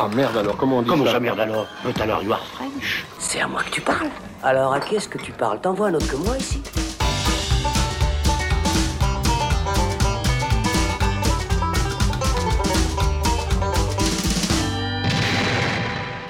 Ah 0.00 0.08
merde 0.14 0.36
alors, 0.36 0.56
comment 0.56 0.78
on 0.78 0.82
dit 0.82 0.88
Comment 0.88 1.04
ça 1.06 1.12
ça, 1.12 1.20
merde 1.20 1.40
alors? 1.40 1.66
But 1.84 2.00
alors, 2.00 2.22
you 2.22 2.32
are 2.32 2.40
French. 2.54 3.04
C'est 3.18 3.40
à 3.40 3.48
moi 3.48 3.64
que 3.64 3.70
tu 3.70 3.80
parles. 3.80 4.08
Alors 4.44 4.72
à 4.72 4.78
qui 4.78 4.94
est-ce 4.94 5.08
que 5.08 5.18
tu 5.18 5.32
parles? 5.32 5.60
T'envoies 5.60 5.88
un 5.88 5.94
autre 5.94 6.06
que 6.06 6.16
moi 6.16 6.38
ici? 6.38 6.62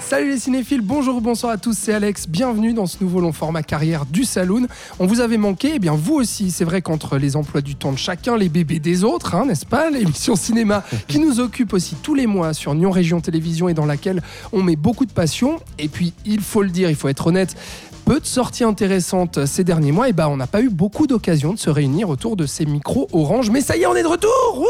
Salut 0.09 0.31
les 0.31 0.39
cinéphiles, 0.39 0.81
bonjour 0.81 1.17
ou 1.17 1.21
bonsoir 1.21 1.53
à 1.53 1.59
tous, 1.59 1.77
c'est 1.77 1.93
Alex, 1.93 2.29
bienvenue 2.29 2.73
dans 2.73 2.87
ce 2.87 2.97
nouveau 3.03 3.21
long 3.21 3.35
format 3.35 3.63
carrière 3.63 4.07
du 4.07 4.25
Saloon. 4.25 4.67
On 4.99 5.05
vous 5.05 5.21
avait 5.21 5.37
manqué, 5.37 5.73
eh 5.75 5.79
bien 5.79 5.93
vous 5.93 6.15
aussi, 6.15 6.51
c'est 6.51 6.65
vrai 6.65 6.81
qu'entre 6.81 7.19
les 7.19 7.37
emplois 7.37 7.61
du 7.61 7.75
temps 7.75 7.93
de 7.93 7.99
chacun, 7.99 8.39
les 8.39 8.49
bébés 8.49 8.79
des 8.79 9.05
autres, 9.05 9.35
hein, 9.35 9.45
n'est-ce 9.45 9.67
pas 9.67 9.91
L'émission 9.93 10.35
cinéma 10.35 10.83
qui 11.09 11.19
nous 11.19 11.41
occupe 11.41 11.75
aussi 11.75 11.95
tous 12.03 12.15
les 12.15 12.27
mois 12.27 12.55
sur 12.55 12.75
Nyon 12.75 12.91
Région 12.91 13.21
Télévision 13.21 13.69
et 13.69 13.75
dans 13.75 13.85
laquelle 13.85 14.23
on 14.53 14.63
met 14.63 14.77
beaucoup 14.77 15.05
de 15.05 15.13
passion. 15.13 15.61
Et 15.79 15.89
puis, 15.89 16.15
il 16.25 16.41
faut 16.41 16.63
le 16.63 16.71
dire, 16.71 16.89
il 16.89 16.97
faut 16.97 17.09
être 17.09 17.27
honnête, 17.27 17.55
peu 18.09 18.21
de 18.21 18.27
sorties 18.27 18.65
intéressantes 18.65 19.45
ces 19.45 19.65
derniers 19.65 19.93
mois, 19.93 20.09
et 20.09 20.13
bah 20.15 20.29
on 20.31 20.37
n'a 20.39 20.47
pas 20.47 20.63
eu 20.63 20.71
beaucoup 20.71 21.07
d'occasions 21.07 21.53
de 21.53 21.59
se 21.59 21.69
réunir 21.69 22.09
autour 22.09 22.37
de 22.37 22.47
ces 22.47 22.65
micros 22.65 23.07
orange. 23.13 23.51
Mais 23.51 23.61
ça 23.61 23.77
y 23.77 23.83
est, 23.83 23.87
on 23.87 23.95
est 23.95 24.03
de 24.03 24.07
retour 24.09 24.65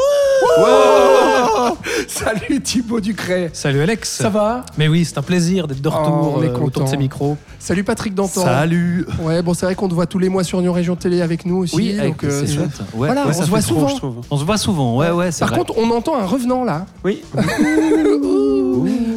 Wouh 0.59 1.77
Salut 2.09 2.61
Thibaut 2.61 3.01
Ducret 3.01 3.51
Salut 3.53 3.81
Alex. 3.81 4.09
Ça 4.11 4.29
va? 4.29 4.65
Mais 4.77 4.89
oui, 4.89 5.05
c'est 5.05 5.19
un 5.19 5.23
plaisir 5.23 5.69
d'être 5.69 5.81
de 5.81 5.89
Oh, 5.89 5.93
retour 5.93 6.35
on 6.39 6.43
est 6.43 6.49
euh, 6.49 6.59
autour 6.59 6.85
de 6.85 6.89
ces 6.89 6.97
micros. 6.97 7.37
Salut 7.61 7.85
Patrick 7.85 8.15
Dantan 8.15 8.43
Salut. 8.43 9.07
Ouais, 9.23 9.41
bon, 9.43 9.55
c'est 9.55 9.67
vrai 9.67 9.75
qu'on 9.77 9.89
te 9.89 9.95
voit 9.95 10.07
tous 10.07 10.19
les 10.19 10.29
mois 10.29 10.43
sur 10.45 10.61
Nyon 10.61 10.73
Région 10.73 10.97
Télé 10.97 11.21
avec 11.23 11.47
nous 11.47 11.59
aussi. 11.59 11.95
donc, 11.97 12.25
euh, 12.25 12.43
c'est 12.45 12.53
chouette. 12.53 12.69
Ouais, 12.95 13.07
Voilà, 13.09 13.27
ouais, 13.27 13.33
on 13.39 13.43
se 13.43 13.49
voit 13.49 13.61
trop, 13.63 13.75
souvent. 13.75 13.89
je 13.89 13.97
trouve. 13.97 14.15
On 14.31 14.37
se 14.37 14.45
voit 14.45 14.59
souvent, 14.59 14.97
ouais, 14.97 15.11
ouais, 15.11 15.31
c'est 15.33 15.41
Par 15.41 15.51
vrai. 15.51 15.59
contre, 15.59 15.75
on 15.79 15.89
entend 15.91 16.17
un 16.17 16.27
revenant 16.27 16.65
là. 16.65 16.87
oui. 17.05 17.23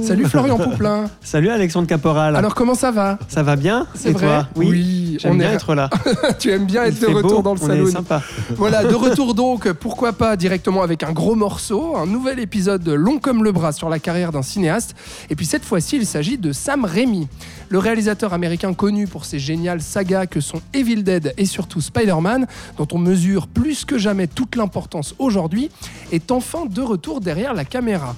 Salut 0.02 0.26
Florian 0.26 0.58
Pouplin. 0.70 1.06
Salut 1.22 1.50
Alexandre 1.50 1.88
Caporal. 1.88 2.36
Alors 2.36 2.56
comment 2.56 2.76
ça 2.76 2.92
va? 2.92 3.18
Ça 3.28 3.44
va 3.44 3.56
bien? 3.56 3.88
C'est 3.94 4.12
vrai 4.12 4.26
toi? 4.28 4.48
Oui, 4.56 5.18
J'aime 5.20 5.34
on 5.34 5.36
bien 5.36 5.52
est- 5.52 5.56
être 5.56 5.76
là. 5.76 5.90
tu 6.40 6.50
aimes 6.52 6.66
bien 6.66 6.86
Il 6.86 6.90
être 6.94 7.02
de 7.02 7.08
retour 7.08 7.42
beau, 7.42 7.42
dans 7.42 7.54
le 7.56 7.60
on 7.62 7.68
salon. 7.68 7.88
est 7.88 7.92
sympa. 7.92 8.22
Voilà, 8.56 8.84
de 8.84 8.94
retour 8.96 9.34
donc, 9.34 9.72
pourquoi 9.74 10.14
pas 10.14 10.36
directement 10.36 10.82
avec 10.82 11.04
un 11.04 11.12
gros 11.12 11.36
morceau, 11.36 11.96
un 11.96 12.06
nouvel 12.06 12.40
épisode 12.40 12.88
long 12.90 13.20
comme 13.20 13.44
le 13.44 13.52
bras 13.52 13.72
sur 13.72 13.90
la 13.90 14.00
carrière 14.00 14.32
d'un 14.32 14.42
cinéaste. 14.42 14.96
Et 15.30 15.36
puis 15.36 15.46
cette 15.46 15.64
fois-ci, 15.64 15.98
il 15.98 16.06
s'agit 16.06 16.38
de 16.38 16.52
Sam 16.52 16.86
Raimi. 16.86 17.28
Le 17.70 17.78
réalisateur 17.80 18.34
américain 18.34 18.74
connu 18.74 19.08
pour 19.08 19.26
ses 19.26 19.40
géniales 19.40 19.82
sagas 19.82 20.26
que 20.26 20.42
sont 20.42 20.62
Evil 20.74 21.04
Dead 21.04 21.34
et 21.38 21.46
surtout 21.46 21.80
Spider-Man, 21.82 22.48
dont 22.78 22.88
on 22.92 22.98
mesure 22.98 23.48
plus 23.48 23.86
que 23.86 23.98
jamais 23.98 24.28
toute 24.28 24.56
l'importance 24.56 25.16
aujourd'hui, 25.20 25.70
est 26.12 26.32
enfin 26.32 26.66
de 26.66 26.82
retour 26.82 27.22
derrière 27.22 27.54
la 27.54 27.66
caméra. 27.66 28.16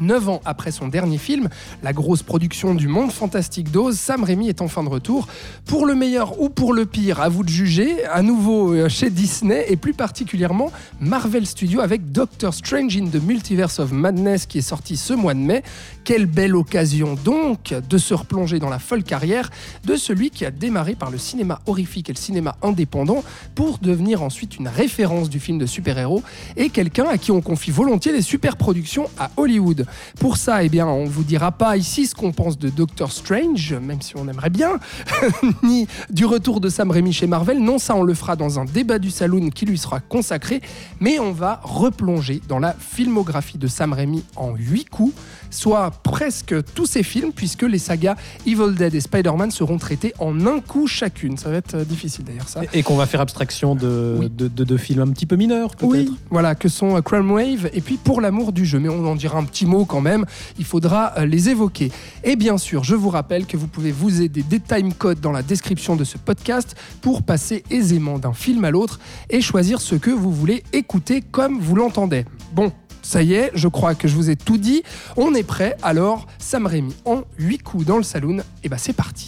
Neuf 0.00 0.28
ans 0.28 0.40
après 0.44 0.70
son 0.70 0.88
dernier 0.88 1.18
film, 1.18 1.48
la 1.82 1.92
grosse 1.92 2.22
production 2.22 2.74
du 2.74 2.88
monde 2.88 3.12
fantastique 3.12 3.70
d'Oz, 3.70 3.96
Sam 3.98 4.24
Raimi 4.24 4.48
est 4.48 4.62
enfin 4.62 4.82
de 4.82 4.88
retour. 4.88 5.28
Pour 5.66 5.86
le 5.86 5.94
meilleur 5.94 6.40
ou 6.40 6.48
pour 6.48 6.72
le 6.72 6.86
pire, 6.86 7.20
à 7.20 7.28
vous 7.28 7.44
de 7.44 7.48
juger, 7.48 8.04
à 8.06 8.22
nouveau 8.22 8.72
euh, 8.72 8.88
chez 8.88 9.10
Disney 9.10 9.66
et 9.68 9.76
plus 9.76 9.92
particulièrement 9.92 10.72
Marvel 11.00 11.46
Studios 11.46 11.80
avec 11.80 12.10
Doctor 12.10 12.54
Strange 12.54 12.96
in 12.96 13.06
the 13.06 13.22
Multiverse 13.22 13.78
of 13.78 13.92
Madness 13.92 14.46
qui 14.46 14.58
est 14.58 14.62
sorti 14.62 14.96
ce 14.96 15.12
mois 15.12 15.34
de 15.34 15.40
mai. 15.40 15.62
Quelle 16.04 16.26
belle 16.26 16.56
occasion 16.56 17.14
donc 17.24 17.74
de 17.88 17.98
se 17.98 18.14
replonger 18.14 18.58
dans 18.58 18.68
la 18.68 18.78
folle 18.78 19.04
carrière 19.04 19.50
de 19.84 19.96
celui 19.96 20.30
qui 20.30 20.44
a 20.44 20.50
démarré 20.50 20.94
par 20.94 21.10
le 21.10 21.18
cinéma 21.18 21.60
horrifique 21.66 22.10
et 22.10 22.12
le 22.12 22.18
cinéma 22.18 22.56
indépendant 22.62 23.22
pour 23.54 23.78
devenir 23.78 24.22
ensuite 24.22 24.56
une 24.56 24.68
référence 24.68 25.28
du 25.30 25.38
film 25.38 25.58
de 25.58 25.66
super-héros 25.66 26.22
et 26.56 26.70
quelqu'un 26.70 27.06
à 27.06 27.18
qui 27.18 27.30
on 27.30 27.40
confie 27.40 27.70
volontiers 27.70 28.12
les 28.12 28.22
super 28.22 28.56
productions 28.56 29.08
à 29.18 29.30
Hollywood. 29.36 29.86
Pour 30.20 30.36
ça, 30.36 30.62
eh 30.64 30.68
bien, 30.68 30.86
on 30.86 31.04
ne 31.04 31.08
vous 31.08 31.24
dira 31.24 31.52
pas 31.52 31.76
ici 31.76 32.06
ce 32.06 32.14
qu'on 32.14 32.32
pense 32.32 32.58
de 32.58 32.68
Doctor 32.68 33.10
Strange, 33.12 33.74
même 33.82 34.00
si 34.02 34.16
on 34.16 34.28
aimerait 34.28 34.50
bien, 34.50 34.78
ni 35.62 35.86
du 36.10 36.24
retour 36.24 36.60
de 36.60 36.68
Sam 36.68 36.90
Raimi 36.90 37.12
chez 37.12 37.26
Marvel. 37.26 37.58
Non, 37.62 37.78
ça, 37.78 37.94
on 37.96 38.02
le 38.02 38.14
fera 38.14 38.36
dans 38.36 38.58
un 38.58 38.64
débat 38.64 38.98
du 38.98 39.10
saloon 39.10 39.50
qui 39.50 39.66
lui 39.66 39.78
sera 39.78 40.00
consacré. 40.00 40.60
Mais 41.00 41.18
on 41.18 41.32
va 41.32 41.60
replonger 41.62 42.40
dans 42.48 42.58
la 42.58 42.74
filmographie 42.78 43.58
de 43.58 43.66
Sam 43.66 43.92
Raimi 43.92 44.22
en 44.36 44.54
huit 44.54 44.88
coups, 44.88 45.14
soit 45.50 45.90
presque 46.02 46.54
tous 46.74 46.86
ses 46.86 47.02
films, 47.02 47.32
puisque 47.32 47.62
les 47.62 47.78
sagas 47.78 48.16
Evil 48.46 48.74
Dead 48.76 48.94
et 48.94 49.00
Spider-Man 49.00 49.50
seront 49.50 49.78
traités 49.78 50.14
en 50.18 50.46
un 50.46 50.60
coup 50.60 50.86
chacune. 50.86 51.36
Ça 51.36 51.50
va 51.50 51.56
être 51.56 51.74
euh, 51.74 51.84
difficile 51.84 52.24
d'ailleurs, 52.24 52.48
ça. 52.48 52.62
Et, 52.72 52.78
et 52.80 52.82
qu'on 52.82 52.96
va 52.96 53.06
faire 53.06 53.20
abstraction 53.20 53.74
de, 53.74 54.16
Oui. 54.20 54.30
de, 54.30 54.48
de- 54.48 54.64
de 54.64 54.76
films 54.76 55.02
un 55.02 55.08
petit 55.08 55.26
peu 55.26 55.36
mineurs, 55.36 55.76
peut-être. 55.76 55.90
Oui, 55.92 56.12
voilà, 56.30 56.54
que 56.54 56.68
sont 56.68 56.96
euh, 56.96 57.00
Crime 57.00 57.30
Wave 57.30 57.68
et 57.72 57.80
puis 57.80 57.96
Pour 58.02 58.20
l'amour 58.20 58.52
du 58.52 58.64
jeu. 58.66 58.78
Mais 58.78 58.88
on 58.88 59.06
en 59.06 59.14
dira 59.14 59.38
un 59.38 59.44
petit 59.44 59.66
mot 59.66 59.71
quand 59.84 60.00
même, 60.00 60.24
il 60.58 60.64
faudra 60.64 61.14
euh, 61.18 61.26
les 61.26 61.48
évoquer. 61.48 61.90
Et 62.24 62.36
bien 62.36 62.58
sûr, 62.58 62.84
je 62.84 62.94
vous 62.94 63.10
rappelle 63.10 63.46
que 63.46 63.56
vous 63.56 63.66
pouvez 63.66 63.92
vous 63.92 64.22
aider 64.22 64.42
des 64.42 64.60
timecodes 64.60 65.20
dans 65.20 65.32
la 65.32 65.42
description 65.42 65.96
de 65.96 66.04
ce 66.04 66.18
podcast 66.18 66.76
pour 67.00 67.22
passer 67.22 67.64
aisément 67.70 68.18
d'un 68.18 68.32
film 68.32 68.64
à 68.64 68.70
l'autre 68.70 69.00
et 69.30 69.40
choisir 69.40 69.80
ce 69.80 69.94
que 69.94 70.10
vous 70.10 70.32
voulez 70.32 70.62
écouter 70.72 71.22
comme 71.22 71.58
vous 71.58 71.74
l'entendez. 71.74 72.24
Bon. 72.52 72.72
Ça 73.04 73.20
y 73.20 73.34
est, 73.34 73.50
je 73.54 73.66
crois 73.66 73.96
que 73.96 74.06
je 74.06 74.14
vous 74.14 74.30
ai 74.30 74.36
tout 74.36 74.58
dit. 74.58 74.84
On 75.16 75.34
est 75.34 75.42
prêt. 75.42 75.76
Alors, 75.82 76.28
Sam 76.38 76.66
Raimi 76.66 76.94
en 77.04 77.22
8 77.36 77.58
coups 77.58 77.84
dans 77.84 77.96
le 77.96 78.04
saloon. 78.04 78.38
Et 78.62 78.68
bah 78.68 78.78
c'est 78.78 78.92
parti. 78.92 79.26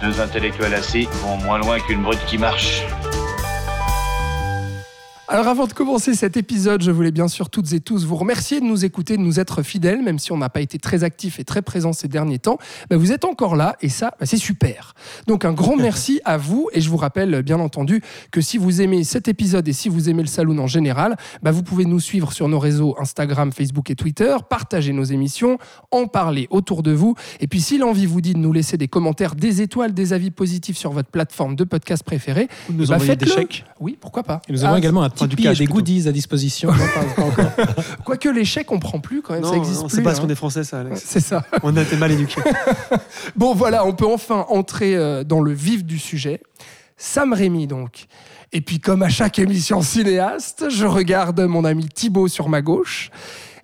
Deux 0.00 0.20
intellectuels 0.20 0.74
assis 0.74 1.08
vont 1.24 1.38
moins 1.38 1.58
loin 1.58 1.80
qu'une 1.80 2.02
brute 2.02 2.24
qui 2.26 2.38
marche. 2.38 2.84
Alors 5.28 5.46
avant 5.46 5.66
de 5.68 5.72
commencer 5.72 6.14
cet 6.14 6.36
épisode, 6.36 6.82
je 6.82 6.90
voulais 6.90 7.12
bien 7.12 7.28
sûr 7.28 7.48
toutes 7.48 7.72
et 7.72 7.80
tous 7.80 8.04
vous 8.04 8.16
remercier 8.16 8.60
de 8.60 8.66
nous 8.66 8.84
écouter, 8.84 9.16
de 9.16 9.22
nous 9.22 9.38
être 9.38 9.62
fidèles, 9.62 10.02
même 10.02 10.18
si 10.18 10.32
on 10.32 10.36
n'a 10.36 10.48
pas 10.48 10.60
été 10.60 10.78
très 10.78 11.04
actifs 11.04 11.38
et 11.38 11.44
très 11.44 11.62
présents 11.62 11.92
ces 11.92 12.08
derniers 12.08 12.40
temps. 12.40 12.58
Bah, 12.90 12.96
vous 12.96 13.12
êtes 13.12 13.24
encore 13.24 13.54
là 13.54 13.76
et 13.80 13.88
ça, 13.88 14.14
bah, 14.18 14.26
c'est 14.26 14.36
super. 14.36 14.94
Donc 15.28 15.44
un 15.44 15.52
grand 15.52 15.76
merci 15.78 16.20
à 16.24 16.36
vous 16.36 16.68
et 16.72 16.80
je 16.80 16.90
vous 16.90 16.96
rappelle 16.96 17.42
bien 17.42 17.60
entendu 17.60 18.02
que 18.32 18.40
si 18.40 18.58
vous 18.58 18.82
aimez 18.82 19.04
cet 19.04 19.28
épisode 19.28 19.66
et 19.68 19.72
si 19.72 19.88
vous 19.88 20.10
aimez 20.10 20.22
le 20.22 20.28
saloon 20.28 20.58
en 20.58 20.66
général, 20.66 21.16
bah, 21.40 21.52
vous 21.52 21.62
pouvez 21.62 21.84
nous 21.84 22.00
suivre 22.00 22.32
sur 22.32 22.48
nos 22.48 22.58
réseaux 22.58 22.96
Instagram, 22.98 23.52
Facebook 23.52 23.90
et 23.90 23.94
Twitter, 23.94 24.36
partager 24.50 24.92
nos 24.92 25.04
émissions, 25.04 25.56
en 25.92 26.08
parler 26.08 26.48
autour 26.50 26.82
de 26.82 26.90
vous. 26.90 27.14
Et 27.38 27.46
puis 27.46 27.60
si 27.60 27.78
l'envie 27.78 28.06
vous 28.06 28.20
dit 28.20 28.34
de 28.34 28.38
nous 28.38 28.52
laisser 28.52 28.76
des 28.76 28.88
commentaires, 28.88 29.36
des 29.36 29.62
étoiles, 29.62 29.94
des 29.94 30.12
avis 30.12 30.32
positifs 30.32 30.76
sur 30.76 30.90
votre 30.90 31.10
plateforme 31.10 31.54
de 31.54 31.62
podcast 31.62 32.02
préférée, 32.02 32.48
Ou 32.68 32.72
nous 32.72 32.88
bah, 32.88 32.96
envoyer 32.96 33.14
des 33.14 33.26
chèques. 33.26 33.64
Oui, 33.78 33.96
pourquoi 34.00 34.24
pas. 34.24 34.42
Et 34.48 34.52
nous 34.52 34.64
avons 34.64 34.74
Ah, 34.74 34.78
également 34.78 35.02
un 35.02 35.11
Tipeee 35.14 35.40
et 35.40 35.42
cash, 35.44 35.58
des 35.58 35.64
plutôt. 35.64 35.74
goodies 35.74 36.08
à 36.08 36.12
disposition. 36.12 36.70
Non, 36.72 36.78
pas- 36.78 37.14
pas 37.14 37.22
encore. 37.22 37.66
Quoique 38.04 38.28
les 38.28 38.44
chèques, 38.44 38.70
on 38.72 38.78
prend 38.78 39.00
plus 39.00 39.22
quand 39.22 39.34
même, 39.34 39.44
ça 39.44 39.56
existe 39.56 39.82
non, 39.82 39.86
plus. 39.88 39.96
c'est 39.96 40.02
parce 40.02 40.18
hein. 40.18 40.22
qu'on 40.22 40.28
est 40.28 40.34
français, 40.34 40.64
ça, 40.64 40.80
Alex. 40.80 41.02
C'est 41.04 41.20
ça. 41.20 41.44
On 41.62 41.76
a 41.76 41.82
été 41.82 41.96
mal 41.96 42.10
éduqués. 42.12 42.40
Bon, 43.36 43.54
voilà, 43.54 43.86
on 43.86 43.92
peut 43.92 44.06
enfin 44.06 44.46
entrer 44.48 44.96
euh, 44.96 45.24
dans 45.24 45.40
le 45.40 45.52
vif 45.52 45.84
du 45.84 45.98
sujet. 45.98 46.40
Sam 46.96 47.32
Raimi, 47.32 47.66
donc. 47.66 48.06
Et 48.52 48.60
puis, 48.60 48.78
comme 48.80 49.02
à 49.02 49.08
chaque 49.08 49.38
émission 49.38 49.80
cinéaste, 49.82 50.66
je 50.70 50.84
regarde 50.86 51.40
mon 51.40 51.64
ami 51.64 51.88
Thibaut 51.88 52.28
sur 52.28 52.48
ma 52.48 52.60
gauche 52.62 53.10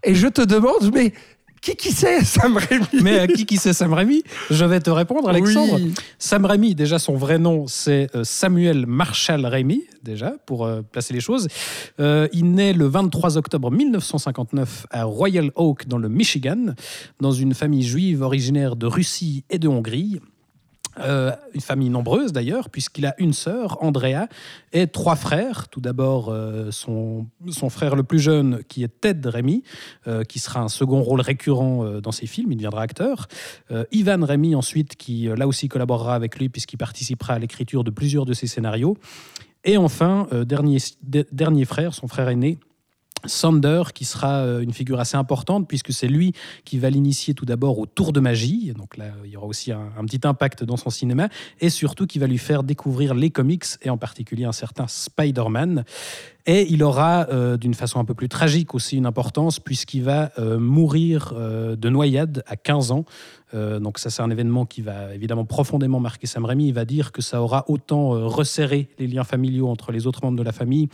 et 0.05 0.15
je 0.15 0.27
te 0.29 0.41
demande, 0.41 0.91
mais 0.95 1.13
qui 1.61 1.77
qui 1.77 1.93
c'est, 1.93 2.25
Sam 2.25 2.57
Raimi 2.57 2.87
Mais 3.03 3.19
à 3.19 3.27
qui 3.27 3.47
qui 3.47 3.57
c'est 3.57 3.73
Sam 3.73 3.93
Raimi 3.93 4.23
Je 4.51 4.65
vais 4.65 4.81
te 4.81 4.91
répondre, 4.91 5.29
Alexandre. 5.29 5.77
Oui. 5.77 5.95
Sam 6.19 6.45
Raimi, 6.45 6.75
déjà 6.75 6.99
son 6.99 7.17
vrai 7.17 7.39
nom, 7.39 7.67
c'est 7.67 8.09
euh, 8.15 8.25
Samuel 8.25 8.87
Marshall 8.87 9.45
Raimi, 9.47 9.85
déjà, 10.03 10.35
pour 10.47 10.67
euh, 10.67 10.83
placer 10.83 11.15
les 11.15 11.21
choses. 11.21 11.49
Euh, 12.01 12.29
il 12.33 12.53
naît 12.53 12.73
le 12.73 12.87
23 12.87 13.37
octobre 13.37 13.71
1959 13.71 14.87
à 14.91 15.05
Royal 15.05 15.51
Oak, 15.55 15.87
dans 15.89 15.99
le 15.99 16.09
Michigan, 16.09 16.75
dans 17.21 17.33
une 17.33 17.55
famille 17.55 17.83
juive 17.83 18.23
originaire 18.23 18.77
de 18.77 18.87
Russie 18.87 19.45
et 19.51 19.59
de 19.59 19.69
Hongrie. 19.69 20.21
Euh, 21.01 21.33
une 21.55 21.61
famille 21.61 21.91
nombreuse 21.91 22.33
d'ailleurs, 22.33 22.71
puisqu'il 22.71 23.07
a 23.07 23.15
une 23.19 23.33
sœur, 23.33 23.83
Andrea, 23.83 24.27
et 24.73 24.87
trois 24.87 25.17
frères. 25.17 25.69
Tout 25.69 25.81
d'abord, 25.81 26.29
euh, 26.29 26.71
son, 26.71 27.27
son 27.51 27.71
frère 27.71 27.97
le 27.97 28.03
plus 28.03 28.19
jeune, 28.19 28.63
qui 28.69 28.83
est 28.83 29.01
Ted 29.01 29.29
Remy, 29.29 29.63
euh, 30.07 30.25
qui 30.25 30.39
sera 30.39 30.61
un 30.61 30.69
second 30.69 31.01
rôle 31.03 31.21
récurrent 31.21 31.85
euh, 31.85 32.01
dans 32.01 32.13
ses 32.13 32.27
films, 32.27 32.53
il 32.53 32.57
deviendra 32.57 32.83
acteur. 32.83 33.29
Ivan 33.93 34.25
Remy, 34.25 34.55
ensuite, 34.55 34.97
qui 34.97 35.29
là 35.37 35.47
aussi 35.47 35.69
collaborera 35.69 36.15
avec 36.15 36.39
lui, 36.39 36.49
puisqu'il 36.49 36.79
participera 36.79 37.35
à 37.35 37.39
l'écriture 37.39 37.85
de 37.85 37.91
plusieurs 37.91 38.25
de 38.25 38.33
ses 38.33 38.47
scénarios. 38.47 38.97
Et 39.65 39.77
enfin, 39.77 40.27
dernier, 40.47 40.79
de- 41.03 41.27
dernier 41.33 41.65
frère, 41.65 41.95
son 41.95 42.09
frère 42.09 42.29
aîné, 42.29 42.59
Sander, 43.25 43.83
qui 43.95 44.05
sera 44.05 44.39
euh, 44.39 44.61
une 44.61 44.73
figure 44.73 45.01
assez 45.01 45.17
importante, 45.17 45.69
puisque 45.69 45.93
c'est 45.93 46.09
lui 46.09 46.33
qui 46.65 46.79
va 46.79 46.91
l'initier 46.91 47.35
tout 47.35 47.45
d'abord 47.45 47.79
au 47.79 47.87
tour 47.87 48.13
de 48.13 48.21
magie. 48.21 48.73
Donc 48.77 48.97
là, 48.97 49.07
il 49.25 49.31
y 49.31 49.37
aura 49.37 49.47
aussi 49.47 49.73
un, 49.73 50.05
petit 50.07 50.21
impact 50.25 50.65
dans 50.65 50.77
son 50.77 50.91
cinéma. 50.91 51.29
Et 51.61 51.71
surtout, 51.71 52.07
qui 52.07 52.19
va 52.19 52.27
lui 52.27 52.39
faire 52.39 52.63
découvrir 52.63 53.15
les 53.15 53.31
comics, 53.31 53.65
et 53.83 53.91
en 53.91 53.99
particulier 53.99 54.45
un 54.45 54.53
certain 54.53 54.87
Spider-Man. 54.87 55.85
Et 56.47 56.67
il 56.71 56.83
aura, 56.83 57.27
euh, 57.31 57.57
d'une 57.57 57.75
façon 57.75 58.01
un 58.01 58.05
peu 58.05 58.15
plus 58.15 58.29
tragique 58.29 58.75
aussi, 58.75 58.97
une 58.97 59.07
importance, 59.07 59.61
puisqu'il 59.61 60.03
va 60.03 60.33
euh, 60.39 60.59
mourir 60.59 61.35
de 61.35 61.89
noyade 61.89 62.43
à 62.47 62.57
15 62.57 62.93
ans. 62.93 63.05
Donc 63.55 63.99
ça, 63.99 64.11
c'est 64.11 64.21
un 64.21 64.29
événement 64.29 64.67
qui 64.67 64.83
va 64.83 65.15
évidemment 65.15 65.47
profondément 65.47 66.01
marquer 66.01 66.27
Sam 66.27 66.45
Raimi. 66.45 66.69
Il 66.69 66.75
va 66.75 66.85
dire 66.85 67.13
que 67.13 67.23
ça 67.23 67.41
aura 67.43 67.65
autant 67.69 68.11
resserré 68.29 68.91
les 68.99 69.07
liens 69.07 69.25
familiaux 69.25 69.69
entre 69.69 69.91
les 69.91 70.07
autres 70.07 70.23
membres 70.23 70.37
de 70.37 70.43
la 70.43 70.53
famille 70.53 70.91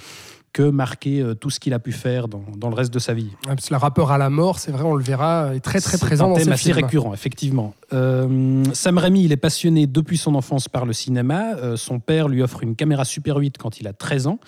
que 0.55 0.63
marquer 0.71 1.21
euh, 1.21 1.35
tout 1.35 1.51
ce 1.51 1.61
qu'il 1.61 1.75
a 1.75 1.79
pu 1.79 1.93
faire 1.93 2.29
dans, 2.29 2.45
dans 2.57 2.69
le 2.71 2.75
reste 2.77 2.95
de 2.95 2.99
sa 2.99 3.13
vie. 3.13 3.25
Ouais, 3.47 3.55
parce 3.57 3.67
que 3.69 3.75
le 3.75 3.79
rappeur 3.79 4.11
à 4.13 4.19
la 4.19 4.31
mort, 4.31 4.59
c'est 4.61 4.71
vrai, 4.71 4.85
on 4.85 4.95
le 4.95 5.03
verra, 5.05 5.55
est 5.55 5.61
très 5.61 5.81
très 5.81 5.99
C'est 5.99 6.07
présent 6.07 6.27
un 6.27 6.29
dans 6.31 6.35
thème 6.37 6.45
ces 6.45 6.51
assez 6.53 6.73
films. 6.73 6.77
récurrent, 6.87 7.13
effectivement. 7.13 7.75
Euh, 7.93 8.63
Sam 8.73 8.97
Raimi, 8.99 9.25
il 9.25 9.33
est 9.33 9.37
passionné 9.37 9.87
depuis 9.89 10.17
son 10.17 10.35
enfance 10.37 10.69
par 10.69 10.87
le 10.87 10.93
cinéma. 10.93 11.57
Euh, 11.57 11.77
son 11.77 11.99
père 11.99 12.29
lui 12.29 12.41
offre 12.41 12.63
une 12.63 12.77
caméra 12.77 13.05
Super 13.05 13.37
8 13.37 13.59
quand 13.59 13.81
il 13.81 13.89
a 13.89 13.93
13 13.93 14.29
ans. 14.29 14.39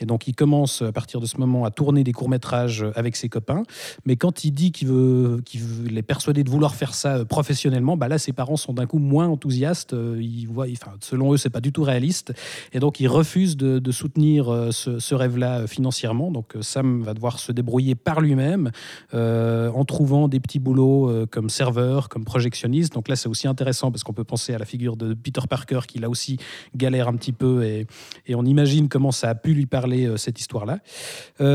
Et 0.00 0.04
donc, 0.04 0.26
il 0.26 0.34
commence 0.34 0.82
à 0.82 0.90
partir 0.90 1.20
de 1.20 1.26
ce 1.26 1.38
moment 1.38 1.64
à 1.64 1.70
tourner 1.70 2.02
des 2.02 2.12
courts-métrages 2.12 2.84
avec 2.96 3.14
ses 3.14 3.28
copains. 3.28 3.62
Mais 4.04 4.16
quand 4.16 4.44
il 4.44 4.50
dit 4.50 4.72
qu'il 4.72 4.88
veut, 4.88 5.40
qu'il 5.44 5.96
est 5.96 6.02
persuadé 6.02 6.42
de 6.42 6.50
vouloir 6.50 6.74
faire 6.74 6.92
ça 6.92 7.18
euh, 7.18 7.24
professionnellement, 7.24 7.96
bah 7.96 8.08
là, 8.08 8.18
ses 8.18 8.32
parents 8.32 8.56
sont 8.56 8.72
d'un 8.72 8.86
coup 8.86 8.98
moins 8.98 9.28
enthousiastes. 9.28 9.92
Euh, 9.94 10.18
Ils 10.20 10.46
voient, 10.46 10.66
enfin, 10.72 10.96
selon 11.00 11.32
eux, 11.32 11.36
c'est 11.36 11.50
pas 11.50 11.60
du 11.60 11.70
tout 11.72 11.84
réaliste. 11.84 12.32
Et 12.72 12.80
donc, 12.80 12.98
ils 12.98 13.06
refusent 13.08 13.56
de, 13.56 13.78
de 13.78 13.92
soutenir 13.92 14.52
euh, 14.52 14.72
ce, 14.72 14.98
ce 14.98 15.14
rêve-là 15.14 15.51
euh, 15.58 15.66
financièrement. 15.66 16.30
Donc, 16.30 16.56
euh, 16.56 16.62
Sam 16.62 17.02
va 17.02 17.14
devoir 17.14 17.38
se 17.38 17.52
débrouiller 17.52 17.94
par 17.94 18.20
lui-même 18.20 18.70
euh, 19.14 19.70
en 19.70 19.84
trouvant 19.84 20.28
des 20.28 20.40
petits 20.40 20.58
boulots 20.58 21.26
comme 21.30 21.48
serveur, 21.48 22.08
comme 22.08 22.24
projectionniste. 22.24 22.94
Donc 22.94 23.08
là, 23.08 23.16
c'est 23.16 23.28
aussi 23.28 23.48
intéressant 23.48 23.90
parce 23.90 24.04
qu'on 24.04 24.12
peut 24.12 24.24
penser 24.24 24.54
à 24.54 24.58
la 24.58 24.64
figure 24.64 24.96
de 24.96 25.14
Peter 25.14 25.40
Parker 25.48 25.80
qui 25.86 25.98
là 25.98 26.08
aussi 26.08 26.38
galère 26.74 27.08
un 27.08 27.14
petit 27.14 27.32
peu 27.32 27.64
et, 27.64 27.86
et 28.26 28.34
on 28.34 28.44
imagine 28.44 28.88
comment 28.88 29.10
ça 29.10 29.30
a 29.30 29.34
pu 29.34 29.54
lui 29.54 29.66
parler 29.66 30.10
cette 30.16 30.40
histoire-là. 30.40 30.78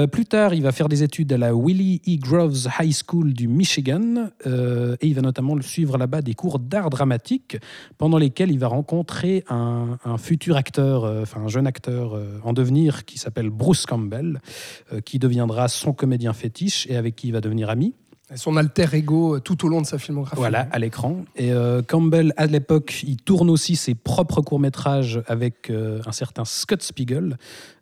Plus 0.07 0.25
tard, 0.25 0.53
il 0.53 0.63
va 0.63 0.71
faire 0.71 0.89
des 0.89 1.03
études 1.03 1.31
à 1.33 1.38
la 1.38 1.53
Willie 1.55 2.01
E. 2.07 2.17
Groves 2.19 2.67
High 2.79 2.93
School 2.93 3.33
du 3.33 3.47
Michigan 3.47 4.29
et 4.45 5.07
il 5.07 5.13
va 5.13 5.21
notamment 5.21 5.59
suivre 5.61 5.97
là-bas 5.97 6.21
des 6.21 6.33
cours 6.33 6.59
d'art 6.59 6.89
dramatique 6.89 7.57
pendant 7.97 8.17
lesquels 8.17 8.51
il 8.51 8.59
va 8.59 8.67
rencontrer 8.67 9.43
un, 9.50 9.97
un 10.03 10.17
futur 10.17 10.57
acteur, 10.57 11.03
enfin 11.21 11.41
un 11.41 11.47
jeune 11.47 11.67
acteur 11.67 12.19
en 12.43 12.53
devenir 12.53 13.05
qui 13.05 13.17
s'appelle 13.17 13.50
Bruce 13.50 13.85
Campbell, 13.88 14.39
euh, 14.94 15.01
qui 15.01 15.18
deviendra 15.18 15.68
son 15.68 15.94
comédien 15.94 16.34
fétiche 16.34 16.86
et 16.89 16.95
avec 16.95 17.16
qui 17.16 17.28
il 17.28 17.34
va 17.34 17.42
devenir 17.42 17.69
ami. 17.69 17.94
Son 18.36 18.57
alter 18.57 18.88
ego 18.94 19.36
euh, 19.36 19.39
tout 19.39 19.66
au 19.66 19.69
long 19.69 19.80
de 19.80 19.86
sa 19.86 19.98
filmographie. 19.98 20.36
Voilà, 20.36 20.68
à 20.72 20.80
l'écran. 20.80 21.24
Et 21.38 21.54
euh, 21.54 21.81
Campbell, 21.81 22.34
à 22.36 22.45
l'époque, 22.45 23.01
il 23.07 23.16
tourne 23.16 23.50
aussi 23.50 23.78
ses 23.78 23.95
propres 23.95 24.42
courts-métrages 24.42 25.22
avec 25.28 25.69
euh, 25.69 26.01
un 26.06 26.12
certain 26.12 26.44
Scott 26.44 26.84
Spiegel, 26.84 27.38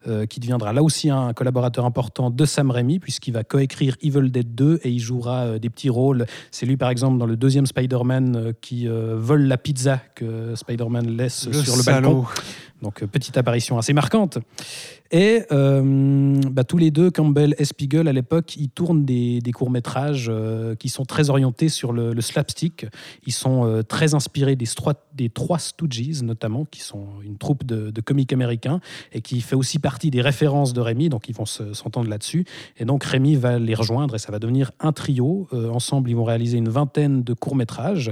euh, 0.07 0.25
qui 0.25 0.39
deviendra 0.39 0.73
là 0.73 0.83
aussi 0.83 1.09
un 1.09 1.33
collaborateur 1.33 1.85
important 1.85 2.29
de 2.29 2.45
Sam 2.45 2.71
Raimi, 2.71 2.99
puisqu'il 2.99 3.31
va 3.31 3.43
coécrire 3.43 3.95
Evil 4.01 4.29
Dead 4.29 4.53
2 4.55 4.81
et 4.83 4.89
il 4.89 4.99
jouera 4.99 5.45
euh, 5.45 5.59
des 5.59 5.69
petits 5.69 5.89
rôles. 5.89 6.25
C'est 6.51 6.65
lui, 6.65 6.77
par 6.77 6.89
exemple, 6.89 7.17
dans 7.17 7.25
le 7.25 7.37
deuxième 7.37 7.65
Spider-Man, 7.65 8.35
euh, 8.35 8.53
qui 8.61 8.87
vole 8.87 9.43
la 9.43 9.57
pizza 9.57 10.01
que 10.15 10.55
Spider-Man 10.55 11.17
laisse 11.17 11.49
sur 11.51 11.75
le 11.75 11.83
balcon. 11.83 11.83
salaud. 11.83 12.25
Donc, 12.81 13.01
euh, 13.01 13.07
petite 13.07 13.37
apparition 13.37 13.77
assez 13.77 13.93
marquante. 13.93 14.37
Et 15.11 15.43
bah, 15.49 16.63
tous 16.63 16.77
les 16.77 16.91
deux, 16.91 17.09
Campbell 17.09 17.55
et 17.57 17.63
Spiegel, 17.63 18.07
à 18.07 18.11
l'époque, 18.11 18.57
ils 18.57 18.69
tournent 18.69 19.05
des, 19.05 19.39
des 19.39 19.51
courts-métrages 19.51 20.31
qui 20.79 20.89
sont 20.89 21.05
très 21.05 21.29
orientés 21.29 21.69
sur 21.69 21.93
le, 21.93 22.11
le 22.11 22.21
slapstick. 22.21 22.87
Ils 23.25 23.31
sont 23.31 23.83
très 23.87 24.13
inspirés 24.13 24.55
des, 24.55 24.65
des 25.13 25.29
Trois 25.29 25.59
Stooges, 25.59 26.21
notamment, 26.23 26.65
qui 26.65 26.81
sont 26.81 27.05
une 27.23 27.37
troupe 27.37 27.63
de, 27.63 27.91
de 27.91 28.01
comiques 28.01 28.33
américains 28.33 28.81
et 29.13 29.21
qui 29.21 29.39
fait 29.41 29.55
aussi 29.55 29.79
partie 29.79 29.94
des 30.11 30.21
références 30.21 30.73
de 30.73 30.81
Rémi. 30.81 31.09
Donc, 31.09 31.29
ils 31.29 31.35
vont 31.35 31.45
se- 31.45 31.73
s'entendre 31.73 32.09
là-dessus. 32.09 32.45
Et 32.77 32.85
donc, 32.85 33.03
Rémi 33.03 33.35
va 33.35 33.59
les 33.59 33.75
rejoindre 33.75 34.15
et 34.15 34.19
ça 34.19 34.31
va 34.31 34.39
devenir 34.39 34.71
un 34.79 34.91
trio. 34.91 35.47
Euh, 35.53 35.69
ensemble, 35.69 36.09
ils 36.09 36.15
vont 36.15 36.23
réaliser 36.23 36.57
une 36.57 36.69
vingtaine 36.69 37.23
de 37.23 37.33
courts-métrages. 37.33 38.11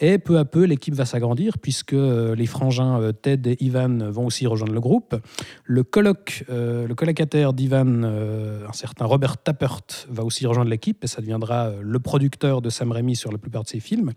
Et 0.00 0.18
peu 0.18 0.38
à 0.38 0.44
peu, 0.44 0.64
l'équipe 0.64 0.94
va 0.94 1.04
s'agrandir 1.04 1.58
puisque 1.58 1.92
euh, 1.92 2.34
les 2.34 2.46
frangins 2.46 3.00
euh, 3.00 3.12
Ted 3.12 3.50
et 3.52 3.64
Ivan 3.64 4.10
vont 4.10 4.26
aussi 4.26 4.46
rejoindre 4.46 4.72
le 4.74 4.80
groupe. 4.80 5.16
Le 5.64 5.82
coloc, 5.82 6.44
le 6.48 6.92
colocataire 6.94 7.52
d'Ivan, 7.52 8.02
un 8.04 8.72
certain 8.72 9.04
Robert 9.04 9.36
Tappert, 9.38 9.80
va 10.08 10.24
aussi 10.24 10.46
rejoindre 10.46 10.70
l'équipe 10.70 11.02
et 11.04 11.06
ça 11.06 11.20
deviendra 11.20 11.70
le 11.80 11.98
producteur 11.98 12.62
de 12.62 12.70
Sam 12.70 12.92
Raimi 12.92 13.16
sur 13.16 13.32
la 13.32 13.38
plupart 13.38 13.62
de 13.64 13.68
ses 13.68 13.80
films. 13.80 14.12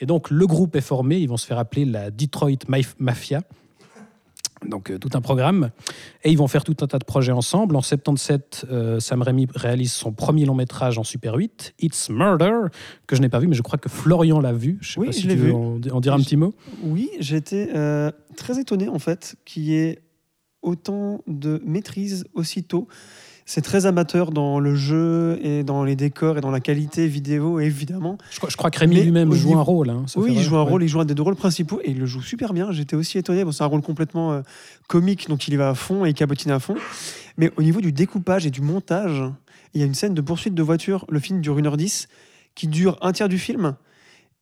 Et 0.00 0.06
donc 0.06 0.30
le 0.30 0.46
groupe 0.46 0.76
est 0.76 0.80
formé, 0.80 1.18
ils 1.18 1.28
vont 1.28 1.36
se 1.36 1.46
faire 1.46 1.58
appeler 1.58 1.84
la 1.84 2.10
Detroit 2.10 2.64
Maf- 2.68 2.94
Mafia. 2.98 3.42
Donc 4.68 4.90
euh, 4.90 4.98
tout 4.98 5.10
un 5.14 5.20
programme. 5.20 5.70
Et 6.24 6.30
ils 6.30 6.38
vont 6.38 6.48
faire 6.48 6.64
tout 6.64 6.76
un 6.80 6.86
tas 6.86 6.98
de 6.98 7.04
projets 7.04 7.32
ensemble. 7.32 7.76
En 7.76 7.82
77, 7.82 8.66
euh, 8.70 9.00
Sam 9.00 9.22
Raimi 9.22 9.46
réalise 9.54 9.92
son 9.92 10.12
premier 10.12 10.44
long 10.44 10.54
métrage 10.54 10.98
en 10.98 11.04
Super 11.04 11.34
8, 11.34 11.74
It's 11.80 12.08
Murder, 12.10 12.52
que 13.06 13.16
je 13.16 13.20
n'ai 13.20 13.28
pas 13.28 13.38
vu, 13.38 13.46
mais 13.46 13.54
je 13.56 13.62
crois 13.62 13.78
que 13.78 13.88
Florian 13.88 14.40
l'a 14.40 14.52
vu. 14.52 14.78
Je 14.80 14.92
sais 14.92 15.00
Oui, 15.00 15.06
pas 15.06 15.12
si 15.12 15.22
je 15.22 15.28
l'ai 15.28 15.34
tu 15.34 15.40
veux 15.40 15.46
vu. 15.48 15.52
en, 15.52 15.80
en 15.92 16.00
dire 16.00 16.14
un 16.14 16.18
petit 16.20 16.36
mot. 16.36 16.54
Oui, 16.82 17.10
j'étais 17.20 17.68
euh, 17.74 18.10
très 18.36 18.58
étonné 18.58 18.88
en 18.88 18.98
fait 18.98 19.36
qu'il 19.44 19.64
y 19.64 19.74
ait 19.76 20.00
autant 20.62 21.20
de 21.26 21.60
maîtrise 21.64 22.24
aussitôt. 22.34 22.88
C'est 23.46 23.60
très 23.60 23.84
amateur 23.84 24.30
dans 24.30 24.58
le 24.58 24.74
jeu 24.74 25.38
et 25.42 25.64
dans 25.64 25.84
les 25.84 25.96
décors 25.96 26.38
et 26.38 26.40
dans 26.40 26.50
la 26.50 26.60
qualité 26.60 27.06
vidéo, 27.06 27.60
évidemment. 27.60 28.16
Je, 28.30 28.38
crois- 28.38 28.48
je 28.48 28.56
crois 28.56 28.70
que 28.70 28.78
Rémi 28.78 29.02
lui-même 29.02 29.30
joue 29.34 29.48
niveau- 29.48 29.58
un 29.58 29.62
rôle. 29.62 29.90
hein, 29.90 30.06
Oui, 30.16 30.32
il 30.34 30.40
joue 30.42 30.56
un 30.56 30.64
Ouais. 30.64 30.70
rôle, 30.70 30.82
il 30.82 30.88
joue 30.88 31.00
un 31.00 31.04
des 31.04 31.14
deux 31.14 31.22
rôles 31.22 31.36
principaux 31.36 31.78
et 31.84 31.90
il 31.90 31.98
le 31.98 32.06
joue 32.06 32.22
super 32.22 32.54
bien. 32.54 32.72
J'étais 32.72 32.96
aussi 32.96 33.18
étonné. 33.18 33.44
Bon, 33.44 33.52
c'est 33.52 33.62
un 33.62 33.66
rôle 33.66 33.82
complètement 33.82 34.32
euh, 34.32 34.40
comique, 34.88 35.28
donc 35.28 35.46
il 35.46 35.52
y 35.52 35.56
va 35.58 35.68
à 35.68 35.74
fond 35.74 36.06
et 36.06 36.10
il 36.10 36.14
cabotine 36.14 36.52
à 36.52 36.58
fond. 36.58 36.76
Mais 37.36 37.50
au 37.58 37.62
niveau 37.62 37.82
du 37.82 37.92
découpage 37.92 38.46
et 38.46 38.50
du 38.50 38.62
montage, 38.62 39.22
il 39.74 39.80
y 39.80 39.84
a 39.84 39.86
une 39.86 39.94
scène 39.94 40.14
de 40.14 40.22
poursuite 40.22 40.54
de 40.54 40.62
voiture. 40.62 41.04
Le 41.10 41.18
film 41.20 41.42
dure 41.42 41.56
1h10, 41.58 42.06
qui 42.54 42.66
dure 42.66 42.96
un 43.02 43.12
tiers 43.12 43.28
du 43.28 43.38
film. 43.38 43.74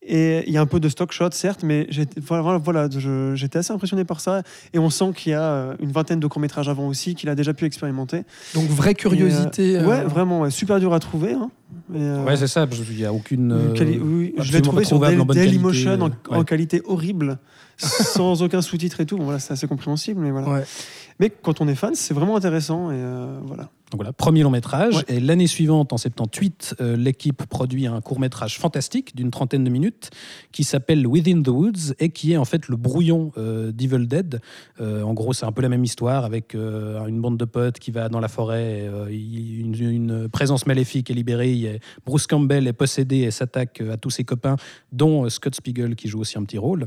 Et 0.04 0.42
il 0.48 0.52
y 0.52 0.56
a 0.56 0.60
un 0.60 0.66
peu 0.66 0.80
de 0.80 0.88
stock 0.88 1.12
shot, 1.12 1.30
certes, 1.30 1.62
mais 1.62 1.86
j'étais 1.88 2.20
voilà, 2.20 2.58
voilà, 2.58 2.88
assez 2.88 3.72
impressionné 3.72 4.04
par 4.04 4.20
ça. 4.20 4.42
Et 4.72 4.80
on 4.80 4.90
sent 4.90 5.12
qu'il 5.14 5.30
y 5.30 5.34
a 5.34 5.42
euh, 5.42 5.74
une 5.78 5.92
vingtaine 5.92 6.18
de 6.18 6.26
courts-métrages 6.26 6.68
avant 6.68 6.88
aussi, 6.88 7.14
qu'il 7.14 7.28
a 7.28 7.36
déjà 7.36 7.54
pu 7.54 7.66
expérimenter. 7.66 8.24
Donc 8.54 8.68
vraie 8.68 8.94
curiosité. 8.94 9.72
Et, 9.72 9.76
euh, 9.76 9.82
euh, 9.82 9.86
Ouais, 9.88 10.02
vraiment, 10.04 10.40
ouais, 10.40 10.50
super 10.50 10.80
dur 10.80 10.92
à 10.92 10.98
trouver. 10.98 11.34
hein. 11.34 11.50
Et, 11.94 11.98
euh, 12.00 12.24
Ouais, 12.24 12.36
c'est 12.36 12.48
ça, 12.48 12.66
qu'il 12.66 12.96
n'y 12.96 13.04
a 13.04 13.12
aucune. 13.12 13.42
une 13.42 13.52
euh, 13.52 13.72
quali- 13.74 14.00
oui, 14.00 14.34
je 14.38 14.52
l'ai 14.52 14.60
trouvé 14.60 14.84
sur 14.84 14.96
en 14.96 15.00
qualité, 15.00 15.34
Dailymotion 15.34 15.92
en, 16.00 16.08
euh, 16.08 16.10
en 16.30 16.38
ouais. 16.40 16.44
qualité 16.44 16.82
horrible, 16.84 17.38
sans 17.78 18.42
aucun 18.42 18.60
sous-titre 18.60 19.00
et 19.00 19.06
tout. 19.06 19.16
Bon, 19.16 19.24
voilà, 19.24 19.38
c'est 19.38 19.52
assez 19.52 19.68
compréhensible, 19.68 20.20
mais 20.20 20.32
voilà. 20.32 20.48
Ouais. 20.48 20.64
Mais 21.20 21.30
quand 21.30 21.60
on 21.60 21.68
est 21.68 21.74
fan, 21.76 21.94
c'est 21.94 22.12
vraiment 22.14 22.36
intéressant 22.36 22.90
et 22.90 22.96
euh, 22.96 23.38
voilà. 23.44 23.68
Donc 23.92 24.00
voilà, 24.00 24.14
premier 24.14 24.42
long 24.42 24.50
métrage. 24.50 24.96
Ouais. 24.96 25.16
Et 25.16 25.20
l'année 25.20 25.46
suivante, 25.46 25.92
en 25.92 25.98
78, 25.98 26.76
euh, 26.80 26.96
l'équipe 26.96 27.44
produit 27.44 27.86
un 27.86 28.00
court 28.00 28.18
métrage 28.18 28.58
fantastique 28.58 29.14
d'une 29.14 29.30
trentaine 29.30 29.64
de 29.64 29.70
minutes 29.70 30.08
qui 30.50 30.64
s'appelle 30.64 31.06
Within 31.06 31.42
the 31.42 31.48
Woods 31.48 31.92
et 31.98 32.08
qui 32.08 32.32
est 32.32 32.38
en 32.38 32.46
fait 32.46 32.68
le 32.68 32.76
brouillon 32.76 33.32
euh, 33.36 33.70
d'Evil 33.70 34.08
Dead. 34.08 34.40
Euh, 34.80 35.02
en 35.02 35.12
gros, 35.12 35.34
c'est 35.34 35.44
un 35.44 35.52
peu 35.52 35.60
la 35.60 35.68
même 35.68 35.84
histoire 35.84 36.24
avec 36.24 36.54
une 36.54 37.20
bande 37.20 37.36
de 37.36 37.44
potes 37.44 37.78
qui 37.78 37.90
va 37.90 38.08
dans 38.08 38.20
la 38.20 38.28
forêt. 38.28 38.90
et, 39.10 39.16
une, 39.16 39.74
une 39.78 40.28
présence 40.30 40.66
maléfique 40.66 41.10
est 41.10 41.14
libérée. 41.14 41.80
Bruce 42.06 42.26
Campbell 42.26 42.66
est 42.66 42.72
possédé 42.72 43.18
et 43.18 43.30
s'attaque 43.30 43.82
à 43.82 43.98
tous 43.98 44.10
ses 44.10 44.24
copains, 44.24 44.56
dont 44.90 45.28
Scott 45.28 45.54
Spiegel 45.54 45.96
qui 45.96 46.08
joue 46.08 46.20
aussi 46.20 46.38
un 46.38 46.44
petit 46.44 46.58
rôle. 46.58 46.86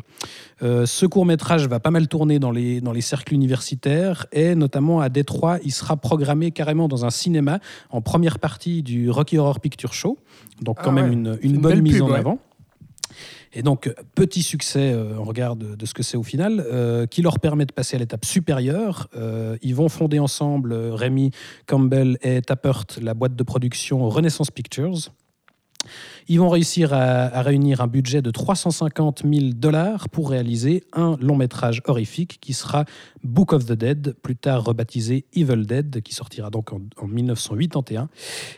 Ce 0.61 1.05
court 1.05 1.25
métrage 1.25 1.67
va 1.67 1.79
pas 1.79 1.91
mal 1.91 2.07
tourner 2.07 2.39
dans 2.39 2.51
les, 2.51 2.81
dans 2.81 2.91
les 2.93 3.01
cercles 3.01 3.35
universitaires 3.35 4.25
et 4.31 4.55
notamment 4.55 5.01
à 5.01 5.09
Détroit, 5.09 5.59
il 5.63 5.71
sera 5.71 5.97
programmé 5.97 6.51
carrément 6.51 6.87
dans 6.87 6.94
un 7.03 7.09
cinéma 7.09 7.59
en 7.89 8.01
première 8.01 8.39
partie 8.39 8.83
du 8.83 9.09
Rocky 9.09 9.37
Horror 9.37 9.59
Picture 9.59 9.91
Show. 9.93 10.17
Donc 10.61 10.77
quand 10.81 10.91
Ah 10.91 10.93
même 10.93 11.07
ouais. 11.07 11.13
une, 11.13 11.33
C'est 11.41 11.47
une 11.47 11.55
une 11.55 11.61
bonne 11.61 11.81
mise 11.81 11.95
pub, 11.95 12.03
en 12.03 12.11
ouais. 12.11 12.19
avant. 12.19 12.39
Et 13.57 13.61
donc, 13.63 13.93
petit 14.15 14.43
succès 14.43 14.91
euh, 14.91 15.17
en 15.17 15.23
regard 15.23 15.55
de, 15.55 15.75
de 15.75 15.85
ce 15.85 15.93
que 15.93 16.03
c'est 16.03 16.17
au 16.17 16.23
final, 16.23 16.59
euh, 16.69 17.07
qui 17.07 17.21
leur 17.21 17.39
permet 17.39 17.65
de 17.65 17.71
passer 17.71 17.95
à 17.95 17.99
l'étape 17.99 18.25
supérieure. 18.25 19.07
Euh, 19.15 19.57
ils 19.61 19.73
vont 19.73 19.87
fonder 19.87 20.19
ensemble, 20.19 20.73
euh, 20.73 20.93
Rémi 20.93 21.31
Campbell 21.65 22.17
et 22.21 22.41
Tappert, 22.41 22.83
la 23.01 23.13
boîte 23.13 23.35
de 23.35 23.43
production 23.43 24.09
Renaissance 24.09 24.51
Pictures. 24.51 25.09
Ils 26.27 26.39
vont 26.39 26.49
réussir 26.49 26.91
à, 26.93 27.41
réunir 27.43 27.81
un 27.81 27.87
budget 27.87 28.23
de 28.23 28.31
350 28.31 29.23
000 29.31 29.51
dollars 29.55 30.09
pour 30.09 30.31
réaliser 30.31 30.83
un 30.93 31.17
long 31.21 31.35
métrage 31.35 31.83
horrifique 31.85 32.39
qui 32.41 32.53
sera 32.53 32.85
Book 33.23 33.53
of 33.53 33.65
the 33.65 33.73
Dead, 33.73 34.15
plus 34.21 34.35
tard 34.35 34.63
rebaptisé 34.63 35.25
Evil 35.33 35.65
Dead, 35.65 36.01
qui 36.01 36.15
sortira 36.15 36.49
donc 36.49 36.73
en, 36.73 36.81
en 36.97 37.07
1981 37.07 38.09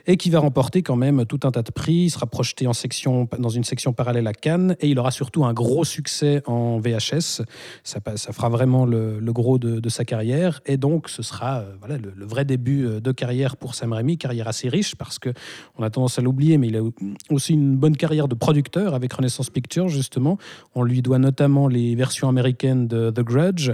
et 0.06 0.16
qui 0.16 0.30
va 0.30 0.40
remporter 0.40 0.82
quand 0.82 0.96
même 0.96 1.26
tout 1.26 1.42
un 1.44 1.52
tas 1.52 1.62
de 1.62 1.72
prix. 1.72 2.06
Il 2.06 2.10
sera 2.10 2.26
projeté 2.26 2.68
en 2.68 2.74
section, 2.74 3.28
dans 3.38 3.50
une 3.50 3.66
section 3.66 3.92
parallèle 3.92 4.28
à 4.28 4.34
Cannes 4.34 4.78
et 4.80 4.88
il 4.88 4.98
aura 4.98 5.12
surtout 5.12 5.44
un 5.44 5.54
gros 5.54 5.84
succès 5.84 6.42
en 6.46 6.80
VHS. 6.80 7.42
Ça, 7.84 8.00
fera 8.32 8.50
vraiment 8.50 8.86
le, 8.86 9.20
gros 9.34 9.58
de, 9.58 9.90
sa 9.90 10.06
carrière 10.06 10.62
et 10.66 10.78
donc 10.78 11.10
ce 11.10 11.22
sera 11.22 11.60
euh, 11.60 11.76
le, 11.88 12.14
le 12.16 12.26
vrai 12.26 12.46
début 12.46 12.86
euh, 12.86 13.00
de 13.00 13.12
carrière 13.12 13.58
pour 13.58 13.76
Sam 13.76 13.94
Raimi, 13.94 14.18
carrière 14.18 14.48
assez 14.48 14.70
riche 14.70 14.96
parce 14.96 15.20
que 15.20 15.30
on 15.78 15.84
a 15.84 15.90
tendance 15.90 16.20
à 16.20 16.22
l'oublier, 16.22 16.58
mais 16.58 16.68
il 16.68 16.78
a 16.78 16.82
aussi 17.30 17.57
une 17.58 17.76
bonne 17.78 17.98
carrière 17.98 18.28
de 18.28 18.36
producteur 18.36 18.94
avec 18.94 19.14
Renaissance 19.14 19.50
Pictures, 19.50 19.90
justement. 19.90 20.38
On 20.76 20.84
lui 20.84 21.02
doit 21.02 21.20
notamment 21.20 21.68
les 21.68 21.96
versions 21.96 22.30
américaines 22.30 22.88
de 22.88 23.10
The 23.12 23.22
Grudge. 23.22 23.72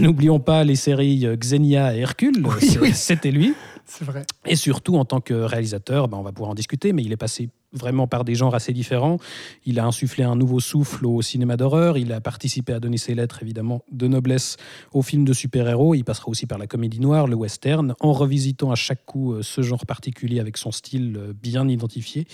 N'oublions 0.00 0.40
pas 0.40 0.64
les 0.64 0.76
séries 0.76 1.26
Xenia 1.36 1.94
et 1.94 2.00
Hercule, 2.00 2.44
Oui, 2.46 2.52
C'est- 2.66 2.78
oui. 2.80 2.92
c'était 2.94 3.30
lui. 3.30 3.54
C'est 3.84 4.04
vrai. 4.04 4.24
Et 4.46 4.56
surtout, 4.56 4.96
en 4.96 5.04
tant 5.04 5.20
que 5.20 5.34
réalisateur, 5.34 6.08
ben, 6.08 6.16
on 6.16 6.22
va 6.22 6.32
pouvoir 6.32 6.50
en 6.50 6.54
discuter, 6.54 6.92
mais 6.94 7.02
il 7.02 7.12
est 7.12 7.16
passé 7.18 7.50
vraiment 7.72 8.06
par 8.06 8.24
des 8.24 8.34
genres 8.34 8.54
assez 8.54 8.72
différents. 8.72 9.18
Il 9.64 9.78
a 9.78 9.86
insufflé 9.86 10.24
un 10.24 10.36
nouveau 10.36 10.60
souffle 10.60 11.06
au 11.06 11.22
cinéma 11.22 11.56
d'horreur. 11.56 11.98
Il 11.98 12.12
a 12.12 12.20
participé 12.20 12.72
à 12.72 12.80
donner 12.80 12.98
ses 12.98 13.14
lettres, 13.14 13.42
évidemment, 13.42 13.82
de 13.90 14.06
noblesse 14.06 14.56
aux 14.92 15.02
films 15.02 15.24
de 15.24 15.32
super-héros. 15.32 15.94
Il 15.94 16.04
passera 16.04 16.28
aussi 16.28 16.46
par 16.46 16.58
la 16.58 16.66
comédie 16.66 17.00
noire, 17.00 17.26
le 17.26 17.36
western, 17.36 17.94
en 18.00 18.12
revisitant 18.12 18.70
à 18.70 18.74
chaque 18.74 19.04
coup 19.04 19.32
euh, 19.32 19.42
ce 19.42 19.62
genre 19.62 19.86
particulier 19.86 20.40
avec 20.40 20.56
son 20.56 20.70
style 20.70 21.16
euh, 21.16 21.32
bien 21.32 21.68
identifié. 21.68 22.26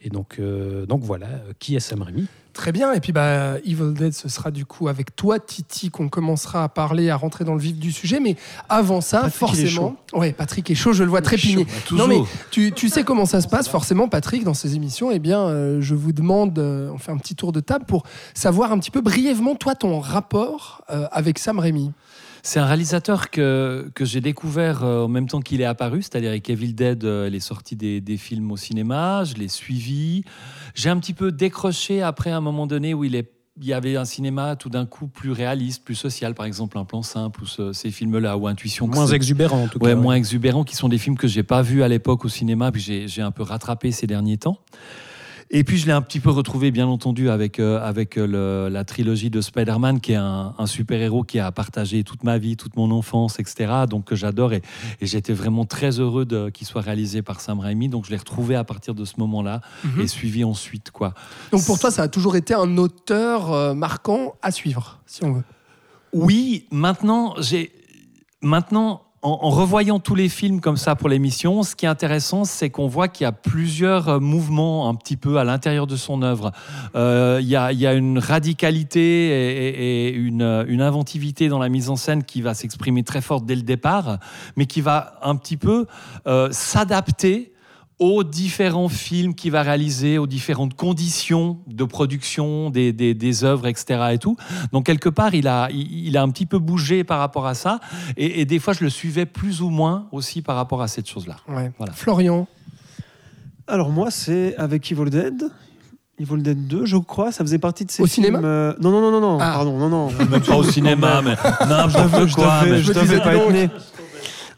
Et 0.00 0.10
donc, 0.10 0.36
euh, 0.38 0.86
donc 0.86 1.02
voilà, 1.02 1.28
qui 1.58 1.76
est 1.76 1.80
Sam 1.80 2.02
Raimi? 2.02 2.26
Très 2.56 2.72
bien. 2.72 2.94
Et 2.94 3.00
puis, 3.00 3.12
bah, 3.12 3.58
Evil 3.66 3.92
Dead, 3.92 4.14
ce 4.14 4.30
sera 4.30 4.50
du 4.50 4.64
coup 4.64 4.88
avec 4.88 5.14
toi, 5.14 5.38
Titi, 5.38 5.90
qu'on 5.90 6.08
commencera 6.08 6.64
à 6.64 6.68
parler, 6.70 7.10
à 7.10 7.16
rentrer 7.16 7.44
dans 7.44 7.52
le 7.52 7.60
vif 7.60 7.76
du 7.76 7.92
sujet. 7.92 8.18
Mais 8.18 8.34
avant 8.70 9.02
ça, 9.02 9.18
Patrick, 9.20 9.38
forcément. 9.38 9.96
Ouais, 10.14 10.32
Patrick 10.32 10.70
est 10.70 10.74
chaud, 10.74 10.94
je 10.94 11.04
le 11.04 11.10
vois 11.10 11.20
trépigner. 11.20 11.66
Non, 11.92 12.08
mais 12.08 12.18
tu, 12.50 12.72
tu 12.72 12.88
sais 12.88 13.04
comment 13.04 13.26
ça 13.26 13.42
se 13.42 13.46
passe, 13.46 13.68
forcément, 13.68 14.08
Patrick, 14.08 14.42
dans 14.42 14.54
ces 14.54 14.74
émissions. 14.74 15.10
Eh 15.10 15.18
bien, 15.18 15.40
euh, 15.40 15.82
je 15.82 15.94
vous 15.94 16.14
demande, 16.14 16.58
euh, 16.58 16.90
on 16.94 16.96
fait 16.96 17.12
un 17.12 17.18
petit 17.18 17.34
tour 17.34 17.52
de 17.52 17.60
table 17.60 17.84
pour 17.84 18.04
savoir 18.32 18.72
un 18.72 18.78
petit 18.78 18.90
peu 18.90 19.02
brièvement, 19.02 19.54
toi, 19.54 19.74
ton 19.74 20.00
rapport 20.00 20.82
euh, 20.90 21.06
avec 21.12 21.38
Sam 21.38 21.58
Raimi. 21.58 21.92
C'est 22.46 22.60
un 22.60 22.64
réalisateur 22.66 23.30
que, 23.30 23.90
que 23.96 24.04
j'ai 24.04 24.20
découvert 24.20 24.84
euh, 24.84 25.02
en 25.06 25.08
même 25.08 25.26
temps 25.26 25.40
qu'il 25.40 25.60
est 25.60 25.64
apparu, 25.64 26.02
c'est-à-dire 26.02 26.30
avec 26.30 26.48
Evil 26.48 26.74
Dead, 26.74 27.02
euh, 27.04 27.28
les 27.28 27.40
sorties 27.40 27.74
des, 27.74 28.00
des 28.00 28.16
films 28.16 28.52
au 28.52 28.56
cinéma, 28.56 29.24
je 29.24 29.34
l'ai 29.34 29.48
suivi. 29.48 30.22
J'ai 30.76 30.88
un 30.88 30.96
petit 31.00 31.12
peu 31.12 31.32
décroché 31.32 32.02
après 32.02 32.30
un 32.30 32.40
moment 32.40 32.68
donné 32.68 32.94
où 32.94 33.02
il 33.02 33.16
est 33.16 33.32
il 33.58 33.64
y 33.66 33.72
avait 33.72 33.96
un 33.96 34.04
cinéma 34.04 34.54
tout 34.54 34.68
d'un 34.68 34.84
coup 34.84 35.08
plus 35.08 35.32
réaliste, 35.32 35.82
plus 35.82 35.94
social, 35.94 36.34
par 36.34 36.44
exemple 36.44 36.76
Un 36.76 36.84
plan 36.84 37.00
simple 37.02 37.42
ou 37.42 37.46
ce- 37.46 37.72
ces 37.72 37.90
films-là, 37.90 38.36
ou 38.36 38.46
Intuition. 38.46 38.86
Moins 38.86 39.06
exubérant, 39.06 39.62
en 39.64 39.66
tout 39.68 39.82
Ouais, 39.82 39.92
cas. 39.92 39.96
moins 39.96 40.14
exubérants, 40.14 40.62
qui 40.62 40.76
sont 40.76 40.90
des 40.90 40.98
films 40.98 41.16
que 41.16 41.26
j'ai 41.26 41.42
pas 41.42 41.62
vus 41.62 41.82
à 41.82 41.88
l'époque 41.88 42.26
au 42.26 42.28
cinéma, 42.28 42.70
puis 42.70 42.82
j'ai 43.08 43.22
un 43.22 43.30
peu 43.30 43.42
rattrapé 43.42 43.92
ces 43.92 44.06
derniers 44.06 44.36
temps. 44.36 44.58
Et 45.50 45.62
puis 45.62 45.78
je 45.78 45.86
l'ai 45.86 45.92
un 45.92 46.02
petit 46.02 46.18
peu 46.18 46.30
retrouvé, 46.30 46.72
bien 46.72 46.88
entendu, 46.88 47.30
avec, 47.30 47.60
euh, 47.60 47.80
avec 47.80 48.18
euh, 48.18 48.26
le- 48.26 48.68
la 48.68 48.84
trilogie 48.84 49.30
de 49.30 49.40
Spider-Man, 49.40 50.00
qui 50.00 50.12
est 50.12 50.16
un, 50.16 50.54
un 50.58 50.66
super-héros 50.66 51.22
qui 51.22 51.38
a 51.38 51.52
partagé 51.52 52.02
toute 52.02 52.24
ma 52.24 52.36
vie, 52.36 52.56
toute 52.56 52.76
mon 52.76 52.90
enfance, 52.90 53.38
etc. 53.38 53.84
Donc 53.88 54.06
que 54.06 54.16
j'adore 54.16 54.52
et, 54.54 54.62
et 55.00 55.06
j'étais 55.06 55.32
vraiment 55.32 55.64
très 55.64 56.00
heureux 56.00 56.26
qu'il 56.52 56.66
soit 56.66 56.80
réalisé 56.82 57.22
par 57.22 57.40
Sam 57.40 57.60
Raimi. 57.60 57.88
Donc 57.88 58.06
je 58.06 58.10
l'ai 58.10 58.16
retrouvé 58.16 58.56
à 58.56 58.64
partir 58.64 58.94
de 58.94 59.04
ce 59.04 59.14
moment-là 59.18 59.60
et 60.00 60.08
suivi 60.08 60.42
ensuite, 60.42 60.90
quoi. 60.90 61.14
Donc, 61.52 61.64
pour 61.64 61.78
toi, 61.78 61.92
ça 61.92 62.02
a 62.02 62.08
toujours 62.08 62.34
été 62.34 62.52
un 62.52 62.76
auteur 62.76 63.52
euh, 63.52 63.74
marquant 63.74 64.34
à 64.42 64.50
suivre, 64.50 64.98
si 65.06 65.22
on 65.24 65.32
veut? 65.32 65.44
Oui, 66.12 66.66
maintenant, 66.72 67.34
j'ai 67.38 67.70
maintenant 68.42 69.02
en, 69.26 69.50
revoyant 69.50 69.98
tous 69.98 70.14
les 70.14 70.28
films 70.28 70.60
comme 70.60 70.76
ça 70.76 70.94
pour 70.94 71.08
l'émission, 71.08 71.62
ce 71.64 71.74
qui 71.74 71.84
est 71.84 71.88
intéressant, 71.88 72.44
c'est 72.44 72.70
qu'on 72.70 72.86
voit 72.86 73.08
qu'il 73.08 73.24
y 73.24 73.26
a 73.26 73.32
plusieurs 73.32 74.08
euh, 74.08 74.20
mouvements 74.20 74.88
un 74.88 74.94
petit 74.94 75.16
peu 75.16 75.38
à 75.38 75.44
l'intérieur 75.44 75.86
de 75.86 75.96
son 75.96 76.22
œuvre. 76.22 76.52
Euh, 76.94 77.40
Il 77.42 77.48
y, 77.48 77.56
a, 77.56 77.94
une 77.94 78.18
radicalité 78.18 80.10
et, 80.10 80.16
euh, 80.16 80.64
une 80.68 80.82
inventivité 80.82 81.48
dans 81.48 81.58
la 81.58 81.68
mise 81.68 81.90
en 81.90 81.96
scène 81.96 82.22
qui 82.22 82.40
va 82.40 82.54
s'exprimer 82.54 83.02
très 83.02 83.20
forte 83.20 83.44
dès 83.44 83.56
le 83.56 83.62
départ, 83.62 84.18
mais 84.56 84.66
qui 84.66 84.80
va 84.80 85.18
un 85.22 85.34
petit 85.36 85.56
peu 85.56 85.86
s'adapter 86.50 87.52
aux 87.98 88.24
différents 88.24 88.90
films 88.90 89.34
qu'il 89.34 89.52
va 89.52 89.62
réaliser, 89.62 90.18
aux 90.18 90.26
différentes 90.26 90.74
conditions 90.74 91.58
de 91.66 91.84
production 91.84 92.68
des, 92.68 92.92
des, 92.92 93.14
des 93.14 93.44
œuvres, 93.44 93.66
etc. 93.66 94.10
Et 94.12 94.18
tout. 94.18 94.36
Donc 94.72 94.84
quelque 94.84 95.08
part, 95.08 95.34
il 95.34 95.48
a, 95.48 95.68
il, 95.70 96.06
il 96.08 96.16
a 96.18 96.22
un 96.22 96.28
petit 96.28 96.44
peu 96.46 96.58
bougé 96.58 97.04
par 97.04 97.18
rapport 97.18 97.46
à 97.46 97.54
ça. 97.54 97.80
Et, 98.18 98.40
et 98.40 98.44
des 98.44 98.58
fois, 98.58 98.74
je 98.74 98.84
le 98.84 98.90
suivais 98.90 99.24
plus 99.24 99.62
ou 99.62 99.70
moins 99.70 100.08
aussi 100.12 100.42
par 100.42 100.56
rapport 100.56 100.82
à 100.82 100.88
cette 100.88 101.08
chose-là. 101.08 101.36
Ouais. 101.48 101.72
Voilà. 101.78 101.94
Florian. 101.94 102.46
Alors 103.66 103.90
moi, 103.90 104.10
c'est 104.10 104.54
avec 104.56 104.90
Evil 104.92 105.10
Dead. 105.10 105.42
Evil 106.18 106.42
Dead 106.42 106.66
2, 106.66 106.86
je 106.86 106.96
crois, 106.96 107.30
ça 107.32 107.44
faisait 107.44 107.58
partie 107.58 107.84
de 107.84 107.90
ces 107.90 108.02
Au 108.02 108.06
films, 108.06 108.26
cinéma 108.26 108.38
euh, 108.46 108.72
Non, 108.80 108.90
non, 108.90 109.00
non, 109.02 109.10
non, 109.10 109.20
non, 109.20 109.38
Ah. 109.40 109.52
pardon, 109.54 109.76
non, 109.78 109.88
non. 109.90 110.08
Même 110.30 110.40
pas 110.40 110.56
au 110.56 110.62
cinéma, 110.64 111.20
mais 111.22 111.34
Je 111.34 111.66
n'importe 111.68 112.12
devais, 112.14 112.28
je 112.28 112.34
quoi. 112.34 112.60
devais- 112.62 112.70
mais- 112.72 112.82
je 112.82 112.92
pas 112.92 113.34
être 113.34 113.52
né. 113.52 113.68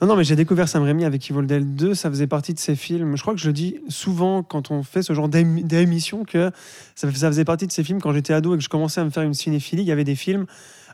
Non, 0.00 0.06
non, 0.06 0.16
mais 0.16 0.22
j'ai 0.22 0.36
découvert 0.36 0.68
Sam 0.68 0.84
Raimi 0.84 1.04
avec 1.04 1.28
Evil 1.28 1.44
Dead 1.46 1.74
2. 1.74 1.94
Ça 1.94 2.08
faisait 2.08 2.28
partie 2.28 2.54
de 2.54 2.58
ces 2.60 2.76
films. 2.76 3.16
Je 3.16 3.22
crois 3.22 3.34
que 3.34 3.40
je 3.40 3.48
le 3.48 3.52
dis 3.52 3.78
souvent 3.88 4.44
quand 4.44 4.70
on 4.70 4.84
fait 4.84 5.02
ce 5.02 5.12
genre 5.12 5.28
d'émi- 5.28 5.64
d'émission 5.64 6.24
que 6.24 6.52
ça, 6.94 7.10
faisait 7.10 7.44
partie 7.44 7.66
de 7.66 7.72
ces 7.72 7.82
films 7.82 8.00
quand 8.00 8.12
j'étais 8.12 8.32
ado 8.32 8.54
et 8.54 8.58
que 8.58 8.62
je 8.62 8.68
commençais 8.68 9.00
à 9.00 9.04
me 9.04 9.10
faire 9.10 9.24
une 9.24 9.34
cinéphilie. 9.34 9.82
Il 9.82 9.88
y 9.88 9.92
avait 9.92 10.04
des 10.04 10.14
films 10.14 10.46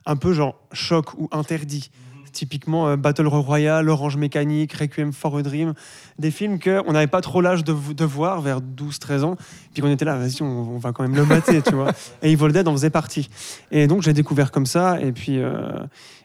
un 0.07 0.17
peu 0.17 0.33
genre 0.33 0.59
choc 0.73 1.13
ou 1.19 1.29
interdits. 1.33 1.91
Typiquement 2.35 2.89
euh, 2.89 2.97
Battle 2.97 3.27
Royale, 3.27 3.89
Orange 3.89 4.17
Mécanique, 4.19 4.75
Requiem 4.75 5.13
for 5.13 5.39
a 5.39 5.43
Dream. 5.43 5.73
Des 6.19 6.31
films 6.31 6.59
qu'on 6.61 6.93
n'avait 6.93 7.07
pas 7.07 7.21
trop 7.23 7.41
l'âge 7.41 7.65
de, 7.65 7.73
de 7.73 8.05
voir 8.05 8.43
vers 8.43 8.61
12-13 8.61 9.23
ans. 9.23 9.37
Puis 9.73 9.83
qu'on 9.83 9.91
était 9.91 10.05
là, 10.05 10.17
vas-y, 10.17 10.43
on, 10.43 10.75
on 10.75 10.79
va 10.79 10.93
quand 10.93 11.03
même 11.05 11.15
le 11.15 11.25
mater, 11.25 11.63
tu 11.63 11.75
vois. 11.75 11.93
Et 12.23 12.33
Evil 12.33 12.53
Dead 12.53 12.69
en 12.69 12.73
faisait 12.73 12.91
partie. 12.91 13.31
Et 13.71 13.87
donc, 13.87 14.03
j'ai 14.03 14.13
découvert 14.13 14.51
comme 14.51 14.67
ça. 14.67 15.01
Et 15.01 15.13
puis, 15.13 15.39
euh, 15.39 15.59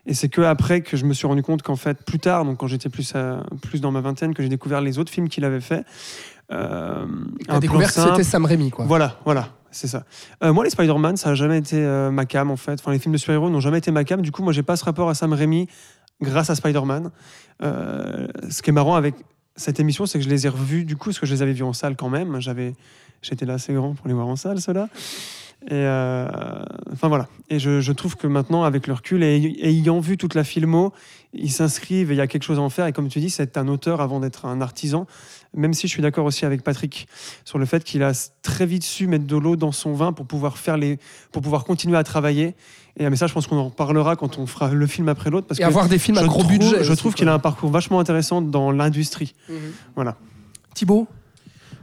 et 0.06 0.14
c'est 0.14 0.28
que 0.30 0.42
après 0.42 0.82
que 0.82 0.98
je 0.98 1.06
me 1.06 1.14
suis 1.14 1.28
rendu 1.28 1.44
compte 1.44 1.62
qu'en 1.62 1.76
fait, 1.76 2.04
plus 2.04 2.20
tard, 2.20 2.44
donc 2.44 2.58
quand 2.58 2.68
j'étais 2.68 2.90
plus, 2.90 3.16
à- 3.16 3.44
plus 3.62 3.80
dans 3.80 3.92
ma 3.92 4.02
vingtaine, 4.02 4.34
que 4.34 4.42
j'ai 4.44 4.50
découvert 4.50 4.82
les 4.82 4.98
autres 5.00 5.12
films 5.12 5.30
qu'il 5.30 5.46
avait 5.46 5.62
fait. 5.62 5.86
Euh, 6.52 7.06
Un 7.48 7.60
découvert 7.60 7.94
que 7.94 8.02
c'était 8.02 8.24
Sam 8.24 8.46
Raimi, 8.46 8.72
quoi. 8.72 8.86
Voilà, 8.86 9.18
voilà, 9.24 9.50
c'est 9.70 9.86
ça. 9.88 10.04
Euh, 10.44 10.52
moi, 10.52 10.64
les 10.64 10.72
Spider-Man, 10.72 11.16
ça 11.16 11.30
n'a 11.30 11.36
jamais 11.36 11.60
été 11.60 11.76
euh, 11.78 12.10
ma 12.10 12.26
cam, 12.26 12.50
en 12.50 12.56
fait. 12.58 12.74
Enfin, 12.80 12.92
les 12.92 12.98
films 12.98 13.14
de 13.14 13.20
super-héros 13.20 13.50
n'ont 13.52 13.60
jamais 13.60 13.78
été 13.78 13.92
ma 13.92 14.04
cam. 14.04 14.22
Du 14.22 14.32
coup, 14.32 14.42
moi, 14.42 14.52
j'ai 14.52 14.64
pas 14.64 14.76
ce 14.76 14.84
rapport 14.84 15.10
à 15.10 15.14
Sam 15.14 15.34
Raimi 15.34 15.68
grâce 16.22 16.50
à 16.50 16.56
Spider-Man. 16.56 17.12
Euh, 17.62 18.28
ce 18.50 18.62
qui 18.62 18.70
est 18.70 18.74
marrant 18.74 18.96
avec 18.96 19.16
cette 19.56 19.80
émission, 19.80 20.06
c'est 20.06 20.20
que 20.20 20.24
je 20.24 20.30
les 20.30 20.46
ai 20.46 20.50
revus, 20.50 20.86
du 20.86 20.96
coup, 20.96 21.10
parce 21.10 21.20
que 21.20 21.26
je 21.26 21.34
les 21.34 21.42
avais 21.42 21.54
vus 21.54 21.64
en 21.64 21.74
salle 21.74 21.96
quand 21.96 22.10
même. 22.10 22.40
J'étais 23.22 23.46
là 23.46 23.56
assez 23.56 23.74
grand 23.74 23.94
pour 23.94 24.08
les 24.08 24.14
voir 24.14 24.28
en 24.28 24.36
salle, 24.36 24.62
ceux-là. 24.62 24.90
Et 25.68 25.74
euh, 25.74 26.28
enfin 26.92 27.10
voilà. 27.10 27.28
Et 27.50 27.60
je, 27.60 27.82
je 27.82 27.92
trouve 27.92 28.16
que 28.16 28.28
maintenant, 28.28 28.64
avec 28.64 28.88
le 28.88 28.94
recul 28.94 29.24
et, 29.24 29.36
et 29.36 29.70
ayant 29.70 30.00
vu 30.00 30.18
toute 30.18 30.34
la 30.34 30.44
filmo, 30.46 30.94
ils 31.34 31.52
s'inscrivent 31.52 32.12
et 32.12 32.16
il 32.16 32.18
y 32.18 32.22
a 32.22 32.28
quelque 32.28 32.44
chose 32.44 32.60
à 32.60 32.62
en 32.62 32.70
faire. 32.70 32.88
Et 32.88 32.94
comme 32.94 33.10
tu 33.10 33.20
dis, 33.20 33.30
c'est 33.30 33.58
un 33.58 33.68
auteur 33.68 34.00
avant 34.00 34.20
d'être 34.20 34.46
un 34.46 34.62
artisan. 34.62 35.06
Même 35.54 35.74
si 35.74 35.88
je 35.88 35.92
suis 35.92 36.02
d'accord 36.02 36.26
aussi 36.26 36.46
avec 36.46 36.64
Patrick 36.64 37.08
sur 37.44 37.58
le 37.58 37.66
fait 37.66 37.84
qu'il 37.84 38.04
a 38.04 38.14
très 38.42 38.66
vite 38.66 38.84
su 38.84 39.08
mettre 39.08 39.26
de 39.26 39.36
l'eau 39.36 39.56
dans 39.56 39.72
son 39.72 39.94
vin 39.94 40.14
pour 40.14 40.28
pouvoir 40.28 40.58
faire 40.58 40.78
les, 40.78 40.98
pour 41.32 41.42
pouvoir 41.42 41.66
continuer 41.66 41.98
à 41.98 42.04
travailler. 42.04 42.56
Et 42.98 43.10
mais 43.10 43.16
ça, 43.16 43.28
je 43.28 43.34
pense 43.34 43.48
qu'on 43.48 43.58
en 43.58 43.66
reparlera 43.70 44.16
quand 44.16 44.40
on 44.40 44.46
fera 44.46 44.72
le 44.72 44.88
film 44.88 45.10
après 45.10 45.30
l'autre, 45.30 45.48
parce 45.48 45.60
Et 45.60 45.64
que 45.64 45.68
avoir 45.68 45.88
des 45.88 46.00
films 46.00 46.18
à 46.18 46.24
gros 46.24 46.40
trouve, 46.40 46.52
budget. 46.52 46.84
Je 46.84 46.94
trouve 46.94 47.14
qu'il 47.16 47.28
a 47.28 47.34
un 47.34 47.40
parcours 47.40 47.70
vachement 47.70 48.00
intéressant 48.00 48.42
dans 48.42 48.72
l'industrie. 48.72 49.34
Voilà. 49.96 50.18
Thibaut? 50.74 51.08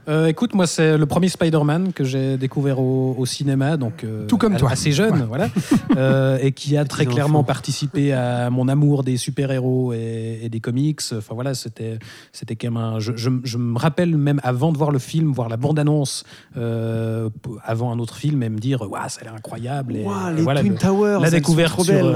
Euh, 0.08 0.26
écoute, 0.26 0.54
moi, 0.54 0.66
c'est 0.68 0.96
le 0.96 1.04
premier 1.06 1.28
Spider-Man 1.28 1.92
que 1.92 2.04
j'ai 2.04 2.36
découvert 2.36 2.78
au, 2.78 3.16
au 3.18 3.26
cinéma, 3.26 3.76
donc 3.76 4.04
euh, 4.04 4.24
Tout 4.26 4.38
comme 4.38 4.54
a- 4.54 4.58
toi. 4.58 4.70
assez 4.70 4.92
jeune, 4.92 5.24
voilà, 5.28 5.48
Euh, 5.96 6.38
et 6.42 6.52
qui 6.52 6.76
a 6.76 6.84
très 6.84 7.06
clairement 7.06 7.38
enfants. 7.38 7.44
participé 7.46 8.12
à 8.12 8.50
mon 8.50 8.68
amour 8.68 9.02
des 9.02 9.16
super-héros 9.16 9.94
et, 9.94 10.40
et 10.42 10.48
des 10.50 10.60
comics. 10.60 11.00
Enfin 11.16 11.34
voilà, 11.34 11.54
c'était 11.54 11.98
c'était 12.32 12.54
quand 12.54 12.68
même 12.70 12.76
un. 12.76 12.98
Je, 13.00 13.12
je- 13.16 13.30
je 13.44 13.56
me 13.58 13.78
rappelle 13.78 14.14
même 14.16 14.38
avant 14.44 14.72
de 14.72 14.78
voir 14.78 14.90
le 14.90 14.98
film, 14.98 15.32
voir 15.32 15.48
la 15.48 15.56
bande-annonce 15.56 16.24
euh, 16.58 17.30
avant 17.64 17.90
un 17.92 17.98
autre 17.98 18.14
film, 18.16 18.42
et 18.42 18.48
me 18.50 18.58
dire, 18.58 18.82
waouh, 18.82 19.08
ça 19.08 19.22
a 19.22 19.24
l'air 19.24 19.34
incroyable. 19.34 19.96
Et, 19.96 20.04
Ouah, 20.04 20.30
et 20.32 20.36
les 20.36 20.42
voilà, 20.42 20.60
Twin 20.60 20.72
le- 20.74 20.78
Towers, 20.78 21.18
la 21.22 21.30
découverte 21.30 21.80
sur, 21.82 22.14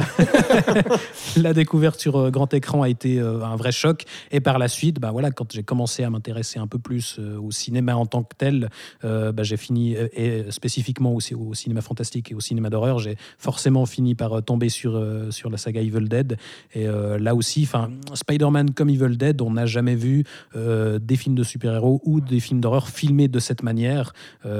la 1.38 1.52
découverte 1.54 1.98
sur 1.98 2.30
grand 2.30 2.52
écran 2.54 2.82
a 2.82 2.88
été 2.88 3.18
un 3.18 3.56
vrai 3.56 3.72
choc 3.72 4.04
et 4.30 4.40
par 4.40 4.58
la 4.58 4.68
suite 4.68 5.00
bah 5.00 5.10
voilà 5.10 5.30
quand 5.30 5.50
j'ai 5.52 5.62
commencé 5.62 6.04
à 6.04 6.10
m'intéresser 6.10 6.58
un 6.58 6.66
peu 6.66 6.78
plus 6.78 7.18
au 7.42 7.50
cinéma 7.50 7.79
en 7.88 8.06
tant 8.06 8.22
que 8.22 8.34
tel 8.36 8.70
euh, 9.04 9.32
bah, 9.32 9.42
j'ai 9.42 9.56
fini 9.56 9.96
euh, 9.96 10.08
et 10.12 10.50
spécifiquement 10.50 11.14
aussi 11.14 11.34
au 11.34 11.54
cinéma 11.54 11.80
fantastique 11.80 12.30
et 12.30 12.34
au 12.34 12.40
cinéma 12.40 12.70
d'horreur 12.70 12.98
j'ai 12.98 13.16
forcément 13.38 13.86
fini 13.86 14.14
par 14.14 14.32
euh, 14.32 14.40
tomber 14.40 14.68
sur 14.68 15.00
sur 15.30 15.50
la 15.50 15.56
saga 15.56 15.80
Evil 15.80 16.08
Dead 16.08 16.36
et 16.74 16.86
là 16.86 17.34
aussi 17.34 17.68
Spider-Man 18.14 18.72
comme 18.72 18.90
Evil 18.90 19.16
Dead 19.16 19.40
on 19.40 19.52
n'a 19.52 19.66
jamais 19.66 19.94
vu 19.94 20.24
des 20.54 21.16
films 21.16 21.34
de 21.34 21.42
super-héros 21.42 22.00
ou 22.04 22.20
des 22.20 22.40
films 22.40 22.60
d'horreur 22.60 22.88
filmés 22.88 23.28
de 23.28 23.38
cette 23.38 23.62
manière 23.62 24.12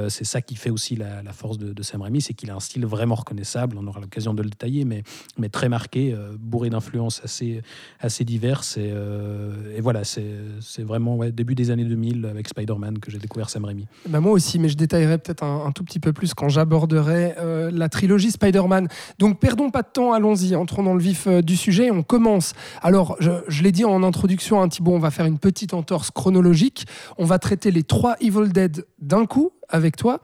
c'est 0.07 0.23
ça 0.23 0.41
qui 0.41 0.55
fait 0.55 0.69
aussi 0.69 0.95
la, 0.95 1.33
force 1.33 1.57
de, 1.57 1.81
Sam 1.83 2.01
Raimi, 2.01 2.21
c'est 2.21 2.33
qu'il 2.33 2.49
a 2.51 2.55
un 2.55 2.59
style 2.59 2.85
vraiment 2.85 3.15
reconnaissable. 3.15 3.77
On 3.79 3.87
aura 3.87 3.99
l'occasion 3.99 4.33
de 4.33 4.43
le 4.43 4.49
détailler, 4.49 4.85
mais, 4.85 5.03
mais 5.37 5.49
très 5.49 5.69
marqué, 5.69 6.15
bourré 6.39 6.69
d'influences 6.69 7.21
assez, 7.23 7.61
assez 7.99 8.23
diverses. 8.23 8.77
Et, 8.77 9.81
voilà, 9.81 10.03
c'est 10.03 10.83
vraiment 10.83 11.17
début 11.29 11.55
des 11.55 11.71
années 11.71 11.85
2000 11.85 12.25
avec 12.25 12.47
Spider-Man 12.47 12.99
que 12.99 13.10
j'ai 13.11 13.19
découvert 13.19 13.49
Sam 13.49 13.65
Raimi. 13.65 13.87
Bah, 14.07 14.19
moi 14.19 14.31
aussi, 14.31 14.59
mais 14.59 14.69
je 14.69 14.77
détaillerai 14.77 15.17
peut-être 15.17 15.43
un, 15.43 15.71
tout 15.71 15.83
petit 15.83 15.99
peu 15.99 16.13
plus 16.13 16.33
quand 16.33 16.49
j'aborderai 16.49 17.35
euh, 17.37 17.71
la 17.71 17.89
trilogie 17.89 18.31
Spider-Man. 18.31 18.87
Donc 19.19 19.39
perdons 19.39 19.69
pas 19.69 19.81
de 19.81 19.89
temps, 19.91 20.13
allons-y, 20.13 20.55
entrons 20.55 20.83
dans 20.83 20.93
le 20.93 21.01
vif 21.01 21.27
euh, 21.27 21.41
du 21.41 21.55
sujet. 21.55 21.91
On 21.91 22.03
commence. 22.03 22.53
Alors, 22.81 23.15
je, 23.19 23.31
je 23.47 23.63
l'ai 23.63 23.71
dit 23.71 23.85
en 23.85 24.03
introduction, 24.03 24.61
hein, 24.61 24.69
Thibaut, 24.69 24.93
on 24.93 24.99
va 24.99 25.11
faire 25.11 25.25
une 25.25 25.39
petite 25.39 25.73
entorse 25.73 26.11
chronologique. 26.11 26.85
On 27.17 27.25
va 27.25 27.39
traiter 27.39 27.71
les 27.71 27.83
trois 27.83 28.15
Evil 28.19 28.51
Dead 28.51 28.85
d'un 28.99 29.25
coup. 29.25 29.51
Avec 29.71 29.95
toi. 29.95 30.19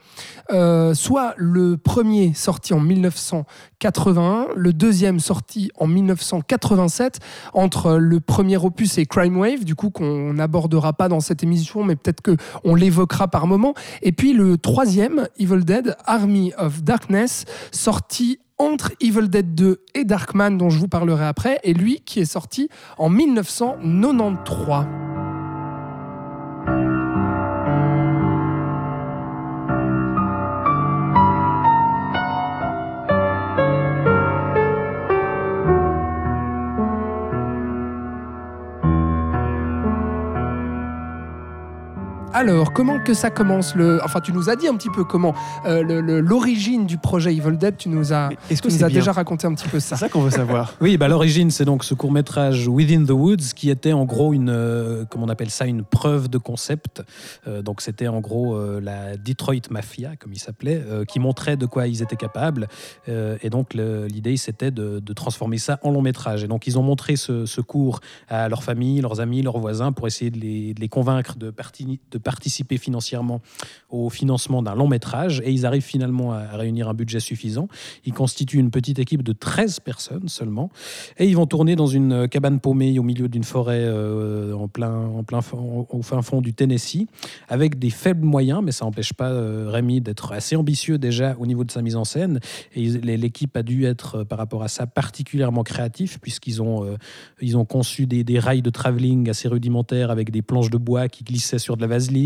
Euh, 0.51 0.93
soit 0.93 1.33
le 1.37 1.77
premier 1.77 2.33
sorti 2.33 2.73
en 2.73 2.79
1981, 2.79 4.47
le 4.55 4.73
deuxième 4.73 5.19
sorti 5.19 5.71
en 5.77 5.87
1987, 5.87 7.19
entre 7.53 7.97
le 7.97 8.19
premier 8.19 8.57
opus 8.57 8.97
et 8.97 9.05
Crime 9.05 9.37
Wave, 9.37 9.63
du 9.63 9.75
coup 9.75 9.89
qu'on 9.89 10.33
n'abordera 10.33 10.93
pas 10.93 11.09
dans 11.09 11.19
cette 11.19 11.43
émission, 11.43 11.83
mais 11.83 11.95
peut-être 11.95 12.21
qu'on 12.21 12.75
l'évoquera 12.75 13.27
par 13.27 13.47
moment. 13.47 13.73
Et 14.01 14.11
puis 14.11 14.33
le 14.33 14.57
troisième, 14.57 15.27
Evil 15.37 15.63
Dead, 15.63 15.95
Army 16.05 16.53
of 16.57 16.83
Darkness, 16.83 17.45
sorti 17.71 18.39
entre 18.57 18.91
Evil 19.01 19.29
Dead 19.29 19.55
2 19.55 19.83
et 19.93 20.03
Darkman, 20.03 20.57
dont 20.57 20.69
je 20.69 20.79
vous 20.79 20.87
parlerai 20.87 21.25
après, 21.25 21.59
et 21.63 21.73
lui 21.73 22.01
qui 22.05 22.19
est 22.19 22.25
sorti 22.25 22.69
en 22.97 23.09
1993. 23.09 25.16
Alors, 42.39 42.71
comment 42.71 42.99
que 42.99 43.15
ça 43.15 43.31
commence 43.31 43.73
le... 43.73 43.99
Enfin, 44.03 44.21
tu 44.21 44.31
nous 44.31 44.47
as 44.47 44.55
dit 44.55 44.67
un 44.67 44.75
petit 44.75 44.91
peu 44.91 45.03
comment 45.03 45.33
euh, 45.65 45.81
l'origine 46.21 46.85
du 46.85 46.99
projet 46.99 47.33
Evil 47.33 47.57
Dead. 47.57 47.77
Tu 47.77 47.89
nous 47.89 48.13
as, 48.13 48.29
est-ce 48.51 48.61
que 48.61 48.67
tu 48.67 48.75
nous 48.75 48.83
as 48.83 48.89
déjà 48.89 49.11
raconté 49.11 49.47
un 49.47 49.55
petit 49.55 49.67
peu 49.67 49.79
ça. 49.79 49.95
C'est 49.95 50.01
ça 50.05 50.09
qu'on 50.09 50.21
veut 50.21 50.29
savoir. 50.29 50.75
Oui, 50.81 50.97
bah, 50.97 51.07
l'origine, 51.07 51.49
c'est 51.49 51.65
donc 51.65 51.83
ce 51.83 51.95
court-métrage 51.95 52.67
Within 52.67 53.05
the 53.05 53.09
Woods, 53.09 53.53
qui 53.55 53.71
était 53.71 53.91
en 53.91 54.05
gros 54.05 54.33
une, 54.35 54.49
euh, 54.51 55.03
comment 55.09 55.25
on 55.25 55.29
appelle 55.29 55.49
ça, 55.49 55.65
une 55.65 55.83
preuve 55.83 56.29
de 56.29 56.37
concept. 56.37 57.01
Euh, 57.47 57.63
donc 57.63 57.81
c'était 57.81 58.07
en 58.07 58.19
gros 58.19 58.53
euh, 58.55 58.79
la 58.81 59.17
Detroit 59.17 59.71
Mafia, 59.71 60.15
comme 60.17 60.31
il 60.31 60.39
s'appelait, 60.39 60.79
euh, 60.87 61.05
qui 61.05 61.19
montrait 61.19 61.57
de 61.57 61.65
quoi 61.65 61.87
ils 61.87 62.03
étaient 62.03 62.15
capables. 62.17 62.67
Euh, 63.09 63.37
et 63.41 63.49
donc 63.49 63.73
l'idée, 63.73 64.37
c'était 64.37 64.69
de, 64.69 64.99
de 64.99 65.13
transformer 65.13 65.57
ça 65.57 65.79
en 65.81 65.89
long 65.89 66.03
métrage. 66.03 66.43
Et 66.43 66.47
donc 66.47 66.67
ils 66.67 66.77
ont 66.77 66.83
montré 66.83 67.15
ce, 67.15 67.47
ce 67.47 67.61
cours 67.61 67.99
à 68.29 68.47
leurs 68.47 68.63
familles, 68.63 69.01
leurs 69.01 69.21
amis, 69.21 69.41
leurs 69.41 69.57
voisins, 69.57 69.91
pour 69.91 70.05
essayer 70.05 70.29
de 70.29 70.37
les, 70.39 70.75
de 70.75 70.79
les 70.81 70.87
convaincre 70.89 71.35
de, 71.35 71.49
parti- 71.49 71.99
de 72.11 72.17
participer 72.27 72.77
financièrement 72.77 73.39
au 73.89 74.09
financement 74.09 74.61
d'un 74.61 74.75
long 74.75 74.89
métrage. 74.89 75.41
Et 75.45 75.51
ils 75.53 75.65
arrivent 75.65 75.89
finalement 75.95 76.33
à, 76.33 76.57
réunir 76.57 76.89
un 76.89 76.93
budget 76.93 77.21
suffisant. 77.21 77.69
Ils 78.03 78.11
constituent 78.11 78.59
une 78.59 78.69
petite 78.69 78.99
équipe 78.99 79.23
de 79.23 79.31
13 79.31 79.79
personnes 79.79 80.27
seulement. 80.27 80.69
Et 81.19 81.25
ils 81.25 81.37
vont 81.37 81.45
tourner 81.45 81.77
dans 81.77 81.87
une 81.87 82.27
cabane 82.27 82.59
paumée 82.59 82.99
au 82.99 83.03
milieu 83.03 83.29
d'une 83.29 83.45
forêt 83.45 83.85
euh, 83.85 84.51
en 84.51 84.67
plein, 84.67 84.93
en 84.93 85.23
plein 85.23 85.39
au 85.89 86.01
fin 86.01 86.21
fond 86.21 86.41
du 86.41 86.53
Tennessee, 86.53 87.05
avec 87.47 87.79
des 87.79 87.91
faibles 87.91 88.25
moyens, 88.25 88.59
mais 88.61 88.73
ça 88.73 88.83
n'empêche 88.83 89.13
pas 89.13 89.29
euh, 89.29 89.69
Rémi 89.69 90.01
d'être 90.01 90.33
assez 90.33 90.57
ambitieux 90.57 90.97
déjà 90.97 91.37
au 91.39 91.45
niveau 91.45 91.63
de 91.63 91.71
sa 91.71 91.81
mise 91.81 91.95
en 91.95 92.03
scène. 92.03 92.41
Et 92.75 92.89
l'équipe 92.89 93.55
a 93.55 93.63
dû 93.63 93.85
être, 93.85 94.17
euh, 94.17 94.25
par 94.25 94.37
rapport 94.37 94.63
à 94.63 94.67
ça, 94.67 94.85
particulièrement 94.85 95.63
créatif, 95.63 96.19
puisqu'ils 96.19 96.61
ont, 96.61 96.83
euh, 96.83 97.55
ont 97.55 97.65
conçu 97.65 98.05
des, 98.05 98.25
des 98.25 98.37
rails 98.37 98.61
de 98.61 98.69
travelling 98.69 99.29
assez 99.29 99.47
rudimentaires 99.47 100.11
avec 100.11 100.29
des 100.29 100.41
planches 100.41 100.69
de 100.69 100.77
bois 100.77 101.07
qui 101.07 101.23
glissaient 101.23 101.59
sur 101.59 101.77
de 101.77 101.81
la 101.81 101.87
vaseline. 101.87 102.16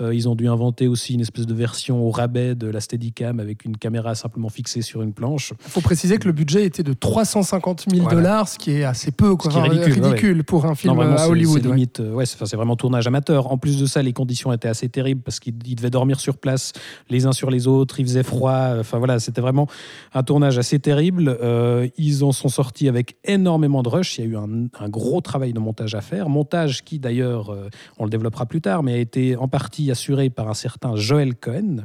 Euh, 0.00 0.14
ils 0.14 0.28
ont 0.28 0.34
dû 0.34 0.48
inventer 0.48 0.88
aussi 0.88 1.14
une 1.14 1.20
espèce 1.20 1.46
de 1.46 1.54
version 1.54 2.04
au 2.06 2.10
rabais 2.10 2.54
de 2.54 2.66
la 2.68 2.80
Steadicam 2.80 3.40
avec 3.40 3.64
une 3.64 3.76
caméra 3.76 4.14
simplement 4.14 4.48
fixée 4.48 4.82
sur 4.82 5.02
une 5.02 5.12
planche. 5.12 5.52
Il 5.66 5.70
faut 5.70 5.80
préciser 5.80 6.18
que 6.18 6.26
le 6.26 6.32
budget 6.32 6.64
était 6.64 6.82
de 6.82 6.92
350 6.92 7.86
000 7.90 8.02
Voilà. 8.02 8.16
dollars, 8.16 8.48
ce 8.48 8.58
qui 8.58 8.72
est 8.72 8.84
assez 8.84 9.10
peu, 9.10 9.36
quoi. 9.36 9.50
Enfin, 9.50 9.62
ridicule, 9.62 10.02
ouais, 10.02 10.08
ridicule 10.10 10.44
pour 10.44 10.66
un 10.66 10.74
film 10.74 10.98
à 11.00 11.28
Hollywood. 11.28 11.60
C'est 11.62 11.68
ouais. 11.68 11.74
limite, 11.74 12.00
euh, 12.00 12.12
ouais, 12.14 12.26
c'est 12.26 12.36
enfin, 12.36 12.46
c'est 12.46 12.56
vraiment 12.56 12.76
tournage 12.76 13.06
amateur. 13.06 13.50
En 13.52 13.58
plus 13.58 13.78
de 13.80 13.86
ça, 13.86 14.02
les 14.02 14.12
conditions 14.12 14.52
étaient 14.52 14.68
assez 14.68 14.88
terribles 14.88 15.22
parce 15.22 15.40
qu'ils 15.40 15.54
ils 15.66 15.74
devaient 15.76 15.90
dormir 15.90 16.20
sur 16.20 16.36
place 16.38 16.72
les 17.08 17.26
uns 17.26 17.32
sur 17.32 17.50
les 17.50 17.66
autres. 17.66 18.00
Il 18.00 18.06
faisait 18.06 18.22
froid. 18.22 18.74
Enfin 18.80 18.98
voilà, 18.98 19.18
c'était 19.18 19.40
vraiment 19.40 19.66
un 20.14 20.22
tournage 20.22 20.58
assez 20.58 20.78
terrible. 20.78 21.36
Euh, 21.42 21.88
ils 21.96 22.24
en 22.24 22.32
sont 22.32 22.48
sortis 22.48 22.88
avec 22.88 23.16
énormément 23.24 23.82
de 23.82 23.88
rush. 23.88 24.18
Il 24.18 24.24
y 24.24 24.26
a 24.26 24.30
eu 24.30 24.36
un, 24.36 24.66
un 24.80 24.88
gros 24.88 25.20
travail 25.20 25.52
de 25.52 25.58
montage 25.60 25.94
à 25.94 26.00
faire. 26.00 26.28
Montage 26.28 26.84
qui 26.84 26.98
d'ailleurs, 26.98 27.50
euh, 27.50 27.68
on 27.98 28.04
le 28.04 28.10
développera 28.10 28.46
plus 28.46 28.60
tard, 28.60 28.82
mais 28.82 28.94
a 28.94 28.96
été 28.98 29.17
en 29.38 29.48
partie 29.48 29.90
assuré 29.90 30.30
par 30.30 30.48
un 30.48 30.54
certain 30.54 30.96
Joel 30.96 31.34
Cohen, 31.34 31.84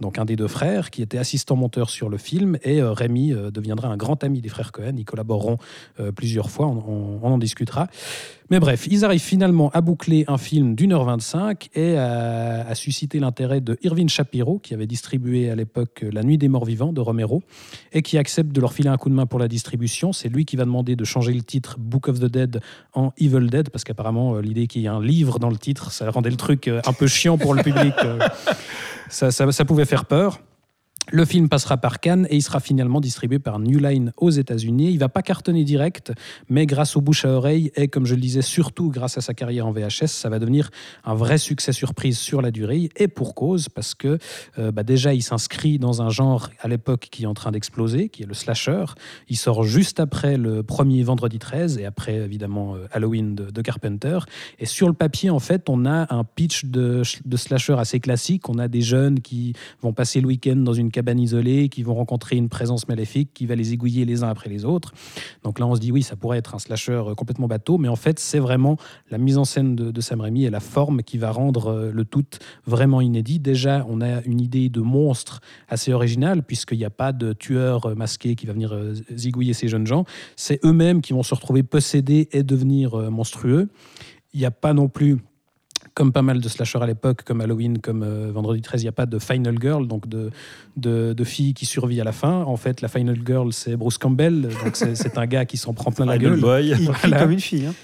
donc 0.00 0.18
un 0.18 0.24
des 0.24 0.36
deux 0.36 0.48
frères, 0.48 0.90
qui 0.90 1.02
était 1.02 1.18
assistant 1.18 1.56
monteur 1.56 1.90
sur 1.90 2.08
le 2.08 2.18
film. 2.18 2.58
Et 2.62 2.80
euh, 2.80 2.92
Rémi 2.92 3.32
euh, 3.32 3.50
deviendra 3.50 3.88
un 3.88 3.96
grand 3.96 4.22
ami 4.24 4.40
des 4.40 4.48
frères 4.48 4.72
Cohen. 4.72 4.94
Ils 4.96 5.04
collaboreront 5.04 5.58
euh, 5.98 6.12
plusieurs 6.12 6.50
fois. 6.50 6.66
On, 6.66 7.20
en 7.22 7.38
discutera. 7.38 7.88
Mais 8.50 8.58
bref, 8.58 8.88
ils 8.90 9.04
arrivent 9.04 9.20
finalement 9.20 9.70
à 9.70 9.80
boucler 9.80 10.24
un 10.26 10.36
film 10.36 10.74
d'une 10.74 10.92
heure 10.92 11.04
25 11.04 11.68
et 11.74 11.96
à, 11.96 12.66
à 12.68 12.74
susciter 12.74 13.20
l'intérêt 13.20 13.60
de 13.60 13.78
Irving 13.82 14.08
Shapiro, 14.08 14.58
qui 14.58 14.74
avait 14.74 14.88
distribué 14.88 15.50
à 15.50 15.54
l'époque 15.54 16.04
La 16.12 16.24
Nuit 16.24 16.36
des 16.36 16.48
Morts 16.48 16.64
Vivants 16.64 16.92
de 16.92 17.00
Romero, 17.00 17.42
et 17.92 18.02
qui 18.02 18.18
accepte 18.18 18.50
de 18.50 18.60
leur 18.60 18.72
filer 18.72 18.88
un 18.88 18.96
coup 18.96 19.08
de 19.08 19.14
main 19.14 19.26
pour 19.26 19.38
la 19.38 19.46
distribution. 19.46 20.12
C'est 20.12 20.28
lui 20.28 20.44
qui 20.44 20.56
va 20.56 20.64
demander 20.64 20.96
de 20.96 21.04
changer 21.04 21.32
le 21.32 21.42
titre 21.42 21.76
Book 21.78 22.08
of 22.08 22.18
the 22.18 22.24
Dead 22.24 22.60
en 22.92 23.12
Evil 23.18 23.46
Dead, 23.48 23.70
parce 23.70 23.84
qu'apparemment, 23.84 24.34
euh, 24.34 24.40
l'idée 24.42 24.66
qu'il 24.66 24.82
y 24.82 24.86
ait 24.86 24.88
un 24.88 25.00
livre 25.02 25.38
dans 25.38 25.50
le 25.50 25.56
titre, 25.58 25.92
ça 25.92 26.10
rendait 26.10 26.30
le 26.30 26.36
truc 26.36 26.66
euh, 26.66 26.80
un 26.86 26.92
peu 26.92 27.06
chiant 27.06 27.38
pour 27.38 27.54
le 27.54 27.62
public. 27.62 27.94
euh, 28.04 28.18
ça, 29.08 29.30
ça- 29.30 29.52
ça 29.52 29.64
pouvait 29.64 29.84
faire 29.84 30.06
peur. 30.06 30.40
Le 31.12 31.24
film 31.24 31.48
passera 31.48 31.76
par 31.76 31.98
Cannes 31.98 32.28
et 32.30 32.36
il 32.36 32.42
sera 32.42 32.60
finalement 32.60 33.00
distribué 33.00 33.40
par 33.40 33.58
New 33.58 33.80
Line 33.80 34.12
aux 34.16 34.30
États-Unis. 34.30 34.92
Il 34.92 34.98
va 35.00 35.08
pas 35.08 35.22
cartonner 35.22 35.64
direct, 35.64 36.12
mais 36.48 36.66
grâce 36.66 36.96
au 36.96 37.00
bouche 37.00 37.24
à 37.24 37.30
oreille 37.30 37.72
et 37.74 37.88
comme 37.88 38.06
je 38.06 38.14
le 38.14 38.20
disais, 38.20 38.42
surtout 38.42 38.90
grâce 38.90 39.18
à 39.18 39.20
sa 39.20 39.34
carrière 39.34 39.66
en 39.66 39.72
VHS, 39.72 40.06
ça 40.06 40.28
va 40.28 40.38
devenir 40.38 40.70
un 41.02 41.14
vrai 41.14 41.38
succès 41.38 41.72
surprise 41.72 42.16
sur 42.16 42.42
la 42.42 42.52
durée 42.52 42.90
et 42.94 43.08
pour 43.08 43.34
cause 43.34 43.68
parce 43.68 43.96
que 43.96 44.18
euh, 44.60 44.70
bah, 44.70 44.84
déjà 44.84 45.12
il 45.12 45.22
s'inscrit 45.22 45.80
dans 45.80 46.00
un 46.00 46.10
genre 46.10 46.50
à 46.60 46.68
l'époque 46.68 47.08
qui 47.10 47.24
est 47.24 47.26
en 47.26 47.34
train 47.34 47.50
d'exploser, 47.50 48.08
qui 48.08 48.22
est 48.22 48.26
le 48.26 48.34
slasher. 48.34 48.84
Il 49.28 49.36
sort 49.36 49.64
juste 49.64 49.98
après 49.98 50.36
le 50.36 50.62
premier 50.62 51.02
Vendredi 51.02 51.40
13 51.40 51.78
et 51.78 51.86
après 51.86 52.14
évidemment 52.14 52.76
euh, 52.76 52.86
Halloween 52.92 53.34
de, 53.34 53.50
de 53.50 53.62
Carpenter. 53.62 54.20
Et 54.60 54.66
sur 54.66 54.86
le 54.86 54.94
papier, 54.94 55.30
en 55.30 55.40
fait, 55.40 55.68
on 55.68 55.86
a 55.86 56.14
un 56.14 56.22
pitch 56.22 56.66
de, 56.66 57.02
de 57.24 57.36
slasher 57.36 57.74
assez 57.78 57.98
classique. 57.98 58.48
On 58.48 58.58
a 58.58 58.68
des 58.68 58.82
jeunes 58.82 59.18
qui 59.18 59.54
vont 59.82 59.92
passer 59.92 60.20
le 60.20 60.28
week-end 60.28 60.54
dans 60.54 60.72
une 60.72 60.92
cabane 61.00 61.20
qui 61.70 61.82
vont 61.82 61.94
rencontrer 61.94 62.36
une 62.36 62.48
présence 62.48 62.88
maléfique 62.88 63.30
qui 63.32 63.46
va 63.46 63.54
les 63.54 63.72
aiguiller 63.72 64.04
les 64.04 64.22
uns 64.22 64.28
après 64.28 64.50
les 64.50 64.64
autres. 64.64 64.92
Donc 65.44 65.58
là, 65.58 65.66
on 65.66 65.74
se 65.74 65.80
dit, 65.80 65.92
oui, 65.92 66.02
ça 66.02 66.16
pourrait 66.16 66.38
être 66.38 66.54
un 66.54 66.58
slasher 66.58 66.92
euh, 66.92 67.14
complètement 67.14 67.48
bateau, 67.48 67.78
mais 67.78 67.88
en 67.88 67.96
fait, 67.96 68.18
c'est 68.18 68.38
vraiment 68.38 68.76
la 69.10 69.18
mise 69.18 69.38
en 69.38 69.44
scène 69.44 69.74
de, 69.74 70.00
Sam 70.00 70.20
Raimi 70.20 70.44
et 70.44 70.50
la 70.50 70.60
forme 70.60 71.02
qui 71.02 71.18
va 71.18 71.30
rendre 71.30 71.68
euh, 71.68 71.90
le 71.92 72.04
tout 72.04 72.24
vraiment 72.66 73.00
inédit. 73.00 73.38
Déjà, 73.38 73.86
on 73.88 74.00
a 74.00 74.22
une 74.24 74.40
idée 74.40 74.68
de 74.68 74.80
monstre 74.80 75.40
assez 75.68 75.92
originale, 75.92 76.42
puisqu'il 76.42 76.78
n'y 76.78 76.84
a 76.84 76.90
pas 76.90 77.12
de 77.12 77.32
tueur 77.32 77.86
euh, 77.86 77.94
masqué 77.94 78.34
qui 78.34 78.46
va 78.46 78.52
venir 78.52 78.76
zigouiller 79.14 79.54
ces 79.54 79.68
jeunes 79.68 79.86
gens. 79.86 80.04
C'est 80.36 80.62
eux-mêmes 80.64 81.00
qui 81.00 81.12
vont 81.12 81.22
se 81.22 81.34
retrouver 81.34 81.62
possédés 81.62 82.28
et 82.32 82.42
devenir 82.42 83.10
monstrueux. 83.10 83.68
Il 84.32 84.40
n'y 84.40 84.46
a 84.46 84.50
pas 84.50 84.74
non 84.74 84.88
plus 84.88 85.18
comme 85.94 86.12
pas 86.12 86.22
mal 86.22 86.40
de 86.40 86.48
slashers 86.48 86.78
à 86.82 86.86
l'époque, 86.86 87.22
comme 87.24 87.40
Halloween, 87.40 87.78
comme 87.78 88.02
euh, 88.02 88.30
Vendredi 88.32 88.62
13, 88.62 88.82
il 88.82 88.84
n'y 88.84 88.88
a 88.88 88.92
pas 88.92 89.06
de 89.06 89.18
Final 89.18 89.56
Girl, 89.60 89.86
donc 89.86 90.08
de, 90.08 90.30
de, 90.76 91.12
de 91.12 91.24
fille 91.24 91.52
qui 91.54 91.66
survit 91.66 92.00
à 92.00 92.04
la 92.04 92.12
fin. 92.12 92.42
En 92.44 92.56
fait, 92.56 92.80
la 92.80 92.88
Final 92.88 93.18
Girl, 93.26 93.52
c'est 93.52 93.76
Bruce 93.76 93.98
Campbell, 93.98 94.48
donc 94.64 94.76
c'est 94.76 95.18
un 95.18 95.26
gars 95.26 95.44
qui 95.44 95.56
s'en 95.56 95.72
prend 95.74 95.90
plein 95.92 96.06
la 96.06 96.18
gueule. 96.18 96.40
Boy. 96.40 96.68
Il 96.68 96.74
crie 96.76 96.84
Voilà. 97.02 97.18
comme 97.20 97.30
une 97.32 97.40
fille. 97.40 97.66
hein. 97.66 97.74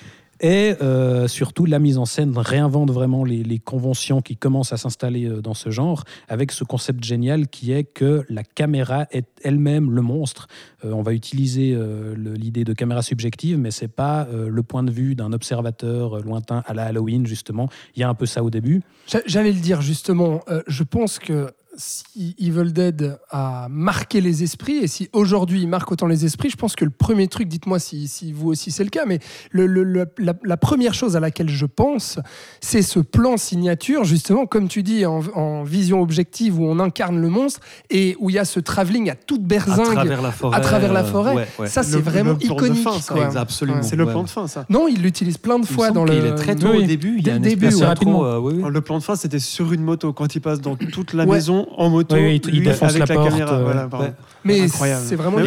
Et 0.41 0.75
euh, 0.83 1.29
surtout, 1.29 1.65
la 1.65 1.79
mise 1.79 1.99
en 1.99 2.05
scène 2.05 2.37
réinvente 2.37 2.91
vraiment 2.91 3.25
les, 3.25 3.59
conventions 3.59 4.21
qui 4.21 4.37
commencent 4.37 4.73
à 4.73 4.77
s'installer 4.77 5.27
euh, 5.27 5.41
dans 5.41 5.55
ce 5.55 5.71
genre, 5.71 6.05
avec 6.29 6.53
ce 6.53 6.63
concept 6.63 7.03
génial 7.05 7.49
qui 7.49 7.73
est 7.73 7.85
que 7.85 8.25
la 8.29 8.43
caméra 8.45 9.07
est 9.11 9.27
elle-même 9.43 9.91
le 9.91 10.03
monstre. 10.03 10.47
Euh, 10.85 10.93
on 10.93 11.03
va 11.03 11.15
utiliser 11.15 11.77
l'idée 12.17 12.65
de 12.65 12.73
caméra 12.73 13.03
subjective, 13.03 13.59
mais 13.59 13.71
c'est 13.71 13.89
pas 13.89 14.29
le 14.33 14.63
point 14.63 14.83
de 14.83 14.91
vue 14.91 15.15
d'un 15.15 15.33
observateur 15.33 16.21
lointain 16.21 16.63
à 16.67 16.75
la 16.75 16.85
Halloween, 16.85 17.27
justement. 17.27 17.69
Il 17.95 18.01
y 18.01 18.03
a 18.03 18.09
un 18.09 18.15
peu 18.15 18.27
ça 18.27 18.43
au 18.43 18.51
début. 18.51 18.83
J'a- 19.07 19.23
J'allais 19.27 19.53
le 19.53 19.61
dire 19.61 19.81
justement, 19.83 20.43
je 20.67 20.83
pense 20.83 21.19
que 21.19 21.51
si 21.77 22.35
Evil 22.39 22.73
Dead 22.73 23.19
a 23.31 23.67
marqué 23.71 24.21
les 24.21 24.43
esprits, 24.43 24.79
et 24.79 24.87
si 24.89 25.09
aujourd'hui 25.13 25.61
il 25.63 25.69
marque 25.69 25.93
autant 25.93 26.07
les 26.07 26.25
esprits, 26.25 26.51
je 26.51 26.57
pense 26.57 26.75
que 26.75 26.85
le 26.85 26.91
premier 26.91 27.29
truc, 27.29 27.49
dites-moi 27.49 27.79
si, 27.79 28.09
si 28.09 28.33
vous 28.33 28.49
aussi 28.49 28.71
c'est 28.71 28.85
le 28.85 28.91
cas, 28.91 29.05
mais 29.07 29.19
le- 29.51 29.67
le- 29.67 29.83
le- 29.85 30.07
la, 30.19 30.33
la 30.43 30.57
première 30.57 30.95
chose 30.95 31.17
à 31.17 31.21
laquelle 31.21 31.49
je 31.49 31.67
pense, 31.67 32.19
c'est 32.61 32.83
ce 32.83 32.99
plan 33.01 33.37
signature, 33.37 34.05
justement, 34.05 34.47
comme 34.47 34.69
tu 34.69 34.83
dis, 34.83 35.05
en, 35.07 35.21
en 35.35 35.63
vision 35.65 36.01
objective, 36.01 36.59
où 36.59 36.65
on 36.67 36.79
incarne 36.81 37.21
le 37.21 37.29
monstre, 37.29 37.61
et 37.91 38.17
où 38.21 38.31
il 38.31 38.37
y 38.37 38.39
a 38.39 38.45
ce 38.45 38.61
travelling 38.61 39.11
à 39.11 39.15
toute 39.15 39.43
À 39.43 39.47
berzingue. 39.47 39.93
travers 39.95 40.23
la 40.23 40.33
forêt. 40.33 40.57
à 40.57 40.61
travers 40.61 40.93
la 40.93 41.01
euh, 41.01 41.05
forêt. 41.05 41.35
ouais, 41.35 41.47
ouais. 41.59 41.67
Ça, 41.69 41.83
c'est 41.83 42.01
vraiment 42.01 42.39
iconique. 42.41 42.83
fin, 42.83 42.99
ça, 43.01 43.15
quoi. 43.15 43.27
Exact, 43.27 43.41
absolument. 43.41 43.79
Ouais. 43.79 43.83
C'est 43.85 43.97
le 43.97 44.07
plan 44.07 44.23
de 44.23 44.29
fin, 44.29 44.47
ça. 44.47 44.65
Non, 44.71 44.89
il 44.89 45.03
l'utilise 45.03 45.39
plein 45.39 45.59
de 45.59 45.65
Il 45.65 45.73
fois 45.75 45.91
dans 45.91 46.05
le. 46.05 46.13
qu'il 46.15 46.25
est 46.25 46.35
très 46.35 46.57
tôt 46.57 46.69
Oui, 46.71 46.85
au 46.85 46.87
début. 46.87 47.17
Il 47.19 47.27
y 47.27 47.31
a 47.31 47.39
début, 47.39 47.67
espèce 47.67 47.81
ouais. 47.83 47.95
euh, 48.07 48.39
oui, 48.39 48.63
Le 48.69 48.81
plan 48.81 48.99
de 48.99 49.03
fin, 49.03 49.17
c'était 49.17 49.39
sur 49.39 49.73
une 49.73 49.83
moto, 49.83 50.13
quand 50.13 50.35
il 50.35 50.41
passe 50.41 50.61
dans 50.61 50.77
toute 50.77 51.13
la 51.13 51.25
Ouais. 51.25 51.35
maison 51.37 51.66
en 51.77 51.91
moto, 51.91 52.15
Oui, 52.17 52.23
oui, 52.23 52.41
il- 52.45 52.49
il 52.55 52.59
lui, 52.61 52.67
défonce 52.67 52.91
avec 52.95 53.09
la 53.09 53.15
la, 53.15 53.15
porte, 53.21 53.31
caméra. 53.31 53.53
euh, 53.55 53.63
voilà, 53.65 53.87
pardon. 53.89 54.07
ouais. 54.07 54.13
Mais 54.45 54.61
Incroyable. 54.61 55.03
c'est 55.07 55.17
vraiment. 55.17 55.39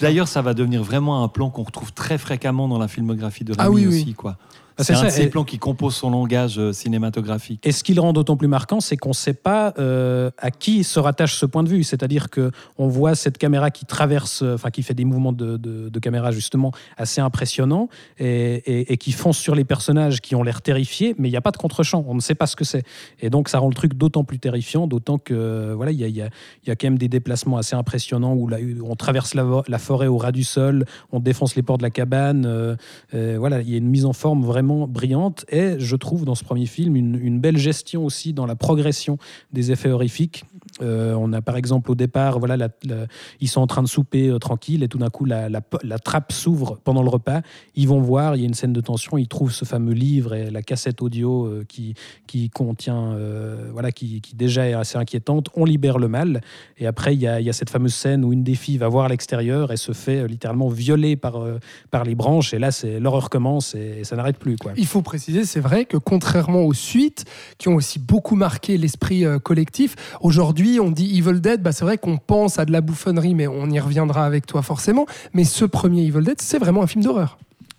D'ailleurs, 0.00 0.28
ça 0.28 0.42
va 0.42 0.54
devenir 0.54 0.82
vraiment 0.82 1.24
un 1.24 1.28
plan 1.28 1.50
qu'on 1.50 1.62
retrouve 1.64 1.92
très 1.92 2.18
fréquemment 2.18 2.68
dans 2.68 2.78
la 2.78 2.88
filmographie 2.88 3.44
de 3.44 3.54
Ah 3.58 3.70
oui, 3.70 3.86
oui. 3.86 4.02
aussi. 4.02 4.14
Quoi. 4.14 4.36
C'est 4.84 4.94
un 4.94 5.04
de 5.04 5.10
ces 5.10 5.28
plans 5.30 5.44
qui 5.44 5.58
compose 5.58 5.94
son 5.94 6.10
langage 6.10 6.58
euh, 6.58 6.72
cinématographique. 6.72 7.66
Et 7.66 7.72
ce 7.72 7.82
qui 7.84 7.94
le 7.94 8.00
rend 8.00 8.12
d'autant 8.12 8.36
plus 8.36 8.48
marquant, 8.48 8.80
c'est 8.80 8.96
qu'on 8.96 9.08
ne 9.10 9.14
sait 9.14 9.34
pas 9.34 9.74
euh, 9.78 10.30
à 10.38 10.50
qui 10.50 10.84
se 10.84 10.98
rattache 11.00 11.34
ce 11.34 11.46
point 11.46 11.62
de 11.62 11.68
vue. 11.68 11.84
C'est-à-dire 11.84 12.30
que 12.30 12.50
on 12.78 12.88
voit 12.88 13.14
cette 13.14 13.38
caméra 13.38 13.70
qui 13.70 13.86
traverse, 13.86 14.42
euh, 14.42 14.54
enfin 14.54 14.70
qui 14.70 14.82
fait 14.82 14.94
des 14.94 15.04
mouvements 15.04 15.32
de, 15.32 15.56
de- 15.56 15.88
de 15.88 15.98
caméra 15.98 16.30
justement 16.32 16.72
assez 16.96 17.20
impressionnants 17.20 17.88
et, 18.18 18.26
et- 18.66 18.92
et 18.92 18.96
qui 18.96 19.12
fonce 19.12 19.38
sur 19.38 19.54
les 19.54 19.64
personnages 19.64 20.20
qui 20.20 20.34
ont 20.34 20.42
l'air 20.42 20.62
terrifiés, 20.62 21.14
mais 21.18 21.28
il 21.28 21.32
n'y 21.32 21.36
a 21.36 21.40
pas 21.40 21.50
de 21.50 21.56
contre-champ. 21.56 22.04
On 22.08 22.14
ne 22.14 22.20
sait 22.20 22.34
pas 22.34 22.46
ce 22.46 22.56
que 22.56 22.64
c'est. 22.64 22.84
Et 23.20 23.30
donc 23.30 23.48
ça 23.48 23.58
rend 23.58 23.68
le 23.68 23.74
truc 23.74 23.94
d'autant 23.94 24.24
plus 24.24 24.38
terrifiant, 24.38 24.86
d'autant 24.86 25.18
que 25.18 25.72
voilà, 25.74 25.92
il 25.92 25.98
y 25.98 26.04
a, 26.04 26.08
il 26.08 26.16
y 26.16 26.22
a- 26.22 26.28
il 26.64 26.68
y 26.68 26.72
a 26.72 26.76
quand 26.76 26.86
même 26.86 26.98
des 26.98 27.08
déplacements 27.08 27.56
assez 27.56 27.74
impressionnants 27.74 28.34
où, 28.34 28.46
là, 28.48 28.58
où 28.60 28.86
on 28.90 28.94
traverse 28.96 29.34
la, 29.34 29.78
forêt 29.78 30.06
au 30.06 30.18
ras 30.18 30.32
du 30.32 30.44
sol, 30.44 30.84
on 31.12 31.20
défonce 31.20 31.56
les 31.56 31.62
portes 31.62 31.80
de 31.80 31.84
la 31.86 31.90
cabane. 31.90 32.44
euh, 32.46 32.76
euh, 33.14 33.36
voilà, 33.38 33.60
il 33.62 33.70
y 33.70 33.74
a 33.74 33.78
une 33.78 33.88
mise 33.88 34.04
en 34.04 34.12
forme 34.12 34.44
vraiment 34.44 34.67
brillante 34.86 35.44
et 35.48 35.78
je 35.78 35.96
trouve 35.96 36.24
dans 36.24 36.34
ce 36.34 36.44
premier 36.44 36.66
film 36.66 36.96
une, 36.96 37.18
une 37.20 37.40
belle 37.40 37.58
gestion 37.58 38.04
aussi 38.04 38.32
dans 38.32 38.46
la 38.46 38.56
progression 38.56 39.18
des 39.52 39.72
effets 39.72 39.90
horrifiques. 39.90 40.44
Euh, 40.82 41.14
on 41.14 41.32
a 41.32 41.40
par 41.40 41.56
exemple 41.56 41.90
au 41.90 41.94
départ, 41.94 42.38
voilà, 42.38 42.68
ils 43.40 43.48
sont 43.48 43.60
en 43.60 43.66
train 43.66 43.82
de 43.82 43.88
souper 43.88 44.28
euh, 44.28 44.38
tranquille 44.38 44.82
et 44.82 44.88
tout 44.88 44.98
d'un 44.98 45.10
coup 45.10 45.24
la, 45.24 45.48
trappe 46.04 46.32
s'ouvre 46.32 46.78
pendant 46.84 47.02
le 47.02 47.08
repas. 47.08 47.40
Ils 47.74 47.88
vont 47.88 48.00
voir, 48.00 48.36
il 48.36 48.40
y 48.40 48.44
a 48.44 48.46
une 48.46 48.54
scène 48.54 48.72
de 48.72 48.80
tension, 48.80 49.18
ils 49.18 49.28
trouvent 49.28 49.52
ce 49.52 49.64
fameux 49.64 49.92
livre 49.92 50.34
et 50.34 50.50
la 50.50 50.62
cassette 50.62 51.02
audio 51.02 51.46
euh, 51.46 51.64
qui, 51.68 51.94
qui 52.26 52.50
contient, 52.50 53.16
voilà, 53.72 53.92
qui, 53.92 54.20
qui 54.20 54.34
déjà 54.34 54.68
est 54.68 54.74
assez 54.74 54.98
inquiétante. 54.98 55.48
On 55.54 55.64
libère 55.64 55.98
le 55.98 56.08
mal 56.08 56.40
et 56.76 56.86
après 56.86 57.14
il 57.14 57.20
y, 57.20 57.26
a, 57.26 57.40
y 57.40 57.48
a 57.48 57.52
cette 57.52 57.70
fameuse 57.70 57.94
scène 57.94 58.24
où 58.24 58.32
une 58.32 58.44
des 58.44 58.54
filles 58.54 58.78
va 58.78 58.88
voir 58.88 59.08
l'extérieur 59.08 59.72
et 59.72 59.76
se 59.76 59.92
fait 59.92 60.26
littéralement 60.26 60.68
violer 60.68 61.16
par, 61.16 61.42
par 61.90 62.04
les 62.04 62.14
branches 62.14 62.54
et 62.54 62.58
là 62.58 62.70
c'est 62.70 63.00
l'horreur 63.00 63.30
commence 63.30 63.74
et, 63.74 64.04
ça 64.04 64.16
n'arrête 64.16 64.38
plus 64.38 64.56
quoi. 64.56 64.72
Il 64.76 64.86
faut 64.86 65.02
préciser, 65.02 65.44
c'est 65.44 65.60
vrai 65.60 65.84
que 65.84 65.96
contrairement 65.96 66.62
aux 66.62 66.72
suites, 66.72 67.24
qui 67.58 67.68
ont 67.68 67.74
aussi 67.74 67.98
beaucoup 67.98 68.36
marqué 68.36 68.78
l'esprit 68.78 69.24
collectif, 69.42 69.96
aujourd'hui 70.20 70.67
on 70.80 70.90
dit 70.90 71.18
Evil 71.18 71.40
Dead, 71.40 71.62
bah, 71.62 71.72
c'est 71.72 71.84
vrai 71.84 71.98
qu'on 71.98 72.18
pense 72.18 72.58
à 72.58 72.64
de 72.64 72.72
la 72.72 72.80
bouffonnerie, 72.80 73.34
mais 73.34 73.46
on 73.46 73.70
y 73.70 73.80
reviendra 73.80 74.26
avec 74.26 74.46
toi 74.46 74.62
forcément. 74.62 75.06
Mais 75.32 75.44
ce 75.44 75.64
premier 75.64 76.04
Evil 76.04 76.22
Dead, 76.22 76.40
c'est 76.40 76.58
vraiment 76.58 76.82
un 76.82 76.86
film 76.86 77.04
d'horreur. 77.04 77.38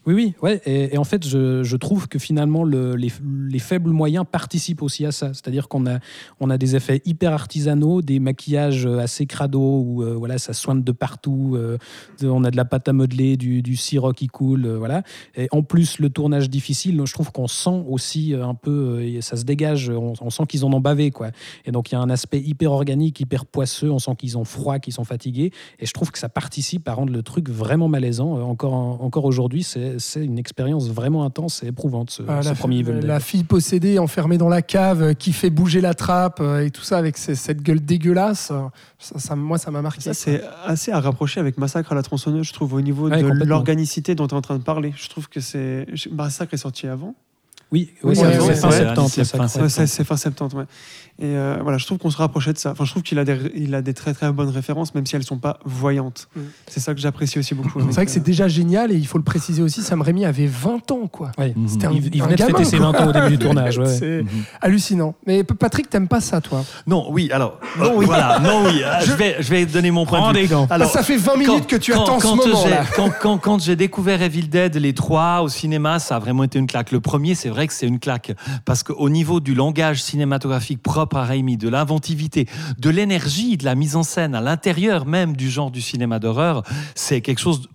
Oui, 0.10 0.15
oui, 0.15 0.34
ouais. 0.41 0.60
Et, 0.65 0.98
en 0.98 1.04
fait, 1.04 1.24
je, 1.28 1.62
je 1.62 1.78
trouve 1.78 2.08
que 2.08 2.17
finalement, 2.17 2.63
le- 2.63 2.95
les, 2.95 3.12
les 3.48 3.60
faibles 3.60 3.91
moyens 3.91 4.26
participent 4.30 4.82
aussi 4.82 5.06
à 5.06 5.12
ça. 5.12 5.36
C'est-à-dire 5.36 5.67
qu'on 5.67 5.86
a, 5.86 6.00
on 6.39 6.50
a 6.50 6.58
des 6.58 6.76
effets 6.76 7.04
hyper 7.06 7.32
artisanaux, 7.32 8.02
des 8.02 8.19
maquillages 8.19 8.88
euh, 8.88 8.98
assez 8.98 9.28
crado 9.28 9.60
où 9.86 10.02
euh, 10.02 10.15
voilà, 10.15 10.39
ça 10.39 10.54
soigne 10.54 10.82
de 10.82 10.91
partout. 10.91 11.54
euh, 11.56 11.78
on 12.24 12.43
a 12.43 12.50
de 12.50 12.58
la 12.58 12.65
pâte 12.65 12.88
à 12.88 12.93
modeler, 12.93 13.38
du, 13.38 13.62
du 13.62 13.76
sirop 13.76 14.13
qui 14.13 14.26
coule, 14.26 14.67
voilà. 14.67 15.04
Et 15.36 15.48
en 15.52 15.62
plus, 15.62 16.00
le 16.00 16.10
tournage 16.10 16.50
difficile, 16.50 17.00
je 17.06 17.13
trouve 17.13 17.32
qu'on 17.32 17.48
sent 17.48 17.84
aussi 17.88 18.34
un 18.34 18.56
peu, 18.56 19.22
ça 19.22 19.38
se 19.38 19.43
dégage. 19.43 19.91
On, 19.91 20.13
on 20.22 20.32
sent 20.32 20.48
qu'ils 20.50 20.65
en 20.65 20.74
ont 20.74 20.80
bavé, 20.80 21.12
quoi. 21.12 21.30
Et 21.65 21.72
donc, 21.72 21.91
il 21.91 21.93
y 21.93 21.98
a 22.00 22.02
un 22.02 22.10
aspect 22.10 22.39
hyper 22.41 22.72
organique, 22.72 23.19
hyper 23.19 23.45
poisseux. 23.45 23.91
On 23.91 24.00
sent 24.00 24.15
qu'ils 24.17 24.39
ont 24.39 24.43
froid, 24.43 24.80
qu'ils 24.80 24.93
sont 24.93 25.04
fatigués. 25.04 25.52
Et 25.78 25.86
je 25.86 25.93
trouve 25.93 26.10
que 26.10 26.17
ça 26.17 26.30
participe 26.30 26.88
à 26.88 26.93
rendre 26.95 27.13
le 27.13 27.22
truc 27.22 27.48
vraiment 27.48 27.88
malaisant. 27.88 28.41
Encore, 28.41 28.74
encore 28.74 29.26
aujourd'hui, 29.26 29.62
c'est 29.62 29.99
c'est 30.00 30.24
une 30.26 30.38
expérience 30.40 30.90
vraiment 30.90 31.24
intense 31.24 31.62
et 31.64 31.68
éprouvante, 31.68 32.10
ce, 32.10 32.24
Ah, 32.28 32.42
ce 32.42 32.50
la, 32.50 32.56
premier 32.56 32.80
Evil 32.80 32.94
Dead. 32.94 33.04
la 33.04 33.20
fille 33.20 33.44
possédée, 33.44 34.00
enfermée 34.00 34.38
dans 34.38 34.50
la 34.50 34.62
cave, 34.62 35.02
euh, 35.04 35.14
qui 35.14 35.32
fait 35.34 35.50
bouger 35.50 35.82
la 35.82 35.94
trappe 35.94 36.40
euh, 36.42 36.66
et 36.66 36.72
tout 36.72 36.82
ça 36.82 36.98
avec 36.98 37.18
cette 37.18 37.62
gueule 37.62 37.80
dégueulasse, 37.80 38.50
euh, 38.52 38.62
ça, 38.98 39.20
ça- 39.20 39.36
moi 39.36 39.58
ça 39.58 39.70
m'a 39.72 39.82
marqué. 39.82 40.02
Ça, 40.02 40.14
c'est 40.14 40.42
assez 40.66 40.92
à 40.92 41.00
rapprocher 41.00 41.40
avec 41.40 41.58
Massacre 41.58 41.92
à 41.92 41.96
la 41.96 42.02
tronçonneuse, 42.04 42.48
je 42.48 42.54
trouve, 42.54 42.74
au 42.74 42.82
niveau 42.82 43.10
Ouais, 43.10 43.22
de 43.22 43.46
l'organicité 43.46 44.16
dont 44.16 44.28
tu 44.28 44.34
es 44.34 44.38
en 44.38 44.42
train 44.42 44.58
de 44.58 44.64
parler. 44.64 44.94
Je 44.96 45.10
trouve 45.10 45.28
que 45.30 45.40
c'est. 45.40 45.86
Massacre 46.12 46.54
est 46.54 46.58
sorti 46.58 46.88
avant. 46.88 47.14
Oui, 47.72 47.92
Oui, 48.04 48.10
oui, 48.12 48.16
c'est 48.16 48.26
ouais, 48.26 48.34
c'est 48.34 48.40
ouais, 48.48 48.56
fin 48.56 48.70
ouais, 48.70 48.74
septembre. 48.78 49.10
c'est 49.10 49.24
fin 49.26 50.04
fin 50.04 50.18
septembre. 50.18 50.66
Et 51.22 51.26
euh, 51.36 51.58
voilà, 51.62 51.78
je 51.78 51.86
trouve 51.86 51.98
qu'on 51.98 52.10
se 52.10 52.18
rapprochait 52.18 52.54
de 52.54 52.58
ça. 52.58 52.72
Enfin, 52.72 52.86
je 52.86 52.92
trouve 52.92 53.04
qu'il 53.04 53.20
a, 53.20 53.26
des, 53.26 53.38
il 53.54 53.76
a 53.76 53.82
des 53.82 53.94
très 53.94 54.14
très 54.14 54.32
bonnes 54.32 54.50
références, 54.50 54.96
même 54.96 55.06
si 55.06 55.18
elles 55.18 55.24
sont 55.24 55.38
pas 55.38 55.60
voyantes. 55.66 56.30
Mm. 56.36 56.40
C'est 56.68 56.80
ça 56.80 56.94
que 56.94 57.02
j'apprécie 57.02 57.40
aussi 57.40 57.54
beaucoup. 57.56 57.80
C'est 57.82 57.94
vrai 57.96 58.06
que 58.06 58.12
c'est 58.12 58.24
déjà 58.24 58.48
génial 58.48 58.92
et 58.94 58.96
il 58.96 59.06
faut 59.06 59.18
le 59.18 59.24
préciser 59.26 59.62
aussi, 59.62 59.82
Sam 59.82 60.02
Raimi 60.02 60.24
avait 60.24 60.46
20 60.48 60.92
ans 60.92 61.08
quoi. 61.12 61.32
Ouais. 61.38 61.54
C'était 61.68 61.88
un, 61.88 61.92
Il, 61.92 62.10
il 62.16 62.22
un 62.22 62.26
venait 62.26 62.36
de 62.38 62.44
fêter 62.44 62.64
ses 62.64 62.78
quoi. 62.78 62.92
20 62.92 63.00
ans 63.02 63.08
au 63.10 63.12
début 63.12 63.30
du 63.32 63.38
tournage. 63.46 63.78
ouais. 63.80 63.86
C'est 63.88 64.22
Mhm. 64.24 64.28
hallucinant. 64.62 65.16
Mais 65.28 65.44
Patrick, 65.44 65.90
t'aimes 65.90 66.08
pas 66.08 66.22
ça 66.22 66.40
toi? 66.40 66.64
Non, 66.88 67.08
oui, 67.12 67.30
alors. 67.34 67.60
euh, 67.82 67.90
voilà, 67.96 68.40
non, 68.40 68.64
oui. 68.66 68.82
euh, 68.84 69.00
je... 69.06 69.12
vais, 69.12 69.36
je 69.42 69.50
vais 69.50 69.66
donner 69.66 69.92
mon 69.92 70.06
point 70.06 70.32
de 70.32 70.40
vue. 70.40 70.48
Alors, 70.70 70.90
Ça 70.90 71.04
fait 71.04 71.18
20 71.18 71.36
minutes 71.36 71.68
que 71.68 71.76
tu 71.76 71.92
attends 71.94 72.20
ce 72.20 72.24
quand 72.28 72.36
moment 72.38 72.64
j'ai- 72.64 72.70
là. 72.70 72.84
Quand, 72.96 73.10
quand- 73.22 73.38
quand 73.38 73.62
j'ai 73.62 73.76
découvert 73.76 74.22
Evil 74.22 74.48
Dead, 74.48 74.76
les 74.78 74.94
trois 74.94 75.42
au 75.42 75.50
cinéma, 75.50 76.00
ça 76.00 76.16
a 76.16 76.20
vraiment 76.20 76.44
été 76.44 76.60
une 76.60 76.68
claque. 76.68 76.92
Le 76.92 77.02
premier, 77.02 77.36
c'est 77.36 77.50
vrai 77.50 77.68
que 77.68 77.74
c'est 77.74 77.88
une 77.88 78.00
claque. 78.00 78.32
Parce 78.64 78.84
qu'au 78.84 79.10
niveau 79.10 79.42
du 79.42 79.54
langage 79.54 80.02
cinématographique 80.02 80.82
propre 80.82 81.09
à 81.17 81.24
Raimi, 81.24 81.58
de 81.58 81.69
l'inventivité, 81.69 82.48
de 82.78 82.89
l'énergie, 82.89 83.58
de 83.58 83.65
la 83.65 83.76
mise 83.76 83.95
en 83.95 84.04
scène 84.04 84.36
à 84.36 84.41
l'intérieur 84.41 85.06
même 85.06 85.36
du 85.36 85.50
genre 85.50 85.72
du 85.72 85.82
cinéma 85.82 86.19
d'horreur, 86.19 86.63
c'est 86.95 87.22
quelque 87.22 87.39
chose 87.39 87.69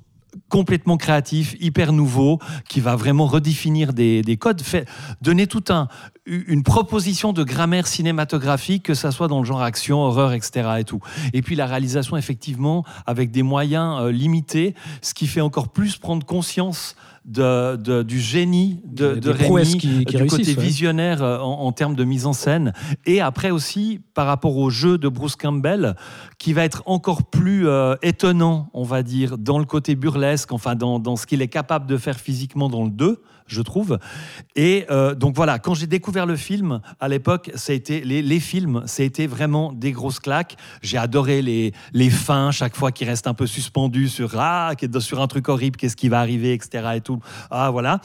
complètement 0.49 0.97
créatif, 0.97 1.57
hyper 1.61 1.93
nouveau, 1.93 2.39
qui 2.69 2.81
va 2.81 2.97
vraiment 2.97 3.27
redéfinir 3.27 3.93
des, 3.93 4.23
des 4.23 4.37
codes, 4.37 4.63
donner 5.21 5.47
tout 5.47 5.65
un 5.69 5.89
une 6.27 6.63
proposition 6.63 7.35
de 7.35 7.45
grammaire 7.45 7.87
cinématographique, 7.87 8.85
que 8.85 8.95
ça 8.95 9.11
soit 9.11 9.29
dans 9.29 9.41
le 9.41 9.45
genre 9.45 9.63
action, 9.63 9.99
horreur, 9.99 10.33
etc. 10.33 10.77
Et 10.79 10.85
tout. 10.85 11.01
Et 11.35 11.43
puis 11.43 11.55
la 11.55 11.67
réalisation, 11.67 12.17
effectivement, 12.17 12.85
avec 13.05 13.31
des 13.31 13.43
moyens 13.43 14.01
euh, 14.01 14.11
limités, 14.11 14.75
ce 15.03 15.13
qui 15.13 15.27
fait 15.27 15.43
encore 15.43 15.69
plus 15.69 15.99
prendre 15.99 16.25
conscience 16.25 16.97
de, 17.25 17.77
de- 17.77 18.03
du 18.03 18.21
génie 18.21 18.81
de, 18.85 19.15
de 19.15 19.31
Rémi, 19.31 19.79
qui- 19.79 20.05
qui 20.05 20.17
du 20.17 20.27
côté 20.27 20.55
ouais. 20.55 20.63
visionnaire 20.63 21.23
euh, 21.23 21.39
en, 21.39 21.61
en 21.63 21.73
termes 21.73 21.95
de 21.95 22.05
mise 22.05 22.27
en 22.27 22.33
scène. 22.33 22.73
Et 23.07 23.21
après 23.21 23.51
aussi, 23.51 24.01
par 24.15 24.27
rapport 24.27 24.57
au 24.59 24.69
jeu 24.71 24.99
de 24.99 25.09
Bruce 25.09 25.37
Campbell, 25.37 25.97
qui 26.39 26.53
va 26.53 26.65
être 26.65 26.83
encore 26.87 27.23
plus 27.25 27.67
euh, 27.67 27.95
étonnant, 28.03 28.69
on 28.75 28.83
va 28.85 29.03
dire, 29.03 29.39
dans 29.39 29.59
le 29.59 29.65
côté 29.65 29.95
burlesque, 29.97 30.53
enfin 30.53 30.75
dans, 30.75 30.99
dans 30.99 31.17
ce 31.17 31.27
qu'il 31.27 31.41
est 31.41 31.49
capable 31.49 31.87
de 31.87 31.97
faire 31.97 32.19
physiquement 32.21 32.69
dans 32.69 32.85
le 32.85 32.91
2, 32.91 33.23
je 33.47 33.63
trouve. 33.63 33.99
Et 34.57 34.87
euh, 34.91 35.15
donc 35.15 35.35
voilà, 35.37 35.59
quand 35.59 35.75
j'ai 35.75 35.87
découvert 35.87 36.27
le 36.27 36.37
film, 36.37 36.81
à 37.01 37.09
l'époque, 37.09 37.51
ça 37.55 37.73
a 37.73 37.75
été, 37.75 38.01
les, 38.01 38.41
films, 38.41 38.83
ça 38.87 39.03
a 39.03 39.07
été 39.07 39.27
vraiment 39.27 39.73
des 39.73 39.93
grosses 39.93 40.21
claques. 40.21 40.57
J'ai 40.83 40.99
adoré 40.99 41.43
les, 41.43 41.73
les 41.93 42.11
fins, 42.11 42.51
chaque 42.51 42.77
fois 42.77 42.93
qui 42.93 43.05
restent 43.05 43.27
un 43.27 43.35
peu 43.35 43.47
suspendus 43.47 44.09
sur, 44.09 44.35
ah, 44.39 44.73
sur 45.01 45.21
un 45.21 45.27
truc 45.27 45.49
horrible, 45.49 45.77
qu'est-ce 45.77 45.97
qui 45.97 46.09
va 46.09 46.21
arriver, 46.21 46.53
etc. 46.53 46.93
Et 46.97 47.01
tout. 47.01 47.21
Ah, 47.51 47.71
voilà. 47.71 48.01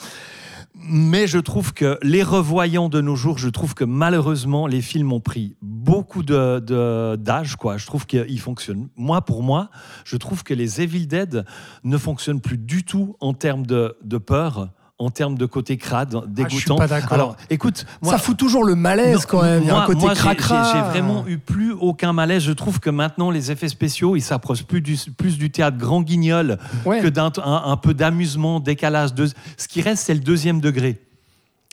Mais 0.75 1.28
je 1.28 1.39
trouve 1.39 1.73
que 1.73 1.97
les 2.04 2.23
revoyants 2.23 2.89
de 2.89 3.02
nos 3.02 3.15
jours, 3.15 3.38
je 3.38 3.49
trouve 3.49 3.73
que 3.73 3.84
malheureusement, 3.84 4.65
les 4.67 4.82
films 4.82 5.12
ont 5.12 5.19
pris 5.19 5.56
beaucoup 5.62 6.23
de- 6.23 6.60
de- 6.60 7.17
d'âge. 7.17 7.56
quoi. 7.58 7.78
Je 7.78 7.86
trouve 7.86 8.06
qu'ils 8.06 8.39
fonctionnent. 8.39 8.88
Moi, 8.95 9.21
pour 9.21 9.43
moi, 9.43 9.69
je 10.06 10.15
trouve 10.15 10.43
que 10.43 10.54
les 10.54 10.82
Evil 10.82 11.08
Dead 11.08 11.43
ne 11.84 11.97
fonctionnent 11.97 12.39
plus 12.39 12.58
du 12.58 12.84
tout 12.84 13.15
en 13.19 13.34
termes 13.34 13.65
de, 13.65 13.97
de 14.04 14.17
peur, 14.17 14.69
en 15.01 15.09
termes 15.09 15.38
de 15.38 15.45
côté 15.45 15.77
crade, 15.77 16.13
Ah, 16.13 16.19
je 16.25 16.25
suis 16.49 16.57
dégoûtant. 16.59 16.75
pas 16.75 16.88
d'accord. 16.88 17.13
Alors, 17.13 17.35
écoute, 17.49 17.85
moi, 18.01 18.12
ça 18.12 18.19
fout 18.19 18.35
toujours 18.35 18.65
le 18.65 18.75
malaise 18.75 19.15
non, 19.15 19.21
quand 19.29 19.41
même. 19.43 19.63
Il 19.63 19.67
y 19.67 19.69
a 19.69 19.73
moi- 19.73 19.83
un 19.83 19.85
côté 19.85 20.01
moi, 20.01 20.13
cracra. 20.13 20.63
j'ai- 20.65 20.77
J'ai 20.77 20.83
vraiment 20.83 21.25
eu 21.25 21.38
plus 21.38 21.71
aucun 21.71 22.12
malaise. 22.12 22.43
Je 22.43 22.51
trouve 22.51 22.79
que 22.81 22.89
maintenant, 22.89 23.31
les 23.31 23.49
effets 23.49 23.69
spéciaux, 23.69 24.17
ils 24.17 24.21
s'approchent 24.21 24.63
plus 24.65 24.81
du, 24.81 24.97
plus 25.17 25.38
du 25.38 25.51
théâtre 25.51 25.77
grand 25.77 26.01
guignol 26.01 26.57
Ouais. 26.85 26.99
que 26.99 27.07
d'un 27.07 27.31
un, 27.43 27.62
un 27.65 27.77
peu 27.77 27.93
d'amusement, 27.93 28.59
décalage. 28.59 29.13
De, 29.13 29.25
ce 29.57 29.67
qui 29.69 29.81
reste, 29.81 30.03
c'est 30.05 30.13
le 30.13 30.19
deuxième 30.19 30.59
degré. 30.59 30.99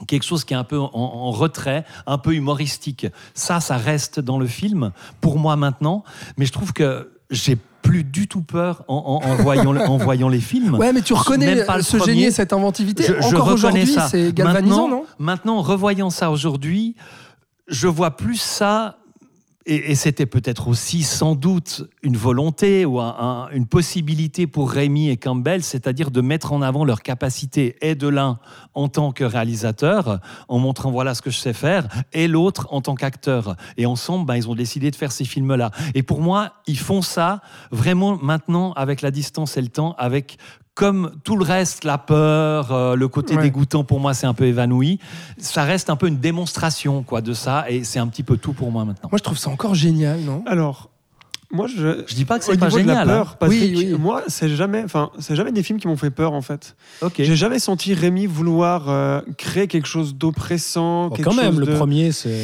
Quelque 0.06 0.24
chose 0.24 0.44
qui 0.44 0.54
est 0.54 0.56
un 0.58 0.62
peu 0.64 0.78
en, 0.78 0.90
en 0.92 1.30
retrait, 1.32 1.84
un 2.06 2.18
peu 2.18 2.34
humoristique. 2.34 3.06
Ça, 3.34 3.60
ça 3.60 3.76
reste 3.76 4.20
dans 4.20 4.38
le 4.38 4.46
film, 4.46 4.92
pour 5.20 5.38
moi 5.38 5.56
maintenant. 5.56 6.04
Mais 6.36 6.46
je 6.46 6.52
trouve 6.52 6.72
que 6.72 7.10
j'ai 7.30 7.56
plus 7.86 8.04
du 8.04 8.26
tout 8.28 8.42
peur 8.42 8.84
en, 8.88 9.20
en- 9.22 9.28
en 9.30 9.34
voyant, 9.36 9.74
en 9.76 9.96
voyant 9.96 10.28
les 10.28 10.40
films. 10.40 10.74
Ouais, 10.74 10.92
mais 10.92 11.02
tu 11.02 11.12
reconnais 11.14 11.54
Même 11.54 11.66
pas 11.66 11.76
le 11.76 11.82
ce 11.82 11.96
premier. 11.96 12.14
génie, 12.14 12.32
cette 12.32 12.52
inventivité. 12.52 13.02
Je- 13.04 13.12
je 13.12 13.18
Encore 13.18 13.30
reconnais 13.40 13.52
aujourd'hui, 13.52 13.86
ça. 13.86 14.08
c'est 14.08 14.32
galvanisant, 14.34 14.82
Maintenant- 14.88 14.88
non? 14.88 15.04
Maintenant, 15.18 15.56
en 15.58 15.62
revoyant 15.62 16.10
ça 16.10 16.30
aujourd'hui, 16.30 16.96
je 17.68 17.86
vois 17.88 18.16
plus 18.16 18.36
ça. 18.40 18.96
Et, 19.68 19.96
c'était 19.96 20.26
peut-être 20.26 20.68
aussi 20.68 21.02
sans 21.02 21.34
doute 21.34 21.82
une 22.04 22.16
volonté 22.16 22.84
ou 22.84 23.00
un- 23.00 23.16
un- 23.18 23.48
une 23.50 23.66
possibilité 23.66 24.46
pour 24.46 24.70
Rémi 24.70 25.08
et 25.08 25.16
Campbell, 25.16 25.64
c'est-à-dire 25.64 26.12
de 26.12 26.20
mettre 26.20 26.52
en 26.52 26.62
avant 26.62 26.84
leur 26.84 27.02
capacité, 27.02 27.76
et 27.80 27.96
de 27.96 28.06
l'un 28.06 28.38
en 28.74 28.86
tant 28.86 29.10
que 29.10 29.24
réalisateur, 29.24 30.20
en 30.48 30.60
montrant 30.60 30.92
voilà 30.92 31.14
ce 31.14 31.22
que 31.22 31.30
je 31.30 31.38
sais 31.38 31.52
faire, 31.52 31.88
et 32.12 32.28
l'autre 32.28 32.68
en 32.70 32.80
tant 32.80 32.94
qu'acteur. 32.94 33.56
Et 33.76 33.86
ensemble, 33.86 34.24
ben, 34.24 34.36
ils 34.36 34.48
ont 34.48 34.54
décidé 34.54 34.92
de 34.92 34.96
faire 34.96 35.10
ces 35.10 35.24
films-là. 35.24 35.72
Et 35.96 36.04
pour 36.04 36.20
moi, 36.20 36.52
ils 36.68 36.78
font 36.78 37.02
ça 37.02 37.40
vraiment 37.72 38.16
maintenant 38.22 38.72
avec 38.74 39.02
la 39.02 39.10
distance 39.10 39.56
et 39.56 39.62
le 39.62 39.68
temps, 39.68 39.96
avec 39.98 40.38
comme 40.76 41.10
tout 41.24 41.36
le 41.36 41.42
reste, 41.44 41.82
la 41.84 41.96
peur, 41.98 42.70
euh, 42.70 42.94
le 42.94 43.08
côté 43.08 43.34
Ouais. 43.34 43.42
dégoûtant 43.42 43.82
pour 43.82 43.98
moi, 43.98 44.14
c'est 44.14 44.26
un 44.26 44.34
peu 44.34 44.44
évanoui. 44.44 45.00
Ça 45.38 45.64
reste 45.64 45.90
un 45.90 45.96
peu 45.96 46.06
une 46.06 46.18
démonstration 46.18 47.02
quoi 47.02 47.22
de 47.22 47.32
ça, 47.32 47.64
et 47.68 47.82
c'est 47.82 47.98
un 47.98 48.06
petit 48.06 48.22
peu 48.22 48.36
tout 48.36 48.52
pour 48.52 48.70
moi 48.70 48.84
maintenant. 48.84 49.08
Moi, 49.10 49.18
je 49.18 49.22
trouve 49.24 49.38
ça 49.38 49.50
encore 49.50 49.74
génial, 49.74 50.20
non? 50.20 50.44
Alors, 50.46 50.90
Moi, 51.52 51.66
je. 51.68 52.02
Je 52.06 52.14
dis 52.14 52.24
pas 52.24 52.38
que 52.38 52.44
c'est 52.44 52.56
pas 52.58 52.66
niveau 52.66 52.78
de 52.80 52.86
la 52.88 52.92
génial. 53.04 53.08
hein. 53.10 53.24
peur, 53.38 53.48
Oui, 53.48 53.72
oui. 53.76 53.94
moi, 53.98 54.22
c'est 54.26 54.48
jamais, 54.48 54.82
enfin, 54.84 55.10
c'est 55.20 55.36
jamais 55.36 55.52
des 55.52 55.62
films 55.62 55.78
qui 55.78 55.86
m'ont 55.86 55.96
fait 55.96 56.10
peur 56.10 56.32
en 56.32 56.42
fait. 56.42 56.76
Ok. 57.02 57.14
J'ai 57.18 57.36
jamais 57.36 57.58
senti 57.60 57.94
Rémi 57.94 58.26
vouloir 58.26 58.88
euh, 58.88 59.20
créer 59.38 59.68
quelque 59.68 59.86
chose 59.86 60.14
d'oppressant. 60.16 61.10
Quelque 61.10 61.28
quand 61.28 61.34
même, 61.34 61.60
le 61.60 61.66
premier, 61.66 62.10
c'est. 62.12 62.36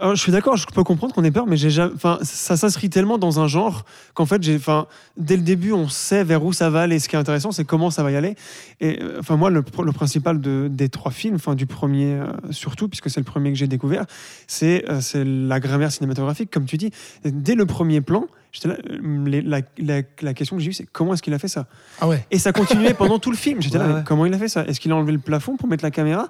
Alors, 0.00 0.14
je 0.14 0.20
suis 0.20 0.32
d'accord, 0.32 0.56
je 0.56 0.66
peux 0.66 0.84
comprendre 0.84 1.14
qu'on 1.14 1.24
ait 1.24 1.30
peur, 1.30 1.46
mais 1.46 1.56
j'ai 1.56 1.70
jamais, 1.70 1.92
enfin, 1.94 2.18
ça 2.22 2.56
s'inscrit 2.56 2.90
tellement 2.90 3.18
dans 3.18 3.40
un 3.40 3.46
genre 3.46 3.84
qu'en 4.14 4.26
fait, 4.26 4.42
j'ai, 4.42 4.56
enfin, 4.56 4.86
dès 5.16 5.36
le 5.36 5.42
début, 5.42 5.72
on 5.72 5.88
sait 5.88 6.22
vers 6.24 6.44
où 6.44 6.52
ça 6.52 6.68
va 6.70 6.82
aller. 6.82 6.98
Ce 6.98 7.08
qui 7.08 7.16
est 7.16 7.18
intéressant, 7.18 7.52
c'est 7.52 7.64
comment 7.64 7.90
ça 7.90 8.02
va 8.02 8.10
y 8.10 8.16
aller. 8.16 8.34
Et 8.80 9.00
euh, 9.02 9.16
enfin, 9.20 9.36
moi, 9.36 9.50
le, 9.50 9.62
pr- 9.62 9.84
le 9.84 9.92
principal 9.92 10.40
de, 10.40 10.68
des 10.70 10.88
trois 10.88 11.10
films, 11.10 11.36
enfin, 11.36 11.54
du 11.54 11.66
premier 11.66 12.14
euh, 12.14 12.26
surtout, 12.50 12.88
puisque 12.88 13.08
c'est 13.10 13.20
le 13.20 13.24
premier 13.24 13.50
que 13.50 13.58
j'ai 13.58 13.66
découvert, 13.66 14.04
c'est, 14.46 14.84
euh, 14.90 15.00
c'est 15.00 15.24
la 15.24 15.58
grammaire 15.60 15.90
cinématographique, 15.90 16.50
comme 16.50 16.66
tu 16.66 16.76
dis. 16.76 16.90
Et 17.24 17.30
dès 17.30 17.54
le 17.54 17.66
premier 17.66 18.00
plan, 18.00 18.19
là, 18.64 18.74
euh, 18.90 19.24
les- 19.26 19.42
la, 19.42 19.60
la- 19.78 20.02
la 20.22 20.34
question 20.34 20.56
que 20.56 20.62
j'ai 20.62 20.70
eue, 20.70 20.72
c'est 20.72 20.86
comment 20.86 21.14
est-ce 21.14 21.22
qu'il 21.22 21.34
a 21.34 21.38
fait 21.38 21.48
ça? 21.48 21.66
Ah 22.00 22.08
ouais. 22.08 22.24
et 22.30 22.38
ça 22.38 22.52
continuait 22.52 22.94
pendant 22.94 23.18
tout 23.18 23.30
le 23.30 23.36
film. 23.36 23.60
J'étais 23.62 23.78
là, 23.78 23.84
Ouais, 23.84 23.90
mais 23.90 23.96
ouais. 23.98 24.04
comment 24.06 24.26
il 24.26 24.34
a 24.34 24.38
fait 24.38 24.48
ça? 24.48 24.64
Est-ce 24.66 24.80
qu'il 24.80 24.90
a 24.92 24.96
enlevé 24.96 25.12
le 25.12 25.18
plafond 25.18 25.56
pour 25.56 25.68
mettre 25.68 25.84
la 25.84 25.90
caméra? 25.90 26.28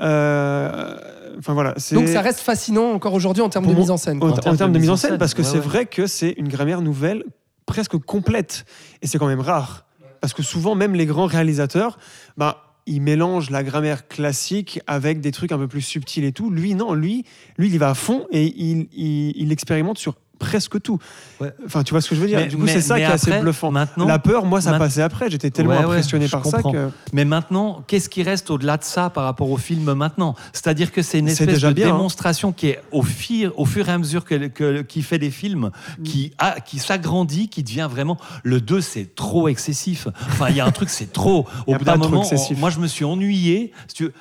Euh, 0.00 0.96
Enfin 1.38 1.54
voilà. 1.54 1.74
Donc 1.92 2.08
ça 2.08 2.20
reste 2.20 2.40
fascinant 2.40 2.90
encore 2.92 3.14
aujourd'hui 3.14 3.42
en 3.42 3.48
termes 3.48 3.66
de 3.66 3.72
mise 3.74 3.90
en 3.90 3.96
scène. 3.96 4.22
en, 4.22 4.32
termes 4.32 4.72
de 4.72 4.78
mise 4.78 4.90
en 4.90 4.96
scène, 4.96 5.16
parce 5.16 5.32
que 5.32 5.40
ouais, 5.40 5.48
c'est 5.48 5.54
ouais. 5.54 5.60
vrai 5.60 5.86
que 5.86 6.06
c'est 6.06 6.34
une 6.36 6.48
grammaire 6.48 6.82
nouvelle 6.82 7.24
presque 7.64 7.96
complète. 7.96 8.66
Et 9.00 9.06
c'est 9.06 9.18
quand 9.18 9.26
même 9.28 9.40
rare. 9.40 9.86
Parce 10.20 10.34
que 10.34 10.42
souvent, 10.42 10.74
même 10.74 10.94
les 10.94 11.06
grands 11.06 11.24
réalisateurs, 11.26 11.98
bah, 12.36 12.74
ils 12.86 13.00
mélangent 13.00 13.48
la 13.50 13.62
grammaire 13.64 14.08
classique 14.08 14.80
avec 14.86 15.20
des 15.20 15.32
trucs 15.32 15.52
un 15.52 15.58
peu 15.58 15.68
plus 15.68 15.80
subtils 15.80 16.24
et 16.24 16.32
tout. 16.32 16.50
Lui, 16.50 16.74
non, 16.74 16.92
lui, 16.92 17.24
lui 17.56 17.68
il 17.68 17.74
y 17.74 17.78
va 17.78 17.88
à 17.90 17.94
fond 17.94 18.26
et 18.30 18.44
il, 18.44 18.88
il, 18.94 19.32
il 19.36 19.52
expérimente 19.52 19.96
sur 19.98 20.16
presque 20.42 20.80
tout. 20.82 20.98
Ouais. 21.40 21.52
Enfin, 21.64 21.82
tu 21.84 21.92
vois 21.92 22.00
ce 22.00 22.08
que 22.08 22.14
je 22.14 22.20
veux 22.20 22.26
dire 22.26 22.38
Mais- 22.40 22.46
Du 22.48 22.56
coup, 22.56 22.66
c'est 22.66 22.80
ça 22.80 22.96
qui 22.96 23.02
est 23.02 23.06
assez 23.06 23.38
bluffant. 23.40 23.70
Maintenant, 23.70 24.06
la 24.06 24.18
peur, 24.18 24.44
moi, 24.44 24.60
ça 24.60 24.78
passait 24.78 25.02
après. 25.02 25.30
J'étais 25.30 25.50
tellement 25.50 25.72
Ouais, 25.72 25.84
impressionné 25.84 26.28
par 26.28 26.44
ça 26.44 26.62
que. 26.62 26.90
Mais 27.12 27.24
maintenant, 27.24 27.82
qu'est-ce 27.86 28.08
qui 28.08 28.22
reste 28.22 28.50
au-delà 28.50 28.76
de 28.76 28.84
ça 28.84 29.08
par 29.10 29.24
rapport 29.24 29.50
au 29.50 29.56
film 29.56 29.92
maintenant? 29.94 30.34
C'est-à-dire 30.52 30.92
que 30.92 31.02
c'est 31.02 31.18
une 31.20 31.28
espèce 31.28 31.60
de 31.60 31.72
bien, 31.72 31.88
hein. 31.88 31.92
démonstration 31.92 32.52
qui 32.52 32.68
est 32.68 32.80
au 32.90 33.02
fur, 33.02 33.52
au 33.58 33.64
fur 33.64 33.88
et 33.88 33.92
à 33.92 33.98
mesure 33.98 34.24
que, 34.24 34.48
que- 34.48 34.82
qui 34.82 35.02
fait 35.02 35.18
des 35.18 35.30
films, 35.30 35.70
Mm. 35.98 36.02
qui, 36.02 36.32
a- 36.38 36.60
qui 36.60 36.78
s'agrandit, 36.78 37.48
qui 37.48 37.62
devient 37.62 37.88
vraiment. 37.90 38.16
Le 38.42 38.60
2, 38.60 38.80
c'est 38.80 39.14
trop 39.14 39.48
excessif. 39.48 40.08
Enfin, 40.28 40.46
il 40.50 40.56
y 40.56 40.60
a 40.60 40.66
un 40.66 40.70
truc, 40.72 40.88
c'est 40.90 41.12
trop. 41.12 41.46
Au 41.66 41.74
bout 41.76 41.84
d'un 41.84 41.98
trop 41.98 42.08
moment, 42.08 42.22
excessif. 42.22 42.56
on- 42.56 42.60
moi, 42.60 42.70
je 42.70 42.78
me 42.80 42.86
suis 42.86 43.04
ennuyé. 43.04 43.72
si 43.88 43.94
tu 43.94 44.04
veux, 44.04 44.12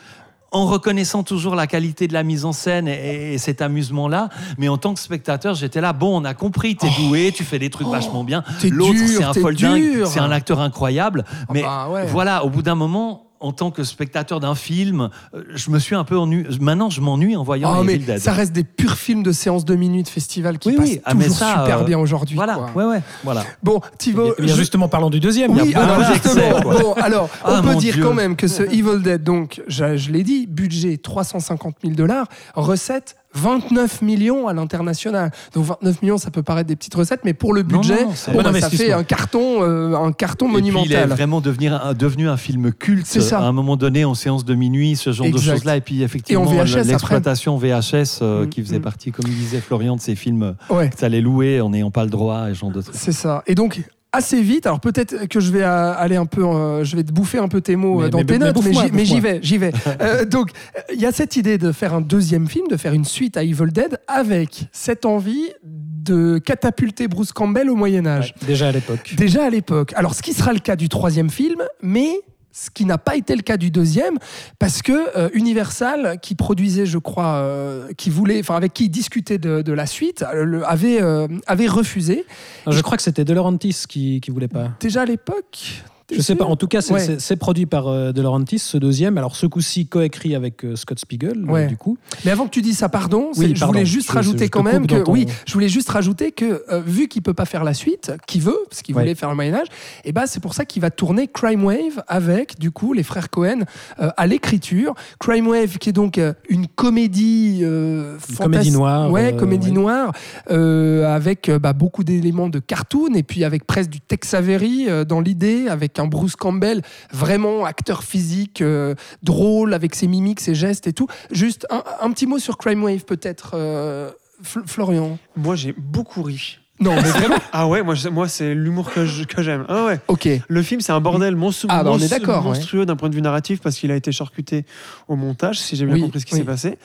en 0.52 0.66
reconnaissant 0.66 1.24
toujours 1.24 1.56
la 1.56 1.66
qualité 1.66 2.08
de 2.08 2.14
la 2.14 2.24
mise 2.24 2.46
en 2.46 2.52
scène 2.52 2.88
et, 2.88 3.34
et 3.34 3.38
cet 3.38 3.62
amusement-là, 3.62 4.30
mais 4.58 4.68
en 4.68 4.78
tant 4.78 4.94
que 4.94 5.00
spectateur, 5.00 5.56
j'étais 5.56 5.82
là, 5.82 5.94
bon, 5.94 6.22
on 6.22 6.26
a 6.26 6.34
compris, 6.34 6.76
t'es 6.76 6.90
doué, 7.00 7.32
tu 7.34 7.44
fais 7.44 7.60
des 7.60 7.70
trucs 7.70 7.88
vachement 7.88 8.24
bien. 8.24 8.44
Oh. 8.48 8.68
L'autre, 8.70 9.00
c'est 9.08 9.24
un 9.24 9.32
t'es 9.32 9.42
folle 9.42 9.56
dingue, 9.56 9.82
dur. 9.82 10.08
c'est 10.08 10.20
un 10.20 10.32
acteur 10.32 10.60
incroyable, 10.60 11.24
mais 11.54 11.62
bah 11.64 11.88
ouais. 11.90 12.06
voilà, 12.08 12.44
au 12.46 12.50
bout 12.50 12.62
d'un 12.62 12.76
moment, 12.76 13.31
en 13.42 13.52
tant 13.52 13.72
que 13.72 13.84
spectateur 13.84 14.40
d'un 14.40 14.56
film, 14.56 15.10
euh, 15.34 15.44
je 15.56 15.70
me 15.72 15.80
suis 15.80 15.96
un 15.96 16.04
peu 16.04 16.18
ennuyé. 16.18 16.46
Maintenant, 16.62 16.90
je 16.90 17.02
m'ennuie 17.02 17.36
en 17.36 17.44
voyant 17.44 17.76
Oh, 17.80 17.84
mais 17.84 17.96
Evil 17.96 18.06
Dead. 18.06 18.20
ça 18.20 18.32
reste 18.34 18.54
des 18.54 18.64
purs 18.64 18.96
films 18.96 19.24
de 19.24 19.32
séance 19.32 19.66
de 19.66 19.76
minutes 19.76 20.10
festival 20.10 20.60
qui 20.60 20.70
Oui, 20.70 20.76
passent 20.76 20.90
oui. 20.90 21.02
Ah, 21.06 21.14
toujours 21.16 21.36
ça, 21.38 21.48
super 21.64 21.80
euh, 21.80 21.84
bien 21.84 22.00
aujourd'hui. 22.00 22.36
Voilà, 22.36 22.54
quoi. 22.56 22.72
ouais, 22.76 22.86
ouais, 22.96 23.02
voilà. 23.24 23.44
Bon, 23.64 23.82
Thibaut, 23.98 24.34
bien, 24.40 24.48
je- 24.48 24.56
justement, 24.60 24.88
parlons 24.88 25.10
du 25.10 25.20
deuxième. 25.20 25.52
Oui, 25.52 25.74
alors 25.76 26.04
justement, 26.14 26.62
bon, 26.62 26.94
alors, 26.94 27.30
Ah, 27.44 27.56
on 27.58 27.62
peut 27.62 27.74
mon 27.74 27.80
dire 27.80 27.96
Dieu. 27.96 28.04
quand 28.04 28.14
même 28.14 28.36
que 28.36 28.48
ce 28.48 28.64
Evil 28.64 29.02
Dead, 29.02 29.24
donc, 29.24 29.62
je, 29.68 29.98
je 29.98 30.12
l'ai 30.12 30.24
dit, 30.24 30.48
budget 30.48 30.98
350 30.98 31.76
000 31.84 31.96
dollars, 31.96 32.28
recette 32.56 33.16
29 33.34 34.02
millions 34.02 34.48
à 34.48 34.54
l'international. 34.54 35.32
Donc 35.54 35.66
29 35.66 36.02
millions, 36.02 36.18
ça 36.18 36.32
peut 36.32 36.44
paraître 36.44 36.68
des 36.68 36.76
petites 36.76 36.94
recettes, 36.96 37.22
mais 37.24 37.34
pour 37.34 37.54
le 37.54 37.64
budget, 37.64 38.06
non, 38.06 38.12
c'est 38.14 38.32
bon, 38.32 38.42
bon 38.44 38.52
bah, 38.52 38.60
ça 38.60 38.70
fait 38.70 38.92
un 38.92 39.04
carton, 39.04 39.62
euh, 39.64 39.96
un 39.96 40.12
carton 40.12 40.48
Et 40.50 40.54
puis, 40.54 40.62
il 40.64 40.68
est 40.70 40.72
monumental. 40.74 41.10
vraiment 41.10 41.42
devenir 41.42 41.74
un- 41.86 41.94
devenu 41.94 42.28
un 42.30 42.38
film 42.38 42.72
culte 42.74 43.06
C'est 43.06 43.22
ça. 43.22 43.40
à 43.40 43.44
un 43.44 43.52
moment 43.52 43.78
donné 43.78 44.06
en 44.06 44.14
séance 44.16 44.46
de 44.46 44.54
minuit, 44.56 44.96
ce 44.96 45.12
genre 45.12 45.28
Exact. 45.28 45.40
de 45.46 45.52
choses-là. 45.52 45.78
Et 45.78 45.82
puis 45.82 46.04
effectivement, 46.04 46.52
l'exploitation 46.52 47.58
VHS 47.58 48.20
euh, 48.22 48.46
Mm, 48.46 48.50
qui 48.50 48.62
faisait 48.64 48.80
mm. 48.80 48.82
partie, 48.82 49.12
comme 49.12 49.26
il 49.28 49.36
disait 49.36 49.60
Florian, 49.62 49.96
de 49.96 50.02
ces 50.02 50.16
films 50.16 50.56
Ouais. 50.70 50.90
que 50.90 50.96
tu 50.98 51.06
allais 51.06 51.22
louer 51.22 51.62
en 51.62 51.70
n'ayant 51.70 51.92
pas 51.92 52.04
le 52.04 52.10
droit 52.10 52.50
et 52.50 52.54
ce 52.54 52.60
genre 52.60 52.72
de 52.72 52.82
trucs. 52.82 52.96
C'est 52.96 53.12
ça. 53.12 53.44
Et 53.48 53.56
donc 53.56 53.82
assez 54.14 54.42
vite. 54.42 54.66
Alors 54.66 54.80
peut-être 54.80 55.28
que 55.28 55.40
je 55.40 55.52
vais 55.52 55.64
euh, 55.64 55.94
aller 55.96 56.16
un 56.18 56.26
peu, 56.26 56.44
euh, 56.46 56.84
je 56.84 56.96
vais 56.96 57.04
te 57.04 57.12
bouffer 57.12 57.38
un 57.38 57.48
peu 57.48 57.62
tes 57.62 57.76
mots 57.76 58.00
Mais- 58.00 58.06
euh, 58.06 58.10
dans 58.10 58.18
mais- 58.20 58.26
tes 58.26 58.34
mais 58.34 58.46
notes, 58.46 58.58
mais 58.94 59.06
j'y- 59.06 59.20
vais, 59.20 59.40
j'y 59.42 59.58
vais. 59.58 59.72
Euh, 60.02 60.26
donc 60.26 60.50
il 60.94 61.00
y 61.00 61.06
a 61.06 61.12
cette 61.12 61.36
idée 61.36 61.58
de 61.58 61.72
faire 61.72 61.94
un 61.94 62.02
deuxième 62.02 62.48
film, 62.48 62.68
de 62.68 62.78
faire 62.78 62.94
une 62.94 63.06
suite 63.06 63.38
à 63.38 63.44
Evil 63.44 63.72
Dead, 63.72 64.00
avec 64.08 64.66
cette 64.72 65.06
envie 65.06 65.50
de 65.64 66.40
catapulter 66.40 67.08
Bruce 67.08 67.32
Campbell 67.32 67.70
au 67.70 67.76
Moyen 67.76 68.06
Âge. 68.08 68.34
Déjà 68.48 68.70
à 68.70 68.72
l'époque. 68.72 69.14
Déjà 69.16 69.46
à 69.46 69.50
l'époque. 69.50 69.94
Alors, 69.96 70.16
ce 70.16 70.22
qui 70.24 70.34
sera 70.34 70.52
le 70.52 70.60
cas 70.60 70.76
du 70.76 70.90
troisième 70.90 71.30
film, 71.30 71.62
mais 71.84 72.10
ce 72.52 72.70
qui 72.70 72.86
n'a 72.86 72.98
pas 72.98 73.16
été 73.16 73.36
le 73.36 73.42
cas 73.42 73.58
du 73.58 73.72
deuxième, 73.72 74.18
parce 74.60 74.82
que 74.82 75.18
euh, 75.18 75.30
Universal, 75.34 76.20
qui 76.22 76.36
produisait, 76.36 76.86
je 76.86 76.98
crois, 76.98 77.36
euh, 77.36 77.88
qui 77.98 78.10
voulait, 78.10 78.40
enfin 78.40 78.56
avec 78.56 78.74
qui 78.74 78.86
il 78.86 78.90
discutait 78.90 79.38
de, 79.38 79.62
de 79.62 79.74
la 79.74 79.86
suite, 79.86 80.24
euh, 80.34 80.44
le- 80.44 80.66
avait, 80.68 81.02
euh, 81.02 81.28
avait 81.48 81.68
refusé. 81.68 82.26
Non, 82.66 82.72
Je 82.74 82.82
crois 82.82 82.98
que 82.98 83.04
c'était 83.04 83.26
De 83.26 83.34
Laurentiis 83.34 83.84
qui, 83.88 84.20
qui 84.22 84.32
voulait 84.32 84.48
pas. 84.48 84.70
Déjà 84.80 85.02
à 85.04 85.06
l'époque. 85.06 85.84
Je 86.12 86.22
sais 86.22 86.36
pas. 86.36 86.46
En 86.46 86.56
tout 86.56 86.68
cas, 86.68 86.82
c'est 86.82 86.94
Ouais. 86.94 87.36
produit 87.38 87.66
par 87.66 87.88
euh, 87.88 88.12
De 88.12 88.22
Laurentiis, 88.22 88.60
ce 88.60 88.78
deuxième. 88.78 89.18
Alors, 89.18 89.36
ce 89.36 89.46
coup-ci, 89.46 89.88
coécrit 89.88 90.36
avec 90.36 90.66
euh, 90.66 90.76
Scott 90.76 91.00
Spiegel, 91.00 91.44
euh, 91.48 91.52
Ouais. 91.52 91.68
du 91.68 91.78
coup. 91.78 91.98
Mais 92.26 92.32
avant 92.32 92.46
que 92.46 92.52
tu 92.52 92.62
dises 92.62 92.78
ça, 92.78 92.90
pardon, 92.90 93.32
Oui, 93.38 93.54
je 93.56 93.60
pardon. 93.60 93.74
voulais 93.74 93.86
juste 93.86 94.10
Je- 94.10 94.14
rajouter 94.16 94.46
je 94.46 94.50
quand 94.50 94.64
même 94.64 94.88
que 94.88 94.96
ton- 95.02 95.12
oui, 95.12 95.26
je 95.48 95.54
voulais 95.54 95.70
juste 95.70 95.90
rajouter 95.90 96.32
que 96.32 96.64
euh, 96.70 96.82
vu 96.86 97.08
qu'il 97.08 97.22
peut 97.22 97.34
pas 97.34 97.46
faire 97.46 97.64
la 97.64 97.74
suite, 97.74 98.12
qu'il 98.28 98.42
veut, 98.42 98.58
parce 98.70 98.82
qu'il 98.82 98.96
Ouais. 98.96 99.02
voulait 99.04 99.16
faire 99.16 99.30
le 99.30 99.36
Moyen 99.36 99.54
Âge, 99.56 99.68
et 100.04 100.12
ben 100.12 100.26
c'est 100.28 100.40
pour 100.42 100.54
ça 100.54 100.66
qu'il 100.66 100.82
va 100.82 100.90
tourner 100.92 101.28
Crime 101.28 101.64
Wave 101.64 102.04
avec 102.08 102.60
du 102.60 102.72
coup 102.72 102.94
les 102.94 103.04
frères 103.04 103.30
Cohen 103.30 103.62
à 103.98 104.28
l'écriture. 104.28 104.94
Crime 105.20 105.48
Wave 105.48 105.78
qui 105.78 105.90
est 105.90 105.94
donc 105.94 106.20
une 106.50 106.68
comédie, 106.68 107.60
Une 107.62 108.18
comédie 108.38 108.72
noire, 108.72 109.10
ouais, 109.12 109.36
comédie 109.36 109.72
noire 109.72 110.12
avec 110.50 111.50
bah, 111.62 111.74
beaucoup 111.74 112.04
d'éléments 112.04 112.50
de 112.50 112.60
cartoon 112.60 113.14
et 113.16 113.24
puis 113.24 113.44
avec 113.44 113.66
presque 113.66 113.90
du 113.90 114.02
Tex 114.02 114.34
Avery 114.34 114.88
dans 115.08 115.22
l'idée, 115.22 115.68
avec 115.70 116.00
un 116.02 116.08
Bruce 116.08 116.36
Campbell 116.36 116.82
vraiment 117.12 117.66
acteur 117.66 118.04
physique, 118.04 118.62
euh, 118.62 118.96
drôle 119.24 119.74
avec 119.74 119.96
ses 119.96 120.08
mimiques, 120.08 120.40
ses 120.42 120.56
gestes 120.56 120.88
et 120.88 120.94
tout. 120.94 121.08
Juste 121.32 121.66
un, 121.70 121.84
un 122.02 122.12
petit 122.12 122.28
mot 122.28 122.40
sur 122.40 122.58
Crime 122.58 122.84
Wave 122.84 123.06
peut-être, 123.06 123.52
euh, 123.54 124.12
Fl- 124.44 124.68
Florian. 124.68 125.18
Moi, 125.36 125.56
j'ai 125.56 125.74
beaucoup 125.78 126.24
ri. 126.24 126.58
Non, 126.80 126.96
mais 126.96 127.02
vraiment. 127.04 127.36
Ah 127.54 127.68
ouais, 127.68 127.84
moi, 127.84 127.94
moi 128.12 128.28
c'est 128.28 128.56
l'humour 128.56 128.90
que 128.92 129.06
j'aime. 129.44 129.66
Ah 129.70 129.86
ouais. 129.86 130.00
Ok. 130.08 130.28
Le 130.48 130.64
film, 130.64 130.82
c'est 130.82 130.92
un 130.92 131.00
bordel 131.00 131.36
monstru- 131.36 131.68
Ah, 131.70 131.84
bah, 131.84 131.92
on 131.94 132.00
est 132.00 132.12
ouais. 132.12 132.42
monstrueux 132.42 132.88
d'un 132.88 132.96
point 132.96 133.10
de 133.10 133.14
vue 133.16 133.22
narratif 133.22 133.62
parce 133.62 133.78
qu'il 133.78 133.92
a 133.92 133.96
été 133.96 134.12
charcuté 134.12 134.66
au 135.08 135.16
montage, 135.16 135.60
si 135.60 135.76
j'ai 135.76 135.86
bien 135.86 135.94
Oui, 135.96 136.02
compris 136.02 136.22
ce 136.22 136.26
qui 136.26 136.34
oui. 136.34 136.40
s'est 136.40 136.46
passé. 136.46 136.80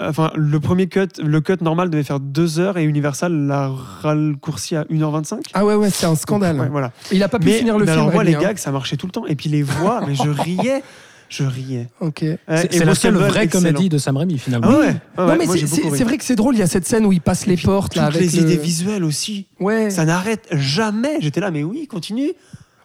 Enfin, 0.00 0.30
le 0.36 0.60
premier 0.60 0.86
cut, 0.86 1.08
le 1.22 1.40
cut 1.40 1.56
normal 1.60 1.90
devait 1.90 2.02
faire 2.04 2.20
2 2.20 2.60
heures 2.60 2.78
et 2.78 2.84
Universal 2.84 3.32
l'a 3.32 3.68
raccourci 4.02 4.76
à 4.76 4.84
1h25. 4.84 5.40
Ah 5.54 5.64
ouais, 5.64 5.74
ouais, 5.74 5.90
c'est 5.90 6.06
un 6.06 6.14
scandale. 6.14 6.58
Ouais, 6.60 6.68
voilà. 6.68 6.92
Il 7.12 7.22
a 7.22 7.28
pas 7.28 7.38
pu 7.38 7.46
Mais, 7.46 7.58
finir 7.58 7.78
le 7.78 7.84
mais 7.84 7.90
film. 7.92 8.02
alors 8.02 8.12
moi, 8.12 8.22
les 8.24 8.34
hein. 8.34 8.40
gags, 8.40 8.58
ça 8.58 8.70
marchait 8.70 8.96
tout 8.96 9.06
le 9.06 9.12
temps. 9.12 9.26
Et 9.26 9.34
puis 9.34 9.48
les 9.48 9.62
voix, 9.62 10.02
mais 10.06 10.14
je 10.14 10.28
riais. 10.28 10.82
Je 11.28 11.44
riais. 11.44 11.88
Ok. 12.00 12.22
Euh, 12.22 12.36
C'est 12.48 12.74
et 12.74 12.78
c'est 12.78 12.84
la 12.86 12.94
seule 12.94 13.14
vraie 13.16 13.44
excellent. 13.44 13.64
comédie 13.70 13.88
de 13.90 13.98
Sam 13.98 14.16
Raimi, 14.16 14.38
finalement. 14.38 14.68
Ah 14.70 14.78
ouais, 14.78 14.96
ah 15.18 15.26
non 15.26 15.36
mais 15.38 15.46
c'est- 15.46 16.04
vrai 16.04 16.16
que 16.16 16.24
c'est 16.24 16.36
drôle. 16.36 16.54
Il 16.54 16.58
y 16.60 16.62
a 16.62 16.66
cette 16.66 16.86
scène 16.86 17.04
où 17.04 17.12
il 17.12 17.20
passe 17.20 17.44
les 17.44 17.58
portes 17.58 17.96
là 17.96 18.06
Toutes 18.06 18.16
avec 18.16 18.32
les 18.32 18.40
le- 18.40 18.46
idées 18.46 18.56
visuelles 18.56 19.04
aussi. 19.04 19.46
Ouais. 19.60 19.90
Ça 19.90 20.06
n'arrête 20.06 20.46
jamais. 20.52 21.16
J'étais 21.20 21.40
là, 21.40 21.50
mais 21.50 21.64
oui, 21.64 21.86
continue. 21.86 22.32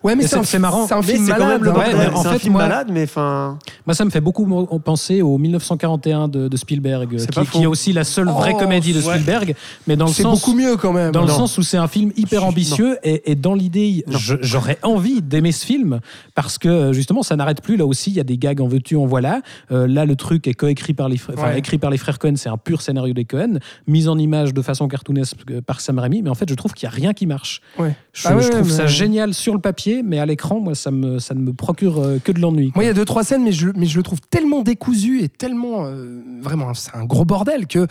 Ouais, 0.03 0.15
mais 0.15 0.27
c'est 0.27 0.59
marrant. 0.59 0.85
C'est 0.87 0.93
un 0.93 1.01
film 1.01 1.25
malade. 1.27 1.61
hein. 1.65 1.73
Ouais, 1.73 2.07
en 2.13 2.23
fait, 2.23 2.49
malade, 2.49 2.87
mais 2.91 3.03
enfin. 3.03 3.57
Moi, 3.85 3.93
ça 3.93 4.03
me 4.05 4.09
fait 4.09 4.21
beaucoup 4.21 4.45
penser 4.83 5.21
au 5.21 5.37
1941 5.37 6.27
de, 6.27 6.47
de 6.47 6.57
Spielberg, 6.57 7.17
C'est 7.17 7.31
qui, 7.49 7.63
est 7.63 7.65
aussi 7.65 7.93
la 7.93 8.03
seule 8.03 8.27
vraie 8.27 8.53
Oh, 8.55 8.59
comédie 8.59 8.93
de 8.93 8.99
ouais. 8.99 9.03
Spielberg, 9.15 9.55
mais 9.87 9.95
dans 9.95 10.05
le 10.05 10.11
C'est 10.11 10.23
sens 10.23 10.39
beaucoup 10.41 10.55
mieux 10.57 10.75
quand 10.77 10.93
même. 10.93 11.11
dans 11.11 11.21
le 11.23 11.27
sens 11.29 11.57
où 11.57 11.63
c'est 11.63 11.77
un 11.77 11.87
film 11.87 12.11
hyper 12.17 12.43
ambitieux 12.45 12.97
et, 13.03 13.31
et 13.31 13.35
dans 13.35 13.53
l'idée, 13.55 14.03
j'aurais 14.41 14.77
envie 14.83 15.21
d'aimer 15.21 15.51
ce 15.51 15.65
film 15.65 15.99
parce 16.35 16.57
que 16.57 16.91
justement 16.93 17.23
ça 17.23 17.35
n'arrête 17.35 17.61
plus. 17.61 17.77
Là 17.77 17.85
aussi, 17.85 18.09
il 18.11 18.15
y 18.15 18.19
a 18.19 18.23
des 18.23 18.37
gags 18.37 18.61
en 18.61 18.67
veux-tu, 18.67 18.95
en 18.95 19.05
voilà. 19.05 19.41
Euh, 19.71 19.87
là, 19.87 20.05
le 20.05 20.15
truc 20.15 20.47
est 20.47 20.53
coécrit 20.53 20.93
par 20.93 21.09
les 21.09 21.17
frères, 21.17 21.37
Ouais. 21.43 21.57
écrit 21.59 21.77
par 21.77 21.89
les 21.91 21.97
frères 21.97 22.19
Cohen. 22.19 22.33
C'est 22.35 22.49
un 22.49 22.57
pur 22.57 22.81
scénario 22.81 23.13
des 23.13 23.25
Cohen, 23.25 23.59
mise 23.87 24.07
en 24.09 24.17
image 24.17 24.53
de 24.53 24.61
façon 24.61 24.87
cartoonesque 24.87 25.37
euh, 25.51 25.61
par 25.61 25.79
Sam 25.81 25.99
Raimi. 25.99 26.21
Mais 26.21 26.29
en 26.29 26.35
fait, 26.35 26.49
je 26.49 26.55
trouve 26.55 26.73
qu'il 26.73 26.87
y 26.87 26.91
a 26.91 26.93
rien 26.95 27.13
qui 27.13 27.25
marche. 27.25 27.61
Ouais. 27.79 27.95
Je, 28.13 28.27
Ah 28.27 28.35
ouais, 28.35 28.43
je 28.43 28.49
trouve 28.49 28.69
ça 28.69 28.85
génial 28.85 29.33
sur 29.33 29.53
le 29.53 29.59
papier 29.59 29.92
mais 30.01 30.17
à 30.19 30.25
l'écran, 30.25 30.59
moi, 30.59 30.73
ça, 30.75 30.89
me, 30.91 31.19
ça 31.19 31.35
ne 31.35 31.41
me 31.41 31.53
procure 31.53 31.99
euh, 31.99 32.19
que 32.23 32.31
de 32.31 32.39
l'ennui. 32.39 32.71
Moi, 32.73 32.83
il 32.85 32.87
y 32.87 32.89
a 32.89 32.93
deux, 32.93 33.05
trois 33.05 33.23
scènes, 33.23 33.43
mais 33.43 33.51
je, 33.51 33.67
mais 33.75 33.85
je 33.85 33.97
le 33.97 34.03
trouve 34.03 34.19
tellement 34.29 34.61
décousu 34.63 35.21
et 35.21 35.29
tellement. 35.29 35.85
euh, 35.85 36.21
vraiment, 36.41 36.73
c'est 36.73 36.95
un 36.95 37.05
gros 37.05 37.25
bordel 37.25 37.67
que 37.67 37.85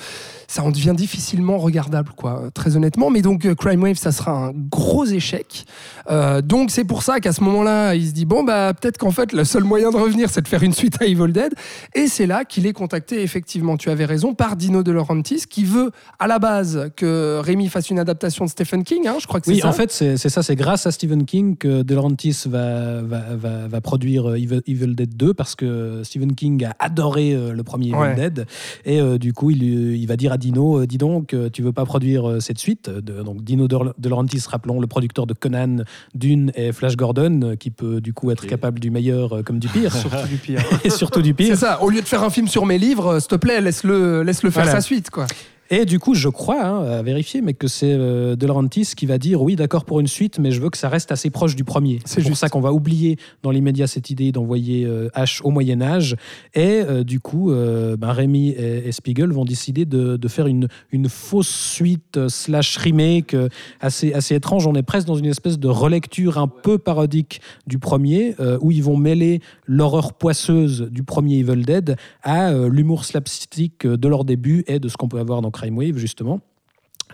ça 0.48 0.62
en 0.64 0.70
devient 0.70 0.94
difficilement 0.96 1.58
regardable, 1.58 2.10
quoi, 2.16 2.44
très 2.54 2.76
honnêtement. 2.76 3.10
Mais 3.10 3.22
donc, 3.22 3.44
euh, 3.46 3.54
Crime 3.54 3.82
Wave, 3.82 3.96
ça 3.96 4.10
sera 4.12 4.32
un 4.32 4.52
gros 4.52 5.04
échec. 5.04 5.64
Euh, 6.10 6.42
donc, 6.42 6.70
c'est 6.70 6.84
pour 6.84 7.02
ça 7.02 7.20
qu'à 7.20 7.32
ce 7.32 7.42
moment-là, 7.44 7.94
il 7.94 8.06
se 8.08 8.12
dit 8.12 8.24
bon, 8.24 8.42
bah, 8.42 8.72
peut-être 8.74 8.98
qu'en 8.98 9.10
fait, 9.10 9.32
le 9.32 9.44
seul 9.44 9.64
moyen 9.64 9.90
de 9.90 9.96
revenir, 9.96 10.30
c'est 10.30 10.40
de 10.42 10.48
faire 10.48 10.62
une 10.62 10.72
suite 10.72 11.00
à 11.00 11.04
Evil 11.06 11.32
Dead. 11.32 11.52
Et 11.94 12.06
c'est 12.08 12.26
là 12.26 12.44
qu'il 12.44 12.66
est 12.66 12.72
contacté, 12.72 13.22
effectivement, 13.22 13.76
tu 13.76 13.90
avais 13.90 14.04
raison, 14.04 14.34
par 14.34 14.56
Dino 14.56 14.82
De 14.82 14.90
Laurentiis, 14.92 15.44
qui 15.48 15.64
veut 15.64 15.90
à 16.18 16.26
la 16.26 16.38
base 16.38 16.90
que 16.96 17.38
Rémi 17.42 17.68
fasse 17.68 17.90
une 17.90 17.98
adaptation 17.98 18.44
de 18.44 18.50
Stephen 18.50 18.84
King. 18.84 19.06
hein, 19.06 19.16
je 19.20 19.26
crois 19.26 19.40
que 19.40 19.46
c'est 19.46 19.52
Oui, 19.52 19.60
ça. 19.60 19.68
en 19.68 19.72
fait, 19.72 19.90
c'est 19.92 20.16
c'est 20.16 20.28
ça. 20.28 20.42
C'est 20.42 20.56
grâce 20.56 20.86
à 20.86 20.90
Stephen 20.90 21.24
King 21.24 21.56
que 21.56 21.82
De 21.92 21.96
Laurentiis 21.96 22.44
va, 22.46 23.02
va, 23.02 23.20
va, 23.36 23.68
va 23.68 23.80
produire 23.82 24.30
euh, 24.30 24.36
Evil, 24.36 24.62
Evil 24.66 24.94
Dead 24.94 25.14
2 25.14 25.34
parce 25.34 25.54
que 25.54 26.00
Stephen 26.04 26.34
King 26.34 26.64
a 26.64 26.74
adoré 26.78 27.34
euh, 27.34 27.52
le 27.52 27.62
premier 27.62 27.88
Evil 27.88 27.96
Ouais. 27.98 28.14
Dead. 28.14 28.46
Et 28.86 28.98
euh, 29.00 29.18
du 29.18 29.32
coup, 29.34 29.50
il, 29.50 29.62
il 29.62 30.06
va 30.06 30.16
dire 30.16 30.32
à 30.32 30.38
Dino 30.38 30.80
euh, 30.80 30.86
Dis 30.86 30.96
donc, 30.98 31.34
euh, 31.34 31.50
tu 31.52 31.60
veux 31.62 31.72
pas 31.72 31.84
produire 31.84 32.28
euh, 32.28 32.40
cette 32.40 32.58
suite? 32.58 32.88
De, 32.88 33.22
Donc, 33.22 33.44
Dino 33.44 33.68
De, 33.68 34.08
Laurentiis, 34.08 34.42
rappelons, 34.48 34.80
le 34.80 34.86
producteur 34.86 35.26
de 35.26 35.34
Conan, 35.34 35.84
Dune 36.14 36.50
et 36.54 36.72
Flash 36.72 36.96
Gordon, 36.96 37.40
euh, 37.42 37.56
qui 37.56 37.70
peut 37.70 38.00
du 38.00 38.12
coup 38.14 38.30
être 38.30 38.46
capable 38.46 38.80
du 38.80 38.90
meilleur 38.90 39.34
euh, 39.38 39.42
comme 39.42 39.58
du 39.58 39.68
pire. 39.68 39.92
Surtout 39.94 40.28
du 40.28 40.36
pire. 40.36 40.60
et 40.84 40.90
surtout 40.90 41.20
du 41.22 41.30
C'est 41.30 41.34
pire. 41.34 41.56
ça. 41.58 41.82
Au 41.82 41.90
lieu 41.90 42.00
de 42.00 42.06
faire 42.06 42.22
un 42.22 42.30
film 42.30 42.48
sur 42.48 42.64
mes 42.64 42.78
livres, 42.78 43.06
euh, 43.08 43.20
s'il 43.20 43.28
te 43.28 43.36
plaît, 43.36 43.60
laisse-le 43.60 44.22
laisse 44.22 44.42
-le 44.42 44.50
faire 44.50 44.64
Voilà. 44.64 44.72
sa 44.72 44.80
suite, 44.80 45.10
quoi. 45.10 45.26
Et 45.74 45.86
du 45.86 45.98
coup, 45.98 46.12
je 46.14 46.28
crois, 46.28 46.66
hein, 46.66 46.84
à 46.84 47.02
vérifier, 47.02 47.40
mais 47.40 47.54
que 47.54 47.66
c'est 47.66 47.94
euh, 47.94 48.36
De 48.36 48.46
Laurentiis 48.46 48.92
qui 48.94 49.06
va 49.06 49.16
dire 49.16 49.40
oui, 49.40 49.56
d'accord 49.56 49.86
pour 49.86 50.00
une 50.00 50.06
suite, 50.06 50.38
mais 50.38 50.50
je 50.50 50.60
veux 50.60 50.68
que 50.68 50.76
ça 50.76 50.90
reste 50.90 51.10
assez 51.12 51.30
proche 51.30 51.56
du 51.56 51.64
premier. 51.64 52.00
C'est 52.04 52.20
pour 52.20 52.28
juste. 52.28 52.40
ça 52.42 52.50
qu'on 52.50 52.60
va 52.60 52.74
oublier 52.74 53.16
dans 53.42 53.50
l'immédiat 53.50 53.86
cette 53.86 54.10
idée 54.10 54.32
d'envoyer 54.32 54.84
euh, 54.84 55.08
H 55.16 55.40
au 55.42 55.50
Moyen 55.50 55.80
Âge. 55.80 56.14
Et 56.52 56.82
euh, 56.82 57.04
du 57.04 57.20
coup, 57.20 57.52
euh, 57.52 57.96
ben, 57.96 58.12
Rémi 58.12 58.50
et, 58.50 58.86
et 58.86 58.92
Spiegel 58.92 59.32
vont 59.32 59.46
décider 59.46 59.86
de, 59.86 60.18
de 60.18 60.28
faire 60.28 60.46
une, 60.46 60.68
une 60.90 61.08
fausse 61.08 61.48
suite 61.48 62.28
slash 62.28 62.76
remake 62.76 63.34
assez, 63.80 64.12
assez 64.12 64.34
étrange. 64.34 64.66
On 64.66 64.74
est 64.74 64.82
presque 64.82 65.06
dans 65.06 65.16
une 65.16 65.24
espèce 65.24 65.58
de 65.58 65.68
relecture 65.68 66.36
un 66.36 66.48
peu 66.48 66.76
parodique 66.76 67.40
du 67.66 67.78
premier, 67.78 68.34
où 68.60 68.70
ils 68.72 68.82
vont 68.82 68.98
mêler 68.98 69.40
l'horreur 69.66 70.12
poisseuse 70.12 70.88
du 70.90 71.02
premier 71.02 71.38
Evil 71.38 71.62
Dead 71.64 71.96
à 72.22 72.52
l'humour 72.52 73.06
slapstick 73.06 73.86
de 73.86 74.08
leur 74.08 74.26
début 74.26 74.64
et 74.66 74.78
de 74.78 74.88
ce 74.88 74.98
qu'on 74.98 75.08
peut 75.08 75.18
avoir 75.18 75.40
dans 75.40 75.50
Crime 75.62 75.78
Wave, 75.78 75.96
justement. 75.96 76.40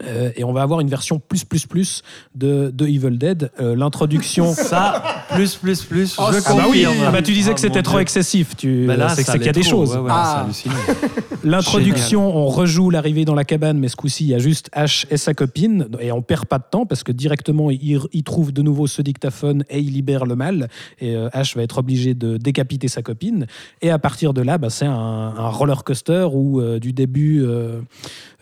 Euh, 0.04 0.30
et 0.36 0.44
on 0.44 0.52
va 0.52 0.62
avoir 0.62 0.80
une 0.80 0.88
version 0.88 1.18
plus 1.18 1.44
plus 1.44 1.66
plus 1.66 2.02
de, 2.34 2.70
de 2.74 2.86
Evil 2.86 3.18
Dead. 3.18 3.50
Euh, 3.60 3.74
L'introduction. 3.76 4.52
Ça, 4.54 5.02
plus, 5.34 5.54
plus, 5.56 5.82
plus. 5.84 6.16
Oh, 6.18 6.24
je 6.32 6.38
Ah 6.46 6.54
bah 6.54 6.64
oui, 6.70 6.84
ah 6.86 7.10
bah 7.10 7.22
tu 7.22 7.32
disais 7.32 7.50
Ah, 7.50 7.54
que 7.54 7.60
c'était 7.60 7.82
trop 7.82 7.94
Dieu. 7.94 8.02
excessif. 8.02 8.56
Tu, 8.56 8.84
Bah 8.86 8.96
là, 8.96 9.08
c'est 9.10 9.24
qu'il 9.24 9.42
y 9.44 9.48
a 9.48 9.52
des 9.52 9.60
trop. 9.60 9.70
choses. 9.70 9.94
Ouais, 9.96 10.02
ouais, 10.02 10.10
Ah. 10.12 10.46
c'est 10.52 10.68
hallucinant. 10.68 10.98
L'introduction, 11.44 12.36
on 12.36 12.46
rejoue 12.48 12.90
l'arrivée 12.90 13.24
dans 13.24 13.34
la 13.34 13.44
cabane, 13.44 13.78
mais 13.78 13.88
ce 13.88 13.96
coup-ci, 13.96 14.24
il 14.24 14.30
y 14.30 14.34
a 14.34 14.38
juste 14.38 14.68
Ash 14.72 15.06
et 15.10 15.16
sa 15.16 15.34
copine, 15.34 15.86
et 16.00 16.10
on 16.12 16.20
perd 16.22 16.46
pas 16.46 16.58
de 16.58 16.64
temps 16.70 16.84
parce 16.84 17.02
que 17.04 17.12
directement, 17.12 17.70
il, 17.70 18.00
il 18.12 18.22
trouve 18.24 18.52
de 18.52 18.62
nouveau 18.62 18.86
ce 18.86 19.02
dictaphone 19.02 19.64
et 19.70 19.78
il 19.78 19.92
libère 19.92 20.26
le 20.26 20.34
mal. 20.36 20.68
Et 21.00 21.14
euh, 21.14 21.28
Ash 21.32 21.56
va 21.56 21.62
être 21.62 21.78
obligé 21.78 22.14
de 22.14 22.36
décapiter 22.36 22.88
sa 22.88 23.02
copine. 23.02 23.46
Et 23.82 23.90
à 23.90 23.98
partir 23.98 24.34
de 24.34 24.42
là, 24.42 24.58
bah, 24.58 24.68
c'est 24.70 24.86
un, 24.86 24.92
un 24.92 25.48
roller 25.48 25.84
coaster 25.84 26.26
où 26.32 26.60
euh, 26.60 26.78
du 26.78 26.92
début, 26.92 27.44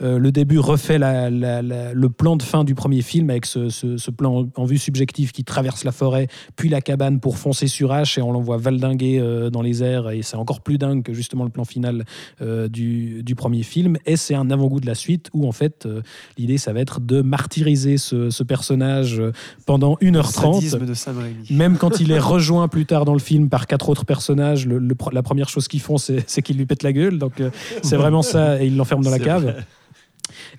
le 0.01 0.31
début 0.33 0.59
refait 0.59 0.99
la- 0.99 1.31
la- 1.31 1.46
la- 1.63 1.93
le 1.95 2.09
plan 2.11 2.37
de 2.37 2.43
fin 2.43 2.65
du 2.65 2.75
premier 2.75 3.03
film 3.03 3.31
avec 3.31 3.47
ce, 3.47 3.69
ce- 3.69 3.97
ce 3.97 4.11
plan 4.11 4.47
en 4.57 4.65
vue 4.65 4.79
subjective 4.79 5.33
qui 5.33 5.45
traverse 5.45 5.85
la 5.85 5.93
forêt, 5.93 6.29
puis 6.57 6.69
la 6.69 6.81
cabane 6.81 7.21
pour 7.21 7.39
foncer 7.39 7.67
sur 7.67 7.93
Ash, 7.93 8.19
et 8.19 8.23
on 8.23 8.33
l'envoie 8.33 8.57
valdinguer 8.57 9.19
euh, 9.21 9.51
dans 9.51 9.63
les 9.63 9.83
airs. 9.83 10.11
Et 10.11 10.23
c'est 10.23 10.37
encore 10.37 10.61
plus 10.61 10.79
dingue 10.79 11.03
que 11.03 11.13
justement 11.13 11.45
le 11.45 11.51
plan 11.51 11.65
final 11.65 12.05
euh, 12.43 12.69
du, 12.69 13.23
du 13.23 13.35
premier 13.35 13.63
film. 13.63 13.97
Et 14.07 14.17
c'est 14.17 14.35
un 14.35 14.51
avant-goût 14.51 14.81
de 14.81 14.87
la 14.87 14.95
suite 14.95 15.29
où, 15.33 15.47
en 15.49 15.53
fait, 15.53 15.87
euh, 15.87 16.03
l'idée, 16.39 16.59
ça 16.59 16.73
va 16.73 16.81
être 16.81 17.01
de 17.01 17.23
martyriser 17.23 17.97
ce, 17.99 18.31
ce 18.31 18.43
personnage 18.43 19.23
pendant 19.67 19.97
1h30. 20.03 20.55
Sadisme 20.55 20.87
de 20.87 20.95
Sam 20.95 21.19
Raimi. 21.19 21.47
Même 21.51 21.77
quand 21.79 22.01
il 22.01 22.11
est 22.13 22.19
rejoint 22.19 22.69
plus 22.69 22.87
tard 22.87 23.05
dans 23.05 23.13
le 23.15 23.19
film 23.19 23.49
par 23.49 23.67
quatre 23.67 23.89
autres 23.89 24.05
personnages, 24.05 24.67
le- 24.67 24.79
le 24.79 24.95
pre- 24.95 25.13
la 25.15 25.23
première 25.23 25.49
chose 25.49 25.69
qu'ils 25.69 25.81
font, 25.81 25.99
c'est 25.99 26.43
qu'ils 26.43 26.57
lui 26.57 26.67
pètent 26.67 26.83
la 26.83 26.93
gueule. 26.93 27.19
Donc, 27.19 27.43
c'est 27.83 27.97
vraiment 27.97 28.23
ça. 28.23 28.63
Et 28.63 28.67
ils 28.67 28.77
l'enferment 28.77 29.03
dans 29.05 29.11
la 29.11 29.19
cave. 29.19 29.43
vrai. 29.45 29.57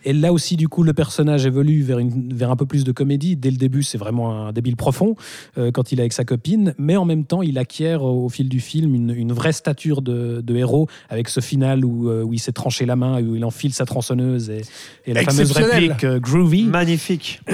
Et 0.08 0.14
là 0.14 0.32
aussi, 0.32 0.56
du 0.56 0.70
coup, 0.70 0.84
le 0.84 0.94
personnage 0.94 1.46
évolue 1.46 1.82
vers, 1.84 2.00
une, 2.00 2.34
vers 2.34 2.50
un 2.50 2.56
peu 2.56 2.66
plus 2.66 2.86
de 2.86 2.94
comédie. 2.94 3.36
Dès 3.36 3.52
le 3.52 3.58
début, 3.58 3.84
c'est 3.84 3.98
vraiment 3.98 4.48
un 4.48 4.54
débile 4.54 4.78
profond 4.78 5.16
euh, 5.58 5.70
quand 5.70 5.92
il 5.92 6.00
est 6.00 6.02
avec 6.04 6.14
sa 6.14 6.24
copine. 6.24 6.74
Mais 6.78 6.96
en 6.96 7.04
même 7.04 7.26
temps, 7.26 7.42
il 7.42 7.58
acquiert 7.58 8.04
au, 8.04 8.30
fil 8.30 8.48
du 8.48 8.62
film 8.62 8.96
une, 8.96 9.10
une 9.14 9.34
vraie 9.34 9.52
stature 9.52 10.02
de, 10.02 10.40
de 10.40 10.56
héros 10.56 10.88
avec 11.10 11.28
ce 11.28 11.42
final 11.42 11.84
où, 11.84 12.10
euh, 12.10 12.24
où 12.24 12.34
il 12.34 12.40
s'est 12.40 12.54
tranché 12.54 12.86
la 12.86 12.96
main, 12.96 13.22
où 13.22 13.36
il 13.36 13.44
enfile 13.44 13.74
sa 13.74 13.84
tronçonneuse 13.86 14.50
et, 14.50 14.62
et 15.06 15.14
la 15.14 15.24
fameuse 15.24 15.52
réplique 15.52 16.06
euh, 16.06 16.20
groovy. 16.22 16.64
Magnifique. 16.64 17.42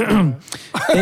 Et 0.95 0.99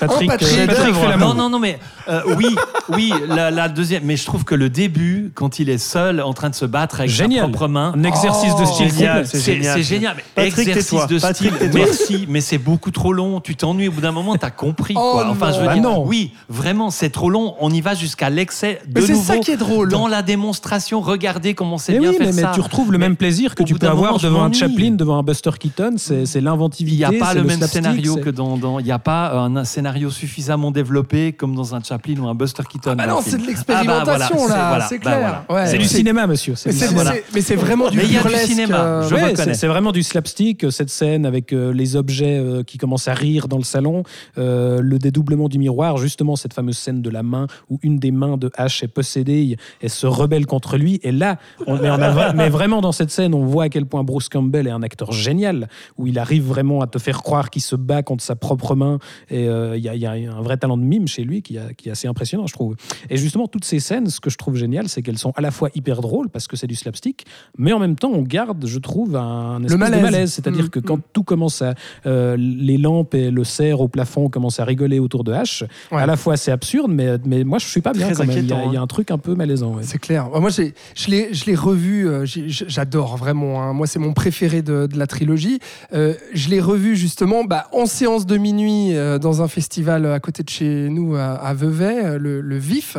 Patrick, 0.00 0.30
Oh, 0.32 0.36
Patrick. 0.36 0.66
Patrick 0.66 0.94
fait 0.94 1.08
la 1.08 1.16
Non, 1.16 1.34
non, 1.34 1.48
non, 1.48 1.58
mais 1.58 1.78
euh, 2.08 2.20
oui, 2.36 2.54
oui, 2.90 3.12
la, 3.28 3.50
la 3.50 3.68
deuxième. 3.68 4.04
Mais 4.04 4.16
je 4.16 4.24
trouve 4.26 4.44
que 4.44 4.54
le 4.54 4.68
début, 4.68 5.30
quand 5.34 5.58
il 5.58 5.68
est 5.70 5.78
seul 5.78 6.20
en 6.20 6.32
train 6.32 6.50
de 6.50 6.54
se 6.54 6.64
battre 6.66 7.00
avec 7.00 7.10
Génial. 7.10 7.44
sa 7.44 7.48
propre 7.48 7.68
main, 7.68 7.92
Un 7.96 8.02
exercice 8.04 8.54
de 8.56 8.62
Oh, 8.62 8.66
style 8.66 8.90
c'est 8.90 9.24
c'est 9.24 9.52
génial. 9.52 9.74
c'est 9.76 9.82
génial. 9.82 10.16
Mais 10.36 10.46
Patrick, 10.56 10.68
exercice 10.76 11.06
de 11.06 11.18
Patrick, 11.20 11.54
style, 11.54 11.70
merci, 11.74 12.26
mais 12.28 12.40
c'est 12.40 12.58
beaucoup 12.58 12.90
trop 12.90 13.12
long. 13.12 13.40
Tu 13.40 13.56
t'ennuies 13.56 13.88
au 13.88 13.92
bout 13.92 14.00
d'un 14.00 14.12
moment, 14.12 14.36
t'as 14.36 14.50
compris. 14.50 14.94
Oh 14.96 15.10
quoi. 15.12 15.28
Enfin, 15.30 15.52
je 15.52 15.60
veux 15.60 15.66
non. 15.66 15.72
dire, 15.74 15.82
Bah 15.82 15.88
non. 15.90 16.04
oui, 16.06 16.32
vraiment, 16.48 16.90
c'est 16.90 17.10
trop 17.10 17.30
long. 17.30 17.54
On 17.60 17.70
y 17.72 17.80
va 17.80 17.94
jusqu'à 17.94 18.30
l'excès 18.30 18.80
de 18.88 19.00
Mais 19.00 19.06
c'est 19.06 19.14
ça 19.14 19.38
qui 19.38 19.50
est 19.52 19.56
drôle. 19.56 19.90
Dans 19.90 20.08
la 20.08 20.22
démonstration, 20.22 21.00
regardez 21.00 21.54
comment 21.54 21.78
c'est 21.78 21.92
Mais 21.94 21.98
bien 22.00 22.10
oui, 22.10 22.16
fait 22.16 22.24
mais, 22.26 22.32
mais 22.32 22.42
ça. 22.42 22.52
tu 22.54 22.60
retrouves 22.60 22.92
le 22.92 22.98
Mais 22.98 23.06
même 23.06 23.16
plaisir 23.16 23.54
que 23.54 23.62
tu 23.62 23.74
peux 23.74 23.86
avoir 23.86 24.12
moment, 24.12 24.22
devant 24.22 24.42
un. 24.44 24.52
Chaplin, 24.52 24.92
devant 24.92 25.18
un 25.18 25.22
Buster 25.22 25.50
Keaton. 25.58 25.94
C'est 25.98 26.24
c'est 26.26 26.38
Il 26.38 26.44
l'inventivité. 26.44 26.96
n'y 26.96 27.04
a 27.04 27.12
pas 27.12 27.34
le, 27.34 27.42
même 27.44 27.60
scénario 27.62 28.16
que 28.16 28.30
dans. 28.30 28.78
Il 28.80 28.84
n'y 28.84 28.90
a 28.92 28.98
pas 28.98 29.32
un, 29.32 29.56
un 29.56 29.64
scénario 29.64 30.10
suffisamment 30.10 30.70
développé 30.70 31.32
comme 31.32 31.54
dans 31.54 31.74
un 31.74 31.82
Chaplin 31.82 32.16
ou 32.20 32.28
un 32.28 32.34
Buster 32.34 32.62
Keaton. 32.68 32.94
Bah 32.96 33.06
dans 33.06 33.16
non, 33.16 33.20
c'est 33.24 33.36
de 33.36 33.42
Ah 33.68 33.84
bah 33.84 34.02
voilà, 34.04 34.14
l'expérimentation, 34.24 34.38
c'est- 34.46 34.48
là, 34.48 34.86
c'est 34.88 34.98
bah 35.04 35.42
clair. 35.48 35.66
C'est 35.66 35.78
du 35.78 35.84
cinéma, 35.88 36.26
monsieur. 36.26 36.54
Mais 36.64 36.72
c'est 36.72 37.56
mais 37.56 37.60
vraiment 37.62 37.90
du 37.90 37.96
Mais 37.98 38.04
il 38.04 38.12
y 38.12 38.16
a 38.18 38.22
du 38.22 38.34
cinéma, 38.46 38.76
euh, 38.78 39.08
je 39.08 39.14
Ouais, 39.14 39.22
reconnais. 39.30 39.54
c'est 39.54 39.54
c'est 39.54 39.66
vraiment 39.66 39.92
du 39.92 40.02
slapstick, 40.02 40.45
cette 40.70 40.90
scène 40.90 41.26
avec 41.26 41.52
euh, 41.52 41.72
les 41.72 41.96
objets 41.96 42.38
euh, 42.38 42.62
qui 42.62 42.78
commencent 42.78 43.08
à 43.08 43.14
rire 43.14 43.48
dans 43.48 43.56
le 43.58 43.64
salon, 43.64 44.02
euh, 44.38 44.80
le 44.80 44.98
dédoublement 44.98 45.48
du 45.48 45.58
miroir, 45.58 45.96
justement 45.96 46.36
cette 46.36 46.52
fameuse 46.54 46.76
scène 46.78 47.02
de 47.02 47.10
la 47.10 47.22
main 47.22 47.46
où 47.70 47.78
une 47.82 47.98
des 47.98 48.10
mains 48.10 48.36
de 48.36 48.48
H 48.58 48.84
est 48.84 48.88
possédée 48.88 49.56
et 49.82 49.88
se 49.88 50.06
rebelle 50.06 50.46
contre 50.46 50.76
lui. 50.76 51.00
Et 51.02 51.12
là, 51.12 51.38
on, 51.66 51.76
mais, 51.78 51.90
on 51.90 51.94
a 51.94 52.32
mais 52.34 52.48
vraiment 52.48 52.80
dans 52.80 52.92
cette 52.92 53.10
scène, 53.10 53.34
on 53.34 53.44
voit 53.44 53.64
à 53.64 53.68
quel 53.68 53.86
point 53.86 54.04
Bruce 54.04 54.28
Campbell 54.28 54.66
est 54.66 54.70
un 54.70 54.82
acteur 54.82 55.12
génial, 55.12 55.68
où 55.98 56.06
il 56.06 56.18
arrive 56.18 56.44
vraiment 56.44 56.80
à 56.80 56.86
te 56.86 56.98
faire 56.98 57.22
croire 57.22 57.50
qu'il 57.50 57.62
se 57.62 57.76
bat 57.76 58.02
contre 58.02 58.22
sa 58.22 58.36
propre 58.36 58.74
main. 58.74 58.98
Et 59.30 59.48
euh, 59.48 59.76
il 59.76 59.82
y, 59.82 59.88
a- 59.88 59.94
il 59.94 60.00
y 60.02 60.06
a 60.06 60.12
un 60.12 60.42
vrai 60.42 60.56
talent 60.56 60.76
de 60.76 60.82
mime 60.82 61.08
chez 61.08 61.24
lui 61.24 61.42
qui, 61.42 61.58
a- 61.58 61.72
qui 61.74 61.88
est 61.88 61.92
assez 61.92 62.08
impressionnant, 62.08 62.46
je 62.46 62.52
trouve. 62.52 62.76
Et 63.10 63.16
justement, 63.16 63.46
toutes 63.48 63.64
ces 63.64 63.80
scènes, 63.80 64.08
ce 64.08 64.20
que 64.20 64.30
je 64.30 64.36
trouve 64.36 64.56
génial, 64.56 64.88
c'est 64.88 65.02
qu'elles 65.02 65.18
sont 65.18 65.32
à 65.36 65.40
la 65.40 65.50
fois 65.50 65.70
hyper 65.74 66.00
drôles 66.00 66.28
parce 66.28 66.46
que 66.46 66.56
c'est 66.56 66.66
du 66.66 66.74
slapstick, 66.74 67.24
mais 67.58 67.72
en 67.72 67.78
même 67.78 67.96
temps, 67.96 68.10
on 68.12 68.22
garde, 68.22 68.66
je 68.66 68.78
trouve, 68.78 69.16
un 69.16 69.62
espèce 69.64 69.78
malaise. 69.78 69.98
de 69.98 70.02
malaise. 70.02 70.25
C'est-à-dire 70.28 70.64
Mm, 70.66 70.68
que 70.70 70.80
quand 70.80 70.96
mm. 70.98 71.02
tout 71.12 71.22
commence 71.24 71.62
à. 71.62 71.74
euh, 72.06 72.36
les 72.38 72.78
lampes 72.78 73.14
et 73.14 73.30
le 73.30 73.44
cerf 73.44 73.80
au 73.80 73.88
plafond 73.88 74.28
commencent 74.28 74.60
à 74.60 74.64
rigoler 74.64 74.98
autour 74.98 75.24
de 75.24 75.32
H, 75.32 75.64
Ouais. 75.92 76.00
à 76.02 76.06
la 76.06 76.16
fois 76.16 76.36
c'est 76.36 76.52
absurde, 76.52 76.90
mais, 76.90 77.16
mais 77.24 77.44
moi 77.44 77.58
je 77.58 77.66
suis 77.66 77.80
pas 77.80 77.92
bien 77.92 78.06
Très 78.06 78.14
quand 78.14 78.26
même. 78.26 78.38
Il 78.38 78.48
y, 78.48 78.52
a, 78.52 78.64
il 78.64 78.72
y 78.72 78.76
a 78.76 78.80
hein. 78.80 78.82
un 78.84 78.86
truc 78.86 79.10
un 79.10 79.18
peu 79.18 79.34
malaisant. 79.34 79.74
ouais. 79.74 79.82
C'est 79.82 79.98
clair. 79.98 80.28
Moi, 80.40 80.50
je 80.50 81.10
l'ai, 81.10 81.54
revu. 81.54 82.08
euh, 82.08 82.24
J'adore 82.26 83.16
vraiment. 83.16 83.62
hein. 83.62 83.72
Moi, 83.72 83.86
c'est 83.86 83.98
mon 83.98 84.12
préféré 84.12 84.62
de, 84.62 84.86
de 84.86 84.98
la 84.98 85.06
trilogie. 85.06 85.58
Euh, 85.92 86.14
je 86.34 86.48
l'ai 86.50 86.60
revu 86.60 86.96
justement 86.96 87.44
bah, 87.44 87.66
en 87.72 87.86
séance 87.86 88.26
de 88.26 88.36
minuit 88.36 88.94
euh, 88.96 89.18
dans 89.18 89.42
un 89.42 89.48
festival 89.48 90.06
à 90.06 90.20
côté 90.20 90.42
de 90.42 90.48
chez 90.50 90.88
nous 90.90 91.14
à, 91.16 91.32
à 91.34 91.54
Vevey, 91.54 92.18
le, 92.18 92.40
le 92.40 92.56
Vif. 92.58 92.96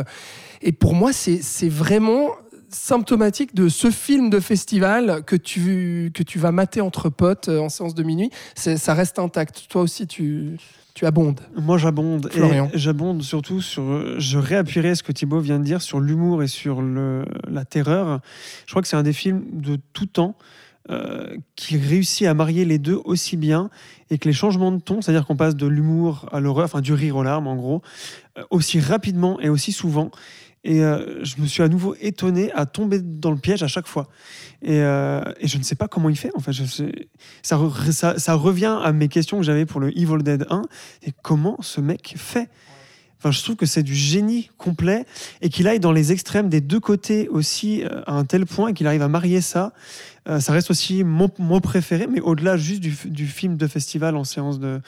Et 0.62 0.72
pour 0.72 0.94
moi, 0.94 1.12
c'est 1.12 1.68
vraiment 1.68 2.30
symptomatique 2.70 3.54
de 3.54 3.68
ce 3.68 3.90
film 3.90 4.30
de 4.30 4.40
festival 4.40 5.22
que 5.24 5.36
tu, 5.36 6.10
que 6.14 6.22
tu 6.22 6.38
vas 6.38 6.52
mater 6.52 6.80
entre 6.80 7.08
potes 7.08 7.48
euh, 7.48 7.60
en 7.60 7.68
séance 7.68 7.94
de 7.94 8.02
minuit. 8.02 8.30
Ça 8.54 8.94
reste 8.94 9.18
intact. 9.18 9.66
Toi 9.68 9.82
aussi, 9.82 10.06
tu, 10.06 10.58
tu 10.94 11.06
abondes. 11.06 11.40
Moi, 11.56 11.78
j'abonde. 11.78 12.30
J'abonde 12.74 13.22
surtout 13.22 13.60
sur. 13.60 14.18
Je 14.18 14.38
réappuierai 14.38 14.94
ce 14.94 15.02
que 15.02 15.12
Thibaut 15.12 15.40
vient 15.40 15.58
de 15.58 15.64
dire 15.64 15.82
sur 15.82 16.00
l'humour 16.00 16.42
et 16.42 16.48
sur 16.48 16.82
le, 16.82 17.24
la 17.48 17.64
terreur. 17.64 18.20
Je 18.66 18.72
crois 18.72 18.82
que 18.82 18.88
c'est 18.88 18.96
un 18.96 19.02
des 19.02 19.12
films 19.12 19.44
de 19.52 19.78
tout 19.92 20.06
temps 20.06 20.36
euh, 20.90 21.36
qui 21.54 21.76
réussit 21.76 22.26
à 22.26 22.32
marier 22.32 22.64
les 22.64 22.78
deux 22.78 22.98
aussi 23.04 23.36
bien 23.36 23.68
et 24.08 24.16
que 24.16 24.26
les 24.26 24.32
changements 24.32 24.72
de 24.72 24.80
ton, 24.80 25.02
c'est-à-dire 25.02 25.26
qu'on 25.26 25.36
passe 25.36 25.54
de 25.54 25.66
l'humour 25.66 26.26
à 26.32 26.40
l'horreur, 26.40 26.64
enfin 26.64 26.80
du 26.80 26.94
rire 26.94 27.16
aux 27.16 27.22
larmes 27.22 27.46
en 27.46 27.56
gros, 27.56 27.82
euh, 28.38 28.42
aussi 28.48 28.80
rapidement 28.80 29.38
et 29.38 29.50
aussi 29.50 29.70
souvent. 29.70 30.10
Et 30.64 30.82
euh, 30.82 31.24
je 31.24 31.40
me 31.40 31.46
suis 31.46 31.62
à 31.62 31.68
nouveau 31.68 31.94
étonné 32.00 32.52
à 32.52 32.66
tomber 32.66 33.00
dans 33.00 33.30
le 33.30 33.38
piège 33.38 33.62
à 33.62 33.68
chaque 33.68 33.86
fois. 33.86 34.08
Et, 34.62 34.80
euh, 34.80 35.22
je 35.42 35.58
ne 35.58 35.62
sais 35.62 35.76
pas 35.76 35.88
comment 35.88 36.08
il 36.08 36.16
fait. 36.16 36.30
En 36.34 36.40
ça 37.42 38.34
revient 38.34 38.78
à 38.82 38.92
mes 38.92 39.08
questions 39.08 39.38
que 39.38 39.44
j'avais 39.44 39.66
pour 39.66 39.80
le 39.80 39.96
Evil 39.96 40.22
Dead 40.22 40.46
1. 40.50 40.62
Et 41.04 41.12
comment 41.22 41.56
ce 41.60 41.80
mec 41.80 42.14
fait? 42.16 42.48
Enfin, 43.18 43.32
je 43.32 43.42
trouve 43.42 43.56
que 43.56 43.66
c'est 43.66 43.82
du 43.82 43.96
génie 43.96 44.48
complet 44.58 45.04
et 45.42 45.48
qu'il 45.48 45.66
aille 45.66 45.80
dans 45.80 45.90
les 45.90 46.12
extrêmes 46.12 46.48
des 46.48 46.60
deux 46.60 46.78
côtés 46.78 47.28
aussi 47.28 47.82
euh, 47.82 48.02
à 48.06 48.12
un 48.12 48.24
tel 48.24 48.46
point 48.46 48.72
qu'il 48.72 48.86
arrive 48.86 49.02
à 49.02 49.08
marier 49.08 49.40
ça. 49.40 49.72
Euh, 50.28 50.40
ça 50.40 50.52
reste 50.52 50.70
aussi 50.70 51.04
mon, 51.04 51.30
mon 51.38 51.60
préféré, 51.60 52.06
mais 52.06 52.20
au-delà 52.20 52.56
juste 52.56 52.80
du, 52.80 52.94
du 53.06 53.26
film 53.26 53.56
de 53.56 53.66
festival 53.66 54.14
en 54.16 54.24
séance 54.24 54.58
de, 54.58 54.80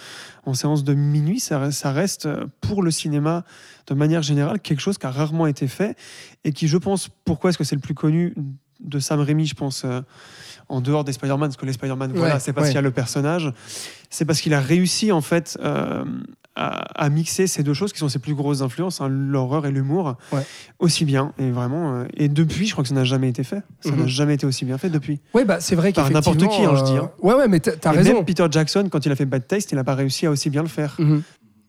en 0.45 0.53
séance 0.55 0.85
de 0.85 0.93
minuit, 0.95 1.41
ça, 1.41 1.59
reste- 1.59 1.79
ça 1.79 1.93
reste 1.93 2.27
euh, 2.27 2.45
pour 2.61 2.83
le 2.83 2.91
cinéma 2.91 3.45
de 3.87 3.95
manière 3.95 4.23
générale 4.23 4.61
quelque 4.61 4.81
chose 4.81 4.99
qui 4.99 5.07
a 5.07 5.11
rarement 5.11 5.47
été 5.47 5.67
fait 5.67 5.97
et 6.45 6.53
qui, 6.53 6.69
je 6.69 6.77
pense, 6.77 7.09
pourquoi 7.25 7.51
est-ce 7.51 7.59
que 7.59 7.65
c'est 7.65 7.75
le 7.77 7.81
plus 7.81 7.95
connu 7.95 8.35
de 8.81 8.99
Sam 8.99 9.21
Raimi, 9.21 9.47
je 9.47 9.55
pense, 9.55 9.83
euh, 9.85 10.01
en 10.69 10.81
dehors 10.81 11.05
des 11.05 11.13
Spider-Man, 11.13 11.49
parce 11.51 11.57
que 11.57 11.67
les 11.67 11.73
Spider-Man, 11.73 12.13
voilà, 12.15 12.35
Ouais, 12.35 12.41
c'est 12.41 12.53
parce 12.53 12.65
ouais. 12.67 12.71
qu'il 12.71 12.77
y 12.77 12.79
a 12.79 12.83
le 12.83 12.91
personnage, 12.91 13.53
c'est 14.11 14.25
parce 14.25 14.41
qu'il 14.41 14.55
a 14.55 14.61
réussi 14.61 15.11
en 15.11 15.21
fait 15.21 15.59
euh, 15.63 16.05
à, 16.57 17.05
à 17.05 17.09
mixer 17.09 17.47
ces 17.47 17.63
deux 17.63 17.75
choses 17.75 17.93
qui 17.93 17.99
sont 18.01 18.09
ses 18.09 18.19
plus 18.19 18.35
grosses 18.35 18.61
influences, 18.61 19.01
hein, 19.01 19.09
l'horreur 19.09 19.67
et 19.67 19.71
l'humour, 19.71 20.17
Ouais. 20.33 20.43
aussi 20.81 21.05
bien. 21.05 21.33
Et 21.39 21.51
vraiment, 21.51 21.95
euh, 21.95 22.05
et 22.17 22.29
depuis, 22.29 22.67
je 22.67 22.73
crois 22.73 22.83
que 22.83 22.89
ça 22.89 22.95
n'a 22.95 23.05
jamais 23.05 23.29
été 23.29 23.45
fait. 23.45 23.63
Ça 23.81 23.91
Mhm. 23.93 24.01
n'a 24.01 24.07
jamais 24.09 24.35
été 24.35 24.47
aussi 24.47 24.65
bien 24.65 24.77
fait 24.77 24.91
depuis. 24.91 25.21
Ouais, 25.33 25.45
bah 25.45 25.61
c'est 25.61 25.77
vrai 25.77 25.93
Par 25.93 26.11
n'importe 26.11 26.39
qui, 26.49 26.65
hein, 26.65 26.75
je 26.77 26.85
dis, 26.85 26.97
hein. 26.97 27.11
euh, 27.23 27.27
Ouais, 27.27 27.35
ouais, 27.35 27.49
mais 27.49 27.61
t'as 27.61 27.93
raison. 27.93 28.15
Même 28.15 28.25
Peter 28.25 28.47
Jackson, 28.51 28.89
quand 28.91 29.07
il 29.07 29.13
a 29.13 29.17
fait 29.17 29.27
Bad 29.27 29.47
Taste, 29.47 29.71
il 29.73 29.77
n'a 29.77 29.85
pas 29.85 29.95
réussi 29.95 30.27
à 30.27 30.31
aussi 30.31 30.51
bien 30.51 30.63
le 30.63 30.69
faire. 30.69 30.97
Mhm. 30.99 31.23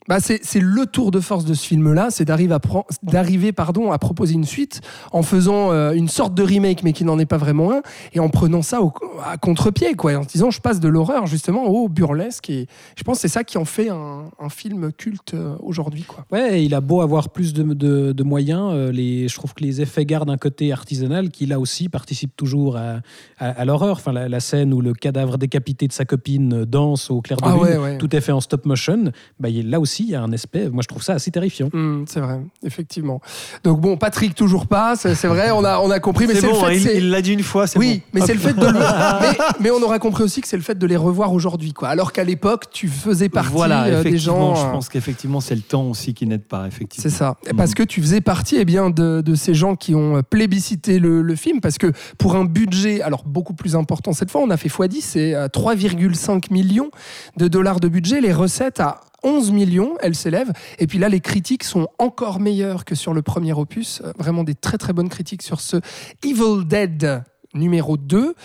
Bah 0.10 0.20
c'est 0.20 0.41
le 0.60 0.86
tour 0.88 1.12
de 1.12 1.20
force 1.20 1.45
de 1.45 1.54
ce 1.54 1.66
film-là, 1.66 2.08
c'est 2.10 2.26
d'arriver 2.26 2.54
à, 2.56 3.54
pardon, 3.54 3.91
à 3.91 3.99
proposer 3.99 4.34
une 4.34 4.45
suite 4.45 4.82
en 5.12 5.22
faisant 5.22 5.72
euh, 5.72 5.91
une 5.93 6.08
sorte 6.08 6.34
de 6.34 6.41
remake, 6.43 6.84
mais 6.84 6.91
qui 6.91 7.06
n'en 7.06 7.20
est 7.20 7.26
pas 7.28 7.38
vraiment 7.38 7.72
un, 7.72 7.82
et 8.14 8.20
en 8.20 8.28
prenant 8.30 8.64
ça 8.64 8.82
au- 8.82 8.91
à 9.24 9.38
contre-pied, 9.38 9.93
quoi, 9.93 10.16
en 10.16 10.22
disant 10.22 10.49
je 10.49 10.60
passe 10.60 10.80
de 10.80 10.88
l'horreur 10.89 11.28
justement 11.28 11.66
au 11.66 11.88
burlesque, 11.88 12.49
et 12.49 12.66
je 12.97 13.04
pense 13.04 13.18
que 13.18 13.22
c'est 13.22 13.28
ça 13.28 13.43
qui 13.43 13.60
en 13.60 13.64
fait 13.66 13.89
un, 13.89 14.26
un 14.39 14.49
film 14.49 14.91
culte 14.91 15.36
euh, 15.36 15.56
aujourd'hui, 15.62 16.02
quoi. 16.04 16.26
Ouais, 16.32 16.64
il 16.66 16.74
a 16.74 16.82
beau 16.82 17.02
avoir 17.02 17.30
plus 17.30 17.54
de, 17.54 17.62
de- 17.62 18.12
de 18.12 18.24
moyens, 18.24 18.72
euh, 18.74 18.91
les, 18.91 19.28
je 19.28 19.36
trouve 19.36 19.54
que 19.54 19.64
les 19.64 19.82
effets 19.82 20.06
gardent 20.06 20.32
un 20.32 20.38
côté 20.38 20.72
artisanal 20.74 21.30
qui 21.30 21.45
là 21.45 21.60
aussi 21.60 21.89
participe 21.89 22.36
toujours 22.36 22.76
à, 22.76 23.02
à- 23.38 23.49
à 23.52 23.66
l'horreur. 23.66 23.97
Enfin, 23.97 24.14
la, 24.14 24.28
la 24.28 24.39
scène 24.39 24.74
où 24.74 24.82
le 24.82 24.93
cadavre 24.93 25.38
décapité 25.38 25.88
de 25.88 25.93
sa 25.93 26.06
copine 26.06 26.66
danse 26.66 27.12
au 27.12 27.22
clair 27.22 27.38
de 27.38 27.43
Ah 27.45 27.54
lune, 27.54 27.62
ouais, 27.62 27.78
ouais. 27.78 27.97
tout 27.99 28.14
est 28.16 28.22
fait 28.22 28.32
en 28.32 28.41
stop 28.41 28.66
motion. 28.66 29.12
Bah, 29.39 29.49
il- 29.49 29.70
là 29.70 29.80
aussi, 29.80 29.91
il 30.00 30.10
y 30.10 30.16
a 30.16 30.22
un 30.22 30.32
aspect, 30.34 30.70
moi 30.70 30.82
je 30.82 30.88
trouve 30.88 31.04
ça 31.04 31.14
assez 31.14 31.32
terrifiant. 31.32 31.70
Hum, 31.74 32.06
c'est 32.08 32.20
vrai, 32.20 32.39
effectivement. 32.66 33.22
Donc 33.64 33.80
bon, 33.82 33.98
Patrick 33.98 34.36
toujours 34.36 34.68
pas, 34.68 34.96
c'est 34.96 35.16
c'est 35.16 35.28
vrai, 35.28 35.52
on 35.52 35.64
a 35.64 35.80
on 35.80 35.92
a 35.92 36.00
compris, 36.00 36.28
mais 36.28 36.34
C'est 36.34 36.42
c'est 36.42 36.48
le 36.48 36.54
bon, 36.54 36.60
fait, 36.62 36.66
hein, 36.68 36.72
il 36.74 36.82
c'est- 36.82 36.98
il 36.98 37.10
l'a 37.10 37.22
dit 37.22 37.34
une 37.34 37.44
fois, 37.44 37.68
c'est 37.68 37.78
Oui, 37.80 37.96
bon. 37.98 38.02
mais 38.14 38.22
Hop. 38.22 38.28
c'est 38.28 38.34
le 38.34 38.39
fait 38.39 38.54
de 38.54 38.66
le... 38.66 38.72
mais, 39.22 39.38
mais 39.60 39.72
on 39.72 39.82
aura 39.82 40.00
compris 40.00 40.24
aussi 40.24 40.42
que 40.42 40.48
c'est 40.48 40.58
le 40.58 40.64
fait 40.64 40.78
de 40.78 40.86
les 40.88 40.98
revoir 40.98 41.34
aujourd'hui, 41.34 41.74
quoi. 41.74 41.89
Alors 41.89 42.12
qu'à 42.14 42.24
l'époque, 42.24 42.66
tu 42.72 42.88
faisais 42.88 43.30
partie 43.30 43.52
voilà, 43.52 43.84
euh, 43.84 44.02
des 44.04 44.10
effectivement, 44.10 44.56
gens. 44.56 44.62
je 44.62 44.68
euh, 44.68 44.72
pense 44.72 44.89
qu'effectivement, 44.89 45.39
c'est 45.42 45.56
le 45.56 45.62
temps 45.62 45.84
aussi 45.89 46.14
qui 46.14 46.26
n'aide 46.28 46.44
pas, 46.46 46.68
effectivement. 46.68 47.02
C'est 47.04 47.16
ça. 47.16 47.36
Mhm. 47.50 47.58
Parce 47.58 47.74
que 47.74 47.84
tu 47.84 48.02
faisais 48.02 48.22
partie 48.22 48.58
eh 48.58 48.66
bien, 48.66 48.89
de, 48.89 49.22
de 49.22 49.36
ces 49.36 49.54
gens 49.54 49.76
qui 49.76 49.96
ont 49.96 50.22
plébiscité 50.30 51.00
le, 51.00 51.22
le 51.22 51.36
film. 51.36 51.60
Parce 51.62 51.78
que 51.78 51.92
pour 52.18 52.36
un 52.36 52.46
budget, 52.46 53.02
alors 53.02 53.24
beaucoup 53.26 53.54
plus 53.54 53.76
important 53.76 54.14
cette 54.14 54.32
fois, 54.32 54.42
on 54.42 54.50
a 54.50 54.58
fait 54.58 54.70
x10, 54.70 55.02
c'est 55.02 55.34
euh, 55.36 55.48
3,5 55.48 56.52
millions 56.52 56.92
de 57.38 57.48
dollars 57.48 57.80
de 57.80 57.88
budget. 57.88 58.22
Les 58.22 58.34
recettes 58.34 58.80
à 58.80 59.02
11 59.24 59.51
millions, 59.51 59.95
elles 60.01 60.15
s'élèvent. 60.15 60.53
Et 60.80 60.88
puis 60.88 60.97
là, 60.97 61.09
les 61.09 61.19
critiques 61.19 61.63
sont 61.63 61.88
encore 61.99 62.39
meilleures 62.39 62.86
que 62.86 62.95
sur 62.95 63.13
le 63.13 63.22
premier 63.22 63.53
opus. 63.53 64.01
Euh, 64.03 64.13
Vraiment 64.17 64.43
des 64.43 64.55
très 64.55 64.78
très 64.78 64.93
bonnes 64.93 65.09
critiques 65.09 65.41
sur 65.41 65.61
ce 65.61 65.78
Evil 66.24 66.65
Dead 66.65 67.24
numéro 67.53 67.97
2, 67.97 68.36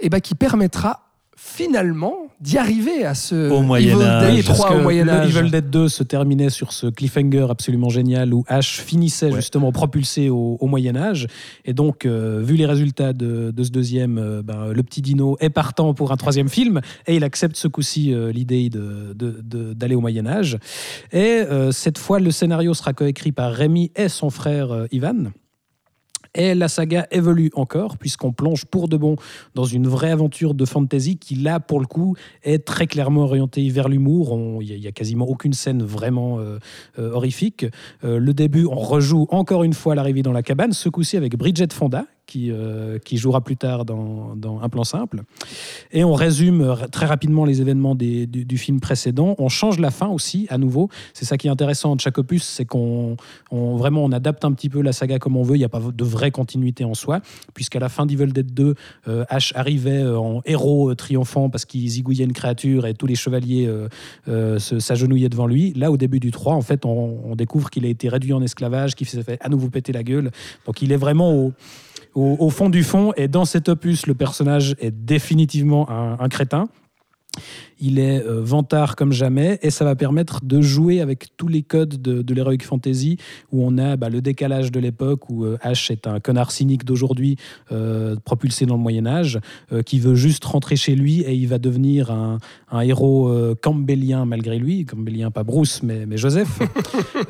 et 0.00 0.08
ben, 0.08 0.20
qui 0.20 0.34
permettra 0.34 1.03
finalement 1.56 2.14
d'y 2.40 2.58
arriver 2.58 3.04
à 3.04 3.14
ce 3.14 3.48
Au 3.50 3.62
Moyen 3.62 3.94
Evil 3.96 4.02
Âge. 4.04 4.34
Dead 4.34 4.44
3 4.44 4.68
que 4.68 4.74
au 4.74 4.82
Moyen 4.82 5.04
le 5.04 5.10
Âge. 5.12 5.36
Evil 5.36 5.50
Dead 5.50 5.70
2 5.70 5.88
se 5.88 6.02
terminait 6.02 6.50
sur 6.50 6.72
ce 6.72 6.88
cliffhanger 6.88 7.46
absolument 7.48 7.88
génial 7.88 8.34
où 8.34 8.44
Ash 8.48 8.80
finissait 8.80 9.26
Ouais. 9.30 9.36
justement 9.36 9.70
propulsé 9.72 10.28
au, 10.30 10.58
au 10.60 10.66
Moyen 10.66 10.96
Âge. 10.96 11.26
Et 11.64 11.72
donc, 11.72 12.04
euh, 12.06 12.40
vu 12.44 12.56
les 12.56 12.66
résultats 12.66 13.12
de, 13.12 13.50
de 13.50 13.64
ce 13.64 13.70
deuxième, 13.70 14.18
euh, 14.18 14.42
ben, 14.42 14.72
le 14.72 14.82
petit 14.82 15.00
Dino 15.00 15.36
est 15.40 15.48
partant 15.50 15.94
pour 15.94 16.10
un 16.12 16.16
troisième 16.16 16.48
film 16.48 16.80
et 17.06 17.14
il 17.16 17.24
accepte 17.24 17.56
ce 17.56 17.68
coup-ci 17.68 18.12
euh, 18.12 18.32
l'idée 18.32 18.68
de- 18.68 19.14
de- 19.14 19.40
de- 19.42 19.72
d'aller 19.72 19.94
au 19.94 20.00
Moyen 20.00 20.26
Âge. 20.26 20.58
Et 21.12 21.18
euh, 21.48 21.70
cette 21.72 21.98
fois, 21.98 22.18
le 22.18 22.30
scénario 22.32 22.74
sera 22.74 22.92
coécrit 22.92 23.32
par 23.32 23.52
Rémi 23.52 23.92
et 23.96 24.08
son 24.08 24.28
frère 24.30 24.72
euh, 24.72 24.86
Ivan. 24.90 25.30
Et 26.34 26.54
la 26.54 26.68
saga 26.68 27.06
évolue 27.10 27.50
encore, 27.54 27.96
puisqu'on 27.96 28.32
plonge 28.32 28.64
pour 28.64 28.88
de 28.88 28.96
bon 28.96 29.16
dans 29.54 29.64
une 29.64 29.86
vraie 29.86 30.10
aventure 30.10 30.54
de 30.54 30.64
fantasy 30.64 31.16
qui, 31.16 31.36
là, 31.36 31.60
pour 31.60 31.78
le 31.78 31.86
coup, 31.86 32.16
est 32.42 32.64
très 32.64 32.86
clairement 32.86 33.22
orientée 33.22 33.68
vers 33.68 33.88
l'humour. 33.88 34.36
Il 34.60 34.80
n'y 34.80 34.86
a, 34.86 34.92
quasiment 34.92 35.28
aucune 35.28 35.52
scène 35.52 35.82
vraiment 35.82 36.40
euh, 36.40 36.58
euh, 36.98 37.12
horrifique. 37.12 37.66
Euh, 38.02 38.18
le 38.18 38.34
début, 38.34 38.66
on 38.66 38.74
rejoue 38.74 39.26
encore 39.30 39.62
une 39.62 39.74
fois 39.74 39.94
l'arrivée 39.94 40.22
dans 40.22 40.32
la 40.32 40.42
cabane, 40.42 40.72
ce 40.72 40.88
coup-ci 40.88 41.16
avec 41.16 41.36
Bridget 41.36 41.68
Fonda, 41.72 42.06
qui, 42.26 42.50
euh, 42.50 42.98
qui 42.98 43.16
jouera 43.16 43.40
plus 43.42 43.56
tard 43.56 43.84
dans, 43.84 44.36
Un 44.62 44.68
plan 44.68 44.84
simple. 44.84 45.22
Et 45.92 46.04
on 46.04 46.14
résume 46.14 46.60
euh, 46.62 46.74
très 46.90 47.06
rapidement 47.06 47.44
les 47.44 47.60
événements 47.60 47.94
du, 47.94 48.58
film 48.58 48.80
précédent. 48.80 49.34
On 49.38 49.48
change 49.48 49.78
la 49.78 49.90
fin 49.90 50.08
aussi, 50.08 50.46
à 50.48 50.58
nouveau. 50.58 50.88
C'est 51.12 51.24
ça 51.24 51.36
qui 51.36 51.48
est 51.48 51.50
intéressant 51.50 51.96
de 51.96 52.00
chaque 52.00 52.18
opus, 52.18 52.44
c'est 52.44 52.64
qu'on 52.64 53.16
on, 53.50 53.76
vraiment 53.76 54.04
on 54.04 54.12
adapte 54.12 54.44
un 54.44 54.52
petit 54.52 54.68
peu 54.68 54.80
la 54.80 54.92
saga 54.92 55.18
comme 55.18 55.36
on 55.36 55.42
veut. 55.42 55.56
Il 55.56 55.58
n'y 55.58 55.64
a 55.64 55.68
pas 55.68 55.80
de 55.80 56.04
vraie 56.04 56.30
continuité 56.30 56.84
en 56.84 56.94
soi, 56.94 57.20
puisqu'à 57.52 57.80
la 57.80 57.88
fin 57.88 58.06
d'Evil 58.06 58.32
Dead 58.32 58.52
2, 58.54 58.74
euh, 59.08 59.24
Ash 59.28 59.52
arrivait 59.56 60.02
euh, 60.02 60.18
en 60.18 60.40
héros 60.44 60.94
triomphant 60.94 61.50
parce 61.50 61.64
qu'il 61.64 61.88
zigouillait 61.88 62.24
une 62.24 62.32
créature 62.32 62.86
et 62.86 62.94
tous 62.94 63.06
les 63.06 63.16
chevaliers 63.16 63.68
s'agenouillaient 64.58 65.28
devant 65.28 65.46
lui. 65.46 65.72
Là, 65.74 65.90
au 65.90 65.96
début 65.96 66.20
du 66.20 66.30
3, 66.30 66.54
en 66.54 66.62
fait, 66.62 66.84
on, 66.84 67.20
on 67.24 67.36
découvre 67.36 67.70
qu'il 67.70 67.84
a 67.84 67.88
été 67.88 68.08
réduit 68.08 68.32
en 68.32 68.42
esclavage, 68.42 68.94
qu'il 68.94 69.08
s'est 69.08 69.22
fait 69.22 69.38
à 69.40 69.48
nouveau 69.48 69.68
péter 69.68 69.92
la 69.92 70.02
gueule. 70.02 70.30
Donc 70.66 70.82
il 70.82 70.92
est 70.92 70.96
vraiment 70.96 71.32
au, 71.32 71.52
au, 72.14 72.50
fond 72.50 72.70
du 72.70 72.82
fond. 72.84 73.12
Et 73.16 73.28
dans 73.28 73.44
cet 73.44 73.68
opus, 73.68 74.06
le 74.06 74.14
personnage 74.14 74.76
est 74.78 74.90
définitivement 74.90 75.88
un 75.90 76.28
crétin. 76.28 76.68
Il 77.80 77.98
est 77.98 78.22
euh, 78.24 78.40
vantard 78.42 78.96
comme 78.96 79.12
jamais 79.12 79.58
et 79.62 79.70
ça 79.70 79.84
va 79.84 79.94
permettre 79.94 80.44
de 80.44 80.60
jouer 80.60 81.00
avec 81.00 81.36
tous 81.36 81.48
les 81.48 81.62
codes 81.62 82.00
de, 82.00 82.22
de 82.22 82.34
l'heroic 82.34 82.62
fantasy 82.62 83.18
où 83.52 83.64
on 83.64 83.78
a 83.78 83.96
bah, 83.96 84.08
le 84.08 84.20
décalage 84.20 84.70
de 84.72 84.80
l'époque 84.80 85.30
où 85.30 85.44
euh, 85.44 85.58
Ash 85.60 85.90
est 85.90 86.06
un 86.06 86.20
connard 86.20 86.50
cynique 86.50 86.84
d'aujourd'hui 86.84 87.36
euh, 87.72 88.16
propulsé 88.24 88.66
dans 88.66 88.76
le 88.76 88.80
Moyen 88.80 89.06
Âge 89.06 89.38
euh, 89.72 89.82
qui 89.82 89.98
veut 89.98 90.14
juste 90.14 90.44
rentrer 90.44 90.76
chez 90.76 90.94
lui 90.94 91.20
et 91.20 91.34
il 91.34 91.48
va 91.48 91.58
devenir 91.58 92.10
un, 92.10 92.38
un 92.70 92.80
héros 92.80 93.30
campbellien 93.60 94.24
malgré 94.24 94.58
lui, 94.58 94.84
campbellien 94.84 95.30
pas 95.30 95.44
Bruce 95.44 95.82
mais, 95.82 96.06
mais 96.06 96.16
Joseph. 96.16 96.58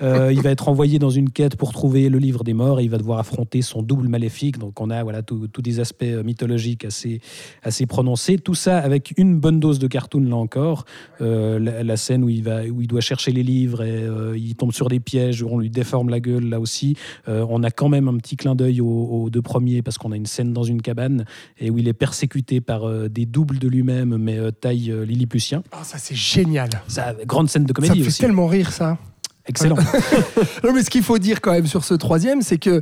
Il 0.02 0.40
va 0.42 0.50
être 0.50 0.68
envoyé 0.68 0.98
dans 0.98 1.10
une 1.10 1.30
quête 1.30 1.56
pour 1.56 1.72
trouver 1.72 2.08
le 2.08 2.18
livre 2.18 2.44
des 2.44 2.52
morts 2.52 2.80
et 2.80 2.84
il 2.84 2.90
va 2.90 2.98
devoir 2.98 3.18
affronter 3.18 3.62
son 3.62 3.82
double 3.82 4.08
maléfique. 4.08 4.58
Donc 4.58 4.80
on 4.80 4.90
a 4.90 5.02
voilà 5.02 5.22
tous 5.22 5.48
des 5.62 5.80
aspects 5.80 6.04
mythologiques 6.24 6.84
assez 6.84 7.20
assez 7.62 7.86
prononcés. 7.86 8.38
Tout 8.38 8.54
ça 8.54 8.78
avec 8.78 9.14
une 9.16 9.38
bonne 9.38 9.60
dose 9.60 9.78
de 9.78 9.86
cartoon 9.86 10.20
là 10.34 10.40
encore. 10.40 10.84
Euh, 11.20 11.58
la, 11.58 11.82
la 11.82 11.96
scène 11.96 12.24
où 12.24 12.28
il 12.28 12.42
va 12.42 12.64
où 12.64 12.82
il 12.82 12.86
doit 12.88 13.00
chercher 13.00 13.32
les 13.32 13.42
livres 13.42 13.82
et 13.82 14.02
euh, 14.02 14.36
il 14.36 14.54
tombe 14.56 14.72
sur 14.72 14.88
des 14.88 15.00
pièges 15.00 15.42
où 15.42 15.48
on 15.50 15.58
lui 15.58 15.70
déforme 15.70 16.08
la 16.10 16.20
gueule 16.20 16.48
là 16.48 16.60
aussi. 16.60 16.96
Euh, 17.28 17.46
on 17.48 17.62
a 17.62 17.70
quand 17.70 17.88
même 17.88 18.08
un 18.08 18.16
petit 18.18 18.36
clin 18.36 18.54
d'œil 18.54 18.80
aux, 18.80 18.86
aux 18.86 19.30
deux 19.30 19.42
premiers 19.42 19.82
parce 19.82 19.98
qu'on 19.98 20.12
a 20.12 20.16
une 20.16 20.26
scène 20.26 20.52
dans 20.52 20.64
une 20.64 20.82
cabane 20.82 21.24
et 21.58 21.70
où 21.70 21.78
il 21.78 21.88
est 21.88 21.92
persécuté 21.92 22.60
par 22.60 23.08
des 23.08 23.26
doubles 23.26 23.58
de 23.58 23.68
lui-même 23.68 24.16
mais 24.16 24.38
taille 24.52 24.92
lilliputien. 25.06 25.62
Ah, 25.72 25.84
ça 25.84 25.98
c'est 25.98 26.14
génial. 26.16 26.70
Ça, 26.88 27.14
grande 27.26 27.48
scène 27.48 27.64
de 27.64 27.68
Ça 27.68 27.74
comédie 27.74 27.98
me 27.98 28.04
fait 28.04 28.08
aussi. 28.08 28.20
tellement 28.20 28.46
rire 28.46 28.72
ça. 28.72 28.98
Excellent. 29.46 29.76
Non, 30.64 30.72
mais 30.72 30.82
ce 30.82 30.88
qu'il 30.90 31.02
faut 31.02 31.18
dire 31.18 31.40
quand 31.42 31.52
même 31.52 31.66
sur 31.66 31.84
ce 31.84 31.92
troisième, 31.94 32.40
c'est 32.40 32.56
que 32.56 32.80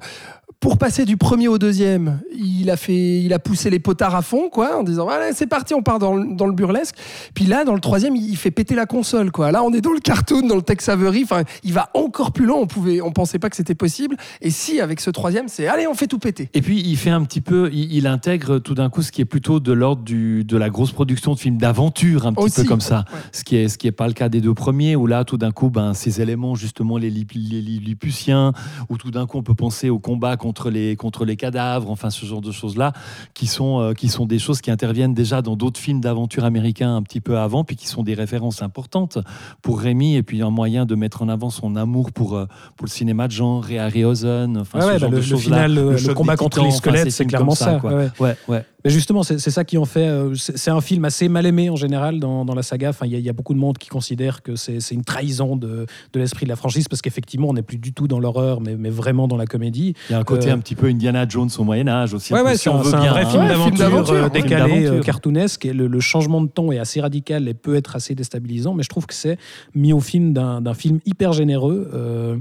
pour 0.62 0.78
passer 0.78 1.04
du 1.04 1.16
premier 1.16 1.48
au 1.48 1.58
deuxième, 1.58 2.20
il 2.32 2.70
a 2.70 2.76
fait, 2.76 3.20
il 3.20 3.32
a 3.32 3.40
poussé 3.40 3.68
les 3.68 3.80
potards 3.80 4.14
à 4.14 4.22
fond, 4.22 4.48
quoi, 4.48 4.78
en 4.78 4.84
disant 4.84 5.08
allez 5.08 5.32
c'est 5.34 5.48
parti, 5.48 5.74
on 5.74 5.82
part 5.82 5.98
dans, 5.98 6.14
le- 6.14 6.36
dans 6.36 6.46
le 6.46 6.52
burlesque. 6.52 6.94
Puis 7.34 7.46
là, 7.46 7.64
dans 7.64 7.74
le 7.74 7.80
troisième, 7.80 8.14
il 8.14 8.36
fait 8.36 8.52
péter 8.52 8.76
la 8.76 8.86
console, 8.86 9.32
quoi. 9.32 9.50
Là, 9.50 9.64
on 9.64 9.72
est 9.72 9.80
dans 9.80 9.90
le 9.92 9.98
cartoon, 9.98 10.46
dans 10.46 10.54
le 10.54 10.62
Tex 10.62 10.88
Avery. 10.88 11.24
Enfin, 11.24 11.42
il 11.64 11.72
va 11.72 11.90
encore 11.94 12.30
plus 12.30 12.46
loin. 12.46 12.58
On 12.58 12.68
pouvait, 12.68 13.00
on 13.00 13.10
pensait 13.10 13.40
pas 13.40 13.50
que 13.50 13.56
c'était 13.56 13.74
possible. 13.74 14.16
Et 14.40 14.50
si 14.50 14.80
avec 14.80 15.00
ce 15.00 15.10
troisième, 15.10 15.48
c'est 15.48 15.66
allez, 15.66 15.88
on 15.88 15.94
fait 15.94 16.06
tout 16.06 16.20
péter. 16.20 16.48
Et 16.54 16.62
puis 16.62 16.80
il 16.80 16.96
fait 16.96 17.10
un 17.10 17.24
petit 17.24 17.40
peu, 17.40 17.68
il, 17.72 17.92
il 17.92 18.06
intègre 18.06 18.60
tout 18.60 18.74
d'un 18.76 18.88
coup 18.88 19.02
ce 19.02 19.10
qui 19.10 19.20
est 19.20 19.24
plutôt 19.24 19.58
de 19.58 19.72
l'ordre 19.72 20.02
du- 20.04 20.44
de 20.44 20.56
la 20.56 20.70
grosse 20.70 20.92
production 20.92 21.34
de 21.34 21.40
films 21.40 21.58
d'aventure, 21.58 22.24
un 22.24 22.32
petit 22.34 22.44
Aussi, 22.44 22.62
peu 22.62 22.68
comme 22.68 22.80
ça. 22.80 23.04
ouais. 23.12 23.18
Ce 23.32 23.42
qui 23.42 23.56
est 23.56 23.66
ce 23.68 23.78
qui 23.78 23.88
est 23.88 23.92
pas 23.92 24.06
le 24.06 24.12
cas 24.12 24.28
des 24.28 24.40
deux 24.40 24.54
premiers, 24.54 24.94
où 24.94 25.08
là 25.08 25.24
tout 25.24 25.38
d'un 25.38 25.50
coup, 25.50 25.70
ben 25.70 25.92
ces 25.92 26.20
éléments 26.20 26.54
justement 26.54 26.98
les, 26.98 27.10
lip- 27.10 27.32
les 27.34 27.60
Lilliputiens, 27.60 28.52
où 28.88 28.96
tout 28.96 29.10
d'un 29.10 29.26
coup 29.26 29.38
on 29.38 29.42
peut 29.42 29.56
penser 29.56 29.90
au 29.90 29.98
combat 29.98 30.36
contre 30.36 30.51
les 30.70 30.96
contre 30.96 31.24
les 31.24 31.36
cadavres, 31.36 31.90
enfin 31.90 32.10
ce 32.10 32.24
genre 32.26 32.40
de 32.40 32.52
choses 32.52 32.76
là, 32.76 32.92
qui 33.34 33.46
sont 33.46 33.80
euh, 33.80 33.92
qui 33.94 34.08
sont 34.08 34.26
des 34.26 34.38
choses 34.38 34.60
qui 34.60 34.70
interviennent 34.70 35.14
déjà 35.14 35.42
dans 35.42 35.56
d'autres 35.56 35.80
films 35.80 36.00
d'aventure 36.00 36.44
américains 36.44 36.94
un 36.96 37.02
petit 37.02 37.20
peu 37.20 37.38
avant, 37.38 37.64
puis 37.64 37.76
qui 37.76 37.86
sont 37.86 38.02
des 38.02 38.14
références 38.14 38.62
importantes 38.62 39.18
pour 39.62 39.80
Rémi, 39.80 40.14
et 40.16 40.22
puis 40.22 40.42
un 40.42 40.50
moyen 40.50 40.86
de 40.86 40.94
mettre 40.94 41.22
en 41.22 41.28
avant 41.28 41.50
son 41.50 41.76
amour 41.76 42.12
pour 42.12 42.36
euh, 42.36 42.46
pour 42.76 42.86
le 42.86 42.90
cinéma 42.90 43.26
de 43.28 43.32
genre, 43.32 43.70
et 43.70 43.78
Harryhausen, 43.78 44.58
enfin 44.58 44.78
Ouais, 44.80 44.94
ce 44.94 44.98
genre 44.98 45.10
bah, 45.10 45.16
de 45.16 45.22
le- 45.22 45.22
le 45.22 45.22
choses-là. 45.22 45.56
final, 45.68 45.74
le- 45.74 46.14
combat 46.14 46.36
contre 46.36 46.62
les 46.62 46.70
squelettes, 46.70 47.04
ces 47.04 47.10
c'est 47.10 47.26
clairement 47.26 47.54
ça, 47.54 47.78
quoi. 47.80 47.92
ouais, 47.94 48.08
Ouais, 48.20 48.36
ouais. 48.48 48.64
Mais 48.84 48.90
justement, 48.90 49.22
c'est 49.22 49.38
ça 49.38 49.64
qui 49.64 49.78
en 49.78 49.84
fait. 49.84 50.06
euh, 50.06 50.34
c'est 50.34 50.70
un 50.70 50.80
film 50.80 51.04
assez 51.04 51.28
mal 51.28 51.46
aimé 51.46 51.70
en 51.70 51.76
général 51.76 52.18
dans, 52.18 52.44
dans 52.44 52.54
la 52.54 52.62
saga. 52.62 52.88
Enfin, 52.90 53.06
il 53.06 53.12
y, 53.12 53.14
a- 53.14 53.18
il 53.18 53.24
y 53.24 53.28
a 53.28 53.32
beaucoup 53.32 53.54
de 53.54 53.58
monde 53.58 53.78
qui 53.78 53.88
considère 53.88 54.42
que 54.42 54.56
c'est 54.56 54.78
une 54.90 55.04
trahison 55.04 55.54
de, 55.56 55.86
de 56.12 56.18
l'esprit 56.20 56.46
de 56.46 56.50
la 56.50 56.56
franchise 56.56 56.88
parce 56.88 57.00
qu'effectivement, 57.00 57.48
on 57.48 57.52
n'est 57.54 57.62
plus 57.62 57.78
du 57.78 57.92
tout 57.92 58.08
dans 58.08 58.18
l'horreur, 58.18 58.60
mais, 58.60 58.76
mais 58.76 58.90
vraiment 58.90 59.28
dans 59.28 59.36
la 59.36 59.46
comédie. 59.46 59.94
Il 60.08 60.12
y 60.12 60.14
a 60.16 60.18
un 60.18 60.24
côté 60.24 60.50
Euh, 60.50 60.54
un 60.54 60.58
petit 60.58 60.74
peu 60.74 60.86
Indiana 60.88 61.26
Jones 61.28 61.50
au 61.58 61.64
Moyen 61.64 61.86
Âge 61.88 62.12
aussi. 62.14 62.32
Ouais, 62.34 62.42
ouais, 62.42 62.56
si 62.56 62.64
c'est 62.64 62.70
on 62.70 62.76
un, 62.76 62.92
un 62.92 63.08
vrai 63.10 63.22
hein. 63.24 63.26
film 63.30 63.46
d'aventure 63.76 64.14
euh, 64.16 64.22
ouais. 64.24 64.30
décalé, 64.30 64.86
Film 64.86 65.00
cartoonesque. 65.00 65.64
Et 65.66 65.72
le, 65.72 65.86
le 65.86 66.00
changement 66.00 66.40
de 66.40 66.48
ton 66.48 66.72
est 66.72 66.78
assez 66.78 67.00
radical 67.00 67.46
et 67.48 67.54
peut 67.54 67.76
être 67.76 67.94
assez 67.94 68.14
déstabilisant, 68.16 68.74
mais 68.74 68.82
je 68.82 68.88
trouve 68.88 69.06
que 69.06 69.14
c'est 69.14 69.38
mis 69.74 69.92
au 69.92 70.00
film 70.00 70.32
d'un 70.32 70.60
d'un 70.60 70.74
film 70.74 70.98
hyper 71.06 71.32
généreux. 71.32 71.88
euh, 71.94 72.36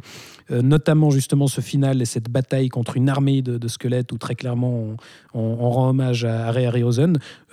euh, 0.49 0.61
notamment 0.61 1.09
justement 1.09 1.47
ce 1.47 1.61
final 1.61 2.01
et 2.01 2.05
cette 2.05 2.29
bataille 2.29 2.69
contre 2.69 2.97
une 2.97 3.09
armée 3.09 3.41
de, 3.41 3.67
squelettes 3.67 4.11
où 4.11 4.17
très 4.17 4.35
clairement 4.35 4.95
on, 5.33 5.69
rend 5.69 5.89
hommage 5.89 6.25
à, 6.25 6.47
à 6.47 6.51
Ray. 6.51 6.83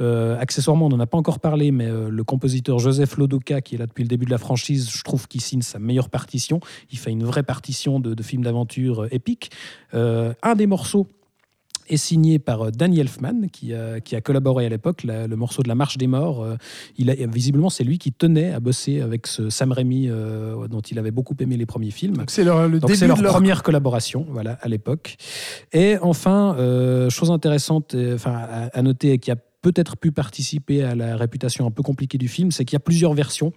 Euh, 0.01 0.39
accessoirement, 0.39 0.87
on 0.87 0.89
n'en 0.89 1.01
a 1.01 1.07
pas 1.07 1.19
encore 1.19 1.41
parlé, 1.41 1.71
mais 1.71 1.87
euh, 1.87 2.09
le 2.09 2.25
compositeur 2.25 2.79
Joseph 2.79 3.17
Lodoka, 3.17 3.61
qui 3.61 3.75
est 3.75 3.79
là 3.79 3.87
depuis 3.87 4.03
le 4.03 4.09
début 4.09 4.25
de 4.25 4.31
la 4.31 4.39
franchise, 4.39 4.91
je 4.91 5.03
trouve 5.03 5.29
qu'il 5.29 5.41
signe 5.41 5.63
sa 5.63 5.79
meilleure 5.79 6.09
partition. 6.09 6.61
Il 6.91 6.99
fait 6.99 7.11
une 7.11 7.25
vraie 7.25 7.43
partition 7.43 8.01
de, 8.01 8.15
de 8.15 8.23
film 8.23 8.43
d'aventure 8.43 9.07
épique. 9.13 9.51
Un 9.93 10.55
des 10.55 10.67
morceaux 10.67 11.09
est 11.89 11.97
signé 11.97 12.39
par 12.39 12.63
euh, 12.63 12.71
Danny 12.71 13.01
Elfman, 13.01 13.49
qui 13.53 13.75
a, 13.75 14.01
qui 14.01 14.17
a 14.17 14.21
collaboré 14.21 14.67
à 14.67 14.69
l'époque, 14.69 15.05
le 15.05 15.35
morceau 15.37 15.63
de 15.63 15.69
La 15.69 15.75
Marche 15.75 15.97
des 15.99 16.07
Morts. 16.07 16.43
euh, 16.43 16.57
il 16.97 17.11
a, 17.11 17.15
visiblement, 17.27 17.71
c'est 17.71 17.85
lui 17.85 17.99
qui 17.99 18.13
tenait 18.13 18.53
à 18.53 18.61
bosser 18.61 19.01
avec 19.01 19.27
ce 19.27 19.51
Sam 19.51 19.73
Raimi, 19.73 20.09
euh, 20.09 20.69
dont 20.69 20.81
il 20.81 20.99
avait 20.99 21.11
beaucoup 21.11 21.35
aimé 21.41 21.57
les 21.57 21.67
premiers 21.67 21.91
films. 21.91 22.25
C'est 22.29 22.45
leur- 22.45 22.69
le 22.69 22.79
début 22.81 23.07
leur 23.07 23.17
de 23.19 23.23
leur 23.23 23.33
première 23.33 23.63
collaboration, 23.63 24.27
voilà, 24.31 24.59
à 24.63 24.69
l'époque. 24.69 25.17
Et 25.73 25.97
enfin, 26.03 26.55
euh, 26.59 27.11
chose 27.11 27.31
intéressante, 27.31 27.95
euh, 27.95 28.15
enfin 28.15 28.33
à, 28.35 28.67
à 28.79 28.83
noter 28.83 29.13
et 29.13 29.19
qui 29.19 29.31
a 29.31 29.37
peut-être 29.61 29.97
pu 29.97 30.13
participer 30.13 30.83
à 30.83 30.95
la 30.95 31.17
réputation 31.17 31.67
un 31.67 31.71
peu 31.71 31.83
compliquée 31.83 32.19
du 32.19 32.29
film, 32.29 32.51
c'est 32.53 32.65
qu'il 32.65 32.75
y 32.75 32.77
a 32.77 32.81
plusieurs 32.81 33.15
versions. 33.15 33.53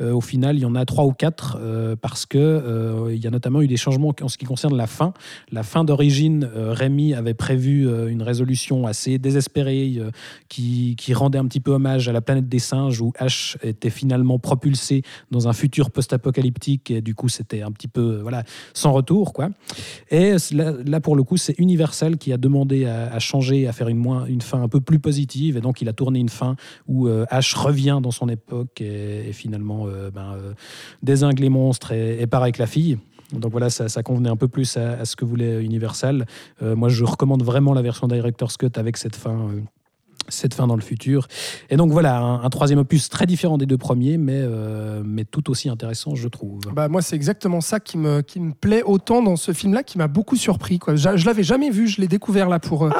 Euh, 0.00 0.12
au 0.12 0.20
final, 0.20 0.56
il 0.56 0.60
y 0.60 0.64
en 0.66 0.74
a 0.74 0.84
trois 0.84 1.04
ou 1.04 1.12
quatre 1.12 1.58
euh, 1.60 1.96
parce 1.96 2.26
que 2.26 2.38
euh, 2.38 3.14
il 3.14 3.22
y 3.22 3.26
a 3.26 3.30
notamment 3.30 3.62
eu 3.62 3.66
des 3.66 3.76
changements 3.76 4.14
en 4.20 4.28
ce 4.28 4.36
qui 4.36 4.44
concerne 4.44 4.76
la 4.76 4.86
fin. 4.86 5.14
La 5.50 5.62
fin 5.62 5.84
d'origine, 5.84 6.48
Rémi 6.54 7.14
avait 7.14 7.34
prévu 7.34 7.88
une 8.08 8.22
résolution 8.22 8.86
assez 8.86 9.18
désespérée 9.18 10.00
qui, 10.48 10.96
rendait 11.14 11.38
un 11.38 11.46
petit 11.46 11.60
peu 11.60 11.72
hommage 11.72 12.08
à 12.08 12.12
la 12.12 12.20
planète 12.20 12.48
des 12.48 12.58
singes 12.58 13.00
où 13.00 13.12
H 13.18 13.56
était 13.62 13.90
finalement 13.90 14.38
propulsé 14.38 15.02
dans 15.30 15.48
un 15.48 15.52
futur 15.52 15.90
post-apocalyptique 15.90 16.90
et 16.90 17.00
du 17.00 17.14
coup 17.14 17.28
c'était 17.28 17.62
un 17.62 17.72
petit 17.72 17.88
peu 17.88 18.20
voilà 18.20 18.44
sans 18.74 18.92
retour 18.92 19.32
quoi. 19.32 19.48
Et 20.10 20.34
là, 20.52 21.00
pour 21.00 21.16
le 21.16 21.24
coup 21.24 21.36
c'est 21.36 21.58
Universal 21.58 22.18
qui 22.18 22.32
a 22.32 22.36
demandé 22.36 22.84
à, 22.84 23.18
changer, 23.18 23.66
à 23.66 23.72
faire 23.72 23.88
une 23.88 24.40
fin 24.42 24.62
un 24.62 24.68
peu 24.68 24.80
plus 24.80 25.00
positive 25.00 25.38
et 25.56 25.60
donc 25.60 25.82
il 25.82 25.88
a 25.88 25.92
tourné 25.92 26.18
une 26.18 26.28
fin 26.28 26.56
où 26.86 27.08
euh, 27.08 27.24
H 27.30 27.56
revient 27.56 28.00
dans 28.02 28.10
son 28.10 28.28
époque 28.28 28.80
et, 28.80 29.32
finalement 29.32 29.86
euh, 29.86 30.10
ben, 30.10 30.34
euh, 30.34 30.52
désingue 31.02 31.38
les 31.38 31.48
monstres 31.48 31.92
et, 31.92 32.20
et 32.20 32.26
part 32.26 32.42
avec 32.42 32.58
la 32.58 32.66
fille. 32.66 32.98
Donc 33.32 33.52
voilà, 33.52 33.68
ça, 33.68 34.02
convenait 34.02 34.30
un 34.30 34.36
peu 34.36 34.48
plus 34.48 34.76
à, 34.76 34.92
à 34.92 35.04
ce 35.04 35.14
que 35.14 35.24
voulait 35.24 35.62
Universal. 35.62 36.26
Euh, 36.62 36.74
moi, 36.74 36.88
je 36.88 37.04
recommande 37.04 37.42
vraiment 37.42 37.74
la 37.74 37.82
version 37.82 38.08
Director's 38.08 38.56
Cut 38.56 38.70
avec 38.76 38.96
cette 38.96 39.16
fin, 39.16 39.50
cette 40.28 40.54
fin 40.54 40.66
dans 40.66 40.76
le 40.76 40.82
futur. 40.82 41.26
Et 41.70 41.76
donc 41.76 41.90
voilà, 41.90 42.18
un, 42.18 42.42
un 42.42 42.50
troisième 42.50 42.78
opus 42.78 43.08
très 43.08 43.26
différent 43.26 43.58
des 43.58 43.66
deux 43.66 43.78
premiers, 43.78 44.18
mais, 44.18 44.40
euh, 44.40 45.02
mais 45.04 45.24
tout 45.24 45.50
aussi 45.50 45.68
intéressant, 45.68 46.14
je 46.14 46.28
trouve. 46.28 46.60
Bah, 46.72 46.88
moi, 46.88 47.02
c'est 47.02 47.16
exactement 47.16 47.60
ça 47.60 47.80
qui 47.80 47.98
me, 47.98 48.20
qui 48.20 48.40
me 48.40 48.52
plaît 48.52 48.82
autant 48.82 49.22
dans 49.22 49.36
ce 49.36 49.52
film-là, 49.52 49.82
qui 49.82 49.98
m'a 49.98 50.08
beaucoup 50.08 50.36
surpris. 50.36 50.78
Quoi. 50.78 50.96
Je, 50.96 51.16
je 51.16 51.26
l'avais 51.26 51.42
jamais 51.42 51.70
vu, 51.70 51.88
je 51.88 52.00
l'ai 52.00 52.08
découvert 52.08 52.48
là 52.48 52.58
pour, 52.58 52.84
euh, 52.84 52.90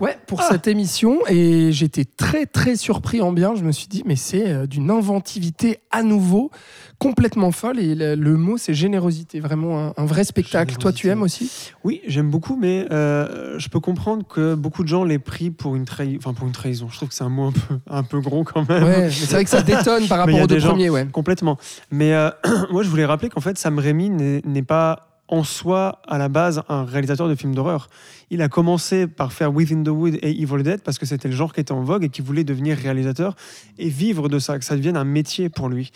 ouais, 0.00 0.18
pour 0.26 0.42
cette 0.42 0.68
émission, 0.68 1.20
et 1.28 1.72
j'étais 1.72 2.04
très 2.04 2.46
très 2.46 2.76
surpris 2.76 3.20
en 3.20 3.32
bien. 3.32 3.54
Je 3.54 3.64
me 3.64 3.72
suis 3.72 3.88
dit, 3.88 4.02
mais 4.06 4.16
c'est 4.16 4.48
euh, 4.48 4.66
d'une 4.66 4.90
inventivité 4.90 5.78
à 5.90 6.02
nouveau 6.02 6.50
complètement 6.98 7.52
folle, 7.52 7.78
et 7.78 7.94
le, 7.94 8.14
le 8.16 8.36
mot 8.36 8.56
c'est 8.58 8.74
générosité, 8.74 9.38
vraiment 9.40 9.78
un, 9.88 9.94
un 9.96 10.04
vrai 10.04 10.24
spectacle. 10.24 10.76
Toi, 10.76 10.92
tu 10.92 11.08
aimes 11.08 11.22
aussi? 11.22 11.70
Oui, 11.84 12.00
j'aime 12.06 12.28
beaucoup, 12.30 12.56
mais 12.56 12.86
euh, 12.90 13.58
je 13.58 13.68
peux 13.68 13.80
comprendre 13.80 14.26
que 14.26 14.54
beaucoup 14.54 14.82
de 14.82 14.88
gens 14.88 15.04
l'aient 15.04 15.18
pris 15.20 15.50
pour 15.50 15.76
une, 15.76 15.84
trahi- 15.84 16.16
enfin, 16.18 16.34
pour 16.34 16.46
une 16.46 16.52
trahison. 16.52 16.88
Je 16.90 16.96
trouve 16.96 17.08
que 17.10 17.14
c'est 17.14 17.24
un 17.24 17.28
mot 17.28 17.46
un 17.46 17.52
peu, 17.52 17.78
un 17.88 18.02
peu 18.02 18.20
gros 18.20 18.42
quand 18.44 18.68
même. 18.68 18.82
Ouais, 18.82 19.10
c'est 19.10 19.30
vrai 19.32 19.44
que 19.44 19.50
ça 19.50 19.62
détonne 19.62 20.08
par 20.08 20.18
rapport 20.26 20.40
aux 20.40 20.46
deux 20.46 20.58
premiers, 20.58 20.90
ouais. 20.90 21.06
Complètement. 21.12 21.56
Mais 21.92 22.12
euh, 22.14 22.30
moi, 22.72 22.82
je 22.82 22.88
voulais 22.88 23.04
rappeler 23.06 23.28
qu'en 23.28 23.40
fait, 23.40 23.56
Sam 23.58 23.78
Raimi 23.78 24.10
n'est 24.10 24.62
pas 24.62 25.17
en 25.28 25.44
soi, 25.44 26.00
à 26.08 26.18
la 26.18 26.28
base, 26.28 26.62
un 26.68 26.84
réalisateur 26.84 27.28
de 27.28 27.34
films 27.34 27.54
d'horreur. 27.54 27.88
Il 28.30 28.42
a 28.42 28.48
commencé 28.48 29.06
par 29.06 29.32
faire 29.32 29.54
Within 29.54 29.82
the 29.82 29.88
Wood 29.88 30.18
et 30.22 30.40
Evil 30.40 30.62
Dead 30.62 30.80
parce 30.80 30.98
que 30.98 31.06
c'était 31.06 31.28
le 31.28 31.34
genre 31.34 31.52
qui 31.52 31.60
était 31.60 31.72
en 31.72 31.82
vogue 31.82 32.04
et 32.04 32.08
qui 32.08 32.22
voulait 32.22 32.44
devenir 32.44 32.76
réalisateur 32.76 33.36
et 33.78 33.88
vivre 33.88 34.28
de 34.28 34.38
ça, 34.38 34.58
que 34.58 34.64
ça 34.64 34.76
devienne 34.76 34.96
un 34.96 35.04
métier 35.04 35.48
pour 35.48 35.68
lui. 35.68 35.90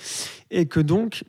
Et 0.51 0.67
que 0.67 0.81
donc, 0.81 1.25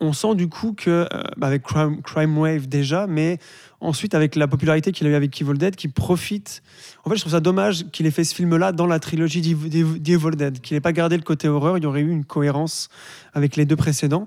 on 0.00 0.12
sent 0.12 0.36
du 0.36 0.48
coup 0.48 0.74
que, 0.74 0.90
euh, 0.90 1.06
bah, 1.36 1.48
avec 1.48 1.64
Crime, 1.64 2.02
Crime 2.02 2.38
Wave 2.38 2.68
déjà, 2.68 3.06
mais 3.06 3.38
ensuite 3.80 4.14
avec 4.14 4.36
la 4.36 4.46
popularité 4.46 4.92
qu'il 4.92 5.06
a 5.06 5.10
eu 5.10 5.14
avec 5.14 5.40
Evil 5.40 5.58
Dead, 5.58 5.76
qui 5.76 5.88
profite. 5.88 6.62
En 7.04 7.10
fait, 7.10 7.16
je 7.16 7.20
trouve 7.22 7.32
ça 7.32 7.40
dommage 7.40 7.84
qu'il 7.90 8.06
ait 8.06 8.10
fait 8.10 8.24
ce 8.24 8.34
film-là 8.34 8.72
dans 8.72 8.86
la 8.86 9.00
trilogie 9.00 9.40
d'Ev- 9.40 9.68
d'Ev- 9.68 9.98
d'Evil 9.98 10.36
Dead, 10.36 10.60
qu'il 10.60 10.76
n'ait 10.76 10.80
pas 10.80 10.92
gardé 10.92 11.16
le 11.16 11.22
côté 11.22 11.48
horreur. 11.48 11.78
Il 11.78 11.84
y 11.84 11.86
aurait 11.86 12.00
eu 12.00 12.10
une 12.10 12.24
cohérence 12.24 12.88
avec 13.34 13.56
les 13.56 13.66
deux 13.66 13.76
précédents. 13.76 14.26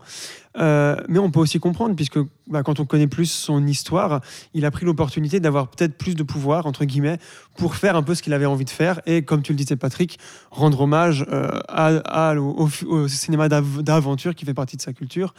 Euh, 0.57 0.95
mais 1.07 1.19
on 1.19 1.31
peut 1.31 1.39
aussi 1.39 1.59
comprendre, 1.59 1.95
puisque 1.95 2.19
bah, 2.47 2.63
quand 2.63 2.79
on 2.79 2.85
connaît 2.85 3.07
plus 3.07 3.31
son 3.31 3.65
histoire, 3.65 4.21
il 4.53 4.65
a 4.65 4.71
pris 4.71 4.85
l'opportunité 4.85 5.39
d'avoir 5.39 5.69
peut-être 5.69 5.97
plus 5.97 6.15
de 6.15 6.23
pouvoir, 6.23 6.65
entre 6.65 6.85
guillemets, 6.85 7.19
pour 7.57 7.75
faire 7.75 7.95
un 7.95 8.03
peu 8.03 8.15
ce 8.15 8.21
qu'il 8.21 8.33
avait 8.33 8.45
envie 8.45 8.65
de 8.65 8.69
faire. 8.69 9.01
Et 9.05 9.23
comme 9.23 9.41
tu 9.41 9.53
le 9.53 9.57
disais, 9.57 9.75
Patrick, 9.75 10.19
rendre 10.49 10.81
hommage 10.81 11.25
euh, 11.31 12.35
au, 12.37 13.07
cinéma 13.07 13.47
d'av- 13.49 13.81
d'aventure 13.81 14.35
qui 14.35 14.45
fait 14.45 14.53
partie 14.53 14.77
de 14.77 14.81
sa 14.81 14.93
culture, 14.93 15.33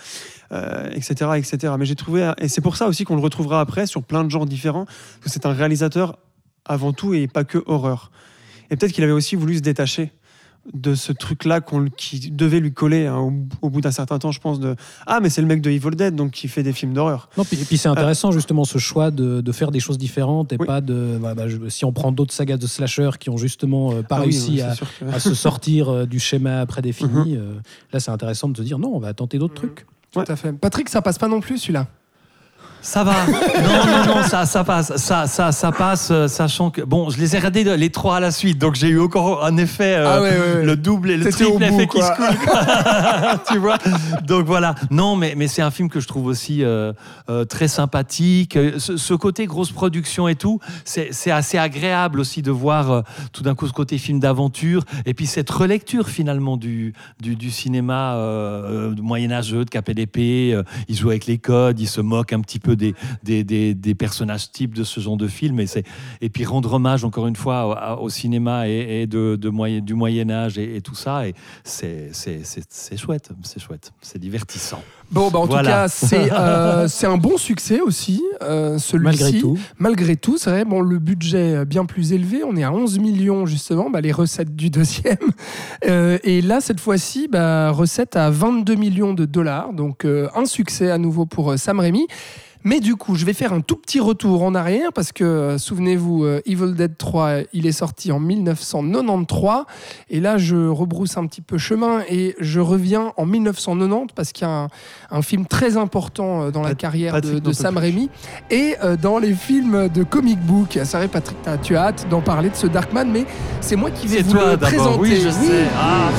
euh, 0.53 0.91
etc., 0.93 1.31
etc. 1.37 1.75
Mais 1.79 1.85
j'ai 1.85 1.97
trouvé, 1.97 2.33
et 2.39 2.49
c'est 2.49 2.61
pour 2.61 2.77
ça 2.77 2.87
aussi 2.89 3.05
qu'on 3.05 3.17
le 3.17 3.23
retrouvera 3.23 3.61
après 3.61 3.87
sur 3.87 4.03
plein 4.03 4.25
de 4.25 4.31
genres 4.31 4.47
différents, 4.47 4.87
que 5.21 5.29
c'est 5.29 5.47
un 5.47 5.53
réalisateur 5.53 6.19
avant 6.65 6.93
tout 6.93 7.13
et 7.13 7.27
pas 7.27 7.45
que 7.45 7.63
horreur. 7.67 8.11
Et 8.71 8.77
peut-être 8.77 8.93
qu'il 8.93 9.05
avait 9.05 9.13
aussi 9.13 9.37
voulu 9.37 9.57
se 9.57 9.61
détacher 9.61 10.13
de 10.75 10.95
ce 10.95 11.13
truc-là 11.13 11.61
qu'on- 11.61 11.87
qui 11.87 12.31
devait 12.31 12.61
lui 12.61 12.73
coller 12.73 13.07
hein, 13.07 13.17
au, 13.19 13.33
au 13.63 13.71
bout 13.71 13.81
d'un 13.81 13.91
certain 13.91 14.19
temps, 14.19 14.31
je 14.31 14.39
pense, 14.41 14.61
de 14.61 14.77
Ah, 15.07 15.19
mais 15.21 15.29
c'est 15.29 15.41
le 15.43 15.49
mec 15.49 15.61
de 15.61 15.71
Evil 15.71 15.91
Dead, 15.97 16.15
donc 16.15 16.31
qui 16.31 16.47
fait 16.47 16.63
des 16.63 16.73
films 16.73 16.93
d'horreur. 16.93 17.29
Non, 17.37 17.45
puis, 17.45 17.57
puis 17.57 17.77
c'est 17.79 17.89
intéressant 17.89 18.31
justement 18.31 18.65
ce 18.65 18.79
choix 18.79 19.11
de, 19.11 19.41
de 19.41 19.53
faire 19.53 19.71
des 19.73 19.81
choses 19.81 19.99
différentes 19.99 20.53
et 20.53 20.57
Oui. 20.61 20.67
pas 20.67 20.81
de. 20.81 21.19
bah, 21.21 21.49
je- 21.49 21.69
si 21.69 21.85
on 21.85 21.93
prend 21.93 22.13
d'autres 22.13 22.33
sagas 22.33 22.57
de 22.59 22.67
slasher 22.69 23.11
qui 23.19 23.29
ont 23.31 23.37
justement 23.37 23.93
euh, 23.93 24.03
pas 24.03 24.17
Ah 24.17 24.21
réussi 24.21 24.53
oui, 24.53 24.61
à, 24.63 24.75
sûr 24.75 24.87
que- 25.01 25.05
à 25.07 25.19
se 25.19 25.35
sortir 25.35 25.89
euh, 25.89 26.07
du 26.07 26.21
schéma 26.21 26.65
prédéfini, 26.67 27.11
Mhm. 27.37 27.41
euh, 27.41 27.55
là 27.93 27.99
c'est 28.01 28.11
intéressant 28.13 28.49
de 28.49 28.57
se 28.57 28.63
dire 28.63 28.79
non, 28.79 28.93
on 28.95 28.99
va 29.01 29.15
tenter 29.15 29.39
d'autres 29.39 29.55
trucs. 29.55 29.87
Tout 30.13 30.25
à 30.29 30.37
fait. 30.37 30.53
Patrick, 30.53 30.89
ça 30.91 31.01
passe 31.03 31.19
pas 31.19 31.27
non 31.29 31.41
plus 31.41 31.59
celui-là? 31.59 31.87
Ça 32.85 33.05
va. 33.05 33.15
Non, 33.27 33.87
non, 33.87 34.17
non, 34.17 34.23
ça, 34.25 34.45
ça 34.45 34.65
passe. 34.65 34.97
Ça, 34.97 35.27
ça, 35.29 35.53
ça 35.53 35.71
passe, 35.71 36.09
euh, 36.11 36.27
sachant 36.27 36.71
que. 36.71 36.83
Bon, 36.83 37.11
je 37.11 37.19
les 37.19 37.35
ai 37.37 37.39
regardés 37.39 37.63
les 37.77 37.91
trois 37.91 38.17
à 38.17 38.21
la 38.21 38.33
suite, 38.33 38.59
donc 38.59 38.75
j'ai 38.75 38.89
eu 38.89 39.01
encore 39.01 39.45
un 39.45 39.57
effet. 39.57 39.95
euh, 39.97 40.05
Ah 40.17 40.21
ouais, 40.21 40.31
ouais, 40.31 40.57
ouais. 40.57 40.65
Le 40.65 40.77
double 40.77 41.11
et 41.13 41.17
le 41.17 41.25
T'étais 41.25 41.45
au 41.45 41.57
triple 41.59 41.69
bout, 41.71 41.75
effet 41.81 41.87
qui 41.87 41.99
quoi. 41.99 42.07
se 42.07 42.17
coule. 42.17 42.39
quoi. 42.45 43.39
tu 43.53 43.59
vois? 43.59 43.79
Donc 44.27 44.47
voilà. 44.47 44.75
Non, 44.91 45.15
mais, 45.15 45.35
mais 45.37 45.47
c'est 45.47 45.63
un 45.63 45.71
film 45.71 45.89
que 45.89 46.01
je 46.01 46.09
trouve 46.09 46.27
aussi 46.27 46.65
euh, 46.65 46.93
euh, 47.31 47.45
très 47.45 47.69
sympathique. 47.69 48.57
Euh, 48.57 48.79
Ce, 48.79 48.97
ce 48.97 49.15
côté 49.15 49.47
grosse 49.47 49.71
production 49.71 50.27
et 50.27 50.35
tout, 50.35 50.59
c'est 50.85 51.09
c'est 51.13 51.31
assez 51.31 51.59
agréable 51.59 52.19
aussi 52.19 52.43
de 52.43 52.51
voir 52.51 52.91
euh, 52.91 53.01
tout 53.33 53.45
d'un 53.45 53.55
coup 53.55 53.69
ce 53.69 53.73
côté 53.73 53.97
film 53.97 54.19
d'aventure 54.19 54.83
et 55.07 55.15
puis 55.15 55.27
cette 55.27 55.51
relecture 55.51 56.09
finalement 56.09 56.57
du, 56.57 56.95
du, 57.21 57.37
du 57.37 57.51
cinéma 57.53 58.15
euh, 58.15 58.91
euh, 58.91 58.95
moyenâgeux 59.01 59.65
de 59.65 59.71
KPDP. 59.71 60.53
euh, 60.53 60.63
il 60.89 60.97
joue 60.97 61.11
avec 61.11 61.27
les 61.27 61.39
codes, 61.39 61.79
il 61.79 61.87
se 61.89 62.01
moque 62.01 62.33
un 62.33 62.41
petit 62.41 62.59
peu 62.59 62.72
des, 62.75 62.95
des, 63.23 63.75
des, 63.75 63.95
personnages 63.95 64.51
types 64.51 64.75
de 64.75 64.85
ce 64.85 65.01
genre 65.01 65.17
de 65.17 65.29
film. 65.29 65.61
Et, 65.61 65.67
et 66.21 66.29
puis 66.29 66.45
rendre 66.45 66.73
hommage 66.73 67.05
encore 67.05 67.27
une 67.27 67.37
fois 67.37 68.01
au, 68.01 68.09
cinéma 68.09 68.69
et, 68.69 69.07
de, 69.07 69.37
de 69.37 69.49
moyen, 69.49 69.81
du 69.81 69.95
Moyen 69.95 70.31
Âge 70.31 70.59
et, 70.59 70.77
et 70.77 70.81
tout 70.81 70.95
ça. 70.95 71.27
Et 71.29 71.35
c'est 71.65 72.13
chouette, 72.97 73.31
c'est 73.43 73.61
chouette, 73.61 73.93
c'est 74.01 74.19
divertissant. 74.19 74.83
Bon, 75.13 75.29
bah, 75.31 75.41
en 75.41 75.45
Voilà. 75.47 75.63
tout 75.63 75.69
cas, 75.69 75.89
c'est 75.89 76.33
euh, 76.33 76.89
c'est 76.89 77.07
un 77.07 77.19
bon 77.19 77.37
succès 77.37 77.81
aussi, 77.81 78.23
euh, 78.43 78.79
celui-ci. 78.79 79.23
Malgré 79.23 79.41
tout. 79.41 79.59
Malgré 79.79 80.17
tout, 80.17 80.39
c'est 80.39 80.51
vrai, 80.51 80.65
bon, 80.65 80.81
le 80.81 80.99
budget 80.99 81.65
bien 81.67 81.85
plus 81.85 82.13
élevé, 82.15 82.43
on 82.45 82.57
est 82.57 82.65
à 82.65 82.73
11 82.73 82.99
millions 82.99 83.45
justement, 83.45 83.91
bah, 83.91 84.01
les 84.01 84.13
recettes 84.13 84.57
du 84.57 84.71
deuxième. 84.71 85.17
Euh, 85.89 86.19
et 86.23 86.43
là, 86.43 86.61
cette 86.61 86.79
fois-ci, 86.79 87.27
bah, 87.29 87.71
recette 87.71 88.15
à 88.15 88.31
22 88.31 88.77
millions 88.77 89.15
de 89.15 89.25
dollars, 89.25 89.73
donc 89.73 90.05
euh, 90.05 90.29
un 90.37 90.45
succès 90.45 90.91
à 90.91 90.99
nouveau 90.99 91.27
pour 91.27 91.59
Sam 91.59 91.81
Raimi. 91.81 92.07
Mais 92.65 92.79
du 92.79 92.95
coup, 92.95 93.17
je 93.17 93.25
vais 93.27 93.33
faire 93.33 93.53
un 93.53 93.61
tout 93.61 93.75
petit 93.75 93.99
retour 93.99 94.45
en 94.45 94.55
arrière 94.55 94.93
parce 94.93 95.11
que, 95.11 95.25
euh, 95.25 95.59
souvenez-vous, 95.59 96.25
euh, 96.25 96.41
Evil 96.47 96.75
Dead 96.75 96.97
3, 96.97 97.39
il 97.53 97.67
est 97.67 97.73
sorti 97.73 98.13
en 98.13 98.21
1993. 98.21 99.65
Et 100.11 100.21
là, 100.21 100.39
je 100.39 100.69
rebrousse 100.69 101.17
un 101.17 101.27
petit 101.27 101.41
peu 101.41 101.59
chemin 101.59 102.03
et 102.09 102.37
je 102.39 102.61
reviens 102.61 103.13
en 103.17 103.27
1990 103.27 104.13
parce 104.15 104.31
qu'il 104.31 104.47
y 104.47 104.51
a 104.51 104.53
un, 104.55 104.69
un 105.11 105.23
film 105.23 105.47
très 105.47 105.77
important 105.77 106.43
euh, 106.45 106.51
dans 106.51 106.63
la 106.63 106.71
Pat- 106.71 106.79
carrière 106.79 107.15
de, 107.15 107.21
Patrick 107.21 107.43
de 107.43 107.49
n'en 107.49 107.55
Sam. 107.55 107.77
Raimi 107.79 108.11
et 108.51 108.77
euh, 108.83 108.97
dans 108.97 109.19
les 109.19 109.33
films 109.35 109.89
de 109.89 110.03
comic 110.03 110.39
book. 110.41 110.79
C'est 110.85 110.97
vrai, 110.97 111.09
Patrick, 111.09 111.37
tu 111.63 111.77
as 111.77 111.87
hâte 111.89 112.07
d'en 112.11 112.21
parler 112.21 112.51
de 112.51 112.57
ce 112.57 112.67
Darkman, 112.67 113.11
mais 113.11 113.25
c'est 113.61 113.77
moi 113.77 113.91
qui 113.91 114.07
vais 114.07 114.19
C'est 114.19 114.23
vous 114.23 114.33
toi 114.33 114.53
le 114.53 114.57
présenter. 114.57 114.99
Oui, 115.01 115.21
je 115.23 115.31
sais. 115.31 115.65
Ah. 115.79 116.11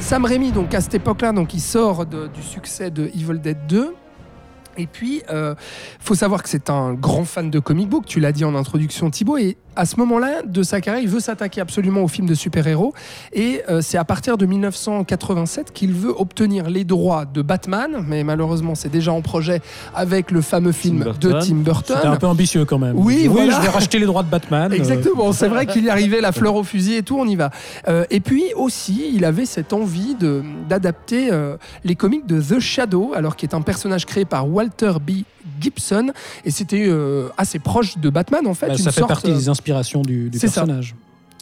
Sam 0.00 0.24
Raimi, 0.24 0.52
donc 0.52 0.72
à 0.74 0.80
cette 0.80 0.94
époque-là, 0.94 1.32
donc 1.32 1.52
il 1.52 1.60
sort 1.60 2.06
de- 2.06 2.28
du 2.28 2.42
succès 2.42 2.90
de 2.90 3.06
Evil 3.06 3.40
Dead 3.40 3.58
2. 3.68 3.94
Et 4.76 4.86
puis, 4.86 5.22
euh, 5.30 5.54
faut 6.00 6.14
savoir 6.14 6.42
que 6.42 6.48
c'est 6.48 6.70
un 6.70 6.94
grand 6.94 7.24
fan 7.24 7.50
de 7.50 7.58
comic 7.58 7.88
book. 7.88 8.06
Tu 8.06 8.20
l'as 8.20 8.32
dit 8.32 8.44
en 8.44 8.54
introduction, 8.54 9.10
Thibaut. 9.10 9.38
À 9.76 9.86
ce 9.86 9.96
moment-là 10.00 10.42
de 10.44 10.62
sa 10.62 10.80
carrière, 10.80 11.02
il 11.02 11.08
veut 11.08 11.20
s'attaquer 11.20 11.60
absolument 11.60 12.02
aux 12.02 12.08
films 12.08 12.26
de 12.26 12.34
super-héros. 12.34 12.94
Et 13.32 13.62
euh, 13.68 13.80
c'est 13.82 13.98
à 13.98 14.04
partir 14.04 14.38
de 14.38 14.46
1987 14.46 15.72
qu'il 15.72 15.92
veut 15.92 16.14
obtenir 16.18 16.68
les 16.70 16.84
droits 16.84 17.24
de 17.26 17.42
Batman. 17.42 18.04
Mais 18.06 18.24
malheureusement, 18.24 18.74
c'est 18.74 18.88
déjà 18.88 19.12
en 19.12 19.20
projet 19.20 19.60
avec 19.94 20.30
le 20.30 20.40
fameux 20.40 20.72
film 20.72 21.04
de. 21.20 21.32
Tim 21.40 21.56
Burton. 21.56 21.96
C'était 21.96 22.08
un 22.08 22.16
peu 22.16 22.26
ambitieux 22.26 22.64
quand 22.64 22.78
même. 22.78 22.96
Oui, 22.98 23.20
oui 23.22 23.28
voilà. 23.28 23.56
je 23.56 23.60
vais 23.62 23.68
racheter 23.68 23.98
les 23.98 24.06
droits 24.06 24.22
de 24.22 24.30
Batman. 24.30 24.72
Exactement, 24.76 25.32
c'est 25.32 25.48
vrai 25.48 25.66
qu'il 25.66 25.84
y 25.84 25.90
arrivait, 25.90 26.20
la 26.20 26.32
fleur 26.32 26.54
au 26.54 26.64
fusil 26.64 26.94
et 26.94 27.02
tout, 27.02 27.18
on 27.18 27.26
y 27.26 27.36
va. 27.36 27.50
Euh, 27.88 28.04
et 28.10 28.20
puis 28.20 28.44
aussi, 28.56 29.10
il 29.14 29.24
avait 29.24 29.46
cette 29.46 29.72
envie 29.72 30.14
de- 30.14 30.42
d'adapter 30.68 31.28
euh, 31.30 31.56
les 31.84 31.94
comics 31.94 32.26
de 32.26 32.40
The 32.40 32.58
Shadow, 32.60 33.12
alors 33.14 33.36
qui 33.36 33.44
est 33.46 33.54
un 33.54 33.62
personnage 33.62 34.06
créé 34.06 34.24
par 34.24 34.48
Walter 34.48 34.92
B. 35.00 35.10
Gibson, 35.60 36.12
et 36.44 36.50
c'était 36.50 36.86
euh, 36.88 37.28
assez 37.36 37.58
proche 37.58 37.98
de 37.98 38.10
Batman 38.10 38.46
en 38.46 38.54
fait. 38.54 38.66
bah, 38.68 38.72
une 38.74 38.78
ça 38.78 38.92
fait 38.92 39.00
sorte, 39.00 39.08
partie 39.08 39.30
euh, 39.30 39.36
des 39.36 39.48
inspirations 39.48 40.02
du, 40.02 40.30
ça. 40.38 40.64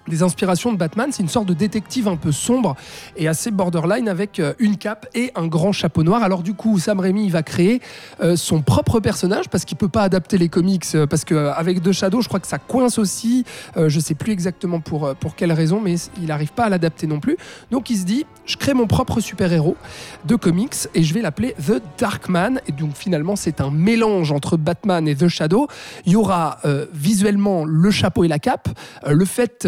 Des 0.08 0.22
inspirations 0.22 0.72
de 0.72 0.76
Batman. 0.76 1.10
C'est 1.12 1.22
une 1.22 1.28
sorte 1.28 1.46
de 1.46 1.54
détective 1.54 2.08
un 2.08 2.16
peu 2.16 2.32
sombre 2.32 2.76
et 3.16 3.28
assez 3.28 3.50
borderline 3.50 4.08
avec 4.08 4.38
euh, 4.38 4.54
une 4.58 4.76
cape 4.76 5.06
et 5.14 5.32
un 5.34 5.46
grand 5.46 5.72
chapeau 5.72 6.02
noir. 6.02 6.22
Alors 6.22 6.42
du 6.42 6.54
coup, 6.54 6.78
Sam 6.78 7.00
Raimi 7.00 7.30
va 7.30 7.42
créer 7.42 7.80
euh, 8.22 8.36
son 8.36 8.62
propre 8.62 9.00
personnage 9.00 9.48
parce 9.48 9.64
qu'il 9.64 9.76
peut 9.76 9.88
pas 9.88 10.02
adapter 10.02 10.38
les 10.38 10.48
comics 10.48 10.84
euh, 10.94 11.06
parce 11.06 11.24
qu'avec 11.24 11.82
The 11.82 11.92
Shadow, 11.92 12.20
je 12.20 12.28
crois 12.28 12.40
que 12.40 12.46
ça 12.46 12.58
coince 12.58 12.98
aussi. 12.98 13.44
Je 13.76 14.00
sais 14.00 14.14
plus 14.14 14.32
exactement 14.32 14.80
pour 14.80 15.14
pour 15.16 15.34
quelle 15.34 15.52
raison, 15.52 15.80
mais 15.80 15.94
il 16.20 16.26
n'arrive 16.26 16.52
pas 16.52 16.64
à 16.64 16.68
l'adapter 16.68 17.06
non 17.06 17.20
plus. 17.20 17.36
Donc 17.70 17.90
il 17.90 17.98
se 17.98 18.04
dit, 18.04 18.24
je 18.46 18.56
crée 18.56 18.74
mon 18.74 18.86
propre 18.86 19.20
super-héros 19.20 19.76
de 20.24 20.36
comics 20.36 20.74
et 20.94 21.02
je 21.02 21.14
vais 21.14 21.20
l'appeler 21.20 21.54
The 21.54 21.82
Darkman. 21.98 22.60
Et 22.66 22.72
donc 22.72 22.96
finalement, 22.96 23.36
c'est 23.36 23.60
un 23.60 23.70
mélange 23.70 24.32
entre 24.32 24.56
Batman 24.56 25.06
et 25.08 25.14
The 25.14 25.28
Shadow. 25.28 25.68
Il 26.06 26.12
y 26.12 26.16
aura 26.16 26.58
visuellement 26.92 27.64
le 27.64 27.90
chapeau 27.90 28.24
et 28.24 28.28
la 28.28 28.38
cape. 28.38 28.68
Le 29.06 29.24
fait, 29.24 29.66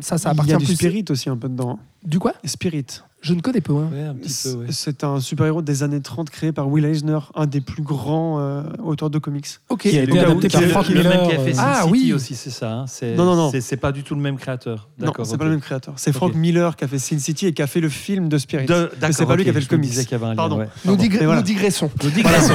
ça, 0.00 0.18
ça 0.18 0.30
Il 0.30 0.32
appartient 0.32 0.52
y 0.52 0.54
a 0.54 0.58
du 0.58 0.64
plus. 0.64 0.74
Spirit 0.74 1.04
aussi 1.10 1.28
un 1.28 1.36
peu 1.36 1.48
dedans. 1.48 1.78
Du 2.04 2.18
quoi 2.18 2.32
Spirit. 2.44 2.86
Je 3.22 3.34
ne 3.34 3.42
connais 3.42 3.60
pas. 3.60 3.74
hein. 3.74 3.90
Ouais, 3.92 4.02
un 4.04 4.14
petit 4.14 4.34
peu, 4.44 4.54
ouais. 4.60 4.66
C'est 4.70 5.04
un 5.04 5.20
super-héros 5.20 5.60
des 5.60 5.82
années 5.82 6.00
30 6.00 6.30
créé 6.30 6.52
par 6.52 6.68
Will 6.70 6.86
Eisner, 6.86 7.18
un 7.34 7.44
des 7.44 7.60
plus 7.60 7.82
grands 7.82 8.40
euh, 8.40 8.62
auteurs 8.82 9.10
de 9.10 9.18
comics. 9.18 9.46
Ok. 9.68 9.80
Qui 9.82 9.98
a 9.98 10.04
été 10.04 10.18
adapté 10.18 10.48
par 10.48 10.62
Frank 10.62 10.88
Miller. 10.88 11.04
même 11.18 11.28
qui 11.28 11.34
a 11.36 11.38
fait 11.44 11.50
euh, 11.50 11.54
Sin 11.54 11.62
Ah, 11.62 11.80
City 11.82 11.90
oui. 11.92 12.12
aussi, 12.14 12.34
c'est 12.34 12.48
ça. 12.48 12.72
hein. 12.72 12.84
C'est- 12.88 13.14
Non, 13.16 13.26
non, 13.26 13.36
non. 13.36 13.50
c'est- 13.50 13.60
C'est 13.60 13.76
pas 13.76 13.92
du 13.92 14.04
tout 14.04 14.14
le 14.14 14.22
même 14.22 14.38
créateur. 14.38 14.88
Non, 14.98 15.08
D'accord. 15.08 15.26
c'est 15.26 15.34
ok. 15.34 15.38
pas 15.38 15.44
le 15.44 15.50
même 15.50 15.60
créateur. 15.60 15.92
C'est 15.98 16.12
Frank 16.14 16.30
Ok. 16.30 16.36
Miller 16.36 16.74
qui 16.76 16.84
a 16.84 16.88
fait 16.88 16.98
Sin 16.98 17.18
City 17.18 17.48
et 17.48 17.52
qui 17.52 17.60
a 17.60 17.66
fait 17.66 17.80
le 17.80 17.90
film 17.90 18.30
de 18.30 18.38
Spirit. 18.38 18.64
De- 18.64 18.88
Mais 18.94 18.98
D'accord, 19.00 19.16
c'est 19.18 19.26
pas 19.26 19.36
lui 19.36 19.44
qui 19.44 19.50
a 19.50 19.52
fait 19.52 19.60
le 19.60 19.66
comics. 19.66 19.90
qu'il 19.90 20.10
y 20.10 20.14
avait 20.14 20.24
un 20.24 20.28
lien, 20.30 20.36
Pardon. 20.36 20.58
ouais. 20.60 20.68
Nous, 20.86 20.96
digre- 20.96 21.18
Mais 21.20 21.26
voilà. 21.26 21.40
nous 21.42 21.46
digressons. 21.46 21.90
Nous 22.02 22.10
digressons. 22.22 22.54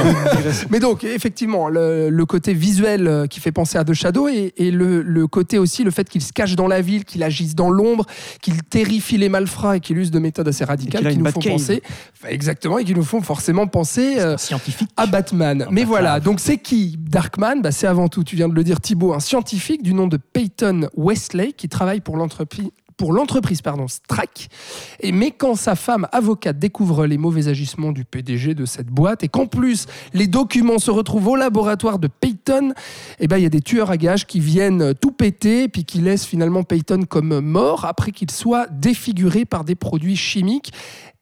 Mais 0.70 0.80
donc, 0.80 1.04
effectivement, 1.04 1.68
le, 1.68 2.10
le 2.10 2.26
côté 2.26 2.54
visuel 2.54 3.06
euh, 3.06 3.26
qui 3.28 3.38
fait 3.38 3.52
penser 3.52 3.78
à 3.78 3.84
The 3.84 3.92
Shadow 3.94 4.26
et, 4.26 4.52
et 4.56 4.72
le, 4.72 5.02
le 5.02 5.26
côté 5.28 5.60
aussi, 5.60 5.84
le 5.84 5.92
fait 5.92 6.08
qu'il 6.08 6.22
se 6.22 6.32
cache 6.32 6.56
dans 6.56 6.66
la 6.66 6.80
ville, 6.80 7.04
qu'il 7.04 7.22
agisse 7.22 7.54
dans 7.54 7.70
l'ombre, 7.70 8.04
qu'il 8.42 8.60
terrifie 8.64 9.16
les 9.16 9.28
malfrats 9.36 9.76
et 9.76 9.80
qu'il 9.80 9.98
use 9.98 10.10
de 10.10 10.18
méthodes 10.18 10.48
assez 10.48 10.64
radicales 10.64 11.08
qui 11.12 11.18
nous 11.18 11.30
font 11.30 11.40
penser. 11.40 11.82
Enfin, 12.14 12.28
exactement, 12.30 12.78
et 12.78 12.84
qui 12.84 12.94
nous 12.94 13.04
font 13.04 13.20
forcément 13.22 13.66
penser. 13.66 14.18
euh, 14.18 14.36
Scientifique. 14.38 14.88
à 14.96 15.06
Batman. 15.06 15.58
Mais 15.58 15.64
Batman. 15.64 15.86
voilà, 15.86 16.20
donc 16.20 16.40
c'est 16.40 16.58
qui 16.58 16.96
Darkman? 16.98 17.60
Bah, 17.62 17.72
C'est 17.72 17.86
avant 17.86 18.08
tout, 18.08 18.24
tu 18.24 18.36
viens 18.36 18.48
de 18.48 18.54
le 18.54 18.64
dire 18.64 18.80
Thibaut, 18.80 19.12
un 19.14 19.20
scientifique 19.20 19.82
du 19.82 19.92
nom 19.94 20.06
de 20.06 20.16
Peyton 20.16 20.88
Westley 20.96 21.52
qui 21.52 21.68
travaille 21.68 22.00
pour 22.00 22.16
l'entreprise 22.16 22.68
pour 22.96 23.12
l'entreprise 23.12 23.62
pardon 23.62 23.88
Strack 23.88 24.48
et 25.00 25.12
mais 25.12 25.30
quand 25.30 25.54
sa 25.54 25.74
femme 25.74 26.08
avocate 26.12 26.58
découvre 26.58 27.06
les 27.06 27.18
mauvais 27.18 27.48
agissements 27.48 27.92
du 27.92 28.04
PDG 28.04 28.54
de 28.54 28.64
cette 28.64 28.88
boîte 28.88 29.22
et 29.22 29.28
qu'en 29.28 29.46
plus 29.46 29.86
les 30.14 30.26
documents 30.26 30.78
se 30.78 30.90
retrouvent 30.90 31.28
au 31.28 31.36
laboratoire 31.36 31.98
de 31.98 32.08
Peyton 32.08 32.72
et 33.20 33.28
ben 33.28 33.36
il 33.36 33.42
y 33.42 33.46
a 33.46 33.50
des 33.50 33.60
tueurs 33.60 33.90
à 33.90 33.96
gages 33.96 34.26
qui 34.26 34.40
viennent 34.40 34.94
tout 34.94 35.12
péter 35.12 35.68
puis 35.68 35.84
qui 35.84 35.98
laissent 35.98 36.26
finalement 36.26 36.62
Peyton 36.62 37.02
comme 37.08 37.40
mort 37.40 37.84
après 37.84 38.12
qu'il 38.12 38.30
soit 38.30 38.66
défiguré 38.68 39.44
par 39.44 39.64
des 39.64 39.74
produits 39.74 40.16
chimiques 40.16 40.72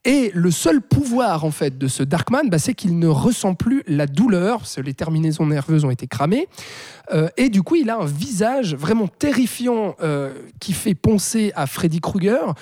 et 0.05 0.31
le 0.35 0.51
seul 0.51 0.81
pouvoir 0.81 1.45
en 1.45 1.51
fait 1.51 1.79
de 1.79 1.89
ce 1.89 2.03
Darkman, 2.03 2.49
bah, 2.51 2.59
c'est 2.59 2.75
qu'il 2.75 2.99
ne 2.99 3.07
ressent 3.07 3.55
plus 3.55 3.83
la 3.87 4.07
douleur, 4.07 4.59
parce 4.59 4.79
les 4.79 4.95
terminaisons 4.95 5.47
nerveuses 5.47 5.85
ont 5.85 5.91
été 5.91 6.07
cramées. 6.07 6.49
Euh, 7.13 7.29
et 7.37 7.49
du 7.49 7.63
coup, 7.63 7.77
il 7.77 7.91
a 7.91 7.97
un 7.97 8.07
visage 8.07 8.75
vraiment 8.75 9.09
terrifiant 9.09 9.97
euh, 10.03 10.33
qui 10.61 10.73
fait 10.73 10.95
penser 10.95 11.53
à 11.55 11.67
Freddy 11.67 12.01
Krueger. 12.01 12.55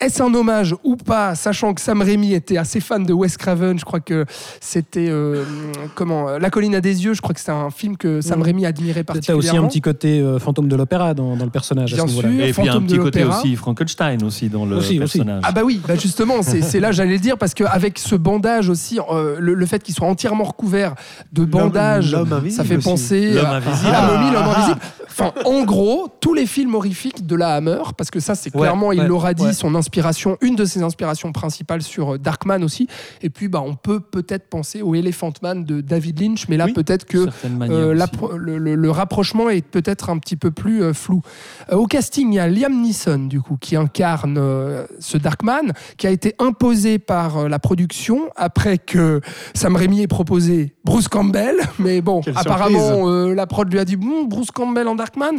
Est-ce 0.00 0.22
un 0.22 0.32
hommage 0.32 0.76
ou 0.84 0.94
pas, 0.94 1.34
sachant 1.34 1.74
que 1.74 1.80
Sam 1.80 2.02
Raimi 2.02 2.32
était 2.32 2.56
assez 2.56 2.78
fan 2.78 3.04
de 3.04 3.12
Wes 3.12 3.36
Craven 3.36 3.80
Je 3.80 3.84
crois 3.84 3.98
que 3.98 4.26
c'était 4.60 5.08
euh, 5.10 5.42
comment 5.96 6.28
euh, 6.28 6.38
La 6.38 6.50
colline 6.50 6.76
à 6.76 6.80
des 6.80 7.04
yeux. 7.04 7.14
Je 7.14 7.20
crois 7.20 7.34
que 7.34 7.40
c'était 7.40 7.50
un 7.50 7.70
film 7.70 7.96
que 7.96 8.20
Sam. 8.20 8.40
Raimi 8.40 8.64
admirait 8.64 9.02
T'as 9.02 9.14
particulièrement. 9.14 9.40
aussi 9.48 9.56
un 9.58 9.66
petit 9.68 9.80
côté 9.80 10.20
euh, 10.20 10.38
fantôme 10.38 10.68
de 10.68 10.76
l'opéra 10.76 11.14
dans, 11.14 11.34
dans 11.36 11.44
le 11.44 11.50
personnage 11.50 11.92
Bien 11.94 12.04
à 12.04 12.06
ce 12.06 12.14
sûr. 12.14 12.28
Et 12.30 12.52
puis 12.52 12.62
un 12.68 12.72
Fantôme 12.74 12.86
de 12.86 12.92
petit 12.92 12.98
côté 13.00 13.20
l'opéra. 13.24 13.40
aussi 13.40 13.56
Frankenstein 13.56 14.22
aussi 14.22 14.48
dans 14.48 14.66
le 14.66 14.76
Aussi, 14.76 15.00
aussi. 15.00 15.18
personnage. 15.18 15.42
Ah 15.44 15.50
bah 15.50 15.62
oui, 15.64 15.80
bah 15.88 15.96
justement, 15.96 16.42
c'est 16.42 16.62
c'est 16.62 16.78
là 16.78 16.92
j'allais 16.92 17.14
le 17.14 17.18
dire 17.18 17.36
parce 17.36 17.52
qu'avec 17.54 17.98
ce 17.98 18.14
bandage 18.14 18.68
aussi, 18.68 19.00
euh, 19.10 19.34
le, 19.40 19.54
le 19.54 19.66
fait 19.66 19.82
qu'il 19.82 19.96
soit 19.96 20.06
entièrement 20.06 20.44
recouvert 20.44 20.94
de 21.32 21.44
bandages, 21.44 22.16
ça 22.50 22.62
fait 22.62 22.78
penser 22.78 23.32
L'homme 23.32 23.46
à 23.46 23.56
invisible. 23.56 23.90
la 23.90 24.02
momie, 24.16 24.30
l'homme 24.32 24.44
Ah. 24.46 24.58
invisible. 24.58 24.80
Enfin, 25.10 25.32
en 25.46 25.64
gros, 25.64 26.06
tous 26.20 26.32
les 26.32 26.46
films 26.46 26.76
horrifiques 26.76 27.26
de 27.26 27.34
la 27.34 27.54
Hammer, 27.56 27.82
parce 27.96 28.08
que 28.08 28.20
ça, 28.20 28.36
c'est 28.36 28.54
Ouais, 28.54 28.60
clairement, 28.60 28.92
il 28.92 29.00
ouais, 29.00 29.08
l'aura 29.08 29.34
dit, 29.34 29.42
ouais. 29.42 29.52
son 29.52 29.74
une 30.42 30.56
de 30.56 30.64
ses 30.64 30.82
inspirations 30.82 31.32
principales 31.32 31.82
sur 31.82 32.14
euh, 32.14 32.18
Darkman 32.18 32.62
aussi. 32.62 32.88
Et 33.22 33.30
puis, 33.30 33.48
bah, 33.48 33.62
on 33.64 33.74
peut 33.74 34.00
peut-être 34.00 34.48
penser 34.48 34.82
au 34.82 34.94
Elephant 34.94 35.32
Man 35.42 35.64
de 35.64 35.80
David 35.80 36.20
Lynch, 36.20 36.48
mais 36.48 36.56
là, 36.56 36.66
Oui, 36.66 36.72
peut-être 36.72 37.04
que 37.04 37.26
euh, 37.70 37.94
le, 38.36 38.58
le- 38.58 38.74
le 38.74 38.90
rapprochement 38.90 39.48
est 39.50 39.66
peut-être 39.66 40.10
un 40.10 40.18
petit 40.18 40.36
peu 40.36 40.50
plus 40.50 40.82
euh, 40.82 40.92
flou. 40.92 41.22
Euh, 41.72 41.76
au 41.76 41.86
casting, 41.86 42.32
il 42.32 42.36
y 42.36 42.38
a 42.38 42.48
Liam 42.48 42.80
Neeson, 42.80 43.26
du 43.26 43.40
coup, 43.40 43.56
qui 43.60 43.76
incarne 43.76 44.36
euh, 44.38 44.86
ce 45.00 45.16
Darkman, 45.18 45.72
qui 45.96 46.06
a 46.06 46.10
été 46.10 46.34
imposé 46.38 46.98
par 46.98 47.38
euh, 47.38 47.48
la 47.48 47.58
production 47.58 48.30
après 48.36 48.78
que 48.78 49.20
Sam 49.54 49.76
Raimi 49.76 50.02
ait 50.02 50.06
proposé 50.06 50.74
Bruce 50.84 51.08
Campbell. 51.08 51.56
Mais 51.78 52.00
bon, 52.00 52.20
Quelle 52.20 52.36
apparemment, 52.36 53.08
euh, 53.10 53.34
la 53.34 53.46
prod 53.46 53.70
lui 53.72 53.78
a 53.78 53.84
dit 53.84 53.96
bon, 53.96 54.24
Bruce 54.24 54.50
Campbell 54.50 54.88
en 54.88 54.94
Darkman. 54.94 55.38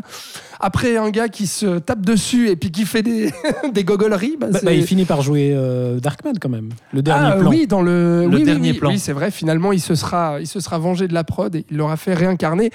Après, 0.60 0.98
un 0.98 1.10
gars 1.10 1.30
qui 1.30 1.48
se 1.48 1.80
tape 1.80 2.02
dessus 2.06 2.50
et 2.50 2.56
puis 2.56 2.72
qui 2.72 2.86
fait 2.86 3.02
des, 3.04 3.32
des 3.74 3.84
gogoleries. 3.84 4.38
Bah, 4.40 4.48
Bah, 4.52 4.60
bah, 4.64 4.74
il 4.74 4.84
finit 4.86 5.06
par 5.06 5.22
jouer 5.22 5.52
euh, 5.54 6.00
Darkman 6.00 6.34
quand 6.40 6.50
même, 6.50 6.70
le 6.94 7.02
dernier 7.02 7.30
ah, 7.34 7.38
plan. 7.38 7.50
Oui, 7.50 7.68
dans 7.68 7.82
le, 7.82 8.22
Le 8.22 8.28
oui, 8.28 8.36
oui, 8.38 8.44
dernier 8.44 8.72
oui, 8.72 8.78
plan. 8.78 8.90
Oui, 8.90 9.00
c'est 9.00 9.14
vrai. 9.14 9.32
Finalement, 9.32 9.72
il 9.72 9.82
se 9.82 9.96
sera, 9.96 10.40
il 10.40 10.48
se 10.48 10.60
sera 10.60 10.78
vengé 10.80 11.08
de 11.08 11.14
la 11.14 11.24
prod 11.24 11.54
et 11.56 11.66
il 11.70 11.78
l'aura 11.78 11.98
fait 11.98 12.14
réincarner. 12.14 12.72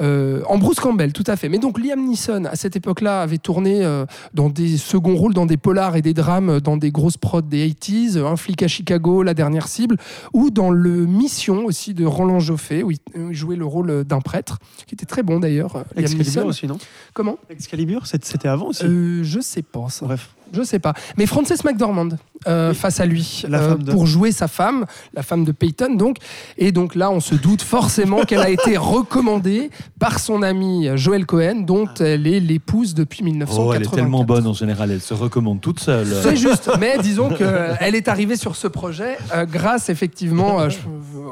euh, 0.00 0.42
en 0.46 0.58
Bruce 0.58 0.78
Campbell, 0.78 1.12
tout 1.12 1.24
à 1.26 1.34
fait. 1.34 1.48
Mais 1.48 1.58
donc 1.58 1.76
Liam 1.78 2.00
Neeson, 2.06 2.44
à 2.44 2.54
cette 2.54 2.76
époque-là, 2.76 3.20
avait 3.20 3.38
tourné 3.38 3.84
euh, 3.84 4.06
dans 4.32 4.48
des 4.48 4.76
seconds 4.76 5.16
rôles, 5.16 5.34
dans 5.34 5.46
des 5.46 5.56
polars 5.56 5.96
et 5.96 6.02
des 6.02 6.14
drames, 6.14 6.50
euh, 6.50 6.60
dans 6.60 6.76
des 6.76 6.92
grosses 6.92 7.16
prods 7.16 7.40
des 7.42 7.68
80s, 7.68 8.16
euh, 8.16 8.26
Un 8.26 8.36
flic 8.36 8.62
à 8.62 8.68
Chicago, 8.68 9.24
La 9.24 9.34
dernière 9.34 9.66
cible, 9.66 9.96
ou 10.32 10.50
dans 10.50 10.70
le 10.70 11.04
Mission 11.06 11.64
aussi 11.64 11.94
de 11.94 12.04
Roland 12.04 12.38
Joffé, 12.38 12.84
où 12.84 12.92
il, 12.92 12.98
jouait 13.32 13.56
le 13.56 13.64
rôle 13.64 14.04
d'un 14.04 14.20
prêtre, 14.20 14.58
qui 14.86 14.94
était 14.94 15.06
très 15.06 15.24
bon 15.24 15.40
d'ailleurs. 15.40 15.78
Liam 15.96 16.04
Excalibur 16.04 16.24
Neeson. 16.26 16.46
aussi, 16.46 16.66
non? 16.68 16.78
Comment? 17.12 17.36
Excalibur, 17.50 18.06
c'était 18.06 18.46
avant 18.48 18.68
aussi. 18.68 18.84
euh, 18.84 19.24
Je 19.24 19.40
sais 19.40 19.62
pas 19.62 19.86
ça. 19.88 20.06
Bref. 20.06 20.30
Je 20.52 20.62
sais 20.62 20.78
pas. 20.78 20.94
Mais 21.16 21.26
Frances 21.26 21.64
McDormand 21.64 22.10
euh, 22.46 22.72
face 22.72 23.00
à 23.00 23.06
lui 23.06 23.42
La 23.48 23.58
euh, 23.60 23.68
femme 23.70 23.82
de- 23.82 23.90
pour 23.92 24.06
jouer 24.06 24.30
sa 24.32 24.46
femme, 24.48 24.86
la 25.14 25.22
femme 25.22 25.44
de 25.44 25.52
Peyton 25.52 25.94
donc. 25.94 26.18
Et 26.56 26.70
donc 26.72 26.94
là, 26.94 27.10
on 27.10 27.20
se 27.20 27.34
doute 27.34 27.62
forcément 27.62 28.22
qu'elle 28.24 28.40
a 28.40 28.50
été 28.50 28.76
recommandée 29.12 29.70
par 29.98 30.18
son 30.20 30.42
ami 30.42 30.88
Joël 30.94 31.26
Cohen, 31.26 31.62
dont 31.66 31.88
elle 32.00 32.26
est 32.26 32.40
l'épouse 32.40 32.94
depuis 32.94 33.24
1984. 33.24 33.58
Oh, 33.68 33.74
elle 33.74 33.82
est 33.82 33.94
tellement 34.02 34.24
bonne 34.24 34.46
en 34.46 34.52
général, 34.52 34.90
elle 34.90 35.00
se 35.00 35.14
recommande 35.14 35.60
toute 35.60 35.80
seule. 35.80 36.06
C'est 36.22 36.36
juste, 36.36 36.70
mais 36.78 36.98
disons 37.02 37.28
qu'elle 37.30 37.76
est 37.94 38.08
arrivée 38.08 38.36
sur 38.36 38.54
ce 38.56 38.68
projet 38.68 39.18
euh, 39.34 39.44
grâce 39.44 39.88
effectivement 39.88 40.58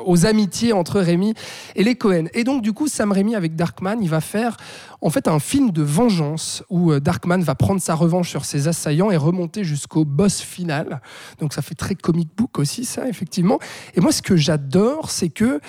aux 0.05 0.27
amitiés 0.27 0.73
entre 0.73 1.01
Rémi 1.01 1.35
et 1.77 1.85
les 1.85 1.95
Cohen. 1.95 2.25
Et 2.35 2.43
donc 2.45 2.63
du 2.63 2.73
coup, 2.73 2.89
Sam 2.89 3.13
Rémi 3.13 3.35
avec 3.37 3.55
Darkman, 3.55 3.99
il 4.03 4.09
va 4.11 4.21
faire 4.21 4.57
en 5.03 5.11
fait 5.11 5.29
un 5.29 5.39
film 5.39 5.71
de 5.71 5.83
vengeance 5.83 6.65
où 6.71 6.93
Darkman 6.99 7.43
va 7.43 7.55
prendre 7.55 7.81
sa 7.81 7.95
revanche 7.95 8.29
sur 8.31 8.45
ses 8.45 8.67
assaillants 8.67 9.06
et 9.11 9.17
remonter 9.17 9.65
jusqu'au 9.65 10.05
boss 10.05 10.41
final. 10.41 11.01
Donc 11.39 11.53
ça 11.53 11.63
fait 11.63 11.75
très 11.75 11.95
comic 11.95 12.29
book 12.37 12.59
aussi 12.59 12.85
ça, 12.85 13.09
effectivement. 13.09 13.59
Et 13.95 14.01
moi, 14.01 14.13
ce 14.13 14.23
que 14.23 14.37
j'adore, 14.37 15.11
c'est 15.11 15.29
que 15.29 15.61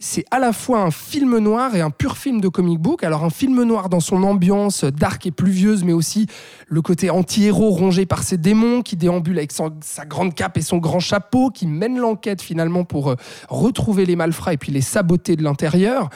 c'est 0.00 0.24
à 0.30 0.38
la 0.38 0.52
fois 0.52 0.80
un 0.80 0.90
film 0.90 1.38
noir 1.38 1.74
et 1.74 1.80
un 1.80 1.90
pur 1.90 2.16
film 2.16 2.40
de 2.40 2.48
comic 2.48 2.78
book. 2.78 3.04
Alors 3.04 3.24
un 3.24 3.30
film 3.30 3.62
noir 3.62 3.88
dans 3.88 4.00
son 4.00 4.22
ambiance 4.22 4.84
dark 4.84 5.24
et 5.26 5.30
pluvieuse, 5.30 5.84
mais 5.84 5.92
aussi 5.92 6.26
le 6.66 6.82
côté 6.82 7.10
anti-héros 7.10 7.70
rongé 7.70 8.04
par 8.04 8.22
ses 8.22 8.36
démons 8.36 8.82
qui 8.82 8.96
déambule 8.96 9.38
avec 9.38 9.52
sa 9.52 10.04
grande 10.04 10.34
cape 10.34 10.58
et 10.58 10.62
son 10.62 10.78
grand 10.78 11.00
chapeau, 11.00 11.50
qui 11.50 11.66
mène 11.66 11.98
l'enquête 11.98 12.42
finalement 12.42 12.84
pour 12.84 13.10
euh, 13.10 13.16
retrouver 13.48 14.04
les 14.04 14.16
malfrats 14.16 14.52
et 14.52 14.56
puis 14.56 14.72
les 14.72 14.80
saboter 14.80 15.36
de 15.36 15.42
l'intérieur. 15.42 16.10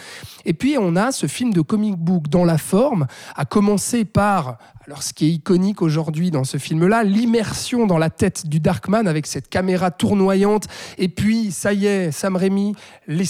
Et 0.44 0.54
puis 0.54 0.76
on 0.78 0.96
a 0.96 1.12
ce 1.12 1.26
film 1.26 1.52
de 1.52 1.60
comic 1.60 1.96
book 1.96 2.28
dans 2.28 2.44
la 2.44 2.58
forme, 2.58 3.06
à 3.36 3.44
commencer 3.44 4.04
par, 4.04 4.58
alors 4.86 5.02
ce 5.02 5.12
qui 5.12 5.26
est 5.26 5.30
iconique 5.30 5.82
aujourd'hui 5.82 6.30
dans 6.30 6.44
ce 6.44 6.56
film-là, 6.56 7.04
l'immersion 7.04 7.86
dans 7.86 7.98
la 7.98 8.10
tête 8.10 8.46
du 8.46 8.58
Darkman 8.60 9.06
avec 9.06 9.26
cette 9.26 9.48
caméra 9.48 9.90
tournoyante. 9.90 10.66
Et 10.96 11.08
puis, 11.08 11.52
ça 11.52 11.72
y 11.72 11.86
est, 11.86 12.10
Sam 12.10 12.36
Raimi, 12.36 12.74
les 13.06 13.26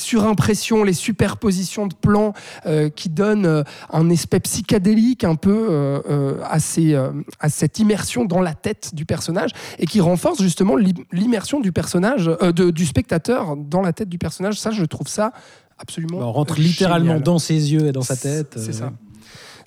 les 0.85 0.93
superpositions 0.93 1.87
de 1.87 1.95
plans 1.95 2.33
euh, 2.67 2.89
qui 2.89 3.09
donnent 3.09 3.47
euh, 3.47 3.63
un 3.93 4.09
aspect 4.11 4.41
psychédélique 4.41 5.25
un 5.25 5.35
peu 5.35 5.69
euh, 5.71 6.01
euh, 6.09 6.41
à, 6.49 6.61
ces, 6.61 6.95
à 7.41 7.49
cette 7.49 7.79
immersion 7.79 8.25
dans 8.25 8.41
la 8.41 8.55
tête 8.55 8.95
du 8.95 9.05
personnage 9.05 9.51
et 9.79 9.87
qui 9.87 10.01
renforce 10.01 10.41
justement 10.41 10.77
l'im- 10.77 10.93
l'immersion 11.13 11.61
du 11.61 11.73
personnage, 11.73 12.27
de- 12.27 12.71
du 12.71 12.87
spectateur 12.87 13.57
dans 13.57 13.81
la 13.83 13.93
tête 13.93 14.09
du 14.09 14.19
personnage. 14.19 14.59
Ça, 14.61 14.71
je 14.71 14.85
trouve 14.85 15.09
ça 15.09 15.33
absolument. 15.79 16.19
Bah, 16.19 16.27
on 16.27 16.33
rentre 16.33 16.55
génial. 16.57 16.71
littéralement 16.71 17.21
dans 17.21 17.39
ses 17.39 17.73
yeux 17.73 17.87
et 17.87 17.93
dans 17.93 18.03
sa 18.03 18.17
tête. 18.17 18.55
C'est 18.57 18.73
ça. 18.73 18.93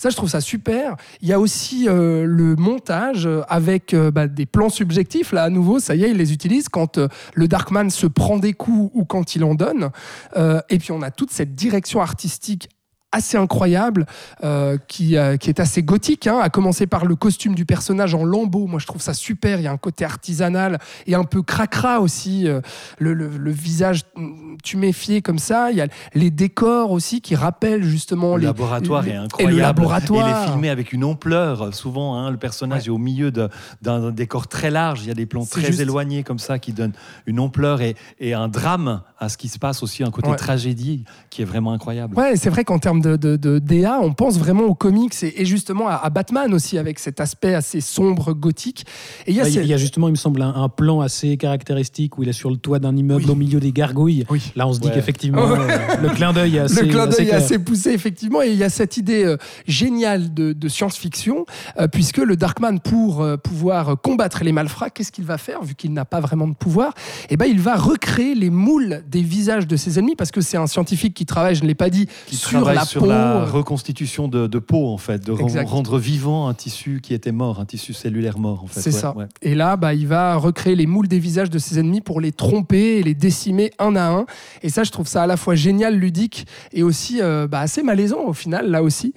Ça, 0.01 0.09
je 0.09 0.15
trouve 0.15 0.29
ça 0.29 0.41
super. 0.41 0.95
Il 1.21 1.27
y 1.27 1.31
a 1.31 1.39
aussi 1.39 1.87
euh, 1.87 2.25
le 2.25 2.55
montage 2.55 3.27
euh, 3.27 3.43
avec 3.47 3.93
euh, 3.93 4.09
bah, 4.09 4.25
des 4.25 4.47
plans 4.47 4.69
subjectifs. 4.69 5.31
Là, 5.31 5.43
à 5.43 5.51
nouveau, 5.51 5.77
ça 5.77 5.93
y 5.93 6.03
est, 6.03 6.09
il 6.09 6.17
les 6.17 6.33
utilise 6.33 6.69
quand 6.69 6.97
euh, 6.97 7.07
le 7.35 7.47
Darkman 7.47 7.91
se 7.91 8.07
prend 8.07 8.37
des 8.37 8.53
coups 8.53 8.89
ou 8.95 9.05
quand 9.05 9.35
il 9.35 9.43
en 9.43 9.53
donne. 9.53 9.91
Et 10.69 10.79
puis, 10.79 10.91
on 10.91 11.03
a 11.03 11.11
toute 11.11 11.29
cette 11.29 11.53
direction 11.53 12.01
artistique 12.01 12.67
assez 13.11 13.37
incroyable 13.37 14.05
euh, 14.43 14.77
qui, 14.87 15.17
euh, 15.17 15.37
qui 15.37 15.49
est 15.49 15.59
assez 15.59 15.83
gothique, 15.83 16.27
hein, 16.27 16.39
à 16.41 16.49
commencer 16.49 16.87
par 16.87 17.05
le 17.05 17.15
costume 17.15 17.55
du 17.55 17.65
personnage 17.65 18.13
en 18.15 18.23
lambeaux. 18.23 18.67
Moi, 18.67 18.79
je 18.79 18.85
trouve 18.87 19.01
ça 19.01 19.13
super. 19.13 19.59
Il 19.59 19.63
y 19.63 19.67
a 19.67 19.71
un 19.71 19.77
côté 19.77 20.05
artisanal 20.05 20.79
et 21.07 21.15
un 21.15 21.23
peu 21.23 21.41
cracra 21.43 21.99
aussi. 21.99 22.47
euh, 22.47 22.61
le, 22.99 23.13
le- 23.13 23.37
le 23.37 23.51
visage 23.51 24.03
mm, 24.15 24.57
tuméfié 24.63 25.21
comme 25.21 25.39
ça. 25.39 25.71
Il 25.71 25.77
y 25.77 25.81
a 25.81 25.87
les 26.13 26.31
décors 26.31 26.91
aussi 26.91 27.21
qui 27.21 27.35
rappellent 27.35 27.83
justement 27.83 28.35
Le 28.35 28.41
les, 28.41 28.45
laboratoire 28.47 29.01
les- 29.03 29.11
est 29.11 29.15
incroyable. 29.15 29.53
Et 29.53 29.55
le 29.57 29.61
laboratoire. 29.61 30.27
Il 30.29 30.43
est 30.43 30.51
filmé 30.51 30.69
avec 30.69 30.93
une 30.93 31.03
ampleur. 31.03 31.73
Souvent, 31.73 32.15
hein, 32.15 32.31
le 32.31 32.37
personnage 32.37 32.81
Ouais. 32.83 32.87
est 32.87 32.89
au 32.91 32.97
milieu 32.97 33.31
d'un 33.31 34.11
décor 34.11 34.47
très 34.47 34.71
large. 34.71 35.01
Il 35.03 35.07
y 35.07 35.11
a 35.11 35.15
des 35.15 35.25
plans 35.25 35.45
très 35.45 35.65
juste. 35.67 35.79
éloignés 35.79 36.23
comme 36.23 36.39
ça 36.39 36.59
qui 36.59 36.71
donnent 36.73 36.93
une 37.25 37.39
ampleur 37.39 37.81
et, 37.81 37.95
et 38.19 38.33
un 38.33 38.47
drame 38.47 39.01
à 39.19 39.29
ce 39.29 39.37
qui 39.37 39.49
se 39.49 39.59
passe 39.59 39.83
aussi, 39.83 40.03
un 40.03 40.11
côté 40.11 40.29
Ouais. 40.29 40.35
tragédie 40.35 41.03
qui 41.29 41.41
est 41.41 41.45
vraiment 41.45 41.73
incroyable. 41.73 42.15
Ouais, 42.17 42.35
c'est 42.37 42.49
vrai 42.49 42.63
qu'en 42.63 42.79
termes 42.79 43.00
de, 43.01 43.15
de, 43.15 43.35
de 43.35 43.59
DA, 43.59 43.99
on 44.01 44.13
pense 44.13 44.37
vraiment 44.37 44.63
aux 44.63 44.75
comics 44.75 45.13
et, 45.23 45.41
et 45.41 45.45
justement 45.45 45.87
à, 45.87 45.95
à 45.95 46.09
Batman 46.09 46.53
aussi, 46.53 46.77
avec 46.77 46.99
cet 46.99 47.19
aspect 47.19 47.53
assez 47.53 47.81
sombre, 47.81 48.33
gothique. 48.33 48.85
Et 49.27 49.31
il 49.31 49.35
y 49.37 49.39
a, 49.39 49.43
Là, 49.43 49.49
Il 49.49 49.53
y, 49.55 49.57
a- 49.57 49.61
ces- 49.61 49.65
il 49.67 49.69
y 49.69 49.73
a 49.73 49.77
justement, 49.77 50.07
il 50.07 50.11
me 50.11 50.15
semble, 50.17 50.41
un, 50.41 50.53
un 50.55 50.69
plan 50.69 51.01
assez 51.01 51.35
caractéristique 51.37 52.17
où 52.17 52.23
il 52.23 52.29
est 52.29 52.33
sur 52.33 52.49
le 52.51 52.57
toit 52.57 52.79
d'un 52.79 52.95
immeuble 52.95 53.23
Oui. 53.25 53.31
au 53.31 53.35
milieu 53.35 53.59
des 53.59 53.71
gargouilles. 53.71 54.25
Oui. 54.29 54.51
Là, 54.55 54.67
on 54.67 54.73
se 54.73 54.79
dit 54.79 54.87
Ouais. 54.87 54.93
qu'effectivement, 54.93 55.45
Ouais. 55.45 55.57
le 56.01 56.09
clin 56.09 56.33
d'œil 56.33 56.57
est 56.57 56.59
assez. 56.59 56.83
le 56.83 56.87
clin 56.89 57.07
assez 57.07 57.17
d'œil 57.17 57.25
est 57.25 57.29
clair. 57.29 57.43
assez 57.43 57.59
poussé, 57.59 57.89
effectivement, 57.91 58.41
et 58.41 58.49
il 58.49 58.55
y 58.57 58.63
a 58.63 58.69
cette 58.69 58.97
idée 58.97 59.23
euh, 59.25 59.37
géniale 59.67 60.33
de, 60.33 60.53
de 60.53 60.67
science-fiction, 60.67 61.45
euh, 61.79 61.87
puisque 61.87 62.17
le 62.17 62.35
Darkman, 62.35 62.79
pour 62.79 63.21
euh, 63.21 63.37
pouvoir 63.37 63.95
combattre 64.01 64.43
les 64.43 64.51
malfrats, 64.51 64.89
qu'est-ce 64.89 65.11
qu'il 65.11 65.25
va 65.25 65.37
faire, 65.37 65.63
vu 65.63 65.75
qu'il 65.75 65.93
n'a 65.93 66.05
pas 66.05 66.19
vraiment 66.19 66.47
de 66.47 66.53
pouvoir? 66.53 66.93
Eh 67.29 67.37
ben, 67.37 67.45
il 67.45 67.59
va 67.59 67.75
recréer 67.75 68.35
les 68.35 68.49
moules 68.49 69.03
des 69.09 69.21
visages 69.21 69.67
de 69.67 69.75
ses 69.75 69.97
ennemis, 69.99 70.15
parce 70.15 70.31
que 70.31 70.41
c'est 70.41 70.57
un 70.57 70.67
scientifique 70.67 71.13
qui 71.13 71.25
travaille, 71.25 71.55
je 71.55 71.63
ne 71.63 71.67
l'ai 71.67 71.75
pas 71.75 71.89
dit, 71.89 72.07
Qui 72.27 72.35
sur 72.35 72.65
la 72.65 72.85
sur 72.91 73.05
la 73.05 73.45
reconstitution 73.45 74.27
de, 74.27 74.47
de 74.47 74.59
peau, 74.59 74.87
en 74.87 74.97
fait, 74.97 75.25
de 75.25 75.33
Exact. 75.39 75.67
rendre 75.67 75.97
vivant 75.97 76.47
un 76.47 76.53
tissu 76.53 76.99
qui 77.01 77.13
était 77.13 77.31
mort, 77.31 77.59
un 77.59 77.65
tissu 77.65 77.93
cellulaire 77.93 78.37
mort, 78.39 78.63
en 78.63 78.67
fait. 78.67 78.81
C'est 78.81 78.93
Ouais, 78.93 78.99
ça. 78.99 79.15
ouais. 79.17 79.25
Et 79.41 79.55
là, 79.55 79.77
bah, 79.77 79.93
il 79.93 80.07
va 80.07 80.35
recréer 80.35 80.75
les 80.75 80.85
moules 80.87 81.07
des 81.07 81.19
visages 81.19 81.49
de 81.49 81.59
ses 81.59 81.79
ennemis 81.79 82.01
pour 82.01 82.19
les 82.21 82.31
tromper 82.31 82.97
et 82.97 83.03
les 83.03 83.13
décimer 83.15 83.71
un 83.79 83.95
à 83.95 84.09
un. 84.09 84.25
Et 84.63 84.69
ça, 84.69 84.83
je 84.83 84.91
trouve 84.91 85.07
ça 85.07 85.23
à 85.23 85.27
la 85.27 85.37
fois 85.37 85.55
génial, 85.55 85.95
ludique 85.97 86.45
et 86.73 86.83
aussi 86.83 87.21
euh, 87.21 87.47
bah, 87.47 87.59
assez 87.61 87.83
malaisant 87.83 88.25
au 88.25 88.33
final, 88.33 88.69
là 88.69 88.83
aussi. 88.83 89.13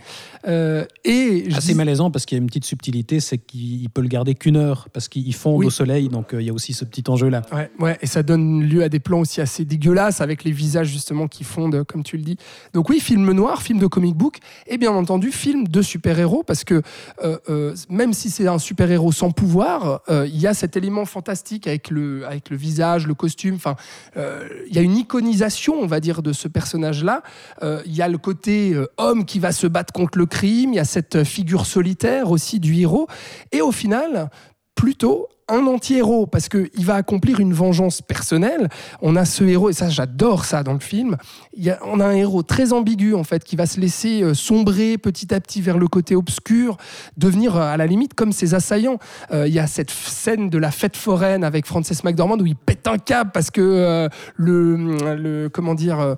Euh, 0.46 0.84
et 1.04 1.44
Assez 1.54 1.68
dis- 1.68 1.74
malaisant 1.74 2.10
parce 2.10 2.26
qu'il 2.26 2.36
y 2.36 2.38
a 2.38 2.42
une 2.42 2.46
petite 2.48 2.66
subtilité, 2.66 3.18
c'est 3.20 3.38
qu'il 3.38 3.82
il 3.82 3.88
peut 3.88 4.02
le 4.02 4.08
garder 4.08 4.34
qu'une 4.34 4.56
heure 4.56 4.88
parce 4.92 5.08
qu'il 5.08 5.34
fonde 5.34 5.60
Oui. 5.60 5.66
au 5.66 5.70
soleil, 5.70 6.08
donc 6.08 6.34
euh, 6.34 6.42
il 6.42 6.46
y 6.46 6.50
a 6.50 6.52
aussi 6.52 6.74
ce 6.74 6.84
petit 6.84 7.04
enjeu-là. 7.08 7.42
Ouais, 7.52 7.70
ouais, 7.80 7.98
et 8.02 8.06
ça 8.06 8.22
donne 8.22 8.62
lieu 8.62 8.82
à 8.82 8.88
des 8.90 9.00
plans 9.00 9.20
aussi 9.20 9.40
assez 9.40 9.64
dégueulasses 9.64 10.20
avec 10.20 10.44
les 10.44 10.50
visages 10.52 10.88
justement 10.88 11.28
qui 11.28 11.44
fondent, 11.44 11.82
comme 11.84 12.02
tu 12.02 12.18
le 12.18 12.22
dis. 12.22 12.36
Donc 12.74 12.90
oui, 12.90 13.00
film 13.00 13.30
noir, 13.32 13.62
film 13.64 13.78
de 13.78 13.86
comic 13.86 14.14
book, 14.14 14.38
et 14.66 14.78
bien 14.78 14.92
entendu 14.92 15.32
film 15.32 15.66
de 15.66 15.82
super-héros, 15.82 16.42
parce 16.42 16.64
que 16.64 16.82
euh, 17.22 17.38
euh, 17.48 17.74
même 17.88 18.12
si 18.12 18.30
c'est 18.30 18.46
un 18.46 18.58
super-héros 18.58 19.10
sans 19.10 19.30
pouvoir, 19.30 20.02
euh, 20.08 20.26
il 20.28 20.38
y 20.38 20.46
a 20.46 20.54
cet 20.54 20.76
élément 20.76 21.06
fantastique 21.06 21.66
avec 21.66 21.90
le, 21.90 22.26
avec 22.26 22.50
le 22.50 22.56
visage, 22.56 23.06
le 23.06 23.14
costume, 23.14 23.54
enfin, 23.54 23.76
il 24.16 24.74
y 24.74 24.78
a 24.78 24.82
une 24.82 24.96
iconisation, 24.96 25.74
on 25.80 25.86
va 25.86 26.00
dire, 26.00 26.22
de 26.22 26.32
ce 26.32 26.48
personnage-là. 26.48 27.22
Il 27.62 27.94
y 27.94 28.02
a 28.02 28.08
le 28.08 28.18
côté 28.18 28.76
homme 28.98 29.24
qui 29.24 29.38
va 29.38 29.52
se 29.52 29.66
battre 29.66 29.92
contre 29.92 30.18
le 30.18 30.26
crime, 30.26 30.72
il 30.72 30.76
y 30.76 30.80
a 30.80 30.84
cette 30.84 31.24
figure 31.24 31.66
solitaire 31.66 32.30
aussi 32.30 32.60
du 32.60 32.74
héros, 32.78 33.08
et 33.52 33.60
au 33.60 33.72
final, 33.72 34.30
plutôt 34.74 35.28
un 35.48 35.66
anti-héros 35.66 36.26
parce 36.26 36.48
qu'il 36.48 36.84
va 36.84 36.94
accomplir 36.94 37.40
une 37.40 37.52
vengeance 37.52 38.00
personnelle. 38.02 38.68
On 39.02 39.16
a 39.16 39.24
ce 39.24 39.44
héros, 39.44 39.70
et 39.70 39.72
ça 39.72 39.88
j'adore 39.90 40.44
ça 40.44 40.62
dans 40.62 40.72
le 40.72 40.78
film, 40.78 41.16
il 41.56 41.64
y 41.64 41.70
a, 41.70 41.78
on 41.84 42.00
a 42.00 42.06
un 42.06 42.12
héros 42.12 42.42
très 42.42 42.72
ambigu 42.72 43.14
en 43.14 43.24
fait 43.24 43.44
qui 43.44 43.56
va 43.56 43.66
se 43.66 43.78
laisser 43.80 44.22
euh, 44.22 44.34
sombrer 44.34 44.98
petit 44.98 45.34
à 45.34 45.40
petit 45.40 45.60
vers 45.60 45.78
le 45.78 45.86
côté 45.86 46.16
obscur, 46.16 46.76
devenir 47.16 47.56
euh, 47.56 47.60
à 47.72 47.76
la 47.76 47.86
limite 47.86 48.14
comme 48.14 48.32
ses 48.32 48.54
assaillants. 48.54 48.98
Euh, 49.32 49.46
il 49.46 49.54
y 49.54 49.58
a 49.58 49.66
cette 49.66 49.90
scène 49.90 50.50
de 50.50 50.58
la 50.58 50.70
fête 50.70 50.96
foraine 50.96 51.44
avec 51.44 51.66
Frances 51.66 52.02
McDormand 52.04 52.38
où 52.38 52.46
il 52.46 52.56
pète 52.56 52.86
un 52.88 52.98
câble 52.98 53.30
parce 53.32 53.50
que 53.50 53.60
euh, 53.60 54.08
le, 54.36 54.76
le 55.16 55.48
comment 55.48 55.74
dire 55.74 56.00
euh, 56.00 56.14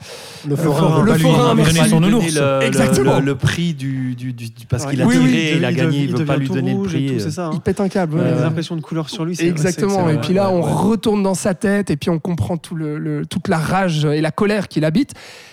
Le 0.48 0.56
forain, 0.56 0.78
forain, 0.88 1.02
le 1.04 1.12
lui- 1.14 1.20
forain, 1.22 1.54
lui 1.54 1.64
son 1.90 2.00
donner 2.00 2.30
le, 2.30 2.62
Exactement. 2.62 3.18
le- 3.18 3.24
le 3.26 3.34
prix 3.34 3.74
du, 3.74 4.14
du- 4.14 4.32
du- 4.32 4.50
du- 4.50 4.66
parce 4.66 4.84
Ouais. 4.84 4.90
qu'il 4.92 5.02
a 5.02 5.06
Oui, 5.06 5.14
tiré, 5.14 5.24
oui, 5.24 5.52
il 5.56 5.64
a 5.64 5.72
gagné, 5.72 6.00
il 6.04 6.16
veut 6.16 6.24
pas 6.24 6.36
lui 6.36 6.48
donner 6.48 6.74
le 6.74 6.82
prix. 6.82 7.06
tout, 7.14 7.20
c'est 7.20 7.30
ça. 7.32 7.46
hein. 7.46 7.50
il 7.54 7.60
pète 7.60 7.80
un 7.80 7.88
câble. 7.88 8.14
Il 8.16 8.18
y 8.18 8.20
a 8.20 8.24
ouais, 8.24 8.32
des 8.34 8.40
ouais. 8.40 8.46
impressions 8.46 8.76
de 8.76 8.80
couleur 8.80 9.08
sur 9.16 9.24
lui. 9.24 9.34
c'est- 9.36 9.46
Exactement. 9.48 10.08
Et 10.10 10.18
puis 10.20 10.32
là, 10.34 10.50
on 10.50 10.60
retourne 10.62 11.22
dans 11.22 11.34
sa 11.34 11.54
tête 11.54 11.90
et 11.90 11.96
puis 11.96 12.10
on 12.10 12.18
comprend 12.18 12.56
tout 12.56 12.74
le, 12.76 12.98
le- 12.98 13.26
toute 13.26 13.48
la 13.48 13.58
rage 13.58 14.04
et 14.04 14.20
la 14.20 14.30
colère 14.30 14.68
qu'il 14.68 14.84
habite. 14.84 15.12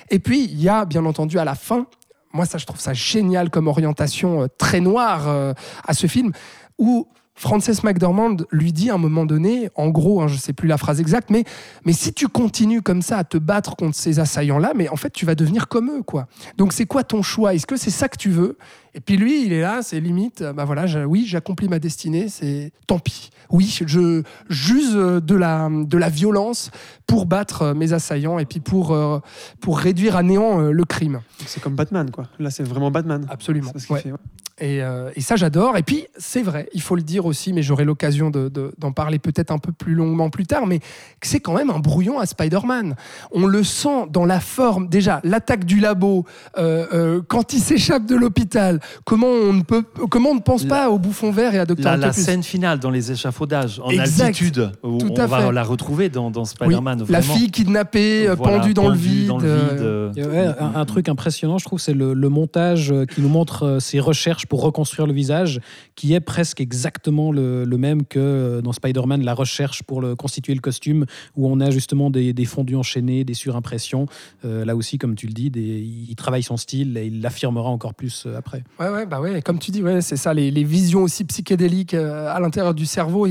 Et 0.10 0.20
puis, 0.20 0.44
il 0.46 0.62
y 0.62 0.70
a 0.70 0.86
bien 0.86 1.06
entendu 1.06 1.40
à 1.40 1.46
la 1.46 1.56
fin, 1.56 1.88
moi, 2.34 2.46
ça, 2.46 2.58
je 2.58 2.66
trouve 2.66 2.80
ça 2.80 2.94
génial 2.94 3.50
comme 3.50 3.68
orientation 3.68 4.44
euh, 4.44 4.48
très 4.58 4.80
noire 4.80 5.24
euh, 5.28 5.54
à 5.88 5.94
ce 5.94 6.08
film, 6.08 6.32
où 6.78 7.08
Frances 7.36 7.84
McDormand 7.84 8.38
lui 8.52 8.72
dit 8.74 8.92
à 8.92 8.94
un 8.94 8.98
moment 9.00 9.26
donné, 9.26 9.70
en 9.76 9.90
gros, 9.90 10.22
hein, 10.22 10.28
je 10.28 10.38
sais 10.38 10.54
plus 10.54 10.68
la 10.68 10.78
phrase 10.78 11.00
exacte, 11.00 11.32
mais, 11.32 11.46
mais 11.84 11.94
si 11.94 12.14
tu 12.14 12.28
continues 12.28 12.84
comme 12.84 13.02
ça 13.02 13.18
à 13.18 13.24
te 13.24 13.38
battre 13.40 13.76
contre 13.76 13.96
ces 13.98 14.20
assaillants-là, 14.20 14.74
mais 14.76 14.88
en 14.90 14.96
fait, 14.98 15.10
tu 15.12 15.26
vas 15.26 15.34
devenir 15.34 15.68
comme 15.68 15.90
eux, 15.90 16.04
quoi. 16.04 16.28
Donc, 16.58 16.74
c'est 16.74 16.86
quoi 16.86 17.04
ton 17.04 17.24
choix? 17.24 17.56
Est-ce 17.56 17.66
que 17.66 17.76
c'est 17.76 17.90
ça 17.90 18.08
que 18.08 18.18
tu 18.18 18.30
veux? 18.30 18.58
Et 18.96 19.00
puis 19.02 19.18
lui, 19.18 19.46
il 19.46 19.54
est 19.54 19.62
là, 19.62 19.80
c'est 19.82 20.00
limite, 20.00 20.42
euh, 20.42 20.54
bah 20.54 20.66
voilà, 20.66 20.86
je- 20.86 21.00
oui, 21.00 21.26
j'accomplis 21.28 21.68
ma 21.68 21.80
destinée, 21.80 22.28
c'est 22.30 22.72
tant 22.86 23.00
pis. 23.00 23.32
Oui, 23.50 23.76
je 23.86 24.22
j'use 24.50 24.94
de 24.96 25.36
la, 25.36 25.68
de 25.72 25.98
la 25.98 26.10
violence 26.10 26.70
pour 27.08 27.26
battre 27.26 27.62
euh, 27.64 27.74
mes 27.74 27.94
assaillants 27.94 28.38
et 28.40 28.46
puis 28.46 28.60
pour, 28.60 28.92
euh, 28.94 29.20
pour 29.62 29.80
réduire 29.80 30.16
à 30.16 30.24
néant 30.24 30.60
euh, 30.62 30.72
le 30.72 30.86
crime. 30.86 31.22
C'est 31.46 31.62
comme 31.62 31.76
Batman, 31.76 32.10
quoi. 32.12 32.28
Là, 32.40 32.50
c'est 32.52 32.64
vraiment 32.64 32.92
Batman. 32.92 33.26
Absolument. 33.30 33.72
Ouais. 33.90 34.00
fait, 34.02 34.12
ouais. 34.12 34.18
Et, 34.60 34.84
euh, 34.84 35.10
et 35.16 35.22
ça, 35.22 35.36
j'adore. 35.36 35.78
Et 35.78 35.84
puis, 35.84 36.06
c'est 36.16 36.44
vrai, 36.44 36.70
il 36.74 36.82
faut 36.82 36.96
le 36.96 37.02
dire 37.02 37.26
aussi, 37.26 37.54
mais 37.54 37.64
j'aurai 37.64 37.86
l'occasion 37.86 38.30
de- 38.30 38.50
de- 38.50 38.72
d'en 38.78 38.92
parler 38.92 39.18
peut-être 39.18 39.50
un 39.52 39.58
peu 39.58 39.72
plus 39.72 39.96
longuement 39.96 40.30
plus 40.30 40.46
tard, 40.46 40.68
mais 40.68 40.80
c'est 41.24 41.40
quand 41.40 41.56
même 41.56 41.72
un 41.72 41.80
brouillon 41.80 42.20
à 42.20 42.28
Spider-Man. 42.28 42.96
On 43.32 43.48
le 43.48 43.64
sent 43.64 44.06
dans 44.12 44.26
la 44.26 44.40
forme. 44.40 44.88
Déjà, 44.90 45.22
l'attaque 45.24 45.66
du 45.66 45.80
labo, 45.80 46.26
euh, 46.60 46.86
euh, 46.94 47.22
quand 47.28 47.54
il 47.54 47.60
s'échappe 47.62 48.06
de 48.06 48.16
l'hôpital, 48.16 48.80
comment 49.06 49.28
on 49.28 49.54
ne 49.54 49.62
peut, 49.64 49.84
comment 50.10 50.30
on 50.32 50.36
ne 50.36 50.40
pense 50.42 50.64
La- 50.64 50.70
pas 50.70 50.90
au 50.90 51.00
bouffon 51.00 51.32
vert 51.32 51.54
et 51.56 51.60
à 51.60 51.66
Dr. 51.66 51.84
La, 51.84 51.98
la 51.98 52.08
Octopus 52.08 52.24
scène 52.26 52.44
finale 52.44 52.80
dans 52.80 52.90
les 52.92 53.12
échafaudages, 53.12 53.80
en 53.84 53.90
Exact. 53.90 54.28
altitude, 54.28 54.72
où 54.84 54.98
Tout 54.98 55.12
on 55.12 55.16
à 55.16 55.28
va 55.28 55.42
fait. 55.48 55.52
la 55.52 55.64
retrouver 55.64 56.10
dans, 56.10 56.32
dans 56.32 56.42
Oui, 56.42 56.48
Spider-Man. 56.48 57.06
la 57.10 57.22
fille 57.22 57.52
kidnappée, 57.52 58.28
euh, 58.28 58.36
Voilà, 58.36 58.60
pendue 58.60 58.74
dans 58.74 58.84
le 58.84 58.90
pendue 58.90 59.02
vide. 59.02 59.28
dans 59.28 59.38
le 59.38 59.48
vide, 59.48 60.12
Il 60.18 60.22
y 60.24 60.26
a, 60.26 60.30
ouais, 60.30 60.48
un, 60.60 60.76
un 60.76 60.86
truc 60.86 61.10
impressionnant, 61.10 61.58
je 61.58 61.66
trouve, 61.66 61.80
c'est 61.80 61.94
le, 61.94 62.14
le 62.14 62.30
montage 62.30 62.92
euh, 62.92 63.06
qui 63.06 63.22
nous 63.22 63.30
montre 63.30 63.64
euh, 63.64 63.80
ses 63.80 64.00
recherches 64.00 64.46
pour 64.46 64.62
reconstruire 64.62 65.08
le 65.08 65.14
visage, 65.14 65.60
qui 65.96 66.14
est 66.14 66.20
presque 66.20 66.62
exactement 66.62 67.32
le, 67.32 67.66
le 67.66 67.78
même 67.78 68.06
que 68.06 68.62
dans 68.64 68.72
Spider-Man, 68.74 69.24
la 69.24 69.34
recherche 69.34 69.84
pour 69.84 70.02
le, 70.02 70.16
constituer 70.16 70.54
le 70.54 70.62
costume, 70.62 71.06
où 71.36 71.48
on 71.48 71.60
a 71.60 71.70
justement 71.72 72.10
des, 72.10 72.34
des 72.34 72.46
fondus 72.46 72.76
enchaînés, 72.76 73.24
des 73.24 73.34
surimpressions. 73.34 74.06
Euh, 74.46 74.66
là 74.66 74.76
aussi, 74.76 74.98
comme 74.98 75.16
tu 75.16 75.28
le 75.28 75.34
dis, 75.34 75.50
des- 75.50 75.62
il 76.10 76.16
travaille 76.16 76.44
son 76.44 76.58
style 76.58 76.98
et 76.98 77.06
il 77.08 77.22
l'affirmera 77.22 77.70
encore 77.70 77.94
plus 77.94 78.28
après. 78.38 78.64
Ouais, 78.80 78.90
ouais, 78.90 79.06
bah 79.06 79.22
ouais, 79.22 79.42
comme 79.44 79.60
tu 79.60 79.70
dis, 79.70 79.84
c'est 80.02 80.18
ça, 80.18 80.34
les, 80.34 80.64
visions 80.64 81.04
aussi 81.04 81.24
psychédéliques 81.26 81.94
euh, 81.94 82.34
à 82.34 82.40
l'intérieur 82.40 82.74
du 82.74 82.88
cerveau. 82.88 83.28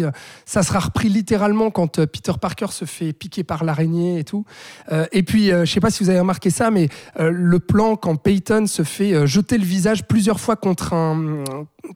ça 0.47 0.63
sera 0.63 0.79
repris 0.79 1.09
littéralement 1.09 1.71
quand 1.71 1.99
euh, 1.99 2.07
Peter 2.07 2.33
Parker 2.41 2.69
se 2.71 2.85
fait 2.85 3.13
piquer 3.13 3.43
par 3.43 3.65
l'araignée 3.65 4.21
et 4.21 4.25
tout. 4.25 4.45
Euh, 4.93 5.07
et 5.11 5.25
puis, 5.25 5.49
je 5.49 5.65
sais 5.65 5.81
pas 5.81 5.91
si 5.91 6.05
vous 6.05 6.11
avez 6.11 6.21
remarqué 6.21 6.51
ça, 6.51 6.71
mais 6.71 6.89
le 7.19 7.59
plan 7.59 7.97
quand 7.97 8.17
Peyton 8.17 8.67
se 8.67 8.85
fait 8.85 9.27
jeter 9.27 9.59
le 9.59 9.65
visage 9.65 10.07
plusieurs 10.07 10.39
fois 10.39 10.57
contre 10.57 10.93
un 10.93 11.43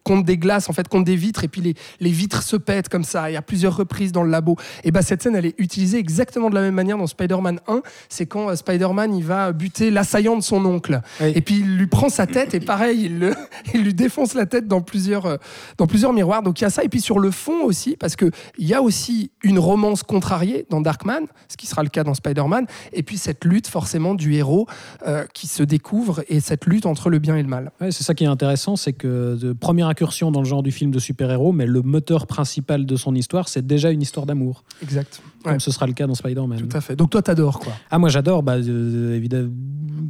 contre 0.02 0.24
des 0.24 0.36
glaces, 0.38 0.68
en 0.68 0.72
fait, 0.72 0.88
contre 0.88 1.04
des 1.04 1.16
vitres, 1.16 1.44
et 1.44 1.48
puis 1.48 1.60
les, 1.60 1.74
les 2.00 2.10
vitres 2.10 2.42
se 2.42 2.56
pètent 2.56 2.88
comme 2.88 3.04
ça. 3.04 3.30
Il 3.30 3.34
y 3.34 3.36
a 3.36 3.42
plusieurs 3.42 3.76
reprises 3.76 4.12
dans 4.12 4.22
le 4.22 4.30
labo. 4.30 4.56
Et 4.84 4.90
bah 4.90 5.02
cette 5.02 5.22
scène, 5.22 5.36
elle 5.36 5.46
est 5.46 5.54
utilisée 5.58 5.98
exactement 5.98 6.50
de 6.50 6.54
la 6.54 6.60
même 6.60 6.74
manière 6.74 6.98
dans 6.98 7.06
Spider-Man 7.06 7.60
1. 7.68 7.82
C'est 8.08 8.26
quand 8.26 8.48
euh, 8.50 8.56
Spider-Man 8.56 9.14
il 9.14 9.24
va 9.24 9.52
buter 9.52 9.90
l'assaillant 9.90 10.36
de 10.36 10.42
son 10.42 10.64
oncle. 10.64 11.00
Oui. 11.20 11.32
Et 11.34 11.40
puis 11.40 11.56
il 11.56 11.76
lui 11.76 11.86
prend 11.86 12.08
sa 12.08 12.26
tête 12.26 12.54
et 12.54 12.60
pareil, 12.60 13.02
il, 13.06 13.18
le- 13.18 13.34
il 13.74 13.82
lui 13.84 13.94
défonce 13.94 14.34
la 14.34 14.46
tête 14.46 14.66
dans 14.68 14.80
plusieurs, 14.80 15.26
euh, 15.26 15.36
dans 15.78 15.86
plusieurs 15.86 16.12
miroirs. 16.12 16.42
Donc 16.42 16.60
il 16.60 16.64
y 16.64 16.66
a 16.66 16.70
ça. 16.70 16.82
Et 16.84 16.88
puis 16.88 17.00
sur 17.00 17.18
le 17.18 17.30
fond 17.30 17.62
aussi, 17.64 17.96
parce 17.98 18.16
qu'il 18.16 18.30
y 18.58 18.74
a 18.74 18.82
aussi 18.82 19.30
une 19.42 19.58
romance 19.58 20.02
contrariée 20.02 20.66
dans 20.70 20.80
Darkman, 20.80 21.26
ce 21.48 21.56
qui 21.56 21.66
sera 21.66 21.82
le 21.82 21.88
cas 21.88 22.04
dans 22.04 22.14
Spider-Man. 22.14 22.66
Et 22.92 23.02
puis 23.02 23.18
cette 23.18 23.44
lutte 23.44 23.66
forcément 23.68 24.14
du 24.14 24.34
héros 24.34 24.66
euh, 25.06 25.24
qui 25.32 25.46
se 25.46 25.62
découvre 25.62 26.22
et 26.28 26.40
cette 26.40 26.66
lutte 26.66 26.86
entre 26.86 27.10
le 27.10 27.18
bien 27.18 27.36
et 27.36 27.42
le 27.42 27.48
mal. 27.48 27.70
Ouais, 27.80 27.90
c'est 27.92 28.04
ça 28.04 28.14
qui 28.14 28.24
est 28.24 28.28
intéressant, 28.28 28.76
c'est 28.76 28.92
que 28.92 29.36
de 29.36 29.52
première 29.76 29.88
incursion 29.88 30.30
dans 30.30 30.40
le 30.40 30.46
genre 30.46 30.62
du 30.62 30.70
film 30.72 30.90
de 30.90 30.98
super-héros, 30.98 31.52
mais 31.52 31.66
le 31.66 31.82
moteur 31.82 32.26
principal 32.26 32.86
de 32.86 32.96
son 32.96 33.14
histoire, 33.14 33.46
c'est 33.50 33.66
déjà 33.66 33.90
une 33.90 34.00
histoire 34.00 34.24
d'amour, 34.24 34.64
Exact. 34.82 35.20
comme 35.44 35.52
Ouais. 35.52 35.58
ce 35.60 35.70
sera 35.70 35.86
le 35.86 35.92
cas 35.92 36.06
dans 36.06 36.14
Spider-Man. 36.14 36.66
Tout 36.66 36.74
à 36.74 36.80
fait. 36.80 36.96
Donc 36.96 37.10
toi, 37.10 37.20
t'adores 37.20 37.58
quoi. 37.58 37.74
Ah, 37.90 37.98
moi 37.98 38.08
j'adore, 38.08 38.42
bah, 38.42 38.54
euh, 38.56 39.14
évidemment, 39.14 39.50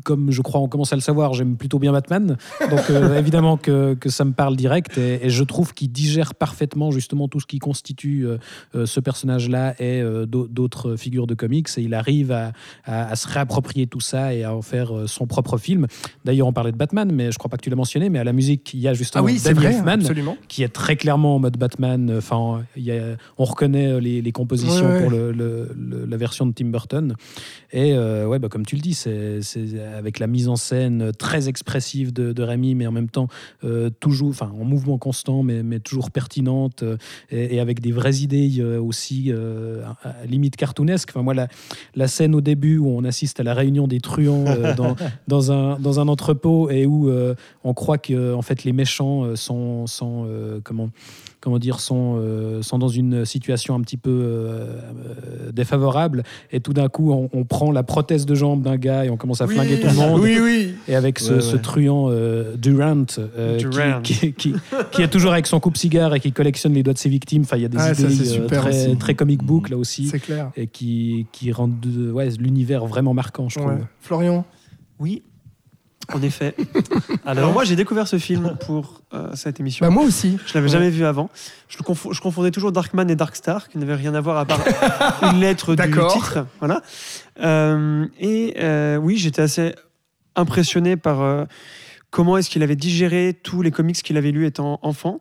comme 0.05 0.31
je 0.31 0.41
crois 0.41 0.61
on 0.61 0.69
commence 0.69 0.93
à 0.93 0.97
le 0.97 1.03
savoir, 1.03 1.35
j'aime 1.35 1.57
plutôt 1.57 1.81
bien 1.81 1.91
Batman. 1.91 2.37
Donc 2.71 2.91
euh, 2.91 3.19
évidemment 3.19 3.57
que, 3.57 3.95
que 3.95 4.09
ça 4.09 4.25
me 4.25 4.33
parle 4.33 4.55
direct 4.57 4.99
et, 4.99 5.27
et 5.27 5.31
je 5.31 5.43
trouve 5.43 5.75
qu'il 5.75 5.91
digère 5.91 6.37
parfaitement 6.37 6.93
justement 6.93 7.27
tout 7.27 7.41
ce 7.41 7.47
qui 7.47 7.59
constitue 7.59 8.25
euh, 8.25 8.87
ce 8.87 9.01
personnage-là 9.01 9.75
et 9.83 10.01
d'au- 10.29 10.47
d'autres 10.47 10.95
figures 10.95 11.27
de 11.27 11.35
comics. 11.35 11.69
Et 11.77 11.83
il 11.83 11.93
arrive 11.95 12.31
à, 12.31 12.53
à- 12.85 13.09
à 13.11 13.17
se 13.17 13.27
réapproprier 13.27 13.89
tout 13.89 14.01
ça 14.01 14.33
et 14.33 14.45
à 14.45 14.55
en 14.55 14.62
faire 14.62 14.93
son 15.07 15.27
propre 15.27 15.59
film. 15.59 15.89
D'ailleurs, 16.25 16.47
on 16.47 16.53
parlait 16.53 16.71
de 16.73 16.77
Batman, 16.77 17.11
mais 17.12 17.33
je 17.33 17.39
crois 17.39 17.49
pas 17.49 17.57
que 17.57 17.62
tu 17.62 17.71
l'as 17.71 17.75
mentionné, 17.77 18.11
mais 18.11 18.21
à 18.21 18.25
la 18.25 18.33
musique, 18.33 18.73
il 18.75 18.81
y 18.81 18.87
a 18.87 18.95
justement 18.95 19.25
Ah 19.25 19.27
oui, 19.27 19.39
Danny 19.57 19.67
vrai, 19.67 19.75
Elfman 19.77 19.93
absolument. 20.01 20.37
qui 20.49 20.63
est 20.63 20.69
très 20.69 20.97
clairement 20.97 21.37
en 21.37 21.39
mode 21.39 21.57
Batman. 21.59 22.15
Enfin, 22.17 22.65
il 22.77 22.85
y 22.85 22.93
a- 22.93 23.17
on 23.39 23.45
reconnaît 23.45 23.89
euh, 23.89 24.01
les, 24.01 24.23
les 24.23 24.33
compositions 24.33 24.87
Ouais, 24.89 25.01
pour 25.03 25.11
le- 25.11 25.33
le- 25.33 25.69
le- 25.77 26.05
la 26.07 26.17
version 26.17 26.47
de 26.47 26.53
Tim 26.53 26.67
Burton. 26.67 27.15
Et 27.73 27.93
euh, 27.95 28.27
ouais, 28.27 28.39
bah, 28.39 28.49
comme 28.49 28.65
tu 28.65 28.77
le 28.77 28.81
dis, 28.83 28.95
c'est 28.95 29.41
avec 29.97 30.19
la 30.19 30.27
mise 30.27 30.49
en 30.49 30.57
scène 30.57 31.13
très 31.19 31.49
expressive 31.49 32.13
de, 32.13 32.33
de 32.33 32.43
Rémi, 32.43 32.75
mais 32.75 32.87
en 32.87 32.93
même 32.93 33.09
temps 33.09 33.29
euh, 33.65 33.91
toujours, 34.01 34.31
enfin, 34.31 34.53
en 34.61 34.65
mouvement 34.65 34.99
constant, 34.99 35.43
mais, 35.43 35.63
mais 35.63 35.81
toujours 35.81 36.11
pertinente, 36.11 36.83
euh, 36.83 36.97
et, 37.31 37.57
et 37.57 37.61
avec 37.61 37.81
des 37.81 37.93
vraies 37.93 38.17
idées 38.17 38.55
euh, 38.59 38.81
aussi 38.81 39.27
euh, 39.29 39.83
à- 40.05 40.25
limite 40.27 40.57
cartoonesques. 40.57 41.11
Enfin, 41.11 41.23
moi, 41.23 41.35
la, 41.35 41.49
la 41.95 42.09
scène 42.09 42.35
au 42.35 42.41
début 42.41 42.79
où 42.79 42.89
on 42.89 43.05
assiste 43.05 43.41
à 43.41 43.43
la 43.43 43.55
réunion 43.55 43.87
des 43.89 44.01
truands 44.01 44.45
euh, 44.47 44.75
dans, 44.75 44.97
dans, 45.29 45.53
un, 45.53 45.79
dans 45.79 46.01
un 46.01 46.09
entrepôt 46.09 46.71
et 46.71 46.87
où 46.87 47.11
euh, 47.11 47.35
on 47.65 47.75
croit 47.75 47.99
que 47.99 48.35
en 48.35 48.43
fait 48.43 48.65
les 48.65 48.73
méchants 48.73 49.25
euh, 49.25 49.37
sont, 49.47 49.86
sont 49.86 50.26
euh, 50.28 50.61
comment 50.64 50.90
comment 51.40 51.59
dire 51.61 51.78
sont, 51.78 52.16
euh, 52.18 52.61
sont 52.62 52.78
dans 52.78 52.88
une 52.88 53.24
situation 53.24 53.76
un 53.76 53.80
petit 53.80 53.97
peu 53.97 54.11
euh, 54.11 54.80
euh, 55.47 55.53
défavorable 55.53 56.24
et 56.51 56.59
tout 56.61 56.72
d'un 56.72 56.88
coup 56.88 57.12
on, 57.12 57.28
on 57.32 57.44
prend 57.44 57.70
la 57.70 57.84
prothèse 57.84 58.26
de 58.26 58.34
jambe 58.34 58.62
d'un 58.62 58.76
gars 58.76 59.05
et 59.05 59.11
on 59.11 59.16
commence 59.16 59.40
à 59.40 59.47
flinguer 59.47 59.78
tout 59.78 59.86
le 59.86 59.92
monde 59.94 60.20
Oui, 60.20 60.38
oui. 60.42 60.74
et 60.88 60.97
avec 60.97 61.20
ce, 61.20 61.34
Ouais, 61.34 61.40
ce 61.40 61.55
ouais. 61.57 61.62
truand 61.62 62.09
euh, 62.11 62.57
Durant, 62.57 63.05
euh, 63.18 63.59
qui- 63.59 63.64
Durant. 63.66 64.01
Qui, 64.03 64.32
qui- 64.32 64.55
qui 64.90 65.03
est 65.03 65.09
toujours 65.09 65.32
avec 65.32 65.47
son 65.47 65.61
coupe-cigare 65.61 66.14
et 66.16 66.20
qui 66.20 66.32
collectionne 66.32 66.72
les 66.74 66.82
doigts 66.82 66.94
de 66.94 66.99
ses 66.99 67.09
victimes. 67.11 67.42
Enfin, 67.42 67.57
il 67.59 67.62
y 67.62 67.66
a 67.66 67.68
des 67.68 67.78
Ah, 67.78 67.92
idées 67.92 68.38
euh, 68.40 68.94
très, 68.97 69.14
comic 69.14 69.44
book 69.44 69.68
là 69.70 69.76
aussi 69.76 70.07
C'est 70.09 70.18
clair. 70.18 70.51
et 70.57 70.66
qui, 70.66 71.26
qui 71.30 71.53
rendent 71.53 71.78
de- 71.78 72.11
ouais, 72.11 72.28
l'univers 72.40 72.86
vraiment 72.86 73.14
marquant, 73.14 73.49
je 73.49 73.61
trouve. 73.61 73.72
Florian? 74.01 74.44
Oui, 74.99 75.22
en 76.13 76.23
effet. 76.23 76.55
Alors 77.27 77.53
moi, 77.53 77.65
j'ai 77.65 77.77
découvert 77.77 78.07
ce 78.09 78.19
film 78.19 78.57
pour 78.65 79.03
euh, 79.13 79.29
cette 79.35 79.61
émission. 79.61 79.87
bah, 79.87 79.91
Moi 79.91 80.05
aussi. 80.05 80.39
Je 80.47 80.55
l'avais 80.55 80.69
jamais 80.69 80.91
vu 80.91 81.05
avant. 81.05 81.31
Je, 81.69 81.79
confondais 81.79 82.51
toujours 82.51 82.73
Darkman 82.73 83.09
et 83.11 83.17
Darkstar, 83.17 83.69
qui 83.69 83.79
n'avaient 83.79 83.95
rien 83.95 84.15
à 84.15 84.21
voir 84.21 84.39
à 84.39 84.45
part 84.45 84.61
une 85.23 85.41
lettre 85.41 85.75
du 85.75 85.83
titre. 85.91 86.47
Voilà. 86.59 86.83
Euh, 87.41 88.07
et 88.21 88.55
euh, 88.59 88.97
oui, 88.97 89.17
j'étais 89.17 89.43
assez 89.43 89.75
impressionné 90.35 90.97
par 90.97 91.47
comment 92.11 92.37
est-ce 92.37 92.51
qu'il 92.51 92.63
avait 92.63 92.77
digéré 92.77 93.35
tous 93.43 93.63
les 93.63 93.71
comics 93.71 93.97
qu'il 93.97 94.17
avait 94.17 94.33
lus 94.33 94.47
étant 94.47 94.79
enfant 94.83 95.21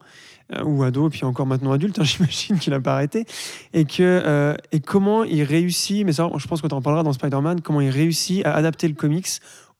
ou 0.63 0.83
ado, 0.83 1.07
et 1.07 1.09
puis 1.09 1.23
encore 1.23 1.45
maintenant 1.45 1.71
adulte, 1.71 1.99
hein, 1.99 2.03
j'imagine 2.05 2.59
qu'il 2.59 2.71
n'a 2.71 2.79
pas 2.79 2.93
arrêté, 2.93 3.25
et, 3.73 3.85
que, 3.85 4.03
euh, 4.03 4.55
et 4.71 4.79
comment 4.79 5.23
il 5.23 5.43
réussit, 5.43 6.05
mais 6.05 6.13
ça, 6.13 6.29
je 6.37 6.47
pense 6.47 6.61
tu 6.61 6.73
en 6.73 6.81
parleras 6.81 7.03
dans 7.03 7.13
Spider-Man, 7.13 7.61
comment 7.61 7.81
il 7.81 7.89
réussit 7.89 8.45
à 8.45 8.53
adapter 8.53 8.87
le 8.87 8.93
comics 8.93 9.27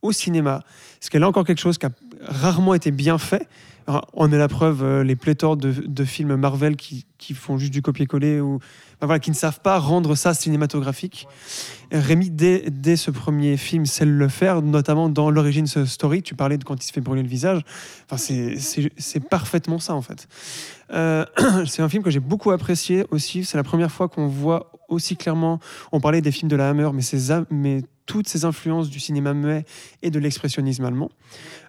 au 0.01 0.11
cinéma. 0.11 0.61
Parce 1.05 1.11
qu'elle 1.11 1.23
a 1.23 1.27
encore 1.27 1.45
quelque 1.45 1.59
chose 1.59 1.77
qui 1.77 1.85
a 1.85 1.91
rarement 2.25 2.73
été 2.73 2.89
bien 2.89 3.19
fait. 3.19 3.47
Alors, 3.85 4.07
on 4.13 4.31
est 4.31 4.39
la 4.39 4.47
preuve, 4.47 4.83
euh, 4.83 5.03
les 5.03 5.15
pléthores 5.15 5.55
de, 5.55 6.03
films 6.03 6.35
Marvel 6.35 6.75
qui, 6.75 7.05
font 7.35 7.59
juste 7.59 7.71
du 7.71 7.83
copier-coller 7.83 8.41
ou 8.41 8.57
qui 9.21 9.29
ne 9.29 9.35
savent 9.35 9.59
pas 9.59 9.77
rendre 9.77 10.15
ça 10.15 10.33
cinématographique. 10.33 11.27
Rémi, 11.91 12.31
dès, 12.31 12.95
ce 12.95 13.11
premier 13.11 13.55
film, 13.55 13.85
sait 13.85 14.05
le 14.05 14.27
faire, 14.29 14.63
notamment 14.63 15.07
dans 15.07 15.29
l'Origins 15.29 15.85
Story. 15.85 16.23
Tu 16.23 16.33
parlais 16.33 16.57
de 16.57 16.63
quand 16.63 16.83
il 16.83 16.87
se 16.87 16.91
fait 16.91 17.01
brûler 17.01 17.21
le 17.21 17.29
visage. 17.29 17.61
Enfin, 18.09 18.17
c'est- 18.17 19.19
parfaitement 19.29 19.77
ça, 19.77 19.93
en 19.93 20.01
fait. 20.01 20.27
Euh, 20.91 21.23
c'est 21.67 21.83
un 21.83 21.89
film 21.89 22.01
que 22.01 22.09
j'ai 22.09 22.19
beaucoup 22.19 22.49
apprécié 22.49 23.05
aussi. 23.11 23.45
C'est 23.45 23.57
la 23.57 23.63
première 23.63 23.91
fois 23.91 24.09
qu'on 24.09 24.25
voit 24.25 24.71
aussi 24.89 25.15
clairement. 25.15 25.59
On 25.91 25.99
parlait 25.99 26.21
des 26.21 26.31
films 26.31 26.49
de 26.49 26.55
la 26.55 26.69
Hammer, 26.69 26.89
mais, 26.93 27.03
mais 27.51 27.83
toutes 28.05 28.27
ces 28.27 28.45
influences 28.45 28.89
du 28.89 28.99
cinéma 28.99 29.33
muet 29.33 29.65
et 30.01 30.11
de 30.11 30.19
l'expressionnisme 30.19 30.85
allemand. 30.85 31.11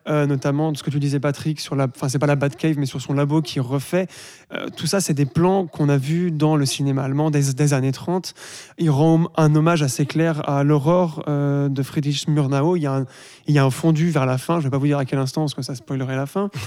Euh, 0.08 0.24
notamment 0.26 0.70
de 0.70 0.76
ce 0.76 0.84
que 0.84 0.90
tu 0.90 1.00
disais, 1.00 1.18
Patrick, 1.18 1.58
sur 1.60 1.74
la. 1.74 1.88
Enfin, 1.92 2.08
c'est 2.08 2.20
pas 2.20 2.28
la 2.28 2.36
Batcave, 2.36 2.78
mais 2.78 2.86
sur 2.86 3.00
son 3.00 3.12
labo 3.12 3.42
qui 3.42 3.58
refait. 3.58 4.06
Euh, 4.54 4.68
tout 4.76 4.86
ça, 4.86 5.00
c'est 5.00 5.14
des 5.14 5.26
plans 5.26 5.66
qu'on 5.66 5.88
a 5.88 5.96
vus 5.96 6.30
dans 6.30 6.54
le 6.54 6.64
cinéma 6.64 7.02
allemand 7.02 7.32
des, 7.32 7.52
des 7.54 7.74
années 7.74 7.90
30. 7.90 8.32
Il 8.78 8.88
rend 8.90 9.24
un 9.36 9.52
hommage 9.56 9.82
assez 9.82 10.06
clair 10.06 10.48
à 10.48 10.62
l'aurore 10.62 11.24
euh, 11.26 11.68
de 11.68 11.82
Friedrich 11.82 12.28
Murnau. 12.28 12.76
Il 12.76 12.82
y, 12.82 12.86
a 12.86 12.92
un, 12.98 13.06
il 13.48 13.54
y 13.54 13.58
a 13.58 13.64
un 13.64 13.70
fondu 13.70 14.10
vers 14.10 14.26
la 14.26 14.38
fin. 14.38 14.60
Je 14.60 14.64
vais 14.64 14.70
pas 14.70 14.78
vous 14.78 14.86
dire 14.86 14.98
à 14.98 15.04
quel 15.04 15.18
instant, 15.18 15.40
parce 15.42 15.54
que 15.54 15.62
ça 15.62 15.74
spoilerait 15.74 16.14
la 16.16 16.26
fin. 16.26 16.50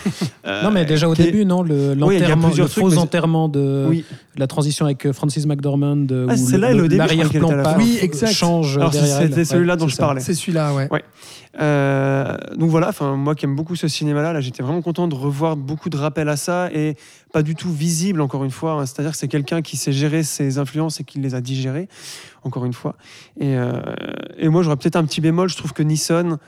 Euh, 0.46 0.64
Non, 0.64 0.72
mais 0.72 0.86
déjà 0.86 1.08
au 1.10 1.14
est- 1.14 1.22
début, 1.24 1.46
non, 1.46 1.62
le, 1.62 1.94
Oui, 2.02 2.16
il 2.16 2.22
y 2.22 2.24
a 2.24 2.30
l'enterrement, 2.30 2.48
plusieurs 2.48 2.68
le 2.68 2.72
trucs, 2.72 2.82
faux 2.84 2.90
mais 2.90 2.96
c'est- 2.96 3.02
enterrement 3.02 3.50
de 3.50 3.86
Oui. 3.90 4.06
la 4.38 4.48
transition 4.48 4.86
avec 4.86 5.12
Francis 5.12 5.46
McDormand, 5.46 6.08
Ah, 6.10 6.34
où 6.34 6.36
celle-là, 6.38 6.72
elle 6.72 6.78
est 6.78 6.82
au 6.82 6.88
début, 6.88 7.04
je 7.10 7.14
crois 7.16 7.30
qu'elle 7.30 7.42
l'arrière-plan. 7.42 7.76
Oui, 7.78 8.00
exact. 8.02 8.32
change 8.32 8.80
c'était 8.92 9.46
celui-là 9.46 9.74
Ouais, 9.74 9.78
dont 9.80 9.86
c'est 9.86 9.92
je 9.92 9.96
ça. 9.98 10.04
parlais. 10.06 10.22
C'est 10.22 10.34
celui-là, 10.34 10.74
ouais. 10.74 10.88
Ouais. 10.92 11.04
Euh, 11.60 12.38
donc 12.56 12.70
voilà, 12.70 12.90
enfin 12.90 13.18
moi 13.30 13.36
qui 13.36 13.46
aime 13.46 13.56
beaucoup 13.56 13.76
ce 13.76 13.88
cinéma-là, 13.88 14.34
là, 14.34 14.42
j'étais 14.42 14.64
vraiment 14.64 14.82
content 14.82 15.08
de 15.08 15.14
revoir 15.14 15.56
beaucoup 15.56 15.90
de 15.92 15.98
rappels 15.98 16.30
à 16.30 16.36
ça 16.36 16.72
et 16.74 16.96
pas 17.32 17.44
du 17.44 17.54
tout 17.54 17.72
visible 17.72 18.22
encore 18.22 18.44
une 18.44 18.50
fois. 18.50 18.72
hein. 18.72 18.86
C'est-à-dire 18.88 19.12
que 19.12 19.18
c'est 19.18 19.28
quelqu'un 19.28 19.62
qui 19.62 19.78
sait 19.78 19.92
gérer 19.92 20.24
ses 20.24 20.58
influences 20.58 21.00
et 21.00 21.04
qui 21.04 21.20
les 21.20 21.36
a 21.36 21.42
digérées 21.42 21.88
encore 22.44 22.66
une 22.66 22.74
fois. 22.74 22.96
Et, 23.40 23.56
euh, 23.56 23.74
et 24.40 24.50
moi 24.50 24.64
j'aurais 24.64 24.78
peut-être 24.78 24.96
un 24.96 25.06
petit 25.06 25.22
bémol. 25.22 25.48
Je 25.48 25.58
trouve 25.58 25.74
que 25.74 25.84
Nissan, 25.84 26.40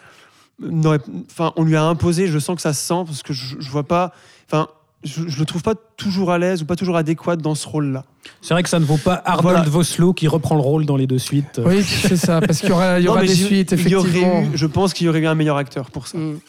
enfin 1.29 1.53
on 1.55 1.63
lui 1.63 1.75
a 1.75 1.83
imposé. 1.83 2.25
Je 2.25 2.39
sens 2.39 2.55
que 2.55 2.63
ça 2.63 2.73
se 2.73 2.83
sent 2.83 3.03
parce 3.05 3.21
que 3.21 3.31
je, 3.33 3.57
je 3.59 3.69
vois 3.69 3.83
pas. 3.87 4.11
Enfin 4.47 4.67
je, 5.03 5.27
je 5.27 5.39
le 5.39 5.45
trouve 5.45 5.61
pas 5.63 5.73
toujours 5.97 6.31
à 6.31 6.37
l'aise 6.39 6.61
ou 6.63 6.65
pas 6.65 6.75
toujours 6.75 6.97
adéquat 6.97 7.35
dans 7.35 7.53
ce 7.55 7.67
rôle-là. 7.67 8.05
C'est 8.41 8.53
vrai 8.53 8.61
que 8.61 8.69
ça 8.69 8.79
ne 8.79 8.85
vaut 8.85 8.97
pas 8.97 9.21
Arnold 9.25 9.41
Voilà. 9.57 9.61
Vosloo 9.69 10.13
qui 10.13 10.27
reprend 10.27 10.53
le 10.55 10.61
rôle 10.61 10.85
dans 10.85 10.95
les 10.97 11.07
deux 11.07 11.17
suites. 11.17 11.59
Oui, 11.63 11.83
c'est 11.83 12.15
ça, 12.17 12.39
parce 12.39 12.59
qu'il 12.59 12.69
y 12.69 12.71
aura, 12.71 12.99
il 12.99 13.05
y 13.05 13.07
aura 13.07 13.21
des 13.21 13.27
suites, 13.33 13.71
il 13.71 13.89
y 13.89 13.95
aurait 13.95 14.09
effectivement. 14.09 14.41
eu- 14.41 14.49
je 14.57 14.65
pense 14.67 14.93
qu'il 14.93 15.07
y 15.07 15.09
aurait 15.09 15.19
eu 15.21 15.25
un 15.27 15.33
meilleur 15.33 15.57
acteur 15.57 15.89
pour 15.89 16.07
ça. 16.07 16.19
Mm. 16.19 16.39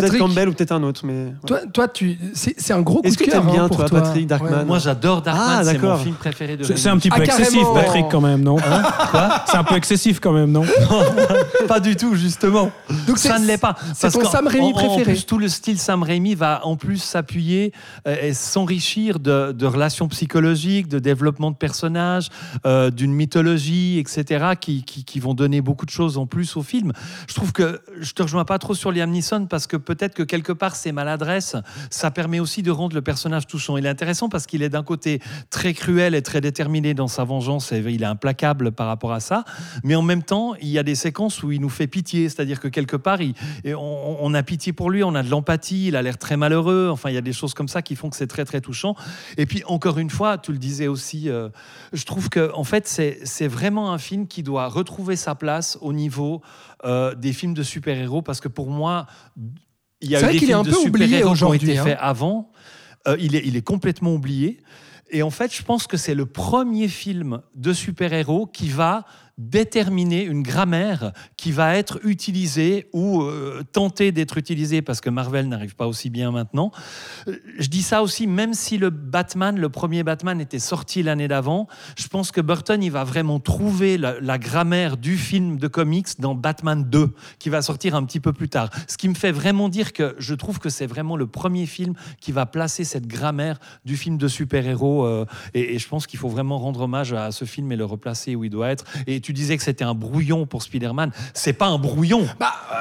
Peut-être 0.00 0.18
Campbell 0.18 0.48
ou 0.48 0.52
peut-être 0.52 0.72
un 0.72 0.82
autre, 0.82 1.02
mais. 1.04 1.12
ouais. 1.26 1.32
Toi, 1.46 1.58
toi 1.72 1.88
tu, 1.88 2.18
c'est 2.34 2.54
c'est 2.58 2.72
un 2.72 2.82
gros 2.82 3.00
coup 3.00 3.06
Est-ce 3.08 3.16
de 3.18 3.24
que 3.24 3.30
t'aimes 3.30 3.46
bien, 3.46 3.64
hein, 3.64 3.68
pour 3.68 3.76
toi, 3.78 3.88
toi. 3.88 4.00
Patrick 4.02 4.26
Darkman 4.26 4.64
Moi, 4.66 4.78
j'adore 4.78 5.22
Darkman, 5.22 5.46
Ah, 5.48 5.60
c'est 5.64 5.74
mon 5.74 5.80
d'accord. 5.82 6.00
film 6.00 6.14
préféré 6.14 6.56
de 6.56 6.64
C'est 6.64 6.78
c'est 6.78 6.88
un 6.88 6.96
petit 6.98 7.10
peu 7.10 7.16
Ah, 7.20 7.24
excessif. 7.24 7.62
Patrick, 7.74 8.06
quand 8.10 8.20
même, 8.20 8.42
non 8.42 8.56
Hein 8.58 8.82
C'est 9.46 9.56
un 9.56 9.64
peu 9.64 9.76
excessif, 9.76 10.20
quand 10.20 10.32
même, 10.32 10.50
non 10.52 10.64
Pas 11.68 11.80
du 11.80 11.96
tout, 11.96 12.14
justement. 12.14 12.70
Donc 13.06 13.18
ça 13.18 13.38
ne 13.38 13.46
l'est 13.46 13.58
pas. 13.58 13.74
c'est 13.94 14.10
Parce 14.12 14.14
ton 14.24 14.30
Sam 14.30 14.46
Raimi 14.46 14.66
en- 14.66 14.70
en 14.70 14.72
préféré. 14.72 15.04
plus, 15.04 15.26
tout 15.26 15.38
le 15.38 15.48
style 15.48 15.78
Sam 15.78 16.02
Raimi 16.02 16.34
va 16.34 16.64
en 16.66 16.76
plus 16.76 16.98
s'appuyer 16.98 17.72
euh, 18.06 18.16
et 18.22 18.34
s'enrichir 18.34 19.18
de, 19.18 19.52
de 19.52 19.66
relations 19.66 20.08
psychologiques, 20.08 20.88
de 20.88 20.98
développement 20.98 21.50
de 21.50 21.56
personnages, 21.56 22.28
euh, 22.66 22.90
d'une 22.90 23.12
mythologie, 23.12 23.98
etc., 23.98 24.44
qui, 24.60 24.82
qui, 24.84 25.04
qui 25.04 25.20
vont 25.20 25.34
donner 25.34 25.60
beaucoup 25.60 25.86
de 25.86 25.90
choses 25.90 26.18
en 26.18 26.26
plus 26.26 26.56
au 26.56 26.62
film. 26.62 26.92
Je 27.28 27.34
trouve 27.34 27.52
que 27.52 27.80
je 28.00 28.12
te 28.12 28.22
rejoins 28.22 28.44
pas 28.44 28.58
trop 28.58 28.74
sur 28.74 28.92
Liam 28.92 29.10
Neeson 29.10 29.46
parce 29.46 29.66
que 29.66 29.76
peut-être 29.84 30.14
que 30.14 30.22
quelque 30.22 30.52
part 30.52 30.76
ses 30.76 30.92
maladresses, 30.92 31.56
ça 31.90 32.10
permet 32.10 32.40
aussi 32.40 32.62
de 32.62 32.70
rendre 32.70 32.94
le 32.94 33.02
personnage 33.02 33.46
touchant. 33.46 33.76
Il 33.76 33.86
est 33.86 33.90
intéressant 33.90 34.28
parce 34.28 34.46
qu'il 34.46 34.62
est 34.62 34.68
d'un 34.68 34.82
côté 34.82 35.20
très 35.50 35.74
cruel 35.74 36.14
et 36.14 36.22
très 36.22 36.40
déterminé 36.40 36.94
dans 36.94 37.08
sa 37.08 37.24
vengeance 37.24 37.72
et 37.72 37.78
il 37.78 38.02
est 38.02 38.06
implacable 38.06 38.72
par 38.72 38.86
rapport 38.86 39.12
à 39.12 39.20
ça, 39.20 39.44
mais 39.82 39.94
en 39.94 40.02
même 40.02 40.22
temps, 40.22 40.54
il 40.60 40.68
y 40.68 40.78
a 40.78 40.82
des 40.82 40.94
séquences 40.94 41.42
où 41.42 41.52
il 41.52 41.60
nous 41.60 41.68
fait 41.68 41.86
pitié, 41.86 42.28
c'est-à-dire 42.28 42.60
que 42.60 42.68
quelque 42.68 42.96
part, 42.96 43.18
on, 43.66 44.34
a 44.34 44.42
pitié 44.42 44.72
pour 44.72 44.90
lui, 44.90 45.04
on 45.04 45.14
a 45.14 45.22
de 45.22 45.30
l'empathie, 45.30 45.88
il 45.88 45.96
a 45.96 46.02
l'air 46.02 46.18
très 46.18 46.36
malheureux, 46.36 46.88
enfin, 46.90 47.10
il 47.10 47.14
y 47.14 47.18
a 47.18 47.22
des 47.22 47.32
choses 47.32 47.54
comme 47.54 47.68
ça 47.68 47.82
qui 47.82 47.96
font 47.96 48.10
que 48.10 48.16
c'est 48.16 48.26
très, 48.26 48.44
très 48.44 48.60
touchant. 48.60 48.96
Et 49.36 49.46
puis, 49.46 49.62
encore 49.66 49.98
une 49.98 50.10
fois, 50.10 50.38
tu 50.38 50.52
le 50.52 50.58
disais 50.58 50.86
aussi, 50.86 51.28
euh, 51.28 51.48
je 51.92 52.04
trouve 52.04 52.28
que, 52.28 52.52
en 52.54 52.64
fait, 52.64 52.86
c'est 52.86 53.48
vraiment 53.48 53.92
un 53.92 53.98
film 53.98 54.26
qui 54.26 54.42
doit 54.42 54.68
retrouver 54.68 55.16
sa 55.16 55.34
place 55.34 55.78
au 55.80 55.92
niveau 55.92 56.42
euh, 56.84 57.14
des 57.14 57.32
films 57.32 57.54
de 57.54 57.62
super-héros, 57.62 58.22
parce 58.22 58.40
que 58.40 58.48
pour 58.48 58.70
moi, 58.70 59.06
il 60.04 60.10
y 60.10 60.16
a 60.16 60.20
C'est 60.20 60.24
eu 60.24 60.28
vrai 60.28 60.32
des 60.34 60.38
qu'il 60.38 60.50
est 60.50 60.54
un 60.54 60.62
de 60.62 60.70
peu 60.70 60.76
oublié 60.76 61.24
aujourd'hui, 61.24 61.70
été 61.70 61.78
hein. 61.78 61.84
faits 61.84 61.98
avant. 62.00 62.50
Euh, 63.08 63.16
il, 63.18 63.34
est, 63.34 63.42
il 63.44 63.56
est 63.56 63.62
complètement 63.62 64.14
oublié. 64.14 64.60
Et 65.10 65.22
en 65.22 65.30
fait, 65.30 65.54
je 65.54 65.62
pense 65.62 65.86
que 65.86 65.96
c'est 65.96 66.14
le 66.14 66.26
premier 66.26 66.88
film 66.88 67.40
de 67.54 67.72
super-héros 67.72 68.46
qui 68.46 68.68
va 68.68 69.04
déterminer 69.38 70.24
une 70.24 70.42
grammaire 70.42 71.12
qui 71.36 71.50
va 71.50 71.76
être 71.76 71.98
utilisée 72.04 72.88
ou 72.92 73.22
euh, 73.22 73.62
tenter 73.72 74.12
d'être 74.12 74.38
utilisée 74.38 74.80
parce 74.80 75.00
que 75.00 75.10
Marvel 75.10 75.48
n'arrive 75.48 75.74
pas 75.74 75.86
aussi 75.88 76.08
bien 76.08 76.30
maintenant. 76.30 76.70
Je 77.58 77.68
dis 77.68 77.82
ça 77.82 78.02
aussi, 78.02 78.26
même 78.26 78.54
si 78.54 78.78
le 78.78 78.90
Batman, 78.90 79.58
le 79.58 79.68
premier 79.68 80.04
Batman 80.04 80.40
était 80.40 80.58
sorti 80.58 81.02
l'année 81.02 81.28
d'avant, 81.28 81.66
je 81.98 82.06
pense 82.06 82.30
que 82.30 82.40
Burton, 82.40 82.82
il 82.82 82.90
va 82.90 83.04
vraiment 83.04 83.40
trouver 83.40 83.98
la, 83.98 84.20
la 84.20 84.38
grammaire 84.38 84.96
du 84.96 85.16
film 85.16 85.58
de 85.58 85.66
comics 85.66 86.20
dans 86.20 86.34
Batman 86.34 86.84
2, 86.84 87.10
qui 87.38 87.48
va 87.48 87.62
sortir 87.62 87.94
un 87.94 88.04
petit 88.04 88.20
peu 88.20 88.32
plus 88.32 88.48
tard. 88.48 88.70
Ce 88.86 88.96
qui 88.96 89.08
me 89.08 89.14
fait 89.14 89.32
vraiment 89.32 89.68
dire 89.68 89.92
que 89.92 90.14
je 90.18 90.34
trouve 90.34 90.58
que 90.58 90.68
c'est 90.68 90.86
vraiment 90.86 91.16
le 91.16 91.26
premier 91.26 91.66
film 91.66 91.94
qui 92.20 92.30
va 92.30 92.46
placer 92.46 92.84
cette 92.84 93.06
grammaire 93.06 93.58
du 93.84 93.96
film 93.96 94.16
de 94.16 94.28
super-héros. 94.28 95.04
euh, 95.04 95.26
et, 95.54 95.74
et 95.74 95.78
je 95.78 95.88
pense 95.88 96.06
qu'il 96.06 96.18
faut 96.18 96.28
vraiment 96.28 96.58
rendre 96.58 96.82
hommage 96.82 97.12
à 97.12 97.32
ce 97.32 97.44
film 97.44 97.72
et 97.72 97.76
le 97.76 97.84
replacer 97.84 98.36
où 98.36 98.44
il 98.44 98.50
doit 98.50 98.70
être. 98.70 98.84
Et 99.06 99.23
tu 99.24 99.32
disais 99.32 99.56
que 99.56 99.62
c'était 99.62 99.84
un 99.84 99.94
brouillon 99.94 100.46
pour 100.46 100.62
Spider-Man. 100.62 101.10
C'est 101.32 101.52
pas 101.54 101.66
un 101.66 101.78
brouillon. 101.78 102.26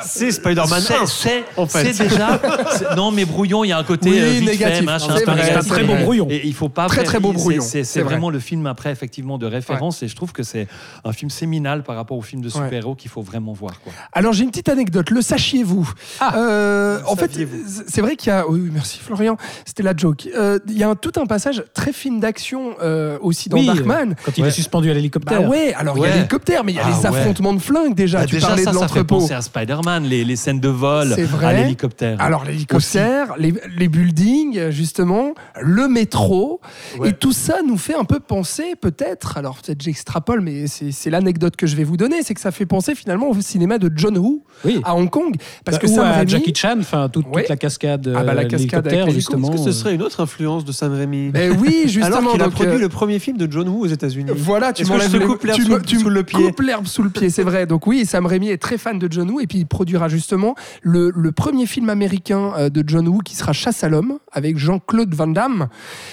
C'est 0.04 0.32
Spider-Man 0.32 0.82
C'est- 0.82 0.96
1. 0.96 1.06
C'est 1.06 1.44
en 1.58 1.66
fait. 1.66 1.94
c'est 1.94 2.08
déjà. 2.10 2.40
Non, 2.96 3.12
mais 3.12 3.26
brouillon, 3.26 3.64
il 3.64 3.70
y 3.70 3.72
a 3.72 3.78
un 3.78 3.84
côté 3.84 4.10
Oui, 4.10 4.20
euh, 4.20 4.30
vite 4.32 4.46
négatif. 4.50 4.78
fait, 4.80 4.82
machin. 4.86 5.16
C'est 5.18 5.26
c'est 5.26 5.70
Très 5.70 5.84
beau 5.84 5.96
brouillon. 5.96 6.28
Et 6.30 6.42
il 6.46 6.54
faut 6.54 6.70
pas. 6.70 6.88
Très, 6.88 6.98
faire- 6.98 7.06
très 7.06 7.20
beau 7.20 7.30
c'est- 7.30 7.34
brouillon. 7.40 7.62
C'est 7.62 7.70
C'est 7.70 7.84
c'est 7.86 8.00
vrai. 8.02 8.12
vraiment 8.14 8.30
le 8.30 8.40
film 8.40 8.66
après, 8.68 8.92
effectivement, 8.92 9.38
de 9.38 9.46
référence. 9.46 10.04
Et 10.04 10.08
je 10.08 10.16
trouve 10.16 10.32
que 10.34 10.44
c'est 10.44 10.68
un 11.06 11.14
film 11.14 11.30
séminal 11.32 11.84
par 11.84 11.96
rapport 11.96 12.18
au 12.18 12.22
film 12.22 12.42
de 12.42 12.50
super-héros 12.50 12.96
qu'il 12.96 13.10
faut 13.10 13.22
vraiment 13.22 13.54
voir. 13.54 13.80
Quoi. 13.82 13.94
Alors 14.12 14.34
j'ai 14.34 14.44
une 14.44 14.50
petite 14.52 14.70
anecdote, 14.70 15.10
le 15.10 15.22
sachiez-vous? 15.22 15.90
Euh, 16.36 17.00
En 17.08 17.16
fait, 17.16 17.32
c'est 17.88 18.02
vrai 18.02 18.16
qu'il 18.16 18.30
y 18.30 18.32
a... 18.36 18.48
Oui, 18.48 18.70
merci 18.72 19.00
Florian, 19.00 19.38
c'était 19.66 19.84
la 19.84 19.96
joke. 19.96 20.28
Euh, 20.36 20.60
Il 20.68 20.78
y 20.78 20.84
a 20.84 20.90
un- 20.90 20.96
tout 20.96 21.12
un 21.18 21.26
passage 21.26 21.64
très 21.74 21.94
film 21.94 22.20
d'action 22.20 22.76
euh, 22.82 23.18
aussi 23.22 23.50
dans 23.50 23.58
Oui, 23.58 23.66
Darkman. 23.68 24.16
Quand 24.26 24.38
il 24.38 24.46
est 24.46 24.52
suspendu 24.52 24.90
à 24.92 24.94
l'hélicoptère. 24.94 25.42
Bah 25.42 25.48
ouais, 25.48 25.74
alors 25.74 25.98
il 25.98 26.04
y 26.04 26.06
a 26.06 26.24
Mais 26.66 26.72
il 26.72 26.76
y 26.76 26.80
a 26.80 26.84
Ah 26.86 26.90
les 26.90 26.96
ouais. 27.10 27.18
affrontements 27.18 27.54
de 27.54 27.60
flingues 27.60 27.96
déjà. 27.96 28.20
Bah, 28.20 28.26
tu 28.26 28.36
déjà, 28.36 28.48
parlais 28.48 28.64
ça, 28.64 28.72
de 28.72 28.78
ça 28.78 28.88
fait 28.88 29.00
l'entrepôt. 29.00 29.20
penser 29.20 29.34
à 29.34 29.42
Spider-Man, 29.42 30.04
les, 30.06 30.24
les 30.24 30.36
scènes 30.36 30.60
de 30.60 30.70
vol 30.70 31.08
vrai. 31.10 31.46
à 31.48 31.54
l'hélicoptère. 31.54 32.20
Alors 32.22 32.44
l'hélicoptère, 32.46 33.34
les, 33.38 33.54
les 33.78 33.88
buildings, 33.88 34.70
justement, 34.70 35.34
le 35.62 35.88
métro, 35.88 36.60
Ouais. 37.00 37.10
et 37.10 37.14
tout 37.14 37.32
ça 37.32 37.58
nous 37.66 37.78
fait 37.78 37.96
un 37.96 38.04
peu 38.06 38.20
penser, 38.20 38.76
peut-être, 38.80 39.38
alors 39.38 39.58
peut-être 39.58 39.82
j'extrapole, 39.82 40.42
mais 40.42 40.68
c'est 40.68 40.92
c'est 40.92 41.10
l'anecdote 41.10 41.56
que 41.56 41.66
je 41.68 41.76
vais 41.76 41.84
vous 41.84 41.98
donner, 41.98 42.22
c'est 42.24 42.34
que 42.34 42.42
ça 42.42 42.52
fait 42.52 42.66
penser 42.66 42.94
finalement 42.96 43.30
au 43.30 43.42
cinéma 43.42 43.78
de 43.78 43.92
John 43.96 44.18
Woo 44.18 44.44
Oui. 44.66 44.80
à 44.84 44.96
Hong 44.96 45.10
Kong, 45.10 45.36
parce 45.66 45.78
que 45.80 45.88
Ou 45.88 45.96
Sam 45.96 46.06
à 46.06 46.12
Raimi, 46.14 46.30
Jackie 46.32 46.54
Chan, 46.56 46.76
enfin 46.80 47.10
toute, 47.10 47.26
toute 47.32 47.50
la 47.50 47.58
cascade, 47.58 48.14
Ah 48.16 48.24
bah, 48.24 48.34
la 48.34 48.44
euh, 48.44 48.48
cascade 48.48 48.90
justement. 49.12 49.52
Est-ce 49.54 49.66
que 49.66 49.72
ce 49.72 49.78
serait 49.80 49.96
une 49.96 50.02
autre 50.02 50.22
influence 50.22 50.66
de 50.66 50.72
Sam 50.72 50.94
Raimi 50.94 51.30
Ben 51.32 51.56
oui, 51.60 51.84
justement. 51.88 52.18
Alors 52.18 52.32
qu'il 52.34 52.42
a 52.42 52.50
produit 52.50 52.76
euh, 52.76 52.80
le 52.80 52.90
premier 52.90 53.20
film 53.20 53.38
de 53.38 53.52
John 53.52 53.68
Woo 53.70 53.82
aux 53.84 53.88
États-Unis. 53.88 54.32
Voilà, 54.36 54.74
tu 54.74 54.86
m'enlèves 54.86 55.12
je 55.12 56.04
coupe 56.24 56.32
l'herbe 56.34 56.46
sous- 56.46 56.48
le 56.48 56.50
pied 56.50 56.50
coupes 56.50 56.62
l'herbe 56.66 56.86
sous 56.88 57.04
le 57.04 57.10
pied, 57.10 57.30
c'est 57.30 57.44
vrai. 57.44 57.66
Donc 57.66 57.88
oui, 57.88 58.06
Sam 58.06 58.26
Raimi 58.26 58.50
est 58.50 58.58
très 58.62 58.78
fan 58.78 59.00
de 59.00 59.08
John 59.12 59.30
Woo 59.30 59.40
et 59.40 59.48
puis 59.48 59.60
il 59.60 59.66
produira 59.68 60.08
justement 60.10 60.56
le, 60.82 61.12
le 61.16 61.32
premier 61.32 61.66
film 61.66 61.90
américain 61.90 62.54
euh, 62.58 62.70
de 62.70 62.84
John 62.86 63.08
Woo 63.08 63.20
qui 63.20 63.36
sera 63.36 63.54
Chasse 63.54 63.84
à 63.84 63.90
l'homme 63.90 64.20
avec 64.32 64.58
Jean-Claude 64.58 65.14
Van 65.14 65.28
Damme. 65.28 65.68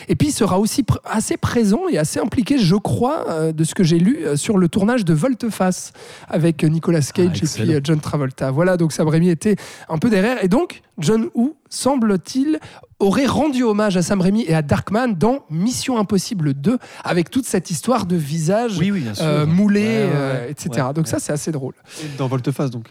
Et 0.09 0.17
puis 0.17 0.29
il 0.29 0.33
sera 0.33 0.59
aussi 0.59 0.83
pr- 0.83 0.99
assez 1.05 1.37
présent 1.37 1.83
et 1.91 1.99
assez 1.99 2.21
impliqué, 2.21 2.59
je 2.59 2.77
crois, 2.77 3.27
euh, 3.31 3.53
de 3.53 3.65
ce 3.65 3.75
que 3.75 3.85
j'ai 3.85 3.99
lu 3.99 4.19
euh, 4.25 4.37
sur 4.37 4.59
le 4.59 4.69
tournage 4.69 5.05
de 5.05 5.15
Volte-Face 5.15 5.93
avec 6.29 6.63
Nicolas 6.65 7.01
Cage 7.01 7.43
et 7.43 7.47
puis 7.65 7.73
John 7.85 8.01
Travolta. 8.01 8.51
Voilà, 8.51 8.77
donc 8.77 8.93
Sam 8.93 9.09
Raimi 9.09 9.29
était 9.31 9.57
un 9.89 9.99
peu 9.99 10.11
derrière. 10.11 10.43
Et 10.45 10.49
donc, 10.49 10.83
John 10.99 11.29
Woo, 11.35 11.57
semble-t-il, 11.69 12.59
aurait 13.01 13.27
rendu 13.27 13.63
hommage 13.65 13.97
à 13.97 14.03
Sam 14.03 14.21
Raimi 14.21 14.45
et 14.47 14.55
à 14.55 14.63
Darkman 14.63 15.15
dans 15.15 15.41
Mission 15.51 15.99
Impossible 15.99 16.55
2 16.55 16.79
avec 17.03 17.31
toute 17.31 17.47
cette 17.47 17.71
histoire 17.71 18.07
de 18.07 18.17
visage 18.17 18.79
Oui, 18.79 18.91
oui, 18.91 19.05
euh, 19.21 19.47
moulé, 19.47 19.81
Ouais, 19.81 19.87
ouais, 19.87 20.11
euh, 20.15 20.49
etc. 20.49 20.69
Ouais, 20.87 20.93
Donc 20.95 21.07
ouais. 21.07 21.11
ça, 21.11 21.19
c'est 21.19 21.33
assez 21.33 21.51
drôle. 21.51 21.75
Dans 22.19 22.29
Volte-Face, 22.29 22.71
donc. 22.71 22.87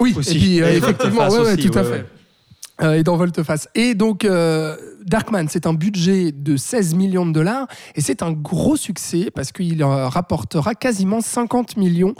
Oui, 0.00 0.14
Aussi. 0.16 0.36
et 0.36 0.40
puis 0.40 0.62
euh, 0.62 0.72
Et 0.72 0.76
effectivement, 0.76 1.28
Volte-face 1.28 1.32
ouais, 1.38 1.46
ouais, 1.46 1.52
aussi, 1.58 1.70
tout 1.70 1.78
à 1.78 1.82
ouais, 1.82 1.88
fait. 1.88 2.06
Euh, 2.82 2.94
et 2.94 3.02
dans 3.04 3.16
Volte-Face. 3.16 3.68
Et 3.74 3.94
donc, 3.94 4.24
euh, 4.24 4.76
Darkman, 5.06 5.46
c'est 5.48 5.66
un 5.66 5.74
budget 5.74 6.32
de 6.32 6.56
16 6.56 6.94
millions 6.94 7.26
de 7.26 7.32
dollars 7.32 7.66
et 7.94 8.00
c'est 8.00 8.22
un 8.22 8.32
gros 8.32 8.76
succès 8.76 9.30
parce 9.34 9.52
qu'il 9.52 9.82
rapportera 9.84 10.74
quasiment 10.74 11.20
50 11.20 11.76
millions 11.76 12.14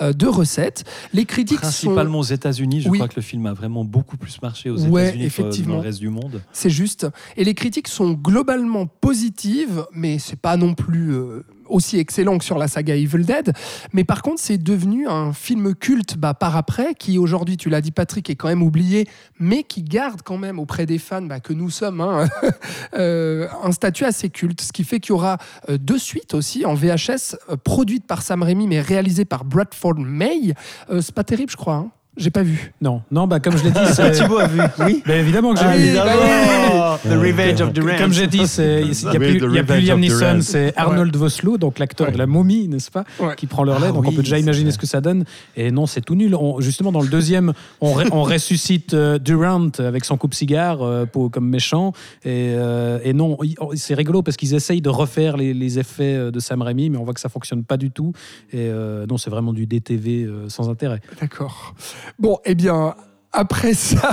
euh, 0.00 0.12
de 0.12 0.26
recettes. 0.26 0.84
Les 1.12 1.24
critiques 1.24 1.58
sont 1.60 1.88
Principalement 1.88 2.18
aux 2.20 2.22
États-Unis, 2.24 2.80
je 2.82 2.88
Oui. 2.88 2.98
crois 2.98 3.08
que 3.08 3.16
le 3.16 3.22
film 3.22 3.46
a 3.46 3.52
vraiment 3.52 3.84
beaucoup 3.84 4.16
plus 4.16 4.40
marché 4.42 4.70
aux 4.70 4.78
Ouais, 4.86 5.08
États-Unis 5.24 5.30
que 5.30 5.68
dans 5.68 5.74
le 5.76 5.80
reste 5.80 6.00
du 6.00 6.08
monde. 6.10 6.42
C'est 6.52 6.70
juste. 6.70 7.06
Et 7.36 7.44
les 7.44 7.54
critiques 7.54 7.88
sont 7.88 8.12
globalement 8.12 8.86
positives, 8.86 9.84
mais 9.92 10.18
c'est 10.18 10.38
pas 10.40 10.56
non 10.56 10.74
plus 10.74 11.12
euh, 11.12 11.44
aussi 11.68 11.98
excellent 11.98 12.38
que 12.38 12.44
sur 12.44 12.58
la 12.58 12.68
saga 12.68 12.94
Evil 12.94 13.24
Dead. 13.24 13.52
Mais 13.92 14.04
par 14.04 14.22
contre, 14.22 14.40
c'est 14.40 14.58
devenu 14.58 15.06
un 15.06 15.32
film 15.32 15.74
culte 15.74 16.16
bah, 16.16 16.34
par 16.34 16.56
après, 16.56 16.94
qui 16.94 17.18
aujourd'hui, 17.18 17.56
tu 17.56 17.68
l'as 17.70 17.80
dit 17.80 17.90
Patrick, 17.90 18.28
est 18.30 18.36
quand 18.36 18.48
même 18.48 18.62
oublié, 18.62 19.08
mais 19.38 19.62
qui 19.62 19.82
garde 19.82 20.22
quand 20.22 20.38
même 20.38 20.58
auprès 20.58 20.86
des 20.86 20.98
fans 20.98 21.22
bah, 21.22 21.40
que 21.40 21.52
nous 21.52 21.70
sommes 21.70 22.00
hein, 22.00 22.28
euh, 22.94 23.48
un 23.62 23.72
statut 23.72 24.04
assez 24.04 24.30
culte. 24.30 24.60
Ce 24.60 24.72
qui 24.72 24.84
fait 24.84 25.00
qu'il 25.00 25.10
y 25.10 25.12
aura 25.12 25.38
euh, 25.68 25.78
deux 25.78 25.98
suites 25.98 26.34
aussi 26.34 26.64
en 26.64 26.74
VHS, 26.74 27.36
euh, 27.50 27.56
produites 27.56 28.06
par 28.06 28.22
Sam 28.22 28.42
Raimi, 28.42 28.66
mais 28.66 28.80
réalisées 28.80 29.24
par 29.24 29.44
Bradford 29.44 29.98
May. 29.98 30.54
C'est 31.00 31.14
pas 31.14 31.24
terrible, 31.24 31.50
je 31.50 31.56
crois. 31.56 31.74
hein. 31.74 31.90
J'ai 32.18 32.30
pas 32.30 32.42
vu. 32.42 32.72
Non, 32.80 33.02
non, 33.10 33.26
bah 33.26 33.38
comme 33.40 33.56
je 33.56 33.64
l'ai 33.64 33.70
dit, 33.70 33.78
c'est. 33.94 34.10
Thibaut 34.10 34.38
a 34.38 34.46
vu. 34.48 34.60
Oui. 34.80 35.02
Mais 35.06 35.20
évidemment 35.20 35.54
que 35.54 35.60
j'ai 35.60 35.66
Ah, 35.66 35.76
vu. 35.76 35.84
évidemment. 35.84 36.98
The 37.04 37.12
Revenge 37.12 37.60
of 37.60 37.72
Rams. 37.78 37.96
Comme 37.98 38.12
j'ai 38.12 38.26
dit, 38.26 38.46
c'est- 38.46 38.82
il 38.82 38.88
n'y 39.08 39.16
a, 39.16 39.20
plus, 39.20 39.54
y 39.54 39.58
a 39.58 39.62
plus 39.64 39.80
Liam 39.80 39.98
of 40.00 40.06
the 40.06 40.10
Neeson, 40.10 40.38
c'est 40.42 40.72
Arnold 40.76 41.14
Vosloo, 41.16 41.58
donc 41.58 41.78
l'acteur 41.78 42.08
Ouais. 42.08 42.12
de 42.12 42.18
la 42.18 42.26
momie, 42.26 42.66
n'est-ce 42.68 42.90
pas 42.90 43.04
Ouais. 43.20 43.34
Qui 43.36 43.46
prend 43.46 43.62
leur 43.64 43.78
lait, 43.78 43.86
Ah 43.90 43.92
donc 43.92 44.04
on 44.04 44.08
oui, 44.10 44.16
peut 44.16 44.22
déjà 44.22 44.38
imaginer 44.38 44.64
vrai. 44.66 44.72
ce 44.72 44.78
que 44.78 44.86
ça 44.86 45.00
donne. 45.00 45.24
Et 45.56 45.70
non, 45.70 45.86
c'est 45.86 46.00
tout 46.00 46.14
nul. 46.16 46.34
On- 46.34 46.60
justement, 46.60 46.90
dans 46.92 47.00
le 47.02 47.08
deuxième, 47.08 47.52
on, 47.80 47.92
ré- 47.92 48.08
on 48.12 48.22
ressuscite 48.24 48.94
euh, 48.94 49.18
Durant 49.18 49.68
avec 49.78 50.04
son 50.04 50.16
coupe-cigare 50.16 50.82
euh, 50.82 51.06
comme 51.30 51.48
méchant. 51.48 51.92
Et, 52.24 52.52
euh, 52.56 52.98
et 53.04 53.12
non, 53.12 53.36
oh, 53.60 53.72
c'est 53.76 53.94
rigolo 53.94 54.22
parce 54.22 54.36
qu'ils 54.36 54.54
essayent 54.54 54.80
de 54.82 54.88
refaire 54.90 55.36
les, 55.36 55.54
les 55.54 55.78
effets 55.78 56.14
euh, 56.16 56.30
de 56.30 56.40
Sam 56.40 56.62
Raimi, 56.62 56.90
mais 56.90 56.98
on 56.98 57.04
voit 57.04 57.14
que 57.14 57.20
ça 57.20 57.28
fonctionne 57.28 57.62
pas 57.64 57.76
du 57.76 57.90
tout. 57.90 58.12
Et 58.52 58.56
euh, 58.68 59.06
non, 59.06 59.18
c'est 59.18 59.30
vraiment 59.30 59.52
du 59.52 59.66
DTV 59.66 60.24
euh, 60.24 60.48
sans 60.48 60.68
intérêt. 60.68 61.00
D'accord. 61.20 61.74
Bon, 62.18 62.38
eh 62.44 62.54
bien, 62.54 62.94
après 63.32 63.74
ça, 63.74 64.10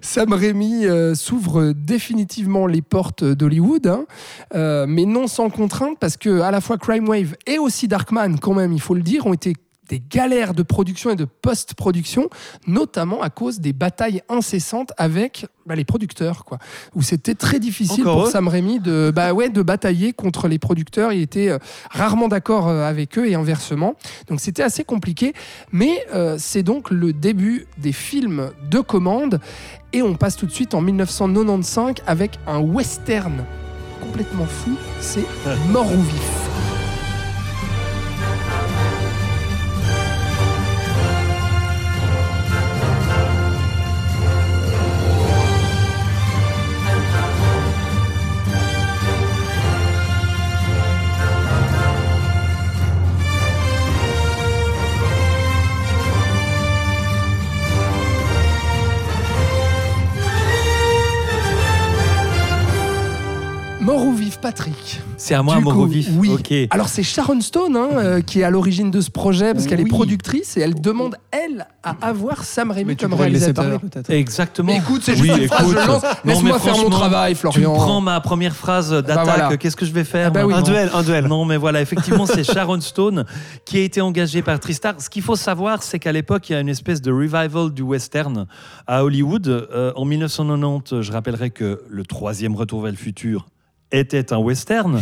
Sam 0.00 0.32
Raimi 0.32 0.86
euh, 0.86 1.14
s'ouvre 1.14 1.72
définitivement 1.72 2.66
les 2.66 2.82
portes 2.82 3.24
d'Hollywood, 3.24 3.86
hein, 3.86 4.06
euh, 4.54 4.86
mais 4.88 5.04
non 5.04 5.26
sans 5.26 5.50
contrainte, 5.50 5.98
parce 5.98 6.16
que 6.16 6.40
à 6.40 6.50
la 6.50 6.60
fois 6.60 6.78
Crime 6.78 7.08
Wave 7.08 7.36
et 7.46 7.58
aussi 7.58 7.88
Darkman, 7.88 8.38
quand 8.40 8.54
même, 8.54 8.72
il 8.72 8.80
faut 8.80 8.94
le 8.94 9.02
dire, 9.02 9.26
ont 9.26 9.34
été 9.34 9.54
des 9.92 10.02
galères 10.10 10.54
de 10.54 10.62
production 10.62 11.10
et 11.10 11.16
de 11.16 11.26
post-production, 11.26 12.30
notamment 12.66 13.20
à 13.20 13.28
cause 13.28 13.60
des 13.60 13.74
batailles 13.74 14.22
incessantes 14.30 14.90
avec 14.96 15.44
bah, 15.66 15.74
les 15.74 15.84
producteurs, 15.84 16.46
quoi. 16.46 16.56
Où 16.94 17.02
c'était 17.02 17.34
très 17.34 17.58
difficile 17.58 18.00
Encore 18.00 18.14
pour 18.14 18.26
eux 18.28 18.30
Sam 18.30 18.48
Raimi 18.48 18.80
de, 18.80 19.12
bah 19.14 19.34
ouais, 19.34 19.50
de 19.50 19.60
batailler 19.60 20.14
contre 20.14 20.48
les 20.48 20.58
producteurs. 20.58 21.12
Il 21.12 21.20
était 21.20 21.50
euh, 21.50 21.58
rarement 21.90 22.28
d'accord 22.28 22.68
euh, 22.68 22.88
avec 22.88 23.18
eux 23.18 23.28
et 23.28 23.34
inversement. 23.34 23.94
Donc 24.28 24.40
c'était 24.40 24.62
assez 24.62 24.82
compliqué. 24.82 25.34
Mais 25.72 26.06
euh, 26.14 26.36
c'est 26.38 26.62
donc 26.62 26.90
le 26.90 27.12
début 27.12 27.66
des 27.76 27.92
films 27.92 28.50
de 28.70 28.80
commande. 28.80 29.40
Et 29.92 30.00
on 30.00 30.14
passe 30.14 30.36
tout 30.36 30.46
de 30.46 30.52
suite 30.52 30.72
en 30.72 30.80
1995 30.80 31.96
avec 32.06 32.38
un 32.46 32.60
western 32.60 33.44
complètement 34.00 34.46
fou. 34.46 34.70
C'est 35.00 35.26
Mort 35.70 35.92
ou 35.92 36.00
Vif. 36.00 36.61
Patrick 64.42 65.00
C'est 65.16 65.34
à 65.34 65.42
moi, 65.42 65.56
Du 65.56 65.62
mort 65.64 65.72
coup, 65.74 65.82
au 65.82 65.86
vif. 65.86 66.08
Oui. 66.16 66.28
Ok. 66.30 66.52
Alors 66.70 66.88
c'est 66.88 67.02
Sharon 67.04 67.40
Stone 67.40 67.76
hein, 67.76 67.88
euh, 67.94 68.20
qui 68.20 68.40
est 68.40 68.42
à 68.44 68.50
l'origine 68.50 68.90
de 68.90 69.00
ce 69.00 69.10
projet 69.10 69.54
parce 69.54 69.66
qu'elle 69.66 69.80
est 69.80 69.84
Oui. 69.84 69.88
productrice 69.90 70.56
et 70.56 70.60
elle 70.60 70.74
demande 70.80 71.16
elle 71.30 71.66
à 71.84 71.94
avoir 72.02 72.44
Sam 72.44 72.70
Raimi 72.72 72.84
Mais 72.88 72.94
tu 72.96 73.04
comme 73.04 73.12
pourrais 73.12 73.28
le 73.28 73.34
laisser 73.34 73.46
réalisateur. 73.46 73.78
parler 73.80 73.90
peut-être. 73.90 74.10
Exactement. 74.10 74.72
Mais 74.72 74.78
écoute, 74.78 75.02
c'est 75.04 75.12
Oui, 75.20 75.28
juste 75.28 75.38
une 75.42 75.46
phrase, 75.48 75.62
écoute. 75.70 75.78
je 75.82 75.86
lance. 75.88 76.02
Non, 76.02 76.08
Laisse-moi 76.24 76.58
faire 76.58 76.76
mon 76.76 76.90
travail, 76.90 77.32
Tu 77.34 77.38
Florian. 77.40 77.72
prends 77.74 78.00
ma 78.00 78.20
première 78.20 78.54
phrase 78.56 78.90
d'attaque. 78.90 79.24
voilà. 79.24 79.56
Qu'est-ce 79.56 79.76
que 79.76 79.86
je 79.86 79.92
vais 79.92 80.04
faire 80.04 80.26
Ah 80.28 80.30
bah 80.30 80.44
oui. 80.46 80.54
Un 80.54 80.62
duel, 80.62 80.90
un 80.92 81.02
duel. 81.02 81.26
Non, 81.26 81.44
mais 81.44 81.56
voilà, 81.56 81.80
effectivement, 81.80 82.26
c'est 82.26 82.44
Sharon 82.52 82.80
Stone 82.80 83.24
qui 83.64 83.78
a 83.78 83.80
été 83.82 84.00
engagée 84.00 84.42
par 84.42 84.58
Tristar. 84.60 84.94
Ce 84.98 85.08
qu'il 85.08 85.22
faut 85.22 85.36
savoir, 85.36 85.82
c'est 85.84 85.98
qu'à 86.00 86.12
l'époque, 86.12 86.50
il 86.50 86.52
y 86.52 86.56
a 86.56 86.60
une 86.60 86.68
espèce 86.68 87.00
de 87.00 87.12
revival 87.12 87.70
du 87.72 87.82
western 87.82 88.46
à 88.86 89.04
Hollywood. 89.04 89.46
Euh, 89.46 89.92
en 89.96 90.04
1990, 90.04 91.00
je 91.02 91.12
rappellerai 91.12 91.50
que 91.50 91.82
le 91.88 92.04
troisième 92.04 92.56
Retour 92.56 92.82
vers 92.82 92.90
le 92.90 92.96
futur 92.98 93.46
était 93.92 94.32
un 94.32 94.38
western. 94.38 95.00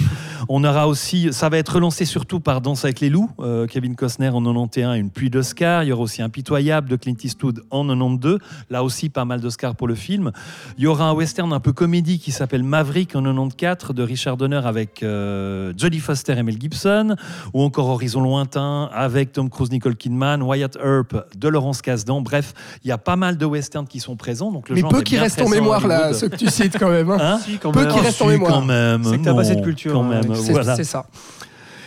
On 0.48 0.64
aura 0.64 0.88
aussi, 0.88 1.32
ça 1.32 1.48
va 1.48 1.58
être 1.58 1.74
relancé 1.74 2.04
surtout 2.04 2.40
par 2.40 2.60
Danse 2.60 2.84
avec 2.84 3.00
les 3.00 3.08
loups, 3.08 3.30
euh, 3.38 3.66
Kevin 3.66 3.94
Costner 3.94 4.30
en 4.30 4.42
91, 4.42 4.98
une 4.98 5.10
pluie 5.10 5.30
d'Oscars. 5.30 5.84
Il 5.84 5.88
y 5.88 5.92
aura 5.92 6.02
aussi 6.02 6.22
Impitoyable 6.22 6.88
de 6.88 6.96
Clint 6.96 7.14
Eastwood 7.22 7.62
en 7.70 7.86
92, 7.86 8.38
là 8.68 8.82
aussi 8.82 9.08
pas 9.08 9.24
mal 9.24 9.40
d'Oscars 9.40 9.76
pour 9.76 9.86
le 9.86 9.94
film. 9.94 10.32
Il 10.76 10.84
y 10.84 10.86
aura 10.88 11.04
un 11.04 11.12
western 11.12 11.52
un 11.52 11.60
peu 11.60 11.72
comédie 11.72 12.18
qui 12.18 12.32
s'appelle 12.32 12.64
Maverick 12.64 13.14
en 13.14 13.22
94 13.22 13.94
de 13.94 14.02
Richard 14.02 14.36
Donner 14.36 14.60
avec 14.64 15.02
euh, 15.02 15.72
Jodie 15.76 16.00
Foster 16.00 16.36
et 16.36 16.42
Mel 16.42 16.60
Gibson, 16.60 17.14
ou 17.54 17.62
encore 17.62 17.88
Horizon 17.88 18.20
lointain 18.22 18.90
avec 18.92 19.32
Tom 19.32 19.50
Cruise, 19.50 19.70
Nicole 19.70 19.94
Kidman, 19.96 20.42
Wyatt 20.42 20.76
Earp 20.82 21.14
de 21.36 21.48
Laurence 21.48 21.80
Kasdan. 21.80 22.22
Bref, 22.22 22.54
il 22.82 22.88
y 22.88 22.92
a 22.92 22.98
pas 22.98 23.16
mal 23.16 23.36
de 23.36 23.46
westerns 23.46 23.86
qui 23.86 24.00
sont 24.00 24.16
présents. 24.16 24.50
Donc 24.50 24.68
le 24.68 24.74
Mais 24.74 24.80
genre 24.80 24.90
peu 24.90 25.02
qui 25.02 25.16
restent 25.16 25.40
en 25.42 25.48
mémoire 25.48 25.86
là, 25.86 26.12
ceux 26.12 26.28
que 26.28 26.36
tu 26.36 26.48
cites 26.48 26.76
quand 26.78 26.90
même. 26.90 27.10
hein. 27.10 27.18
Hein 27.20 27.40
Si, 27.44 27.58
quand 27.58 27.70
Peu 27.70 27.86
qui 27.86 28.00
restent 28.00 28.22
en 28.22 28.26
mémoire. 28.26 28.50
Quand 28.52 28.62
même. 28.62 28.79
C'est 29.04 29.18
que 29.18 29.24
t'as 29.24 29.34
pas 29.34 29.44
cette 29.44 29.62
culture, 29.62 29.92
Quand 29.92 30.04
hein, 30.04 30.22
même, 30.22 30.34
C'est 30.34 30.52
voilà. 30.52 30.76
c'est 30.76 30.84
ça. 30.84 31.06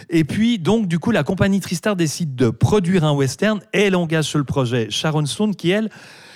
Et 0.09 0.23
puis, 0.23 0.59
donc, 0.59 0.87
du 0.87 0.99
coup, 0.99 1.11
la 1.11 1.23
compagnie 1.23 1.59
Tristar 1.59 1.95
décide 1.95 2.35
de 2.35 2.49
produire 2.49 3.03
un 3.03 3.13
western 3.13 3.59
et 3.73 3.83
elle 3.83 3.95
engage 3.95 4.25
sur 4.25 4.37
le 4.37 4.43
projet 4.45 4.87
Sharon 4.89 5.25
Stone, 5.25 5.55
qui, 5.55 5.71
elle, 5.71 5.89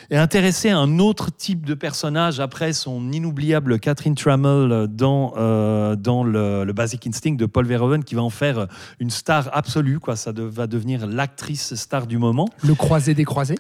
est 0.09 0.15
intéressée 0.17 0.69
à 0.69 0.77
un 0.77 0.99
autre 0.99 1.29
type 1.35 1.65
de 1.65 1.73
personnage 1.73 2.39
après 2.39 2.71
son 2.71 3.11
inoubliable 3.11 3.77
Catherine 3.77 4.15
Trammell 4.15 4.87
dans, 4.89 5.33
euh, 5.37 5.95
dans 5.97 6.23
le, 6.23 6.63
le 6.63 6.73
Basic 6.73 7.05
Instinct 7.07 7.35
de 7.35 7.45
Paul 7.45 7.65
Verhoeven, 7.67 8.03
qui 8.05 8.15
va 8.15 8.23
en 8.23 8.29
faire 8.29 8.67
une 9.01 9.09
star 9.09 9.49
absolue. 9.51 9.99
Quoi. 9.99 10.15
Ça 10.15 10.31
de- 10.31 10.43
va 10.43 10.65
devenir 10.65 11.05
l'actrice 11.05 11.75
star 11.75 12.07
du 12.07 12.17
moment. 12.17 12.47
Le 12.63 12.73
croisé 12.73 13.13
des 13.15 13.25
croisés. 13.25 13.59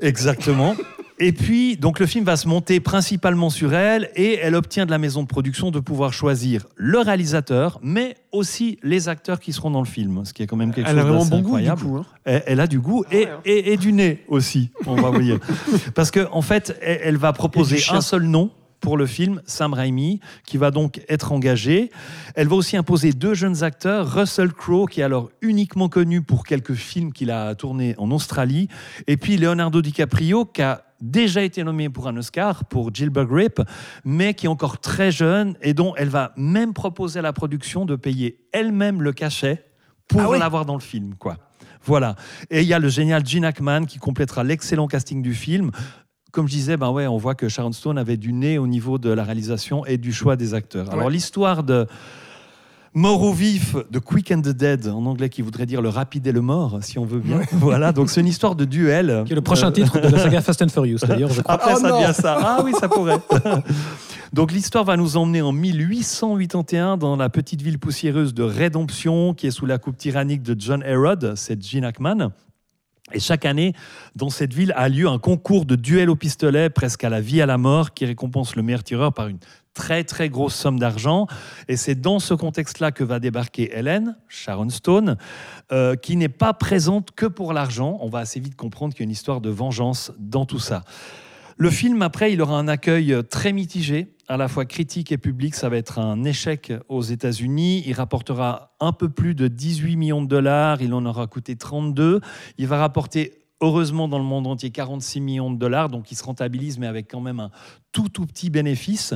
Exactement. 0.00 0.74
Et 1.18 1.32
puis, 1.32 1.76
donc, 1.78 1.98
le 1.98 2.04
film 2.06 2.24
va 2.26 2.36
se 2.36 2.46
monter 2.46 2.78
principalement 2.78 3.48
sur 3.48 3.72
elle 3.72 4.10
et 4.16 4.34
elle 4.34 4.54
obtient 4.54 4.84
de 4.84 4.90
la 4.90 4.98
maison 4.98 5.22
de 5.22 5.26
production 5.26 5.70
de 5.70 5.80
pouvoir 5.80 6.12
choisir 6.12 6.66
le 6.76 6.98
réalisateur, 6.98 7.78
mais 7.82 8.16
aussi 8.32 8.78
les 8.82 9.08
acteurs 9.08 9.40
qui 9.40 9.54
seront 9.54 9.70
dans 9.70 9.80
le 9.80 9.86
film, 9.86 10.24
ce 10.26 10.34
qui 10.34 10.42
est 10.42 10.46
quand 10.46 10.56
même 10.56 10.74
quelque 10.74 10.88
Elle 10.90 10.98
a 10.98 11.02
chose 11.02 11.08
vraiment 11.10 11.24
d'assez 11.24 11.30
bon 11.30 11.36
goût, 11.48 11.58
du 11.58 11.66
incroyable. 11.68 11.82
coup. 11.82 11.96
hein. 11.96 12.06
Elle, 12.24 12.42
elle 12.46 12.60
a 12.60 12.66
du 12.66 12.80
goût 12.80 13.04
et, 13.10 13.16
ouais, 13.24 13.28
hein. 13.30 13.40
et- 13.46 13.72
et 13.72 13.76
du 13.78 13.92
nez 13.94 14.24
aussi, 14.28 14.70
on 14.86 14.94
va 14.96 15.08
vous 15.08 15.22
dire. 15.22 15.38
Parce 15.94 16.10
qu'en 16.10 16.26
en 16.32 16.42
fait, 16.42 16.76
elle, 16.82 17.00
elle 17.02 17.16
va 17.16 17.32
proposer 17.32 17.78
un 17.90 18.02
seul 18.02 18.24
nom 18.24 18.50
pour 18.80 18.98
le 18.98 19.06
film, 19.06 19.40
Sam 19.46 19.72
Raimi, 19.72 20.20
qui 20.44 20.58
va 20.58 20.70
donc 20.70 21.00
être 21.08 21.32
engagé. 21.32 21.90
Elle 22.34 22.46
va 22.46 22.56
aussi 22.56 22.76
imposer 22.76 23.12
deux 23.14 23.32
jeunes 23.32 23.64
acteurs, 23.64 24.12
Russell 24.12 24.52
Crowe, 24.52 24.86
qui 24.86 25.00
est 25.00 25.04
alors 25.04 25.30
uniquement 25.40 25.88
connu 25.88 26.20
pour 26.20 26.44
quelques 26.44 26.74
films 26.74 27.14
qu'il 27.14 27.30
a 27.30 27.54
tournés 27.54 27.94
en 27.96 28.10
Australie, 28.10 28.68
et 29.06 29.16
puis 29.16 29.38
Leonardo 29.38 29.80
DiCaprio, 29.80 30.44
qui 30.44 30.60
a 30.60 30.82
déjà 31.00 31.42
été 31.42 31.62
nommé 31.64 31.88
pour 31.88 32.08
un 32.08 32.16
Oscar 32.16 32.64
pour 32.64 32.94
Gilbert 32.94 33.26
Grape, 33.26 33.60
mais 34.04 34.34
qui 34.34 34.46
est 34.46 34.48
encore 34.48 34.78
très 34.78 35.10
jeune 35.10 35.56
et 35.62 35.74
dont 35.74 35.94
elle 35.96 36.08
va 36.08 36.32
même 36.36 36.72
proposer 36.72 37.18
à 37.18 37.22
la 37.22 37.32
production 37.32 37.84
de 37.84 37.96
payer 37.96 38.38
elle-même 38.52 39.02
le 39.02 39.12
cachet 39.12 39.64
pour 40.08 40.34
Ah 40.34 40.38
l'avoir 40.38 40.64
dans 40.64 40.74
le 40.74 40.80
film, 40.80 41.14
quoi. 41.16 41.36
Voilà. 41.84 42.16
Et 42.50 42.62
il 42.62 42.66
y 42.66 42.72
a 42.74 42.78
le 42.78 42.88
génial 42.88 43.24
Gene 43.26 43.44
Hackman 43.44 43.84
qui 43.86 43.98
complétera 43.98 44.42
l'excellent 44.44 44.86
casting 44.88 45.22
du 45.22 45.34
film. 45.34 45.70
Comme 46.32 46.48
je 46.48 46.52
disais, 46.52 46.76
ben 46.76 46.90
ouais, 46.90 47.06
on 47.06 47.16
voit 47.16 47.34
que 47.34 47.48
Sharon 47.48 47.72
Stone 47.72 47.96
avait 47.96 48.16
du 48.16 48.32
nez 48.32 48.58
au 48.58 48.66
niveau 48.66 48.98
de 48.98 49.08
la 49.10 49.24
réalisation 49.24 49.86
et 49.86 49.96
du 49.96 50.12
choix 50.12 50.36
des 50.36 50.52
acteurs. 50.54 50.90
Alors 50.92 51.06
Ouais. 51.06 51.12
l'histoire 51.12 51.62
de 51.62 51.86
Mort 52.98 53.20
au 53.22 53.32
vif, 53.34 53.76
de 53.90 53.98
Quick 53.98 54.32
and 54.32 54.40
the 54.40 54.48
Dead, 54.48 54.86
en 54.88 55.04
anglais 55.04 55.28
qui 55.28 55.42
voudrait 55.42 55.66
dire 55.66 55.82
le 55.82 55.90
rapide 55.90 56.26
et 56.26 56.32
le 56.32 56.40
mort, 56.40 56.78
si 56.80 56.98
on 56.98 57.04
veut 57.04 57.18
bien. 57.20 57.42
Voilà, 57.52 57.92
donc 57.92 58.08
c'est 58.08 58.22
une 58.22 58.26
histoire 58.26 58.56
de 58.56 58.64
duel. 58.64 59.22
Qui 59.26 59.32
est 59.32 59.36
le 59.36 59.42
prochain 59.42 59.68
Euh, 59.68 59.70
titre 59.70 60.00
de 60.00 60.08
la 60.08 60.18
saga 60.18 60.40
Fast 60.40 60.62
and 60.62 60.68
Furious, 60.68 61.00
d'ailleurs, 61.06 61.30
je 61.30 61.42
crois. 61.42 61.56
après, 61.56 61.72
Oh 61.76 61.78
ça 61.78 61.88
non 61.90 62.00
devient 62.00 62.14
ça. 62.14 62.38
Ah 62.40 62.62
oui, 62.64 62.72
ça 62.80 62.88
pourrait. 62.88 63.18
Donc 64.32 64.50
l'histoire 64.50 64.84
va 64.84 64.96
nous 64.96 65.18
emmener 65.18 65.42
en 65.42 65.52
1881 65.52 66.96
dans 66.96 67.16
la 67.16 67.28
petite 67.28 67.60
ville 67.60 67.78
poussiéreuse 67.78 68.32
de 68.32 68.42
Rédemption, 68.42 69.34
qui 69.34 69.46
est 69.46 69.50
sous 69.50 69.66
la 69.66 69.76
coupe 69.76 69.98
tyrannique 69.98 70.42
de 70.42 70.56
John 70.58 70.82
Herod, 70.82 71.34
c'est 71.36 71.62
Gene 71.62 71.84
Hackman. 71.84 72.30
Et 73.12 73.20
chaque 73.20 73.44
année, 73.44 73.72
dans 74.16 74.30
cette 74.30 74.52
ville 74.54 74.72
a 74.74 74.88
lieu 74.88 75.06
un 75.06 75.18
concours 75.18 75.64
de 75.66 75.76
duel 75.76 76.08
au 76.10 76.16
pistolet, 76.16 76.70
presque 76.70 77.04
à 77.04 77.08
la 77.10 77.20
vie 77.20 77.40
à 77.42 77.46
la 77.46 77.58
mort, 77.58 77.92
qui 77.94 78.04
récompense 78.06 78.56
le 78.56 78.62
meilleur 78.62 78.82
tireur 78.82 79.12
par 79.12 79.28
une 79.28 79.38
très 79.76 80.02
très 80.04 80.28
grosse 80.28 80.54
somme 80.54 80.80
d'argent. 80.80 81.26
Et 81.68 81.76
c'est 81.76 81.94
dans 81.94 82.18
ce 82.18 82.34
contexte-là 82.34 82.90
que 82.90 83.04
va 83.04 83.20
débarquer 83.20 83.70
Hélène, 83.76 84.16
Sharon 84.26 84.70
Stone, 84.70 85.18
euh, 85.70 85.94
qui 85.94 86.16
n'est 86.16 86.30
pas 86.30 86.54
présente 86.54 87.10
que 87.12 87.26
pour 87.26 87.52
l'argent. 87.52 87.98
On 88.00 88.08
va 88.08 88.20
assez 88.20 88.40
vite 88.40 88.56
comprendre 88.56 88.94
qu'il 88.94 89.02
y 89.02 89.04
a 89.04 89.08
une 89.08 89.10
histoire 89.10 89.40
de 89.40 89.50
vengeance 89.50 90.12
dans 90.18 90.46
tout 90.46 90.58
ça. 90.58 90.82
Le 91.58 91.70
film, 91.70 92.02
après, 92.02 92.32
il 92.32 92.42
aura 92.42 92.58
un 92.58 92.68
accueil 92.68 93.16
très 93.30 93.52
mitigé, 93.52 94.14
à 94.28 94.36
la 94.36 94.48
fois 94.48 94.64
critique 94.64 95.12
et 95.12 95.18
public. 95.18 95.54
Ça 95.54 95.68
va 95.68 95.76
être 95.76 95.98
un 95.98 96.24
échec 96.24 96.72
aux 96.88 97.02
États-Unis. 97.02 97.82
Il 97.86 97.92
rapportera 97.94 98.74
un 98.80 98.92
peu 98.92 99.08
plus 99.08 99.34
de 99.34 99.48
18 99.48 99.96
millions 99.96 100.22
de 100.22 100.28
dollars. 100.28 100.82
Il 100.82 100.92
en 100.92 101.04
aura 101.06 101.26
coûté 101.26 101.56
32. 101.56 102.20
Il 102.58 102.66
va 102.66 102.78
rapporter, 102.78 103.45
heureusement, 103.60 104.08
dans 104.08 104.18
le 104.18 104.24
monde 104.24 104.46
entier, 104.46 104.70
46 104.70 105.20
millions 105.20 105.50
de 105.50 105.58
dollars. 105.58 105.88
Donc, 105.88 106.10
il 106.12 106.16
se 106.16 106.24
rentabilise, 106.24 106.78
mais 106.78 106.86
avec 106.86 107.10
quand 107.10 107.20
même 107.20 107.40
un 107.40 107.50
tout, 107.92 108.08
tout 108.08 108.26
petit 108.26 108.50
bénéfice. 108.50 109.14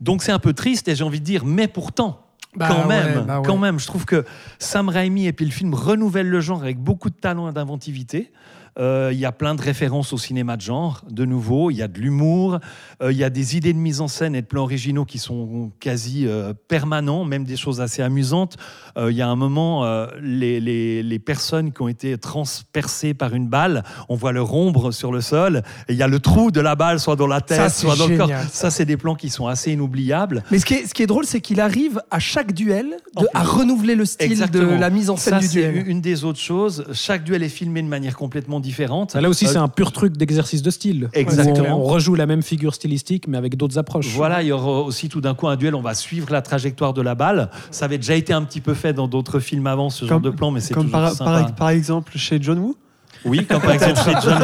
Donc, 0.00 0.22
c'est 0.22 0.32
un 0.32 0.38
peu 0.38 0.52
triste 0.52 0.88
et 0.88 0.94
j'ai 0.94 1.04
envie 1.04 1.20
de 1.20 1.24
dire, 1.24 1.44
mais 1.44 1.68
pourtant. 1.68 2.26
Bah 2.54 2.68
quand 2.68 2.82
ouais, 2.82 3.02
même, 3.02 3.24
bah 3.24 3.40
ouais. 3.40 3.46
quand 3.46 3.56
même, 3.56 3.78
je 3.78 3.86
trouve 3.86 4.04
que 4.04 4.26
Sam 4.58 4.90
Raimi 4.90 5.26
et 5.26 5.32
puis 5.32 5.46
le 5.46 5.50
film 5.50 5.72
renouvellent 5.72 6.28
le 6.28 6.40
genre 6.42 6.62
avec 6.62 6.78
beaucoup 6.78 7.08
de 7.08 7.14
talent 7.14 7.48
et 7.48 7.52
d'inventivité. 7.52 8.30
Euh, 8.78 9.10
Il 9.12 9.18
y 9.18 9.26
a 9.26 9.32
plein 9.32 9.54
de 9.54 9.60
références 9.62 10.12
au 10.12 10.18
cinéma 10.18 10.56
de 10.56 10.62
genre, 10.62 11.02
de 11.10 11.24
nouveau. 11.24 11.70
Il 11.70 11.76
y 11.76 11.82
a 11.82 11.88
de 11.88 11.98
l'humour. 12.00 12.58
euh, 13.02 13.12
Il 13.12 13.18
y 13.18 13.24
a 13.24 13.30
des 13.30 13.56
idées 13.56 13.72
de 13.72 13.78
mise 13.78 14.00
en 14.00 14.08
scène 14.08 14.34
et 14.34 14.42
de 14.42 14.46
plans 14.46 14.62
originaux 14.62 15.04
qui 15.04 15.18
sont 15.18 15.70
quasi 15.80 16.26
euh, 16.26 16.54
permanents, 16.68 17.24
même 17.24 17.44
des 17.44 17.56
choses 17.56 17.80
assez 17.80 18.02
amusantes. 18.02 18.56
Il 18.98 19.12
y 19.16 19.22
a 19.22 19.28
un 19.28 19.36
moment, 19.36 19.84
les, 20.22 20.60
les- 20.60 21.02
les 21.02 21.18
personnes 21.18 21.72
qui 21.72 21.80
ont 21.82 21.88
été 21.88 22.16
transpercées 22.18 23.14
par 23.14 23.34
une 23.34 23.48
balle, 23.48 23.82
on 24.08 24.16
voit 24.16 24.32
leur 24.32 24.52
ombre 24.54 24.90
sur 24.92 25.12
le 25.12 25.20
sol. 25.20 25.62
Et 25.88 25.92
il 25.92 25.98
y 25.98 26.02
a 26.02 26.08
le 26.08 26.18
trou 26.20 26.50
de 26.50 26.60
la 26.60 26.74
balle, 26.74 27.00
soit 27.00 27.16
dans 27.16 27.26
la 27.26 27.40
tête, 27.40 27.56
Ça, 27.58 27.68
soit 27.70 27.96
dans 27.96 28.06
le 28.06 28.16
corps. 28.16 28.30
Ça, 28.50 28.70
c'est 28.70 28.84
des 28.84 28.96
plans 28.96 29.14
qui 29.14 29.30
sont 29.30 29.46
assez 29.46 29.72
inoubliables. 29.72 30.42
Mais 30.50 30.58
ce 30.58 30.66
qui 30.66 30.74
est, 30.74 30.86
ce 30.86 30.94
qui 30.94 31.02
est 31.02 31.06
drôle, 31.06 31.24
c'est 31.24 31.40
qu'il 31.40 31.60
arrive 31.60 32.00
à 32.10 32.18
chaque 32.18 32.52
duel 32.52 32.96
de- 33.18 33.26
à 33.34 33.42
renouveler 33.42 33.94
le 33.94 34.04
style 34.04 34.30
Exactement. 34.30 34.74
de 34.74 34.80
la 34.80 34.90
mise 34.90 35.10
en 35.10 35.16
scène 35.16 35.34
Ça, 35.34 35.38
du 35.40 35.46
c'est 35.46 35.72
duel. 35.72 35.88
une 35.88 36.00
des 36.00 36.24
autres 36.24 36.38
choses. 36.40 36.84
Chaque 36.92 37.24
duel 37.24 37.42
est 37.42 37.48
filmé 37.48 37.82
de 37.82 37.88
manière 37.88 38.16
complètement 38.16 38.60
différentes. 38.62 39.14
Là 39.14 39.28
aussi, 39.28 39.44
Euh, 39.44 39.48
c'est 39.48 39.58
un 39.58 39.68
pur 39.68 39.92
truc 39.92 40.16
d'exercice 40.16 40.62
de 40.62 40.70
style. 40.70 41.10
Exactement. 41.12 41.76
On, 41.76 41.80
on 41.82 41.84
rejoue 41.84 42.14
la 42.14 42.24
même 42.26 42.40
figure 42.42 42.74
stylistique, 42.74 43.28
mais 43.28 43.36
avec 43.36 43.56
d'autres 43.58 43.76
approches. 43.78 44.08
Voilà, 44.14 44.40
il 44.42 44.48
y 44.48 44.52
aura 44.52 44.80
aussi 44.80 45.10
tout 45.10 45.20
d'un 45.20 45.34
coup 45.34 45.48
un 45.48 45.56
duel, 45.56 45.74
on 45.74 45.82
va 45.82 45.94
suivre 45.94 46.28
la 46.32 46.40
trajectoire 46.40 46.94
de 46.94 47.02
la 47.02 47.14
balle. 47.14 47.50
Ça 47.70 47.84
avait 47.84 47.98
déjà 47.98 48.14
été 48.14 48.32
un 48.32 48.42
petit 48.42 48.60
peu 48.62 48.72
fait 48.72 48.94
dans 48.94 49.08
d'autres 49.08 49.40
films 49.40 49.66
avant, 49.66 49.90
ce 49.90 50.06
genre 50.06 50.16
Comme- 50.16 50.30
de 50.30 50.30
plan, 50.36 50.50
mais 50.50 50.60
c'est 50.60 50.72
Comme 50.72 50.84
toujours 50.84 51.00
par, 51.00 51.12
sympa. 51.12 51.24
par, 51.42 51.54
par 51.54 51.68
exemple 51.70 52.12
chez 52.16 52.38
John 52.40 52.58
Woo. 52.60 52.76
Oui, 53.24 53.46
comme 53.46 53.60
par 53.60 53.72
exemple 53.72 54.00
chez 54.04 54.14
John. 54.22 54.42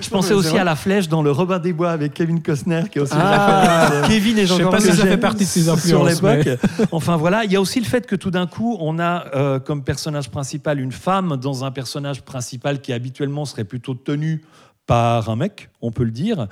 Je 0.00 0.08
pensais 0.08 0.34
aussi 0.34 0.56
à 0.56 0.64
la 0.64 0.76
flèche 0.76 1.08
dans 1.08 1.22
le 1.22 1.30
Robin 1.30 1.58
des 1.58 1.72
Bois 1.72 1.90
avec 1.90 2.14
Kevin 2.14 2.42
Costner, 2.42 2.82
qui 2.90 2.98
est 2.98 3.02
aussi 3.02 3.14
Ah, 3.16 3.90
Kevin 4.06 4.38
et 4.38 4.46
Je 4.46 4.54
sais 4.54 4.62
Jean 4.62 4.70
pas 4.70 4.80
si 4.80 4.92
ça 4.92 5.06
fait 5.06 5.16
partie 5.16 5.44
de 5.44 5.48
ses 5.48 5.62
sur 5.62 5.72
influences. 5.74 6.22
mais-. 6.22 6.58
Enfin 6.92 7.16
voilà, 7.16 7.44
il 7.44 7.52
y 7.52 7.56
a 7.56 7.60
aussi 7.60 7.80
le 7.80 7.86
fait 7.86 8.06
que 8.06 8.16
tout 8.16 8.30
d'un 8.30 8.46
coup, 8.46 8.76
on 8.80 8.98
a 8.98 9.24
euh, 9.34 9.58
comme 9.58 9.82
personnage 9.82 10.30
principal 10.30 10.80
une 10.80 10.92
femme 10.92 11.36
dans 11.36 11.64
un 11.64 11.70
personnage 11.70 12.22
principal 12.22 12.80
qui 12.80 12.92
habituellement 12.92 13.44
serait 13.44 13.64
plutôt 13.64 13.94
tenu 13.94 14.42
par 14.86 15.28
un 15.28 15.36
mec, 15.36 15.68
on 15.82 15.90
peut 15.90 16.04
le 16.04 16.10
dire. 16.10 16.46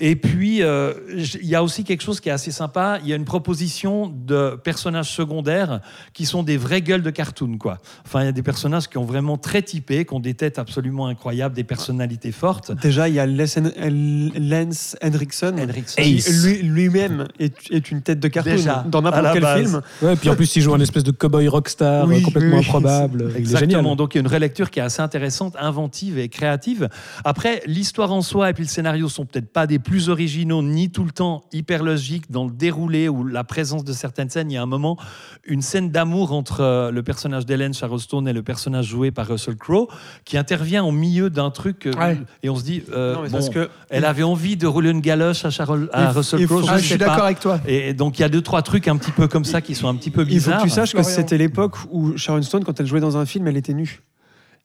Et 0.00 0.16
puis, 0.16 0.62
euh, 0.62 0.94
il 1.40 1.46
y 1.46 1.54
a 1.54 1.62
aussi 1.62 1.84
quelque 1.84 2.02
chose 2.02 2.20
qui 2.20 2.28
est 2.28 2.32
assez 2.32 2.50
sympa. 2.50 2.98
Il 3.02 3.08
y 3.08 3.12
a 3.12 3.16
une 3.16 3.24
proposition 3.24 4.06
de 4.14 4.58
personnages 4.62 5.10
secondaires 5.10 5.80
qui 6.12 6.26
sont 6.26 6.42
des 6.42 6.56
vraies 6.56 6.82
gueules 6.82 7.02
de 7.02 7.10
cartoon, 7.10 7.58
quoi. 7.58 7.78
Enfin, 8.06 8.22
il 8.22 8.26
y 8.26 8.28
a 8.28 8.32
des 8.32 8.42
personnages 8.42 8.88
qui 8.88 8.98
ont 8.98 9.04
vraiment 9.04 9.36
très 9.36 9.62
typé, 9.62 10.04
qui 10.04 10.14
ont 10.14 10.20
des 10.20 10.34
têtes 10.34 10.58
absolument 10.58 11.06
incroyables, 11.06 11.54
des 11.54 11.64
personnalités 11.64 12.32
fortes. 12.32 12.72
Déjà, 12.80 13.08
il 13.08 13.14
y 13.14 13.20
a 13.20 13.26
Lance 13.26 14.96
Hendrickson. 15.02 15.54
Henriksen. 15.58 16.04
qui 16.04 16.22
lui- 16.42 16.62
lui-même 16.62 17.26
est, 17.38 17.54
est 17.70 17.90
une 17.90 18.02
tête 18.02 18.20
de 18.20 18.28
cartoon 18.28 18.52
Déjà, 18.52 18.84
dans 18.88 19.02
n'importe 19.02 19.32
quel 19.32 19.42
base. 19.42 19.60
film. 19.60 19.80
Ouais, 20.02 20.16
puis 20.16 20.28
en 20.30 20.36
plus, 20.36 20.54
il 20.56 20.62
joue 20.62 20.74
un 20.74 20.80
espèce 20.80 21.04
de 21.04 21.10
cowboy 21.10 21.48
rockstar 21.48 22.06
Oui, 22.06 22.22
complètement 22.22 22.58
oui, 22.58 22.64
improbable. 22.66 23.32
Exactement. 23.36 23.80
génial. 23.80 23.96
Donc 23.96 24.14
il 24.14 24.18
y 24.18 24.20
a 24.20 24.22
une 24.22 24.26
relecture 24.32 24.70
qui 24.70 24.78
est 24.80 24.82
assez 24.82 25.02
intéressante, 25.02 25.54
inventive 25.58 26.18
et 26.18 26.28
créative. 26.28 26.88
Après, 27.24 27.62
l'histoire 27.66 28.12
en 28.12 28.22
soi 28.22 28.50
et 28.50 28.52
puis 28.52 28.64
le 28.64 28.68
scénario 28.68 29.08
sont 29.08 29.24
peut-être 29.26 29.52
pas 29.52 29.66
des 29.66 29.78
plus 29.88 30.10
originaux 30.10 30.62
ni 30.62 30.90
tout 30.90 31.04
le 31.04 31.10
temps 31.10 31.44
hyper 31.52 31.82
logiques 31.82 32.30
dans 32.30 32.44
le 32.44 32.50
déroulé 32.50 33.08
ou 33.08 33.24
la 33.24 33.42
présence 33.42 33.84
de 33.84 33.92
certaines 33.94 34.28
scènes. 34.28 34.50
Il 34.50 34.54
y 34.54 34.56
a 34.58 34.62
un 34.62 34.66
moment, 34.66 34.98
une 35.46 35.62
scène 35.62 35.90
d'amour 35.90 36.32
entre 36.32 36.60
euh, 36.60 36.90
le 36.90 37.02
personnage 37.02 37.46
d'Hélène 37.46 37.72
Charleston 37.72 38.26
et 38.26 38.32
le 38.34 38.42
personnage 38.42 38.86
joué 38.86 39.10
par 39.10 39.26
Russell 39.28 39.56
Crowe 39.56 39.88
qui 40.26 40.36
intervient 40.36 40.84
au 40.84 40.92
milieu 40.92 41.30
d'un 41.30 41.50
truc 41.50 41.86
euh, 41.86 41.92
Ouais. 41.98 42.18
et 42.42 42.50
on 42.50 42.56
se 42.56 42.64
dit 42.64 42.82
euh, 42.92 43.14
Non, 43.14 43.22
mais 43.22 43.28
bon, 43.28 43.32
parce 43.32 43.48
que 43.48 43.70
elle 43.88 44.04
avait 44.04 44.22
envie 44.24 44.56
de 44.56 44.66
rouler 44.66 44.90
une 44.90 45.00
galoche 45.00 45.44
à, 45.44 45.48
Charol- 45.48 45.88
à 45.92 46.10
Russell 46.12 46.44
Crowe. 46.46 46.60
faut- 46.60 46.66
je 46.66 46.72
Ah, 46.72 46.78
je 46.78 46.84
suis 46.84 46.98
d'accord 46.98 47.24
avec 47.24 47.40
toi. 47.40 47.58
Et 47.66 47.94
donc 47.94 48.18
il 48.18 48.22
y 48.22 48.24
a 48.24 48.28
deux 48.28 48.42
trois 48.42 48.60
trucs 48.62 48.88
un 48.88 48.96
petit 48.98 49.10
peu 49.12 49.26
comme 49.26 49.44
ça 49.46 49.60
qui 49.62 49.74
sont 49.74 49.88
un 49.88 49.94
petit 49.94 50.10
peu 50.10 50.20
il 50.22 50.26
faut 50.26 50.34
bizarres. 50.34 50.58
que 50.62 50.64
tu 50.68 50.70
saches 50.70 50.92
que 50.92 51.02
c'était 51.02 51.38
l'époque 51.38 51.76
où 51.90 52.16
Sharon 52.16 52.42
Stone, 52.42 52.62
quand 52.64 52.78
elle 52.78 52.86
jouait 52.86 53.00
dans 53.00 53.16
un 53.16 53.24
film, 53.24 53.46
elle 53.48 53.56
était 53.56 53.72
nue. 53.74 54.02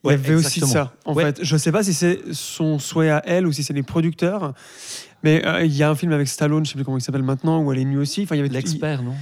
Il 0.03 0.07
Ouais, 0.07 0.13
y 0.13 0.17
avait 0.17 0.33
aussi 0.35 0.59
ça. 0.59 0.93
En 1.05 1.13
Ouais. 1.13 1.23
fait, 1.23 1.39
je 1.43 1.55
sais 1.55 1.71
pas 1.71 1.81
si 1.83 1.93
c'est 1.93 2.19
son 2.33 2.77
souhait 2.77 3.09
à 3.09 3.21
elle 3.25 3.47
ou 3.47 3.53
si 3.53 3.63
c'est 3.63 3.71
les 3.73 3.83
producteurs, 3.83 4.53
mais 5.23 5.45
euh, 5.45 5.63
il 5.63 5.73
y 5.73 5.81
a 5.81 5.89
un 5.89 5.95
film 5.95 6.11
avec 6.11 6.27
Stallone, 6.27 6.65
je 6.65 6.71
sais 6.71 6.75
plus 6.75 6.83
comment 6.83 6.97
il 6.97 7.01
s'appelle 7.01 7.23
maintenant, 7.23 7.61
où 7.61 7.71
elle 7.71 7.79
est 7.79 7.85
nue 7.85 7.97
aussi. 7.99 8.23
Enfin, 8.23 8.35
il 8.35 8.39
y 8.39 8.41
avait 8.41 8.49
L'expert, 8.49 9.01
non? 9.01 9.13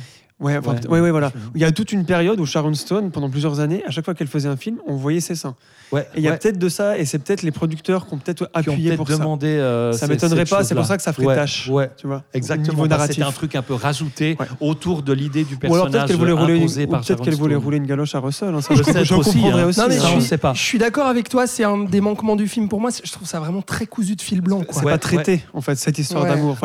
Ouais, 0.42 0.58
enfin, 0.58 0.72
Ouais. 0.74 0.88
ouais, 0.90 1.00
ouais, 1.02 1.12
voilà. 1.12 1.32
Je- 1.34 1.40
Il 1.56 1.62
y 1.62 1.66
a 1.66 1.72
toute 1.72 1.92
une 1.92 2.04
période 2.06 2.40
où 2.40 2.46
Sharon 2.46 2.74
Stone, 2.74 3.12
pendant 3.12 3.30
plusieurs 3.30 3.60
années, 3.60 3.84
à 3.88 3.92
chaque 3.92 4.06
fois 4.06 4.14
qu'elle 4.16 4.28
faisait 4.28 4.50
un 4.50 4.58
film, 4.58 4.78
on 4.88 4.96
voyait 4.96 5.20
ses 5.22 5.36
seins. 5.36 5.56
Ouais. 5.92 6.08
Et 6.16 6.20
il 6.20 6.24
y 6.24 6.28
a 6.30 6.38
peut-être 6.38 6.58
de 6.58 6.70
ça, 6.70 6.98
et 6.98 7.04
c'est 7.06 7.20
peut-être 7.20 7.42
les 7.44 7.52
producteurs 7.52 8.08
qui 8.08 8.14
ont 8.14 8.18
peut-être 8.18 8.50
appuyé 8.54 8.96
pour 8.96 9.08
ça. 9.10 9.18
demandé. 9.18 9.48
euh, 9.48 9.92
Ça 9.92 10.06
ces- 10.06 10.08
m'étonnerait 10.14 10.46
pas, 10.46 10.64
c'est 10.64 10.74
pour 10.74 10.86
ça 10.86 10.96
que 10.98 11.04
ça 11.04 11.12
ferait 11.14 11.28
Ouais, 11.28 11.36
tâche. 11.36 11.70
Tu 11.98 12.08
vois, 12.08 12.24
exactement. 12.34 12.84
C'était 13.08 13.24
un 13.24 13.32
truc 13.32 13.56
un 13.56 13.62
peu 13.62 13.74
rajouté 13.74 14.38
autour 14.62 15.04
de 15.04 15.12
l'idée 15.14 15.44
du 15.44 15.56
Ou 15.56 15.58
alors 15.74 15.86
personnage 15.90 15.92
peut-être 15.92 16.08
qu'elle 16.08 16.16
voulait 16.18 16.32
rouler, 16.32 16.68
Sharon 17.04 17.24
qu'elle 17.24 17.36
voulait 17.36 17.56
rouler 17.56 17.78
une 17.78 17.86
galoche 17.88 18.16
à 18.16 18.20
Russell. 18.20 18.56
hein, 18.56 18.62
ça, 18.62 18.74
je, 18.74 18.84
Peut-être 18.84 19.04
je 19.04 19.14
aussi, 19.16 19.34
comprendrais 19.34 19.64
hein. 19.64 19.68
aussi. 19.68 19.80
Non, 19.80 19.86
mais 19.90 19.98
ça, 20.00 20.08
je 20.16 20.20
suis, 20.22 20.38
pas. 20.38 20.54
je 20.54 20.62
suis 20.62 20.78
d'accord 20.80 21.08
avec 21.08 21.28
toi, 21.30 21.46
c'est 21.46 21.64
un 21.66 21.78
des 21.84 22.02
manquements 22.02 22.36
du 22.38 22.48
film 22.48 22.70
pour 22.70 22.80
moi. 22.80 22.90
Je 23.04 23.12
trouve 23.12 23.28
ça 23.28 23.40
vraiment 23.40 23.62
très 23.62 23.86
cousu 23.86 24.16
de 24.16 24.22
fil 24.22 24.42
blanc. 24.42 24.64
C'est 24.72 24.84
pas 24.84 24.98
traité, 24.98 25.44
en 25.54 25.62
fait, 25.62 25.76
cette 25.76 26.00
histoire 26.00 26.26
d'amour. 26.26 26.56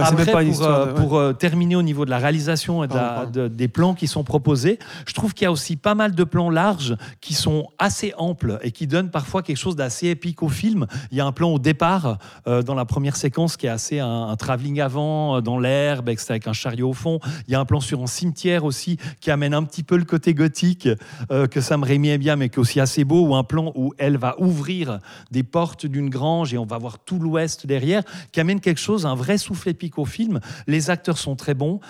Pour, 0.94 1.16
euh, 1.18 1.30
euh, 1.30 1.32
terminer 1.32 1.74
au 1.76 1.82
niveau 1.82 2.04
de 2.04 2.10
la 2.10 2.18
réalisation 2.18 2.84
et 2.84 2.88
de 2.88 3.48
des 3.66 3.72
plans 3.72 3.94
qui 3.94 4.06
sont 4.06 4.22
proposés, 4.22 4.78
je 5.08 5.12
trouve 5.12 5.34
qu'il 5.34 5.44
y 5.44 5.48
a 5.48 5.50
aussi 5.50 5.74
pas 5.74 5.96
mal 5.96 6.14
de 6.14 6.22
plans 6.22 6.50
larges 6.50 6.96
qui 7.20 7.34
sont 7.34 7.66
assez 7.80 8.12
amples 8.16 8.60
et 8.62 8.70
qui 8.70 8.86
donnent 8.86 9.10
parfois 9.10 9.42
quelque 9.42 9.56
chose 9.56 9.74
d'assez 9.74 10.06
épique 10.06 10.40
au 10.44 10.48
film. 10.48 10.86
Il 11.10 11.18
y 11.18 11.20
a 11.20 11.26
un 11.26 11.32
plan 11.32 11.50
au 11.50 11.58
départ, 11.58 12.18
euh, 12.46 12.62
dans 12.62 12.76
la 12.76 12.84
première 12.84 13.16
séquence, 13.16 13.56
qui 13.56 13.66
est 13.66 13.70
assez 13.70 13.98
un, 13.98 14.28
un 14.28 14.36
travelling 14.36 14.80
avant, 14.80 15.36
euh, 15.36 15.40
dans 15.40 15.58
l'herbe, 15.58 16.08
avec 16.08 16.46
un 16.46 16.52
chariot 16.52 16.90
au 16.90 16.92
fond. 16.92 17.18
Il 17.48 17.52
y 17.52 17.56
a 17.56 17.60
un 17.60 17.64
plan 17.64 17.80
sur 17.80 18.00
un 18.00 18.06
cimetière 18.06 18.64
aussi 18.64 18.98
qui 19.20 19.32
amène 19.32 19.52
un 19.52 19.64
petit 19.64 19.82
peu 19.82 19.96
le 19.96 20.04
côté 20.04 20.32
gothique 20.32 20.88
euh, 21.32 21.48
que 21.48 21.60
Sam 21.60 21.82
Raimi 21.82 22.10
est 22.10 22.18
bien, 22.18 22.36
mais 22.36 22.48
qui 22.48 22.56
est 22.56 22.60
aussi 22.60 22.78
assez 22.78 23.02
beau, 23.02 23.26
ou 23.26 23.34
un 23.34 23.42
plan 23.42 23.72
où 23.74 23.94
elle 23.98 24.16
va 24.16 24.36
ouvrir 24.38 25.00
des 25.32 25.42
portes 25.42 25.86
d'une 25.86 26.08
grange 26.08 26.54
et 26.54 26.58
on 26.58 26.66
va 26.66 26.78
voir 26.78 27.00
tout 27.00 27.18
l'ouest 27.18 27.66
derrière, 27.66 28.04
qui 28.30 28.38
amène 28.38 28.60
quelque 28.60 28.80
chose, 28.80 29.06
un 29.06 29.16
vrai 29.16 29.38
souffle 29.38 29.70
épique 29.70 29.98
au 29.98 30.04
film. 30.04 30.38
Les 30.68 30.88
acteurs 30.88 31.18
sont 31.18 31.34
très 31.34 31.54
bons. 31.54 31.80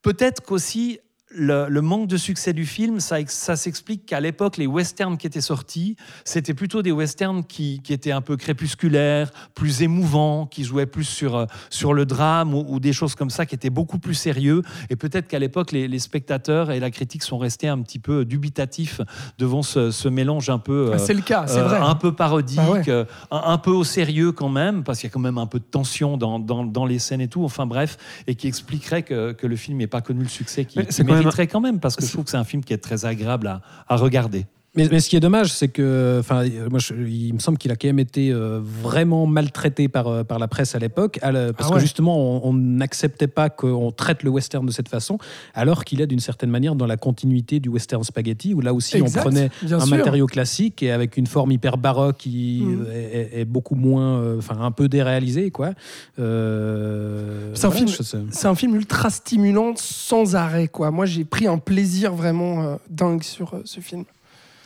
Peut-être 0.00 0.42
qu'aussi 0.42 1.00
le, 1.30 1.66
le 1.68 1.80
manque 1.82 2.08
de 2.08 2.16
succès 2.16 2.52
du 2.52 2.64
film, 2.64 3.00
ça, 3.00 3.18
ça 3.26 3.54
s'explique 3.56 4.06
qu'à 4.06 4.20
l'époque, 4.20 4.56
les 4.56 4.66
westerns 4.66 5.18
qui 5.18 5.26
étaient 5.26 5.42
sortis, 5.42 5.96
c'était 6.24 6.54
plutôt 6.54 6.80
des 6.80 6.90
westerns 6.92 7.44
qui, 7.44 7.80
qui 7.82 7.92
étaient 7.92 8.12
un 8.12 8.22
peu 8.22 8.36
crépusculaires, 8.36 9.30
plus 9.54 9.82
émouvants, 9.82 10.46
qui 10.46 10.64
jouaient 10.64 10.86
plus 10.86 11.04
sur, 11.04 11.36
euh, 11.36 11.46
sur 11.70 11.92
le 11.92 12.06
drame 12.06 12.54
ou, 12.54 12.64
ou 12.68 12.80
des 12.80 12.92
choses 12.92 13.14
comme 13.14 13.30
ça, 13.30 13.44
qui 13.46 13.54
étaient 13.54 13.68
beaucoup 13.70 13.98
plus 13.98 14.14
sérieux. 14.14 14.62
Et 14.88 14.96
peut-être 14.96 15.28
qu'à 15.28 15.38
l'époque, 15.38 15.72
les, 15.72 15.86
les 15.86 15.98
spectateurs 15.98 16.70
et 16.70 16.80
la 16.80 16.90
critique 16.90 17.22
sont 17.22 17.38
restés 17.38 17.68
un 17.68 17.80
petit 17.82 17.98
peu 17.98 18.24
dubitatifs 18.24 19.00
devant 19.38 19.62
ce, 19.62 19.90
ce 19.90 20.08
mélange 20.08 20.48
un 20.50 20.58
peu... 20.58 20.88
euh, 20.88 20.94
Ah, 20.94 20.98
c'est 20.98 21.14
le 21.14 21.20
cas, 21.20 21.46
c'est 21.46 21.58
euh, 21.58 21.64
vrai. 21.68 21.78
un 21.78 21.94
peu 21.94 22.12
parodique, 22.14 22.60
ouais. 22.70 22.88
euh, 22.88 23.04
un, 23.30 23.42
un 23.52 23.58
peu 23.58 23.70
au 23.70 23.84
sérieux 23.84 24.32
quand 24.32 24.48
même, 24.48 24.82
parce 24.82 25.00
qu'il 25.00 25.08
y 25.08 25.10
a 25.10 25.12
quand 25.12 25.20
même 25.20 25.38
un 25.38 25.46
peu 25.46 25.58
de 25.58 25.64
tension 25.64 26.16
dans, 26.16 26.38
dans, 26.38 26.64
dans 26.64 26.86
les 26.86 26.98
scènes 26.98 27.20
et 27.20 27.28
tout, 27.28 27.44
enfin 27.44 27.66
bref, 27.66 27.98
et 28.26 28.34
qui 28.34 28.46
expliquerait 28.48 29.02
que, 29.02 29.32
que 29.32 29.46
le 29.46 29.56
film 29.56 29.78
n'ait 29.78 29.86
pas 29.86 30.00
connu 30.00 30.22
le 30.22 30.28
succès 30.28 30.64
qu'il 30.64 30.80
Mais 31.18 31.24
qu'il 31.24 31.32
c'est 31.32 31.34
quand 31.34 31.34
même- 31.34 31.34
mériterait 31.36 31.46
quand 31.46 31.60
même, 31.60 31.80
parce 31.80 31.96
que 31.96 32.04
je 32.04 32.12
trouve 32.12 32.24
que 32.24 32.30
c'est 32.30 32.36
un 32.36 32.44
film 32.44 32.62
qui 32.64 32.72
est 32.72 32.78
très 32.78 33.04
agréable 33.04 33.46
à, 33.46 33.60
à 33.88 33.96
regarder. 33.96 34.46
Mais, 34.74 34.86
mais 34.92 35.00
ce 35.00 35.08
qui 35.08 35.16
est 35.16 35.20
dommage, 35.20 35.52
c'est 35.52 35.68
que, 35.68 36.18
enfin, 36.20 36.44
moi, 36.70 36.78
je- 36.78 36.94
il 36.94 37.32
me 37.34 37.38
semble 37.40 37.58
qu'il 37.58 37.72
a 37.72 37.76
quand 37.76 37.88
même 37.88 37.98
été 37.98 38.30
euh, 38.30 38.60
vraiment 38.62 39.26
maltraité 39.26 39.88
par, 39.88 40.06
euh, 40.06 40.24
par 40.24 40.38
la 40.38 40.46
presse 40.46 40.74
à 40.74 40.78
l'époque, 40.78 41.18
parce 41.20 41.32
Ah 41.32 41.68
ouais. 41.68 41.74
que 41.74 41.78
justement, 41.80 42.46
on 42.46 42.52
n'acceptait 42.52 43.26
pas 43.28 43.48
qu'on 43.50 43.90
traite 43.90 44.22
le 44.22 44.30
western 44.30 44.64
de 44.66 44.70
cette 44.70 44.88
façon, 44.88 45.18
alors 45.54 45.84
qu'il 45.84 46.00
est 46.00 46.06
d'une 46.06 46.20
certaine 46.20 46.50
manière 46.50 46.74
dans 46.76 46.86
la 46.86 46.96
continuité 46.96 47.58
du 47.60 47.70
western 47.70 48.04
spaghetti, 48.04 48.54
où 48.54 48.60
là 48.60 48.72
aussi 48.74 48.98
Exact, 48.98 49.20
on 49.20 49.22
prenait 49.22 49.50
un 49.64 49.80
sûr. 49.80 49.86
matériau 49.86 50.26
classique 50.26 50.82
et 50.82 50.92
avec 50.92 51.16
une 51.16 51.26
forme 51.26 51.50
hyper 51.50 51.76
baroque 51.78 52.18
qui 52.18 52.62
Mm. 52.64 52.84
euh, 52.88 53.26
est, 53.32 53.44
beaucoup 53.46 53.74
moins, 53.74 54.18
euh, 54.20 54.38
enfin, 54.38 54.58
un 54.60 54.70
peu 54.70 54.88
déréalisée, 54.88 55.50
quoi. 55.50 55.70
Euh, 56.18 57.50
C'est 57.54 57.66
un 57.66 58.54
film- 58.54 58.74
un 58.74 58.76
ultra 58.76 59.10
stimulant 59.10 59.72
sans 59.76 60.36
arrêt. 60.36 60.68
Quoi. 60.68 60.90
Moi, 60.90 61.06
j'ai 61.06 61.24
pris 61.24 61.46
un 61.46 61.58
plaisir 61.58 62.14
vraiment 62.14 62.62
euh, 62.62 62.76
dingue 62.90 63.22
sur 63.22 63.54
ce 63.64 63.80
film. 63.80 64.04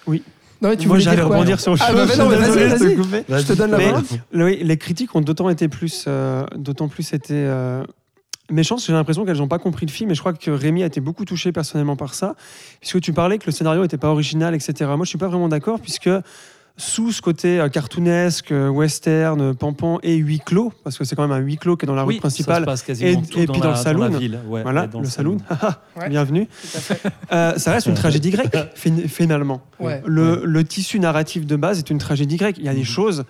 Oui. 0.06 0.22
Non, 0.60 0.68
mais 0.68 0.76
tu 0.76 0.86
Moi, 0.86 1.00
j'allais 1.00 1.22
rebondir 1.22 1.58
sur 1.58 1.74
Ah, 1.80 1.92
bah, 1.92 2.06
bah, 2.06 2.16
non, 2.16 2.28
vas-y, 2.28 2.52
te 2.52 2.84
vas-y. 3.28 3.42
Je 3.42 3.46
te 3.46 3.52
donne 3.54 3.72
la 3.72 3.78
Mais- 3.78 3.90
parole. 3.90 4.04
Oui, 4.32 4.60
les 4.62 4.76
critiques 4.76 5.14
ont 5.16 5.20
d'autant 5.20 5.48
été 5.48 5.66
plus, 5.68 6.04
euh, 6.06 6.44
d'autant 6.54 6.86
plus 6.86 7.12
été 7.12 7.34
euh, 7.34 7.82
méchantes. 8.48 8.80
J'ai 8.86 8.92
l'impression 8.92 9.24
qu'elles 9.24 9.38
n'ont 9.38 9.48
pas 9.48 9.58
compris 9.58 9.86
le 9.86 9.90
film, 9.90 10.12
et 10.12 10.14
je 10.14 10.20
crois 10.20 10.32
que 10.32 10.50
Rémi 10.52 10.84
a 10.84 10.86
été 10.86 11.00
beaucoup 11.00 11.24
touché 11.24 11.50
personnellement 11.50 11.96
par 11.96 12.14
ça, 12.14 12.36
puisque 12.80 13.00
tu 13.00 13.12
parlais 13.12 13.38
que 13.38 13.46
le 13.46 13.52
scénario 13.52 13.82
n'était 13.82 13.98
pas 13.98 14.10
original, 14.10 14.54
etc. 14.54 14.90
Moi, 14.96 15.04
je 15.04 15.08
suis 15.08 15.18
pas 15.18 15.26
vraiment 15.28 15.48
d'accord, 15.48 15.80
puisque 15.80 16.10
sous 16.78 17.12
ce 17.12 17.20
côté 17.20 17.60
euh, 17.60 17.68
cartoonesque, 17.68 18.50
euh, 18.50 18.68
western, 18.68 19.54
pampan 19.54 19.98
et 20.02 20.16
huis 20.16 20.40
clos, 20.40 20.72
parce 20.84 20.96
que 20.98 21.04
c'est 21.04 21.14
quand 21.14 21.22
même 21.22 21.32
un 21.36 21.38
huis 21.44 21.56
clos 21.58 21.76
qui 21.76 21.84
est 21.84 21.86
dans 21.86 21.94
la 21.94 22.04
oui, 22.06 22.14
rue 22.14 22.20
principale. 22.20 22.54
ça 22.56 22.60
se 22.62 22.64
passe 22.66 22.82
quasiment 22.82 23.10
et- 23.22 23.26
tout 23.26 23.38
et 23.38 23.46
dans 23.46 23.52
puis 23.52 23.60
la, 23.62 23.66
dans 23.68 23.72
le 23.74 23.82
saloon. 23.82 24.08
la 24.08 24.18
ville. 24.18 24.38
ouais, 24.46 24.62
Voilà, 24.62 24.86
dans 24.86 25.00
le 25.00 25.06
saloon. 25.08 25.36
Ouais. 25.96 26.08
Bienvenue. 26.08 26.48
Euh, 27.32 27.56
ça 27.58 27.72
reste 27.72 27.86
une 27.86 27.94
tragédie 27.94 28.30
grecque, 28.30 28.56
fin- 28.74 29.06
finalement. 29.08 29.60
Ouais. 29.78 30.02
Le, 30.06 30.42
le 30.44 30.64
tissu 30.64 30.98
narratif 30.98 31.46
de 31.46 31.56
base 31.56 31.78
est 31.78 31.90
une 31.90 31.98
tragédie 31.98 32.36
grecque. 32.36 32.56
Il 32.58 32.64
y 32.64 32.68
a 32.68 32.72
des 32.74 32.78
Mhm. 32.80 32.84
choses 32.86 33.24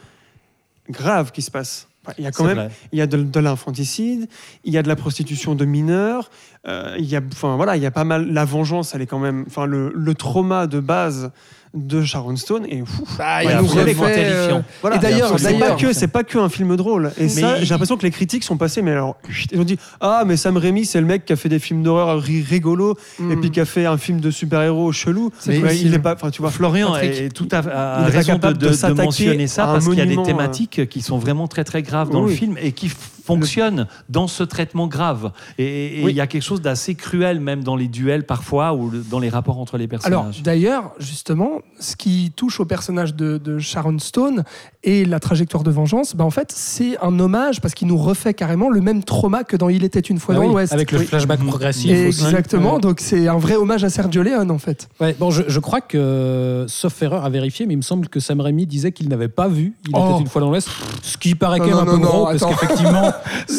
graves 0.91 1.33
qui 1.33 1.43
se 1.43 1.51
passent. 1.51 1.89
Il 2.19 2.25
y 2.25 2.27
a 2.27 2.33
quand 2.33 2.45
même 2.45 2.57
vrai. 2.57 2.71
il 2.93 2.99
y 2.99 3.03
a 3.03 3.07
de, 3.07 3.23
de 3.23 3.41
l'infanticide, 3.41 4.29
il 4.65 4.73
y 4.73 4.79
a 4.79 4.83
de 4.83 4.89
la 4.89 4.97
prostitution 4.97 5.55
de 5.55 5.65
mineurs, 5.65 6.31
euh, 6.67 6.97
il 6.99 7.05
y 7.05 7.15
a, 7.15 7.21
enfin 7.33 7.55
voilà, 7.55 7.77
il 7.77 7.83
y 7.83 7.87
a 7.87 7.93
pas 7.93 8.03
mal. 8.03 8.33
La 8.33 8.45
vengeance, 8.45 8.93
elle 8.95 9.03
est 9.03 9.07
quand 9.07 9.21
même, 9.21 9.45
enfin 9.47 9.67
le, 9.67 9.93
le 9.95 10.15
trauma 10.17 10.67
de 10.67 10.81
base 10.81 11.31
de 11.75 12.03
Sharon 12.03 12.37
Stone 12.37 12.67
et. 12.69 12.83
Bah, 13.19 13.39
Ouais, 13.39 13.45
il 13.45 13.57
nous 13.63 13.65
absolument 13.71 14.03
refait, 14.03 14.15
terrifiant. 14.15 14.59
euh, 14.59 14.63
Voilà. 14.83 14.97
Et 14.97 14.99
d'ailleurs, 14.99 15.39
c'est 15.39 15.59
pas 15.59 15.71
que 15.77 15.93
c'est 15.93 16.09
pas 16.09 16.23
que 16.25 16.39
un 16.39 16.49
film 16.49 16.77
drôle. 16.77 17.13
Et 17.19 17.29
ça, 17.29 17.57
il- 17.59 17.65
j'ai 17.65 17.71
l'impression 17.71 17.97
que 17.97 18.03
les 18.03 18.11
critiques 18.11 18.45
sont 18.45 18.57
passées, 18.59 18.83
mais 18.83 18.91
alors 18.93 19.17
ils 19.53 19.59
ont 19.59 19.65
dit 19.65 19.79
ah 20.01 20.25
mais 20.27 20.37
Sam 20.37 20.57
Raimi 20.59 20.85
c'est 20.85 21.01
le 21.01 21.07
mec 21.07 21.25
qui 21.25 21.33
a 21.33 21.37
fait 21.37 21.49
des 21.49 21.59
films 21.59 21.83
d'horreur 21.83 22.21
ri- 22.21 22.43
rigolos 22.43 22.97
et 23.19 23.23
hmm. 23.23 23.41
puis 23.41 23.51
qui 23.51 23.61
a 23.61 23.65
fait 23.65 23.87
un 23.87 23.97
film 23.97 24.21
de 24.21 24.31
super-héros 24.31 24.93
chelou. 24.93 25.31
C'est 25.39 25.53
Mais 25.53 25.61
possible. 25.61 25.89
il 25.89 25.95
est 25.95 25.99
pas, 25.99 26.15
enfin 26.15 26.31
tu 26.31 26.43
vois. 26.43 26.51
Florian 26.51 26.95
est 26.97 27.35
tout 27.35 27.49
à, 27.53 27.63
pas 27.63 27.97
raison 28.05 28.19
de, 28.21 28.27
capable 28.27 28.59
de- 28.59 28.69
de 28.69 28.93
mentionner 29.03 29.47
ça 29.47 29.65
à 29.65 29.73
parce 29.73 29.87
qu'il 29.89 29.99
y 29.99 30.01
a 30.03 30.07
des 30.07 30.19
euh, 30.19 30.23
thématiques 30.23 30.89
qui 30.89 31.01
sont 31.01 31.19
vraiment 31.19 31.49
très 31.49 31.65
très 31.65 31.83
graves 31.83 32.11
dans 32.11 32.23
Oui. 32.25 32.31
le 32.33 32.37
film 32.37 32.57
et 32.61 32.73
qui 32.73 32.91
fonctionne 33.25 33.87
dans 34.09 34.27
ce 34.27 34.43
traitement 34.43 34.87
grave. 34.87 35.33
Et 35.59 35.99
il 36.01 36.05
Oui. 36.05 36.15
y 36.15 36.21
a 36.21 36.27
quelque 36.27 36.43
chose 36.43 36.61
d'assez 36.61 36.95
cruel 36.95 37.41
même 37.41 37.63
dans 37.65 37.77
les 37.77 37.89
duels 37.89 38.25
parfois 38.27 38.75
ou 38.75 38.91
le- 38.91 38.99
dans 39.09 39.19
les 39.19 39.29
rapports 39.29 39.59
entre 39.59 39.77
les 39.79 39.85
Alors 39.85 40.01
personnages. 40.01 40.43
d'ailleurs, 40.43 40.93
justement, 40.99 41.61
ce 41.79 41.97
qui 41.97 42.33
touche 42.35 42.61
au 42.61 42.65
personnage 42.65 43.15
de, 43.15 43.39
de 43.39 43.59
Sharon 43.59 43.99
Stone 43.99 44.45
et 44.85 45.05
la 45.05 45.21
trajectoire 45.21 45.63
de 45.63 45.71
vengeance, 45.71 46.17
bah, 46.17 46.25
en 46.25 46.31
fait, 46.31 46.53
c'est 46.55 46.99
un 47.03 47.19
hommage 47.21 47.61
parce 47.61 47.75
qu'il 47.75 47.89
nous 47.89 47.97
refait 47.97 48.35
carrément 48.35 48.69
le 48.69 48.81
même 48.81 49.05
trauma 49.05 49.45
que 49.45 49.57
dans 49.57 49.69
Il 49.69 49.85
était 49.85 50.01
une 50.01 50.19
fois 50.19 50.35
Ah 50.35 50.39
dans 50.39 50.45
oui, 50.45 50.51
l'Ouest. 50.51 50.73
Avec 50.73 50.91
le 50.93 50.99
Oui. 50.99 51.07
flashback 51.07 51.41
progressif. 51.45 51.91
aussi. 51.91 52.25
Exactement, 52.25 52.79
donc 52.79 53.01
c'est 53.01 53.29
un 53.29 53.39
vrai 53.39 53.57
hommage 53.57 53.85
à 53.85 53.91
Sergio 53.91 54.23
Leone 54.23 54.51
en 54.51 54.59
fait. 54.59 54.89
Ouais, 55.01 55.15
bon, 55.19 55.31
je, 55.31 55.43
je 55.47 55.61
crois 55.61 55.81
que, 55.81 56.65
sauf 56.69 57.01
erreur 57.03 57.25
à 57.25 57.31
vérifier, 57.31 57.67
mais 57.67 57.75
il 57.75 57.79
me 57.79 57.83
semble 57.83 58.09
que 58.09 58.21
Sam 58.21 58.41
Raimi 58.41 58.67
disait 58.67 58.93
qu'il 58.93 59.09
n'avait 59.09 59.29
pas 59.29 59.49
vu 59.49 59.75
Il 59.89 59.93
Oh. 59.95 60.11
était 60.13 60.21
une 60.21 60.27
fois 60.27 60.41
dans 60.41 60.49
l'Ouest, 60.51 60.69
ce 61.03 61.17
qui 61.17 61.35
paraît 61.35 61.59
quand 61.59 61.67
même 61.67 61.75
non, 61.75 61.81
un 61.83 61.85
peu 61.85 61.93
non, 61.93 61.99
gros, 61.99 62.19
non, 62.33 62.39
parce 62.39 62.45
qu'effectivement, 62.45 63.12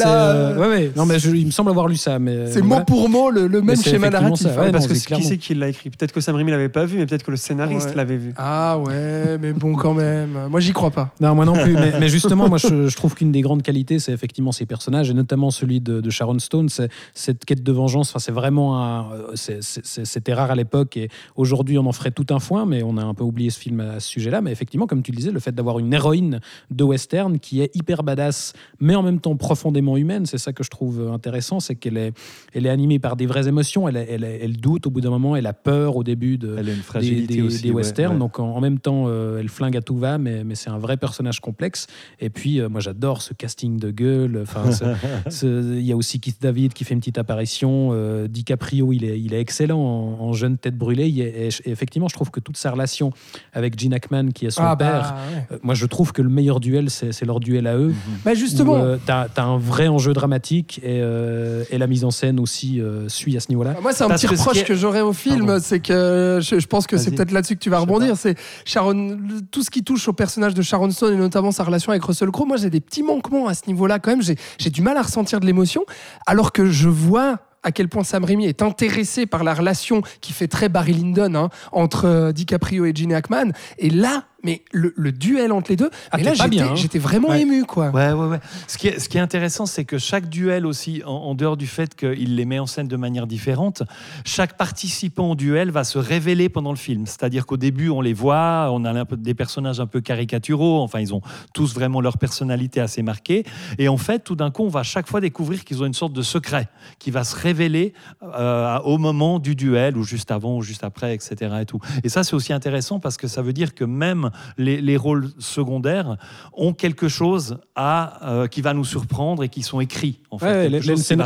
euh, 0.05 0.57
ouais, 0.57 0.67
ouais, 0.67 0.91
non, 0.95 1.05
mais 1.05 1.19
je- 1.19 1.29
il 1.31 1.45
me 1.45 1.51
semble 1.51 1.69
avoir 1.69 1.87
lu 1.87 1.95
ça, 1.97 2.19
mais 2.19 2.47
C'est 2.51 2.59
voilà. 2.61 2.79
mot 2.79 2.85
pour 2.85 3.09
mot 3.09 3.29
le, 3.29 3.47
même 3.61 3.75
c'est 3.75 3.91
schéma 3.91 4.09
narratif. 4.09 4.47
ça, 4.47 4.53
hein. 4.53 4.65
ouais. 4.65 4.71
parce 4.71 4.85
non, 4.85 4.89
que 4.89 4.95
c'est 4.95 5.15
qui 5.15 5.23
c'est 5.23 5.37
qui 5.37 5.53
l'a 5.55 5.69
écrit 5.69 5.89
Peut-être 5.89 6.11
que 6.11 6.21
Sam 6.21 6.35
Raimi 6.35 6.51
l'avait 6.51 6.69
pas 6.69 6.85
vu, 6.85 6.97
mais 6.97 7.05
peut-être 7.05 7.23
que 7.23 7.31
le 7.31 7.37
scénariste 7.37 7.95
l'avait 7.95 8.17
vu. 8.17 8.33
Ah 8.37 8.77
ouais, 8.79 9.37
mais 9.39 9.53
bon 9.53 9.73
quand 9.75 9.93
même. 9.93 10.47
Moi 10.49 10.59
j'y 10.59 10.71
crois 10.73 10.91
pas. 10.91 11.11
Non, 11.19 11.35
moi 11.35 11.45
non 11.45 11.53
plus. 11.53 11.73
mais, 11.73 11.93
mais 11.99 12.07
justement, 12.09 12.47
moi, 12.49 12.57
je, 12.57 12.87
je 12.87 12.95
trouve 12.95 13.15
qu'une 13.15 13.31
des 13.31 13.41
grandes 13.41 13.61
qualités, 13.63 13.99
c'est 13.99 14.11
effectivement 14.11 14.51
ces 14.51 14.65
personnages, 14.65 15.09
et 15.09 15.13
notamment 15.13 15.51
celui 15.51 15.81
de, 15.81 16.01
de 16.01 16.09
Sharon 16.09 16.39
Stone. 16.39 16.69
C'est 16.69 16.89
cette 17.13 17.45
quête 17.45 17.63
de 17.63 17.71
vengeance. 17.71 18.09
Enfin, 18.09 18.19
c'est 18.19 18.31
vraiment 18.31 18.81
euh, 18.81 19.31
c'est- 19.35 19.61
c'est- 19.61 19.85
c'est- 19.85 20.05
C'était 20.05 20.33
rare 20.33 20.51
à 20.51 20.55
l'époque, 20.55 20.95
et 20.97 21.09
aujourd'hui, 21.35 21.77
on 21.77 21.85
en 21.85 21.91
ferait 21.91 22.11
tout 22.11 22.27
un 22.29 22.39
foin, 22.39 22.65
mais 22.65 22.83
on 22.83 22.97
a 22.97 23.03
un 23.03 23.13
peu 23.13 23.23
oublié 23.23 23.49
ce 23.49 23.59
film 23.59 23.79
à 23.79 23.99
ce 23.99 24.07
sujet-là. 24.09 24.41
Mais 24.41 24.51
effectivement, 24.51 24.85
comme 24.87 25.01
tu 25.01 25.11
le 25.11 25.17
disais, 25.17 25.31
le 25.31 25.39
fait 25.39 25.53
d'avoir 25.53 25.79
une 25.79 25.93
héroïne 25.93 26.39
de 26.71 26.83
western 26.83 27.39
qui 27.39 27.61
est 27.61 27.75
hyper 27.75 28.03
badass, 28.03 28.53
mais 28.79 28.95
en 28.95 29.01
même 29.03 29.19
temps 29.19 29.35
profondément 29.47 29.97
humaine, 29.97 30.25
c'est 30.25 30.37
ça 30.37 30.53
que 30.53 30.63
je 30.63 30.69
trouve 30.69 31.09
intéressant, 31.13 31.59
c'est 31.59 31.75
qu'elle 31.75 31.97
est, 31.97 32.13
elle 32.53 32.65
est 32.65 32.69
animée 32.69 32.97
par 32.97 33.17
des 33.17 33.25
vraies 33.25 33.49
émotions. 33.49 33.89
Elle, 33.89 33.97
elle, 33.97 34.23
elle 34.23 34.55
doute 34.55 34.87
au 34.87 34.89
bout 34.89 35.01
d'un 35.01 35.09
moment, 35.09 35.35
elle 35.35 35.47
a 35.47 35.51
peur 35.53 35.97
au 35.97 36.03
début 36.05 36.37
de, 36.37 36.55
Elle 36.57 36.69
a 36.69 36.71
une 36.71 36.77
des, 36.77 36.81
fragilité 36.81 37.33
des- 37.35 37.41
aussi. 37.41 37.61
des 37.63 37.69
ouais, 37.71 37.75
westerns. 37.75 38.13
ouais. 38.13 38.19
Donc 38.19 38.39
en, 38.39 38.55
en 38.55 38.61
même 38.61 38.79
temps, 38.79 39.03
euh, 39.07 39.39
elle 39.41 39.49
flingue 39.49 39.75
à 39.75 39.81
tout 39.81 39.97
va, 39.97 40.17
mais, 40.17 40.45
mais 40.45 40.55
c'est 40.55 40.69
un 40.69 40.77
vrai 40.77 40.95
personnage 40.95 41.41
complexe. 41.41 41.87
Et 42.21 42.29
puis, 42.29 42.61
euh, 42.61 42.69
moi, 42.69 42.79
j'adore 42.79 43.21
ce 43.21 43.33
casting 43.33 43.77
de 43.77 43.91
gueule. 43.91 44.39
Enfin, 44.43 44.63
il 45.43 45.81
y 45.85 45.91
a 45.91 45.97
aussi 45.97 46.21
Keith 46.21 46.41
David 46.41 46.71
qui 46.73 46.85
fait 46.85 46.93
une 46.93 47.01
petite 47.01 47.17
apparition. 47.17 47.89
Euh, 47.91 48.27
DiCaprio, 48.29 48.93
il 48.93 49.03
est, 49.03 49.19
il 49.19 49.33
est 49.33 49.41
excellent 49.41 49.79
en, 49.79 50.21
en 50.23 50.31
jeune 50.33 50.57
tête 50.57 50.77
brûlée. 50.77 51.07
Et, 51.09 51.47
et 51.47 51.69
effectivement, 51.69 52.07
je 52.07 52.13
trouve 52.15 52.31
que 52.31 52.39
toute 52.39 52.55
sa 52.55 52.71
relation 52.71 53.11
avec 53.51 53.77
Gene 53.77 53.93
Hackman, 53.93 54.29
qui 54.33 54.45
est 54.45 54.51
son 54.51 54.63
Ah 54.63 54.75
père, 54.77 55.01
bah, 55.01 55.15
ouais. 55.35 55.55
euh, 55.55 55.59
moi, 55.63 55.73
je 55.75 55.85
trouve 55.85 56.13
que 56.13 56.21
le 56.21 56.29
meilleur 56.29 56.59
duel, 56.61 56.89
c'est 56.89 57.25
leur 57.25 57.39
duel 57.41 57.67
à 57.67 57.75
eux. 57.77 57.93
Bah, 58.23 58.33
justement. 58.33 58.73
Où, 58.73 58.75
euh, 58.77 58.97
t'as 59.33 59.43
as 59.43 59.45
un 59.45 59.57
vrai 59.57 59.87
enjeu 59.87 60.13
dramatique 60.13 60.79
et, 60.83 60.99
euh, 61.01 61.63
et 61.69 61.77
la 61.77 61.87
mise 61.87 62.03
en 62.05 62.11
scène 62.11 62.39
aussi 62.39 62.79
euh, 62.79 63.09
suit 63.09 63.35
à 63.37 63.39
ce 63.39 63.49
niveau-là. 63.49 63.75
Moi, 63.81 63.91
c'est 63.93 64.03
un 64.03 64.07
Parce 64.07 64.21
petit 64.21 64.27
que 64.33 64.37
reproche 64.39 64.53
qui 64.53 64.59
est- 64.59 64.63
que 64.65 64.75
j'aurais 64.75 65.01
au 65.01 65.13
film, 65.13 65.59
c'est 65.59 65.79
que 65.79 66.39
je, 66.41 66.59
je 66.59 66.67
pense 66.67 66.87
que 66.87 66.97
c'est 66.97 67.11
peut-être 67.11 67.31
là-dessus 67.31 67.55
que 67.55 67.59
tu 67.61 67.69
vas 67.69 67.79
rebondir. 67.79 68.15
C'est 68.17 68.37
Sharon, 68.65 69.17
tout 69.51 69.63
ce 69.63 69.69
qui 69.69 69.83
touche 69.83 70.07
au 70.07 70.13
personnage 70.13 70.53
de 70.53 70.61
Sharon 70.61 70.89
Stone 70.91 71.13
et 71.13 71.17
notamment 71.17 71.51
sa 71.51 71.63
relation 71.63 71.91
avec 71.91 72.03
Russell 72.03 72.29
Crowe. 72.31 72.45
Moi, 72.47 72.57
j'ai 72.57 72.69
des 72.69 72.81
petits 72.81 73.03
manquements 73.03 73.47
à 73.47 73.53
ce 73.53 73.63
niveau-là 73.67 73.99
quand 73.99 74.11
même. 74.11 74.21
J'ai 74.21 74.35
j'ai 74.57 74.69
du 74.69 74.81
mal 74.81 74.97
à 74.97 75.01
ressentir 75.01 75.39
de 75.39 75.45
l'émotion, 75.45 75.83
alors 76.25 76.51
que 76.51 76.65
je 76.69 76.89
vois 76.89 77.39
à 77.65 77.71
quel 77.71 77.87
point 77.87 78.03
Sam 78.03 78.25
Raimi 78.25 78.45
est 78.45 78.61
intéressé 78.61 79.25
par 79.25 79.43
la 79.45 79.53
relation 79.53 80.01
qui 80.19 80.33
fait 80.33 80.47
très 80.49 80.67
Barry 80.67 80.91
Lyndon 80.93 81.33
hein, 81.35 81.49
entre 81.71 82.05
euh, 82.05 82.31
DiCaprio 82.33 82.83
et 82.85 82.93
Gene 82.93 83.13
Hackman. 83.13 83.51
Et 83.77 83.89
là, 83.89 84.25
mais 84.43 84.61
le, 84.71 84.93
le 84.95 85.11
duel 85.11 85.51
entre 85.51 85.71
les 85.71 85.75
deux, 85.77 85.89
Ah, 86.11 86.17
mais 86.17 86.23
là, 86.23 86.31
pas 86.31 86.35
j'étais 86.35 86.49
bien, 86.49 86.67
hein. 86.71 86.75
j'étais 86.75 86.99
vraiment 86.99 87.29
Ouais. 87.29 87.41
ému, 87.41 87.63
quoi. 87.65 87.89
Ouais, 87.91 88.11
ouais, 88.11 88.27
ouais. 88.27 88.39
Ce 88.67 88.77
qui 88.77 88.87
est, 88.87 88.99
ce 88.99 89.07
qui 89.09 89.17
est 89.17 89.21
intéressant, 89.21 89.65
c'est 89.65 89.85
que 89.85 89.97
chaque 89.97 90.29
duel 90.29 90.65
aussi, 90.65 91.01
en, 91.05 91.11
en 91.11 91.35
dehors 91.35 91.57
du 91.57 91.67
fait 91.67 91.95
qu'il 91.95 92.35
les 92.35 92.45
met 92.45 92.59
en 92.59 92.65
scène 92.65 92.87
de 92.87 92.95
manière 92.97 93.27
différente, 93.27 93.83
chaque 94.25 94.57
participant 94.57 95.31
au 95.31 95.35
duel 95.35 95.71
va 95.71 95.83
se 95.83 95.97
révéler 95.97 96.49
pendant 96.49 96.71
le 96.71 96.77
film. 96.77 97.05
C'est-à-dire 97.05 97.45
qu'au 97.45 97.57
début, 97.57 97.89
on 97.89 98.01
les 98.01 98.13
voit, 98.13 98.69
on 98.71 98.83
a 98.85 98.91
un 98.91 99.05
peu 99.05 99.17
des 99.17 99.33
personnages 99.33 99.79
un 99.79 99.87
peu 99.87 100.01
caricaturaux, 100.01 100.81
enfin, 100.81 100.99
ils 100.99 101.13
ont 101.13 101.21
tous 101.53 101.73
vraiment 101.73 102.01
leur 102.01 102.17
personnalité 102.17 102.79
assez 102.81 103.01
marquée. 103.01 103.45
Et 103.77 103.87
en 103.87 103.97
fait, 103.97 104.19
tout 104.23 104.35
d'un 104.35 104.51
coup, 104.51 104.63
on 104.63 104.69
va 104.69 104.81
à 104.81 104.83
chaque 104.83 105.07
fois 105.07 105.21
découvrir 105.21 105.63
qu'ils 105.63 105.81
ont 105.81 105.85
une 105.85 105.93
sorte 105.93 106.13
de 106.13 106.21
secret 106.21 106.67
qui 106.99 107.11
va 107.11 107.23
se 107.23 107.35
révéler 107.35 107.93
euh, 108.23 108.77
au 108.79 108.97
moment 108.97 109.39
du 109.39 109.55
duel, 109.55 109.97
ou 109.97 110.03
juste 110.03 110.31
avant, 110.31 110.57
ou 110.57 110.61
juste 110.61 110.83
après, 110.83 111.13
etc. 111.15 111.35
Et, 111.61 111.65
tout. 111.65 111.79
et 112.03 112.09
ça, 112.09 112.23
c'est 112.23 112.33
aussi 112.35 112.53
intéressant 112.53 112.99
parce 112.99 113.17
que 113.17 113.27
ça 113.27 113.41
veut 113.41 113.53
dire 113.53 113.73
que 113.73 113.83
même 113.85 114.31
les, 114.57 114.81
les 114.81 114.97
rôles 114.97 115.29
secondaires 115.39 116.17
ont 116.53 116.73
quelque 116.73 117.07
chose 117.07 117.57
à, 117.75 118.29
euh, 118.29 118.47
qui 118.47 118.61
va 118.61 118.73
nous 118.73 118.85
surprendre 118.85 119.43
et 119.43 119.49
qui 119.49 119.61
sont 119.63 119.79
écrits. 119.79 120.19
En 120.31 120.37
fait, 120.37 120.69
qui 120.81 120.87
Lensen 120.89 121.21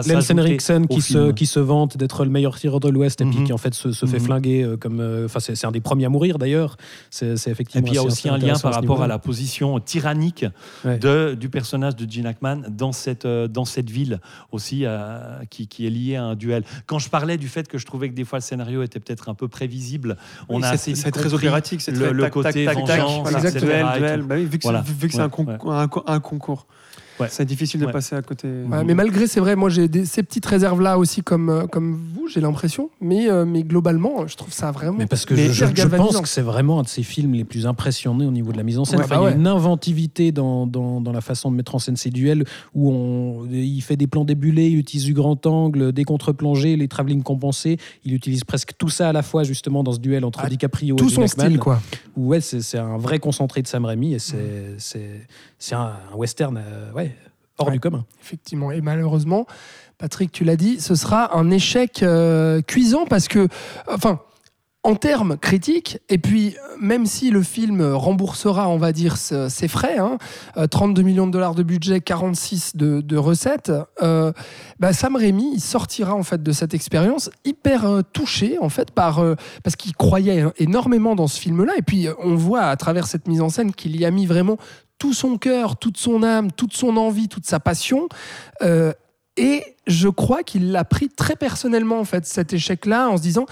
se, 1.00 1.32
qui 1.32 1.46
se 1.46 1.60
vante 1.60 1.98
d'être 1.98 2.24
le 2.26 2.30
meilleur 2.32 2.58
tireur 2.58 2.80
de 2.80 2.90
l'Ouest 2.90 3.22
et 3.22 3.26
puis 3.26 3.40
Mhm. 3.40 3.44
qui 3.46 3.54
en 3.54 3.58
fait 3.58 3.74
se, 3.74 3.92
se 3.92 4.06
fait 4.06 4.20
Mhm. 4.20 4.26
flinguer 4.26 4.64
euh, 4.64 4.78
comme. 4.78 5.00
euh, 5.00 5.26
Enfin, 5.26 5.40
c'est 5.40 5.56
c'est 5.56 5.68
un 5.68 5.72
des 5.72 5.82
premiers 5.82 6.06
à 6.06 6.10
mourir 6.10 6.38
d'ailleurs. 6.38 6.78
C'est 7.10 7.28
Et 7.48 7.54
puis 7.54 7.66
il 7.88 7.94
y 7.94 7.98
a 7.98 8.04
aussi 8.04 8.30
un 8.30 8.38
lien 8.38 8.54
par 8.60 8.74
rapport 8.74 9.02
à 9.02 9.08
la 9.08 9.20
position 9.20 9.80
tyrannique 9.80 10.46
Ouais. 10.86 10.98
de, 11.00 11.34
du 11.40 11.50
personnage 11.50 11.96
de 11.96 12.10
Gene 12.10 12.26
Hackman 12.26 12.62
dans 12.70 12.92
cette, 12.92 13.26
dans 13.28 13.66
cette 13.66 13.90
ville 13.90 14.20
aussi, 14.52 14.82
euh, 14.86 15.20
qui, 15.50 15.68
qui 15.68 15.86
est 15.88 15.90
liée 15.90 16.16
à 16.16 16.24
un 16.24 16.36
duel. 16.36 16.64
Quand 16.86 17.00
je 17.00 17.10
parlais 17.10 17.38
du 17.38 17.48
fait 17.48 17.68
que 17.68 17.78
je 17.78 17.86
trouvais 17.86 18.10
que 18.10 18.14
des 18.16 18.24
fois 18.26 18.40
le 18.40 18.44
scénario 18.44 18.84
était 18.84 19.00
peut-être 19.00 19.30
un 19.30 19.34
peu 19.34 19.48
prévisible, 19.48 20.18
on 20.50 20.58
Oui, 20.58 20.64
a 20.64 20.68
c'est- 20.70 20.74
assez 20.74 20.94
vite 20.94 21.02
c'est 21.04 21.12
très 21.12 21.34
opératique, 21.34 21.82
c'est 21.82 21.92
le, 21.92 22.30
côté 22.30 22.66
tac, 22.66 22.86
tac, 22.86 22.97
voilà, 23.22 23.40
duel, 23.60 23.86
duel. 24.00 24.22
Bah 24.24 24.36
oui, 24.36 24.46
vu 24.46 24.58
que 24.58 24.64
c'est- 24.64 24.68
Voilà. 24.68 24.84
Ouais, 25.64 26.02
un 26.08 26.20
concours, 26.20 26.66
Ouais. 27.20 27.28
c'est 27.30 27.46
difficile 27.46 27.80
de 27.80 27.86
Ouais. 27.88 27.92
passer 27.92 28.16
à 28.16 28.22
côté. 28.22 28.48
Ouais, 28.48 28.84
mais 28.84 28.94
malgré, 28.94 29.28
c'est 29.28 29.40
vrai, 29.40 29.56
moi 29.56 29.70
j'ai 29.70 29.88
des- 29.88 30.06
ces 30.06 30.24
petites 30.24 30.46
réserves-là 30.46 30.98
aussi, 30.98 31.22
comme, 31.24 31.50
euh, 31.50 31.66
comme 31.68 31.94
vous, 32.14 32.28
j'ai 32.28 32.42
l'impression. 32.42 32.90
Mais, 33.02 33.30
euh, 33.30 33.46
mais 33.46 33.64
globalement, 33.64 34.28
je 34.28 34.36
trouve 34.38 34.52
ça 34.54 34.72
vraiment. 34.72 34.98
Mais 34.98 35.06
parce 35.08 35.26
que 35.26 35.34
Mais 35.34 35.48
je, 35.48 35.52
je- 35.54 35.66
hyper 35.66 35.90
je 35.90 35.96
pense 35.96 36.22
que 36.22 36.28
c'est 36.28 36.42
vraiment 36.42 36.80
un 36.80 36.84
de 36.84 36.88
ces 36.88 37.04
films 37.04 37.34
les 37.34 37.44
plus 37.44 37.66
impressionnés 37.66 38.26
au 38.26 38.32
niveau 38.32 38.52
de 38.52 38.58
la 38.58 38.64
mise 38.64 38.78
en 38.78 38.86
scène. 38.86 39.00
Ouais, 39.00 39.06
Enfin, 39.06 39.16
bah 39.16 39.22
il 39.22 39.24
y 39.26 39.28
a 39.28 39.32
ouais. 39.32 39.40
une 39.40 39.48
inventivité 39.48 40.32
dans, 40.32 40.68
dans, 40.68 41.02
dans 41.02 41.12
la 41.12 41.22
façon 41.22 41.52
de 41.52 41.56
mettre 41.56 41.76
en 41.76 41.80
scène 41.80 41.96
ces 41.96 42.10
duels 42.10 42.44
où 42.76 42.92
on, 42.92 43.48
il 43.52 43.82
fait 43.82 43.96
des 43.98 44.08
plans 44.08 44.26
débulés, 44.26 44.68
il 44.70 44.78
utilise 44.78 45.06
du 45.06 45.14
grand 45.14 45.44
angle, 45.46 45.92
des 45.92 46.04
contre-plongées, 46.04 46.76
les 46.76 46.88
travelling 46.88 47.24
compensés. 47.24 47.78
Il 48.06 48.14
utilise 48.14 48.44
presque 48.44 48.72
tout 48.78 48.90
ça 48.90 49.10
à 49.10 49.14
la 49.14 49.24
fois 49.24 49.44
justement 49.44 49.84
dans 49.84 49.92
ce 49.94 50.00
duel 50.00 50.24
entre 50.26 50.40
Ah, 50.44 50.50
DiCaprio 50.50 50.96
Tout 50.96 51.06
et 51.06 51.10
son 51.10 51.16
Gene 51.22 51.24
Hackman. 51.26 51.46
style, 51.46 51.60
quoi. 51.60 51.82
où, 52.16 52.28
ouais, 52.28 52.42
c'est 52.42 52.62
c'est 52.62 52.78
un 52.78 52.98
vrai 52.98 53.20
concentré 53.20 53.62
de 53.62 53.68
Sam 53.68 53.86
Raimi 53.86 54.14
et 54.14 54.20
c'est 54.20 54.76
c'est 54.78 55.26
c'est 55.60 55.76
un, 55.76 55.94
un 56.12 56.16
western 56.16 56.58
euh, 56.58 56.92
ouais, 56.94 57.16
hors 57.58 57.68
Ouais. 57.68 57.74
du 57.74 57.80
commun. 57.80 58.06
Effectivement. 58.22 58.72
Et 58.72 58.82
malheureusement, 58.82 59.46
Patrick, 59.98 60.32
tu 60.32 60.44
l'as 60.44 60.56
dit, 60.58 60.80
ce 60.80 60.96
sera 60.96 61.36
un 61.38 61.50
échec 61.50 62.04
euh, 62.04 62.62
cuisant 62.62 63.06
parce 63.06 63.28
que, 63.28 63.48
enfin, 63.92 64.20
en 64.84 64.96
termes 64.96 65.38
critiques, 65.38 65.98
et 66.08 66.18
puis 66.18 66.56
même 66.80 67.06
si 67.08 67.30
le 67.32 67.42
film 67.42 67.82
remboursera, 67.82 68.70
on 68.70 68.78
va 68.78 68.94
dire, 68.94 69.18
ses 69.18 69.68
frais, 69.68 69.98
hein, 69.98 70.18
euh, 70.56 70.68
32 70.68 71.02
millions 71.02 71.28
de 71.28 71.32
dollars 71.32 71.56
de 71.56 71.64
budget, 71.64 72.00
46 72.00 72.78
de, 72.78 73.02
de 73.02 73.18
recettes, 73.18 73.72
euh, 74.02 74.32
bah, 74.80 74.94
Sam 74.94 75.18
Raimi 75.18 75.56
il 75.56 75.60
sortira 75.60 76.14
en 76.14 76.24
fait 76.24 76.42
de 76.42 76.52
cette 76.54 76.74
expérience 76.74 77.30
hyper 77.44 77.86
euh, 77.86 78.02
touché 78.14 78.60
en 78.62 78.70
fait 78.70 78.92
par 78.92 79.20
euh, 79.20 79.36
parce 79.64 79.76
qu'il 79.76 79.94
croyait 79.96 80.46
énormément 80.58 81.16
dans 81.16 81.28
ce 81.28 81.40
film-là, 81.42 81.74
et 81.78 81.82
puis 81.82 82.08
on 82.24 82.36
voit 82.36 82.62
à 82.66 82.76
travers 82.78 83.08
cette 83.08 83.28
mise 83.28 83.42
en 83.42 83.50
scène 83.50 83.74
qu'il 83.74 83.98
y 84.00 84.06
a 84.06 84.12
mis 84.12 84.26
vraiment 84.28 84.58
tout 84.98 85.14
son 85.14 85.38
cœur, 85.38 85.78
toute 85.78 85.98
son 85.98 86.24
âme, 86.24 86.52
toute 86.52 86.74
son 86.74 86.98
envie, 86.98 87.28
toute 87.28 87.46
sa 87.46 87.60
passion. 87.60 88.10
Euh, 88.62 88.94
et 89.38 89.77
je 89.98 90.08
crois 90.10 90.44
qu'il 90.44 90.72
l'a 90.72 90.84
pris 90.86 91.10
très 91.10 91.36
personnellement, 91.36 92.00
en 92.00 92.04
fait, 92.06 92.26
cet 92.26 92.54
échec-là, 92.54 93.10
en 93.10 93.18
se 93.18 93.22
disant 93.22 93.46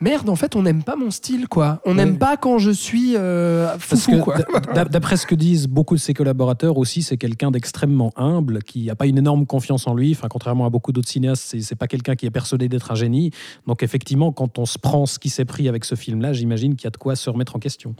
Merde, 0.00 0.28
en 0.28 0.36
fait, 0.36 0.56
on 0.56 0.62
n'aime 0.62 0.82
pas 0.82 0.96
mon 0.96 1.10
style, 1.10 1.46
quoi. 1.48 1.80
On 1.84 1.90
Ouais. 1.90 1.96
n'aime 1.96 2.18
pas 2.18 2.36
quand 2.36 2.58
je 2.58 2.70
suis 2.70 3.14
euh, 3.16 3.66
Parce 3.88 4.04
foufou, 4.04 4.18
que 4.18 4.22
quoi. 4.22 4.36
d'a- 4.74 4.84
d'après 4.86 5.16
ce 5.16 5.26
que 5.26 5.34
disent 5.34 5.66
beaucoup 5.68 5.94
de 5.94 6.00
ses 6.00 6.14
collaborateurs 6.14 6.78
aussi, 6.78 7.02
c'est 7.02 7.16
quelqu'un 7.16 7.50
d'extrêmement 7.50 8.12
humble, 8.16 8.62
qui 8.62 8.86
n'a 8.86 8.94
pas 8.96 9.06
une 9.06 9.18
énorme 9.18 9.44
confiance 9.46 9.86
en 9.86 9.94
lui. 9.94 10.12
Enfin, 10.12 10.28
contrairement 10.28 10.66
à 10.66 10.70
beaucoup 10.70 10.92
d'autres 10.92 11.08
cinéastes, 11.08 11.44
c'est 11.46 11.60
c'est 11.60 11.74
pas 11.76 11.86
quelqu'un 11.88 12.16
qui 12.16 12.26
est 12.26 12.30
persuadé 12.30 12.68
d'être 12.68 12.90
un 12.90 12.94
génie. 12.94 13.30
Donc 13.66 13.82
effectivement, 13.82 14.32
quand 14.32 14.58
on 14.58 14.66
se 14.66 14.78
prend 14.78 15.06
ce 15.06 15.18
qui 15.18 15.28
s'est 15.28 15.44
pris 15.44 15.68
avec 15.68 15.84
ce 15.84 15.94
film-là, 15.94 16.32
j'imagine 16.32 16.74
qu'il 16.76 16.84
y 16.84 16.88
a 16.88 16.90
de 16.90 16.96
quoi 16.96 17.16
se 17.16 17.28
remettre 17.30 17.54
en 17.56 17.58
question. 17.58 17.94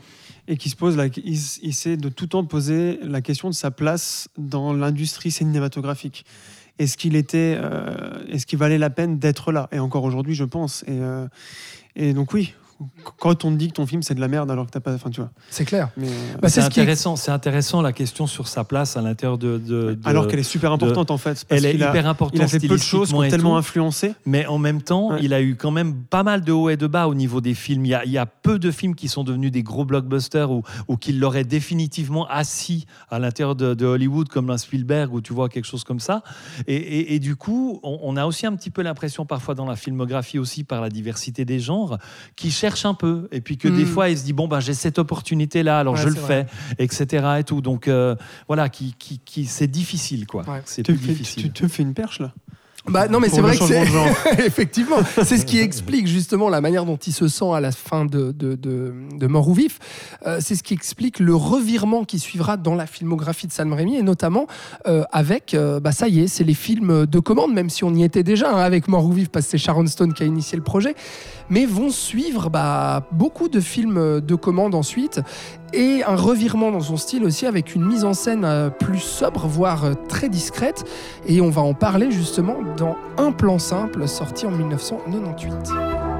et 0.47 0.57
qui 0.57 0.69
se 0.69 0.75
pose, 0.75 0.97
la, 0.97 1.05
il, 1.05 1.39
il 1.61 1.73
s'est 1.73 1.97
de 1.97 2.09
tout 2.09 2.27
temps 2.27 2.43
posé 2.45 2.99
la 3.03 3.21
question 3.21 3.49
de 3.49 3.53
sa 3.53 3.69
place 3.71 4.27
dans 4.37 4.73
l'industrie 4.73 5.31
cinématographique. 5.31 6.25
Est-ce 6.81 6.97
qu'il 6.97 7.15
était, 7.15 7.55
euh, 7.61 8.23
est-ce 8.27 8.47
qu'il 8.47 8.57
valait 8.57 8.79
la 8.79 8.89
peine 8.89 9.19
d'être 9.19 9.51
là? 9.51 9.69
Et 9.71 9.77
encore 9.77 10.03
aujourd'hui, 10.03 10.33
je 10.33 10.43
pense. 10.43 10.83
Et, 10.87 10.97
euh, 10.99 11.27
et 11.95 12.13
donc 12.13 12.33
oui, 12.33 12.55
quand 13.17 13.45
on 13.45 13.51
te 13.51 13.55
dit 13.57 13.67
que 13.69 13.73
ton 13.73 13.85
film 13.85 14.03
c'est 14.03 14.15
de 14.15 14.19
la 14.21 14.27
merde 14.27 14.49
alors 14.51 14.65
que 14.65 14.71
t'as 14.71 14.79
pas. 14.79 14.93
Enfin, 14.93 15.09
tu 15.09 15.21
vois. 15.21 15.31
C'est 15.49 15.65
clair. 15.65 15.89
Mais, 15.97 16.07
euh, 16.07 16.11
Bah, 16.41 16.49
c'est 16.49 16.61
c'est 16.61 16.67
ce 16.67 16.69
qui 16.69 16.79
est- 16.79 16.83
intéressant, 16.83 17.15
c'est 17.15 17.31
intéressant 17.31 17.81
la 17.81 17.93
question 17.93 18.27
sur 18.27 18.47
sa 18.47 18.63
place 18.63 18.97
à 18.97 19.01
l'intérieur 19.01 19.37
de, 19.37 19.57
de- 19.57 19.93
de- 19.95 19.99
alors 20.07 20.27
qu'elle 20.27 20.39
est 20.39 20.43
super 20.43 20.71
importante 20.71 21.11
en 21.11 21.17
fait. 21.17 21.45
Parce 21.45 21.45
elle 21.49 21.65
est 21.65 21.75
hyper 21.75 22.07
importante. 22.07 22.37
Il 22.39 22.41
a 22.43 22.47
fait 22.47 22.59
peu 22.59 22.75
de 22.75 22.81
choses 22.81 23.09
qui 23.09 23.15
ont 23.15 23.21
tellement 23.29 23.51
tout. 23.51 23.57
influencé. 23.57 24.13
Mais 24.25 24.45
en 24.45 24.57
même 24.57 24.81
temps, 24.81 25.09
Ouais. 25.11 25.19
il 25.21 25.33
a 25.33 25.41
eu 25.41 25.55
quand 25.55 25.71
même 25.71 25.95
pas 26.03 26.23
mal 26.23 26.41
de 26.43 26.51
hauts 26.51 26.69
et 26.69 26.77
de 26.77 26.87
bas 26.87 27.07
au 27.07 27.13
niveau 27.15 27.41
des 27.41 27.53
films. 27.53 27.85
Il 27.85 27.89
y 27.89 27.93
a, 27.95 28.05
il 28.05 28.11
y 28.11 28.17
a 28.17 28.25
peu 28.25 28.59
de 28.59 28.71
films 28.71 28.95
qui 28.95 29.07
sont 29.07 29.23
devenus 29.23 29.51
des 29.51 29.63
gros 29.63 29.85
blockbusters 29.85 30.51
ou, 30.51 30.63
ou 30.87 30.97
qui 30.97 31.13
l'auraient 31.13 31.43
définitivement 31.43 32.27
assis 32.27 32.85
à 33.09 33.19
l'intérieur 33.19 33.55
de, 33.55 33.73
de 33.73 33.85
Hollywood, 33.85 34.29
comme 34.29 34.49
un 34.49 34.57
Spielberg, 34.57 35.13
où 35.13 35.21
tu 35.21 35.33
vois 35.33 35.49
quelque 35.49 35.65
chose 35.65 35.83
comme 35.83 35.99
ça. 35.99 36.23
Et, 36.67 36.75
et- 36.75 37.15
et 37.15 37.19
du 37.19 37.35
coup, 37.35 37.79
on, 37.83 37.99
on 38.03 38.17
a 38.17 38.25
aussi 38.25 38.45
un 38.45 38.55
petit 38.55 38.69
peu 38.69 38.81
l'impression, 38.81 39.25
parfois 39.25 39.55
dans 39.55 39.65
la 39.65 39.75
filmographie 39.75 40.39
aussi, 40.39 40.63
par 40.63 40.81
la 40.81 40.89
diversité 40.89 41.45
des 41.45 41.59
genres, 41.59 41.97
qui 42.35 42.51
cherche 42.71 42.85
un 42.85 42.93
peu. 42.93 43.27
Et 43.31 43.41
puis 43.41 43.57
que 43.57 43.67
des 43.67 43.83
Mm. 43.83 43.87
fois, 43.87 44.09
il 44.09 44.17
se 44.17 44.23
dit, 44.23 44.33
bon, 44.33 44.47
ben, 44.47 44.59
j'ai 44.61 44.73
cette 44.73 44.97
opportunité-là, 44.99 45.79
alors 45.79 45.95
Ouais, 45.95 46.01
je 46.01 46.07
le 46.07 46.15
fais, 46.15 46.45
etc. 46.79 47.25
Et 47.39 47.43
tout. 47.43 47.59
Donc, 47.61 47.87
euh, 47.87 48.15
voilà, 48.47 48.69
qui, 48.69 48.95
qui, 48.97 49.19
qui- 49.19 49.45
c'est 49.45 49.67
difficile, 49.67 50.25
quoi. 50.25 50.43
Ouais. 50.47 50.61
C'est 50.65 50.83
Tu 50.83 50.93
plus 50.93 51.01
fais, 51.01 51.11
difficile. 51.11 51.43
tu 51.43 51.49
te 51.51 51.67
fais 51.67 51.83
une 51.83 51.93
perche 51.93 52.19
là? 52.19 52.31
Bah 52.87 53.07
non 53.07 53.19
mais 53.19 53.29
c'est 53.29 53.41
vrai 53.41 53.55
que 53.55 53.63
c'est 53.63 53.83
effectivement 54.43 54.95
c'est 55.23 55.37
ce 55.37 55.45
qui 55.45 55.59
explique 55.59 56.07
justement 56.07 56.49
la 56.49 56.61
manière 56.61 56.83
dont 56.83 56.95
il 56.97 57.13
se 57.13 57.27
sent 57.27 57.45
à 57.53 57.59
la 57.59 57.71
fin 57.71 58.05
de, 58.05 58.31
de, 58.31 58.55
de, 58.55 58.91
de 59.19 59.27
Mort 59.27 59.47
ou 59.49 59.53
Vif. 59.53 59.77
Euh, 60.25 60.39
c'est 60.41 60.55
ce 60.55 60.63
qui 60.63 60.73
explique 60.73 61.19
le 61.19 61.35
revirement 61.35 62.05
qui 62.05 62.17
suivra 62.17 62.57
dans 62.57 62.73
la 62.73 62.87
filmographie 62.87 63.45
de 63.45 63.51
Sam 63.51 63.71
Raimi 63.73 63.97
et 63.97 64.01
notamment 64.01 64.47
euh, 64.87 65.03
avec 65.11 65.53
euh, 65.53 65.79
bah 65.79 65.91
ça 65.91 66.07
y 66.07 66.21
est 66.21 66.27
c'est 66.27 66.43
les 66.43 66.55
films 66.55 67.05
de 67.05 67.19
commande 67.19 67.53
même 67.53 67.69
si 67.69 67.83
on 67.83 67.93
y 67.93 68.03
était 68.03 68.23
déjà 68.23 68.51
hein, 68.51 68.61
avec 68.61 68.87
Mort 68.87 69.05
ou 69.05 69.11
Vif 69.13 69.29
parce 69.29 69.45
que 69.45 69.51
c'est 69.51 69.57
Sharon 69.59 69.85
Stone 69.85 70.15
qui 70.15 70.23
a 70.23 70.25
initié 70.25 70.57
le 70.57 70.63
projet 70.63 70.95
mais 71.51 71.65
vont 71.67 71.91
suivre 71.91 72.49
bah, 72.49 73.03
beaucoup 73.11 73.47
de 73.49 73.59
films 73.59 74.21
de 74.21 74.35
commande 74.35 74.73
ensuite 74.73 75.21
et 75.73 76.03
un 76.03 76.15
revirement 76.15 76.71
dans 76.71 76.79
son 76.79 76.97
style 76.97 77.23
aussi 77.23 77.45
avec 77.45 77.75
une 77.75 77.85
mise 77.85 78.03
en 78.03 78.13
scène 78.13 78.43
euh, 78.45 78.69
plus 78.69 78.99
sobre, 78.99 79.47
voire 79.47 79.85
euh, 79.85 79.93
très 80.09 80.29
discrète. 80.29 80.83
Et 81.27 81.41
on 81.41 81.49
va 81.49 81.61
en 81.61 81.73
parler 81.73 82.11
justement 82.11 82.57
dans 82.77 82.95
Un 83.17 83.31
plan 83.31 83.59
simple, 83.59 84.07
sorti 84.07 84.45
en 84.45 84.51
1998. 84.51 86.10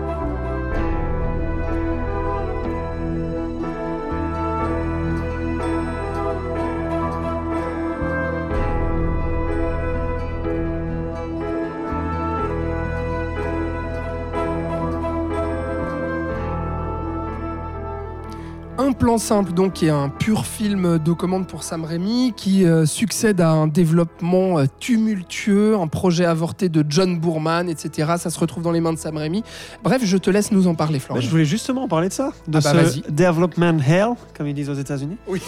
Un 18.83 18.93
plan 18.93 19.19
simple, 19.19 19.53
donc, 19.53 19.73
qui 19.73 19.85
est 19.85 19.89
un 19.91 20.09
pur 20.09 20.43
film 20.47 20.97
de 20.97 21.11
commande 21.13 21.45
pour 21.45 21.61
Sam 21.61 21.85
Raimi, 21.85 22.33
qui 22.35 22.65
euh, 22.65 22.87
succède 22.87 23.39
à 23.39 23.51
un 23.51 23.67
développement 23.67 24.57
euh, 24.57 24.65
tumultueux, 24.79 25.75
un 25.77 25.85
projet 25.85 26.25
avorté 26.25 26.67
de 26.67 26.83
John 26.89 27.19
Boorman, 27.19 27.69
etc. 27.69 28.13
Ça 28.17 28.31
se 28.31 28.39
retrouve 28.39 28.63
dans 28.63 28.71
les 28.71 28.81
mains 28.81 28.93
de 28.93 28.97
Sam 28.97 29.17
Raimi. 29.17 29.43
Bref, 29.83 30.01
je 30.03 30.17
te 30.17 30.31
laisse 30.31 30.51
nous 30.51 30.65
en 30.65 30.73
parler, 30.73 30.97
Bah, 30.97 31.05
Florian. 31.05 31.21
je 31.21 31.29
voulais 31.29 31.45
justement 31.45 31.83
en 31.83 31.87
parler 31.87 32.07
de 32.07 32.13
ça, 32.13 32.31
de 32.47 32.57
Ah 32.57 32.73
bah, 32.73 32.85
ce 32.89 33.11
development 33.11 33.77
hell, 33.87 34.13
comme 34.35 34.47
ils 34.47 34.55
disent 34.55 34.69
aux 34.71 34.73
États-Unis. 34.73 35.17
Oui. 35.27 35.41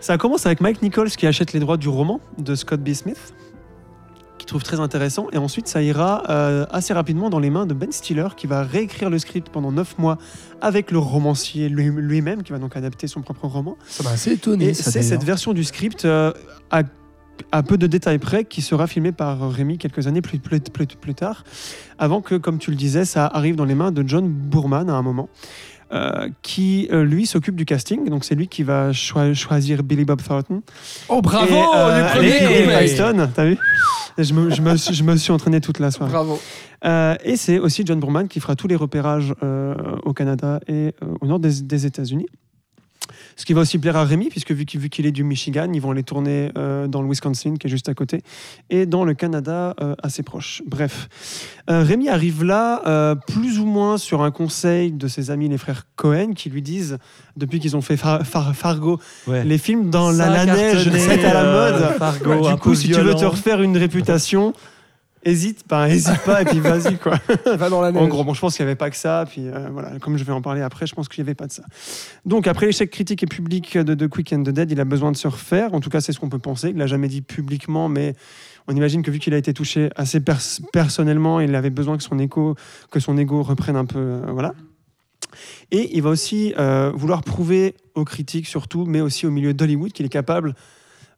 Ça 0.00 0.16
commence 0.16 0.46
avec 0.46 0.62
Mike 0.62 0.80
Nichols 0.80 1.10
qui 1.10 1.26
achète 1.26 1.52
les 1.52 1.60
droits 1.60 1.76
du 1.76 1.88
roman 1.90 2.20
de 2.38 2.54
Scott 2.54 2.80
B. 2.80 2.94
Smith, 2.94 3.34
qui 4.44 4.48
trouve 4.48 4.62
très 4.62 4.78
intéressant, 4.78 5.28
et 5.32 5.38
ensuite 5.38 5.68
ça 5.68 5.80
ira 5.80 6.22
euh, 6.28 6.66
assez 6.70 6.92
rapidement 6.92 7.30
dans 7.30 7.38
les 7.38 7.48
mains 7.48 7.64
de 7.64 7.72
Ben 7.72 7.90
Stiller, 7.90 8.28
qui 8.36 8.46
va 8.46 8.62
réécrire 8.62 9.08
le 9.08 9.18
script 9.18 9.48
pendant 9.48 9.72
9 9.72 9.96
mois 9.98 10.18
avec 10.60 10.90
le 10.90 10.98
romancier 10.98 11.70
lui- 11.70 11.88
lui-même, 11.90 12.42
qui 12.42 12.52
va 12.52 12.58
donc 12.58 12.76
adapter 12.76 13.06
son 13.06 13.22
propre 13.22 13.46
roman. 13.46 13.78
Ça 13.88 14.02
m'a 14.04 14.10
assez 14.10 14.32
étonné. 14.32 14.66
Et 14.66 14.74
c'est 14.74 15.02
cette 15.02 15.24
version 15.24 15.54
du 15.54 15.64
script 15.64 16.04
euh, 16.04 16.30
à, 16.70 16.82
à 17.52 17.62
peu 17.62 17.78
de 17.78 17.86
détails 17.86 18.18
près 18.18 18.44
qui 18.44 18.60
sera 18.60 18.86
filmée 18.86 19.12
par 19.12 19.50
Rémi 19.50 19.78
quelques 19.78 20.06
années 20.08 20.20
plus, 20.20 20.38
plus, 20.38 20.60
plus, 20.60 20.86
plus 20.88 21.14
tard, 21.14 21.44
avant 21.98 22.20
que, 22.20 22.34
comme 22.34 22.58
tu 22.58 22.70
le 22.70 22.76
disais, 22.76 23.06
ça 23.06 23.26
arrive 23.26 23.56
dans 23.56 23.64
les 23.64 23.74
mains 23.74 23.92
de 23.92 24.06
John 24.06 24.28
Boorman 24.28 24.90
à 24.90 24.92
un 24.94 25.02
moment. 25.02 25.30
Euh, 25.92 26.28
qui 26.42 26.88
euh, 26.92 27.04
lui 27.04 27.26
s'occupe 27.26 27.56
du 27.56 27.64
casting, 27.64 28.08
donc 28.08 28.24
c'est 28.24 28.34
lui 28.34 28.48
qui 28.48 28.62
va 28.62 28.92
choi- 28.92 29.34
choisir 29.34 29.82
Billy 29.82 30.04
Bob 30.04 30.22
Thornton. 30.22 30.62
Oh, 31.08 31.20
bravo 31.22 31.54
Et, 31.54 31.62
euh, 31.76 32.02
du 32.08 32.12
premier 32.14 32.28
et 32.28 32.96
t'as 33.34 33.44
vu? 33.46 33.58
Je 34.16 34.32
me, 34.32 34.50
je, 34.50 34.62
me, 34.62 34.76
suis- 34.76 34.94
je 34.94 35.02
me 35.02 35.16
suis 35.16 35.32
entraîné 35.32 35.60
toute 35.60 35.78
la 35.80 35.90
soirée. 35.90 36.12
Bravo. 36.12 36.40
Euh, 36.84 37.16
et 37.24 37.36
c'est 37.36 37.58
aussi 37.58 37.82
John 37.84 37.98
Boorman 37.98 38.28
qui 38.28 38.38
fera 38.40 38.54
tous 38.56 38.68
les 38.68 38.76
repérages 38.76 39.34
au 40.04 40.12
Canada 40.12 40.60
et 40.68 40.94
au 41.20 41.26
nord 41.26 41.38
des, 41.40 41.62
des 41.62 41.86
États-Unis. 41.86 42.26
Ce 43.36 43.44
qui 43.44 43.52
va 43.52 43.62
aussi 43.62 43.78
plaire 43.78 43.96
à 43.96 44.04
Rémi, 44.04 44.28
puisque 44.28 44.52
vu 44.52 44.64
qu'il 44.64 45.06
est 45.06 45.12
du 45.12 45.24
Michigan, 45.24 45.68
ils 45.72 45.80
vont 45.80 45.92
les 45.92 46.02
tourner 46.04 46.50
euh, 46.56 46.86
dans 46.86 47.02
le 47.02 47.08
Wisconsin, 47.08 47.54
qui 47.58 47.66
est 47.66 47.70
juste 47.70 47.88
à 47.88 47.94
côté, 47.94 48.22
et 48.70 48.86
dans 48.86 49.04
le 49.04 49.14
Canada, 49.14 49.74
euh, 49.80 49.94
assez 50.02 50.22
proche. 50.22 50.62
Bref. 50.66 51.08
Euh, 51.70 51.82
Rémi 51.82 52.08
arrive 52.08 52.44
là, 52.44 52.82
euh, 52.86 53.14
plus 53.14 53.58
ou 53.58 53.64
moins 53.66 53.98
sur 53.98 54.22
un 54.22 54.30
conseil 54.30 54.92
de 54.92 55.08
ses 55.08 55.30
amis, 55.30 55.48
les 55.48 55.58
frères 55.58 55.86
Cohen, 55.96 56.32
qui 56.34 56.48
lui 56.50 56.62
disent, 56.62 56.98
depuis 57.36 57.58
qu'ils 57.58 57.76
ont 57.76 57.80
fait 57.80 57.96
Far- 57.96 58.24
Far- 58.26 58.54
Fargo, 58.54 59.00
Ouais. 59.26 59.42
les 59.44 59.58
films 59.58 59.90
dans 59.90 60.12
Ça 60.12 60.28
la, 60.30 60.44
la 60.44 60.54
neige, 60.54 60.90
c'est 60.92 61.24
à 61.24 61.34
la 61.34 61.42
euh, 61.44 61.72
mode. 61.72 61.98
Fargo, 61.98 62.48
du 62.50 62.56
coup, 62.56 62.74
si 62.74 62.88
tu 62.90 63.00
veux 63.00 63.14
te 63.14 63.24
refaire 63.24 63.62
une 63.62 63.76
réputation, 63.76 64.52
hésite, 65.24 65.64
ben, 65.68 65.86
hésite 65.86 66.20
pas 66.24 66.42
et 66.42 66.44
puis 66.44 66.60
vas-y 66.60 66.96
quoi. 66.98 67.18
Va 67.56 67.68
dans 67.68 67.80
la 67.80 67.92
neige. 67.92 68.02
En 68.02 68.08
gros, 68.08 68.24
bon, 68.24 68.34
je 68.34 68.40
pense 68.40 68.56
qu'il 68.56 68.64
n'y 68.64 68.70
avait 68.70 68.76
pas 68.76 68.90
que 68.90 68.96
ça. 68.96 69.24
Puis 69.28 69.48
euh, 69.48 69.68
voilà, 69.72 69.98
comme 70.00 70.16
je 70.16 70.24
vais 70.24 70.32
en 70.32 70.42
parler 70.42 70.60
après, 70.62 70.86
je 70.86 70.94
pense 70.94 71.08
qu'il 71.08 71.22
n'y 71.22 71.28
avait 71.28 71.34
pas 71.34 71.46
de 71.46 71.52
ça. 71.52 71.62
Donc 72.24 72.46
après 72.46 72.66
l'échec 72.66 72.90
critique 72.90 73.22
et 73.22 73.26
public 73.26 73.76
de, 73.76 73.94
de 73.94 74.06
Quick 74.06 74.32
and 74.32 74.42
the 74.42 74.50
Dead, 74.50 74.70
il 74.70 74.80
a 74.80 74.84
besoin 74.84 75.12
de 75.12 75.16
se 75.16 75.28
refaire. 75.28 75.74
En 75.74 75.80
tout 75.80 75.90
cas, 75.90 76.00
c'est 76.00 76.12
ce 76.12 76.20
qu'on 76.20 76.28
peut 76.28 76.38
penser. 76.38 76.70
Il 76.70 76.76
l'a 76.76 76.86
jamais 76.86 77.08
dit 77.08 77.22
publiquement, 77.22 77.88
mais 77.88 78.14
on 78.66 78.74
imagine 78.74 79.02
que 79.02 79.10
vu 79.10 79.18
qu'il 79.18 79.34
a 79.34 79.38
été 79.38 79.52
touché 79.52 79.90
assez 79.96 80.20
pers- 80.20 80.60
personnellement, 80.72 81.40
il 81.40 81.54
avait 81.54 81.70
besoin 81.70 81.96
que 81.96 82.02
son 82.02 82.18
écho, 82.18 82.54
que 82.90 83.00
son 83.00 83.18
ego 83.18 83.42
reprenne 83.42 83.76
un 83.76 83.84
peu, 83.84 83.98
euh, 83.98 84.20
voilà. 84.32 84.54
Et 85.70 85.96
il 85.96 86.02
va 86.02 86.10
aussi 86.10 86.54
euh, 86.58 86.92
vouloir 86.94 87.22
prouver 87.22 87.74
aux 87.94 88.04
critiques 88.04 88.46
surtout, 88.46 88.84
mais 88.86 89.00
aussi 89.00 89.26
au 89.26 89.30
milieu 89.30 89.52
d'Hollywood, 89.52 89.92
qu'il 89.92 90.06
est 90.06 90.10
capable 90.10 90.54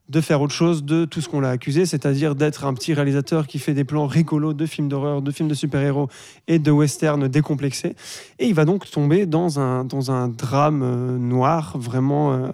de 0.08 0.20
faire 0.20 0.40
autre 0.40 0.54
chose 0.54 0.84
de 0.84 1.04
tout 1.04 1.20
ce 1.20 1.28
qu'on 1.28 1.40
l'a 1.40 1.50
accusé, 1.50 1.84
c'est-à-dire 1.84 2.34
d'être 2.34 2.64
un 2.64 2.74
petit 2.74 2.94
réalisateur 2.94 3.46
qui 3.46 3.58
fait 3.58 3.74
des 3.74 3.84
plans 3.84 4.06
rigolos 4.06 4.52
de 4.52 4.66
films 4.66 4.88
d'horreur, 4.88 5.20
de 5.20 5.30
films 5.32 5.48
de 5.48 5.54
super-héros 5.54 6.08
et 6.46 6.58
de 6.58 6.70
western 6.70 7.26
décomplexés. 7.26 7.96
Et 8.38 8.46
il 8.46 8.54
va 8.54 8.64
donc 8.64 8.88
tomber 8.88 9.26
dans 9.26 9.58
un, 9.58 9.84
dans 9.84 10.12
un 10.12 10.28
drame 10.28 10.82
euh, 10.82 11.18
noir, 11.18 11.76
vraiment, 11.76 12.32
euh, 12.32 12.48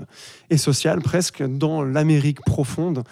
et 0.52 0.58
social 0.58 1.00
presque, 1.00 1.42
dans 1.42 1.82
l'Amérique 1.82 2.42
profonde, 2.42 3.04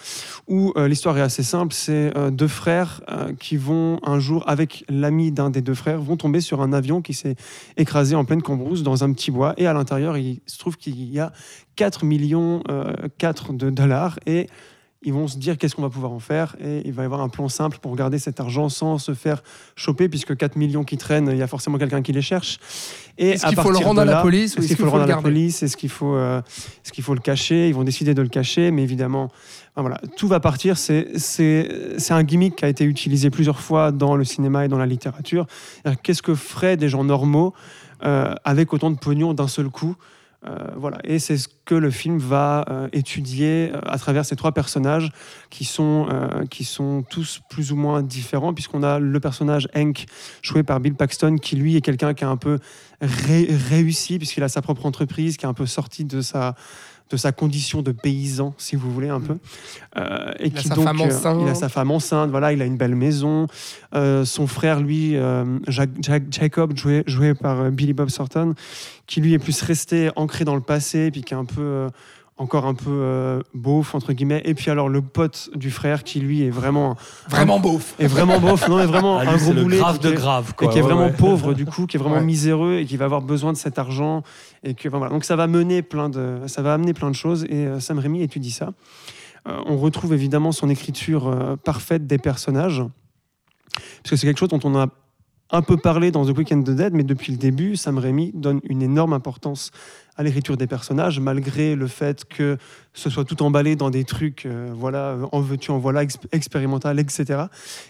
où 0.47 0.73
euh, 0.77 0.89
l'histoire 0.89 1.17
est 1.17 1.23
assez 1.23 1.43
simple. 1.43 1.73
C'est 1.75 2.17
euh, 2.17 2.31
deux 2.31 2.49
frères 2.49 3.01
euh, 3.09 3.33
qui 3.33 3.57
vont 3.57 3.99
un 4.03 4.21
jour, 4.21 4.45
avec 4.47 4.85
l'ami 4.91 5.33
d'un 5.33 5.49
des 5.49 5.62
deux 5.62 5.75
frères, 5.75 6.01
vont 6.01 6.19
tomber 6.19 6.43
sur 6.43 6.61
un 6.61 6.75
avion 6.75 7.01
qui 7.01 7.15
s'est 7.15 7.37
écrasé 7.79 8.15
en 8.15 8.27
pleine 8.27 8.43
cambrousse 8.43 8.83
dans 8.83 9.05
un 9.05 9.12
petit 9.12 9.31
bois. 9.31 9.55
Et 9.57 9.67
à 9.67 9.73
l'intérieur, 9.73 10.19
il 10.19 10.41
se 10.47 10.59
trouve 10.59 10.77
qu'il 10.77 11.11
y 11.11 11.19
a 11.19 11.33
4 11.77 12.05
millions 12.05 12.62
euh, 12.69 12.93
4 13.17 13.55
de 13.55 13.71
dollars 13.71 14.19
et 14.27 14.49
ils 15.02 15.12
vont 15.12 15.28
se 15.28 15.39
dire 15.39 15.56
qu'est-ce 15.56 15.74
qu'on 15.74 15.82
va 15.82 15.89
pouvoir 15.89 16.12
en 16.12 16.18
faire 16.18 16.56
et 16.60 16.82
il 16.85 16.93
va 16.93 17.02
y 17.02 17.05
avoir 17.06 17.22
un 17.22 17.28
plan 17.28 17.48
simple 17.48 17.78
pour 17.81 17.97
garder 17.97 18.18
cet 18.18 18.39
argent 18.39 18.68
sans 18.68 18.98
se 18.98 19.14
faire 19.14 19.43
choper 19.74 20.09
puisque 20.09 20.36
4 20.36 20.56
millions 20.56 20.85
qui 20.85 20.98
traînent, 20.98 21.31
il 21.32 21.39
y 21.39 21.43
a 21.43 21.47
forcément 21.47 21.78
quelqu'un 21.78 22.02
qui 22.02 22.12
les 22.12 22.20
cherche. 22.20 22.59
Et 23.16 23.31
Est-ce 23.31 23.47
qu'il 23.47 23.59
faut 23.59 23.70
le 23.70 23.78
rendre 23.78 24.02
à 24.02 24.05
la 24.05 24.20
police 24.20 24.56
ou 24.56 24.59
Est-ce 24.59 24.68
qu'il 24.68 24.77
faut 24.77 24.85
le 24.85 24.89
le 24.89 24.93
rendre 24.93 25.05
à 25.05 25.06
la 25.06 25.12
garder 25.14 25.31
police 25.31 25.62
Est-ce 25.62 25.77
qu'il 25.77 25.89
faut, 25.89 26.18
est-ce 26.18 26.93
qu'il 26.93 27.02
faut 27.02 27.14
le 27.14 27.20
cacher 27.20 27.68
Ils 27.68 27.74
vont 27.74 27.85
décider 27.85 28.12
de 28.14 28.22
le 28.22 28.28
cacher, 28.28 28.70
mais 28.70 28.82
évidemment, 28.82 29.31
enfin, 29.74 29.81
voilà, 29.81 30.01
tout 30.16 30.28
va 30.28 30.40
partir. 30.40 30.77
C'est, 30.77 31.09
c'est, 31.16 31.68
c'est 31.98 32.12
un 32.12 32.22
gimmick 32.22 32.56
qui 32.56 32.64
a 32.64 32.68
été 32.68 32.85
utilisé 32.85 33.31
plusieurs 33.31 33.60
fois 33.60 33.93
dans 33.93 34.16
le 34.16 34.24
cinéma 34.24 34.66
et 34.66 34.68
dans 34.68 34.78
la 34.78 34.86
littérature. 34.86 35.47
Qu'est-ce 36.02 36.22
que 36.22 36.35
feraient 36.35 36.77
des 36.77 36.89
gens 36.89 37.05
normaux 37.05 37.55
euh, 38.02 38.35
avec 38.44 38.72
autant 38.72 38.90
de 38.90 38.97
pognon 38.97 39.35
d'un 39.35 39.48
seul 39.48 39.68
coup 39.68 39.94
voilà. 40.77 40.99
Et 41.05 41.19
c'est 41.19 41.37
ce 41.37 41.49
que 41.67 41.75
le 41.75 41.91
film 41.91 42.19
va 42.19 42.65
euh, 42.69 42.89
étudier 42.93 43.71
euh, 43.75 43.81
à 43.85 43.99
travers 43.99 44.25
ces 44.25 44.37
trois 44.37 44.53
personnages 44.53 45.12
qui 45.51 45.65
sont, 45.65 46.09
euh, 46.11 46.47
qui 46.47 46.65
sont 46.65 47.05
tous 47.09 47.41
plus 47.51 47.73
ou 47.73 47.77
moins 47.77 48.03
différents, 48.03 48.55
puisqu'on 48.55 48.83
a 48.83 48.99
le 48.99 49.21
personnage 49.21 49.69
Hank, 49.77 50.07
joué 50.43 50.62
par 50.62 50.81
Bill 50.81 50.95
Paxton, 50.95 51.37
qui 51.37 51.57
lui 51.57 51.77
est 51.77 51.81
quelqu'un 51.83 52.15
qui 52.15 52.25
a 52.25 52.29
un 52.29 52.39
peu 52.39 52.59
ré- 53.01 53.49
réussi, 53.69 54.19
puisqu'il 54.19 54.43
a 54.43 54.49
sa 54.49 54.62
propre 54.62 54.87
entreprise, 54.87 55.37
qui 55.37 55.45
est 55.45 55.49
un 55.49 55.55
peu 55.55 55.67
sorti 55.67 56.05
de 56.05 56.23
sa, 56.23 56.55
de 57.11 57.16
sa 57.16 57.32
condition 57.32 57.82
de 57.82 57.93
paysan, 57.93 58.55
si 58.57 58.77
vous 58.77 58.91
voulez, 58.93 59.09
un 59.09 59.20
peu. 59.20 59.37
Euh, 59.97 60.31
et 60.39 60.47
Il 60.49 60.57
a 60.57 60.61
qui 60.61 60.69
sa 60.69 60.74
donc, 60.77 60.85
femme 60.85 61.01
euh, 61.01 61.05
enceinte. 61.05 61.39
il 61.43 61.49
a 61.49 61.55
sa 61.55 61.69
femme 61.69 61.91
enceinte, 61.91 62.31
voilà, 62.31 62.53
il 62.53 62.62
a 62.62 62.65
une 62.65 62.77
belle 62.77 62.95
maison. 62.95 63.47
Euh, 63.95 64.24
son 64.24 64.47
frère, 64.47 64.81
lui, 64.81 65.16
Jack- 65.66 65.91
Jack- 66.01 66.31
Jacob, 66.32 66.77
joué, 66.77 67.03
joué 67.07 67.35
par 67.35 67.70
Billy 67.70 67.93
Bob 67.93 68.11
Thornton, 68.11 68.55
qui 69.07 69.20
lui 69.20 69.35
est 69.35 69.39
plus 69.39 69.61
resté 69.62 70.11
ancré 70.16 70.45
dans 70.45 70.55
le 70.55 70.61
passé, 70.61 71.11
puis 71.11 71.23
qui 71.23 71.35
est 71.35 71.37
un 71.37 71.45
peu 71.45 71.89
encore 72.41 72.65
un 72.65 72.73
peu 72.75 72.89
euh, 72.91 73.43
beauf 73.55 73.95
entre 73.95 74.12
guillemets, 74.15 74.41
et 74.47 74.55
puis 74.55 74.71
alors 74.71 74.89
le 74.89 75.03
pote 75.03 75.51
du 75.55 75.71
frère 75.71 76.03
qui 76.05 76.21
lui 76.21 76.43
est 76.43 76.51
vraiment 76.51 76.97
Vraiment 77.29 77.61
beauf. 77.61 77.95
est 78.01 78.07
vraiment 78.07 78.41
beauf, 78.41 78.67
non 78.69 78.79
mais 78.79 78.87
vraiment 78.87 79.19
Ah, 79.21 79.25
lui, 79.25 79.31
un 79.33 79.37
gros 79.37 79.53
le 79.53 79.62
boulet 79.62 79.77
grave 79.77 79.99
qui 79.99 80.07
de 80.07 80.12
est- 80.12 80.17
grave. 80.17 80.55
et 80.62 80.69
qui 80.69 80.79
est 80.79 80.83
vraiment 80.83 81.05
ouais. 81.05 81.12
pauvre 81.12 81.53
du 81.55 81.67
coup, 81.67 81.87
qui 81.87 81.97
est 81.99 82.01
vraiment 82.01 82.17
Ouais. 82.17 82.25
miséreux 82.25 82.77
et 82.79 82.87
qui 82.87 82.97
va 82.97 83.05
avoir 83.05 83.21
besoin 83.21 83.53
de 83.53 83.59
cet 83.59 83.79
argent 83.79 84.23
et 84.65 84.75
que 84.75 84.89
enfin, 84.89 84.99
voilà. 84.99 85.12
donc 85.12 85.25
ça 85.25 85.37
va 85.37 85.47
mener 85.47 85.83
plein 85.83 86.09
de 86.09 86.39
ça 86.47 86.62
va 86.62 86.73
amener 86.75 86.95
plein 86.95 87.11
de 87.11 87.15
choses 87.15 87.45
et 87.45 87.67
euh, 87.67 87.79
Sam 87.79 87.99
Raimi 87.99 88.23
étudie 88.23 88.51
ça. 88.51 88.73
Euh, 89.49 89.57
on 89.67 89.77
retrouve 89.77 90.12
évidemment 90.15 90.53
son 90.53 90.69
écriture 90.71 91.29
euh, 91.29 91.57
parfaite 91.57 92.07
des 92.07 92.19
personnages 92.19 92.83
parce 94.03 94.11
que 94.11 94.17
c'est 94.17 94.27
quelque 94.27 94.39
chose 94.39 94.49
dont 94.49 94.61
on 94.65 94.77
a 94.79 94.87
un 95.53 95.62
peu 95.62 95.77
parlé 95.77 96.11
dans 96.11 96.25
The 96.25 96.37
Weekend 96.37 96.69
of 96.69 96.75
the 96.75 96.77
Dead 96.79 96.95
mais 96.95 97.03
depuis 97.05 97.33
le 97.33 97.39
début 97.39 97.77
Sam 97.77 97.99
Raimi 97.99 98.31
donne 98.35 98.61
une 98.65 98.83
énorme 98.83 99.12
importance 99.12 99.71
à 100.20 100.22
l'écriture 100.22 100.59
des 100.59 100.66
personnages 100.66 101.18
malgré 101.18 101.74
le 101.74 101.86
fait 101.86 102.26
que 102.26 102.59
ce 102.92 103.09
soit 103.09 103.24
tout 103.24 103.42
emballé 103.42 103.74
dans 103.74 103.88
des 103.88 104.05
trucs 104.05 104.44
euh, 104.44 104.70
voilà 104.74 105.16
en 105.32 105.40
veux-tu 105.40 105.70
en 105.70 105.78
voilà 105.78 106.05
exp- 106.05 106.28
expérimental 106.30 107.01
etc 107.01 107.44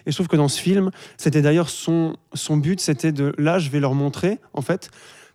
et 0.07 0.13
je 0.13 0.17
trouve 0.17 0.29
que 0.29 0.37
dans 0.37 0.47
ce 0.47 0.61
film 0.61 0.93
c'était 1.17 1.43
d'ailleurs 1.43 1.69
son, 1.69 2.17
son 2.35 2.57
but, 2.57 2.81
c'était 2.81 3.11
de 3.11 3.35
là, 3.37 3.59
je 3.59 3.69
vais 3.71 3.81
leur 3.81 3.95
montrer 3.95 4.39
en 4.55 4.63
fait 4.63 4.91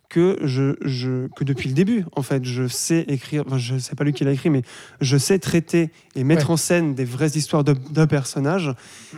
que 0.08 0.38
je, 0.42 0.74
je 0.82 1.26
que 1.36 1.42
depuis 1.44 1.68
le 1.68 1.74
début, 1.74 2.04
en 2.14 2.22
fait, 2.22 2.44
je 2.44 2.68
sais 2.68 3.04
écrire. 3.08 3.42
Enfin, 3.46 3.58
je 3.58 3.76
sais 3.78 3.94
pas 3.96 4.04
lui 4.04 4.12
qui 4.12 4.24
l'a 4.24 4.32
écrit, 4.32 4.50
mais 4.50 4.62
je 5.00 5.16
sais 5.16 5.38
traiter 5.38 5.90
et 6.14 6.24
mettre 6.24 6.46
Ouais. 6.46 6.52
en 6.52 6.56
scène 6.56 6.94
des 6.94 7.04
vraies 7.04 7.30
histoires 7.36 7.64
de, 7.64 7.74
de 7.90 8.04
personnages. 8.04 8.72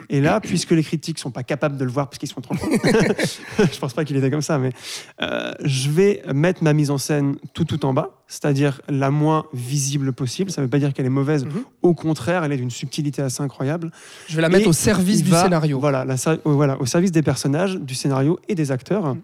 Et 0.08 0.20
là, 0.20 0.40
puisque 0.42 0.70
les 0.70 0.82
critiques 0.82 1.18
sont 1.18 1.30
pas 1.30 1.42
capables 1.42 1.76
de 1.76 1.84
le 1.84 1.90
voir 1.90 2.08
parce 2.08 2.18
qu'ils 2.18 2.28
sont 2.28 2.40
trop 2.40 2.54
je 3.58 3.78
pense 3.78 3.92
pas 3.94 4.04
qu'il 4.04 4.16
était 4.16 4.30
comme 4.30 4.42
ça, 4.42 4.58
mais 4.58 4.70
euh, 5.22 5.52
je 5.64 5.90
vais 5.90 6.22
mettre 6.34 6.62
ma 6.64 6.72
mise 6.72 6.90
en 6.90 6.98
scène 6.98 7.36
tout 7.54 7.64
tout 7.64 7.84
en 7.84 7.92
bas, 7.92 8.22
c'est-à-dire 8.26 8.80
la 8.88 9.10
moins 9.10 9.44
visible 9.52 10.12
possible. 10.12 10.50
Ça 10.50 10.62
veut 10.62 10.68
pas 10.68 10.78
dire 10.78 10.92
qu'elle 10.92 11.06
est 11.06 11.10
mauvaise. 11.10 11.44
Mhm. 11.44 11.64
Au 11.82 11.94
contraire, 11.94 12.44
elle 12.44 12.52
est 12.52 12.56
d'une 12.56 12.70
subtilité 12.70 13.22
assez 13.22 13.42
incroyable. 13.42 13.90
Je 14.28 14.36
vais 14.36 14.42
la 14.42 14.48
mettre 14.48 14.64
Et 14.64 14.68
au 14.68 14.72
service 14.72 15.22
du 15.22 15.30
va- 15.30 15.42
scénario. 15.42 15.78
Voilà, 15.78 16.04
la 16.04 16.16
ser- 16.16 16.30
euh, 16.30 16.38
voilà, 16.44 16.80
au 16.80 16.86
service 16.86 17.12
des 17.12 17.22
personnages, 17.22 17.76
du 17.76 17.94
scénario 17.94 18.38
et 18.48 18.54
des 18.54 18.70
acteurs. 18.72 19.16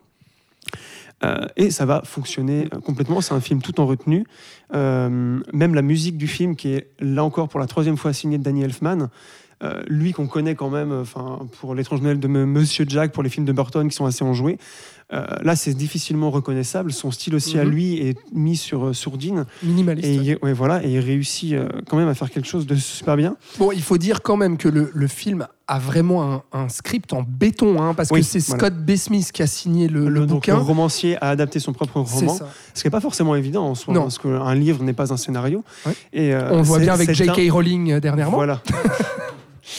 Euh, 1.23 1.47
et 1.57 1.71
ça 1.71 1.87
va 1.87 2.03
fonctionner 2.05 2.69
euh, 2.75 2.81
complètement. 2.81 3.21
C'est 3.21 3.35
un 3.35 3.41
film 3.41 3.63
tout 3.63 3.81
en 3.81 3.87
retenue. 3.87 4.25
Euh, 4.75 5.41
même 5.53 5.75
la 5.75 5.83
musique 5.83 6.17
du 6.17 6.27
film, 6.27 6.57
qui 6.57 6.73
est 6.73 6.91
là 7.01 7.25
encore 7.25 7.49
pour 7.49 7.61
la 7.61 7.67
troisième 7.67 7.97
fois 7.97 8.13
signée 8.13 8.39
de 8.39 8.43
Danny 8.43 8.63
Elfman, 8.63 9.09
lui 9.87 10.13
qu'on 10.13 10.27
connaît 10.27 10.55
quand 10.55 10.69
même, 10.69 10.93
enfin 10.93 11.39
pour 11.59 11.75
l'étrange 11.75 12.03
Noël 12.03 12.21
de 12.21 12.29
Monsieur 12.29 12.85
Jack, 12.87 13.13
pour 13.13 13.23
les 13.23 13.31
films 13.31 13.47
de 13.47 13.53
Burton 13.53 13.89
qui 13.89 13.97
sont 13.97 14.05
assez 14.05 14.23
enjoués. 14.23 14.59
Euh, 15.13 15.25
là, 15.43 15.55
c'est 15.55 15.75
difficilement 15.75 16.31
reconnaissable. 16.31 16.93
Son 16.93 17.11
style 17.11 17.35
aussi 17.35 17.59
à 17.59 17.65
Mhm. 17.65 17.71
lui 17.71 17.99
est 17.99 18.17
mis 18.33 18.57
sur 18.57 18.87
euh, 18.87 18.93
sourdine. 18.95 19.45
Minimaliste. 19.63 20.09
Et, 20.09 20.15
il- 20.15 20.39
ouais, 20.43 20.53
voilà, 20.55 20.83
et 20.85 20.91
il 20.93 20.99
réussit 20.99 21.53
euh, 21.53 21.69
quand 21.89 21.97
même 21.99 22.09
à 22.09 22.15
faire 22.15 22.31
quelque 22.31 22.49
chose 22.49 22.67
de 22.67 22.75
super 22.75 23.17
bien. 23.17 23.37
Bon, 23.59 23.71
il 23.71 23.83
faut 23.83 23.99
dire 23.99 24.23
quand 24.23 24.37
même 24.39 24.57
que 24.57 24.69
le, 24.69 24.91
le 24.95 25.07
film 25.07 25.47
a 25.69 25.79
vraiment 25.79 26.33
un, 26.33 26.43
un 26.53 26.69
script 26.69 27.13
en 27.13 27.23
béton, 27.23 27.81
hein, 27.83 27.93
parce 27.95 28.11
Oui, 28.11 28.21
que 28.21 28.27
c'est 28.27 28.39
voilà. 28.47 28.59
Scott 28.67 28.75
B. 28.85 28.97
Smith 28.97 29.31
qui 29.33 29.43
a 29.43 29.47
signé 29.47 29.89
le, 29.89 30.09
le 30.09 30.21
donc, 30.21 30.29
bouquin. 30.37 30.57
le 30.57 30.63
romancier 30.63 31.17
a 31.23 31.29
adapté 31.29 31.59
son 31.61 31.73
propre 31.75 32.03
C'est 32.07 32.21
roman. 32.21 32.35
ça. 32.35 32.49
Ce 32.73 32.81
qui 32.83 32.87
n'est 32.87 32.91
pas 32.91 33.01
forcément 33.01 33.35
évident 33.37 33.67
en 33.67 33.75
soi, 33.75 33.93
Non. 33.95 34.03
parce 34.03 34.19
qu'un 34.19 34.55
livre 34.55 34.83
n'est 34.83 34.93
pas 34.95 35.13
un 35.13 35.17
scénario. 35.19 35.63
Ouais. 35.87 35.93
Et, 36.13 36.35
euh, 36.35 36.49
On 36.51 36.57
le 36.59 36.63
voit 36.63 36.79
bien 36.79 36.95
avec 36.95 37.11
J.K. 37.13 37.39
un- 37.49 37.53
Rowling 37.53 37.99
dernièrement. 38.01 38.37
Voilà. 38.39 38.63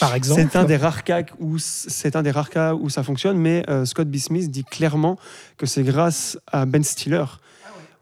Par 0.00 0.14
exemple. 0.14 0.40
C'est 0.40 0.56
un 0.56 0.64
des 0.64 0.76
rares 0.76 1.04
cas 1.04 1.22
où 1.38 1.58
c'est 1.58 2.16
un 2.16 2.22
des 2.22 2.30
rares 2.30 2.50
cas 2.50 2.74
où 2.74 2.88
ça 2.90 3.02
fonctionne, 3.02 3.38
mais 3.38 3.64
euh, 3.68 3.84
Scott 3.84 4.08
B. 4.08 4.16
Smith 4.16 4.50
dit 4.50 4.64
clairement 4.64 5.18
que 5.56 5.66
c'est 5.66 5.82
grâce 5.82 6.38
à 6.46 6.66
Ben 6.66 6.82
Stiller. 6.82 7.24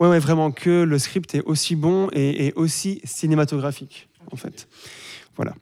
Ouais, 0.00 0.08
ouais, 0.08 0.18
vraiment 0.18 0.50
que 0.50 0.82
le 0.82 0.98
script 0.98 1.34
est 1.34 1.42
aussi 1.42 1.76
bon 1.76 2.08
et, 2.12 2.46
et 2.46 2.52
aussi 2.54 3.00
cinématographique, 3.04 4.08
en 4.32 4.36
fait. 4.36 4.66
Voilà. 5.36 5.54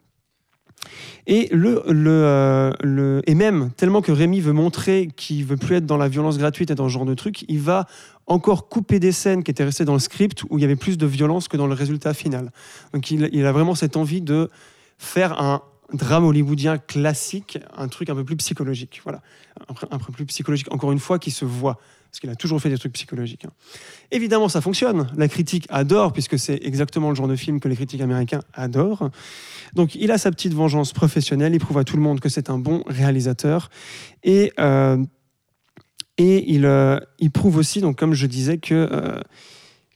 Et 1.27 1.49
le, 1.53 1.83
le, 1.87 2.11
euh, 2.11 2.73
le 2.83 3.23
et 3.27 3.35
même 3.35 3.71
tellement 3.77 4.03
que 4.03 4.11
Rémi 4.11 4.41
veut 4.41 4.53
montrer 4.53 5.09
qu'il 5.15 5.45
veut 5.45 5.57
plus 5.57 5.77
être 5.77 5.87
dans 5.87 5.97
la 5.97 6.09
violence 6.09 6.39
gratuite 6.39 6.71
et 6.71 6.75
dans 6.75 6.89
ce 6.89 6.93
genre 6.93 7.05
de 7.05 7.15
truc, 7.15 7.45
il 7.49 7.61
va 7.61 7.87
encore 8.27 8.69
couper 8.69 8.99
des 8.99 9.13
scènes 9.13 9.45
qui 9.45 9.51
étaient 9.51 9.65
restées 9.65 9.85
dans 9.85 9.93
le 9.93 10.01
script 10.01 10.43
où 10.51 10.59
il 10.59 10.63
y 10.63 10.65
avait 10.65 10.77
plus 10.77 10.99
de 10.99 11.07
violence 11.07 11.47
que 11.47 11.57
dans 11.57 11.69
le 11.69 11.75
résultat 11.75 12.15
final. 12.15 12.51
Donc 12.93 13.11
il, 13.11 13.29
il 13.33 13.47
a 13.47 13.53
vraiment 13.53 13.75
cette 13.75 13.97
envie 13.97 14.21
de 14.21 14.51
faire 14.99 15.41
un 15.41 15.63
drame 15.93 16.25
hollywoodien 16.25 16.79
classique, 16.79 17.59
un 17.77 17.89
truc 17.89 18.11
un 18.11 18.15
peu 18.15 18.25
plus 18.25 18.37
psychologique. 18.37 19.01
Voilà, 19.05 19.23
un, 19.69 19.99
peu- 19.99 20.13
plus 20.13 20.27
psychologique. 20.27 20.73
Encore 20.73 20.93
une 20.93 20.99
fois, 20.99 21.19
qui 21.19 21.31
se 21.31 21.45
voit, 21.45 21.79
parce 22.11 22.21
qu'il 22.21 22.31
a 22.31 22.37
toujours 22.37 22.61
fait 22.61 22.69
des 22.69 22.79
trucs 22.79 22.93
psychologiques. 22.93 23.45
hein. 23.45 23.53
Évidemment, 24.11 24.49
ça 24.49 24.61
fonctionne. 24.61 25.09
La 25.17 25.29
critique 25.29 25.67
adore, 25.71 26.13
puisque 26.13 26.39
c'est 26.39 26.59
exactement 26.63 27.09
le 27.09 27.15
genre 27.15 27.29
de 27.29 27.37
film 27.37 27.61
que 27.61 27.69
les 27.69 27.77
critiques 27.77 28.01
américains 28.01 28.43
adorent. 28.53 29.11
Donc, 29.75 29.95
il 29.95 30.11
a 30.11 30.19
sa 30.19 30.31
petite 30.31 30.55
vengeance 30.55 30.93
professionnelle. 30.93 31.55
Il 31.55 31.61
prouve 31.61 31.79
à 31.79 31.85
tout 31.85 31.97
le 31.97 32.03
monde 32.03 32.21
que 32.21 32.29
c'est 32.29 32.51
un 32.51 32.59
bon 32.59 32.83
réalisateur. 32.87 33.71
Et, 34.23 34.53
euh, 34.61 35.03
et 36.19 36.53
il, 36.53 36.67
euh, 36.67 36.99
il 37.19 37.31
prouve 37.31 37.57
aussi, 37.57 37.81
donc, 37.81 37.97
comme 37.99 38.13
je 38.15 38.27
disais, 38.27 38.59
que, 38.59 38.75
euh, 38.75 39.21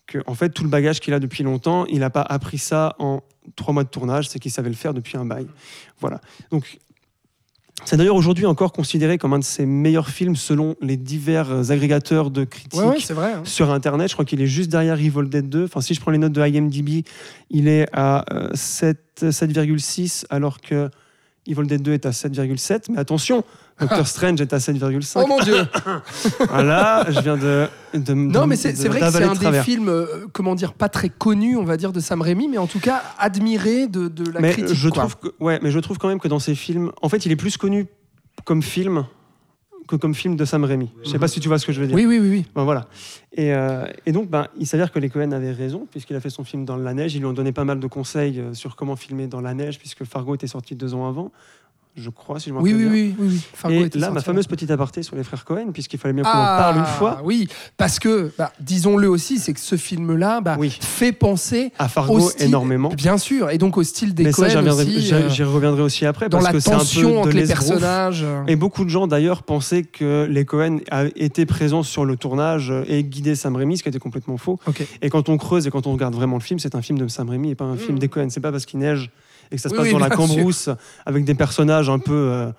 que 0.06 0.18
en 0.27 0.35
fait, 0.35 0.51
tout 0.51 0.62
le 0.62 0.70
bagage 0.70 1.01
qu'il 1.01 1.12
a 1.12 1.20
depuis 1.20 1.43
longtemps, 1.44 1.85
il 1.86 1.98
n'a 1.98 2.10
pas 2.10 2.23
appris 2.23 2.59
ça 2.59 2.94
en 2.98 3.23
trois 3.55 3.73
mois 3.73 3.85
de 3.85 3.89
tournage, 3.89 4.28
c'est 4.28 4.39
qu'il 4.39 4.51
savait 4.51 4.68
le 4.70 4.74
faire 4.74 4.93
depuis 4.94 5.16
un 5.16 5.24
bail. 5.24 5.47
Voilà. 6.01 6.20
Donc, 6.51 6.78
c'est 7.85 7.98
d'ailleurs 7.98 8.16
aujourd'hui 8.16 8.47
encore 8.47 8.73
considéré 8.73 9.18
comme 9.18 9.35
un 9.35 9.39
de 9.39 9.44
ses 9.44 9.66
meilleurs 9.66 10.09
films 10.09 10.35
selon 10.35 10.77
les 10.81 10.97
divers 10.97 11.70
agrégateurs 11.70 12.31
de 12.31 12.44
critiques 12.44 12.81
Ouais, 12.81 12.86
ouais, 12.86 13.01
c'est 13.01 13.12
vrai. 13.12 13.35
hein. 13.35 13.43
sur 13.44 13.70
Internet. 13.70 14.09
Je 14.09 14.14
crois 14.14 14.24
qu'il 14.24 14.40
est 14.40 14.47
juste 14.47 14.70
derrière 14.70 14.98
Evil 14.98 15.28
Dead 15.28 15.48
2. 15.48 15.64
Enfin, 15.64 15.82
si 15.82 15.93
je 15.93 16.01
prends 16.01 16.10
les 16.10 16.16
notes 16.18 16.32
de 16.32 16.40
IMDb, 16.40 17.05
il 17.51 17.68
est 17.68 17.86
à 17.93 18.24
euh, 18.32 18.48
7 18.55 18.98
7,6 19.24 20.24
alors 20.31 20.60
que 20.60 20.90
Evil 21.47 21.66
Dead 21.66 21.82
2 21.82 21.93
est 21.93 22.06
à 22.06 22.10
7,7. 22.10 22.86
Mais 22.90 22.98
attention, 22.98 23.44
Doctor 23.81 24.06
Strange 24.09 24.40
est 24.40 24.52
à 24.52 24.59
7,5. 24.59 25.23
Oh 25.23 25.27
mon 25.28 25.39
dieu 25.40 25.56
Voilà, 26.48 27.06
je 27.09 27.20
viens 27.20 27.36
de. 27.36 27.68
de 27.94 28.14
Non, 28.14 28.47
mais 28.47 28.56
c'est 28.56 28.73
vrai 28.89 29.01
que 29.01 29.10
c'est 29.10 29.23
un 29.23 29.28
de 29.28 29.32
des 29.35 29.40
travers. 29.40 29.64
films, 29.64 29.89
euh, 29.89 30.27
comment 30.32 30.55
dire, 30.55 30.73
pas 30.74 30.89
très 30.89 31.09
connus, 31.09 31.56
on 31.56 31.64
va 31.64 31.77
dire, 31.77 31.93
de 31.93 32.01
Sam 32.01 32.20
Raimi, 32.23 32.48
mais 32.48 32.59
en 32.59 32.66
tout 32.66 32.81
cas 32.81 33.02
admiré 33.18 33.86
de, 33.86 34.09
de 34.09 34.31
la 34.31 34.40
mais 34.40 34.52
critique. 34.52 34.74
je 34.77 34.89
quoi. 34.89 35.02
trouve 35.02 35.16
que, 35.16 35.28
ouais, 35.43 35.59
mais 35.62 35.70
je 35.70 35.78
trouve 35.78 35.98
quand 35.98 36.09
même 36.09 36.20
que 36.20 36.28
dans 36.28 36.39
ces 36.39 36.55
films, 36.55 36.93
en 37.02 37.09
fait, 37.09 37.24
il 37.27 37.32
est 37.32 37.36
plus 37.36 37.56
connu 37.56 37.86
comme 38.44 38.62
film 38.62 39.06
que 39.87 39.97
comme 39.97 40.15
film 40.15 40.37
de 40.37 40.45
Sam 40.45 40.65
Raimi. 40.65 40.91
Je 41.05 41.11
sais 41.11 41.19
pas 41.19 41.29
si 41.29 41.41
tu 41.41 41.49
vois 41.49 41.59
ce 41.59 41.67
que 41.67 41.73
je 41.73 41.81
veux 41.81 41.87
dire. 41.87 41.97
Oui, 41.97 42.07
oui, 42.07 42.19
oui, 42.19 42.29
oui. 42.29 42.47
Ben 42.55 42.65
voilà. 42.65 42.89
Et, 43.33 43.53
euh, 43.55 43.87
et 44.05 44.13
donc, 44.13 44.29
ben, 44.29 44.49
il 44.59 44.67
s'avère 44.67 44.91
que 44.91 44.99
les 44.99 45.09
Cohen 45.09 45.33
avaient 45.33 45.53
raison, 45.53 45.87
puisqu'il 45.91 46.17
a 46.17 46.21
fait 46.21 46.31
son 46.31 46.45
film 46.45 46.65
dans 46.65 46.77
la 46.77 46.95
neige. 46.95 47.15
Ils 47.15 47.21
lui 47.21 47.27
ont 47.27 47.33
donné 47.33 47.53
pas 47.53 47.65
mal 47.65 47.81
de 47.81 47.87
conseils 47.87 48.41
euh, 48.41 48.55
sur 48.55 48.77
comment 48.77 48.97
filmer 48.97 49.27
dans 49.27 49.41
la 49.41 49.55
neige, 49.55 49.79
puisque 49.79 50.05
Fargo 50.05 50.35
était 50.35 50.47
sorti 50.47 50.75
deux 50.75 50.95
ans 50.95 51.09
avant, 51.09 51.33
je 51.97 52.10
crois, 52.10 52.39
si 52.40 52.51
je 52.51 52.55
me 52.55 52.60
Oui, 52.60 52.73
rappelle 52.73 52.89
oui, 52.89 53.14
oui, 53.18 53.28
oui, 53.28 53.40
oui. 53.68 53.90
Et 53.94 53.98
là, 53.98 54.10
ma 54.10 54.20
fameuse 54.20 54.47
petite 54.47 54.70
aparté 54.70 55.02
sur 55.02 55.16
les 55.16 55.24
frères 55.24 55.44
Cohen, 55.44 55.70
puisqu'il 55.73 55.98
fallait 55.98 56.12
bien 56.14 56.24
qu'on 56.24 56.31
en 56.31 56.32
Ah, 56.43 56.56
parle 56.59 56.78
une 56.78 56.85
fois. 56.85 57.20
Oui, 57.24 57.48
parce 57.77 57.98
que, 57.98 58.31
bah, 58.36 58.52
disons-le 58.60 59.09
aussi, 59.09 59.39
c'est 59.39 59.52
que 59.52 59.60
ce 59.60 59.77
film-là 59.77 60.40
bah, 60.40 60.56
Oui. 60.59 60.77
fait 60.81 61.12
penser 61.12 61.73
À 61.78 61.89
Fargo, 61.89 62.14
au 62.18 62.31
style, 62.31 62.47
énormément. 62.48 62.90
Bien 62.90 63.18
sûr, 63.18 63.51
et 63.51 63.59
donc 63.59 63.77
au 63.78 63.82
style 63.82 64.14
des 64.14 64.24
Mais 64.24 64.32
ça, 64.32 64.48
j'y 64.48 64.56
reviendrai, 64.56 64.86
euh, 65.12 65.47
reviendrai 65.47 65.82
aussi 65.82 66.05
après, 66.06 66.28
dans 66.28 66.39
parce 66.39 66.47
la 66.48 66.52
que 66.52 66.60
c'est 66.60 66.70
un 66.70 66.73
peu 66.74 66.78
tension 66.81 67.18
entre 67.20 67.28
de 67.31 67.35
les 67.35 67.47
personnages. 67.47 68.24
Et 68.47 68.56
beaucoup 68.56 68.85
de 68.85 68.90
gens 68.90 69.06
d'ailleurs 69.06 69.43
pensaient 69.43 69.82
que 69.85 70.27
les 70.31 70.44
Cohen 70.44 70.78
étaient 71.16 71.47
présents 71.47 71.82
sur 71.82 72.05
le 72.05 72.16
tournage 72.16 72.73
et 72.89 73.05
guidaient 73.05 73.35
Sam 73.35 73.56
Raimi, 73.56 73.78
ce 73.78 73.82
qui 73.82 73.89
était 73.89 73.98
complètement 73.98 74.36
faux. 74.36 74.59
Et 75.02 75.09
quand 75.10 75.28
on 75.28 75.36
creuse 75.39 75.66
et 75.66 75.70
quand 75.70 75.86
on 75.86 75.93
regarde 75.93 76.14
vraiment 76.14 76.36
le 76.36 76.43
film, 76.43 76.59
c'est 76.59 76.74
un 76.74 76.82
film 76.82 76.98
de 76.98 77.09
Sam 77.09 77.28
Raimi 77.31 77.51
et 77.51 77.55
pas 77.55 77.64
un 77.64 77.77
film 77.77 77.94
Mhm. 77.94 77.98
des 78.01 78.09
Cohen. 78.09 78.27
C'est 78.31 78.40
pas 78.40 78.52
parce 78.52 78.66
qu'il 78.66 78.81
neige 78.81 79.10
et 79.51 79.56
que 79.56 79.60
ça 79.62 79.68
se 79.68 79.74
Oui, 79.74 79.78
passe 79.78 79.86
oui, 79.89 79.93
dans 79.93 79.98
la 79.98 80.10
cambrousse 80.10 80.68
avec 81.05 81.24
des 81.24 81.35
personnages 81.35 81.89
un 81.90 81.98
peu. 81.98 82.12
euh, 82.12 82.51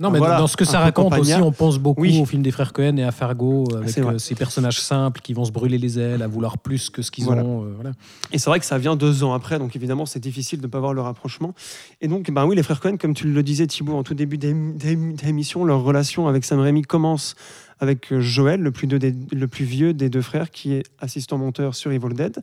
Non, 0.00 0.10
mais 0.10 0.18
Voilà, 0.18 0.38
dans 0.38 0.48
ce 0.48 0.56
que 0.56 0.64
ça 0.64 0.80
raconte 0.80 1.16
aussi, 1.16 1.34
on 1.34 1.52
pense 1.52 1.78
beaucoup 1.78 2.00
Oui. 2.02 2.18
au 2.20 2.24
film 2.24 2.42
des 2.42 2.50
frères 2.50 2.72
Cohen 2.72 2.96
et 2.96 3.04
à 3.04 3.12
Fargo, 3.12 3.64
avec 3.76 3.90
C'est 3.90 4.00
vrai. 4.00 4.14
euh, 4.14 4.18
ces 4.18 4.34
personnages 4.34 4.80
simples 4.80 5.20
qui 5.20 5.34
vont 5.34 5.44
se 5.44 5.52
brûler 5.52 5.78
les 5.78 6.00
ailes, 6.00 6.20
à 6.22 6.26
vouloir 6.26 6.58
plus 6.58 6.90
que 6.90 7.00
ce 7.00 7.12
qu'ils 7.12 7.22
Voilà. 7.24 7.44
ont. 7.44 7.62
euh, 7.64 7.72
voilà. 7.76 7.92
Et 8.32 8.38
c'est 8.38 8.50
vrai 8.50 8.58
que 8.58 8.66
ça 8.66 8.76
vient 8.76 8.96
deux 8.96 9.22
ans 9.22 9.34
après, 9.34 9.60
donc 9.60 9.76
évidemment 9.76 10.04
c'est 10.04 10.18
difficile 10.18 10.58
de 10.60 10.66
ne 10.66 10.70
pas 10.70 10.80
voir 10.80 10.94
le 10.94 11.00
rapprochement. 11.00 11.54
Et 12.00 12.08
donc, 12.08 12.28
ben 12.32 12.44
oui, 12.44 12.56
les 12.56 12.64
frères 12.64 12.80
Cohen, 12.80 12.96
comme 12.96 13.14
tu 13.14 13.28
le 13.28 13.42
disais 13.44 13.68
Thibaut 13.68 13.94
en 13.94 14.02
tout 14.02 14.14
début 14.14 14.36
d'ém- 14.36 14.74
d'ém- 14.76 15.14
d'émission, 15.14 15.64
leur 15.64 15.84
relation 15.84 16.26
avec 16.26 16.44
Sam 16.44 16.58
Raimi 16.58 16.82
commence 16.82 17.36
avec 17.78 18.18
Joël, 18.18 18.60
le 18.60 18.72
plus, 18.72 18.88
deux 18.88 18.98
des- 18.98 19.14
le 19.32 19.46
plus 19.46 19.64
vieux 19.64 19.94
des 19.94 20.08
deux 20.08 20.22
frères, 20.22 20.50
qui 20.50 20.72
est 20.74 20.82
assistant 20.98 21.38
monteur 21.38 21.76
sur 21.76 21.92
Evil 21.92 22.14
Dead. 22.14 22.40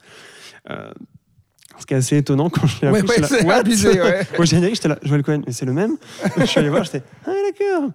Euh, 0.70 0.92
ce 1.82 1.86
qui 1.86 1.94
est 1.94 1.98
assez 1.98 2.18
étonnant 2.18 2.50
quand 2.50 2.68
je 2.68 2.82
l'ai 2.82 2.90
Ouais, 2.92 3.00
appris, 3.00 3.10
ouais, 3.22 3.28
j'étais 3.28 3.36
là, 3.36 3.42
c'est 3.42 3.60
abusé, 3.60 4.02
ouais. 4.02 4.22
Au 4.40 4.46
générique, 4.46 4.76
j'étais 4.76 4.88
là, 4.88 4.98
Joël 5.04 5.24
Cohen, 5.24 5.42
mais 5.46 5.52
c'est 5.54 5.66
le 5.66 5.74
même. 5.74 5.98
je 6.38 6.46
suis 6.46 6.60
allé 6.60 6.70
voir, 6.70 6.84
j'étais, 6.84 7.04
ah 7.26 7.32
d'accord. 7.32 7.90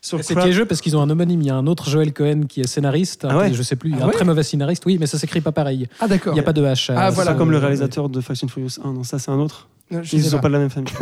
Sur 0.00 0.22
C'est 0.22 0.34
piégeux 0.36 0.64
parce 0.64 0.80
qu'ils 0.80 0.96
ont 0.96 1.00
un 1.02 1.10
homonyme. 1.10 1.40
Il 1.42 1.46
y 1.48 1.50
a 1.50 1.56
un 1.56 1.66
autre 1.66 1.90
Joel 1.90 2.12
Cohen 2.12 2.42
qui 2.48 2.60
est 2.60 2.66
scénariste, 2.68 3.26
Ah 3.28 3.36
ouais 3.36 3.52
je 3.52 3.62
sais 3.62 3.74
plus, 3.76 3.92
Ah 3.98 4.04
un 4.04 4.06
ouais 4.06 4.12
très 4.12 4.24
mauvais 4.24 4.42
scénariste, 4.44 4.84
oui, 4.86 4.96
mais 4.98 5.06
ça 5.06 5.18
s'écrit 5.18 5.40
pas 5.40 5.50
pareil. 5.52 5.88
Ah, 6.00 6.06
d'accord. 6.06 6.32
Il 6.32 6.34
n'y 6.34 6.40
a 6.40 6.44
pas 6.44 6.52
de 6.52 6.62
H. 6.62 6.92
Ah, 6.94 7.08
euh, 7.08 7.10
voilà, 7.10 7.30
C'est 7.30 7.34
euh, 7.34 7.38
comme 7.38 7.50
le 7.50 7.56
euh, 7.56 7.60
réalisateur 7.60 8.08
de 8.08 8.20
Fast 8.20 8.44
and 8.44 8.48
Furious 8.48 8.78
1, 8.82 8.92
non, 8.92 9.02
ça 9.02 9.18
c'est 9.18 9.30
un 9.30 9.38
autre. 9.38 9.68
Je 9.90 10.16
Ils 10.16 10.22
ne 10.22 10.28
sont 10.28 10.38
pas 10.38 10.48
de 10.48 10.52
la 10.52 10.58
même 10.60 10.70
famille. 10.70 10.92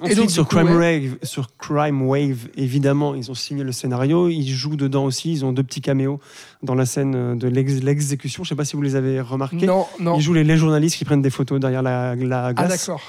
Ensuite, 0.00 0.16
donc, 0.18 0.30
sur, 0.30 0.48
coup, 0.48 0.56
Crime 0.56 0.68
ouais. 0.76 1.00
Wave, 1.00 1.18
sur 1.22 1.54
Crime 1.58 2.02
Wave, 2.02 2.48
évidemment, 2.56 3.14
ils 3.14 3.30
ont 3.30 3.34
signé 3.34 3.62
le 3.62 3.72
scénario. 3.72 4.28
Ils 4.30 4.48
jouent 4.48 4.76
dedans 4.76 5.04
aussi. 5.04 5.32
Ils 5.32 5.44
ont 5.44 5.52
deux 5.52 5.62
petits 5.62 5.82
caméos 5.82 6.18
dans 6.62 6.74
la 6.74 6.86
scène 6.86 7.14
euh, 7.14 7.34
de 7.34 7.46
l'ex- 7.46 7.82
l'exécution. 7.82 8.42
Je 8.42 8.48
sais 8.48 8.54
pas 8.56 8.64
si 8.64 8.74
vous 8.74 8.82
les 8.82 8.96
avez 8.96 9.20
remarqués. 9.20 9.66
Non, 9.66 9.86
non. 10.00 10.16
Ils 10.16 10.22
jouent 10.22 10.32
les, 10.32 10.44
les 10.44 10.56
journalistes 10.56 10.96
qui 10.96 11.04
prennent 11.04 11.20
des 11.22 11.30
photos 11.30 11.60
derrière 11.60 11.82
la, 11.82 12.14
la 12.16 12.46
Ah, 12.46 12.54
glace. 12.54 12.70
d'accord. 12.86 13.02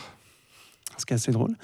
ce 0.97 1.05
qui 1.05 1.13
est 1.13 1.15
assez 1.15 1.31
drôle. 1.31 1.55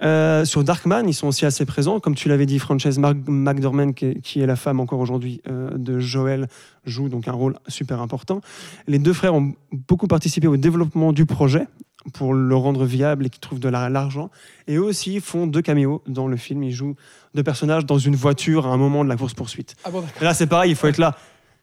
Euh, 0.00 0.44
sur 0.44 0.64
Darkman, 0.64 1.02
ils 1.08 1.14
sont 1.14 1.26
aussi 1.26 1.44
assez 1.44 1.66
présents. 1.66 2.00
Comme 2.00 2.14
tu 2.14 2.28
l'avais 2.28 2.46
dit, 2.46 2.58
Frances 2.58 2.86
McDormand, 3.26 3.92
qui 3.92 4.06
est, 4.06 4.20
qui 4.22 4.40
est 4.40 4.46
la 4.46 4.56
femme 4.56 4.80
encore 4.80 5.00
aujourd'hui 5.00 5.42
euh, 5.48 5.70
de 5.76 5.98
Joel, 5.98 6.48
joue 6.84 7.08
donc 7.08 7.28
un 7.28 7.32
rôle 7.32 7.56
super 7.68 8.00
important. 8.00 8.40
Les 8.86 8.98
deux 8.98 9.12
frères 9.12 9.34
ont 9.34 9.52
beaucoup 9.88 10.06
participé 10.06 10.46
au 10.48 10.56
développement 10.56 11.12
du 11.12 11.26
projet 11.26 11.66
pour 12.14 12.32
le 12.34 12.54
rendre 12.56 12.84
viable 12.84 13.26
et 13.26 13.30
qui 13.30 13.40
trouvent 13.40 13.60
de 13.60 13.68
la- 13.68 13.88
l'argent. 13.88 14.30
Et 14.66 14.76
eux 14.76 14.82
aussi 14.82 15.20
font 15.20 15.46
deux 15.46 15.62
caméos 15.62 16.02
dans 16.06 16.26
le 16.28 16.36
film. 16.36 16.62
Ils 16.62 16.72
jouent 16.72 16.96
deux 17.34 17.42
personnages 17.42 17.84
dans 17.86 17.98
une 17.98 18.16
voiture 18.16 18.66
à 18.66 18.70
un 18.70 18.76
moment 18.76 19.04
de 19.04 19.08
la 19.08 19.16
course-poursuite. 19.16 19.74
Ah 19.84 19.90
bon, 19.90 20.02
là, 20.20 20.32
c'est 20.34 20.46
pareil, 20.46 20.70
il 20.70 20.76
faut 20.76 20.86
être 20.86 20.98
là. 20.98 21.16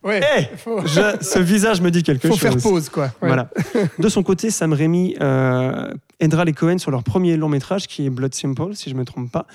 Ouais. 0.04 0.22
Hey 0.24 0.48
faut, 0.58 0.86
Je- 0.86 1.18
ce 1.20 1.40
visage 1.40 1.82
me 1.82 1.90
dit 1.90 2.04
quelque 2.04 2.28
faut 2.28 2.36
chose. 2.38 2.42
faire 2.42 2.58
pause, 2.72 2.90
quoi. 2.90 3.06
Ouais. 3.06 3.28
Voilà. 3.30 3.50
De 3.98 4.08
son 4.08 4.22
côté, 4.22 4.52
Sam 4.52 4.72
Raimi 4.74 5.16
euh, 5.20 5.92
aidera 6.20 6.46
les 6.46 6.54
Cohen 6.54 6.78
sur 6.78 6.92
leur 6.92 7.02
premier 7.04 7.38
long 7.38 7.50
métrage 7.50 7.88
qui 7.88 8.06
est 8.06 8.12
Blood 8.12 8.36
Simple, 8.36 8.76
si 8.76 8.92
je 8.92 8.94
ne 8.94 9.00
me 9.00 9.06
trompe 9.06 9.32
pas. 9.32 9.48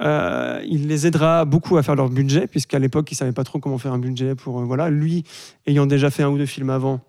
Euh, 0.00 0.60
il 0.68 0.88
les 0.88 1.06
aidera 1.06 1.44
beaucoup 1.44 1.76
à 1.76 1.84
faire 1.84 1.94
leur 1.94 2.08
budget, 2.08 2.48
puisqu'à 2.48 2.80
l'époque, 2.80 3.12
ils 3.12 3.14
ne 3.14 3.18
savaient 3.18 3.32
pas 3.32 3.44
trop 3.44 3.60
comment 3.60 3.78
faire 3.78 3.92
un 3.92 3.98
budget. 4.00 4.34
Pour, 4.34 4.58
euh, 4.60 4.64
voilà. 4.64 4.90
Lui, 4.90 5.22
ayant 5.68 5.86
déjà 5.86 6.10
fait 6.10 6.24
un 6.24 6.30
ou 6.30 6.38
deux 6.38 6.46
films 6.46 6.70
avant, 6.70 7.00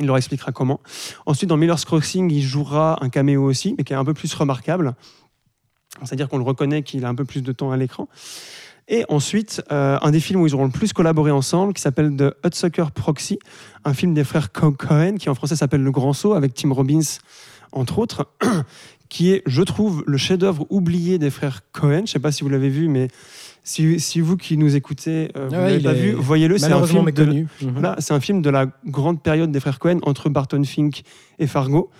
il 0.00 0.06
leur 0.06 0.16
expliquera 0.16 0.50
comment. 0.50 0.80
Ensuite, 1.26 1.48
dans 1.48 1.56
Miller's 1.56 1.84
Crossing, 1.84 2.30
il 2.32 2.42
jouera 2.42 2.98
un 3.04 3.08
caméo 3.10 3.44
aussi, 3.44 3.74
mais 3.78 3.84
qui 3.84 3.92
est 3.92 3.96
un 3.96 4.04
peu 4.04 4.14
plus 4.14 4.32
remarquable. 4.34 4.94
C'est-à-dire 6.04 6.28
qu'on 6.28 6.38
le 6.38 6.44
reconnaît 6.44 6.82
qu'il 6.82 7.04
a 7.04 7.08
un 7.08 7.14
peu 7.14 7.24
plus 7.24 7.42
de 7.42 7.52
temps 7.52 7.70
à 7.70 7.76
l'écran. 7.76 8.08
Et 8.88 9.04
ensuite, 9.08 9.62
euh, 9.70 9.98
un 10.02 10.10
des 10.10 10.18
films 10.18 10.40
où 10.40 10.46
ils 10.46 10.54
auront 10.54 10.64
le 10.64 10.70
plus 10.70 10.92
collaboré 10.92 11.30
ensemble, 11.30 11.74
qui 11.74 11.82
s'appelle 11.82 12.16
The 12.16 12.34
Hudsucker 12.44 12.86
Proxy, 12.92 13.38
un 13.84 13.94
film 13.94 14.14
des 14.14 14.24
frères 14.24 14.50
Co- 14.50 14.72
Cohen, 14.72 15.16
qui 15.18 15.28
en 15.28 15.34
français 15.34 15.54
s'appelle 15.54 15.82
Le 15.82 15.92
Grand 15.92 16.12
Saut, 16.12 16.32
avec 16.34 16.54
Tim 16.54 16.72
Robbins, 16.72 17.00
entre 17.72 17.98
autres, 18.00 18.26
qui 19.08 19.30
est, 19.30 19.42
je 19.46 19.62
trouve, 19.62 20.02
le 20.06 20.16
chef-d'œuvre 20.16 20.66
oublié 20.70 21.18
des 21.18 21.30
frères 21.30 21.60
Cohen. 21.72 21.98
Je 21.98 22.00
ne 22.02 22.06
sais 22.06 22.18
pas 22.18 22.32
si 22.32 22.42
vous 22.42 22.48
l'avez 22.48 22.68
vu, 22.68 22.88
mais 22.88 23.08
si, 23.62 24.00
si 24.00 24.20
vous 24.20 24.36
qui 24.36 24.56
nous 24.56 24.74
écoutez, 24.76 25.30
euh, 25.36 25.46
vous 25.48 25.54
Ouais, 25.54 25.60
l'avez 25.62 25.76
il 25.76 25.82
pas 25.82 25.92
est 25.92 26.00
vu, 26.00 26.12
voyez-le. 26.12 26.58
C'est 26.58 26.72
un 26.72 26.84
film 26.86 27.00
de, 27.00 27.04
méconnu. 27.24 27.46
Mhm. 27.62 27.70
voilà, 27.72 27.96
c'est 27.98 28.14
un 28.14 28.20
film 28.20 28.42
de 28.42 28.50
la 28.50 28.66
grande 28.86 29.22
période 29.22 29.50
des 29.52 29.60
frères 29.60 29.78
Cohen 29.78 29.98
entre 30.02 30.28
Barton 30.28 30.62
Fink 30.64 31.02
et 31.38 31.46
Fargo, 31.46 31.90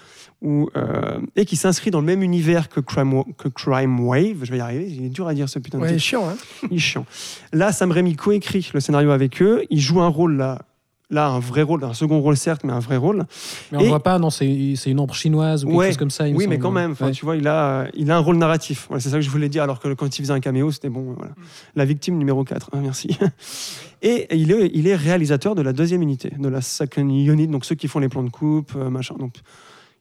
où, 0.43 0.71
euh, 0.77 1.21
et 1.37 1.45
qui 1.45 1.57
s'inscrit 1.57 1.91
dans 1.91 2.01
le 2.01 2.07
même 2.07 2.23
univers 2.23 2.69
que 2.71 2.81
Crime, 2.81 3.13
Wa- 3.13 3.27
que 3.37 3.49
Crime 3.49 4.01
Wave. 4.01 4.39
Je 4.45 4.51
vais 4.51 4.57
y 4.59 4.61
arriver, 4.61 4.87
il 4.89 5.05
est 5.05 5.09
dur 5.11 5.29
à 5.29 5.35
dire 5.35 5.49
ce 5.51 5.59
putain 5.59 5.77
de 5.79 5.83
Ouais, 5.83 5.91
titre. 5.91 6.03
chiant, 6.03 6.29
hein. 6.29 6.37
Il 6.71 6.77
est 6.77 6.81
chiant. 6.81 7.05
Là, 7.53 7.73
Sam 7.73 7.91
Raimi 7.93 8.17
coécrit 8.17 8.71
le 8.73 8.81
scénario 8.81 9.11
avec 9.11 9.43
eux. 9.43 9.65
Il 9.69 9.81
joue 9.81 10.01
un 10.01 10.09
rôle 10.09 10.37
là, 10.39 10.63
là 11.11 11.29
un 11.29 11.41
vrai 11.41 11.63
rôle, 11.63 11.83
un 11.85 11.93
second 11.93 12.21
rôle 12.21 12.37
certes, 12.37 12.63
mais 12.65 12.73
un 12.73 12.79
vrai 12.79 12.97
rôle. 12.97 13.25
Mais 13.73 13.79
on 13.79 13.83
ne 13.83 13.89
voit 13.89 14.03
pas, 14.03 14.19
non, 14.19 14.31
c'est 14.31 14.47
une 14.47 15.01
ombre 15.01 15.15
chinoise 15.15 15.65
ou 15.65 15.69
quelque 15.69 15.77
Ouais. 15.79 15.87
chose 15.89 15.97
comme 15.97 16.11
ça. 16.11 16.29
il 16.29 16.35
me 16.35 16.39
Oui, 16.39 16.47
mais 16.47 16.59
quand 16.59 16.71
même, 16.71 16.93
enfin, 16.93 17.07
Ouais. 17.07 17.13
tu 17.13 17.25
vois, 17.25 17.37
il 17.37 17.49
a, 17.49 17.89
il 17.95 18.11
a 18.11 18.17
un 18.17 18.21
rôle 18.21 18.37
narratif. 18.37 18.87
Voilà, 18.89 19.01
c'est 19.01 19.11
ça 19.11 19.17
que 19.17 19.23
je 19.23 19.31
voulais 19.31 19.49
dire, 19.49 19.63
alors 19.65 19.81
que 19.81 19.93
quand 19.95 20.19
il 20.19 20.23
faisait 20.23 20.33
un 20.33 20.41
caméo, 20.41 20.71
c'était 20.71 20.89
bon. 20.89 21.15
Voilà. 21.17 21.33
La 21.75 21.85
victime 21.85 22.17
numéro 22.17 22.45
4, 22.45 22.71
hein, 22.73 22.79
merci. 22.83 23.09
Et 24.03 24.35
il 24.35 24.51
est, 24.53 24.71
il 24.73 24.87
est 24.87 24.97
réalisateur 24.97 25.55
de 25.55 25.63
la 25.63 25.73
deuxième 25.73 26.01
unité, 26.03 26.31
de 26.39 26.49
la 26.49 26.61
second 26.63 27.03
unit, 27.09 27.49
donc 27.49 27.65
ceux 27.65 27.75
qui 27.75 27.87
font 27.89 27.99
les 27.99 28.09
plans 28.09 28.23
de 28.23 28.31
coupe, 28.31 28.73
euh, 28.77 28.89
machin. 28.89 29.15
Donc, 29.19 29.35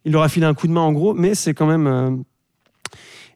il 0.05 0.11
leur 0.13 0.21
a 0.23 0.29
filé 0.29 0.45
un 0.45 0.53
coup 0.53 0.67
de 0.67 0.71
main 0.71 0.81
en 0.81 0.93
gros, 0.93 1.13
mais 1.13 1.35
c'est 1.35 1.53
quand 1.53 1.65
même. 1.65 1.87
euh, 1.87 2.11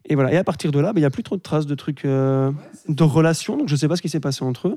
Et 0.10 0.16
voilà. 0.16 0.34
Et 0.34 0.38
à 0.38 0.44
partir 0.44 0.72
de 0.72 0.80
là, 0.80 0.88
bah, 0.94 1.00
il 1.00 1.02
n'y 1.02 1.06
a 1.06 1.10
plus 1.10 1.24
trop 1.24 1.38
de 1.38 1.42
traces 1.42 1.66
de 1.66 1.76
trucs, 1.76 2.04
euh, 2.06 2.52
de 2.90 3.04
relations. 3.04 3.56
Donc 3.58 3.68
je 3.70 3.74
ne 3.74 3.78
sais 3.78 3.88
pas 3.88 3.96
ce 3.96 4.02
qui 4.02 4.10
s'est 4.10 4.20
passé 4.20 4.44
entre 4.44 4.68
eux. 4.70 4.76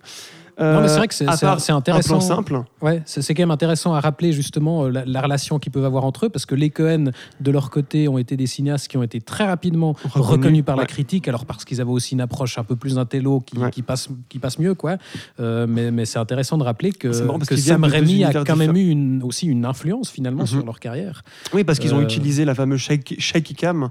Non, 0.59 0.81
mais 0.81 0.89
c'est 0.89 0.95
Euh, 0.95 0.97
vrai 0.97 1.09
que 1.09 1.15
c'est- 1.15 1.27
c'est 1.59 1.73
Un 1.73 1.77
intéressant. 1.77 2.09
plan 2.19 2.21
simple. 2.21 2.63
Ouais, 2.81 3.03
c'est 3.05 3.21
c'est 3.21 3.35
quand 3.35 3.43
même 3.43 3.51
intéressant 3.51 3.93
à 3.93 4.01
rappeler 4.01 4.33
justement 4.33 4.85
euh, 4.85 4.91
la, 4.91 5.05
la 5.05 5.21
relation 5.21 5.59
qu'ils 5.59 5.71
peuvent 5.71 5.85
avoir 5.85 6.05
entre 6.05 6.27
eux, 6.27 6.29
parce 6.31 6.47
que 6.47 6.55
les 6.55 6.71
Cohen, 6.71 7.11
de 7.41 7.51
leur 7.51 7.69
côté, 7.71 8.09
ont 8.09 8.17
été 8.17 8.39
des 8.39 8.47
cinéastes 8.47 8.89
qui 8.89 8.97
ont 8.97 9.03
été 9.03 9.21
très 9.21 9.45
rapidement 9.45 9.93
Reconnus, 10.05 10.27
reconnus 10.31 10.65
par 10.65 10.77
la 10.77 10.87
critique, 10.87 11.29
alors 11.29 11.45
parce 11.45 11.65
qu'ils 11.67 11.81
avaient 11.83 11.91
aussi 11.91 12.15
une 12.15 12.23
approche 12.23 12.57
un 12.59 12.65
peu 12.65 12.75
plus 12.75 12.97
intello 12.99 13.41
qui, 13.41 13.59
Ouais. 13.59 13.71
qui, 13.71 13.83
passe, 13.83 14.09
qui 14.31 14.39
passe 14.39 14.59
mieux, 14.59 14.75
quoi. 14.75 14.97
Euh, 15.41 15.67
mais 15.69 15.91
mais 15.91 16.07
c'est 16.07 16.19
intéressant 16.19 16.57
de 16.57 16.63
rappeler 16.65 16.93
que, 16.93 17.09
que 17.45 17.57
Sam 17.57 17.85
Raimi 17.85 18.25
a 18.25 18.33
quand 18.45 18.57
même 18.57 18.77
eu 18.77 18.89
une, 18.89 19.23
aussi 19.23 19.47
une 19.47 19.67
influence 19.67 20.09
finalement 20.11 20.43
Mhm. 20.43 20.47
sur 20.47 20.65
leur 20.65 20.81
carrière. 20.81 21.23
Oui, 21.53 21.65
parce 21.65 21.79
qu'ils 21.79 21.93
ont 21.95 21.99
Euh, 21.99 22.03
utilisé 22.05 22.45
la 22.47 22.55
fameuse 22.55 22.81
shaky, 22.81 23.21
shaky 23.21 23.55
cam 23.55 23.91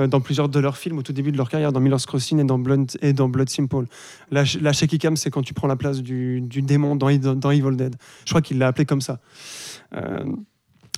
euh, 0.00 0.06
dans 0.06 0.20
plusieurs 0.20 0.48
de 0.48 0.58
leurs 0.58 0.78
films 0.78 0.98
au 0.98 1.02
tout 1.02 1.12
début 1.12 1.32
de 1.32 1.36
leur 1.36 1.50
carrière, 1.50 1.72
dans 1.72 1.80
Miller's 1.80 2.06
Crossing 2.06 2.38
et 2.40 2.44
dans 2.44 2.58
Blood, 2.58 2.92
et 3.02 3.12
dans 3.12 3.28
Blood 3.28 3.50
Simple. 3.50 3.84
La, 4.30 4.44
la 4.60 4.72
shaky 4.72 4.98
cam, 4.98 5.16
c'est 5.16 5.30
quand 5.30 5.42
tu 5.42 5.52
prends 5.52 5.68
la 5.68 5.76
place 5.76 5.97
du, 6.02 6.40
démon 6.62 6.96
dans 6.96 7.08
Evil 7.08 7.76
Dead. 7.76 7.96
Je 8.24 8.30
crois 8.30 8.42
qu'il 8.42 8.58
l'a 8.58 8.68
appelé 8.68 8.84
comme 8.84 9.00
ça. 9.00 9.20
Euh, 9.94 10.24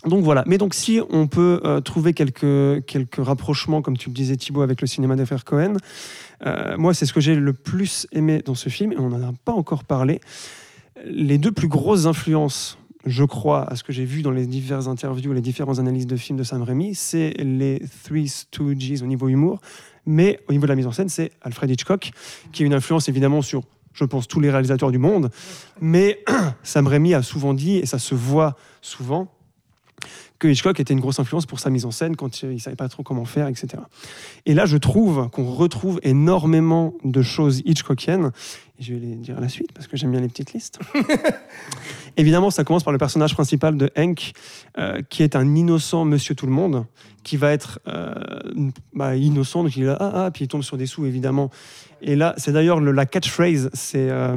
donc 0.07 0.25
voilà. 0.25 0.45
Mais 0.47 0.59
donc 0.59 0.75
si 0.75 1.01
on 1.11 1.27
peut 1.27 1.61
euh, 1.65 1.81
trouver 1.81 2.15
quelques, 2.15 2.85
quelques 2.87 3.23
rapprochements, 3.23 3.83
comme 3.83 3.97
tu 3.97 4.09
le 4.09 4.15
disais 4.15 4.37
Thibaut, 4.37 4.63
avec 4.63 4.81
le 4.81 4.87
cinéma 4.87 5.17
des 5.17 5.27
frères 5.27 5.45
Cohen, 5.45 5.75
euh, 6.47 6.77
moi 6.79 6.95
c'est 6.95 7.07
ce 7.07 7.13
que 7.13 7.21
j'ai 7.21 7.35
le 7.35 7.53
plus 7.53 8.07
aimé 8.13 8.43
dans 8.45 8.55
ce 8.55 8.69
film, 8.69 8.93
et 8.93 8.99
on 8.99 9.11
n'en 9.11 9.23
a 9.23 9.33
pas 9.45 9.53
encore 9.53 9.85
parlé. 9.85 10.21
Les 11.05 11.39
deux 11.39 11.53
plus 11.53 11.69
grosses 11.69 12.07
influences 12.07 12.79
je 13.07 13.25
crois, 13.25 13.65
à 13.71 13.77
ce 13.77 13.83
que 13.83 13.93
j'ai 13.93 14.05
vu 14.05 14.23
dans 14.23 14.31
les 14.31 14.47
diverses 14.47 14.87
interviews, 14.87 15.33
les 15.33 15.41
différentes 15.41 15.79
analyses 15.79 16.07
de 16.07 16.17
films 16.17 16.39
de 16.39 16.43
Sam 16.43 16.63
Raimi, 16.63 16.95
c'est 16.95 17.33
les 17.39 17.83
Three 18.05 18.29
Stooges 18.29 19.03
au 19.03 19.07
niveau 19.07 19.29
humour, 19.29 19.61
mais 20.07 20.41
au 20.49 20.53
niveau 20.53 20.67
de 20.67 20.69
la 20.69 20.77
mise 20.77 20.87
en 20.87 20.93
scène, 20.93 21.09
c'est 21.09 21.33
Alfred 21.41 21.71
Hitchcock, 21.71 22.11
qui 22.53 22.63
a 22.63 22.67
une 22.67 22.75
influence 22.75 23.09
évidemment 23.09 23.43
sur, 23.43 23.63
je 23.93 24.05
pense, 24.05 24.29
tous 24.29 24.41
les 24.41 24.51
réalisateurs 24.51 24.91
du 24.91 24.99
monde, 24.99 25.31
mais 25.81 26.23
Sam 26.63 26.87
Raimi 26.87 27.15
a 27.15 27.23
souvent 27.23 27.55
dit, 27.55 27.77
et 27.77 27.87
ça 27.87 27.99
se 27.99 28.15
voit 28.15 28.57
souvent, 28.81 29.29
que 30.41 30.49
Hitchcock 30.49 30.81
était 30.81 30.95
une 30.95 31.01
grosse 31.01 31.21
influence 31.21 31.47
pour 31.47 31.61
sa 31.61 31.71
mise 31.71 31.85
en 31.85 31.91
scène 31.91 32.17
quand 32.17 32.43
il 32.43 32.55
ne 32.55 32.59
savait 32.59 32.75
pas 32.75 32.89
trop 32.89 33.03
comment 33.03 33.27
faire, 33.27 33.47
etc. 33.47 33.83
Et 34.47 34.55
là, 34.55 34.65
je 34.65 34.79
trouve 34.79 35.29
qu'on 35.29 35.45
retrouve 35.45 36.01
énormément 36.03 36.95
de 37.05 37.23
choses 37.23 37.63
Hitchcockiennes. 37.67 38.33
Et 38.79 38.83
je 38.83 38.95
vais 38.95 39.01
les 39.01 39.15
dire 39.17 39.37
à 39.37 39.41
la 39.41 39.51
suite 39.51 39.73
parce 39.73 39.87
que 39.87 39.99
j'aime 39.99 40.11
bien 40.11 40.21
les 40.21 40.29
petites 40.29 40.55
listes. 40.55 40.79
Évidemment, 42.17 42.51
ça 42.51 42.65
commence 42.65 42.83
par 42.83 42.93
le 42.93 42.99
personnage 42.99 43.35
principal 43.35 43.77
de 43.77 43.91
Hank, 43.97 44.33
euh, 44.79 45.03
qui 45.11 45.23
est 45.23 45.37
un 45.37 45.55
innocent 45.55 46.07
monsieur 46.07 46.35
tout 46.35 46.47
le 46.47 46.53
monde, 46.53 46.87
qui 47.23 47.37
va 47.37 47.53
être 47.53 47.79
euh, 47.87 48.15
bah, 48.95 49.17
innocent, 49.17 49.63
donc 49.63 49.77
il 49.77 49.83
est 49.83 49.87
là, 49.87 49.99
ah, 50.01 50.25
ah, 50.25 50.31
puis 50.31 50.47
il 50.47 50.49
tombe 50.49 50.63
sur 50.63 50.79
des 50.79 50.87
sous, 50.87 51.05
évidemment. 51.05 51.51
Et 52.03 52.17
là, 52.17 52.35
c'est 52.39 52.53
d'ailleurs 52.53 52.81
le- 52.81 52.93
la 52.93 53.07
catchphrase, 53.07 53.71
c'est 53.75 54.09
euh, 54.11 54.37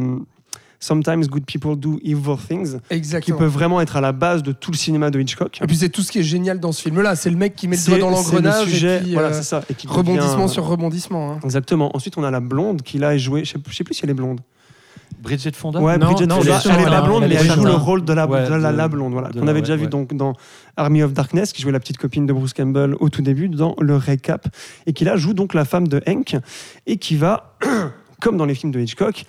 Sometimes 0.79 1.27
good 1.27 1.45
people 1.45 1.77
do 1.77 1.97
evil 2.03 2.35
things, 2.45 2.73
qui 2.89 2.93
Exactement. 2.93 3.37
peut 3.37 3.45
vraiment 3.45 3.79
être 3.79 3.95
à 3.95 4.01
la 4.01 4.11
base 4.11 4.43
de 4.43 4.51
tout 4.51 4.69
le 4.69 4.75
cinéma 4.75 5.11
de 5.11 5.19
Hitchcock. 5.21 5.59
Et 5.63 5.65
puis 5.65 5.77
c'est 5.77 5.87
tout 5.87 6.01
ce 6.01 6.11
qui 6.11 6.19
est 6.19 6.23
génial 6.23 6.59
dans 6.59 6.73
ce 6.73 6.81
film-là. 6.81 7.15
C'est 7.15 7.29
le 7.29 7.37
mec 7.37 7.55
qui 7.55 7.69
met 7.69 7.77
le 7.77 7.85
doigt 7.85 7.99
dans 7.99 8.09
le 8.09 8.15
l'engrenage 8.15 8.65
sujet, 8.65 9.01
et 9.07 9.13
voilà, 9.13 9.29
euh, 9.29 9.41
ça. 9.43 9.63
et 9.69 9.75
qui 9.75 9.87
rebondissement 9.87 10.39
devient- 10.43 10.49
sur 10.53 10.65
rebondissement. 10.65 11.31
hein. 11.31 11.39
Exactement. 11.45 11.95
Ensuite, 11.95 12.17
on 12.17 12.23
a 12.25 12.31
la 12.31 12.41
blonde 12.41 12.81
qui 12.81 12.97
là 12.97 13.15
est 13.15 13.19
jouée. 13.19 13.45
Je 13.45 13.51
sais, 13.53 13.59
je 13.65 13.73
sais 13.73 13.85
plus 13.85 13.93
si 13.93 14.01
elle 14.03 14.09
est 14.09 14.13
blonde. 14.13 14.41
Bridget 15.23 15.51
Fonda 15.53 15.79
Ouais, 15.79 15.97
Non, 15.97 16.07
Bridget 16.11 16.27
non, 16.27 16.35
Fonda, 16.41 16.59
elle 16.65 16.71
est 16.71 16.77
elle 16.83 16.85
pas 16.89 16.97
a- 16.97 17.01
blonde, 17.01 17.25
mais 17.27 17.35
elle 17.35 17.49
joue 17.51 17.63
le 17.65 17.71
rôle 17.73 18.03
de 18.05 18.13
la, 18.13 18.27
Ouais, 18.27 18.45
de 18.45 18.53
la, 18.53 18.71
de- 18.71 18.77
la 18.77 18.87
blonde, 18.87 19.13
voilà. 19.13 19.29
Qu'on 19.29 19.39
la- 19.39 19.51
avait 19.51 19.53
ouais, 19.53 19.61
déjà 19.61 19.75
vu 19.75 19.87
donc 19.87 20.13
dans 20.13 20.33
Army 20.77 21.01
of 21.01 21.13
Darkness, 21.13 21.53
qui 21.53 21.61
jouait 21.61 21.71
la 21.71 21.79
petite 21.79 21.97
copine 21.97 22.25
de 22.25 22.33
Bruce 22.33 22.53
Campbell 22.53 22.95
au 22.99 23.09
tout 23.09 23.21
début 23.21 23.49
dans 23.49 23.75
le 23.79 23.95
récap, 23.95 24.47
et 24.85 24.93
qui 24.93 25.05
là 25.05 25.15
joue 25.17 25.33
donc 25.33 25.53
la 25.53 25.65
femme 25.65 25.87
de 25.87 26.01
Hank, 26.07 26.35
et 26.85 26.97
qui 26.97 27.15
va, 27.15 27.55
comme 28.21 28.37
dans 28.37 28.45
les 28.45 28.53
films 28.55 28.71
de 28.73 28.79
Hitchcock, 28.81 29.23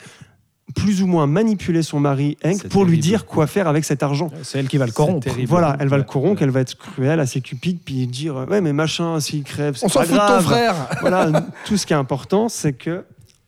plus 0.75 1.03
ou 1.03 1.07
moins 1.07 1.27
manipuler 1.27 1.83
son 1.83 2.01
mari 2.01 2.37
Hank 2.45 2.69
pour 2.69 2.85
lui 2.87 2.99
dire 2.99 3.27
quoi 3.27 3.47
faire 3.47 3.69
avec 3.69 3.85
cet 3.85 4.03
argent. 4.03 4.31
C'est 4.43 4.59
elle 4.59 4.67
qui 4.67 4.79
va 4.79 4.87
le 4.87 4.93
corrompre. 4.93 5.29
Voilà, 5.47 5.77
elle 5.79 5.89
va 5.89 5.97
le 5.99 6.03
Ouais. 6.03 6.09
corrompre, 6.09 6.43
elle 6.43 6.51
va 6.51 6.61
être 6.61 6.77
cruelle, 6.77 7.21
assez 7.21 7.41
cupide, 7.43 7.79
puis 7.85 8.07
dire 8.07 8.35
ouais 8.49 8.61
mais 8.63 8.73
machin, 8.73 9.21
s'il 9.21 9.45
crève, 9.45 9.77
c'est 9.77 9.85
On 9.87 9.89
s'en 9.89 10.01
fout 10.01 10.13
de 10.13 10.17
ton 10.17 10.41
frère. 10.41 10.75
voilà, 11.03 11.45
tout 11.67 11.77
ce 11.77 11.87
qui 11.87 11.93
est 11.93 11.97
important, 11.97 12.49
c'est 12.49 12.73
que, 12.73 13.05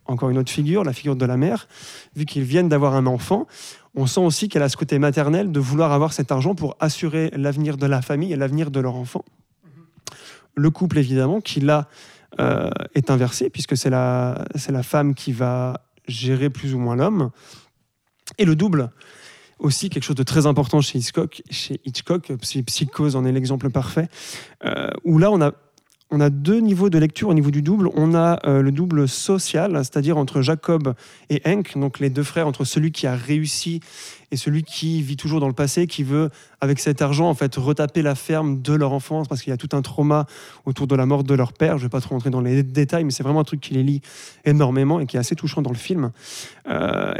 encore 0.09 0.31
une 0.31 0.39
autre 0.39 0.51
figure, 0.51 0.85
la 0.85 0.93
figure 0.93 1.17
de 1.17 1.27
la 1.27 1.37
mère, 1.37 1.69
vu 2.15 2.25
qu'ils 2.25 2.45
viennent 2.45 2.69
d'avoir 2.69 2.95
un 2.95 3.07
enfant, 3.07 3.47
on 3.95 4.07
sent 4.07 4.21
aussi 4.21 4.49
qu'elle 4.49 4.63
a 4.63 4.69
ce 4.69 4.77
côté 4.77 4.99
maternel 4.99 5.53
de 5.53 5.61
vouloir 5.61 5.93
avoir 5.93 6.13
cet 6.13 6.31
argent 6.31 6.55
pour 6.55 6.77
assurer 6.81 7.31
l'avenir 7.35 7.77
de 7.77 7.87
la 7.87 8.03
famille 8.03 8.33
et 8.33 8.37
l'avenir 8.37 8.71
de 8.71 8.81
leur 8.81 8.95
enfant. 8.95 9.25
Le 10.55 10.71
couple, 10.71 10.99
évidemment, 10.99 11.41
qui 11.41 11.61
là 11.61 11.89
euh, 12.41 12.71
est 12.95 13.11
inversé, 13.11 13.51
puisque 13.51 13.77
c'est 13.77 13.91
la, 13.91 14.45
c'est 14.55 14.73
la 14.73 14.83
femme 14.83 15.15
qui 15.15 15.33
va 15.33 15.81
gérer 16.09 16.51
plus 16.51 16.75
ou 16.75 16.79
moins 16.79 16.97
l'homme. 16.97 17.31
Et 18.39 18.45
le 18.45 18.57
double, 18.57 18.91
aussi 19.59 19.89
quelque 19.89 20.05
chose 20.05 20.17
de 20.17 20.23
très 20.23 20.47
important 20.47 20.81
chez 20.81 20.99
Hitchcock, 20.99 21.43
chez 21.51 21.81
Hitchcock 21.85 22.33
Psy- 22.41 22.63
Psychose 22.63 23.17
en 23.17 23.25
est 23.25 23.33
l'exemple 23.33 23.71
parfait, 23.71 24.09
euh, 24.65 24.91
où 25.05 25.19
là 25.19 25.31
on 25.31 25.41
a 25.41 25.53
on 26.17 26.21
a 26.21 26.31
deux 26.31 26.61
niveaux 26.61 26.89
de 26.89 26.99
lecture 26.99 27.29
au 27.29 27.35
niveau 27.35 27.51
du 27.51 27.61
double. 27.61 27.91
On 27.95 28.15
a 28.15 28.39
euh, 28.47 28.63
le 28.63 28.73
double 28.73 29.07
social, 29.07 29.77
c'est-à-dire 29.77 30.17
entre 30.17 30.41
Jacob 30.41 30.95
et 31.29 31.43
Hank, 31.45 31.77
donc 31.77 32.01
les 32.01 32.09
deux 32.09 32.23
frères, 32.23 32.47
entre 32.47 32.65
celui 32.65 32.91
qui 32.91 33.07
a 33.07 33.15
réussi 33.15 33.81
et 34.31 34.37
celui 34.39 34.63
qui 34.63 35.03
vit 35.03 35.19
toujours 35.19 35.41
dans 35.41 35.47
le 35.47 35.53
passé, 35.53 35.87
qui 35.87 36.03
veut, 36.03 36.31
avec 36.63 36.79
cet 36.79 37.03
argent, 37.03 37.29
en 37.29 37.35
fait, 37.35 37.55
retaper 37.57 38.01
la 38.01 38.15
ferme 38.15 38.63
de 38.63 38.73
leur 38.73 38.95
enfance, 38.95 39.29
parce 39.29 39.43
qu'il 39.43 39.51
y 39.51 39.55
a 39.55 39.59
tout 39.59 39.69
un 39.77 39.83
trauma 39.83 40.25
autour 40.65 40.87
de 40.87 40.97
la 40.97 41.05
mort 41.05 41.23
de 41.23 41.35
leur 41.35 41.53
père. 41.53 41.77
Je 41.77 41.83
ne 41.83 41.89
vais 41.89 41.91
pas 41.91 42.01
trop 42.01 42.15
rentrer 42.15 42.31
dans 42.31 42.41
les 42.41 42.63
détails, 42.63 43.05
mais 43.05 43.11
c'est 43.11 43.23
vraiment 43.23 43.41
un 43.41 43.45
truc 43.45 43.61
qui 43.61 43.75
les 43.75 43.83
lie 43.83 44.01
énormément 44.47 45.01
et 45.01 45.07
qui 45.07 45.19
est 45.19 45.21
assez 45.21 45.37
touchant 45.37 45.61
dans 45.61 45.71
le 45.71 45.77
film. 45.77 46.13
Euh, 46.67 47.13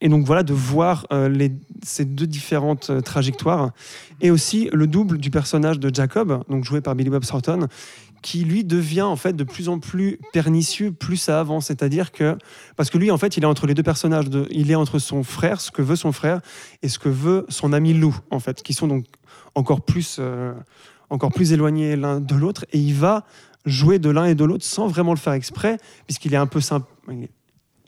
et 0.00 0.08
donc 0.08 0.24
voilà, 0.24 0.42
de 0.42 0.52
voir 0.52 1.06
euh, 1.12 1.48
ces 1.82 2.04
deux 2.04 2.26
différentes 2.26 2.90
euh, 2.90 3.00
trajectoires. 3.00 3.72
Et 4.20 4.30
aussi 4.30 4.68
le 4.72 4.86
double 4.86 5.18
du 5.18 5.30
personnage 5.30 5.80
de 5.80 5.92
Jacob, 5.94 6.44
donc 6.48 6.64
joué 6.64 6.80
par 6.80 6.94
Billy 6.94 7.10
Bob 7.10 7.24
Thornton, 7.24 7.66
qui 8.22 8.44
lui 8.44 8.64
devient 8.64 9.02
en 9.02 9.16
fait 9.16 9.34
de 9.34 9.44
plus 9.44 9.68
en 9.68 9.78
plus 9.78 10.18
pernicieux 10.32 10.92
plus 10.92 11.16
ça 11.16 11.40
avance. 11.40 11.66
C'est-à-dire 11.66 12.12
que 12.12 12.36
parce 12.76 12.90
que 12.90 12.98
lui 12.98 13.10
en 13.10 13.18
fait 13.18 13.36
il 13.36 13.42
est 13.42 13.46
entre 13.46 13.66
les 13.66 13.74
deux 13.74 13.82
personnages, 13.82 14.26
il 14.50 14.70
est 14.70 14.74
entre 14.74 14.98
son 14.98 15.22
frère, 15.22 15.60
ce 15.60 15.70
que 15.70 15.82
veut 15.82 15.96
son 15.96 16.12
frère, 16.12 16.40
et 16.82 16.88
ce 16.88 16.98
que 16.98 17.08
veut 17.08 17.46
son 17.48 17.72
ami 17.72 17.94
Lou 17.94 18.16
en 18.30 18.40
fait, 18.40 18.62
qui 18.62 18.74
sont 18.74 18.88
donc 18.88 19.04
encore 19.54 19.82
plus 19.82 20.16
euh, 20.18 20.52
encore 21.10 21.32
plus 21.32 21.52
éloignés 21.52 21.96
l'un 21.96 22.20
de 22.20 22.34
l'autre, 22.34 22.66
et 22.72 22.78
il 22.78 22.94
va 22.94 23.24
jouer 23.66 23.98
de 23.98 24.10
l'un 24.10 24.26
et 24.26 24.34
de 24.34 24.44
l'autre 24.44 24.64
sans 24.64 24.88
vraiment 24.88 25.12
le 25.12 25.18
faire 25.18 25.32
exprès, 25.32 25.78
puisqu'il 26.06 26.34
est 26.34 26.38
un 26.38 26.46
peu 26.46 26.60
simple. 26.60 26.86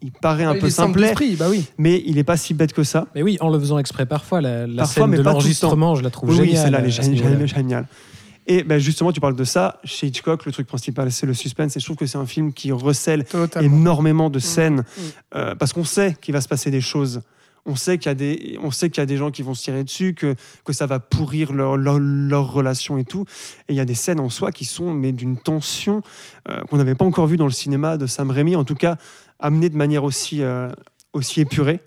Il 0.02 0.12
paraît 0.12 0.44
un 0.44 0.54
Il 0.54 0.60
peu 0.60 0.70
simple 0.70 1.00
simplet, 1.04 1.36
bah 1.36 1.46
oui. 1.50 1.66
mais 1.76 2.02
il 2.06 2.14
n'est 2.14 2.24
pas 2.24 2.36
si 2.38 2.54
bête 2.54 2.72
que 2.72 2.82
ça. 2.84 3.06
Mais 3.14 3.22
oui, 3.22 3.36
en 3.40 3.50
le 3.50 3.58
faisant 3.58 3.78
exprès 3.78 4.06
parfois, 4.06 4.40
la, 4.40 4.66
la 4.66 4.82
Parfois, 4.84 5.02
scène 5.02 5.10
mais 5.10 5.16
de 5.18 5.22
le 5.22 5.28
l'enregistrement, 5.30 5.94
je 5.94 6.02
la 6.02 6.10
trouve 6.10 6.30
Oui, 6.30 6.38
oui, 6.40 6.56
celle-là, 6.56 6.78
elle 6.80 6.86
est 7.42 7.46
géniale. 7.46 7.86
Et 8.46 8.64
ben, 8.64 8.78
justement, 8.78 9.12
tu 9.12 9.20
parles 9.20 9.36
de 9.36 9.44
ça. 9.44 9.78
Chez 9.84 10.06
Hitchcock, 10.08 10.44
le 10.46 10.52
truc 10.52 10.66
principal, 10.66 11.12
c'est 11.12 11.26
le 11.26 11.34
suspense. 11.34 11.76
Et 11.76 11.80
je 11.80 11.84
trouve 11.84 11.96
que 11.96 12.06
c'est 12.06 12.18
un 12.18 12.26
film 12.26 12.52
qui 12.52 12.72
recèle 12.72 13.24
Totalement. 13.24 13.76
énormément 13.76 14.30
de 14.30 14.38
scènes 14.38 14.78
Mm. 14.80 14.82
euh, 15.36 15.54
parce 15.54 15.72
qu'on 15.72 15.84
sait 15.84 16.16
qu'il 16.20 16.32
va 16.32 16.40
se 16.40 16.48
passer 16.48 16.70
des 16.70 16.80
choses. 16.80 17.20
On 17.66 17.76
sait 17.76 17.98
qu'il 17.98 18.06
y 18.08 18.10
a 18.10 18.14
des, 18.14 18.58
on 18.62 18.70
sait 18.70 18.88
qu'il 18.88 19.02
y 19.02 19.04
a 19.04 19.06
des 19.06 19.18
gens 19.18 19.30
qui 19.30 19.42
vont 19.42 19.52
se 19.54 19.62
tirer 19.62 19.84
dessus, 19.84 20.14
que, 20.14 20.34
que 20.64 20.72
ça 20.72 20.86
va 20.86 20.98
pourrir 20.98 21.52
leur, 21.52 21.76
leur, 21.76 21.98
leur 22.00 22.50
relation 22.50 22.96
et 22.96 23.04
tout. 23.04 23.26
Et 23.68 23.74
il 23.74 23.76
y 23.76 23.80
a 23.80 23.84
des 23.84 23.94
scènes 23.94 24.18
en 24.18 24.30
soi 24.30 24.50
qui 24.50 24.64
sont 24.64 24.94
mais 24.94 25.12
d'une 25.12 25.36
tension 25.36 26.00
euh, 26.48 26.62
qu'on 26.62 26.78
n'avait 26.78 26.94
pas 26.94 27.04
encore 27.04 27.26
vue 27.26 27.36
dans 27.36 27.44
le 27.44 27.52
cinéma 27.52 27.98
de 27.98 28.06
Sam 28.06 28.30
Raimi, 28.30 28.56
en 28.56 28.64
tout 28.64 28.74
cas 28.74 28.96
amenée 29.40 29.68
de 29.68 29.76
manière 29.76 30.04
aussi, 30.04 30.42
euh, 30.42 30.68
aussi 31.12 31.40
épurée. 31.40 31.80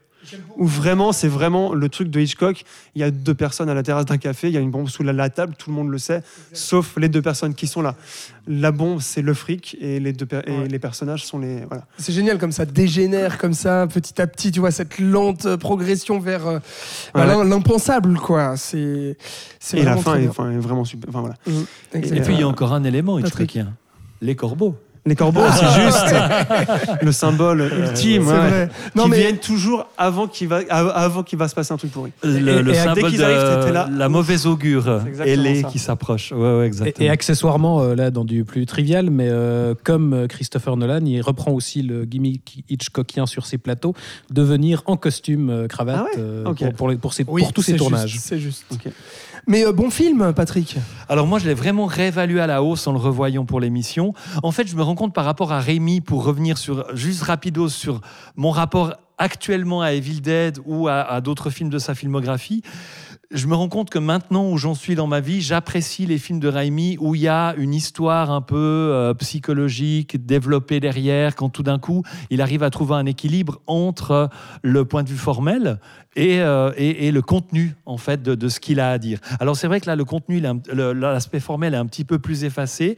Où 0.55 0.65
vraiment, 0.65 1.11
c'est 1.11 1.27
vraiment 1.27 1.73
le 1.73 1.89
truc 1.89 2.09
de 2.09 2.21
Hitchcock. 2.21 2.63
Il 2.95 3.01
y 3.01 3.03
a 3.03 3.11
deux 3.11 3.33
personnes 3.33 3.67
à 3.67 3.73
la 3.73 3.83
terrasse 3.83 4.05
d'un 4.05 4.17
café, 4.17 4.47
il 4.47 4.53
y 4.53 4.57
a 4.57 4.61
une 4.61 4.71
bombe 4.71 4.87
sous 4.87 5.03
la, 5.03 5.11
la 5.11 5.29
table, 5.29 5.53
tout 5.57 5.69
le 5.69 5.75
monde 5.75 5.89
le 5.89 5.97
sait, 5.97 6.23
sauf 6.53 6.95
les 6.95 7.09
deux 7.09 7.21
personnes 7.21 7.53
qui 7.53 7.67
sont 7.67 7.81
là. 7.81 7.95
La 8.47 8.71
bombe, 8.71 9.01
c'est 9.01 9.21
le 9.21 9.33
fric, 9.33 9.75
et 9.81 9.99
les, 9.99 10.13
deux 10.13 10.25
per- 10.25 10.43
et 10.47 10.51
Ouais. 10.59 10.67
les 10.69 10.79
personnages 10.79 11.25
sont 11.25 11.39
les. 11.39 11.65
Voilà. 11.65 11.85
C'est 11.97 12.13
génial 12.13 12.37
comme 12.37 12.53
ça 12.53 12.63
dégénère 12.65 13.37
comme 13.37 13.53
ça 13.53 13.85
petit 13.85 14.21
à 14.21 14.25
petit, 14.27 14.51
tu 14.53 14.61
vois 14.61 14.71
cette 14.71 14.97
lente 14.97 15.45
euh, 15.45 15.57
progression 15.57 16.19
vers 16.21 16.47
euh, 16.47 16.59
bah, 17.13 17.39
Ouais. 17.39 17.45
l'impensable 17.45 18.17
quoi. 18.17 18.55
C'est 18.55 19.17
c'est 19.59 19.79
Et 19.79 19.83
la 19.83 19.97
fin 19.97 20.15
est, 20.15 20.19
bien. 20.21 20.29
enfin, 20.29 20.51
est 20.51 20.57
vraiment 20.57 20.85
super. 20.85 21.09
Enfin, 21.09 21.19
voilà. 21.19 21.35
Mhm. 21.45 21.65
Et 21.95 22.21
puis 22.21 22.33
il 22.35 22.39
y 22.39 22.43
a 22.43 22.47
encore 22.47 22.71
un 22.71 22.85
élément 22.85 23.17
Patrick. 23.19 23.49
Hitchcockien. 23.55 23.73
Les 24.21 24.37
corbeaux. 24.37 24.77
Les 25.05 25.15
corbeaux, 25.15 25.41
c'est 25.51 25.81
juste 25.81 26.15
le 27.01 27.11
symbole 27.11 27.61
ultime. 27.61 28.23
C'est 28.25 28.31
ouais. 28.31 28.37
vrai. 28.49 28.69
Non 28.95 29.03
qui 29.03 29.09
mais 29.09 29.17
viennent 29.19 29.37
toujours 29.37 29.85
avant 29.97 30.27
qu'il 30.27 30.47
va, 30.47 30.61
av- 30.69 30.93
avant 30.95 31.23
qu'il 31.23 31.37
va 31.37 31.49
se 31.49 31.55
passer 31.55 31.73
un 31.73 31.77
truc 31.77 31.91
pourri. 31.91 32.11
Le, 32.23 32.37
Et- 32.37 32.39
le 32.39 32.59
et 32.59 32.63
dès 32.63 32.73
symbole 32.75 33.09
qu'ils 33.09 33.19
de 33.19 33.23
arrivent, 33.25 33.73
là. 33.73 33.89
la 33.91 34.07
mauvaise 34.09 34.45
augure. 34.47 35.01
Et 35.25 35.35
les 35.35 35.61
ça. 35.63 35.67
qui 35.67 35.79
s'approchent. 35.79 36.31
Ouais, 36.31 36.37
ouais, 36.57 36.63
Et, 36.63 36.67
exactement. 36.67 37.05
et 37.05 37.09
accessoirement, 37.09 37.81
euh, 37.81 37.95
là, 37.95 38.11
dans 38.11 38.23
du 38.23 38.45
plus 38.45 38.65
trivial, 38.65 39.09
mais 39.09 39.27
euh, 39.29 39.73
comme 39.83 40.13
euh, 40.13 40.27
Christopher 40.27 40.77
Nolan, 40.77 41.05
il 41.05 41.19
reprend 41.21 41.51
aussi 41.51 41.81
le 41.81 42.05
gimmick 42.05 42.63
Hitchcockien 42.69 43.25
sur 43.25 43.45
ses 43.45 43.57
plateaux, 43.57 43.93
de 44.31 44.41
venir 44.41 44.83
en 44.85 44.95
costume 44.95 45.67
cravate 45.67 46.05
Ah 46.15 46.49
ouais 46.49 46.53
pour, 46.55 46.73
pour 46.77 46.89
les- 46.89 46.95
pour 46.95 47.13
ses- 47.13 47.25
oui, 47.27 47.41
pour 47.43 47.51
tous 47.51 47.61
ses 47.61 47.75
tournages. 47.75 48.17
C'est 48.19 48.39
juste. 48.39 48.63
Mais 49.47 49.65
euh, 49.65 49.73
bon 49.73 49.89
film, 49.89 50.33
Patrick. 50.33 50.77
Alors 51.09 51.27
moi, 51.27 51.39
je 51.39 51.45
l'ai 51.45 51.53
vraiment 51.53 51.85
réévalué 51.85 52.39
à 52.39 52.47
la 52.47 52.63
hausse 52.63 52.87
en 52.87 52.93
le 52.93 52.97
revoyant 52.97 53.45
pour 53.45 53.59
l'émission. 53.59 54.13
En 54.41 54.51
fait, 54.51 54.67
je 54.67 54.75
me 54.75 54.81
rends 54.81 54.95
compte 54.95 55.13
par 55.13 55.25
rapport 55.25 55.51
à 55.51 55.59
Rémi, 55.59 56.01
pour 56.01 56.23
revenir 56.23 56.57
sur 56.57 56.85
juste 56.95 57.23
rapido 57.23 57.67
sur 57.67 58.01
mon 58.35 58.51
rapport 58.51 58.93
actuellement 59.17 59.81
à 59.81 59.91
Evil 59.91 60.21
Dead 60.21 60.59
ou 60.65 60.87
à, 60.87 61.01
à 61.01 61.21
d'autres 61.21 61.49
films 61.49 61.69
de 61.69 61.77
sa 61.77 61.93
filmographie. 61.93 62.63
Je 63.33 63.47
me 63.47 63.55
rends 63.55 63.67
compte 63.67 63.89
que 63.89 63.97
maintenant 63.97 64.47
où 64.47 64.59
j'en 64.59 64.75
suis 64.75 64.93
dans 64.93 65.07
ma 65.07 65.19
vie, 65.19 65.41
j'apprécie 65.41 66.05
les 66.05 66.19
films 66.19 66.39
de 66.39 66.47
Raimi 66.47 66.97
où 66.99 67.15
il 67.15 67.21
y 67.21 67.27
a 67.27 67.55
une 67.57 67.73
histoire 67.73 68.29
un 68.29 68.41
peu 68.41 68.55
euh, 68.55 69.15
psychologique 69.15 70.23
développée 70.23 70.79
derrière, 70.79 71.35
quand 71.35 71.49
tout 71.49 71.63
d'un 71.63 71.79
coup 71.79 72.03
il 72.29 72.41
arrive 72.41 72.61
à 72.61 72.69
trouver 72.69 72.93
un 72.93 73.07
équilibre 73.07 73.59
entre 73.65 74.29
le 74.61 74.85
point 74.85 75.01
de 75.01 75.09
vue 75.09 75.17
formel 75.17 75.79
et, 76.15 76.41
euh, 76.41 76.71
le 76.77 77.21
contenu 77.21 77.75
en 77.87 77.97
fait 77.97 78.21
de, 78.21 78.47
ce 78.47 78.59
qu'il 78.59 78.79
a 78.79 78.91
à 78.91 78.99
dire. 78.99 79.17
Alors 79.39 79.57
c'est 79.57 79.65
vrai 79.65 79.81
que 79.81 79.87
là 79.87 79.95
le 79.95 80.05
contenu, 80.05 80.39
l'aspect 80.71 81.39
formel 81.39 81.73
est 81.73 81.77
un 81.77 81.87
petit 81.87 82.05
peu 82.05 82.19
plus 82.19 82.43
effacé. 82.43 82.97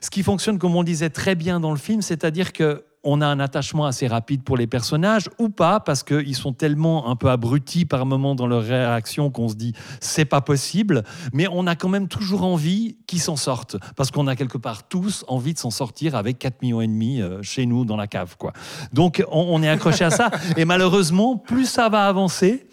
Ce 0.00 0.08
qui 0.08 0.22
fonctionne 0.22 0.58
comme 0.58 0.74
on 0.76 0.80
le 0.80 0.86
disait 0.86 1.10
très 1.10 1.34
bien 1.34 1.60
dans 1.60 1.72
le 1.72 1.78
film, 1.78 2.00
c'est-à-dire 2.00 2.54
que 2.54 2.84
on 3.04 3.20
a 3.20 3.26
un 3.26 3.40
attachement 3.40 3.86
assez 3.86 4.06
rapide 4.06 4.42
pour 4.42 4.56
les 4.56 4.66
personnages 4.66 5.28
ou 5.38 5.48
pas 5.48 5.80
parce 5.80 6.02
qu'ils 6.02 6.34
sont 6.34 6.52
tellement 6.52 7.08
un 7.08 7.16
peu 7.16 7.28
abrutis 7.28 7.84
par 7.84 8.06
moments 8.06 8.34
dans 8.34 8.46
leur 8.46 8.62
réaction 8.62 9.30
qu'on 9.30 9.48
se 9.48 9.54
dit 9.54 9.74
c'est 10.00 10.24
pas 10.24 10.40
possible 10.40 11.04
mais 11.32 11.46
on 11.50 11.66
a 11.66 11.76
quand 11.76 11.88
même 11.88 12.08
toujours 12.08 12.44
envie 12.44 12.96
qu'ils 13.06 13.20
s'en 13.20 13.36
sortent 13.36 13.76
parce 13.96 14.10
qu'on 14.10 14.26
a 14.26 14.36
quelque 14.36 14.58
part 14.58 14.88
tous 14.88 15.24
envie 15.28 15.54
de 15.54 15.58
s'en 15.58 15.70
sortir 15.70 16.14
avec 16.14 16.38
4 16.38 16.62
millions 16.62 16.80
et 16.80 16.86
demi 16.86 17.20
euh, 17.20 17.42
chez 17.42 17.66
nous 17.66 17.84
dans 17.84 17.96
la 17.96 18.06
cave 18.06 18.36
quoi. 18.38 18.52
Donc 18.92 19.24
on, 19.30 19.46
on 19.50 19.62
est 19.62 19.68
accroché 19.68 20.04
à 20.04 20.10
ça 20.10 20.30
et 20.56 20.64
malheureusement 20.64 21.36
plus 21.36 21.66
ça 21.66 21.88
va 21.88 22.06
avancer 22.06 22.66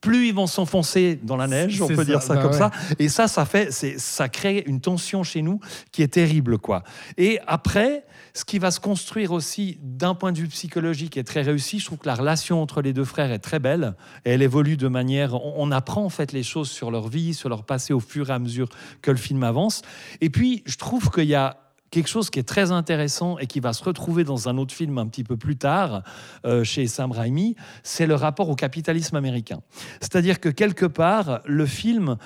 plus 0.00 0.28
ils 0.28 0.34
vont 0.34 0.46
s'enfoncer 0.46 1.18
dans 1.22 1.36
la 1.36 1.46
neige, 1.46 1.80
on 1.82 1.88
peut 1.88 1.96
ça, 1.96 2.04
dire 2.04 2.22
ça 2.22 2.34
bah 2.34 2.42
comme 2.42 2.52
ouais. 2.52 2.58
ça. 2.58 2.70
Et 2.98 3.08
ça, 3.08 3.28
ça 3.28 3.44
fait, 3.44 3.70
ça 3.70 4.28
crée 4.28 4.64
une 4.66 4.80
tension 4.80 5.22
chez 5.22 5.42
nous 5.42 5.60
qui 5.92 6.02
est 6.02 6.08
terrible, 6.08 6.58
quoi. 6.58 6.82
Et 7.18 7.38
après, 7.46 8.04
ce 8.34 8.44
qui 8.44 8.58
va 8.58 8.70
se 8.70 8.80
construire 8.80 9.32
aussi 9.32 9.78
d'un 9.82 10.14
point 10.14 10.32
de 10.32 10.38
vue 10.38 10.48
psychologique 10.48 11.16
est 11.16 11.24
très 11.24 11.42
réussi. 11.42 11.78
Je 11.78 11.86
trouve 11.86 11.98
que 11.98 12.06
la 12.06 12.14
relation 12.14 12.62
entre 12.62 12.82
les 12.82 12.92
deux 12.92 13.04
frères 13.04 13.32
est 13.32 13.38
très 13.38 13.58
belle. 13.58 13.94
Elle 14.24 14.42
évolue 14.42 14.76
de 14.76 14.88
manière, 14.88 15.34
on, 15.34 15.54
on 15.56 15.70
apprend 15.70 16.04
en 16.04 16.10
fait 16.10 16.32
les 16.32 16.42
choses 16.42 16.70
sur 16.70 16.90
leur 16.90 17.08
vie, 17.08 17.34
sur 17.34 17.48
leur 17.48 17.64
passé 17.64 17.92
au 17.92 18.00
fur 18.00 18.30
et 18.30 18.32
à 18.32 18.38
mesure 18.38 18.68
que 19.02 19.10
le 19.10 19.16
film 19.16 19.42
avance. 19.42 19.82
Et 20.20 20.30
puis, 20.30 20.62
je 20.66 20.76
trouve 20.76 21.10
qu'il 21.10 21.24
y 21.24 21.34
a 21.34 21.56
quelque 21.90 22.08
chose 22.08 22.30
qui 22.30 22.38
est 22.38 22.48
très 22.48 22.70
intéressant 22.70 23.38
et 23.38 23.46
qui 23.46 23.60
va 23.60 23.72
se 23.72 23.82
retrouver 23.84 24.24
dans 24.24 24.48
un 24.48 24.56
autre 24.58 24.74
film 24.74 24.98
un 24.98 25.06
petit 25.06 25.24
peu 25.24 25.36
plus 25.36 25.56
tard 25.56 26.02
euh, 26.44 26.64
chez 26.64 26.86
Sam 26.86 27.12
Raimi, 27.12 27.56
c'est 27.82 28.06
le 28.06 28.14
rapport 28.14 28.48
au 28.48 28.54
capitalisme 28.54 29.16
américain. 29.16 29.60
C'est-à-dire 30.00 30.40
que 30.40 30.48
quelque 30.48 30.86
part, 30.86 31.40
le 31.46 31.66
film, 31.66 32.16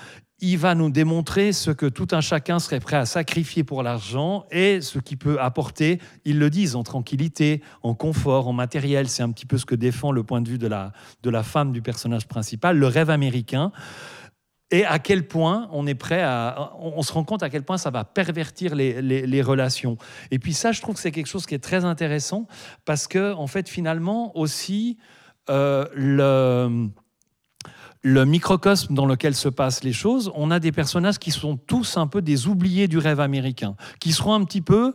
il 0.51 0.57
va 0.57 0.75
nous 0.75 0.89
démontrer 0.89 1.53
ce 1.53 1.71
que 1.71 1.85
tout 1.85 2.07
un 2.11 2.21
chacun 2.21 2.59
serait 2.59 2.79
prêt 2.79 2.97
à 2.97 3.05
sacrifier 3.05 3.63
pour 3.63 3.81
l'argent 3.83 4.45
et 4.51 4.79
ce 4.81 4.99
qui 4.99 5.15
peut 5.15 5.39
apporter, 5.41 5.99
ils 6.23 6.37
le 6.37 6.49
disent, 6.49 6.75
en 6.75 6.83
tranquillité, 6.83 7.61
en 7.83 7.93
confort, 7.95 8.47
en 8.47 8.53
matériel. 8.53 9.07
C'est 9.09 9.23
un 9.23 9.31
petit 9.31 9.45
peu 9.45 9.57
ce 9.57 9.65
que 9.65 9.75
défend 9.75 10.11
le 10.11 10.23
point 10.23 10.41
de 10.41 10.49
vue 10.49 10.57
de 10.57 10.67
la, 10.67 10.91
de 11.23 11.29
la 11.29 11.41
femme 11.43 11.71
du 11.71 11.81
personnage 11.81 12.27
principal, 12.27 12.77
le 12.77 12.87
rêve 12.87 13.09
américain. 13.09 13.71
Et 14.71 14.83
à 14.83 14.97
quel 14.99 15.27
point 15.27 15.69
on 15.71 15.85
est 15.85 15.95
prêt 15.95 16.21
à. 16.23 16.71
On 16.79 17.01
se 17.03 17.13
rend 17.13 17.23
compte 17.23 17.43
à 17.43 17.49
quel 17.51 17.63
point 17.63 17.77
ça 17.77 17.91
va 17.91 18.03
pervertir 18.03 18.73
les, 18.75 18.99
les- 19.01 19.27
les 19.27 19.41
relations. 19.43 19.95
Et 20.31 20.39
puis 20.39 20.53
ça, 20.53 20.71
je 20.71 20.81
trouve 20.81 20.95
que 20.95 21.01
c'est 21.01 21.11
quelque 21.11 21.27
chose 21.27 21.45
qui 21.45 21.53
est 21.53 21.63
très 21.63 21.85
intéressant 21.85 22.47
parce 22.83 23.07
que, 23.07 23.33
en 23.33 23.45
fait, 23.45 23.69
finalement, 23.69 24.35
aussi, 24.37 24.97
euh, 25.51 25.85
le 25.93 26.89
le 28.07 28.23
microcosme 28.23 28.93
dans 28.93 29.07
lequel 29.07 29.33
se 29.33 29.49
passent 29.49 29.83
les 29.83 29.91
choses, 29.91 30.31
on 30.35 30.51
a 30.51 30.59
des 30.59 30.71
personnages 30.71 31.17
qui 31.17 31.31
sont 31.31 31.57
tous 31.57 31.97
un 31.97 32.05
peu 32.05 32.21
des 32.21 32.45
oubliés 32.45 32.87
du 32.87 32.99
rêve 32.99 33.19
américain, 33.19 33.75
qui 33.99 34.11
seront 34.11 34.35
un 34.35 34.43
petit 34.45 34.61
peu 34.61 34.93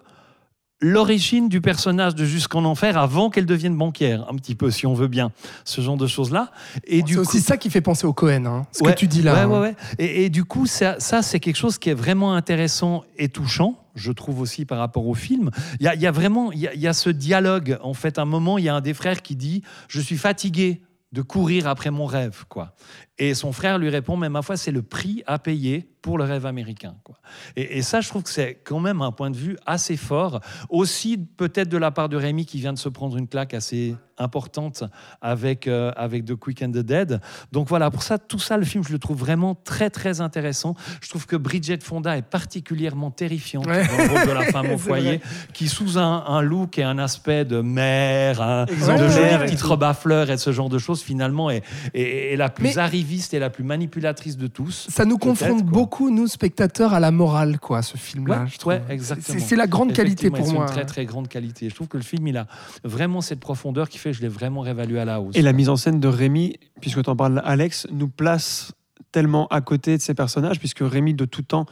l'origine 0.81 1.49
du 1.49 1.61
personnage 1.61 2.15
de 2.15 2.25
Jusqu'en 2.25 2.65
Enfer 2.65 2.97
avant 2.97 3.29
qu'elle 3.29 3.47
devienne 3.47 3.77
banquière, 3.77 4.31
un 4.31 4.37
petit 4.37 4.55
peu, 4.55 4.71
si 4.71 4.87
on 4.87 4.95
veut 4.95 5.09
bien, 5.09 5.33
ce 5.65 5.81
genre 5.81 5.97
de 5.97 6.07
choses-là. 6.07 6.53
Et 6.85 7.03
du 7.03 7.15
C'est 7.15 7.19
coup, 7.19 7.27
aussi 7.27 7.41
ça 7.41 7.57
qui 7.57 7.69
fait 7.69 7.81
penser 7.81 8.07
au 8.07 8.13
Cohen, 8.13 8.47
hein, 8.47 8.67
ce 8.71 8.85
Ouais, 8.85 8.93
que 8.93 8.99
tu 9.01 9.09
dis 9.09 9.23
là. 9.23 9.35
Ouais, 9.35 9.57
hein. 9.57 9.61
ouais. 9.61 9.75
Et, 9.99 10.27
et 10.27 10.31
du 10.31 10.45
coup, 10.45 10.67
ça, 10.67 11.01
ça, 11.01 11.21
c'est 11.21 11.41
quelque 11.41 11.57
chose 11.59 11.79
qui 11.79 11.91
est 11.91 11.95
vraiment 11.95 12.35
intéressant 12.35 13.03
et 13.19 13.29
touchant, 13.29 13.75
je 13.97 14.13
trouve 14.13 14.41
aussi 14.41 14.67
par 14.67 14.79
rapport 14.79 15.09
au 15.09 15.15
film. 15.15 15.51
Il 15.81 15.85
y 15.85 15.89
a, 15.89 15.97
il 15.97 16.01
y 16.01 16.07
a 16.07 16.13
vraiment, 16.13 16.53
il 16.53 16.61
y 16.61 16.69
a, 16.69 16.75
il 16.75 16.81
y 16.81 16.87
a 16.87 16.93
ce 16.93 17.11
dialogue. 17.11 17.77
En 17.83 17.93
fait, 17.93 18.19
à 18.19 18.23
un 18.23 18.27
moment, 18.27 18.57
il 18.57 18.65
y 18.65 18.69
a 18.69 18.75
un 18.77 18.81
des 18.81 18.95
frères 18.95 19.21
qui 19.21 19.35
dit 19.35 19.63
Je 19.89 20.01
suis 20.01 20.17
fatigué 20.17 20.81
de 21.13 21.23
courir 21.23 21.67
après 21.67 21.91
mon 21.91 22.07
rêve, 22.07 22.45
quoi. 22.49 22.75
Et 23.23 23.35
son 23.35 23.53
frère 23.53 23.79
lui 23.79 23.91
répond, 23.91 24.17
mais 24.17 24.29
ma 24.31 24.41
foi, 24.43 24.57
c'est 24.57 24.71
le 24.73 24.83
prix 24.83 25.23
à 25.27 25.39
payer 25.39 25.87
pour 26.03 26.17
le 26.17 26.25
rêve 26.25 26.47
américain. 26.47 26.95
Quoi. 27.05 27.17
Et, 27.57 27.77
et 27.77 27.83
ça, 27.83 28.01
je 28.01 28.09
trouve 28.09 28.23
que 28.23 28.31
c'est 28.31 28.55
quand 28.65 28.81
même 28.81 29.03
un 29.03 29.13
point 29.13 29.31
de 29.31 29.37
vue 29.37 29.59
assez 29.67 29.99
fort. 29.99 30.41
Aussi, 30.71 31.19
peut-être 31.19 31.69
de 31.69 31.77
la 31.77 31.91
part 31.91 32.09
de 32.09 32.17
Rémi, 32.17 32.47
qui 32.47 32.59
vient 32.59 32.73
de 32.73 32.79
se 32.79 32.89
prendre 32.89 33.19
une 33.19 33.29
claque 33.29 33.53
assez 33.53 33.95
importante 34.17 34.85
avec, 35.21 35.67
euh, 35.67 35.93
avec 35.97 36.25
The 36.25 36.35
Quick 36.35 36.63
and 36.63 36.71
the 36.71 36.79
Dead. 36.79 37.21
Donc 37.53 37.69
voilà, 37.69 37.91
pour 37.91 38.03
ça, 38.03 38.19
tout 38.19 38.39
ça, 38.39 38.57
le 38.57 38.65
film, 38.65 38.83
je 38.85 38.93
le 38.93 38.99
trouve 38.99 39.19
vraiment 39.19 39.55
très, 39.55 39.91
très 39.91 40.21
intéressant. 40.23 40.75
Je 41.03 41.09
trouve 41.11 41.27
que 41.27 41.37
Bridget 41.37 41.79
Fonda 41.83 42.17
est 42.17 42.23
particulièrement 42.23 43.11
terrifiante 43.11 43.67
Ouais. 43.67 43.87
dans 43.87 43.97
le 43.99 44.09
rôle 44.19 44.27
de 44.29 44.33
la 44.33 44.45
femme 44.53 44.71
au 44.73 44.79
foyer, 44.79 45.19
vrai. 45.19 45.21
qui 45.53 45.69
sous 45.69 45.99
un, 45.99 46.25
un 46.27 46.41
look 46.43 46.79
et 46.79 46.83
un 46.83 46.99
aspect 46.99 47.45
de 47.45 47.61
mère, 47.61 48.41
hein, 48.41 48.65
de 48.67 48.75
jolie 49.09 49.35
et 49.35 49.39
petite 49.39 49.63
robe 49.63 49.83
à 49.85 49.93
fleurs 49.95 50.31
et 50.31 50.39
ce 50.39 50.53
genre 50.53 50.69
de 50.71 50.79
choses, 50.79 51.03
finalement, 51.03 51.51
est, 51.51 51.63
est- 51.95 52.33
est 52.33 52.37
la 52.37 52.49
plus 52.49 52.65
Mais- 52.65 52.83
arriviste 53.11 53.35
et 53.35 53.39
la 53.41 53.51
plus 53.51 53.65
manipulatrice 53.65 54.37
de 54.37 54.47
tous. 54.47 54.87
Ça 54.89 55.05
nous 55.05 55.19
confronte 55.19 55.63
quoi. 55.63 55.71
beaucoup, 55.71 56.11
nous, 56.11 56.29
spectateurs, 56.29 56.95
à 56.95 57.01
la 57.01 57.11
morale, 57.11 57.59
quoi, 57.59 57.83
ce 57.83 57.97
film-là. 57.97 58.43
Ouais, 58.43 58.49
je 58.49 58.59
trouve. 58.59 58.73
ouais, 58.73 58.83
exactement. 58.89 59.39
C'est 59.39 59.45
c'est 59.45 59.57
la 59.57 59.67
grande 59.67 59.93
qualité 59.93 60.31
pour 60.31 60.47
c'est 60.47 60.53
moi. 60.53 60.67
une 60.67 60.71
très 60.71 60.87
très 60.87 61.05
grande 61.07 61.27
qualité. 61.27 61.69
Je 61.69 61.75
trouve 61.75 61.89
que 61.89 61.97
le 61.97 62.05
film, 62.05 62.29
il 62.29 62.37
a 62.37 62.47
vraiment 62.85 63.21
cette 63.21 63.41
profondeur 63.41 63.89
qui 63.89 63.99
fait 63.99 64.13
que 64.13 64.17
je 64.17 64.23
l'ai 64.23 64.29
vraiment 64.29 64.61
réévalué 64.61 65.01
à 65.01 65.05
la 65.05 65.21
hausse. 65.21 65.35
Et 65.37 65.43
la 65.43 65.53
mise 65.53 65.69
en 65.69 65.77
scène 65.77 65.99
de 65.99 66.07
Rémi, 66.07 66.55
puisque 66.81 67.03
tu 67.03 67.11
en 67.11 67.17
parles, 67.17 67.43
Alex, 67.45 67.89
nous 67.91 68.09
place 68.09 68.73
tellement 69.11 69.49
à 69.49 69.61
côté 69.61 69.97
de 69.97 70.03
ses 70.03 70.15
personnages, 70.15 70.61
puisque 70.61 70.83
Rémi, 70.83 71.15
de 71.15 71.25
tout 71.25 71.43
temps, 71.43 71.67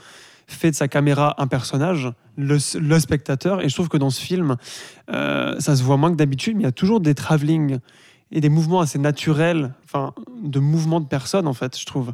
fait 0.48 0.70
de 0.72 0.76
sa 0.76 0.88
caméra 0.88 1.36
un 1.38 1.46
personnage, 1.46 2.10
le, 2.36 2.58
le 2.80 2.98
spectateur. 2.98 3.62
Et 3.62 3.68
je 3.68 3.74
trouve 3.74 3.88
que 3.88 3.98
dans 3.98 4.10
ce 4.10 4.20
film, 4.20 4.56
euh, 5.12 5.54
ça 5.60 5.76
se 5.76 5.84
voit 5.84 5.98
moins 5.98 6.10
que 6.10 6.16
d'habitude, 6.16 6.56
mais 6.56 6.62
il 6.62 6.66
y 6.66 6.68
a 6.68 6.72
toujours 6.72 7.00
des 7.00 7.14
travelling 7.14 7.78
et 8.30 8.40
des 8.40 8.48
mouvements 8.50 8.80
assez 8.80 8.98
naturels, 8.98 9.72
enfin, 9.84 10.12
de 10.42 10.58
mouvements 10.60 11.00
de 11.00 11.06
personnes, 11.06 11.46
en 11.46 11.54
fait, 11.54 11.78
je 11.78 11.86
trouve, 11.86 12.12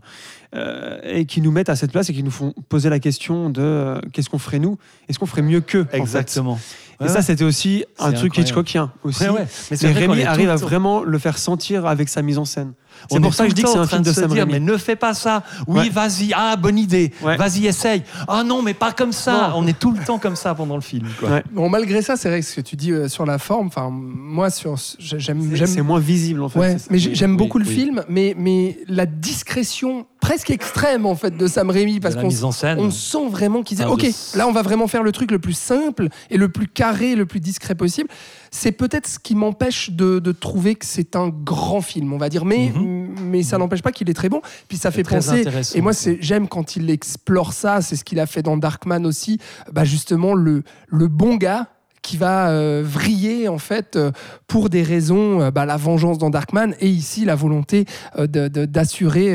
Euh, 0.56 1.00
et 1.02 1.26
qui 1.26 1.40
nous 1.40 1.50
mettent 1.50 1.68
à 1.68 1.74
cette 1.74 1.90
place 1.90 2.10
et 2.10 2.14
qui 2.14 2.22
nous 2.22 2.30
font 2.30 2.54
poser 2.68 2.88
la 2.88 3.00
question 3.00 3.50
de 3.50 3.60
euh, 3.60 4.00
qu'est-ce 4.12 4.30
qu'on 4.30 4.38
ferait 4.38 4.60
nous? 4.60 4.78
Est-ce 5.08 5.18
qu'on 5.18 5.26
ferait 5.26 5.42
mieux 5.42 5.60
qu'eux 5.60 5.82
en 5.82 5.90
fait? 5.90 5.96
Exactement. 5.96 6.60
Et 7.00 7.08
ça, 7.08 7.22
c'était 7.22 7.42
aussi 7.42 7.84
un 7.98 8.12
truc 8.12 8.38
incroyable. 8.38 8.40
Hitchcockien. 8.40 8.92
Aussi. 9.02 9.24
Ouais, 9.24 9.30
ouais. 9.30 9.46
Mais 9.82 9.92
Rémi 9.92 10.22
arrive 10.22 10.50
à 10.50 10.54
vraiment 10.54 11.02
le 11.02 11.18
faire 11.18 11.38
sentir 11.38 11.86
avec 11.86 12.08
sa 12.08 12.22
mise 12.22 12.38
en 12.38 12.44
scène. 12.44 12.74
C'est 13.10 13.18
On 13.18 13.20
pour 13.20 13.34
ça 13.34 13.44
que 13.44 13.50
je 13.50 13.54
dis 13.54 13.62
que 13.62 13.68
c'est 13.68 13.76
un 13.78 13.82
en 13.82 13.86
train 13.86 13.96
film 13.98 14.02
de 14.02 14.12
se 14.12 14.20
Sam 14.20 14.30
dire, 14.30 14.44
Raimi. 14.46 14.52
Mais 14.52 14.60
ne 14.60 14.76
fais 14.76 14.96
pas 14.96 15.14
ça. 15.14 15.42
Oui, 15.66 15.80
Ouais. 15.80 15.88
vas-y. 15.90 16.32
Ah, 16.34 16.56
bonne 16.56 16.78
idée. 16.78 17.12
Ouais. 17.22 17.36
Vas-y, 17.36 17.66
essaye. 17.66 18.02
Ah 18.28 18.42
non, 18.44 18.62
mais 18.62 18.74
pas 18.74 18.92
comme 18.92 19.12
ça. 19.12 19.48
Non. 19.50 19.56
On 19.62 19.66
est 19.66 19.78
tout 19.78 19.92
le 19.92 20.02
temps 20.04 20.18
comme 20.18 20.36
ça 20.36 20.54
pendant 20.54 20.74
le 20.76 20.80
film. 20.80 21.06
Quoi. 21.20 21.28
Ouais. 21.30 21.42
Bon, 21.52 21.68
malgré 21.68 22.02
ça, 22.02 22.16
c'est 22.16 22.28
vrai 22.28 22.40
que 22.40 22.46
ce 22.46 22.54
que 22.56 22.60
tu 22.60 22.76
dis 22.76 22.92
euh, 22.92 23.08
sur 23.08 23.26
la 23.26 23.38
forme, 23.38 23.66
enfin, 23.68 23.90
moi, 23.90 24.50
sur, 24.50 24.76
j'aime, 24.98 25.42
C'est- 25.66 25.82
moins 25.82 25.98
visible 26.00 26.42
en 26.42 26.48
fait. 26.48 26.78
Mais 26.90 26.98
j'ai- 26.98 27.14
j'aime 27.14 27.32
Oui, 27.32 27.36
beaucoup 27.36 27.58
le 27.58 27.66
oui. 27.66 27.74
film, 27.74 28.02
mais, 28.08 28.34
mais 28.38 28.78
la 28.88 29.06
discrétion 29.06 30.06
presque 30.20 30.48
extrême 30.50 31.04
en 31.04 31.14
fait 31.16 31.36
de 31.36 31.46
Sam 31.46 31.68
Raimi 31.68 32.00
parce 32.00 32.14
qu'on 32.14 32.28
mise 32.28 32.44
en 32.44 32.52
scène. 32.52 32.78
on 32.80 32.90
sent 32.90 33.28
vraiment 33.30 33.62
qu'il 33.62 33.76
dit 33.76 33.82
Ah, 33.84 33.90
ok 33.90 34.00
de- 34.06 34.38
là 34.38 34.48
on 34.48 34.52
va 34.52 34.62
vraiment 34.62 34.86
faire 34.88 35.02
le 35.02 35.12
truc 35.12 35.30
le 35.30 35.38
plus 35.38 35.52
simple 35.52 36.08
et 36.30 36.38
le 36.38 36.48
plus 36.48 36.66
carré 36.66 37.14
le 37.14 37.26
plus 37.26 37.40
discret 37.40 37.74
possible 37.74 38.08
c'est 38.56 38.70
peut-être 38.70 39.08
ce 39.08 39.18
qui 39.18 39.34
m'empêche 39.34 39.90
de, 39.90 40.20
de 40.20 40.30
trouver 40.30 40.76
que 40.76 40.86
c'est 40.86 41.16
un 41.16 41.28
grand 41.28 41.80
film 41.80 42.12
on 42.12 42.18
va 42.18 42.28
dire 42.28 42.44
mais 42.44 42.72
mais 43.20 43.42
ça 43.42 43.58
n'empêche 43.58 43.82
pas 43.82 43.90
qu'il 43.90 44.08
est 44.08 44.14
très 44.14 44.28
bon 44.28 44.42
puis 44.68 44.78
ça 44.78 44.92
fait 44.92 45.02
Mhm. 45.02 45.08
penser 45.08 45.44
et 45.74 45.80
moi 45.80 45.92
j'aime 46.20 46.46
quand 46.46 46.76
il 46.76 46.88
explore 46.88 47.52
ça 47.52 47.82
c'est 47.82 47.96
ce 47.96 48.04
qu'il 48.04 48.20
a 48.20 48.26
fait 48.26 48.42
dans 48.42 48.56
Darkman 48.56 49.04
aussi 49.06 49.40
bah 49.72 49.82
justement 49.84 50.34
le 50.34 50.62
le 50.86 51.08
bon 51.08 51.34
gars 51.34 51.66
qui 52.02 52.16
va 52.16 52.50
euh, 52.50 52.82
vriller 52.84 53.48
en 53.48 53.56
fait 53.58 53.96
euh, 53.96 54.12
pour 54.46 54.68
des 54.68 54.82
raisons, 54.82 55.40
euh, 55.40 55.50
bah, 55.50 55.64
la 55.64 55.78
vengeance 55.78 56.18
dans 56.18 56.28
Darkman 56.28 56.74
et 56.78 56.88
ici 56.88 57.24
la 57.24 57.34
volonté 57.34 57.86
d'assurer 58.18 59.34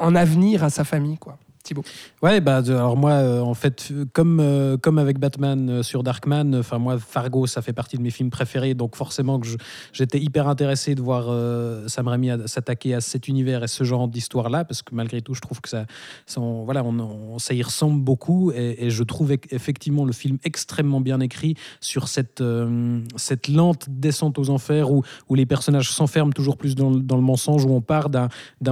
un 0.00 0.14
avenir 0.14 0.62
à 0.64 0.70
sa 0.70 0.84
famille. 0.84 1.16
Quoi. 1.18 1.38
Thibaut. 1.66 1.82
Ouais, 2.22 2.40
bah, 2.40 2.58
alors 2.58 2.96
moi, 2.96 3.10
euh, 3.10 3.40
en 3.40 3.54
fait, 3.54 3.88
euh, 3.90 4.04
comme, 4.12 4.38
euh, 4.40 4.76
comme 4.76 4.98
avec 4.98 5.18
Batman 5.18 5.68
euh, 5.68 5.82
sur 5.82 6.02
Darkman, 6.04 6.54
enfin 6.54 6.78
moi, 6.78 6.96
Fargo, 6.98 7.46
ça 7.46 7.60
fait 7.60 7.72
partie 7.72 7.96
de 7.96 8.02
mes 8.02 8.10
films 8.10 8.30
préférés, 8.30 8.74
donc 8.74 8.94
forcément 8.94 9.40
que 9.40 9.48
j'étais 9.92 10.20
hyper 10.20 10.46
intéressé 10.48 10.94
de 10.94 11.02
voir 11.02 11.26
euh, 11.28 11.88
Sam 11.88 12.06
Raimi 12.08 12.30
s'attaquer 12.46 12.94
à 12.94 13.00
cet 13.00 13.26
univers 13.28 13.64
et 13.64 13.68
ce 13.68 13.82
genre 13.84 14.06
d'histoire-là, 14.06 14.64
parce 14.64 14.82
que 14.82 14.94
malgré 14.94 15.20
tout, 15.22 15.34
je 15.34 15.40
trouve 15.40 15.60
que 15.60 15.68
ça, 15.68 15.86
ça, 16.24 16.40
voilà, 16.40 16.84
on, 16.84 16.98
on- 17.00 17.38
ça 17.40 17.52
y 17.52 17.62
ressemble 17.62 18.00
beaucoup, 18.02 18.52
et, 18.52 18.88
je 18.90 19.02
trouve 19.02 19.32
ec- 19.32 19.48
effectivement 19.52 20.04
le 20.04 20.12
film 20.12 20.38
extrêmement 20.44 21.00
bien 21.00 21.18
écrit 21.20 21.54
sur 21.80 22.06
cette, 22.08 22.40
euh, 22.40 23.00
cette 23.16 23.48
lente 23.48 23.86
descente 23.88 24.38
aux 24.38 24.50
enfers 24.50 24.92
où, 24.92 25.02
où 25.28 25.34
les 25.34 25.46
personnages 25.46 25.90
s'enferment 25.90 26.32
toujours 26.32 26.56
plus 26.56 26.74
dans, 26.76 26.90
le- 26.90 27.00
mensonge, 27.20 27.64
où 27.64 27.70
on 27.72 27.80
part 27.80 28.08
d'un 28.08 28.28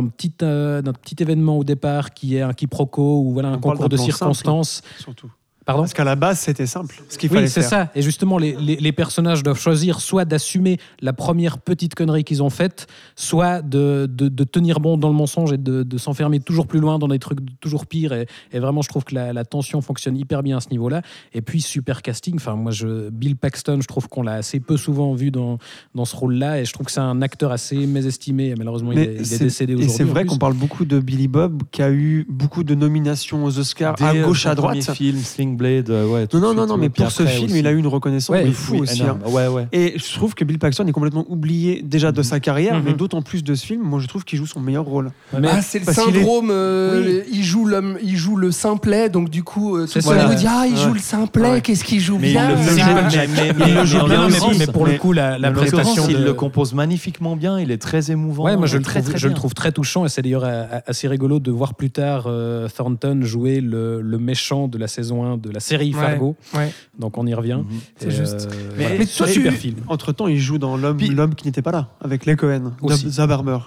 petit, 0.06 0.32
euh, 0.42 0.80
d'un 0.80 0.92
petit 0.92 1.16
événement 1.20 1.58
au 1.58 1.64
départ 1.64 2.14
qui 2.14 2.36
est 2.36 2.42
un 2.42 2.52
quiproquo 2.86 3.20
ou 3.20 3.32
voilà, 3.32 3.50
un 3.50 3.58
concours 3.58 3.88
de 3.88 3.96
plan 3.96 4.04
simple. 4.04 4.16
circonstances. 4.16 4.82
Surtout. 4.98 5.30
Pardon 5.64 5.82
Parce 5.82 5.94
qu'à 5.94 6.04
la 6.04 6.14
base, 6.16 6.38
c'était 6.40 6.66
simple. 6.66 7.02
Ce 7.08 7.16
qu'il 7.16 7.32
oui, 7.32 7.48
c'est 7.48 7.62
ça. 7.62 7.90
Et 7.94 8.02
justement, 8.02 8.36
les, 8.38 8.54
les- 8.56 8.76
les 8.76 8.92
personnages 8.92 9.42
doivent 9.42 9.58
choisir 9.58 10.00
soit 10.00 10.24
d'assumer 10.26 10.78
la 11.00 11.12
première 11.14 11.58
petite 11.58 11.94
connerie 11.94 12.22
qu'ils 12.24 12.42
ont 12.42 12.50
faite, 12.50 12.86
soit 13.16 13.62
de, 13.62 14.06
de- 14.10 14.28
de 14.28 14.44
tenir 14.44 14.80
bon 14.80 14.98
dans 14.98 15.08
le 15.08 15.14
mensonge 15.14 15.52
et 15.52 15.56
de, 15.58 15.82
de 15.82 15.98
s'enfermer 15.98 16.40
toujours 16.40 16.66
plus 16.66 16.80
loin 16.80 16.98
dans 16.98 17.08
des 17.08 17.18
trucs 17.18 17.38
toujours 17.60 17.86
pires. 17.86 18.12
Et, 18.12 18.26
et 18.52 18.58
vraiment, 18.58 18.82
je 18.82 18.88
trouve 18.88 19.04
que 19.04 19.14
la, 19.14 19.32
la 19.32 19.44
tension 19.44 19.80
fonctionne 19.80 20.16
hyper 20.16 20.42
bien 20.42 20.58
à 20.58 20.60
ce 20.60 20.68
niveau-là. 20.70 21.00
Et 21.32 21.40
puis, 21.40 21.60
super 21.62 22.02
casting. 22.02 22.34
Enfin, 22.36 22.56
moi, 22.56 22.70
je, 22.72 23.08
Bill 23.10 23.36
Paxton, 23.36 23.78
je 23.80 23.86
trouve 23.86 24.08
qu'on 24.08 24.22
l'a 24.22 24.34
assez 24.34 24.60
peu 24.60 24.76
souvent 24.76 25.14
vu 25.14 25.30
dans, 25.30 25.58
dans 25.94 26.04
ce 26.04 26.14
rôle-là. 26.14 26.60
Et 26.60 26.64
je 26.66 26.72
trouve 26.74 26.86
que 26.86 26.92
c'est 26.92 27.00
un 27.00 27.22
acteur 27.22 27.52
assez 27.52 27.86
mésestimé. 27.86 28.48
Et 28.48 28.54
malheureusement, 28.54 28.92
il 28.92 28.98
Mais 28.98 29.04
est, 29.04 29.14
il 29.14 29.20
est 29.20 29.24
c'est- 29.24 29.44
décédé 29.44 29.72
Et 29.72 29.76
aujourd'hui. 29.76 29.96
c'est 29.96 30.04
en 30.04 30.08
vrai 30.08 30.24
qu'on 30.26 30.38
parle 30.38 30.54
beaucoup 30.54 30.84
de 30.84 31.00
Billy 31.00 31.28
Bob, 31.28 31.62
qui 31.70 31.82
a 31.82 31.90
eu 31.90 32.26
beaucoup 32.28 32.64
de 32.64 32.74
nominations 32.74 33.44
aux 33.44 33.58
Oscars 33.58 33.94
à 34.02 34.12
Dès, 34.12 34.20
euh, 34.20 34.26
gauche, 34.26 34.44
à 34.46 34.54
droite. 34.54 34.74
film, 34.92 35.18
Sling 35.18 35.53
Blade, 35.54 35.90
euh, 35.90 36.06
ouais. 36.06 36.26
tout 36.26 36.38
Non, 36.38 36.48
non, 36.48 36.54
non, 36.54 36.60
suite, 36.62 36.68
non, 36.68 36.74
ouais. 36.74 36.80
mais 36.82 36.88
pour 36.90 37.10
ce 37.10 37.24
film, 37.24 37.44
aussi. 37.46 37.58
il 37.58 37.66
a 37.66 37.70
eu 37.72 37.78
une 37.78 37.86
reconnaissance 37.86 38.34
Ouais, 38.34 38.44
de 38.44 38.50
fou 38.52 38.74
oui, 38.74 38.80
aussi. 38.82 39.02
hein. 39.02 39.18
Ouais, 39.26 39.46
ouais. 39.48 39.66
Et 39.72 39.94
je 39.98 40.14
trouve 40.14 40.34
que 40.34 40.44
Bill 40.44 40.58
Paxton 40.58 40.86
est 40.86 40.92
complètement 40.92 41.24
oublié 41.28 41.82
déjà 41.82 42.12
de 42.12 42.22
sa 42.22 42.40
carrière, 42.40 42.74
Mhm. 42.76 42.82
mais 42.86 42.92
d'autant 42.94 43.22
plus 43.22 43.42
de 43.44 43.54
ce 43.54 43.64
film. 43.64 43.82
Moi, 43.82 44.00
je 44.00 44.06
trouve 44.08 44.24
qu'il 44.24 44.38
joue 44.38 44.46
son 44.46 44.60
meilleur 44.60 44.84
rôle. 44.84 45.10
Mais- 45.38 45.48
Ah, 45.50 45.62
c'est 45.62 45.78
le 45.78 45.88
est- 45.88 45.92
syndrome. 45.92 46.48
euh, 46.50 47.02
Oui. 47.04 47.22
Il 47.32 47.42
joue 47.44 47.66
l'homme, 47.66 47.98
il 48.02 48.16
joue 48.16 48.36
le 48.36 48.50
simplet, 48.50 49.08
donc 49.08 49.30
du 49.30 49.42
coup, 49.42 49.76
euh, 49.76 49.82
tout 49.86 50.00
C'est 50.00 50.10
le 50.10 50.26
monde 50.26 50.34
dit 50.36 50.46
ah, 50.48 50.64
il 50.66 50.74
Ouais. 50.74 50.80
joue 50.80 50.92
le 50.94 50.98
simplet, 51.00 51.50
Ouais. 51.50 51.60
qu'est-ce 51.60 51.84
qu'il 51.84 52.00
joue 52.00 52.18
Mais 52.18 52.30
bien. 52.32 52.50
il 52.50 53.74
le 53.74 53.84
joue 53.84 54.04
bien, 54.06 54.28
mais, 54.58 54.66
pour 54.66 54.86
le 54.86 54.92
coup, 54.98 55.12
la, 55.12 55.38
prestation 55.52 56.06
il 56.08 56.22
le 56.24 56.34
compose 56.34 56.74
magnifiquement 56.74 57.36
bien, 57.36 57.58
il 57.60 57.70
est 57.70 57.78
très 57.78 58.10
émouvant. 58.10 58.44
Ouais, 58.44 58.56
moi 58.56 58.66
je 58.66 58.76
le 58.76 58.82
très, 58.82 59.00
trouve, 59.00 59.10
très 59.10 59.18
je 59.18 59.26
le 59.26 59.30
bien. 59.32 59.36
trouve 59.36 59.54
très 59.54 59.72
touchant 59.72 60.04
et 60.04 60.08
c'est 60.08 60.22
d'ailleurs 60.22 60.42
euh, 60.44 60.64
assez 60.86 61.08
rigolo 61.08 61.38
de 61.38 61.50
voir 61.50 61.74
plus 61.74 61.90
tard 61.90 62.24
euh, 62.26 62.68
Thornton 62.74 63.20
jouer 63.22 63.60
le, 63.60 64.00
le 64.00 64.18
méchant 64.18 64.68
de 64.68 64.78
la 64.78 64.88
saison 64.88 65.24
1 65.24 65.36
de 65.44 65.50
la 65.50 65.60
série 65.60 65.92
Fargo. 65.92 66.36
ouais. 66.54 66.72
Donc 66.98 67.18
on 67.18 67.26
y 67.26 67.34
revient. 67.34 67.58
Mhm. 67.58 67.78
C'est 67.96 68.10
juste. 68.10 68.48
euh, 68.50 68.54
Mais- 68.76 68.84
voilà. 68.84 68.98
mais 69.00 69.06
toi, 69.06 69.26
super 69.26 69.52
tu- 69.52 69.58
film. 69.58 69.76
Entre 69.88 70.12
temps, 70.12 70.26
il 70.28 70.38
joue 70.38 70.58
dans 70.58 70.76
L'homme 70.76 70.96
Puis- 70.96 71.08
l'homme 71.10 71.34
qui 71.34 71.46
n'était 71.46 71.62
pas 71.62 71.70
là, 71.72 71.88
avec 72.00 72.26
les 72.26 72.36
Cohen. 72.36 72.72
Zab 72.88 73.28
Barber. 73.28 73.58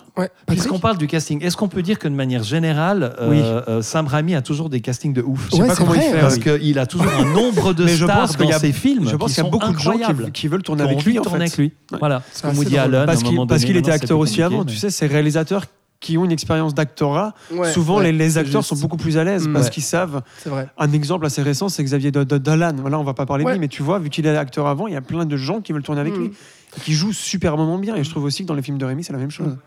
Puisqu'on 0.48 0.80
parle 0.80 0.98
du 0.98 1.08
casting, 1.08 1.42
est-ce 1.44 1.56
qu'on 1.58 1.68
peut 1.68 1.82
dire 1.82 2.00
que 2.00 2.08
de 2.08 2.14
manière 2.14 2.44
générale, 2.44 3.16
euh, 3.20 3.30
Oui. 3.30 3.40
euh, 3.42 3.82
Sam 3.82 4.08
Raimi 4.08 4.36
a 4.36 4.42
toujours 4.42 4.70
des 4.70 4.82
castings 4.82 5.14
de 5.14 5.22
ouf? 5.22 5.48
Je 5.52 5.56
sais 5.56 5.62
Ouais, 5.62 5.68
pas 5.68 5.76
c'est 5.76 5.82
comment 5.82 5.94
il 5.94 6.02
fait. 6.02 6.20
Parce 6.20 6.36
oui. 6.36 6.60
qu'il 6.60 6.80
a 6.80 6.86
toujours 6.86 7.08
un 7.12 7.34
nombre 7.34 7.74
de 7.74 7.86
stars 7.88 8.36
dans 8.38 8.46
y 8.46 8.54
a- 8.54 8.60
ses 8.60 8.72
films 8.72 9.08
Je 9.10 9.16
pense 9.16 9.30
qui 9.32 9.36
qu'il 9.36 9.44
y 9.44 9.48
a 9.48 9.50
beaucoup 9.50 9.72
de 9.74 9.78
gens 9.80 9.94
qui, 10.34 10.48
veulent 10.48 10.64
tourner 10.64 10.84
avec 10.84 11.04
lui. 11.04 11.16
tourner 11.16 11.42
avec 11.46 11.58
lui. 11.58 11.74
Voilà, 12.00 12.22
C'est. 12.32 12.46
Allen, 12.78 13.06
Parce 13.48 13.64
qu'il 13.64 13.78
était 13.78 13.92
c'est 13.92 13.96
acteur 13.96 14.20
aussi 14.20 14.42
avant. 14.42 14.64
Tu 14.66 14.76
sais, 14.76 14.90
ces 14.90 15.08
réalisateurs 15.08 15.66
qui 16.00 16.18
ont 16.18 16.26
une 16.26 16.32
expérience 16.32 16.74
d'actorat, 16.76 17.34
Ouais, 17.52 17.72
souvent 17.72 17.98
ouais, 17.98 18.06
les, 18.06 18.12
les 18.12 18.38
acteurs 18.38 18.64
sont 18.64 18.76
beaucoup 18.76 18.98
plus 18.98 19.18
à 19.18 19.24
l'aise 19.24 19.48
Mm. 19.48 19.54
parce 19.54 19.66
Ouais. 19.66 19.72
qu'ils 19.72 19.84
savent. 19.84 20.22
C'est 20.38 20.50
vrai. 20.50 20.68
Un 20.78 20.92
exemple 20.92 21.26
assez 21.26 21.42
récent, 21.42 21.70
c'est 21.70 21.84
Xavier 21.84 22.12
Do- 22.12 22.24
Do- 22.26 22.38
Dolan. 22.40 22.74
Voilà, 22.78 23.00
on 23.00 23.04
va 23.04 23.14
pas 23.14 23.26
parler 23.26 23.44
de 23.46 23.50
lui, 23.50 23.60
mais 23.60 23.68
tu 23.68 23.82
vois, 23.84 23.98
vu 24.00 24.10
qu'il 24.10 24.26
est 24.28 24.38
acteur 24.38 24.68
avant, 24.68 24.88
il 24.88 24.94
y 24.94 24.98
a 24.98 25.02
plein 25.02 25.26
de 25.26 25.38
gens 25.38 25.62
qui 25.62 25.74
veulent 25.74 25.84
tourner 25.84 26.02
avec 26.02 26.16
Mm. 26.16 26.20
lui, 26.20 26.32
et 26.78 26.80
qui 26.82 26.94
jouent 26.94 27.14
superbement 27.14 27.78
bien. 27.80 27.96
Et 27.96 28.04
je 28.04 28.10
trouve 28.10 28.26
aussi 28.26 28.44
que 28.44 28.48
dans 28.48 28.54
les 28.54 28.62
films 28.62 28.78
de 28.78 28.86
Rémi, 28.86 29.04
c'est 29.04 29.14
la 29.14 29.20
même 29.20 29.32
chose. 29.32 29.58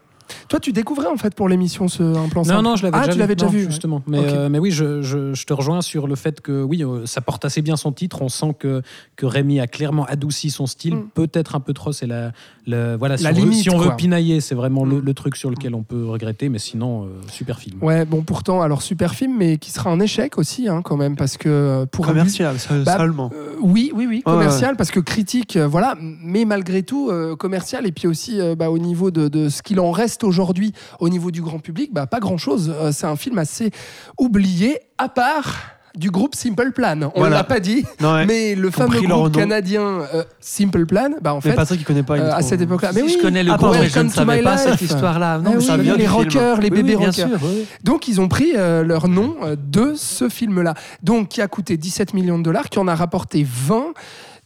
Toi, 0.49 0.61
tu 0.61 0.73
découvrais 0.73 1.07
en 1.09 1.17
fait 1.17 1.35
pour 1.35 1.49
l'émission 1.49 1.89
ce 1.89 2.03
un 2.03 2.29
plan 2.29 2.43
Non, 2.43 2.49
simple 2.49 2.63
non, 2.63 2.77
je 2.77 2.83
l'avais 2.85 2.97
ah, 2.97 3.01
déjà 3.01 3.13
tu 3.13 3.15
vu. 3.17 3.21
l'avais 3.21 3.35
déjà 3.35 3.47
Non, 3.47 3.53
vu. 3.53 3.65
justement. 3.65 4.03
Mais, 4.07 4.19
euh, 4.21 4.49
mais 4.49 4.59
oui, 4.59 4.71
je, 4.71 5.03
je- 5.03 5.35
je 5.35 5.47
te 5.47 5.53
rejoins 5.53 5.83
sur 5.83 6.07
le 6.07 6.15
fait 6.17 6.41
que 6.41 6.63
oui, 6.63 6.83
euh, 6.85 7.07
ça 7.07 7.21
porte 7.21 7.45
assez 7.45 7.63
bien 7.63 7.77
son 7.77 7.93
titre. 7.93 8.23
On 8.23 8.29
sent 8.29 8.55
que, 8.59 8.83
que 9.17 9.27
Rémi 9.27 9.61
a 9.61 9.67
clairement 9.67 10.05
adouci 10.07 10.51
son 10.51 10.67
style. 10.67 10.95
Mm. 10.97 11.09
Peut-être 11.15 11.55
un 11.55 11.61
peu 11.61 11.73
trop, 11.73 11.93
c'est 11.93 12.07
la, 12.07 12.33
la- 12.67 12.97
voilà, 12.97 13.17
si 13.17 13.25
La 13.25 13.31
on, 13.31 13.35
veut- 13.35 13.41
limite, 13.41 13.63
si 13.63 13.71
on 13.71 13.77
quoi. 13.79 13.87
veut 13.89 13.97
pinailler, 13.97 14.41
c'est 14.41 14.55
vraiment 14.55 14.85
le, 14.85 14.97
Mm. 15.01 15.05
le 15.05 15.15
truc 15.15 15.37
sur 15.37 15.51
lequel 15.51 15.75
on 15.75 15.83
peut 15.83 16.07
regretter. 16.07 16.49
Mais 16.49 16.59
sinon, 16.59 17.05
euh, 17.05 17.09
super 17.31 17.59
film. 17.59 17.83
Ouais, 17.83 18.05
bon, 18.05 18.23
pourtant, 18.23 18.61
alors 18.63 18.83
super 18.83 19.15
film, 19.15 19.37
mais 19.37 19.57
qui 19.59 19.71
sera 19.71 19.91
un 19.91 20.01
échec 20.01 20.39
aussi, 20.39 20.69
hein, 20.69 20.83
quand 20.83 20.97
même, 20.97 21.17
parce 21.17 21.37
que 21.37 21.85
pour 21.87 22.07
Commercial, 22.07 22.57
Bah, 22.85 22.97
seulement. 22.99 23.31
Euh, 23.35 23.55
oui, 23.61 23.93
oui, 23.95 24.07
oui, 24.09 24.17
Ouais, 24.17 24.23
commercial, 24.33 24.77
parce 24.77 24.91
que 24.91 25.01
critique, 25.01 25.57
euh, 25.57 25.67
voilà, 25.67 25.95
mais 26.01 26.45
malgré 26.45 26.83
tout, 26.83 27.09
euh, 27.11 27.37
commercial, 27.37 27.87
et 27.87 27.93
puis 27.93 28.07
aussi 28.07 28.41
euh, 28.41 28.55
bah, 28.55 28.71
au 28.71 28.79
niveau 28.79 29.11
de, 29.11 29.29
de 29.29 29.49
ce 29.49 29.63
qu'il 29.63 29.81
en 29.81 29.91
reste 29.91 30.20
aujourd'hui, 30.25 30.73
au 30.99 31.09
niveau 31.09 31.31
du 31.31 31.43
grand 31.43 31.59
public, 31.59 31.93
bah, 31.93 32.07
pas 32.07 32.21
grand-chose. 32.21 32.73
Euh, 32.75 32.93
c'est 32.93 33.07
un 33.07 33.17
film 33.17 33.39
assez 33.39 33.71
oublié, 34.19 34.79
à 34.99 35.09
part 35.09 35.57
du 35.97 36.09
groupe 36.11 36.37
Simple 36.37 36.71
Plan. 36.71 37.11
On 37.17 37.19
Voilà. 37.19 37.39
l'a 37.39 37.45
pas 37.45 37.59
dit, 37.59 37.85
Non, 38.01 38.15
ouais. 38.15 38.25
mais 38.25 38.55
le 38.55 38.71
fameux 38.71 39.01
groupe 39.01 39.33
canadien 39.35 39.83
euh, 40.15 40.23
Simple 40.39 40.87
Plan, 40.87 41.11
bah 41.21 41.33
en 41.35 41.41
Mais 41.45 41.51
fait, 41.51 41.57
Patrick, 41.57 41.81
il 41.81 41.85
connaît 41.85 42.05
pas. 42.05 42.17
euh, 42.17 42.33
à 42.33 42.43
cette 42.43 42.61
époque-là. 42.61 42.93
Mais 42.95 43.01
Si, 43.01 43.07
oui, 43.07 43.15
je 43.19 43.23
connais 43.23 43.43
le 43.43 43.51
Ah, 43.53 43.57
groupe, 43.57 43.75
mais 43.75 43.89
je 43.89 43.99
ne 43.99 44.09
savais 44.09 44.41
pas 44.41 44.55
life. 44.55 44.63
cette 44.71 44.83
histoire-là. 44.83 45.39
Non, 45.39 45.45
Ah 45.47 45.51
mais 45.51 45.57
oui, 45.59 45.65
ça 45.65 45.77
les 45.77 46.07
rockers, 46.07 46.61
les 46.61 46.71
Oui, 46.71 46.77
bébés 46.77 46.95
rockers. 46.95 47.13
sûr, 47.15 47.29
oui. 47.43 47.67
Donc 47.83 48.07
ils 48.07 48.21
ont 48.21 48.29
pris 48.29 48.53
euh, 48.57 48.85
leur 48.85 49.09
nom 49.09 49.35
euh, 49.43 49.57
de 49.59 49.95
ce 49.97 50.29
film-là, 50.29 50.75
donc 51.03 51.29
qui 51.31 51.43
a 51.43 51.49
coûté 51.49 51.77
17 51.77 52.15
millions 52.15 52.39
de 52.39 52.45
dollars, 52.45 52.69
qui 52.69 52.79
en 52.79 52.87
a 52.87 52.95
rapporté 52.95 53.45
20. 53.45 53.87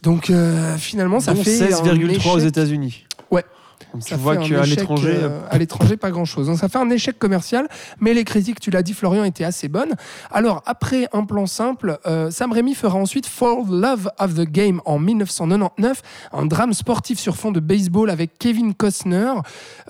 Donc 0.01 0.31
euh, 0.31 0.75
finalement, 0.77 1.19
ça 1.19 1.35
fait 1.35 1.61
un 1.63 1.67
16,3 1.67 2.31
aux. 2.33 2.39
États-Unis. 2.39 3.05
Ouais. 3.29 3.43
Donc 3.95 4.03
Ça 4.03 4.15
tu 4.15 4.21
vois 4.21 4.37
qu'à 4.37 4.61
l'étranger. 4.65 5.15
euh, 5.21 5.39
à 5.49 5.57
l'étranger, 5.57 5.97
pas 5.97 6.11
grand-chose. 6.11 6.47
Donc 6.47 6.57
ça 6.57 6.69
fait 6.69 6.77
un 6.77 6.89
échec 6.89 7.17
commercial, 7.17 7.67
mais 7.99 8.13
les 8.13 8.23
critiques, 8.23 8.59
tu 8.59 8.69
l'as 8.71 8.83
dit, 8.83 8.93
Florian, 8.93 9.23
étaient 9.23 9.43
assez 9.45 9.67
bonnes. 9.67 9.95
Alors 10.31 10.61
après 10.65 11.07
un 11.13 11.23
plan 11.25 11.45
simple, 11.45 11.97
euh, 12.05 12.29
Sam 12.31 12.51
Raimi 12.51 12.75
fera 12.75 12.97
ensuite 12.97 13.25
For 13.25 13.63
Love 13.69 14.09
of 14.19 14.33
the 14.35 14.41
Game 14.49 14.81
en 14.85 14.99
1999, 14.99 16.01
un 16.33 16.45
drame 16.45 16.73
sportif 16.73 17.19
sur 17.19 17.35
fond 17.37 17.51
de 17.51 17.59
baseball 17.59 18.09
avec 18.09 18.37
Kevin 18.37 18.73
Costner, 18.73 19.31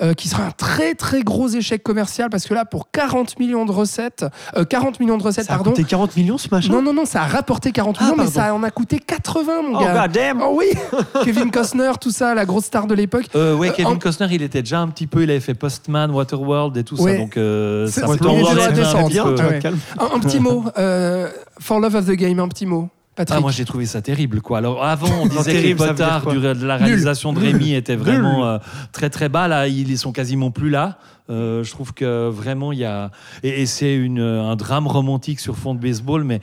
euh, 0.01 0.13
qui 0.13 0.27
sera 0.29 0.43
un 0.43 0.51
très 0.51 0.93
très 0.95 1.23
gros 1.23 1.47
échec 1.49 1.83
commercial 1.83 2.29
parce 2.29 2.45
que 2.47 2.53
là, 2.53 2.65
pour 2.65 2.91
40 2.91 3.39
millions 3.39 3.65
de 3.65 3.71
recettes, 3.71 4.25
euh, 4.55 4.65
40 4.65 4.99
millions 4.99 5.17
de 5.17 5.23
recettes, 5.23 5.47
Ça 5.47 5.53
a 5.53 5.57
pardon. 5.57 5.71
coûté 5.71 5.83
40 5.83 6.15
millions 6.15 6.37
ce 6.37 6.47
machin 6.51 6.71
Non, 6.71 6.81
non, 6.81 6.93
non, 6.93 7.05
ça 7.05 7.21
a 7.23 7.25
rapporté 7.25 7.71
40 7.71 7.97
Ah, 7.99 8.03
millions, 8.03 8.15
mais 8.17 8.27
ça 8.29 8.53
en 8.53 8.61
a 8.63 8.69
coûté 8.71 8.99
80, 8.99 9.61
mon 9.63 9.77
Oh 9.79 9.83
gars. 9.83 10.03
god 10.03 10.11
damn 10.11 10.41
Oh 10.41 10.53
oui 10.57 10.67
Kevin 11.23 11.49
Costner, 11.51 11.91
tout 11.99 12.11
ça, 12.11 12.35
la 12.35 12.45
grosse 12.45 12.65
star 12.65 12.87
de 12.87 12.93
l'époque. 12.93 13.25
Euh, 13.35 13.55
ouais, 13.55 13.69
Euh, 13.69 13.73
Kevin 13.95 13.99
Costner, 13.99 14.27
il 14.31 14.41
était 14.41 14.61
déjà 14.61 14.79
un 14.81 14.87
petit 14.87 15.07
peu, 15.07 15.23
il 15.23 15.29
avait 15.29 15.39
fait 15.39 15.53
Postman, 15.53 16.11
Waterworld 16.11 16.75
et 16.77 16.83
tout 16.83 16.95
Ouais. 17.01 17.13
ça, 17.13 17.17
donc 17.17 17.37
euh, 17.37 17.87
C'est- 17.87 18.01
était 18.01 19.41
un 19.41 19.41
vois. 19.43 19.53
calme. 19.59 19.77
Un, 19.99 20.15
un 20.15 20.19
petit 20.19 20.39
mot, 20.39 20.63
euh, 20.77 21.29
For 21.59 21.79
Love 21.79 21.95
of 21.95 22.05
the 22.07 22.11
Game, 22.11 22.39
un 22.39 22.47
petit 22.47 22.65
mot. 22.65 22.89
Patrick. 23.15 23.37
Ah, 23.37 23.41
moi 23.41 23.51
j'ai 23.51 23.63
trouvé 23.63 23.85
ça 23.85 24.01
terrible 24.01 24.41
quoi. 24.41 24.57
Alors 24.57 24.83
avant 24.83 25.07
on 25.21 25.25
disait 25.27 25.43
que 25.53 25.55
les 25.55 25.61
terrible, 25.61 25.79
veut 25.79 25.93
dire 25.93 26.19
potards 26.21 26.33
de 26.55 26.65
la 26.65 26.75
réalisation 26.75 27.31
de 27.31 27.39
Rémi 27.39 27.73
étaient 27.73 27.95
Nul. 27.95 28.03
vraiment 28.03 28.45
euh, 28.45 28.57
très 28.91 29.09
très 29.09 29.29
bas. 29.29 29.47
Là 29.47 29.67
ils 29.69 29.97
sont 29.97 30.11
quasiment 30.11 30.51
plus 30.51 30.69
là. 30.69 30.97
Euh, 31.29 31.63
je 31.63 31.71
trouve 31.71 31.93
que 31.93 32.27
vraiment 32.27 32.73
il 32.73 32.79
y 32.79 32.83
a 32.83 33.11
et, 33.41 33.61
et 33.61 33.65
c'est 33.67 33.95
une 33.95 34.19
un 34.19 34.57
drame 34.57 34.85
romantique 34.85 35.39
sur 35.39 35.55
fond 35.55 35.73
de 35.73 35.79
baseball 35.79 36.25
mais 36.25 36.41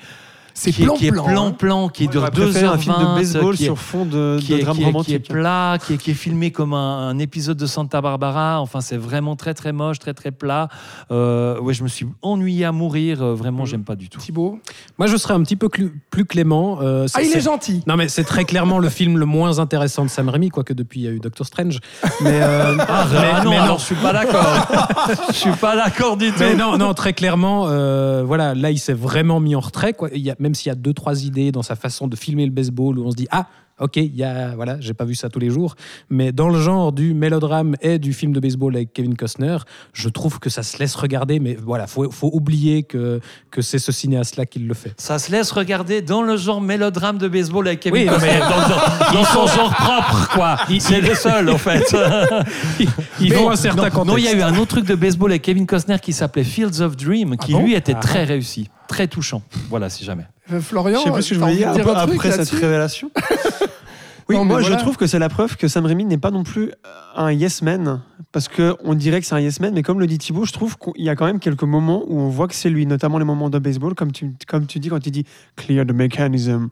c'est 0.55 0.73
qui, 0.73 0.83
est- 0.83 0.85
plan 0.85 0.95
qui 0.95 1.07
est 1.07 1.11
plan. 1.13 1.25
plan 1.25 1.47
hein. 1.47 1.51
plan 1.53 1.89
qui 1.89 2.09
dure 2.09 2.31
deux 2.31 2.43
préféré 2.45 2.67
heures 2.67 2.75
un 2.75 2.79
film 2.79 2.95
de 2.99 3.15
baseball 3.15 3.57
sur 3.57 3.79
fond 3.79 4.05
de, 4.05 4.39
qui 4.41 4.53
de 4.53 4.59
est, 4.59 4.63
drame 4.63 4.77
qui 4.77 4.83
est- 4.83 4.85
qui 4.85 4.89
est 4.89 4.93
romantique. 4.93 5.29
plat, 5.29 5.79
qui 5.85 5.95
est, 5.95 5.97
qui 5.99 6.11
est 6.11 6.15
filmé 6.15 6.51
comme 6.51 6.75
un, 6.75 7.09
un 7.09 7.19
épisode 7.19 7.57
de 7.57 7.67
Santa 7.67 8.01
Barbara. 8.01 8.61
Enfin, 8.61 8.81
c'est 8.81 8.97
vraiment 8.97 9.37
très 9.37 9.55
très 9.55 9.73
moche, 9.73 9.99
très 9.99 10.15
très 10.15 10.31
plat. 10.31 10.69
Euh, 11.11 11.59
ouais, 11.61 11.75
je 11.75 11.83
me 11.83 11.89
suis 11.89 12.07
ennuyé 12.23 12.65
à 12.65 12.73
mourir. 12.73 13.23
Euh, 13.23 13.35
Vraiment, 13.35 13.65
j'aime 13.65 13.83
pas 13.85 13.97
du 13.97 14.09
tout. 14.09 14.21
Thibaut. 14.21 14.59
Moi, 14.99 15.07
je 15.09 15.17
serais 15.17 15.35
un 15.35 15.43
petit 15.43 15.57
peu 15.57 15.69
clu- 15.69 15.93
plus 16.11 16.25
clément. 16.25 16.79
euh, 16.83 17.07
Ah, 17.15 17.23
il 17.23 17.33
est 17.37 17.41
gentil. 17.41 17.83
Non, 17.87 17.97
mais 17.97 18.09
c'est 18.09 18.25
très 18.25 18.45
clairement 18.45 18.79
le 18.79 18.89
film 18.89 19.19
le 19.19 19.25
moins 19.27 19.59
intéressant 19.59 20.05
de 20.05 20.11
Sam 20.11 20.29
Raimi, 20.29 20.51
quoique 20.51 20.73
depuis 20.75 21.01
il 21.01 21.03
y 21.05 21.09
a 21.09 21.11
eu 21.11 21.19
Doctor 21.21 21.47
Strange. 21.47 21.81
Mais, 22.21 22.41
euh, 22.43 22.77
Ah, 22.89 23.07
mais- 23.11 23.45
non, 23.45 23.51
mais 23.51 23.57
alors, 23.57 23.79
je 23.79 23.85
suis 23.87 23.95
pas 23.97 24.13
d'accord. 24.13 24.45
je 25.29 25.35
suis 25.35 25.51
pas 25.53 25.77
d'accord 25.77 26.17
du 26.17 26.31
tout. 26.31 26.39
Mais 26.41 26.55
non, 26.55 26.77
non, 26.79 26.95
très 26.95 27.13
clairement, 27.15 27.67
euh, 27.69 28.23
voilà, 28.25 28.55
là, 28.55 28.71
il 28.71 28.79
s'est 28.79 28.93
vraiment 28.93 29.41
mis 29.41 29.55
en 29.57 29.61
retrait. 29.61 29.93
Quoi. 29.95 30.09
Il 30.15 30.21
y 30.23 30.31
a, 30.31 30.37
même 30.43 30.55
s'il 30.55 30.69
y 30.69 30.73
a 30.73 30.75
deux, 30.77 30.93
trois 30.93 31.25
idées 31.25 31.53
dans 31.53 31.63
sa 31.63 31.77
façon 31.77 32.07
de 32.09 32.17
filmer 32.17 32.45
le 32.45 32.53
baseball 32.53 32.99
où 32.99 33.07
on 33.07 33.11
se 33.11 33.17
dit 33.17 33.29
ah. 33.31 33.47
Ok, 33.81 33.97
il 33.97 34.15
y 34.15 34.23
a 34.23 34.55
voilà, 34.55 34.77
j'ai 34.81 34.93
pas 34.95 35.07
vu 35.07 35.15
ça 35.17 35.29
tous 35.31 35.39
les 35.41 35.49
jours, 35.51 35.75
mais 36.11 36.31
dans 36.31 36.51
le 36.51 36.61
genre 36.61 36.93
du 36.93 37.15
mélodrame 37.15 37.75
et 37.81 37.99
du 37.99 38.13
film 38.13 38.33
de 38.33 38.39
baseball 38.39 38.77
avec 38.77 38.93
Kevin 38.93 39.17
Costner, 39.17 39.57
je 39.93 40.09
trouve 40.11 40.39
que 40.39 40.51
ça 40.51 40.63
se 40.63 40.79
laisse 40.79 40.95
regarder, 40.95 41.41
mais 41.41 41.55
voilà, 41.61 41.87
faut, 41.89 42.09
faut 42.11 42.31
oublier 42.33 42.83
que 42.85 43.19
que 43.51 43.61
c'est 43.63 43.79
ce 43.81 43.91
cinéaste-là 43.91 44.45
qui 44.47 44.59
le 44.61 44.75
fait. 44.75 44.93
Ça 44.99 45.19
se 45.19 45.33
laisse 45.33 45.51
regarder 45.51 46.01
dans 46.03 46.23
le 46.23 46.37
genre 46.37 46.61
mélodrame 46.61 47.17
de 47.19 47.27
baseball 47.27 47.67
avec 47.67 47.81
Kevin 47.81 48.03
Oui, 48.03 48.07
Costner, 48.09 48.31
mais- 48.35 48.41
dans, 48.41 49.15
dans 49.21 49.25
son 49.25 49.47
genre 49.49 49.75
propre, 49.75 50.29
quoi. 50.35 50.59
C'est 50.79 51.01
le 51.01 51.15
seul, 51.15 51.49
en 51.51 51.59
fait. 51.59 51.97
Il 53.21 53.33
faut 53.33 53.45
Non, 53.45 53.51
un 53.51 53.57
certain 53.57 53.85
non, 53.85 53.91
contexte. 53.91 54.07
non, 54.07 54.17
il 54.19 54.25
y 54.25 54.29
a 54.29 54.35
eu 54.35 54.43
un 54.43 54.57
autre 54.59 54.77
truc 54.77 54.87
de 54.87 54.95
baseball 54.95 55.31
avec 55.31 55.43
Kevin 55.43 55.67
Costner 55.67 55.97
qui 56.01 56.13
s'appelait 56.13 56.45
Fields 56.45 56.81
of 56.83 56.97
Dream, 56.97 57.37
qui 57.37 57.55
Ah 57.55 57.59
bon 57.59 57.65
lui 57.65 57.75
était 57.75 57.95
Ah. 57.97 58.01
très 58.01 58.25
réussi, 58.25 58.69
très 58.93 59.09
touchant. 59.09 59.43
Voilà, 59.71 59.89
si 59.89 60.05
jamais. 60.05 60.27
Euh, 60.53 60.61
Florian, 60.61 60.99
Je 61.01 61.05
sais 61.05 61.11
pas 61.11 61.21
je 61.23 61.35
voulais 61.37 61.57
dire 61.57 61.71
un 61.71 61.95
après 61.95 62.31
cette 62.31 62.51
révélation. 62.51 63.11
Oui, 64.29 64.37
Non, 64.37 64.45
moi 64.45 64.61
voilà. 64.61 64.77
je 64.77 64.81
trouve 64.83 64.97
que 64.97 65.07
c'est 65.07 65.19
la 65.19 65.29
preuve 65.29 65.57
que 65.57 65.69
Sam 65.69 65.85
Raimi 65.87 66.05
n'est 66.05 66.19
pas 66.19 66.31
non 66.31 66.43
plus 66.45 66.71
un 67.17 67.33
yes 67.33 67.61
man 67.63 68.01
parce 68.31 68.49
que 68.49 68.77
on 68.85 68.95
dirait 68.95 69.21
que 69.21 69.27
c'est 69.27 69.35
un 69.35 69.41
yes 69.41 69.61
man, 69.61 69.73
mais 69.75 69.83
comme 69.83 70.01
le 70.01 70.07
dit 70.07 70.17
Thibaut, 70.17 70.47
je 70.47 70.53
trouve 70.53 70.77
qu'il 70.79 71.05
y 71.05 71.11
a 71.11 71.17
quand 71.17 71.27
même 71.27 71.39
quelques 71.41 71.65
moments 71.65 72.03
où 72.07 72.19
on 72.19 72.29
voit 72.29 72.49
que 72.49 72.55
c'est 72.55 72.71
lui, 72.71 72.87
notamment 72.87 73.19
les 73.19 73.25
moments 73.27 73.51
de 73.51 73.59
baseball, 73.59 73.95
comme 73.95 74.11
tu, 74.13 74.33
comme 74.49 74.67
tu 74.67 74.79
dis 74.79 74.89
quand 74.89 75.05
il 75.07 75.11
dit 75.11 75.25
clear 75.57 75.85
the 75.85 75.93
mechanism. 75.93 76.69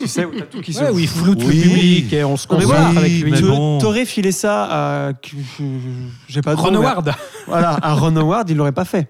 tu 0.00 0.08
sais, 0.08 0.24
où 0.24 0.32
t'as 0.36 0.46
tout 0.46 0.60
qui 0.60 0.72
se 0.72 0.82
Ouais, 0.82 0.90
oui, 0.92 1.06
floute 1.06 1.38
Oui. 1.44 1.56
le 1.56 1.62
public 1.62 2.12
et 2.14 2.24
on 2.24 2.36
se 2.36 2.46
concentre 2.48 2.66
voilà, 2.66 2.88
avec 2.98 3.12
lui. 3.22 3.30
mais 3.30 3.36
Tu 3.36 3.44
bon. 3.44 3.78
T'aurais 3.78 4.06
filé 4.06 4.32
ça 4.32 4.64
à. 5.08 5.12
J'ai 6.26 6.40
pas 6.40 6.54
de 6.56 6.60
Ron 6.60 6.74
Howard. 6.74 7.12
Voilà, 7.46 7.78
à 7.82 7.92
Ron 7.94 8.16
Howard, 8.16 8.48
il 8.50 8.56
l'aurait 8.56 8.72
pas 8.72 8.84
fait. 8.86 9.06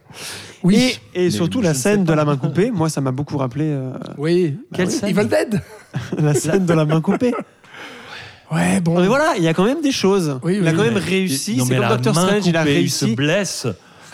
Oui. 0.63 0.99
Et, 1.15 1.27
et 1.27 1.31
surtout 1.31 1.61
la 1.61 1.73
scène 1.75 2.05
de 2.05 2.13
la 2.13 2.25
main 2.25 2.37
coupée, 2.37 2.71
moi 2.71 2.89
ça 2.89 3.01
m'a 3.01 3.13
beaucoup 3.13 3.39
rappelé 3.39 3.67
euh, 3.69 3.93
Oui. 4.19 4.59
Quelle 4.75 4.89
oui. 4.89 4.93
scène 4.93 5.09
Evil 5.11 5.29
Dead 5.29 5.63
la 6.19 6.35
scène 6.35 6.67
de 6.67 6.73
la 6.75 6.85
main 6.85 7.01
coupée. 7.01 7.33
Ouais, 8.53 8.81
bon. 8.81 8.95
Non, 8.95 9.01
mais 9.01 9.07
voilà, 9.09 9.35
il 9.37 9.43
y 9.43 9.49
a 9.49 9.55
quand 9.55 9.65
même 9.65 9.81
des 9.81 9.93
choses. 9.93 10.39
Oui, 10.43 10.59
il 10.61 10.67
a 10.69 10.71
oui, 10.71 10.77
quand 10.77 10.83
même 10.85 10.97
réussi. 10.97 11.57
Non, 11.57 11.65
C'est 11.65 11.75
mais 11.75 11.81
comme 11.81 11.89
Doctor 11.89 12.15
Strange, 12.15 12.47
il 12.47 12.57
a 12.57 12.61
coupée, 12.61 12.83
Il 12.83 12.91
se 12.91 13.05
réussi. 13.05 13.17
blesse 13.17 13.67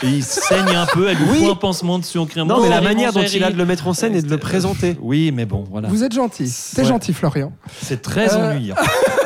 et 0.02 0.07
il 0.07 0.23
saigne 0.24 0.74
un 0.77 0.86
peu. 0.86 1.09
Elle 1.09 1.16
lui 1.19 1.24
Oui. 1.31 1.39
fout 1.40 1.51
un 1.51 1.55
pansement 1.57 1.98
dessus 1.98 2.19
en 2.19 2.27
criant 2.27 2.47
Non, 2.47 2.62
mais 2.62 2.69
la 2.70 2.81
manière 2.81 3.12
dont 3.12 3.23
il 3.23 3.44
a 3.44 3.51
de 3.51 3.57
le 3.59 3.66
mettre 3.66 3.86
en 3.86 3.93
scène 3.93 4.15
et 4.15 4.23
de 4.23 4.27
le 4.27 4.31
C'était- 4.31 4.40
présenter. 4.40 4.97
Oui, 5.01 5.31
mais 5.35 5.44
bon, 5.44 5.65
voilà. 5.70 5.89
Vous 5.89 6.05
êtes 6.05 6.12
gentil. 6.15 6.48
C'est 6.48 6.82
Ouais. 6.82 6.89
gentil, 6.89 7.12
Florian. 7.12 7.52
C'est 7.82 8.01
très 8.01 8.32
Euh, 8.35 8.52
ennuyant. 8.55 8.77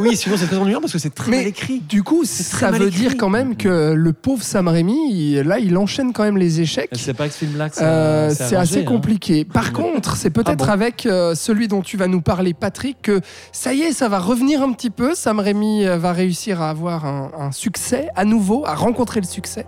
Oui, 0.00 0.16
sinon 0.16 0.36
c'est 0.36 0.46
très 0.46 0.56
ennuyant 0.58 0.80
parce 0.80 0.92
que 0.92 0.98
c'est 0.98 1.14
très 1.14 1.30
Mais 1.30 1.38
mal 1.38 1.46
écrit. 1.48 1.80
du 1.80 2.02
coup, 2.02 2.24
ça 2.24 2.70
veut 2.70 2.86
écrit. 2.88 3.00
dire 3.00 3.16
quand 3.16 3.28
même 3.28 3.56
que 3.56 3.92
le 3.92 4.12
pauvre 4.12 4.42
Sam 4.42 4.68
Raimi, 4.68 4.96
il- 5.12 5.40
là, 5.42 5.58
il 5.58 5.76
enchaîne 5.76 6.12
quand 6.12 6.22
même 6.24 6.36
les 6.38 6.60
échecs. 6.60 6.90
C'est 6.92 7.14
pas 7.14 7.26
que 7.28 7.34
ce 7.34 7.38
film-là 7.38 7.68
que 7.70 7.76
ça. 7.76 7.84
Euh, 7.84 8.30
c'est 8.36 8.56
assez 8.56 8.80
hein. 8.80 8.84
compliqué. 8.84 9.44
Par 9.44 9.72
contre, 9.74 10.16
c'est 10.16 10.30
peut-être 10.30 10.50
Ah 10.64 10.66
bon 10.66 10.72
avec 10.72 11.06
euh, 11.06 11.34
celui 11.34 11.68
dont 11.68 11.82
tu 11.82 11.96
vas 11.96 12.06
nous 12.06 12.20
parler, 12.20 12.54
Patrick, 12.54 13.02
que 13.02 13.20
ça 13.52 13.72
y 13.74 13.82
est, 13.82 13.92
ça 13.92 14.08
va 14.08 14.18
revenir 14.18 14.62
un 14.62 14.72
petit 14.72 14.90
peu. 14.90 15.14
Sam 15.14 15.38
Raimi 15.40 15.86
euh, 15.86 15.98
va 15.98 16.12
réussir 16.12 16.60
à 16.62 16.70
avoir 16.70 17.04
un, 17.06 17.30
un 17.38 17.52
succès 17.52 18.08
à 18.16 18.24
nouveau, 18.24 18.64
à 18.66 18.74
rencontrer 18.74 19.20
le 19.20 19.26
succès, 19.26 19.66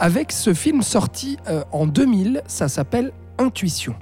avec 0.00 0.32
ce 0.32 0.54
film 0.54 0.82
sorti 0.82 1.36
euh, 1.48 1.62
en 1.72 1.86
2000. 1.86 2.42
Ça 2.46 2.68
s'appelle 2.68 3.12
Intuition. 3.38 3.94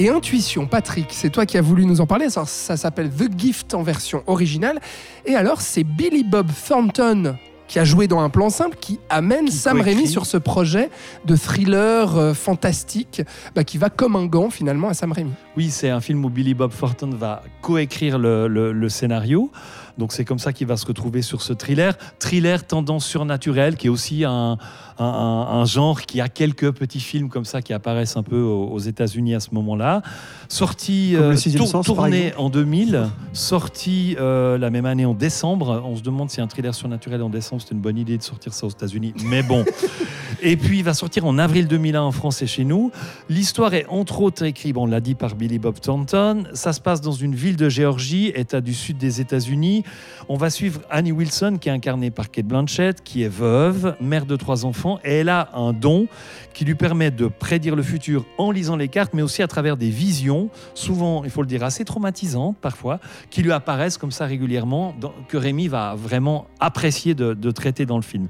Et 0.00 0.08
Intuition, 0.08 0.66
Patrick, 0.66 1.08
c'est 1.10 1.28
toi 1.28 1.44
qui 1.44 1.58
as 1.58 1.60
voulu 1.60 1.84
nous 1.84 2.00
en 2.00 2.06
parler. 2.06 2.30
Ça, 2.30 2.46
ça 2.46 2.78
s'appelle 2.78 3.10
The 3.10 3.28
Gift 3.36 3.74
en 3.74 3.82
version 3.82 4.22
originale. 4.26 4.80
Et 5.26 5.34
alors, 5.34 5.60
c'est 5.60 5.84
Billy 5.84 6.24
Bob 6.24 6.48
Thornton 6.66 7.36
qui 7.68 7.78
a 7.78 7.84
joué 7.84 8.08
dans 8.08 8.18
un 8.18 8.30
plan 8.30 8.48
simple, 8.50 8.76
qui 8.80 8.98
amène 9.10 9.44
Qui 9.44 9.52
Sam. 9.52 9.80
Raimi 9.80 10.08
sur 10.08 10.24
ce 10.26 10.36
projet 10.38 10.88
de 11.26 11.36
thriller 11.36 12.16
euh, 12.16 12.34
fantastique 12.34 13.22
bah, 13.54 13.62
qui 13.62 13.78
va 13.78 13.90
comme 13.90 14.16
un 14.16 14.24
gant 14.26 14.50
finalement 14.50 14.88
à 14.88 14.94
Sam 14.94 15.12
Raimi. 15.12 15.30
Oui, 15.56 15.70
c'est 15.70 15.90
un 15.90 16.00
film 16.00 16.24
où 16.24 16.30
Billy 16.30 16.54
Bob 16.54 16.72
Thornton 16.76 17.10
va 17.10 17.42
coécrire 17.62 18.18
le, 18.18 18.48
le- 18.48 18.72
le 18.72 18.88
scénario. 18.88 19.52
Donc 20.00 20.12
c'est 20.12 20.24
comme 20.24 20.38
ça 20.40 20.52
qu'il 20.52 20.66
va 20.66 20.76
se 20.78 20.86
retrouver 20.86 21.20
sur 21.22 21.42
ce 21.42 21.52
thriller. 21.52 21.94
Thriller 22.18 22.66
tendance 22.66 23.04
surnaturelle, 23.06 23.76
qui 23.76 23.86
est 23.86 23.90
aussi 23.90 24.24
un, 24.24 24.56
un- 24.98 25.04
un- 25.04 25.60
un 25.60 25.64
genre 25.66 26.00
qui 26.00 26.20
a 26.22 26.28
quelques 26.28 26.72
petits 26.72 27.00
films 27.00 27.28
comme 27.28 27.44
ça 27.44 27.60
qui 27.62 27.72
apparaissent 27.74 28.16
un 28.16 28.22
peu 28.22 28.40
aux, 28.40 28.64
aux 28.68 28.78
États-Unis 28.78 29.34
à 29.34 29.40
ce 29.40 29.50
moment-là. 29.52 30.00
Sorti, 30.48 31.14
euh, 31.16 31.36
Sens, 31.36 31.86
tourné 31.86 32.32
en 32.38 32.48
2000, 32.50 33.08
sorti 33.34 34.16
euh, 34.18 34.58
la 34.58 34.70
même 34.70 34.86
année 34.86 35.04
en 35.04 35.14
décembre. 35.14 35.82
On 35.84 35.94
se 35.96 36.02
demande 36.02 36.30
si 36.30 36.40
un 36.40 36.46
thriller 36.46 36.74
surnaturel 36.74 37.22
en 37.22 37.28
décembre, 37.30 37.62
c'est 37.62 37.72
une 37.74 37.80
bonne 37.80 37.98
idée 37.98 38.16
de 38.18 38.22
sortir 38.22 38.52
ça 38.54 38.66
aux 38.66 38.70
États-Unis. 38.70 39.12
Mais 39.24 39.42
bon. 39.42 39.64
Et 40.42 40.56
puis 40.56 40.78
il 40.78 40.84
va 40.84 40.94
sortir 40.94 41.26
en 41.26 41.36
avril 41.38 41.68
2001 41.68 42.00
en 42.00 42.12
France 42.12 42.40
et 42.40 42.46
chez 42.46 42.64
nous. 42.64 42.90
L'histoire 43.28 43.74
est 43.74 43.84
entre 43.90 44.22
autres 44.22 44.42
écrite, 44.44 44.72
bon, 44.74 44.84
on 44.84 44.86
l'a 44.86 45.00
dit 45.00 45.14
par 45.14 45.34
Billy 45.34 45.58
Bob 45.58 45.78
Thornton. 45.78 46.44
Ça 46.54 46.72
se 46.72 46.80
passe 46.80 47.02
dans 47.02 47.12
une 47.12 47.34
ville 47.34 47.56
de 47.56 47.68
Géorgie, 47.68 48.32
État 48.34 48.62
du 48.62 48.72
sud 48.72 48.96
des 48.96 49.20
États-Unis, 49.20 49.84
On 50.28 50.36
va 50.36 50.50
suivre 50.50 50.80
Annie 50.90 51.12
Wilson, 51.12 51.58
qui 51.60 51.68
est 51.68 51.72
incarnée 51.72 52.10
par 52.10 52.30
Kate 52.30 52.46
Blanchett, 52.46 53.02
qui 53.02 53.22
est 53.22 53.28
veuve, 53.28 53.96
mère 54.00 54.26
de 54.26 54.36
trois 54.36 54.64
enfants, 54.64 55.00
et 55.04 55.18
elle 55.18 55.28
a 55.28 55.48
un 55.54 55.72
don 55.72 56.06
qui 56.54 56.64
lui 56.64 56.74
permet 56.76 57.10
de 57.10 57.26
prédire 57.26 57.74
le 57.74 57.82
futur 57.82 58.24
en 58.38 58.50
lisant 58.50 58.76
les 58.76 58.88
cartes, 58.88 59.12
mais 59.12 59.22
aussi 59.22 59.42
à 59.42 59.48
travers 59.48 59.76
des 59.76 59.90
visions, 59.90 60.50
souvent, 60.74 61.24
il 61.24 61.30
faut 61.30 61.42
le 61.42 61.48
dire, 61.48 61.64
assez 61.64 61.84
traumatisantes 61.84 62.56
parfois, 62.58 63.00
qui 63.30 63.42
lui 63.42 63.50
apparaissent 63.50 63.98
comme 63.98 64.12
ça 64.12 64.26
régulièrement, 64.26 64.94
que 65.28 65.36
Rémi 65.36 65.68
va 65.68 65.94
vraiment 65.96 66.46
apprécier 66.60 67.14
de, 67.14 67.34
de 67.34 67.50
traiter 67.50 67.86
dans 67.86 67.96
le 67.96 68.02
film. 68.02 68.28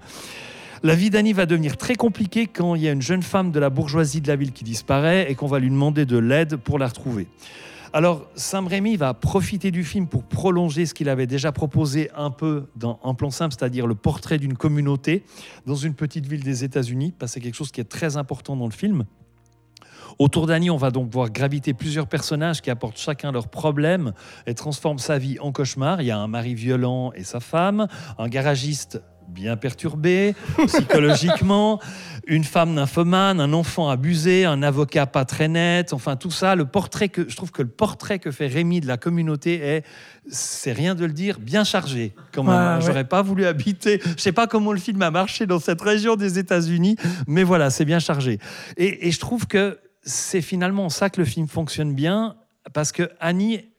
La 0.82 0.94
vie 0.94 1.10
d'Annie 1.10 1.34
va 1.34 1.44
devenir 1.44 1.76
très 1.76 1.94
compliquée 1.94 2.46
quand 2.46 2.74
il 2.74 2.80
y 2.80 2.88
a 2.88 2.92
une 2.92 3.02
jeune 3.02 3.22
femme 3.22 3.52
de 3.52 3.60
la 3.60 3.68
bourgeoisie 3.68 4.22
de 4.22 4.28
la 4.28 4.36
ville 4.36 4.52
qui 4.52 4.64
disparaît 4.64 5.30
et 5.30 5.34
qu'on 5.34 5.46
va 5.46 5.58
lui 5.58 5.68
demander 5.68 6.06
de 6.06 6.16
l'aide 6.16 6.56
pour 6.56 6.78
la 6.78 6.86
retrouver. 6.86 7.26
Alors, 7.92 8.28
Sam 8.36 8.68
Raimi 8.68 8.94
va 8.94 9.14
profiter 9.14 9.72
du 9.72 9.82
film 9.82 10.06
pour 10.06 10.22
prolonger 10.22 10.86
ce 10.86 10.94
qu'il 10.94 11.08
avait 11.08 11.26
déjà 11.26 11.50
proposé 11.50 12.08
un 12.14 12.30
peu 12.30 12.68
dans 12.76 13.00
Un 13.02 13.14
plan 13.14 13.30
simple, 13.30 13.52
c'est-à-dire 13.58 13.88
le 13.88 13.96
portrait 13.96 14.38
d'une 14.38 14.56
communauté 14.56 15.24
dans 15.66 15.74
une 15.74 15.94
petite 15.94 16.24
ville 16.24 16.44
des 16.44 16.62
États-Unis, 16.62 17.12
parce 17.18 17.32
que 17.32 17.34
c'est 17.34 17.40
quelque 17.40 17.56
chose 17.56 17.72
qui 17.72 17.80
est 17.80 17.90
très 17.90 18.16
important 18.16 18.54
dans 18.54 18.66
le 18.66 18.72
film. 18.72 19.06
Autour 20.20 20.46
d'Annie, 20.46 20.70
on 20.70 20.76
va 20.76 20.92
donc 20.92 21.10
voir 21.10 21.30
graviter 21.30 21.74
plusieurs 21.74 22.06
personnages 22.06 22.62
qui 22.62 22.70
apportent 22.70 22.98
chacun 22.98 23.32
leurs 23.32 23.48
problèmes 23.48 24.12
et 24.46 24.54
transforment 24.54 25.00
sa 25.00 25.18
vie 25.18 25.40
en 25.40 25.50
cauchemar. 25.50 26.00
Il 26.00 26.06
y 26.06 26.10
a 26.12 26.18
un 26.18 26.28
mari 26.28 26.54
violent 26.54 27.10
et 27.14 27.24
sa 27.24 27.40
femme, 27.40 27.88
un 28.18 28.28
garagiste 28.28 29.02
bien 29.31 29.57
perturbé 29.57 30.35
psychologiquement, 30.66 31.81
une 32.27 32.44
femme 32.44 32.74
nymphomane, 32.74 33.40
un 33.40 33.52
enfant 33.52 33.89
abusé, 33.89 34.44
un 34.44 34.62
avocat 34.62 35.07
pas 35.07 35.24
très 35.24 35.48
net, 35.48 35.93
enfin 35.93 36.16
tout 36.16 36.31
ça, 36.31 36.55
le 36.55 36.66
portrait 36.66 37.09
que 37.09 37.28
je 37.28 37.36
trouve 37.36 37.51
que 37.51 37.62
le 37.62 37.69
portrait 37.69 38.19
que 38.19 38.31
fait 38.31 38.47
Rémi 38.47 38.81
de 38.81 38.86
la 38.86 38.97
communauté 38.97 39.55
est, 39.55 39.85
c'est 40.28 40.73
rien 40.73 40.94
de 40.94 41.05
le 41.05 41.12
dire, 41.12 41.39
bien 41.40 41.65
chargé 41.65 42.15
quand 42.32 42.44
même. 42.44 42.78
Ouais. 42.78 42.85
J'aurais 42.85 43.09
pas 43.09 43.23
voulu 43.23 43.47
habiter, 43.47 44.01
je 44.05 44.20
sais 44.20 44.32
pas 44.32 44.47
comment 44.47 44.73
le 44.73 44.81
film 44.81 45.01
a 45.02 45.11
marché 45.11 45.47
dans 45.47 45.61
cette 45.61 45.81
région 45.81 46.16
des 46.16 46.39
États-Unis, 46.39 46.97
mais 47.27 47.43
voilà, 47.43 47.70
c'est 47.70 47.85
bien 47.85 47.98
chargé. 47.98 48.39
Et, 48.77 49.09
et 49.09 49.11
je 49.11 49.20
trouve 49.20 49.47
que 49.47 49.78
c'est 50.02 50.43
finalement 50.43 50.89
ça 50.89 51.11
que 51.11 51.20
le 51.20 51.27
film 51.27 51.47
fonctionne 51.47 51.94
bien, 51.94 52.36
parce 52.73 52.93
que 52.93 53.11
Annie 53.20 53.69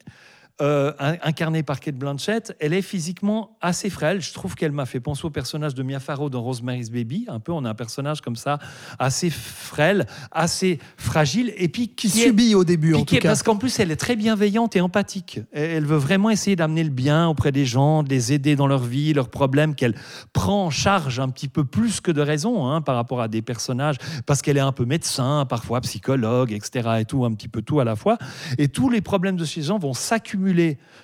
euh, 0.60 0.92
in- 0.98 1.16
incarnée 1.22 1.62
par 1.62 1.80
Kate 1.80 1.96
Blanchett, 1.96 2.54
elle 2.60 2.72
est 2.72 2.82
physiquement 2.82 3.56
assez 3.60 3.90
frêle. 3.90 4.20
Je 4.20 4.32
trouve 4.32 4.54
qu'elle 4.54 4.72
m'a 4.72 4.86
fait 4.86 5.00
penser 5.00 5.24
au 5.24 5.30
personnage 5.30 5.74
de 5.74 5.82
Mia 5.82 5.98
Farrow 6.00 6.28
dans 6.30 6.42
Rosemary's 6.42 6.90
Baby. 6.90 7.24
Un 7.28 7.40
peu, 7.40 7.52
on 7.52 7.64
a 7.64 7.70
un 7.70 7.74
personnage 7.74 8.20
comme 8.20 8.36
ça, 8.36 8.58
assez 8.98 9.30
frêle, 9.30 10.06
assez 10.30 10.78
fragile, 10.96 11.52
et 11.56 11.68
puis 11.68 11.88
Qui 11.88 12.08
qui 12.10 12.20
est- 12.20 12.26
subit 12.26 12.54
au 12.54 12.64
début, 12.64 12.94
en 12.94 13.04
tout 13.04 13.16
cas. 13.16 13.20
parce 13.28 13.42
qu'en 13.42 13.56
plus, 13.56 13.80
elle 13.80 13.90
est 13.90 13.96
très 13.96 14.14
bienveillante 14.16 14.76
et 14.76 14.80
empathique. 14.80 15.40
Elle 15.52 15.70
elle 15.82 15.86
veut 15.86 15.96
vraiment 15.96 16.28
essayer 16.30 16.54
d'amener 16.54 16.84
le 16.84 16.90
bien 16.90 17.26
auprès 17.28 17.50
des 17.50 17.64
gens, 17.64 18.02
de 18.02 18.08
les 18.10 18.32
aider 18.32 18.54
dans 18.56 18.66
leur 18.66 18.82
vie, 18.84 19.12
leurs 19.14 19.30
problèmes, 19.30 19.74
qu'elle 19.74 19.94
prend 20.32 20.66
en 20.66 20.70
charge 20.70 21.18
un 21.18 21.28
petit 21.30 21.48
peu 21.48 21.64
plus 21.64 22.00
que 22.00 22.10
de 22.12 22.20
raison 22.20 22.68
hein, 22.68 22.82
par 22.82 22.94
rapport 22.94 23.20
à 23.22 23.28
des 23.28 23.40
personnages, 23.42 23.96
parce 24.26 24.42
qu'elle 24.42 24.58
est 24.58 24.60
un 24.60 24.72
peu 24.72 24.84
médecin, 24.84 25.46
parfois 25.48 25.80
psychologue, 25.80 26.52
etc. 26.52 26.88
et 27.00 27.04
tout, 27.04 27.24
un 27.24 27.32
petit 27.34 27.48
peu 27.48 27.62
tout 27.62 27.80
à 27.80 27.84
la 27.84 27.96
fois. 27.96 28.18
Et 28.58 28.68
tous 28.68 28.90
les 28.90 29.00
problèmes 29.00 29.36
de 29.36 29.44
ces 29.44 29.62
gens 29.62 29.78
vont 29.78 29.94
s'accumuler 29.94 30.41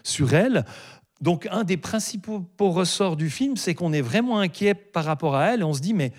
sur 0.02 0.34
elle. 0.34 0.64
Donc, 1.20 1.48
un 1.50 1.64
des 1.64 1.76
principaux 1.76 2.46
ressorts 2.58 3.16
du 3.16 3.30
film, 3.30 3.56
c'est 3.56 3.74
qu'on 3.74 3.92
est 3.92 4.00
vraiment 4.02 4.38
inquiet 4.38 4.74
par 4.74 5.04
rapport 5.04 5.34
à 5.34 5.52
elle 5.52 5.64
on 5.64 5.74
se 5.74 5.80
dit, 5.80 5.94
mais 5.94 6.12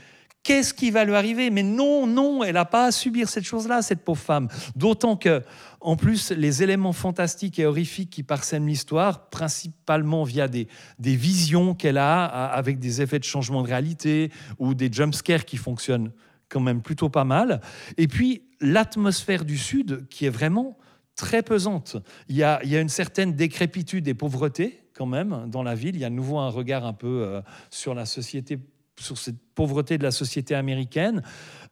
qu'est-ce 0.43 0.73
qui 0.73 0.91
va 0.91 1.05
lui 1.05 1.15
arriver? 1.15 1.49
Mais 1.49 1.63
non, 1.63 2.07
non, 2.07 2.43
elle 2.43 2.55
n'a 2.55 2.65
pas 2.65 2.85
à 2.85 2.91
subir 2.91 3.29
cette 3.29 3.43
chose-là, 3.43 3.81
cette 3.81 4.03
pauvre 4.03 4.19
femme. 4.19 4.47
D'autant 4.75 5.15
que, 5.15 5.43
en 5.79 5.95
plus, 5.95 6.31
les 6.31 6.63
éléments 6.63 6.93
fantastiques 6.93 7.59
et 7.59 7.65
horrifiques 7.65 8.09
qui 8.09 8.23
parsèment 8.23 8.67
l'histoire, 8.67 9.29
principalement 9.29 10.23
via 10.23 10.47
des, 10.47 10.67
des 10.97 11.15
visions 11.15 11.75
qu'elle 11.75 11.97
a- 11.97 12.25
avec 12.25 12.79
des 12.79 13.01
effets 13.01 13.19
de 13.19 13.25
changement 13.25 13.61
de 13.61 13.67
réalité 13.67 14.31
ou 14.57 14.73
des 14.73 14.91
jumpscares 14.91 15.45
qui 15.45 15.57
fonctionnent 15.57 16.11
quand 16.49 16.61
même 16.61 16.81
plutôt 16.81 17.09
pas 17.09 17.25
mal. 17.25 17.61
Et 17.97 18.07
puis, 18.07 18.43
l'atmosphère 18.59 19.45
du 19.45 19.57
Sud 19.57 20.07
qui 20.09 20.25
est 20.25 20.31
vraiment 20.31 20.78
très 21.19 21.43
pesante. 21.43 21.97
Il 22.29 22.37
y 22.37 22.43
a, 22.43 22.63
une 22.63 22.87
certaine 22.87 23.33
décrépitude 23.33 24.07
et 24.07 24.13
pauvreté 24.13 24.83
quand 24.93 25.05
même 25.05 25.47
dans 25.47 25.63
la 25.63 25.75
ville. 25.75 25.95
Il 25.95 26.01
y 26.01 26.05
a 26.05 26.09
de 26.09 26.15
nouveau 26.15 26.39
un 26.39 26.47
regard 26.47 26.85
un 26.85 26.93
peu 26.93 27.23
euh, 27.23 27.41
sur 27.69 27.93
la 27.93 28.05
société 28.05 28.57
sur 28.97 29.17
cette 29.17 29.37
pauvreté 29.55 29.97
de 29.97 30.03
la 30.03 30.11
société 30.11 30.55
américaine. 30.55 31.23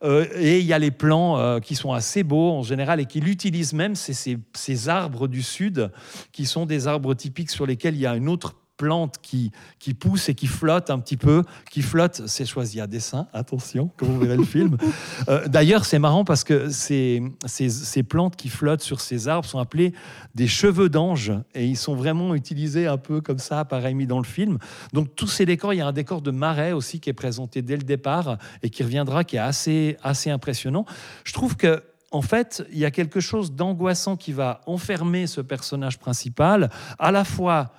Euh, 0.02 0.26
et 0.36 0.60
il 0.60 0.66
y 0.66 0.72
a 0.72 0.80
les 0.80 0.92
plans 0.92 1.38
euh, 1.38 1.60
qui 1.60 1.76
sont 1.76 1.92
assez 1.92 2.24
beaux 2.24 2.52
en 2.52 2.64
général 2.64 3.02
et 3.02 3.06
qui 3.06 3.20
l'utilisent 3.20 3.74
même, 3.74 3.96
ces 3.96 4.90
arbres 4.90 5.28
du 5.28 5.44
Sud 5.44 5.92
qui 6.32 6.46
sont 6.46 6.66
des 6.66 6.88
arbres 6.88 7.14
typiques 7.16 7.52
sur 7.52 7.66
lesquels 7.66 7.96
il 7.96 8.02
y 8.02 8.06
a 8.06 8.16
une 8.16 8.30
autre 8.30 8.56
plante 8.78 9.16
qui, 9.22 9.52
qui 9.80 9.94
pousse 9.94 10.30
et 10.30 10.36
qui 10.36 10.48
flotte 10.48 10.90
un 10.90 11.00
petit 11.00 11.18
peu, 11.18 11.44
qui 11.72 11.82
flotte, 11.82 12.22
c'est 12.28 12.46
choisi 12.46 12.80
à 12.80 12.88
dessin, 12.88 13.28
attention, 13.34 13.92
quand 13.98 14.06
vous 14.06 14.20
verrez 14.20 14.38
le 14.38 14.44
film. 14.44 14.78
Euh, 15.30 15.48
D'ailleurs, 15.48 15.86
c'est 15.86 16.00
marrant 16.00 16.24
parce 16.24 16.44
que 16.44 16.70
ces, 16.70 17.22
ces, 17.46 17.70
ces 17.70 18.04
plantes 18.04 18.36
qui 18.36 18.50
flottent 18.50 18.82
sur 18.82 19.02
ces 19.02 19.28
arbres 19.28 19.48
sont 19.48 19.60
appelées 19.60 19.94
des 20.36 20.48
cheveux 20.48 20.90
d'ange 20.90 21.34
et 21.54 21.66
ils 21.66 21.76
sont 21.76 21.96
vraiment 21.96 22.36
utilisés 22.36 22.88
un 22.88 22.98
peu 22.98 23.20
comme 23.20 23.40
ça, 23.40 23.66
pareil 23.66 23.96
mis 23.96 24.06
dans 24.06 24.20
le 24.20 24.26
film. 24.26 24.58
Donc 24.94 25.16
tous 25.16 25.28
ces 25.28 25.46
décors, 25.46 25.74
il 25.74 25.78
y 25.78 25.82
a 25.82 25.88
un 25.88 25.92
décor 25.92 26.22
de 26.22 26.32
marais 26.32 26.72
aussi 26.72 27.00
qui 27.00 27.10
est 27.10 27.14
présenté 27.14 27.62
dès 27.62 27.78
le 27.78 27.84
départ 27.84 28.38
et 28.64 28.70
qui 28.70 28.84
reviendra, 28.84 29.24
qui 29.24 29.38
est 29.38 29.40
assez, 29.40 29.98
assez 30.04 30.30
impressionnant. 30.30 30.86
Je 31.24 31.34
trouve 31.34 31.58
que 31.58 31.84
en 32.12 32.22
fait, 32.22 32.64
il 32.72 32.80
y 32.80 32.86
a 32.86 32.92
quelque 32.92 33.20
chose 33.20 33.52
d'angoissant 33.52 34.16
qui 34.16 34.32
va 34.32 34.62
enfermer 34.66 35.28
ce 35.28 35.42
personnage 35.42 36.00
principal, 36.00 36.70
à 37.00 37.12
la 37.12 37.26
fois 37.26 37.74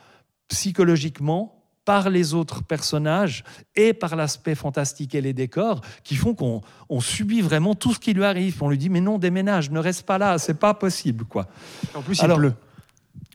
psychologiquement, 0.49 1.55
par 1.85 2.11
les 2.11 2.35
autres 2.35 2.62
personnages 2.62 3.45
et 3.75 3.95
par 3.95 4.15
l'aspect 4.15 4.55
fantastique 4.55 5.15
et 5.15 5.23
les 5.23 5.33
décors 5.33 5.81
qui 6.05 6.16
font 6.16 6.35
qu'on 6.35 6.61
on 6.91 7.01
subit 7.01 7.41
vraiment 7.41 7.75
tout 7.75 7.95
ce 7.95 7.99
qui 7.99 8.12
lui 8.12 8.25
arrive. 8.25 8.62
On 8.62 8.69
lui 8.69 8.77
dit 8.77 8.91
mais 8.91 9.01
non, 9.01 9.16
déménage, 9.16 9.70
ne 9.70 9.79
reste 9.79 10.03
pas 10.03 10.19
là, 10.19 10.37
c'est 10.37 10.53
pas 10.59 10.75
possible 10.75 11.25
quoi. 11.25 11.47
En 11.95 12.03
plus, 12.03 12.20
Alors- 12.23 12.37
il 12.37 12.41
pleut. 12.41 12.55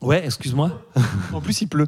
Ouais, 0.01 0.23
excuse-moi. 0.23 0.83
En 1.33 1.41
plus, 1.41 1.61
il 1.61 1.67
pleut. 1.67 1.87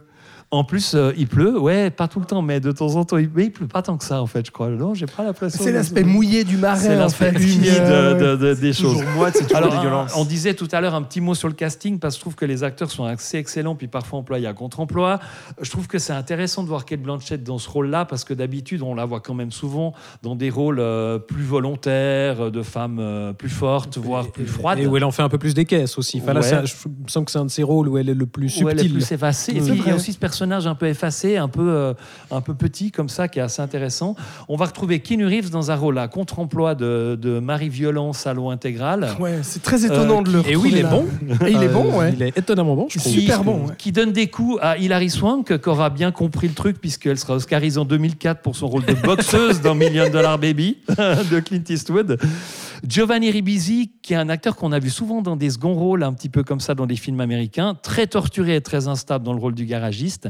En 0.52 0.64
plus, 0.64 0.94
euh, 0.94 1.12
il 1.18 1.28
pleut, 1.28 1.60
ouais, 1.60 1.90
pas 1.90 2.08
tout 2.08 2.20
le 2.20 2.26
temps, 2.26 2.42
mais 2.42 2.60
de 2.60 2.72
temps 2.72 2.96
en 2.96 3.04
temps, 3.04 3.18
il, 3.18 3.30
mais 3.36 3.46
il 3.46 3.52
pleut 3.52 3.68
pas 3.68 3.82
tant 3.82 3.98
que 3.98 4.04
ça 4.06 4.22
en 4.22 4.28
fait, 4.28 4.46
je 4.46 4.52
crois. 4.52 4.70
Non, 4.70 4.94
j'ai 4.94 5.08
pas 5.08 5.24
l'impression. 5.24 5.62
C'est 5.62 5.72
l'aspect 5.72 6.04
mouillé 6.04 6.44
du 6.44 6.56
C'est 6.56 6.62
marais, 6.62 6.96
en 6.96 7.00
l'aspect 7.00 7.32
humide 7.32 7.66
Euh, 7.80 8.38
de- 8.38 8.46
de- 8.46 8.54
des 8.54 8.72
choses. 8.72 8.94
Toujours 9.00 9.10
moite, 9.16 9.34
c'est 9.36 9.44
toujours 9.44 9.58
Alors, 9.58 9.76
dégueulasse. 9.82 10.16
un- 10.16 10.20
on 10.22 10.24
disait 10.24 10.54
tout 10.54 10.68
à 10.72 10.80
l'heure 10.80 10.94
un 10.96 11.02
petit 11.02 11.20
mot 11.20 11.34
sur 11.34 11.48
le 11.50 11.56
casting 11.56 12.00
parce 12.00 12.14
que 12.16 12.20
je 12.20 12.22
trouve 12.22 12.36
que 12.36 12.46
les 12.46 12.64
acteurs 12.64 12.90
sont 12.92 13.04
assez 13.06 13.38
excellents, 13.38 13.76
puis 13.76 13.88
parfois 13.88 14.20
employés 14.20 14.48
à 14.48 14.54
contre-emploi. 14.54 15.20
Je 15.62 15.70
trouve 15.70 15.88
que 15.88 15.98
c'est 16.00 16.14
intéressant 16.14 16.64
de 16.64 16.70
voir 16.70 16.86
Kate 16.86 17.02
Blanchett 17.02 17.44
dans 17.44 17.58
ce 17.58 17.68
rôle-là 17.68 18.06
parce 18.06 18.24
que 18.24 18.34
d'habitude, 18.34 18.82
on 18.84 18.94
la 18.96 19.06
voit 19.06 19.20
quand 19.22 19.34
même 19.34 19.52
souvent 19.52 19.94
dans 20.22 20.36
des 20.36 20.52
rôles 20.52 20.80
euh, 20.80 21.18
plus 21.20 21.44
volontaires, 21.44 22.52
de 22.52 22.62
femmes 22.62 23.00
euh, 23.00 23.34
plus 23.34 23.50
fortes, 23.50 23.98
voire 23.98 24.32
plus 24.32 24.46
froides. 24.46 24.80
Et 24.80 24.88
où 24.88 24.96
elle 24.96 25.04
en 25.04 25.12
fait 25.12 25.24
un 25.24 25.30
peu 25.30 25.40
plus 25.40 25.54
des 25.56 25.66
caisses 25.66 25.98
aussi. 25.98 26.22
Enfin, 26.22 26.34
là, 26.34 26.40
Ouais. 26.42 26.46
c'est 26.48 26.56
un- 26.56 26.66
je 26.66 26.76
me 26.88 27.08
sens 27.10 27.26
que 27.26 27.32
c'est 27.32 27.40
un 27.40 27.46
de 27.46 27.52
ses 27.52 27.64
rôles 27.64 27.90
où 27.90 27.98
elle 27.98 28.10
est 28.10 28.14
le 28.14 28.26
plus 28.28 28.62
où 28.62 28.70
elle 28.70 28.78
est 28.80 28.84
subtil. 28.84 28.94
plus 29.00 29.12
effacée. 29.12 29.52
Et 29.54 29.60
C'est 29.62 29.72
puis, 29.72 29.82
il 29.84 29.88
y 29.88 29.92
a 29.92 29.96
aussi 29.96 30.14
ce 30.14 30.18
personnage 30.20 30.35
un 30.68 30.76
peu 30.76 30.88
effacé, 30.88 31.38
un 31.38 31.48
peu, 31.48 31.70
euh, 31.70 31.94
un 32.32 32.42
peu 32.42 32.54
petit 32.54 32.92
comme 32.92 33.10
ça, 33.10 33.28
qui 33.28 33.40
est 33.40 33.42
assez 33.42 33.62
intéressant. 33.62 34.16
On 34.50 34.56
va 34.56 34.66
retrouver 34.66 35.00
Keanu 35.00 35.26
Reeves 35.26 35.50
dans 35.50 35.72
un 35.72 35.76
rôle 35.76 35.98
à 35.98 36.08
contre-emploi 36.08 36.76
de, 36.76 37.18
de 37.22 37.40
Marie 37.40 37.70
Violent, 37.70 38.14
salaud 38.14 38.50
intégral. 38.50 39.10
Ouais, 39.20 39.40
c'est 39.42 39.62
très 39.62 39.86
étonnant 39.86 40.20
Euh, 40.20 40.24
de 40.24 40.32
le 40.32 40.50
Et 40.50 40.56
oui, 40.56 40.70
il 40.72 40.78
est 40.78 40.84
retrouver 40.84 40.84
bon. 40.84 41.06
Et 41.46 41.52
il 41.52 41.64
est 41.64 41.68
bon, 41.68 41.98
ouais. 42.00 42.14
Il 42.14 42.22
est 42.22 42.38
étonnamment 42.38 42.76
bon, 42.76 42.88
je 42.90 43.00
trouve. 43.00 43.12
Super 43.14 43.44
bon, 43.44 43.68
ouais. 43.68 43.74
qui 43.78 43.92
donne 43.92 44.12
des 44.12 44.28
coups 44.28 44.60
à 44.62 44.78
Hilary 44.78 45.10
Swank, 45.10 45.60
qui 45.60 45.70
aura 45.70 45.90
bien 45.90 46.12
compris 46.12 46.48
le 46.48 46.54
truc, 46.54 46.80
puisqu'elle 46.80 47.18
sera 47.18 47.36
Oscarisée 47.36 47.80
en 47.80 47.86
2004 47.86 48.42
pour 48.42 48.56
son 48.56 48.68
rôle 48.68 48.86
de 48.86 48.94
boxeuse 48.94 49.62
dans 49.62 49.76
Million 49.76 50.10
Dollar 50.10 50.38
Baby 50.38 50.78
de 50.88 51.40
Clint 51.40 51.64
Eastwood. 51.70 52.18
Giovanni 52.88 53.32
Ribisi, 53.32 53.92
qui 54.02 54.14
est 54.14 54.18
un 54.18 54.30
acteur 54.30 54.56
qu'on 54.56 54.72
a 54.72 54.80
vu 54.80 54.90
souvent 54.90 55.22
dans 55.22 55.36
des 55.36 55.50
seconds 55.50 55.74
rôles, 55.74 56.04
un 56.04 56.14
petit 56.14 56.30
peu 56.30 56.44
comme 56.44 56.60
ça 56.60 56.76
dans 56.76 56.86
des 56.86 56.96
films 56.96 57.20
américains, 57.22 57.74
très 57.82 58.08
torturé 58.08 58.56
et 58.56 58.62
très 58.62 58.88
instable 58.88 59.26
dans 59.26 59.34
le 59.34 59.40
rôle 59.40 59.56
du 59.56 59.66
garagiste. 59.66 60.30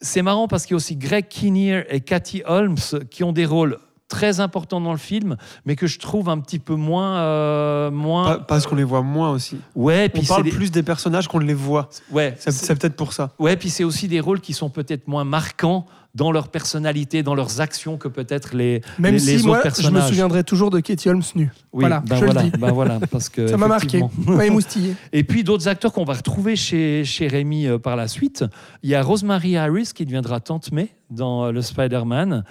C'est 0.00 0.22
marrant 0.22 0.48
parce 0.48 0.64
qu'il 0.64 0.72
y 0.72 0.76
a 0.76 0.76
aussi 0.76 0.96
Greg 0.96 1.28
Kinnear 1.28 1.84
et 1.90 2.00
Cathy 2.00 2.42
Holmes 2.46 2.76
qui 3.10 3.24
ont 3.24 3.32
des 3.32 3.44
rôles 3.46 3.78
très 4.08 4.40
importants 4.40 4.80
dans 4.80 4.90
le 4.90 4.98
film, 4.98 5.36
mais 5.64 5.76
que 5.76 5.86
je 5.86 5.98
trouve 6.00 6.28
un 6.28 6.38
petit 6.40 6.58
peu 6.58 6.74
moins... 6.74 7.18
euh, 7.18 7.90
moins... 7.92 8.38
Pa- 8.38 8.44
Parce 8.48 8.66
qu'on 8.66 8.74
les 8.74 8.82
voit 8.84 9.02
moins 9.02 9.30
aussi. 9.30 9.56
ouais, 9.76 10.06
On 10.08 10.18
puis 10.18 10.22
c'est 10.26 10.28
parle 10.28 10.42
des- 10.42 10.50
plus 10.50 10.70
des 10.72 10.82
personnages 10.82 11.28
qu'on 11.28 11.38
ne 11.38 11.44
les 11.44 11.54
voit. 11.54 11.88
Ouais, 12.10 12.34
c'est 12.38 12.74
peut-être 12.78 12.96
pour 12.96 13.12
ça. 13.12 13.30
Ouais, 13.38 13.56
puis 13.56 13.70
c'est 13.70 13.84
aussi 13.84 14.08
des 14.08 14.18
rôles 14.18 14.40
qui 14.40 14.52
sont 14.52 14.68
peut-être 14.68 15.06
moins 15.06 15.22
marquants 15.22 15.86
dans 16.14 16.32
leur 16.32 16.48
personnalité, 16.48 17.22
dans 17.22 17.34
leurs 17.34 17.60
actions 17.60 17.96
que 17.96 18.08
peut-être 18.08 18.54
les, 18.56 18.82
Même 18.98 19.14
les, 19.14 19.20
si 19.20 19.46
moi, 19.46 19.62
je 19.78 19.90
me 19.90 20.00
souviendrai 20.00 20.44
toujours 20.44 20.70
de 20.70 20.80
Katie 20.80 21.08
Holmes 21.08 21.22
nue. 21.34 21.50
Oui, 21.72 21.82
voilà, 21.82 22.02
ben 22.06 22.16
je 22.16 22.24
voilà, 22.24 22.42
le 22.42 22.50
dis. 22.50 22.58
ben 22.58 22.72
voilà, 22.72 22.98
parce 23.10 23.28
que 23.28 23.46
Ça 23.48 23.56
m'a 23.56 23.68
marqué. 23.68 24.02
m'a 24.26 24.46
émoustillé. 24.46 24.94
Et 25.12 25.22
puis 25.22 25.44
d'autres 25.44 25.68
acteurs 25.68 25.92
qu'on 25.92 26.04
va 26.04 26.14
retrouver 26.14 26.56
chez, 26.56 27.04
chez 27.04 27.28
Rémi 27.28 27.66
euh, 27.66 27.78
par 27.78 27.96
la 27.96 28.08
suite. 28.08 28.44
Il 28.82 28.90
y 28.90 28.94
a 28.94 29.02
Rosemary 29.02 29.56
Harris 29.56 29.90
qui 29.94 30.04
deviendra 30.04 30.40
Tante 30.40 30.72
May 30.72 30.88
dans 31.10 31.46
euh, 31.46 31.52
le 31.52 31.62
Spider-Man. 31.62 32.44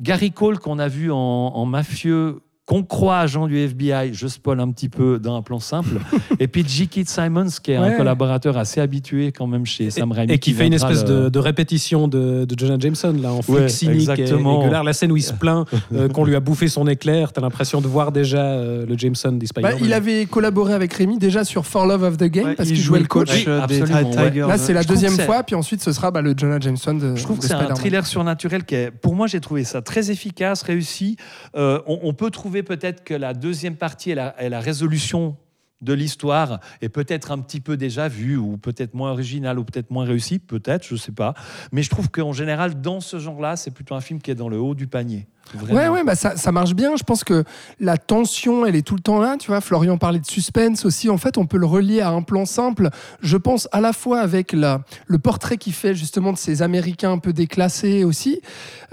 Gary 0.00 0.32
Cole 0.32 0.58
qu'on 0.58 0.80
a 0.80 0.88
vu 0.88 1.12
en, 1.12 1.16
en 1.16 1.66
mafieux 1.66 2.40
qu'on 2.66 2.82
croit 2.82 3.18
agent 3.18 3.46
du 3.46 3.58
FBI, 3.58 4.14
je 4.14 4.26
spoil 4.26 4.58
un 4.58 4.70
petit 4.70 4.88
peu 4.88 5.18
dans 5.18 5.36
un 5.36 5.42
plan 5.42 5.58
simple, 5.60 5.96
et 6.40 6.48
puis 6.48 6.64
J. 6.66 6.88
Keith 6.88 7.10
Simons, 7.10 7.48
qui 7.62 7.72
est 7.72 7.76
un 7.76 7.92
collaborateur 7.92 8.56
assez 8.56 8.80
habitué 8.80 9.32
quand 9.32 9.46
même 9.46 9.66
chez 9.66 9.90
Sam 9.90 10.12
Raimi. 10.12 10.32
Et 10.32 10.38
qui 10.38 10.52
fait 10.54 10.66
une 10.66 10.72
espèce 10.72 11.02
le- 11.02 11.24
de, 11.24 11.28
de 11.28 11.38
répétition 11.38 12.08
de, 12.08 12.46
de 12.46 12.58
Jonah 12.58 12.78
Jameson, 12.78 13.14
là, 13.20 13.32
en 13.32 13.42
flic 13.42 13.54
Ouais, 13.56 13.68
cynique 13.68 13.94
et, 13.94 13.98
et 13.98 14.22
exactement. 14.22 14.64
gueulard. 14.64 14.82
La 14.82 14.94
scène 14.94 15.12
où 15.12 15.16
il 15.18 15.22
se 15.22 15.32
plaint 15.34 15.66
euh, 15.92 16.08
qu'on 16.08 16.24
lui 16.24 16.34
a 16.36 16.40
bouffé 16.40 16.68
son 16.68 16.86
éclair, 16.86 17.32
t'as 17.34 17.42
l'impression 17.42 17.82
de 17.82 17.86
voir 17.86 18.12
déjà 18.12 18.42
euh, 18.42 18.86
le 18.86 18.96
Jameson 18.96 19.32
des 19.32 19.46
Bah, 19.54 19.68
Spider-Man. 19.68 19.78
il 19.84 19.92
avait 19.92 20.24
collaboré 20.24 20.72
avec 20.72 20.94
Rémi 20.94 21.18
déjà 21.18 21.44
sur 21.44 21.66
For 21.66 21.86
Love 21.86 22.02
of 22.04 22.16
the 22.16 22.24
Game 22.24 22.46
Ouais, 22.46 22.54
parce 22.54 22.70
il 22.70 22.76
qu'il 22.76 22.82
jouait 22.84 23.00
le 23.00 23.06
coach. 23.06 23.44
Euh, 23.46 23.66
des. 23.66 23.82
Tigers. 23.82 24.46
Là, 24.48 24.56
c'est 24.56 24.72
la 24.72 24.80
Je 24.82 24.88
deuxième 24.88 25.18
fois, 25.18 25.42
puis 25.42 25.54
ensuite 25.54 25.82
ce 25.82 25.92
sera 25.92 26.10
bah, 26.10 26.22
le 26.22 26.34
Jonah 26.36 26.58
Jameson 26.60 26.94
de. 26.94 27.14
Je 27.14 27.22
trouve 27.24 27.36
de 27.36 27.42
que 27.42 27.48
c'est 27.48 27.54
un 27.54 27.74
thriller 27.74 28.06
surnaturel 28.06 28.64
qui 28.64 28.74
est, 28.74 28.90
pour 28.90 29.14
moi, 29.14 29.26
j'ai 29.26 29.40
trouvé 29.40 29.64
ça 29.64 29.82
très 29.82 30.10
efficace, 30.10 30.62
réussi. 30.62 31.16
Euh, 31.56 31.78
on, 31.86 31.98
on 32.04 32.14
peut 32.14 32.30
trouver 32.30 32.53
peut-être 32.62 33.04
que 33.04 33.14
la 33.14 33.34
deuxième 33.34 33.76
partie 33.76 34.12
est 34.12 34.14
la, 34.14 34.34
est 34.38 34.48
la 34.48 34.60
résolution 34.60 35.36
de 35.80 35.92
l'histoire 35.92 36.60
est 36.80 36.88
peut-être 36.88 37.30
un 37.30 37.38
petit 37.38 37.60
peu 37.60 37.76
déjà 37.76 38.08
vue 38.08 38.36
ou 38.36 38.56
peut-être 38.56 38.94
moins 38.94 39.10
originale 39.10 39.58
ou 39.58 39.64
peut-être 39.64 39.90
moins 39.90 40.04
réussie, 40.04 40.38
peut-être, 40.38 40.86
je 40.86 40.96
sais 40.96 41.12
pas. 41.12 41.34
Mais 41.72 41.82
je 41.82 41.90
trouve 41.90 42.10
qu'en 42.10 42.32
général, 42.32 42.80
dans 42.80 43.00
ce 43.00 43.18
genre-là, 43.18 43.56
c'est 43.56 43.70
plutôt 43.70 43.94
un 43.94 44.00
film 44.00 44.20
qui 44.20 44.30
est 44.30 44.34
dans 44.34 44.48
le 44.48 44.58
haut 44.58 44.74
du 44.74 44.86
panier. 44.86 45.26
Vraiment. 45.52 45.78
Ouais, 45.78 45.88
ouais, 45.88 46.04
bah 46.04 46.14
ça, 46.14 46.52
marche 46.52 46.74
bien. 46.74 46.96
Je 46.96 47.04
pense 47.04 47.22
que 47.22 47.44
la 47.78 47.98
tension, 47.98 48.64
elle 48.64 48.76
est 48.76 48.86
tout 48.86 48.94
le 48.94 49.02
temps 49.02 49.20
là. 49.20 49.36
Tu 49.38 49.48
vois, 49.48 49.60
Florian 49.60 49.98
parlait 49.98 50.18
de 50.18 50.26
suspense 50.26 50.86
aussi. 50.86 51.10
En 51.10 51.18
fait, 51.18 51.36
on 51.36 51.44
peut 51.44 51.58
le 51.58 51.66
relier 51.66 52.00
à 52.00 52.08
un 52.08 52.22
plan 52.22 52.46
simple. 52.46 52.88
Je 53.20 53.36
pense 53.36 53.68
à 53.70 53.82
la 53.82 53.92
fois 53.92 54.20
avec 54.20 54.52
le 54.52 55.18
portrait 55.18 55.58
qu'il 55.58 55.74
fait 55.74 55.94
justement 55.94 56.32
de 56.32 56.38
ces 56.38 56.62
Américains 56.62 57.12
un 57.12 57.18
peu 57.18 57.34
déclassés 57.34 58.04
aussi, 58.04 58.40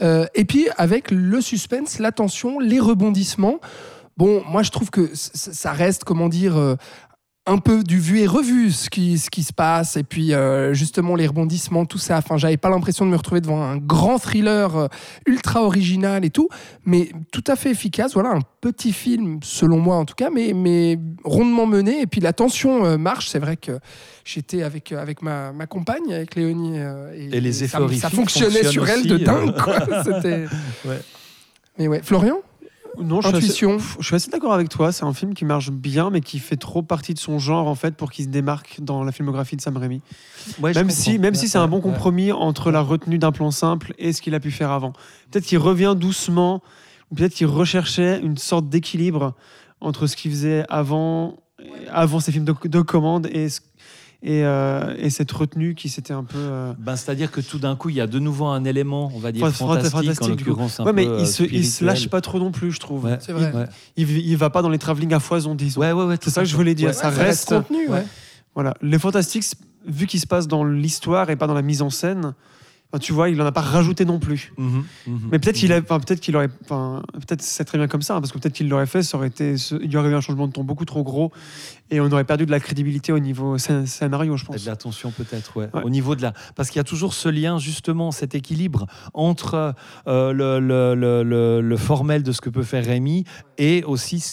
euh, 0.01 0.25
et 0.35 0.43
puis 0.43 0.67
avec 0.77 1.09
le 1.11 1.39
suspense, 1.39 1.99
la 1.99 2.11
tension, 2.11 2.59
les 2.59 2.79
rebondissements. 2.79 3.59
Bon, 4.17 4.43
moi, 4.47 4.63
je 4.63 4.71
trouve 4.71 4.89
que 4.89 5.09
ça 5.13 5.71
reste, 5.73 6.03
comment 6.03 6.29
dire. 6.29 6.57
euh, 6.57 6.75
un 7.47 7.57
peu 7.57 7.81
du 7.83 7.99
vu 7.99 8.19
et 8.19 8.27
revu 8.27 8.69
ce 8.71 8.87
qui, 8.91 9.17
ce 9.17 9.31
qui 9.31 9.41
se 9.41 9.51
passe. 9.51 9.97
Et 9.97 10.03
puis 10.03 10.31
euh, 10.31 10.75
justement 10.75 11.15
les 11.15 11.25
rebondissements 11.25 11.85
tout 11.87 11.97
ça. 11.97 12.17
Enfin 12.19 12.37
j'avais 12.37 12.55
pas 12.55 12.69
l'impression 12.69 13.03
de 13.03 13.09
me 13.09 13.15
retrouver 13.17 13.41
devant 13.41 13.63
un 13.63 13.77
grand 13.77 14.19
thriller 14.19 14.77
euh, 14.77 14.87
ultra 15.25 15.63
original 15.63 16.23
et 16.23 16.29
tout. 16.29 16.49
Mais 16.85 17.09
tout 17.31 17.43
à 17.47 17.55
fait 17.55 17.71
efficace. 17.71 18.13
Voilà 18.13 18.29
un 18.29 18.41
petit 18.61 18.93
film 18.93 19.39
selon 19.41 19.79
moi 19.79 19.95
en 19.95 20.05
tout 20.05 20.13
cas 20.13 20.29
mais, 20.29 20.53
mais 20.53 20.99
rondement 21.23 21.65
mené. 21.65 22.01
Et 22.01 22.05
puis 22.07 22.21
la 22.21 22.31
tension 22.31 22.85
euh, 22.85 22.97
marche. 22.99 23.27
C'est 23.29 23.39
vrai 23.39 23.57
que 23.57 23.79
j'étais 24.23 24.61
avec, 24.61 24.91
avec 24.91 25.23
ma, 25.23 25.51
ma 25.51 25.65
compagne 25.65 26.13
avec 26.13 26.35
Léonie 26.35 26.75
euh, 26.77 27.11
Et 27.15 27.41
les 27.41 27.53
ça- 27.53 27.65
effets 27.65 27.71
ça, 27.77 27.81
horrifiques 27.81 28.09
fonctionnait 28.11 28.65
sur 28.65 28.87
elle 28.87 29.07
de 29.07 29.15
aussi, 29.15 29.23
dingue 29.23 29.55
quoi. 29.59 29.79
C'était- 30.03 30.45
Ouais. 30.85 31.01
mais 31.79 31.87
ouais. 31.87 32.01
Florian? 32.03 32.37
Non, 32.99 33.21
je 33.21 33.27
suis 33.27 33.35
assez- 33.37 33.45
intuition 33.45 33.77
Je 33.99 34.05
suis 34.05 34.15
assez 34.15 34.29
d'accord 34.31 34.53
avec 34.53 34.69
toi. 34.69 34.91
C'est 34.91 35.03
un 35.05 35.13
film 35.13 35.33
qui 35.33 35.45
marche 35.45 35.71
bien, 35.71 36.09
mais 36.09 36.21
qui 36.21 36.39
fait 36.39 36.57
trop 36.57 36.81
partie 36.81 37.13
de 37.13 37.19
son 37.19 37.39
genre 37.39 37.67
en 37.67 37.75
fait 37.75 37.95
pour 37.95 38.11
qu'il 38.11 38.25
se 38.25 38.29
démarque 38.29 38.77
dans 38.81 39.03
la 39.03 39.11
filmographie 39.11 39.55
de 39.55 39.61
Sam 39.61 39.77
Raimi. 39.77 40.01
Ouais, 40.61 40.73
Même 40.73 40.89
si, 40.89 41.17
même 41.19 41.33
si 41.35 41.47
c'est 41.47 41.57
un 41.57 41.67
bon 41.67 41.79
compromis 41.81 42.31
entre 42.31 42.69
la 42.71 42.81
retenue 42.81 43.17
d'un 43.17 43.31
plan 43.31 43.51
simple 43.51 43.93
et 43.97 44.11
ce 44.13 44.21
qu'il 44.21 44.35
a 44.35 44.39
pu 44.39 44.51
faire 44.51 44.71
avant. 44.71 44.91
Peut-être 45.31 45.45
qu'il 45.45 45.57
revient 45.59 45.95
doucement, 45.97 46.61
ou 47.11 47.15
peut-être 47.15 47.33
qu'il 47.33 47.47
recherchait 47.47 48.19
une 48.21 48.37
sorte 48.37 48.67
d'équilibre 48.69 49.35
entre 49.79 50.05
ce 50.07 50.15
qu'il 50.15 50.31
faisait 50.31 50.65
avant, 50.69 51.37
avant 51.91 52.19
ses 52.19 52.31
films 52.31 52.45
de, 52.45 52.53
de 52.65 52.81
commande 52.81 53.27
et, 53.31 53.49
ce- 53.49 53.61
et, 54.23 54.43
euh, 54.45 54.95
et 54.99 55.09
cette 55.09 55.31
retenue 55.31 55.73
qui 55.75 55.89
s'était 55.89 56.13
un 56.13 56.23
peu. 56.23 56.37
euh, 56.37 56.73
Ben, 56.77 56.95
C'est-à-dire 56.95 57.31
que 57.31 57.41
tout 57.41 57.57
d'un 57.57 57.75
coup, 57.75 57.89
il 57.89 57.95
y 57.95 58.01
a 58.01 58.07
de 58.07 58.19
nouveau 58.19 58.45
un 58.45 58.63
élément, 58.65 59.11
on 59.15 59.19
va 59.19 59.31
dire, 59.31 59.47
Fant- 59.47 59.51
fantastique, 59.67 59.91
fantastique, 59.91 60.21
en 60.23 60.27
l'occurrence 60.27 60.79
Ouais, 60.79 60.93
mais 60.93 61.05
peu, 61.05 61.17
il, 61.19 61.27
se, 61.27 61.43
il 61.43 61.65
se 61.65 61.83
lâche 61.83 62.07
pas 62.09 62.21
trop 62.21 62.37
non 62.39 62.51
plus, 62.51 62.71
je 62.71 62.79
trouve. 62.79 63.05
Ouais. 63.05 63.17
c'est 63.19 63.33
vrai 63.33 63.51
Ouais. 63.51 63.65
Il, 63.97 64.09
il 64.11 64.37
va 64.37 64.49
pas 64.49 64.61
dans 64.61 64.69
les 64.69 64.77
travelling 64.77 65.13
à 65.13 65.19
foison, 65.19 65.55
disons. 65.55 65.81
Ouais, 65.81 65.91
ouais, 65.91 66.05
ouais, 66.05 66.17
C'est 66.21 66.29
ça 66.29 66.41
que 66.41 66.47
je 66.47 66.55
voulais 66.55 66.75
dire. 66.75 66.89
Ouais, 66.89 66.93
ça, 66.93 67.09
reste. 67.09 67.49
contenu 67.49 67.87
ouais. 67.89 68.05
Voilà. 68.53 68.73
Les 68.81 68.99
Fantastiques, 68.99 69.45
vu 69.87 70.05
qu'il 70.07 70.19
se 70.19 70.27
passe 70.27 70.47
dans 70.47 70.63
l'histoire 70.63 71.29
et 71.29 71.35
pas 71.35 71.47
dans 71.47 71.53
la 71.55 71.61
mise 71.63 71.81
en 71.81 71.89
scène, 71.89 72.33
enfin, 72.91 72.99
tu 72.99 73.13
vois, 73.13 73.29
il 73.29 73.41
en 73.41 73.45
a 73.45 73.51
pas 73.53 73.61
rajouté 73.61 74.03
non 74.05 74.19
plus. 74.19 74.51
Mhm, 74.57 74.83
mhm. 75.07 75.19
Mais 75.31 75.39
peut-être 75.39 75.55
qu'il 75.55 75.71
a, 75.73 75.79
enfin, 75.79 75.99
peut-être 75.99 76.19
qu'il 76.19 76.35
aurait, 76.35 76.49
enfin, 76.65 77.01
peut-être 77.13 77.41
c'est 77.41 77.63
très 77.63 77.77
bien 77.77 77.87
comme 77.87 78.01
ça, 78.01 78.15
hein, 78.15 78.19
parce 78.21 78.31
que 78.33 78.37
peut-être 78.37 78.53
qu'il 78.53 78.67
l'aurait 78.69 78.85
fait, 78.85 79.01
ça 79.01 79.17
aurait 79.17 79.27
été, 79.29 79.55
il 79.81 79.89
y 79.91 79.95
aurait 79.97 80.09
eu 80.09 80.15
un 80.15 80.21
changement 80.21 80.47
de 80.47 80.51
ton 80.51 80.63
beaucoup 80.65 80.83
trop 80.85 81.01
gros, 81.01 81.31
et 81.91 81.99
on 82.01 82.11
aurait 82.11 82.23
perdu 82.23 82.45
de 82.45 82.51
la 82.51 82.59
crédibilité 82.59 83.11
au 83.11 83.19
niveau 83.19 83.57
scén- 83.57 83.85
scénario, 83.85 84.37
je 84.37 84.43
Et 84.43 84.47
pense. 84.47 84.63
de 84.63 84.69
l'attention 84.69 85.11
peut-être, 85.11 85.55
ouais. 85.57 85.69
Ouais. 85.73 85.83
Au 85.83 85.89
niveau 85.89 86.15
de 86.15 86.21
la, 86.21 86.33
parce 86.55 86.69
qu'il 86.69 86.77
y 86.77 86.81
a 86.81 86.83
toujours 86.85 87.13
ce 87.13 87.29
lien 87.29 87.59
justement, 87.59 88.11
cet 88.11 88.33
équilibre 88.33 88.87
entre 89.13 89.75
euh, 90.07 90.31
le, 90.33 90.59
le- 90.59 90.95
le- 90.95 91.23
le- 91.23 91.61
le 91.61 91.77
formel 91.77 92.23
de 92.23 92.31
ce 92.31 92.41
que 92.41 92.49
peut 92.49 92.63
faire 92.63 92.85
Rémi 92.85 93.25
et 93.57 93.83
aussi 93.83 94.23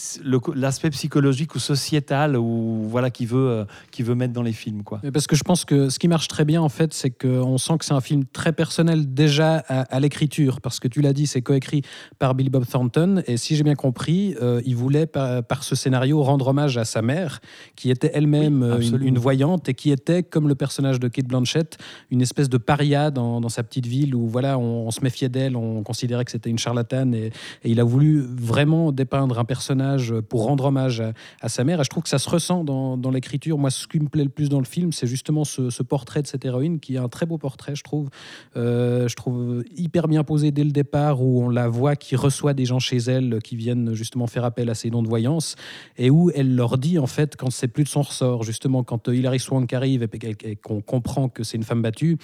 l'aspect 0.55 0.89
psychologique 0.89 1.53
ou 1.55 1.59
sociétal 1.59 2.35
ou 2.37 2.85
voilà 2.89 3.09
qui 3.09 3.25
veut, 3.25 3.49
euh, 3.49 3.65
qui 3.91 4.01
veut 4.03 4.15
mettre 4.15 4.33
dans 4.33 4.41
les 4.43 4.53
films 4.53 4.83
quoi. 4.83 4.99
Mais 5.03 5.11
Parce 5.11 5.27
que 5.27 5.35
je 5.35 5.43
pense 5.43 5.65
que 5.65 5.89
ce 5.89 5.99
qui 5.99 6.07
marche 6.07 6.27
très 6.27 6.45
bien, 6.45 6.61
en 6.61 6.69
fait, 6.69 6.93
c'est 6.93 7.09
qu'on 7.11 7.57
sent 7.57 7.77
que 7.79 7.85
c'est 7.85 7.93
un 7.93 8.01
film 8.01 8.23
très 8.25 8.53
personnel 8.53 9.13
déjà 9.13 9.63
à, 9.67 9.81
à 9.81 9.99
l'écriture. 9.99 10.61
Parce 10.61 10.79
que 10.79 10.87
tu 10.87 11.01
l'as 11.01 11.13
dit, 11.13 11.27
c'est 11.27 11.41
coécrit 11.41 11.81
par 12.17 12.35
Billy 12.35 12.49
Bob 12.49 12.65
Thornton. 12.65 13.21
Et 13.27 13.37
si 13.37 13.55
j'ai 13.55 13.63
bien 13.63 13.75
compris, 13.75 14.35
euh, 14.41 14.61
il 14.65 14.75
voulait, 14.75 15.05
par, 15.05 15.43
par 15.43 15.63
ce 15.63 15.75
scénario, 15.75 16.21
rendre 16.23 16.47
hommage 16.47 16.77
à 16.77 16.85
sa 16.85 17.01
mère, 17.01 17.39
qui 17.75 17.89
était 17.89 18.11
elle-même 18.13 18.61
Oui, 18.77 18.91
euh, 18.93 18.99
une, 18.99 19.17
voyante 19.17 19.69
et 19.69 19.73
qui 19.73 19.91
était, 19.91 20.23
comme 20.23 20.47
le 20.47 20.55
personnage 20.55 20.99
de 20.99 21.07
Kate 21.07 21.27
Blanchett, 21.27 21.77
une 22.11 22.21
espèce 22.21 22.49
de 22.49 22.57
paria 22.57 23.11
dans, 23.11 23.41
dans 23.41 23.49
sa 23.49 23.63
petite 23.63 23.85
ville 23.85 24.15
où 24.15 24.27
voilà, 24.27 24.57
on, 24.57 24.87
on 24.87 24.91
se 24.91 25.01
méfiait 25.01 25.29
d'elle, 25.29 25.55
on 25.55 25.83
considérait 25.83 26.25
que 26.25 26.31
c'était 26.31 26.49
une 26.49 26.59
charlatane. 26.59 27.13
Et, 27.13 27.27
et 27.63 27.69
il 27.69 27.79
a 27.79 27.83
voulu 27.83 28.21
vraiment 28.21 28.91
dépeindre 28.91 29.39
un 29.39 29.45
personnage 29.45 30.13
pour 30.29 30.45
rendre 30.45 30.65
hommage 30.65 31.01
à, 31.01 31.13
à 31.41 31.49
sa 31.49 31.63
mère. 31.63 31.79
Et 31.81 31.83
je 31.83 31.89
trouve 31.89 32.03
que 32.03 32.09
ça 32.09 32.19
se 32.19 32.29
ressent 32.29 32.63
dans, 32.63 32.97
dans 32.97 33.11
l'écriture. 33.11 33.57
Moi, 33.57 33.69
ce 33.69 33.87
qui 33.87 33.99
me 33.99 34.07
plaît 34.07 34.23
le 34.23 34.29
plus 34.29 34.49
dans 34.49 34.59
le 34.59 34.65
film, 34.65 34.91
c'est 34.91 35.07
justement 35.07 35.43
ce, 35.43 35.69
ce 35.69 35.83
portrait 35.83 36.21
de 36.21 36.27
cette 36.27 36.45
héroïne, 36.45 36.79
qui 36.79 36.95
est 36.95 36.99
un 36.99 37.09
très 37.09 37.25
beau 37.25 37.37
portrait, 37.37 37.75
je 37.75 37.83
trouve. 37.83 38.09
Euh, 38.55 39.07
je 39.07 39.15
trouve 39.15 39.63
hyper 39.75 40.07
bien 40.07 40.23
posé 40.23 40.51
dès 40.51 40.63
le 40.63 40.71
départ, 40.71 41.21
où 41.21 41.43
on 41.43 41.49
la 41.49 41.67
voit 41.67 41.95
qui 41.95 42.15
reçoit 42.15 42.53
des 42.53 42.65
gens 42.65 42.79
chez 42.79 42.97
elle 42.97 43.39
qui 43.43 43.55
viennent 43.55 43.93
justement 43.93 44.27
faire 44.27 44.45
appel 44.45 44.69
à 44.69 44.75
ses 44.75 44.89
dons 44.89 45.03
de 45.03 45.07
voyance, 45.07 45.55
et 45.97 46.09
où 46.09 46.31
elle 46.33 46.55
leur 46.55 46.77
dit, 46.77 46.99
en 46.99 47.07
fait, 47.07 47.35
quand 47.39 47.49
c'est 47.49 47.69
plus 47.69 47.85
de 47.85 47.89
son 47.89 48.01
ressort, 48.01 48.43
justement, 48.43 48.83
quand 48.83 49.07
euh, 49.07 49.15
Hilary 49.15 49.39
Swank 49.39 49.71
arrive 49.71 50.03
et, 50.03 50.55
qu'on 50.57 50.81
comprend 50.81 51.29
que 51.29 51.43
c'est 51.43 51.55
une 51.55 51.63
femme 51.63 51.81
battue, 51.81 52.17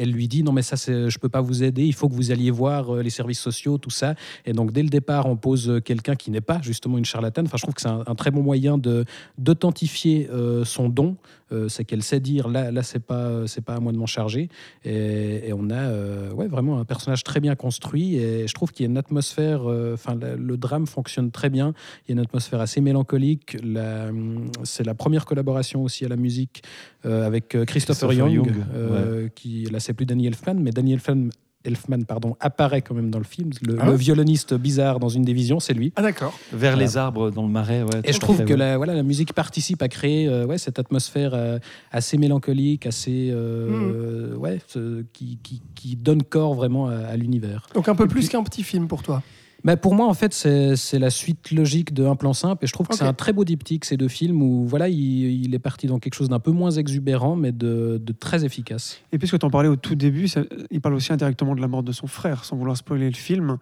elle 0.00 0.10
lui 0.10 0.28
dit 0.28 0.42
non 0.42 0.52
mais 0.52 0.62
ça 0.62 0.76
je 0.76 1.18
peux 1.18 1.28
pas 1.28 1.40
vous 1.42 1.62
aider 1.62 1.84
il 1.84 1.94
faut 1.94 2.08
que 2.08 2.14
vous 2.14 2.30
alliez 2.30 2.50
voir 2.50 2.94
euh, 2.94 3.02
les 3.02 3.10
services 3.10 3.40
sociaux 3.40 3.78
tout 3.78 3.90
ça. 3.90 4.14
Et 4.46 4.52
donc 4.52 4.72
dès 4.72 4.82
le 4.82 4.88
départ 4.88 5.26
on 5.26 5.36
pose 5.36 5.68
euh, 5.68 5.80
quelqu'un 5.80 6.16
qui 6.16 6.30
n'est 6.30 6.40
pas 6.52 6.60
justement 6.62 6.98
une 6.98 7.04
charlatane. 7.04 7.46
Enfin 7.46 7.58
je 7.58 7.62
trouve 7.62 7.74
que 7.74 7.82
c'est 7.82 7.88
un, 7.88 8.02
un 8.06 8.14
très 8.14 8.30
bon 8.30 8.42
moyen 8.42 8.78
de 8.78 9.04
d'authentifier 9.38 10.28
euh, 10.30 10.64
son 10.64 10.88
don 10.88 11.16
Euh, 11.52 11.68
c'est 11.68 11.84
qu'elle 11.84 12.04
sait 12.04 12.20
dire 12.20 12.46
là 12.46 12.70
là 12.70 12.82
c'est 12.84 13.04
pas 13.04 13.44
c'est 13.48 13.64
pas 13.68 13.74
à 13.74 13.80
moi 13.80 13.90
de 13.92 13.98
m'en 13.98 14.06
charger. 14.06 14.48
Et, 14.84 15.48
et 15.48 15.52
on 15.52 15.68
a 15.70 15.82
euh, 15.90 16.30
ouais 16.38 16.46
vraiment 16.46 16.78
un 16.78 16.84
personnage 16.84 17.24
très 17.24 17.40
bien 17.40 17.56
construit. 17.56 18.06
Et 18.24 18.46
je 18.46 18.54
trouve 18.54 18.70
qu'il 18.72 18.84
y 18.84 18.88
a 18.88 18.90
une 18.94 19.02
atmosphère 19.04 19.62
enfin 19.96 20.14
le, 20.50 20.56
drame 20.56 20.86
fonctionne 20.86 21.32
très 21.32 21.50
bien. 21.50 21.74
Il 22.00 22.06
y 22.08 22.12
a 22.12 22.14
une 22.18 22.24
atmosphère 22.28 22.60
assez 22.60 22.80
mélancolique. 22.80 23.56
La- 23.64 24.10
hum, 24.10 24.52
c'est 24.62 24.86
la 24.86 24.94
première 24.94 25.24
collaboration 25.30 25.82
aussi 25.82 26.04
à 26.04 26.08
la 26.08 26.20
musique 26.26 26.62
avec 27.02 27.48
Christopher, 27.48 27.66
Christopher 27.66 28.12
Young, 28.12 28.34
Young, 28.34 29.30
qui 29.34 29.64
là 29.74 29.80
c'est 29.90 29.94
plus 29.94 30.06
Danny 30.06 30.26
Elfman, 30.28 30.54
mais 30.54 30.70
Danny 30.70 30.92
Elfman, 30.92 31.30
Elfman 31.64 32.04
pardon, 32.06 32.36
apparaît 32.38 32.80
quand 32.80 32.94
même 32.94 33.10
dans 33.10 33.18
le 33.18 33.24
film. 33.24 33.50
Le, 33.66 33.76
Ah 33.80 33.86
le 33.86 33.90
ouais 33.92 33.96
violoniste 33.98 34.54
bizarre 34.54 35.00
dans 35.00 35.08
une 35.08 35.24
division, 35.24 35.58
c'est 35.58 35.74
lui. 35.74 35.92
ah 35.96 36.02
d'accord 36.02 36.32
Vers 36.52 36.76
les 36.76 36.96
arbres 36.96 37.30
dans 37.30 37.42
le 37.42 37.48
marais. 37.48 37.82
Ouais, 37.82 38.00
Et 38.04 38.12
je 38.12 38.20
trouve 38.20 38.36
fait, 38.36 38.44
que 38.44 38.52
ouais. 38.52 38.56
la, 38.58 38.76
voilà, 38.76 38.94
la 38.94 39.02
musique 39.02 39.32
participe 39.34 39.82
à 39.82 39.88
créer 39.88 40.28
euh, 40.28 40.46
ouais, 40.46 40.58
cette 40.58 40.78
atmosphère 40.78 41.32
euh, 41.34 41.58
assez 41.90 42.16
mélancolique, 42.18 42.86
assez 42.86 43.30
euh, 43.32 44.34
ouais, 44.36 44.60
ce- 44.68 45.02
qui, 45.12 45.38
qui, 45.42 45.60
qui 45.74 45.96
donne 45.96 46.22
corps 46.22 46.54
vraiment 46.54 46.86
à, 46.86 46.94
à 46.94 47.16
l'univers. 47.16 47.66
donc 47.74 47.88
un 47.88 47.94
peu 47.96 48.04
Et 48.04 48.08
plus 48.08 48.20
puis- 48.20 48.28
qu'un 48.28 48.44
petit 48.44 48.62
film 48.62 48.86
pour 48.86 49.02
toi 49.02 49.22
Bah, 49.64 49.76
pour 49.76 49.94
moi, 49.94 50.06
en 50.06 50.14
fait, 50.14 50.32
c'est 50.32 50.98
la 50.98 51.10
suite 51.10 51.50
logique 51.50 51.92
de 51.92 52.04
Un 52.06 52.16
plan 52.16 52.32
simple. 52.32 52.64
Et 52.64 52.66
je 52.66 52.72
trouve 52.72 52.86
que 52.88 52.96
c'est 52.96 53.04
un 53.04 53.12
très 53.14 53.32
beau 53.32 53.44
diptyque, 53.44 53.84
ces 53.84 53.96
deux 53.96 54.08
films, 54.08 54.42
où 54.42 54.66
voilà, 54.66 54.88
il, 54.88 54.98
il 55.44 55.54
est 55.54 55.58
parti 55.58 55.86
dans 55.86 55.98
quelque 55.98 56.14
chose 56.14 56.28
d'un 56.28 56.38
peu 56.40 56.50
moins 56.50 56.70
exubérant, 56.70 57.36
mais 57.36 57.52
de, 57.52 58.00
de 58.02 58.12
très 58.12 58.44
efficace. 58.44 59.00
Et 59.12 59.18
puisque 59.18 59.38
tu 59.38 59.44
en 59.46 59.50
parlais 59.50 59.68
au 59.68 59.76
tout 59.76 59.94
début, 59.94 60.28
ça- 60.28 60.42
il 60.70 60.80
parle 60.80 60.94
aussi 60.94 61.12
indirectement 61.12 61.54
de 61.54 61.60
la 61.60 61.68
mort 61.68 61.82
de 61.82 61.92
son 61.92 62.06
frère, 62.06 62.44
sans 62.44 62.56
vouloir 62.56 62.76
spoiler 62.76 63.08
le 63.10 63.16
film. 63.16 63.58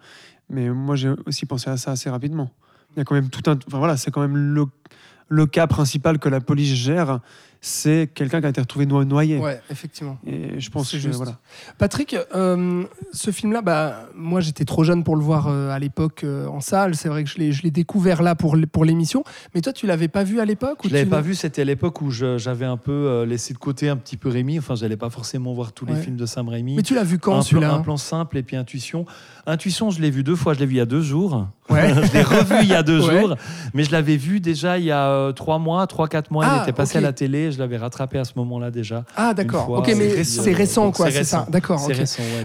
Mais 0.49 0.69
moi, 0.69 0.95
j'ai 0.95 1.09
aussi 1.25 1.45
pensé 1.45 1.69
à 1.69 1.77
ça 1.77 1.91
assez 1.91 2.09
rapidement. 2.09 2.49
Il 2.95 2.99
y 2.99 3.01
a 3.01 3.03
quand 3.03 3.15
même 3.15 3.29
tout 3.29 3.49
un. 3.49 3.57
Enfin 3.67 3.77
voilà, 3.77 3.97
c'est 3.97 4.09
quand 4.11 4.21
même 4.21 4.35
le- 4.37 4.65
le 5.27 5.45
cas 5.45 5.67
principal 5.67 6.17
que 6.17 6.27
la 6.27 6.41
police 6.41 6.73
gère, 6.73 7.19
c'est 7.61 8.09
quelqu'un 8.13 8.39
qui 8.39 8.45
a 8.47 8.49
été 8.49 8.61
retrouvé 8.61 8.85
no- 8.85 9.03
noyé. 9.03 9.37
Ouais, 9.37 9.59
effectivement. 9.69 10.17
Et 10.25 10.59
je 10.59 10.69
pense 10.69 10.91
C'est 10.91 10.97
que 10.97 11.03
juste. 11.03 11.15
voilà. 11.17 11.37
Patrick, 11.77 12.15
euh, 12.33 12.83
ce 13.11 13.31
film-là, 13.31 13.61
bah, 13.61 14.05
moi 14.15 14.39
j'étais 14.39 14.63
trop 14.63 14.83
jeune 14.85 15.03
pour 15.03 15.15
le 15.17 15.23
voir 15.23 15.47
euh, 15.47 15.69
à 15.69 15.77
l'époque 15.79 16.23
euh, 16.23 16.47
en 16.47 16.61
salle. 16.61 16.95
C'est 16.95 17.09
vrai 17.09 17.23
que 17.25 17.29
je 17.29 17.37
l'ai, 17.37 17.51
je 17.51 17.63
l'ai 17.63 17.71
découvert 17.71 18.21
là 18.21 18.35
pour, 18.35 18.55
pour 18.71 18.85
l'émission. 18.85 19.23
Mais 19.53 19.61
toi, 19.61 19.73
tu 19.73 19.87
l'avais 19.87 20.07
pas 20.07 20.23
vu 20.23 20.39
à 20.39 20.45
l'époque 20.45 20.79
Je 20.85 20.89
l'avais 20.93 21.05
pas 21.05 21.19
vu, 21.21 21.35
c'était 21.35 21.61
à 21.63 21.65
l'époque 21.65 22.01
où 22.01 22.11
j'avais 22.11 22.65
un 22.65 22.77
peu 22.77 22.91
euh, 22.91 23.25
laissé 23.25 23.53
de 23.53 23.59
côté 23.59 23.89
un 23.89 23.97
petit 23.97 24.15
peu 24.15 24.29
Rémi. 24.29 24.57
Enfin, 24.57 24.75
j'allais 24.75 24.97
pas 24.97 25.09
forcément 25.09 25.53
voir 25.53 25.73
tous 25.73 25.85
les 25.85 25.95
films 25.95 26.15
de 26.15 26.25
Sam 26.25 26.47
Raimi. 26.47 26.75
Mais 26.75 26.83
tu 26.83 26.95
l'as 26.95 27.03
vu 27.03 27.19
quand 27.19 27.41
celui-là 27.41 27.73
un 27.73 27.81
plan 27.81 27.97
simple 27.97 28.37
et 28.37 28.43
puis 28.43 28.55
Intuition. 28.55 29.05
Intuition, 29.45 29.89
je 29.89 30.01
l'ai 30.01 30.11
vu 30.11 30.23
deux 30.23 30.35
fois. 30.35 30.53
Je 30.53 30.59
l'ai 30.59 30.65
vu 30.65 30.75
il 30.75 30.77
y 30.77 30.81
a 30.81 30.85
deux 30.85 31.01
jours. 31.01 31.47
Ouais. 31.69 31.93
je 32.05 32.13
l'ai 32.13 32.23
revu 32.23 32.55
il 32.61 32.69
y 32.69 32.73
a 32.73 32.83
deux 32.83 32.99
Ouais. 33.09 33.21
jours. 33.21 33.35
Mais 33.73 33.83
je 33.83 33.91
l'avais 33.91 34.17
vu 34.17 34.39
déjà 34.39 34.77
il 34.77 34.85
y 34.85 34.91
a 34.91 35.07
euh, 35.09 35.31
trois 35.33 35.59
mois, 35.59 35.85
trois, 35.87 36.07
quatre 36.07 36.31
mois. 36.31 36.45
Ah, 36.47 36.57
il 36.59 36.61
était 36.63 36.73
passé 36.73 36.97
à 36.97 37.01
la 37.01 37.13
télé. 37.13 37.48
Je 37.51 37.59
l'avais 37.59 37.77
rattrapé 37.77 38.17
à 38.19 38.25
ce 38.25 38.33
moment-là 38.37 38.71
déjà. 38.71 39.03
Ah 39.15 39.33
d'accord. 39.33 39.69
Ok, 39.69 39.93
mais 39.97 40.23
c'est 40.23 40.53
récent 40.53 40.91
quoi, 40.91 41.11
c'est 41.11 41.23
ça. 41.23 41.47
D'accord. 41.49 41.85
Ouais, 41.87 41.95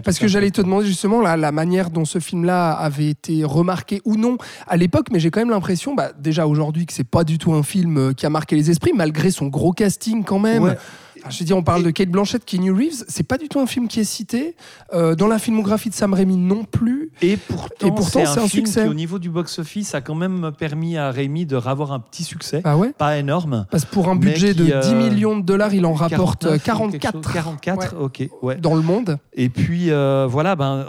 Parce 0.03 0.19
que 0.19 0.27
j'allais 0.27 0.51
te 0.51 0.61
demander 0.61 0.85
justement 0.87 1.21
la, 1.21 1.37
la 1.37 1.51
manière 1.51 1.89
dont 1.89 2.05
ce 2.05 2.19
film-là 2.19 2.71
avait 2.71 3.09
été 3.09 3.43
remarqué 3.43 4.01
ou 4.05 4.15
non 4.15 4.37
à 4.67 4.77
l'époque, 4.77 5.07
mais 5.11 5.19
j'ai 5.19 5.31
quand 5.31 5.39
même 5.39 5.49
l'impression, 5.49 5.95
bah, 5.95 6.11
déjà 6.19 6.47
aujourd'hui, 6.47 6.85
que 6.85 6.93
c'est 6.93 7.03
pas 7.03 7.23
du 7.23 7.37
tout 7.37 7.53
un 7.53 7.63
film 7.63 7.97
euh, 7.97 8.13
qui 8.13 8.25
a 8.25 8.29
marqué 8.29 8.55
les 8.55 8.69
esprits, 8.71 8.93
malgré 8.93 9.31
son 9.31 9.47
gros 9.47 9.71
casting 9.73 10.23
quand 10.23 10.39
même. 10.39 10.63
Ouais. 10.63 10.77
Enfin, 11.25 11.33
je 11.33 11.39
veux 11.39 11.45
dire, 11.45 11.57
on 11.57 11.63
parle 11.63 11.81
de 11.81 11.89
Kate 11.89 12.09
Blanchett, 12.09 12.45
Keanu 12.45 12.71
Reeves, 12.71 13.03
c'est 13.07 13.23
pas 13.27 13.37
du 13.37 13.49
tout 13.49 13.59
un 13.59 13.65
film 13.65 13.87
qui 13.87 13.99
est 13.99 14.03
cité. 14.03 14.55
Euh, 14.93 15.15
dans 15.15 15.27
la 15.27 15.39
filmographie 15.39 15.89
de 15.89 15.95
Sam 15.95 16.13
Raimi 16.13 16.37
non 16.37 16.63
plus. 16.63 17.11
Et 17.23 17.35
pourtant, 17.35 17.87
Et 17.87 17.89
pourtant, 17.91 18.25
c'est 18.25 18.39
un 18.39 18.47
film 18.47 18.67
succès. 18.67 18.83
qui, 18.83 18.89
au 18.89 18.93
niveau 18.93 19.17
du 19.17 19.29
box-office, 19.31 19.95
a 19.95 20.01
quand 20.01 20.13
même 20.13 20.51
permis 20.57 20.97
à 20.97 21.09
Rémi 21.09 21.47
de 21.47 21.57
avoir 21.57 21.93
un 21.93 21.99
petit 21.99 22.23
succès. 22.23 22.61
Ah 22.63 22.77
ouais 22.77 22.93
Pas 22.95 23.17
énorme. 23.17 23.65
Parce 23.71 23.85
que 23.85 23.91
pour 23.91 24.07
un 24.07 24.15
budget 24.15 24.53
qui, 24.53 24.65
de 24.65 24.71
euh, 24.71 24.81
10 24.81 24.93
millions 24.93 25.35
de 25.37 25.43
dollars, 25.43 25.73
il 25.73 25.85
en 25.85 25.93
rapporte 25.93 26.61
49 26.61 26.89
ou 26.89 26.99
quelque 26.99 27.01
44 27.01 27.13
chose, 27.13 27.57
44, 27.61 27.95
ok. 27.99 28.29
Ouais. 28.43 28.57
dans 28.57 28.75
le 28.75 28.83
monde. 28.83 29.17
Et 29.33 29.49
puis 29.49 29.89
euh, 29.89 30.27
voilà, 30.29 30.55
ben, 30.55 30.85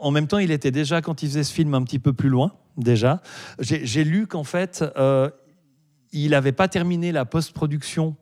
en 0.00 0.10
même 0.12 0.28
temps, 0.28 0.38
il 0.38 0.52
était 0.52 0.70
déjà, 0.70 1.02
quand 1.02 1.22
il 1.24 1.28
faisait 1.28 1.42
ce 1.42 1.52
film, 1.52 1.74
un 1.74 1.82
petit 1.82 1.98
peu 1.98 2.12
plus 2.12 2.28
loin, 2.28 2.52
déjà. 2.76 3.22
J'ai 3.58 3.84
j'ai 3.84 4.04
lu 4.04 4.26
qu'en 4.28 4.44
fait, 4.44 4.84
euh, 4.96 5.28
il 6.12 6.30
n'avait 6.30 6.52
pas 6.52 6.68
terminé 6.68 7.12
la 7.12 7.24
post-production 7.24 8.14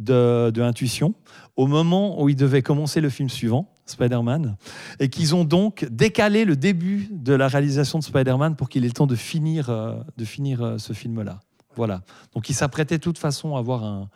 de, 0.00 0.60
Intuition 0.60 1.14
au 1.56 1.66
moment 1.66 2.22
où 2.22 2.28
il 2.28 2.36
devait 2.36 2.62
commencer 2.62 3.00
le 3.00 3.08
film 3.08 3.28
suivant, 3.28 3.72
Spider-Man, 3.86 4.56
et 4.98 5.08
qu'ils 5.08 5.34
ont 5.34 5.44
donc 5.44 5.86
décalé 5.90 6.44
le 6.44 6.56
début 6.56 7.08
de 7.10 7.34
la 7.34 7.48
réalisation 7.48 7.98
de 7.98 8.04
Spider-Man 8.04 8.56
pour 8.56 8.68
qu'il 8.68 8.84
ait 8.84 8.88
le 8.88 8.94
temps 8.94 9.06
de 9.06 9.16
finir, 9.16 9.68
euh, 9.68 9.96
de 10.16 10.24
finir 10.24 10.62
euh, 10.62 10.78
ce 10.78 10.92
film-là. 10.92 11.40
Voilà. 11.76 12.02
Donc 12.34 12.48
il 12.48 12.54
s'apprêtait 12.54 12.98
de 12.98 13.02
toute 13.02 13.18
façon 13.18 13.56
à 13.56 13.58
avoir 13.58 13.84
un, 13.84 14.08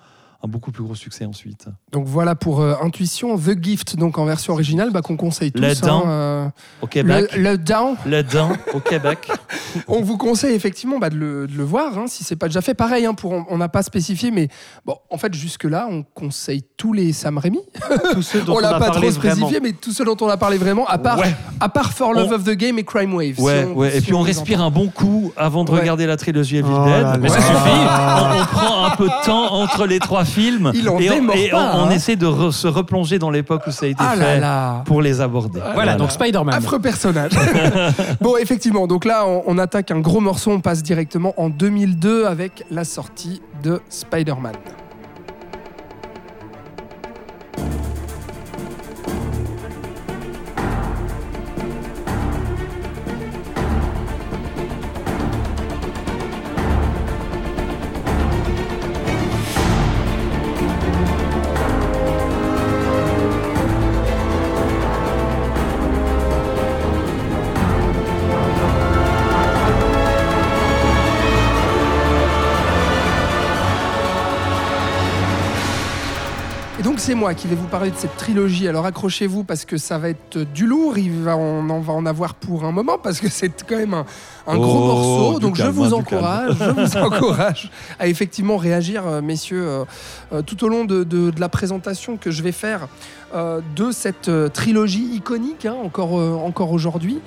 un 0.44 0.48
beaucoup 0.48 0.70
plus 0.72 0.84
gros 0.84 0.94
succès 0.94 1.24
ensuite. 1.24 1.66
Donc 1.90 2.04
voilà 2.06 2.34
pour 2.34 2.60
euh, 2.60 2.74
Intuition, 2.82 3.38
The 3.38 3.56
Gift, 3.62 3.96
donc 3.96 4.18
en 4.18 4.26
version 4.26 4.52
originale, 4.52 4.90
bah, 4.90 5.00
qu'on 5.00 5.16
conseille 5.16 5.50
tous. 5.52 5.62
Le 5.62 5.74
Down. 5.74 6.02
euh, 6.06 6.48
Au 6.82 6.86
Québec, 6.86 7.30
le, 7.34 7.42
le 7.52 7.58
Down. 7.58 7.96
le 8.06 8.22
Dain 8.22 8.50
au 8.74 8.80
Québec. 8.80 9.30
On 9.88 10.02
vous 10.02 10.18
conseille 10.18 10.54
effectivement 10.54 10.98
bah, 10.98 11.08
de, 11.10 11.16
le, 11.16 11.46
de 11.46 11.56
le 11.56 11.64
voir, 11.64 11.96
hein, 11.98 12.04
si 12.08 12.24
c'est 12.24 12.36
pas 12.36 12.46
déjà 12.48 12.60
fait. 12.60 12.74
Pareil, 12.74 13.06
hein, 13.06 13.14
pour, 13.14 13.32
on 13.48 13.56
n'a 13.58 13.68
pas 13.68 13.82
spécifié, 13.82 14.30
mais 14.30 14.48
bon, 14.84 14.96
en 15.10 15.16
fait, 15.18 15.32
jusque-là, 15.34 15.88
on 15.90 16.02
conseille 16.02 16.62
tous 16.76 16.92
les 16.92 17.12
Sam 17.14 17.38
Raimi. 17.38 17.60
Tous 18.12 18.22
ceux 18.22 18.40
dont 18.44 18.52
on 18.54 18.56
on, 18.56 18.60
l'a 18.60 18.68
a 18.76 18.78
pas 18.78 18.90
parlé 18.90 19.08
trop 19.10 19.18
vraiment. 19.20 19.34
spécifié, 19.36 19.60
mais 19.60 19.72
tous 19.72 19.92
ceux 19.92 20.04
dont 20.04 20.16
on 20.20 20.28
a 20.28 20.36
parlé 20.36 20.58
vraiment, 20.58 20.86
à 20.86 20.98
part, 20.98 21.18
Ouais. 21.18 21.34
à 21.58 21.68
part 21.70 21.92
For 21.92 22.12
Love 22.12 22.28
On- 22.30 22.34
of 22.34 22.44
the 22.44 22.50
Game 22.50 22.78
et 22.78 22.84
Crime 22.84 23.14
Wave. 23.14 23.36
si 23.36 23.40
Ouais, 23.40 23.64
on- 23.64 23.72
ouais. 23.78 23.96
Et 23.96 24.00
si 24.00 24.06
puis 24.06 24.14
on 24.14 24.20
respire 24.20 24.58
entend. 24.60 24.66
un 24.66 24.70
bon 24.70 24.88
coup 24.90 25.32
avant 25.36 25.64
de 25.64 25.70
Ouais. 25.70 25.80
regarder 25.80 26.06
la 26.06 26.16
trilogie 26.18 26.58
Evil 26.58 26.68
Oh 26.70 26.84
Dead. 26.84 27.02
là 27.02 27.16
Mais 27.18 27.28
ça 27.30 27.40
suffit. 27.40 27.54
on, 27.56 28.40
on 28.42 28.44
prend 28.44 28.84
un 28.84 28.90
peu 28.96 29.06
de 29.06 29.24
temps 29.24 29.52
entre 29.54 29.86
les 29.86 29.98
trois 29.98 30.24
films 30.24 30.33
Il 30.74 30.88
en 30.88 30.98
et, 30.98 31.10
on, 31.10 31.30
et 31.32 31.52
on- 31.52 31.56
pas, 31.56 31.72
on 31.76 31.84
hein. 31.86 31.90
essaie 31.90 32.16
de 32.16 32.26
re- 32.26 32.52
se 32.52 32.66
replonger 32.66 33.18
dans 33.18 33.30
l'époque 33.30 33.62
où 33.66 33.70
ça 33.70 33.86
a 33.86 33.88
été 33.88 34.02
Ah 34.04 34.14
fait 34.16 34.40
là 34.40 34.82
pour 34.84 35.00
les 35.02 35.20
aborder. 35.20 35.60
Voilà, 35.74 35.94
donc 35.94 36.10
Spider-Man. 36.10 36.54
Affreux 36.54 36.78
personnage. 36.80 37.32
bon, 38.20 38.36
effectivement, 38.36 38.86
donc 38.86 39.04
là, 39.04 39.24
on, 39.26 39.42
on 39.46 39.58
attaque 39.58 39.90
un 39.90 40.00
gros 40.00 40.20
morceau. 40.20 40.50
On 40.52 40.60
passe 40.60 40.82
directement 40.82 41.34
en 41.36 41.48
2002 41.48 42.26
avec 42.26 42.64
la 42.70 42.84
sortie 42.84 43.40
de 43.62 43.80
Spider-Man. 43.88 44.52
C'est 77.14 77.20
moi 77.20 77.32
qui 77.34 77.46
vais 77.46 77.54
vous 77.54 77.68
parler 77.68 77.92
de 77.92 77.96
cette 77.96 78.16
trilogie. 78.16 78.66
Alors 78.66 78.86
accrochez-vous 78.86 79.44
parce 79.44 79.64
que 79.64 79.76
ça 79.76 79.98
va 79.98 80.08
être 80.08 80.38
du 80.52 80.66
lourd. 80.66 80.98
Il 80.98 81.12
va, 81.22 81.36
on 81.36 81.70
en 81.70 81.78
va 81.78 81.92
en 81.92 82.06
avoir 82.06 82.34
pour 82.34 82.64
un 82.64 82.72
moment 82.72 82.98
parce 83.00 83.20
que 83.20 83.28
c'est 83.28 83.52
quand 83.64 83.76
même 83.76 83.94
un, 83.94 84.04
un 84.48 84.56
gros 84.56 84.80
Oh, 84.82 84.86
morceau. 85.28 85.38
Donc 85.38 85.54
je 85.54 85.62
vous 85.62 85.94
encourage, 85.94 86.56
je 86.58 86.70
vous 86.70 86.96
encourage 87.04 87.70
à 88.00 88.08
effectivement 88.08 88.56
réagir, 88.56 89.06
euh, 89.06 89.20
messieurs, 89.22 89.64
euh, 89.64 89.84
euh, 90.32 90.42
tout 90.42 90.64
au 90.64 90.68
long 90.68 90.84
de, 90.84 91.04
de- 91.04 91.30
de 91.30 91.40
la 91.40 91.48
présentation 91.48 92.16
que 92.16 92.32
je 92.32 92.42
vais 92.42 92.50
faire 92.50 92.88
euh, 93.34 93.60
de 93.74 93.90
cette 93.90 94.28
euh, 94.28 94.48
trilogie 94.48 95.16
iconique, 95.16 95.66
hein, 95.66 95.74
encore, 95.82 96.20
euh, 96.20 96.34
encore 96.34 96.70
aujourd'hui. 96.70 97.18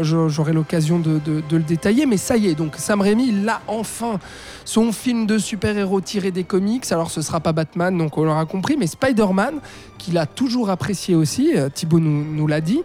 J'aurai 0.00 0.52
l'occasion 0.52 0.98
de 0.98 1.20
le 1.50 1.62
détailler, 1.62 2.04
mais 2.06 2.16
ça 2.16 2.36
y 2.36 2.48
est. 2.48 2.54
Donc 2.54 2.74
Sam 2.76 3.00
Raimi, 3.00 3.28
il 3.28 3.48
a 3.48 3.60
enfin 3.68 4.18
son 4.64 4.90
film 4.90 5.26
de 5.26 5.38
super-héros 5.38 6.00
tiré 6.00 6.32
des 6.32 6.42
comics. 6.42 6.90
Alors 6.90 7.10
ce 7.10 7.22
sera 7.22 7.38
pas 7.38 7.52
Batman, 7.52 7.96
donc 7.96 8.18
on 8.18 8.24
l'aura 8.24 8.44
compris, 8.46 8.76
mais 8.76 8.86
Spider-Man, 8.86 9.60
qu'il 10.02 10.18
a 10.18 10.26
toujours 10.26 10.68
apprécié 10.70 11.14
aussi, 11.14 11.52
euh, 11.56 11.68
Thibaut 11.68 12.00
nous, 12.00 12.46
l'a 12.46 12.60
dit. 12.60 12.82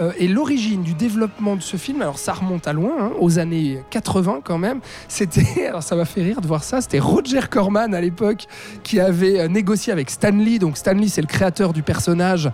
Euh, 0.00 0.12
et 0.18 0.28
l'origine 0.28 0.82
du 0.82 0.94
développement 0.94 1.56
de 1.56 1.62
ce 1.62 1.76
film, 1.76 2.00
alors 2.00 2.18
ça 2.18 2.32
remonte 2.32 2.68
à 2.68 2.72
loin, 2.72 2.92
hein, 3.00 3.10
aux 3.18 3.40
années 3.40 3.80
80 3.90 4.40
quand 4.44 4.58
même. 4.58 4.80
C'était, 5.08 5.66
alors 5.66 5.82
ça 5.82 5.96
m'a 5.96 6.04
fait 6.04 6.22
rire 6.22 6.40
de 6.40 6.46
voir 6.46 6.62
ça, 6.62 6.80
c'était 6.80 7.00
Roger 7.00 7.40
Corman 7.50 7.92
à 7.94 8.00
l'époque 8.00 8.46
qui 8.84 9.00
avait 9.00 9.40
euh, 9.40 9.48
négocié 9.48 9.92
avec 9.92 10.10
Stan 10.10 10.30
Lee. 10.30 10.58
Donc 10.58 10.76
Stan 10.76 10.92
Lee, 10.92 11.08
c'est 11.08 11.20
le 11.20 11.26
créateur 11.26 11.72
du 11.72 11.82
personnage 11.82 12.50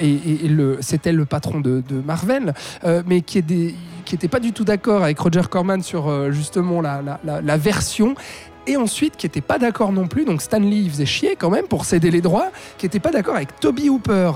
et, 0.00 0.18
c'était 0.80 1.12
le 1.12 1.24
patron 1.24 1.60
de, 1.60 1.82
Marvel, 2.04 2.54
mais 3.06 3.20
qui 3.20 3.38
n'était 3.38 4.28
pas 4.28 4.40
du 4.40 4.52
tout 4.52 4.64
d'accord 4.64 5.04
avec 5.04 5.18
Roger 5.18 5.42
Corman 5.48 5.82
sur 5.82 6.32
justement 6.32 6.80
la 6.80 7.56
version 7.56 8.14
et 8.66 8.76
ensuite 8.76 9.16
qui 9.16 9.26
n'était 9.26 9.40
pas 9.40 9.58
d'accord 9.58 9.92
non 9.92 10.06
plus, 10.06 10.24
donc 10.24 10.42
Stan 10.42 10.58
Lee 10.58 10.82
il 10.84 10.90
faisait 10.90 11.06
chier 11.06 11.36
quand 11.36 11.50
même 11.50 11.66
pour 11.66 11.84
céder 11.84 12.10
les 12.10 12.20
droits, 12.20 12.50
qui 12.78 12.86
n'était 12.86 13.00
pas 13.00 13.10
d'accord 13.10 13.36
avec 13.36 13.58
Toby 13.60 13.88
Hooper, 13.88 14.32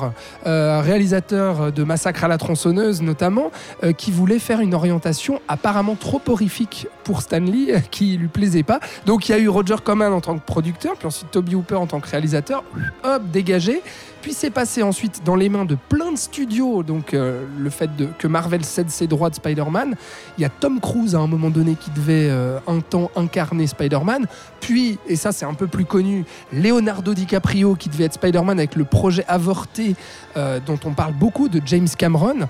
euh, 0.46 0.80
réalisateur 0.80 1.72
de 1.72 1.84
Massacre 1.84 2.24
à 2.24 2.28
la 2.28 2.38
tronçonneuse 2.38 3.02
notamment, 3.02 3.50
euh, 3.84 3.92
qui 3.92 4.10
voulait 4.10 4.38
faire 4.38 4.60
une 4.60 4.74
orientation 4.74 5.40
apparemment 5.48 5.94
trop 5.94 6.20
horrifique 6.28 6.86
pour 7.04 7.22
Stan 7.22 7.40
Lee, 7.40 7.72
euh, 7.72 7.78
qui 7.90 8.16
lui 8.16 8.28
plaisait 8.28 8.62
pas. 8.62 8.80
Donc 9.06 9.28
il 9.28 9.32
y 9.32 9.34
a 9.34 9.38
eu 9.38 9.48
Roger 9.48 9.76
Corman 9.82 10.12
en 10.12 10.20
tant 10.20 10.36
que 10.38 10.44
producteur, 10.44 10.96
puis 10.96 11.06
ensuite 11.06 11.30
Toby 11.30 11.54
Hooper 11.54 11.76
en 11.76 11.86
tant 11.86 12.00
que 12.00 12.08
réalisateur, 12.08 12.64
hop, 13.04 13.22
dégagé. 13.32 13.82
Puis 14.22 14.32
c'est 14.32 14.50
passé 14.50 14.82
ensuite 14.82 15.22
dans 15.24 15.36
les 15.36 15.48
mains 15.48 15.64
de 15.64 15.76
plein 15.76 16.12
de 16.12 16.18
studios, 16.18 16.82
donc 16.82 17.14
euh, 17.14 17.44
le 17.58 17.70
fait 17.70 17.94
de, 17.96 18.08
que 18.18 18.26
Marvel 18.26 18.64
cède 18.64 18.90
ses 18.90 19.06
droits 19.06 19.30
de 19.30 19.36
Spider-Man. 19.36 19.94
Il 20.36 20.42
y 20.42 20.44
a 20.44 20.48
Tom 20.48 20.80
Cruise 20.80 21.14
à 21.14 21.18
un 21.18 21.26
moment 21.26 21.50
donné 21.50 21.76
qui 21.76 21.90
devait 21.90 22.28
euh, 22.28 22.58
un 22.66 22.80
temps 22.80 23.10
incarner 23.14 23.66
Spider-Man. 23.66 24.26
Puis, 24.60 24.98
et 25.06 25.14
ça 25.14 25.30
c'est 25.30 25.44
un 25.44 25.54
peu 25.54 25.68
plus 25.68 25.84
connu, 25.84 26.24
Leonardo 26.52 27.14
DiCaprio 27.14 27.76
qui 27.76 27.88
devait 27.88 28.04
être 28.04 28.14
Spider-Man 28.14 28.58
avec 28.58 28.74
le 28.74 28.84
projet 28.84 29.24
avorté 29.28 29.94
euh, 30.36 30.58
dont 30.64 30.78
on 30.84 30.92
parle 30.92 31.14
beaucoup 31.14 31.48
de 31.48 31.62
James 31.64 31.88
Cameron. 31.96 32.48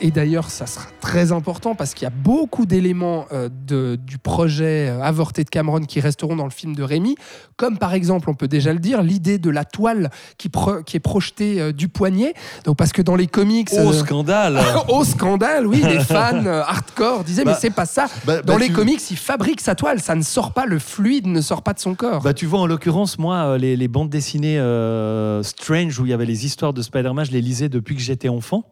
Et 0.00 0.10
d'ailleurs, 0.10 0.50
ça 0.50 0.66
sera 0.66 0.86
très 1.00 1.32
important 1.32 1.74
parce 1.74 1.94
qu'il 1.94 2.04
y 2.04 2.06
a 2.06 2.14
beaucoup 2.14 2.66
d'éléments 2.66 3.26
du 3.58 4.18
projet 4.18 4.88
avorté 5.02 5.44
de 5.44 5.50
Cameron 5.50 5.80
qui 5.80 6.00
resteront 6.00 6.36
dans 6.36 6.44
le 6.44 6.50
film 6.50 6.74
de 6.74 6.82
Rémi, 6.82 7.16
comme 7.56 7.78
par 7.78 7.94
exemple, 7.94 8.30
on 8.30 8.34
peut 8.34 8.48
déjà 8.48 8.72
le 8.72 8.78
dire, 8.78 9.02
l'idée 9.02 9.38
de 9.38 9.50
la 9.50 9.64
toile 9.64 10.10
qui, 10.38 10.48
qui 10.84 10.96
est 10.96 11.00
projetée 11.00 11.60
euh, 11.60 11.72
du 11.72 11.88
poignet. 11.88 12.34
Donc, 12.64 12.76
parce 12.76 12.92
que 12.92 13.02
dans 13.02 13.16
les 13.16 13.26
comics. 13.26 13.68
Au 13.72 13.90
euh, 13.90 13.92
scandale 13.92 14.60
au 14.88 15.04
scandale, 15.04 15.66
oui, 15.66 15.82
les 15.86 16.00
fans 16.04 16.44
euh, 16.46 16.62
hardcore 16.62 17.24
disaient, 17.24 17.44
Bah, 17.44 17.52
mais 17.54 17.58
c'est 17.60 17.70
pas 17.74 17.86
ça. 17.86 18.06
bah, 18.24 18.42
Dans 18.42 18.54
bah, 18.54 18.58
les 18.60 18.66
tu- 18.68 18.72
comics, 18.72 19.00
il 19.10 19.16
fabrique 19.16 19.60
sa 19.60 19.74
toile, 19.74 20.00
ça 20.00 20.14
ne 20.14 20.22
sort 20.22 20.52
pas, 20.52 20.66
le 20.66 20.78
fluide 20.78 21.26
ne 21.26 21.40
sort 21.40 21.62
pas 21.62 21.72
de 21.72 21.78
son 21.80 21.94
corps. 21.94 22.22
Bah, 22.22 22.34
tu 22.34 22.46
vois, 22.46 22.60
en 22.60 22.66
l'occurrence, 22.66 23.18
moi, 23.18 23.58
les, 23.58 23.76
les 23.76 23.88
bandes 23.88 24.10
dessinées 24.10 24.58
euh, 24.58 25.42
Strange, 25.42 25.98
où 25.98 26.06
il 26.06 26.10
y 26.10 26.12
avait 26.12 26.26
les 26.26 26.46
histoires 26.46 26.72
de 26.72 26.82
Spider-Man, 26.82 27.24
je 27.26 27.32
les 27.32 27.40
lisais 27.40 27.68
depuis 27.68 27.94
que 27.96 28.02
j'étais 28.02 28.28
enfant. 28.28 28.64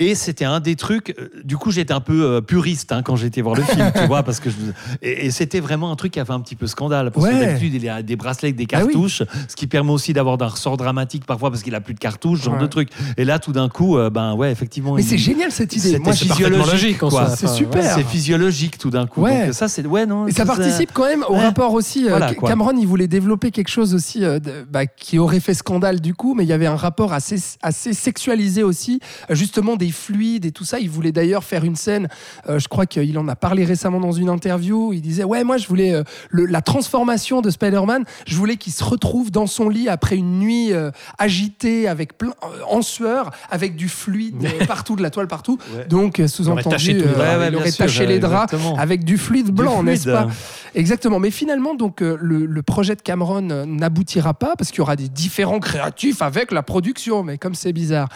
Et 0.00 0.16
c'était 0.16 0.44
un 0.44 0.58
des 0.58 0.74
trucs. 0.74 1.14
euh, 1.20 1.28
Du 1.44 1.56
coup, 1.56 1.70
j'étais 1.70 1.92
un 1.94 2.00
peu 2.00 2.24
euh, 2.24 2.40
puriste 2.40 2.90
hein, 2.90 3.02
quand 3.04 3.14
j'étais 3.14 3.42
voir 3.42 3.54
le 3.54 3.62
film, 3.62 3.92
tu 3.94 4.04
vois, 4.08 4.24
parce 4.24 4.40
que 4.40 4.50
je- 4.50 4.56
et, 5.02 5.26
et 5.26 5.30
c'était 5.30 5.60
vraiment 5.60 5.92
un 5.92 5.94
truc 5.94 6.10
qui 6.14 6.18
a 6.18 6.24
fait 6.24 6.32
un 6.32 6.40
petit 6.40 6.56
peu 6.56 6.66
scandale. 6.66 7.12
Parce 7.12 7.26
Ouais. 7.26 7.32
que 7.32 7.38
d'habitude, 7.38 7.74
il 7.74 7.84
y 7.84 7.88
a 7.88 8.02
des 8.02 8.16
bracelets 8.16 8.48
avec 8.48 8.56
des 8.56 8.66
Ah 8.72 8.78
oui. 8.84 8.92
cartouches, 8.92 9.22
ce 9.48 9.54
qui 9.54 9.68
permet 9.68 9.92
aussi 9.92 10.12
d'avoir 10.12 10.36
un 10.42 10.46
ressort 10.48 10.76
dramatique 10.76 11.24
parfois 11.26 11.50
parce 11.52 11.62
qu'il 11.62 11.76
a 11.76 11.80
plus 11.80 11.94
de 11.94 12.00
cartouches, 12.00 12.40
ce 12.40 12.44
genre 12.46 12.54
Ouais. 12.54 12.60
de 12.62 12.66
truc. 12.66 12.88
Et 13.16 13.24
là, 13.24 13.38
tout 13.38 13.52
d'un 13.52 13.68
coup, 13.68 13.96
euh, 13.96 14.10
ben 14.10 14.34
ouais, 14.34 14.50
effectivement. 14.50 14.94
Mais 14.94 15.02
c'est 15.02 15.16
génial 15.16 15.52
cette 15.52 15.76
idée. 15.76 16.00
Moi, 16.00 16.12
c'est 16.12 16.26
physiologique, 16.26 16.98
quoi. 16.98 17.28
C'est 17.36 17.46
super. 17.48 17.84
C'est 17.94 18.02
physiologique 18.04 18.78
tout 18.78 18.90
d'un 18.90 19.06
coup. 19.06 19.20
Ouais. 19.20 19.44
Donc 19.46 19.54
ça, 19.54 19.68
c'est 19.68 19.86
ouais 19.86 20.06
non. 20.06 20.26
Et 20.26 20.32
ça 20.32 20.44
participe 20.44 20.90
quand 20.92 21.04
même 21.06 21.24
au 21.28 21.34
rapport 21.34 21.72
aussi. 21.72 22.08
Voilà. 22.08 22.34
Cameron, 22.34 22.72
il 22.76 22.86
voulait 22.88 23.06
développer 23.06 23.52
quelque 23.52 23.70
chose 23.70 23.94
aussi 23.94 24.24
euh, 24.24 24.40
bah, 24.68 24.86
qui 24.86 25.20
aurait 25.20 25.38
fait 25.38 25.54
scandale 25.54 26.00
du 26.00 26.14
coup, 26.14 26.34
mais 26.34 26.42
il 26.42 26.48
y 26.48 26.52
avait 26.52 26.66
un 26.66 26.74
rapport 26.74 27.12
assez, 27.12 27.36
assez 27.62 27.92
sexualisé 27.92 28.64
aussi, 28.64 28.98
justement 29.30 29.76
des 29.76 29.83
fluides 29.90 30.44
et 30.46 30.52
tout 30.52 30.64
ça. 30.64 30.78
Il 30.78 30.90
voulait 30.90 31.12
d'ailleurs 31.12 31.44
faire 31.44 31.64
une 31.64 31.76
scène, 31.76 32.08
euh, 32.48 32.58
je 32.58 32.68
crois 32.68 32.86
qu'il 32.86 33.16
en 33.18 33.28
a 33.28 33.36
parlé 33.36 33.64
récemment 33.64 34.00
dans 34.00 34.12
une 34.12 34.28
interview, 34.28 34.92
il 34.92 35.00
disait 35.00 35.24
Ouais, 35.24 35.44
moi 35.44 35.56
je 35.56 35.66
voulais 35.68 35.92
euh, 35.94 36.02
le- 36.30 36.46
la 36.46 36.60
transformation 36.62 37.40
de 37.40 37.50
Spider-Man, 37.50 38.04
je 38.26 38.36
voulais 38.36 38.56
qu'il 38.56 38.72
se 38.72 38.84
retrouve 38.84 39.30
dans 39.30 39.46
son 39.46 39.68
lit 39.68 39.88
après 39.88 40.16
une 40.16 40.38
nuit 40.38 40.72
euh, 40.72 40.90
agitée, 41.18 41.88
avec 41.88 42.16
plein, 42.18 42.32
en 42.70 42.82
sueur, 42.82 43.30
avec 43.50 43.76
du 43.76 43.88
fluide 43.88 44.46
partout, 44.66 44.96
de 44.96 45.02
la 45.02 45.10
toile 45.10 45.28
partout. 45.28 45.58
Ouais. 45.76 45.86
Donc, 45.86 46.20
sous-entendu, 46.26 46.76
il 46.90 47.56
aurait 47.56 47.72
taché 47.72 48.06
les 48.06 48.18
draps 48.18 48.52
exactement. 48.52 48.78
avec 48.78 49.04
du 49.04 49.18
fluide 49.18 49.50
blanc, 49.50 49.82
n'est-ce 49.82 50.08
pas? 50.08 50.28
Exactement. 50.74 51.18
Mais 51.20 51.30
finalement, 51.30 51.74
donc, 51.74 52.00
le, 52.00 52.16
le 52.46 52.62
projet 52.62 52.94
de 52.96 53.02
Cameron 53.02 53.42
n'aboutira 53.66 54.34
pas 54.34 54.54
parce 54.56 54.70
qu'il 54.70 54.78
y 54.78 54.82
aura 54.82 54.96
des 54.96 55.08
différents 55.08 55.60
créatifs 55.60 56.22
avec 56.22 56.50
la 56.52 56.62
production. 56.62 57.22
Mais 57.22 57.38
comme 57.38 57.54
c'est 57.54 57.72
bizarre. 57.72 58.08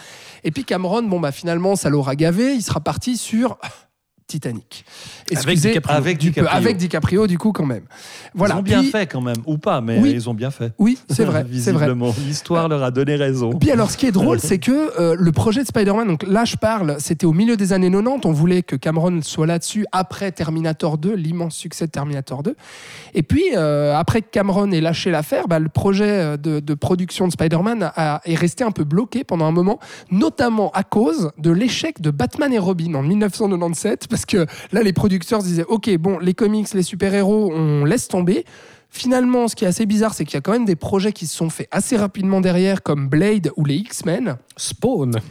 Et 0.43 0.51
puis 0.51 0.63
Cameron, 0.63 1.03
bon, 1.03 1.19
bah, 1.19 1.31
finalement, 1.31 1.58
ça 1.75 1.89
l'aura 1.89 2.15
gavé. 2.15 2.53
Il 2.55 2.63
sera 2.63 2.79
parti 2.79 3.17
sur 3.17 3.57
Titanic. 4.29 4.85
Excusez, 5.31 5.69
DiCaprio. 5.69 5.97
Avec 5.97 6.17
du 6.19 6.31
peu- 6.31 6.47
avec 6.47 6.77
DiCaprio, 6.77 7.25
du 7.27 7.37
coup, 7.39 7.51
quand 7.51 7.65
même. 7.65 7.81
Voilà. 8.35 8.55
Ils 8.55 8.57
ont 8.59 8.61
bien 8.61 8.79
Puis- 8.81 8.91
fait 8.91 9.07
quand 9.07 9.21
même, 9.21 9.37
ou 9.47 9.57
pas, 9.57 9.81
mais 9.81 9.99
Oui. 9.99 10.11
ils 10.13 10.29
ont 10.29 10.33
bien 10.35 10.51
fait. 10.51 10.71
Oui, 10.77 10.99
c'est 11.09 11.25
vrai. 11.25 11.43
Visiblement, 11.43 12.13
l'histoire 12.25 12.69
leur 12.69 12.83
a 12.83 12.91
donné 12.91 13.15
raison. 13.15 13.51
Puis 13.59 13.71
alors, 13.71 13.89
ce 13.89 13.97
qui 13.97 14.05
est 14.05 14.11
drôle, 14.11 14.39
c'est 14.39 14.59
que 14.59 14.99
euh, 15.01 15.15
le 15.17 15.31
projet 15.31 15.61
de 15.63 15.67
Spider-Man, 15.67 16.07
donc 16.07 16.23
là 16.23 16.45
je 16.45 16.55
parle, 16.55 16.97
c'était 16.99 17.25
au 17.25 17.33
milieu 17.33 17.57
des 17.57 17.73
années 17.73 17.89
90, 17.89 18.21
on 18.25 18.31
voulait 18.31 18.61
que 18.61 18.75
Cameron 18.75 19.21
soit 19.23 19.47
là-dessus 19.47 19.85
après 19.91 20.31
Terminator 20.31 20.97
2, 20.99 21.15
l'immense 21.15 21.55
succès 21.55 21.87
de 21.87 21.91
Terminator 21.91 22.43
2. 22.43 22.55
Et 23.15 23.23
puis, 23.23 23.45
euh, 23.55 23.95
après 23.97 24.21
que 24.21 24.27
Cameron 24.31 24.71
ait 24.71 24.79
lâché 24.81 25.09
l'affaire, 25.09 25.47
bah, 25.47 25.57
le 25.57 25.69
projet 25.69 26.05
euh, 26.09 26.37
de, 26.37 26.59
de 26.59 26.73
production 26.75 27.25
de 27.27 27.31
Spider-Man 27.31 27.91
a- 27.95 28.21
est 28.25 28.35
resté 28.35 28.63
un 28.63 28.71
peu 28.71 28.83
bloqué 28.83 29.23
pendant 29.23 29.45
un 29.45 29.51
moment, 29.51 29.79
notamment 30.11 30.69
à 30.75 30.83
cause 30.83 31.31
de 31.39 31.49
l'échec 31.49 31.99
de 32.01 32.11
Batman 32.11 32.53
et 32.53 32.59
Robin 32.59 32.93
en 32.93 33.01
1997, 33.01 34.07
parce 34.19 34.25
que 34.25 34.45
là 34.73 34.83
les 34.83 34.91
producteurs 34.91 35.41
se 35.41 35.47
disaient, 35.47 35.65
ok, 35.65 35.95
bon, 35.97 36.19
les 36.19 36.33
comics, 36.33 36.73
les 36.73 36.83
super-héros, 36.83 37.53
on 37.53 37.85
laisse 37.85 38.09
tomber. 38.09 38.43
Finalement, 38.89 39.47
ce 39.47 39.55
qui 39.55 39.63
est 39.63 39.67
assez 39.67 39.85
bizarre, 39.85 40.13
c'est 40.13 40.25
qu'il 40.25 40.33
y 40.33 40.37
a 40.37 40.41
quand 40.41 40.51
même 40.51 40.65
des 40.65 40.75
projets 40.75 41.13
qui 41.13 41.25
se 41.27 41.35
sont 41.35 41.49
faits 41.49 41.67
assez 41.71 41.95
rapidement 41.95 42.41
derrière, 42.41 42.81
comme 42.83 43.07
Blade 43.07 43.51
ou 43.55 43.63
les 43.63 43.75
X-Men. 43.75 44.35
Spawn. 44.57 45.21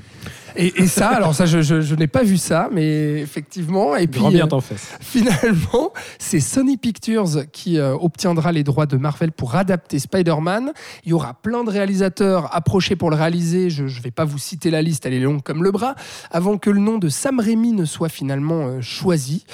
Et, 0.57 0.83
et 0.83 0.87
ça, 0.89 1.11
alors 1.11 1.35
ça, 1.35 1.47
je, 1.47 1.61
je- 1.63 1.81
je 1.83 1.95
n'ai 1.95 2.09
pas 2.09 2.25
vu 2.25 2.37
ça, 2.37 2.69
mais 2.73 3.21
effectivement. 3.21 3.95
Et 3.97 4.07
puis, 4.09 4.21
Grand 4.21 4.31
bien 4.31 4.49
euh, 4.53 4.61
finalement, 5.01 5.93
c'est 6.19 6.41
Sony 6.41 6.77
Pictures 6.77 7.45
qui 7.53 7.79
euh, 7.79 7.95
obtiendra 7.95 8.51
les 8.51 8.65
droits 8.65 8.87
de 8.87 8.97
Marvel 8.97 9.31
pour 9.31 9.55
adapter 9.55 9.99
Spider-Man. 9.99 10.73
Il 11.05 11.11
y 11.11 11.13
aura 11.13 11.35
plein 11.35 11.63
de 11.65 11.71
réalisateurs 11.71 12.55
approchés 12.55 12.97
pour 12.97 13.11
le 13.11 13.17
réaliser. 13.17 13.71
Je 13.71 13.85
ne 13.85 13.89
vais 14.03 14.11
pas 14.11 14.25
vous 14.25 14.39
citer 14.39 14.71
la 14.71 14.83
liste, 14.83 15.07
elle 15.07 15.15
est 15.15 15.21
longue 15.21 15.43
comme 15.43 15.63
le 15.63 15.71
bras. 15.71 15.95
Avant 16.31 16.59
que 16.59 16.71
le 16.71 16.81
nom 16.81 16.99
de 16.99 17.09
Sam 17.09 17.39
Raimi 17.41 17.73
ne 17.73 17.85
soit 17.85 18.09
finalement 18.09 18.67
euh, 18.67 18.81
choisi, 18.81 19.45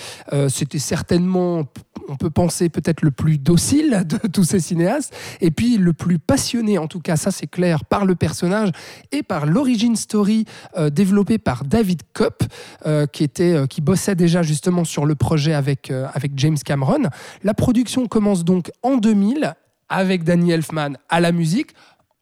c'était 0.48 0.78
certainement, 0.78 1.64
on 2.08 2.16
peut 2.16 2.30
penser, 2.30 2.68
peut-être 2.68 3.02
le 3.02 3.10
plus 3.10 3.38
docile 3.38 4.04
de 4.08 4.26
tous 4.28 4.44
ces 4.44 4.60
cinéastes, 4.60 5.14
et 5.40 5.50
puis 5.50 5.76
le 5.76 5.92
plus 5.92 6.18
passionné, 6.18 6.78
en 6.78 6.86
tout 6.88 7.00
cas, 7.00 7.16
ça 7.16 7.30
c'est 7.30 7.46
clair, 7.46 7.84
par 7.84 8.04
le 8.04 8.14
personnage 8.14 8.70
et 9.12 9.22
par 9.22 9.46
l'origin 9.46 9.94
story 9.96 10.44
euh, 10.76 10.90
développée 10.90 11.38
par 11.38 11.64
David 11.64 12.02
Kopp, 12.12 12.42
euh, 12.86 13.06
qui, 13.06 13.24
était, 13.24 13.54
euh, 13.54 13.66
qui 13.66 13.80
bossait 13.80 14.14
déjà 14.14 14.42
justement 14.42 14.84
sur 14.84 15.06
le 15.06 15.14
projet 15.14 15.54
avec, 15.54 15.90
avec 15.90 16.32
James 16.36 16.58
Cameron. 16.64 17.04
La 17.42 17.54
production 17.54 18.06
commence 18.06 18.44
donc 18.44 18.70
en 18.82 18.96
2000 18.96 19.54
avec 19.88 20.24
Danny 20.24 20.50
Elfman 20.50 20.94
à 21.08 21.20
la 21.20 21.32
musique, 21.32 21.74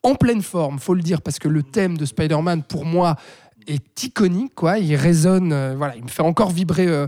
en 0.03 0.15
pleine 0.17 0.43
forme, 0.43 0.79
faut 0.79 0.95
le 0.95 1.03
dire, 1.03 1.23
parce 1.23 1.39
que 1.39 1.49
le 1.49 1.63
thème 1.63 1.97
de 1.97 2.05
Spider-Man, 2.05 2.65
pour 2.65 2.85
moi, 2.85 3.17
est 3.66 4.05
iconique, 4.05 4.55
quoi. 4.55 4.78
Il 4.78 4.94
résonne, 4.97 5.52
euh, 5.52 5.74
voilà, 5.76 5.97
il 5.97 6.02
me 6.02 6.09
fait 6.09 6.22
encore 6.22 6.51
vibrer 6.51 6.86
euh, 6.86 7.06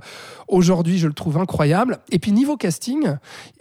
aujourd'hui, 0.48 0.98
je 0.98 1.06
le 1.06 1.12
trouve 1.12 1.38
incroyable. 1.38 1.98
Et 2.10 2.18
puis 2.18 2.32
niveau 2.32 2.56
casting, 2.56 3.16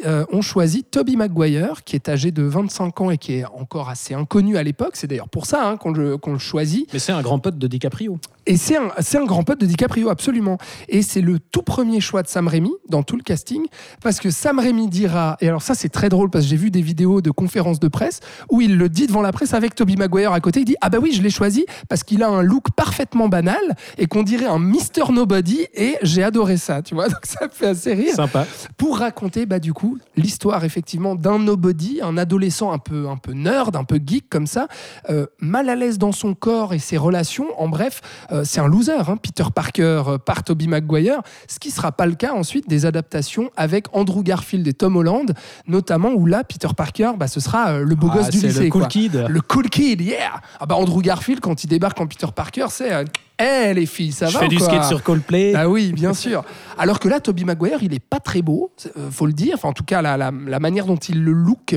euh, 0.06 0.26
on 0.32 0.42
choisit 0.42 0.90
Toby 0.90 1.18
Maguire, 1.18 1.84
qui 1.84 1.96
est 1.96 2.10
âgé 2.10 2.32
de 2.32 2.44
25 2.44 3.02
ans 3.02 3.10
et 3.10 3.18
qui 3.18 3.36
est 3.36 3.46
encore 3.46 3.90
assez 3.90 4.14
inconnu 4.14 4.58
à 4.58 4.64
l'époque. 4.64 4.96
C'est 4.96 5.08
d'ailleurs 5.08 5.30
pour 5.30 5.46
ça 5.46 5.68
hein, 5.68 5.78
qu'on 5.78 5.92
le, 5.92 6.18
le 6.26 6.38
choisit. 6.38 6.92
Mais 6.94 7.00
c'est 7.00 7.12
un 7.12 7.22
grand 7.22 7.40
pote 7.40 7.58
de 7.58 7.68
DiCaprio. 7.68 8.20
Et 8.46 8.58
c'est 8.58 8.78
un, 8.78 8.90
un 8.90 9.26
grand 9.26 9.44
pote 9.44 9.60
de 9.60 9.66
DiCaprio, 9.66 10.10
absolument. 10.10 10.58
Et 10.90 11.02
c'est 11.02 11.22
le 11.22 11.40
tout 11.40 11.62
premier 11.62 12.02
choix 12.02 12.24
de 12.24 12.28
Sam 12.28 12.48
Raimi 12.48 12.72
dans 12.90 13.04
tout 13.04 13.16
le 13.16 13.24
casting, 13.24 13.66
parce 14.02 14.20
que 14.20 14.30
Sam 14.32 14.60
Raimi 14.60 14.90
dira, 14.90 15.38
et 15.40 15.48
alors 15.48 15.62
ça 15.62 15.76
c'est 15.76 15.90
très 15.90 16.10
drôle, 16.10 16.30
parce 16.30 16.44
que 16.44 16.50
j'ai 16.50 16.58
vu 16.58 16.70
des 16.70 16.82
vidéos 16.82 17.22
de 17.22 17.32
conférences 17.32 17.80
de 17.80 17.88
presse 17.88 18.20
où 18.52 18.60
il 18.60 18.78
le 18.78 18.90
dit 18.90 19.08
devant 19.08 19.22
la 19.22 19.32
presse 19.32 19.54
avec 19.54 19.76
Toby 19.76 19.96
Maguire 19.96 20.34
à 20.34 20.42
côté, 20.42 20.62
il 20.62 20.66
dit 20.66 20.76
Ah 20.82 20.90
bah 20.90 20.98
oui, 21.02 21.14
je 21.14 21.22
l'ai 21.22 21.30
choisi 21.30 21.66
parce 21.88 22.04
qu'il 22.04 22.22
a 22.22 22.28
un 22.28 22.42
look 22.42 22.72
parfaitement 22.84 23.30
banal 23.30 23.62
et 23.98 24.08
qu'on 24.08 24.24
dirait 24.24 24.46
un 24.46 24.60
Mr. 24.60 25.12
Nobody, 25.14 25.68
et 25.74 25.96
j'ai 26.02 26.22
adoré 26.22 26.58
ça, 26.58 26.82
tu 26.82 26.96
vois, 26.96 27.08
donc 27.14 27.26
ça 27.26 27.48
fait 27.50 27.68
assez 27.68 27.94
rire 27.94 28.14
Sympa. 28.16 28.46
pour 28.76 28.98
raconter 28.98 29.46
bah, 29.46 29.60
du 29.60 29.72
coup 29.72 29.98
l'histoire 30.18 30.66
effectivement 30.66 31.16
d'un 31.16 31.40
nobody, 31.40 32.00
un 32.04 32.18
adolescent 32.18 32.74
un 32.74 32.80
peu, 32.80 33.08
un 33.08 33.16
peu 33.16 33.32
nerd, 33.32 33.78
un 33.78 33.86
peu 33.86 34.02
geek 34.06 34.28
comme 34.30 34.48
ça, 34.48 34.68
euh, 35.10 35.28
mal 35.40 35.70
à 35.70 35.76
l'aise 35.76 35.98
dans 35.98 36.12
son 36.12 36.34
corps 36.34 36.74
et 36.74 36.80
ses 36.80 36.98
relations. 36.98 37.48
En 37.58 37.70
bref, 37.70 38.02
euh, 38.34 38.44
c'est 38.44 38.60
un 38.60 38.68
loser, 38.68 39.10
hein, 39.10 39.16
Peter 39.16 39.46
Parker 39.56 40.02
euh, 40.08 40.18
par 40.18 40.44
Tobey 40.44 40.68
Maguire, 40.68 41.22
ce 41.48 41.60
qui 41.60 41.72
sera 41.72 41.94
pas 41.94 42.06
le 42.06 42.16
cas 42.16 42.34
ensuite 42.34 42.68
des 42.68 42.86
adaptations 42.86 43.50
avec 43.56 43.86
Andrew 43.96 44.24
Garfield 44.24 44.68
et 44.68 44.74
Tom 44.74 44.98
Holland, 44.98 45.34
notamment 45.68 46.10
où 46.10 46.26
là, 46.26 46.44
Peter 46.44 46.68
Parker, 46.76 47.12
bah, 47.18 47.28
ce 47.30 47.40
sera 47.40 47.70
euh, 47.70 47.86
le 47.86 47.96
beau 47.96 48.10
Ah, 48.12 48.18
gosse 48.18 48.30
du 48.30 48.40
lycée. 48.46 48.66
le 48.66 48.70
cool 48.70 48.82
quoi. 48.82 48.90
kid. 48.90 49.26
Le 49.30 49.40
cool 49.42 49.70
kid, 49.70 50.02
yeah 50.02 50.32
ah 50.60 50.66
bah 50.66 50.76
Andrew 50.76 51.02
Garfield, 51.02 51.40
quand 51.40 51.64
il 51.64 51.68
débarque 51.68 52.00
en 52.02 52.08
Peter 52.08 52.28
Parker, 52.36 52.66
c'est 52.74 52.92
euh, 52.94 53.04
Eh 53.40 53.74
les 53.74 53.86
filles, 53.86 54.12
ça 54.12 54.28
Je 54.28 54.34
va 54.34 54.40
fais 54.42 54.46
ou 54.46 54.50
du 54.50 54.58
quoi? 54.58 54.68
skate 54.68 54.84
sur 54.86 55.04
Coldplay. 55.04 55.54
ah 55.56 55.70
oui, 55.70 55.92
bien 55.94 56.14
sûr. 56.14 56.44
Alors 56.78 57.00
que 57.00 57.08
là, 57.08 57.20
Toby 57.20 57.46
Maguire, 57.46 57.80
il 57.82 57.94
est 57.94 58.00
pas 58.00 58.20
très 58.20 58.42
beau, 58.42 58.72
euh, 58.98 59.10
faut 59.12 59.26
le 59.26 59.34
dire. 59.34 59.56
Enfin, 59.56 59.70
en 59.70 59.74
tout 59.74 59.84
cas, 59.84 60.02
la, 60.02 60.18
la- 60.18 60.32
la 60.32 60.60
manière 60.60 60.86
dont 60.86 60.96
il 60.98 61.24
le 61.24 61.32
look 61.34 61.76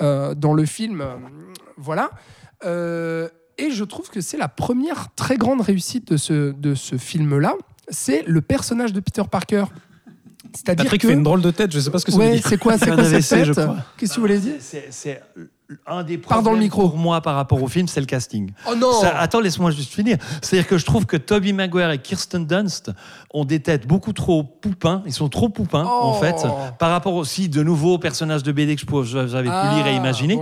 euh, 0.00 0.34
dans 0.34 0.54
le 0.54 0.64
film, 0.66 1.00
euh, 1.00 1.14
voilà. 1.76 2.10
Euh, 2.64 3.28
et 3.58 3.70
je 3.70 3.84
trouve 3.84 4.08
que 4.10 4.20
c'est 4.20 4.36
la 4.38 4.48
première 4.48 5.08
très 5.14 5.36
grande 5.36 5.60
réussite 5.60 6.08
de 6.12 6.16
ce, 6.16 6.52
de 6.52 6.74
ce 6.74 6.96
film-là. 6.96 7.54
C'est 7.88 8.24
le 8.26 8.40
personnage 8.40 8.92
de 8.92 9.00
Peter 9.00 9.22
Parker. 9.30 9.64
C'est-à-dire 10.54 10.84
Patrick 10.84 11.02
que... 11.02 11.08
fait 11.08 11.14
une 11.14 11.22
drôle 11.22 11.42
de 11.42 11.50
tête, 11.50 11.72
je 11.72 11.80
sais 11.80 11.90
pas 11.90 11.98
ce 11.98 12.04
que 12.04 12.12
ça 12.12 12.18
veut 12.18 12.24
Ouais, 12.24 12.32
dire. 12.34 12.46
c'est 12.48 12.58
quoi, 12.58 12.78
c'est 12.78 12.86
quoi 12.92 13.04
cette 13.04 13.28
tête. 13.28 13.56
Qu'est-ce 13.96 14.10
que 14.10 14.14
vous 14.16 14.20
voulez 14.20 14.38
dire 14.38 14.54
c'est 14.60 15.22
un 15.86 16.02
des 16.02 16.18
dans 16.42 16.52
le 16.52 16.58
micro. 16.58 16.88
pour 16.90 16.98
moi 16.98 17.20
par 17.22 17.34
rapport 17.36 17.62
au 17.62 17.68
film, 17.68 17.88
c'est 17.88 18.00
le 18.00 18.06
casting. 18.06 18.52
Oh 18.70 18.74
non 18.74 18.92
Ça- 19.00 19.18
attends, 19.18 19.40
laisse-moi 19.40 19.70
juste 19.70 19.92
finir. 19.94 20.18
C'est-à-dire 20.42 20.68
que 20.68 20.76
je 20.76 20.84
trouve 20.84 21.06
que 21.06 21.16
Toby 21.16 21.52
Maguire 21.54 21.90
et 21.90 21.98
Kirsten 21.98 22.46
Dunst 22.46 22.90
ont 23.32 23.44
des 23.46 23.60
têtes 23.60 23.86
beaucoup 23.86 24.12
trop 24.12 24.42
poupins. 24.44 25.02
Ils 25.06 25.12
sont 25.12 25.28
trop 25.30 25.48
poupins, 25.48 25.84
en 25.84 26.12
Oh. 26.12 26.20
fait, 26.20 26.36
par 26.78 26.90
rapport 26.90 27.14
aussi 27.14 27.48
de 27.48 27.62
nouveaux 27.62 27.98
personnages 27.98 28.42
de 28.42 28.52
BD 28.52 28.76
que 28.76 28.82
j'avais 29.04 29.48
pu 29.48 29.74
lire 29.76 29.86
et 29.86 29.90
Ah, 29.94 29.96
imaginer, 29.96 30.38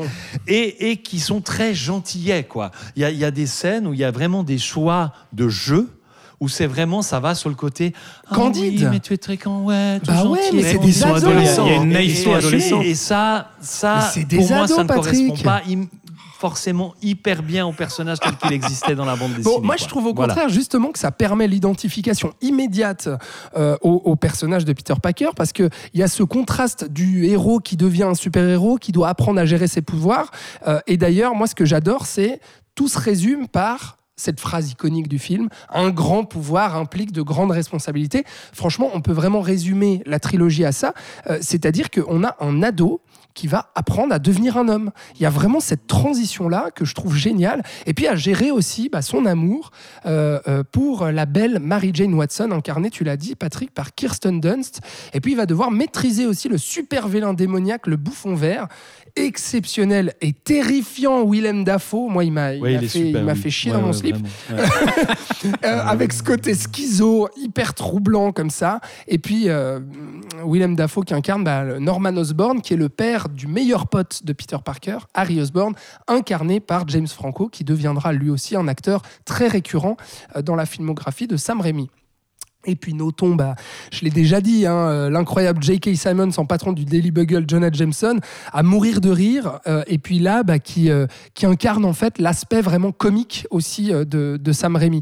et, 0.48 0.90
et 0.90 0.96
qui 0.96 1.20
sont 1.20 1.40
très 1.40 1.72
gentillets, 1.74 2.44
quoi. 2.44 2.70
Il 2.96 3.08
y 3.08 3.12
y 3.16 3.24
a 3.24 3.30
des 3.30 3.46
scènes 3.46 3.86
où 3.86 3.94
il 3.94 4.00
y 4.00 4.04
a 4.04 4.10
vraiment 4.10 4.42
des 4.42 4.58
choix 4.58 5.12
de 5.32 5.48
jeu. 5.48 5.88
Où 6.42 6.48
c'est 6.48 6.66
vraiment, 6.66 7.02
ça 7.02 7.20
va 7.20 7.34
sur 7.36 7.48
le 7.48 7.54
côté. 7.54 7.92
Ah 8.28 8.34
Candide. 8.34 8.80
oui, 8.82 8.86
mais 8.90 8.98
tu 8.98 9.12
es 9.14 9.16
très 9.16 9.36
quand 9.36 9.60
ouais, 9.62 10.00
Bah 10.04 10.24
ouais, 10.26 10.40
mais 10.52 10.62
c'est 10.64 10.78
des 10.78 11.04
ados. 11.04 11.22
adolescents. 11.22 11.66
Il 11.66 11.72
y 11.72 11.74
a 11.76 11.82
une 11.82 11.88
naïveté 11.90 12.34
adolescente. 12.34 12.84
Et, 12.84 12.94
ça, 12.96 13.50
ça 13.60 14.10
pour 14.28 14.48
moi, 14.48 14.58
ados, 14.64 14.76
ça 14.76 14.82
ne 14.82 14.88
Patrick. 14.88 15.28
correspond 15.28 15.42
pas 15.44 15.62
forcément 16.40 16.94
hyper 17.00 17.44
bien 17.44 17.64
au 17.64 17.72
personnage 17.72 18.18
tel 18.18 18.34
qu'il 18.36 18.52
existait 18.52 18.96
dans 18.96 19.04
la 19.04 19.14
bande 19.14 19.28
dessinée. 19.34 19.44
Bon, 19.44 19.60
moi, 19.62 19.76
quoi. 19.76 19.84
je 19.84 19.88
trouve 19.88 20.06
au 20.06 20.12
Voilà. 20.12 20.34
contraire 20.34 20.48
justement 20.48 20.90
que 20.90 20.98
ça 20.98 21.12
permet 21.12 21.46
l'identification 21.46 22.32
immédiate 22.40 23.08
euh, 23.56 23.76
au, 23.82 24.02
au 24.04 24.16
personnage 24.16 24.64
de 24.64 24.72
Peter 24.72 24.94
Parker 25.00 25.28
parce 25.36 25.52
qu'il 25.52 25.70
y 25.94 26.02
a 26.02 26.08
ce 26.08 26.24
contraste 26.24 26.90
du 26.90 27.26
héros 27.26 27.60
qui 27.60 27.76
devient 27.76 28.02
un 28.02 28.14
super-héros, 28.16 28.78
qui 28.78 28.90
doit 28.90 29.08
apprendre 29.08 29.38
à 29.40 29.44
gérer 29.46 29.68
ses 29.68 29.82
pouvoirs. 29.82 30.32
Euh, 30.66 30.80
et 30.88 30.96
d'ailleurs, 30.96 31.36
moi, 31.36 31.46
ce 31.46 31.54
que 31.54 31.64
j'adore, 31.64 32.06
c'est 32.06 32.40
tout 32.74 32.88
se 32.88 32.98
résume 32.98 33.46
par 33.46 33.96
cette 34.16 34.40
phrase 34.40 34.70
iconique 34.70 35.08
du 35.08 35.18
film, 35.18 35.48
un 35.70 35.90
grand 35.90 36.24
pouvoir 36.24 36.76
implique 36.76 37.12
de 37.12 37.22
grandes 37.22 37.50
responsabilités. 37.50 38.24
Franchement, 38.52 38.90
on 38.94 39.00
peut 39.00 39.12
vraiment 39.12 39.40
résumer 39.40 40.02
la 40.06 40.18
trilogie 40.20 40.64
à 40.64 40.72
ça, 40.72 40.94
Euh, 41.28 41.38
c'est-à-dire 41.40 41.90
qu'on 41.90 42.24
a 42.24 42.36
un 42.40 42.62
ado 42.62 43.00
qui 43.34 43.46
va 43.46 43.70
apprendre 43.74 44.12
à 44.14 44.18
devenir 44.18 44.56
un 44.56 44.68
homme. 44.68 44.90
Il 45.14 45.22
y 45.22 45.26
a 45.26 45.30
vraiment 45.30 45.60
cette 45.60 45.86
transition-là 45.86 46.70
que 46.74 46.84
je 46.84 46.94
trouve 46.94 47.16
géniale. 47.16 47.62
Et 47.86 47.94
puis 47.94 48.06
à 48.06 48.14
gérer 48.14 48.50
aussi 48.50 48.88
bah, 48.88 49.02
son 49.02 49.24
amour 49.26 49.70
euh, 50.04 50.40
euh, 50.48 50.62
pour 50.70 51.06
la 51.06 51.24
belle 51.26 51.58
Mary 51.58 51.92
Jane 51.94 52.14
Watson, 52.14 52.50
incarnée, 52.50 52.90
tu 52.90 53.04
l'as 53.04 53.16
dit, 53.16 53.34
Patrick, 53.34 53.72
par 53.72 53.94
Kirsten 53.94 54.40
Dunst. 54.40 54.80
Et 55.14 55.20
puis 55.20 55.32
il 55.32 55.36
va 55.36 55.46
devoir 55.46 55.70
maîtriser 55.70 56.26
aussi 56.26 56.48
le 56.48 56.58
super 56.58 57.08
vilain 57.08 57.32
démoniaque, 57.32 57.86
le 57.86 57.96
bouffon 57.96 58.34
vert, 58.34 58.68
exceptionnel 59.16 60.14
et 60.20 60.32
terrifiant 60.32 61.24
Willem 61.28 61.64
Dafoe. 61.64 62.08
Moi, 62.08 62.24
il 62.24 62.32
m'a 62.32 62.54
Ouais, 62.56 62.78
fait, 62.78 62.88
super, 62.88 63.20
il 63.20 63.24
m'a 63.26 63.32
oui. 63.32 63.38
fait 63.38 63.50
chier 63.50 63.70
Ouais, 63.70 63.76
dans 63.76 63.82
mon 63.82 63.88
ouais, 63.88 63.92
slip. 63.94 64.16
Euh, 65.64 65.80
avec 65.84 66.12
ce 66.12 66.22
côté 66.22 66.54
schizo, 66.54 67.28
hyper 67.36 67.74
troublant 67.74 68.30
comme 68.32 68.50
ça. 68.50 68.80
Et 69.08 69.18
puis, 69.18 69.48
euh, 69.48 69.80
Willem 70.46 70.76
Dafoe 70.76 71.02
qui 71.04 71.14
incarne 71.14 71.42
bah, 71.44 71.64
Norman 71.80 72.16
Osborn, 72.16 72.60
qui 72.62 72.74
est 72.74 72.76
le 72.76 72.88
père 72.88 73.28
du 73.28 73.46
meilleur 73.48 73.88
pote 73.88 74.24
de 74.24 74.32
Peter 74.32 74.56
Parker, 74.64 74.98
Harry 75.14 75.40
Osborn, 75.40 75.74
incarné 76.06 76.60
par 76.60 76.86
James 76.88 77.08
Franco, 77.08 77.48
qui 77.48 77.64
deviendra 77.64 78.12
lui 78.12 78.30
aussi 78.30 78.54
un 78.56 78.68
acteur 78.68 79.02
très 79.24 79.48
récurrent 79.48 79.96
euh, 80.36 80.42
dans 80.42 80.54
la 80.54 80.64
filmographie 80.66 81.26
de 81.26 81.36
Sam 81.36 81.60
Raimi. 81.60 81.90
Et 82.64 82.76
puis 82.76 82.94
notons, 82.94 83.34
bah, 83.34 83.56
je 83.92 84.04
l'ai 84.04 84.10
déjà 84.10 84.40
dit, 84.40 84.66
hein, 84.66 84.76
euh, 84.76 85.10
l'incroyable 85.10 85.62
J.K. 85.62 85.96
Simons 85.96 86.30
en 86.36 86.46
patron 86.46 86.72
du 86.72 86.84
Daily 86.84 87.10
Bugle, 87.10 87.44
Jonah 87.48 87.70
Jameson, 87.72 88.20
à 88.52 88.62
mourir 88.62 89.00
de 89.00 89.10
rire. 89.10 89.58
euh, 89.66 89.82
et 89.88 89.98
puis 89.98 90.18
là, 90.20 90.42
bah, 90.44 90.58
qui, 90.60 90.90
euh, 90.90 91.06
qui 91.34 91.44
incarne 91.46 91.84
en 91.84 91.92
fait 91.92 92.18
l'aspect 92.18 92.60
vraiment 92.60 92.92
comique 92.92 93.46
aussi 93.50 93.90
de, 93.92 94.52
Sam 94.52 94.76
Raimi. 94.76 95.00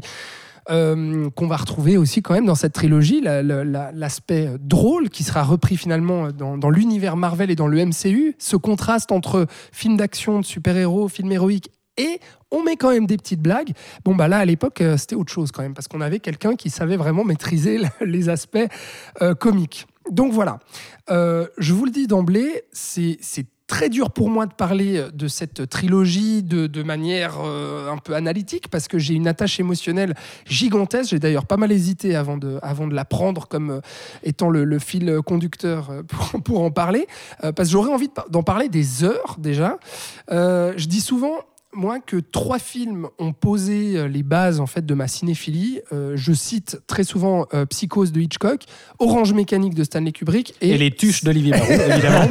Qu'on 0.69 1.47
va 1.47 1.57
retrouver 1.57 1.97
aussi 1.97 2.21
quand 2.21 2.33
même 2.33 2.45
dans 2.45 2.55
cette 2.55 2.71
trilogie, 2.73 3.19
la- 3.19 3.43
la- 3.43 3.63
la- 3.65 3.91
l'aspect 3.91 4.49
drôle 4.59 5.09
qui 5.09 5.23
sera 5.23 5.43
repris 5.43 5.75
finalement 5.75 6.29
dans, 6.31 6.57
dans 6.57 6.69
l'univers 6.69 7.17
Marvel 7.17 7.51
et 7.51 7.55
dans 7.55 7.67
le 7.67 7.77
MCU, 7.85 8.35
ce 8.39 8.55
contraste 8.55 9.11
entre 9.11 9.47
film 9.73 9.97
d'action, 9.97 10.39
de 10.39 10.45
super-héros, 10.45 11.09
film 11.09 11.31
héroïque 11.31 11.71
et 11.97 12.19
on 12.51 12.63
met 12.63 12.75
quand 12.75 12.91
même 12.91 13.05
des 13.05 13.17
petites 13.17 13.41
blagues. 13.41 13.71
Bon, 14.03 14.15
bah 14.15 14.27
là, 14.27 14.39
à 14.39 14.45
l'époque, 14.45 14.81
euh, 14.81 14.97
c'était 14.97 15.15
autre 15.15 15.31
chose 15.31 15.51
quand 15.51 15.61
même, 15.61 15.73
parce 15.73 15.87
qu'on 15.87 16.01
avait 16.01 16.19
quelqu'un 16.19 16.55
qui 16.55 16.69
savait 16.69 16.97
vraiment 16.97 17.23
maîtriser 17.23 17.79
les 18.01 18.29
aspects 18.29 18.57
euh, 19.21 19.33
comiques. 19.35 19.87
Donc 20.09 20.33
voilà, 20.33 20.59
Euh, 21.09 21.47
je 21.57 21.73
vous 21.73 21.85
le 21.85 21.91
dis 21.91 22.07
d'emblée, 22.07 22.63
c'est 22.71 23.19
très 23.67 23.89
dur 23.89 24.11
pour 24.11 24.29
moi 24.29 24.45
de 24.45 24.53
parler 24.53 25.05
de 25.13 25.27
cette 25.27 25.69
trilogie 25.69 26.41
de, 26.43 26.83
manière 26.83 27.39
un 27.39 27.97
peu 27.97 28.15
analytique, 28.15 28.69
parce 28.69 28.87
que 28.87 28.97
j'ai 28.97 29.13
une 29.13 29.27
attache 29.27 29.59
émotionnelle 29.59 30.13
gigantesque. 30.45 31.09
J'ai 31.09 31.19
d'ailleurs 31.19 31.45
pas 31.45 31.57
mal 31.57 31.71
hésité 31.71 32.15
avant 32.15 32.37
de, 32.37 32.59
avant 32.61 32.87
de 32.87 32.93
la 32.93 33.05
prendre 33.05 33.47
comme 33.47 33.81
étant 34.23 34.49
le, 34.49 34.79
fil 34.79 35.19
conducteur 35.25 35.91
pour, 36.07 36.43
pour 36.43 36.61
en 36.61 36.71
parler, 36.71 37.07
parce 37.41 37.69
que 37.69 37.73
j'aurais 37.73 37.91
envie 37.91 38.09
d'en 38.29 38.43
parler 38.43 38.69
des 38.69 39.03
heures 39.03 39.35
déjà. 39.37 39.77
Je 40.29 40.85
dis 40.85 41.01
souvent 41.01 41.35
moi 41.73 41.99
que 41.99 42.17
trois 42.17 42.59
films 42.59 43.07
ont 43.17 43.33
posé 43.33 43.97
euh, 43.97 44.07
les 44.07 44.23
bases 44.23 44.59
en 44.59 44.65
fait 44.67 44.85
de 44.85 44.93
ma 44.93 45.07
cinéphilie. 45.07 45.79
Euh, 45.93 46.13
je 46.15 46.33
cite 46.33 46.79
très 46.87 47.03
souvent 47.03 47.45
euh, 47.53 47.65
Psychose 47.65 48.11
de 48.11 48.19
Hitchcock, 48.19 48.63
Orange 48.99 49.33
Mécanique 49.33 49.73
de 49.73 49.83
Stanley 49.83 50.11
Kubrick 50.11 50.53
et, 50.61 50.71
Et 50.71 50.77
les 50.77 50.91
tuches 50.91 51.23
d'Olivier 51.23 51.51
Marou, 51.51 51.71
évidemment. 51.71 52.27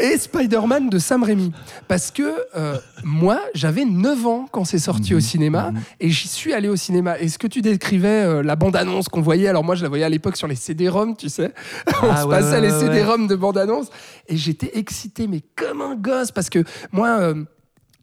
et 0.00 0.18
Spider-Man 0.18 0.90
de 0.90 0.98
Sam 0.98 1.22
Raimi. 1.22 1.52
Parce 1.88 2.10
que 2.10 2.34
euh, 2.56 2.76
moi, 3.02 3.40
j'avais 3.54 3.84
9 3.84 4.26
ans 4.26 4.46
quand 4.50 4.64
c'est 4.64 4.78
sorti 4.78 5.12
Mhm, 5.12 5.16
au 5.16 5.20
cinéma 5.20 5.70
mhm. 5.70 5.80
et 6.00 6.10
j'y 6.10 6.28
suis 6.28 6.52
allé 6.52 6.68
au 6.68 6.76
cinéma. 6.76 7.18
Et 7.18 7.28
ce 7.28 7.38
que 7.38 7.46
tu 7.46 7.62
décrivais, 7.62 8.42
la 8.42 8.56
bande-annonce 8.56 9.08
qu'on 9.08 9.20
voyait, 9.22 9.48
alors 9.48 9.64
moi 9.64 9.74
je 9.74 9.82
la 9.82 9.88
voyais 9.88 10.04
à 10.04 10.08
l'époque 10.08 10.36
sur 10.36 10.46
les 10.48 10.54
CD-ROM, 10.54 11.16
tu 11.16 11.28
sais. 11.28 11.52
On 12.02 12.08
Ah 12.10 12.22
se 12.22 12.26
ouais, 12.26 12.36
passait 12.36 12.50
ouais, 12.52 12.60
les 12.62 12.72
ouais, 12.72 12.80
CD-ROM 12.80 13.26
de 13.26 13.34
bande-annonce 13.34 13.88
et 14.28 14.36
j'étais 14.36 14.78
excité, 14.78 15.26
mais 15.26 15.40
comme 15.56 15.80
un 15.80 15.94
gosse, 15.96 16.30
parce 16.30 16.50
que 16.50 16.62
moi. 16.92 17.34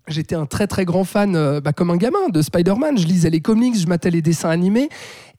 J'étais 0.08 0.36
un 0.36 0.46
très 0.46 0.68
très 0.68 0.86
grand 0.86 1.04
fan, 1.04 1.36
euh, 1.36 1.62
bah, 1.62 1.74
comme 1.74 1.92
un 1.92 1.98
gamin, 1.98 2.30
de 2.30 2.42
Spider-Man. 2.42 2.98
Je 2.98 3.08
lisais 3.08 3.30
les 3.30 3.42
comics, 3.42 3.78
je 3.78 3.88
matais 3.88 4.10
les 4.10 4.22
dessins 4.22 4.50
animés. 4.50 4.90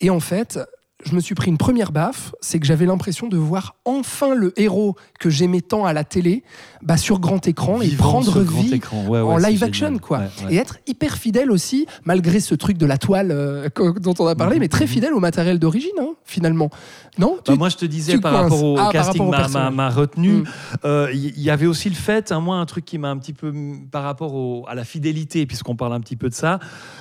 Et 0.01 0.10
en 0.10 0.20
fait, 0.20 0.59
je 1.04 1.14
me 1.14 1.20
suis 1.20 1.34
pris 1.34 1.50
une 1.50 1.58
première 1.58 1.92
baffe, 1.92 2.34
c'est 2.40 2.58
que 2.60 2.66
j'avais 2.66 2.86
l'impression 2.86 3.28
de 3.28 3.36
voir 3.36 3.76
enfin 3.84 4.34
le 4.34 4.52
héros 4.60 4.96
que 5.18 5.30
j'aimais 5.30 5.60
tant 5.60 5.84
à 5.84 5.92
la 5.92 6.04
télé 6.04 6.42
bah, 6.82 6.96
sur 6.96 7.18
grand 7.20 7.46
écran 7.48 7.80
et 7.80 7.88
prendre 7.90 8.40
vie. 8.40 8.80
Ouais, 9.08 9.18
en 9.20 9.36
live 9.36 9.58
génial. 9.58 9.64
action, 9.68 9.98
quoi. 9.98 10.18
Ouais. 10.46 10.54
Et 10.54 10.56
être 10.56 10.78
hyper 10.86 11.16
fidèle 11.16 11.50
aussi, 11.50 11.86
malgré 12.04 12.40
ce 12.40 12.54
truc 12.54 12.78
de 12.78 12.86
la 12.86 12.98
toile 12.98 13.30
euh, 13.32 13.68
dont 14.00 14.14
on 14.18 14.26
a 14.26 14.34
parlé, 14.34 14.56
Mhm, 14.56 14.60
mais 14.60 14.68
très 14.68 14.84
mhm. 14.84 14.90
fidèle 14.90 15.12
au 15.14 15.20
matériel 15.20 15.58
d'origine, 15.58 15.90
hein, 16.00 16.10
finalement. 16.24 16.70
Non 17.18 17.34
Bah, 17.36 17.52
Tu- 17.52 17.58
moi, 17.58 17.68
je 17.68 17.76
te 17.76 17.84
disais 17.84 18.18
par 18.18 18.32
coinces. 18.32 18.42
rapport 18.44 18.64
au 18.64 18.78
Ah, 18.78 18.88
casting, 18.92 19.20
rapport 19.20 19.26
m'a- 19.30 19.36
m'a 19.36 19.42
personnage. 19.42 19.74
m'a 19.74 19.90
retenu. 19.90 20.28
Mm. 20.32 20.44
Euh, 20.84 21.08
Il 21.12 21.38
y, 21.38 21.42
y 21.42 21.50
avait 21.50 21.66
aussi 21.66 21.88
le 21.88 21.94
fait, 21.94 22.32
hein, 22.32 22.40
moi, 22.40 22.56
un 22.56 22.66
truc 22.66 22.84
qui 22.84 22.98
m'a 22.98 23.10
un 23.10 23.18
petit 23.18 23.32
peu 23.34 23.50
mm, 23.52 23.88
par 23.90 24.02
rapport 24.02 24.34
au- 24.34 24.64
à 24.68 24.74
la 24.74 24.84
fidélité, 24.84 25.44
puisqu'on 25.46 25.76
parle 25.76 25.92
un 25.94 26.00
petit 26.00 26.16
peu 26.16 26.28
de 26.28 26.34
ça. 26.34 26.58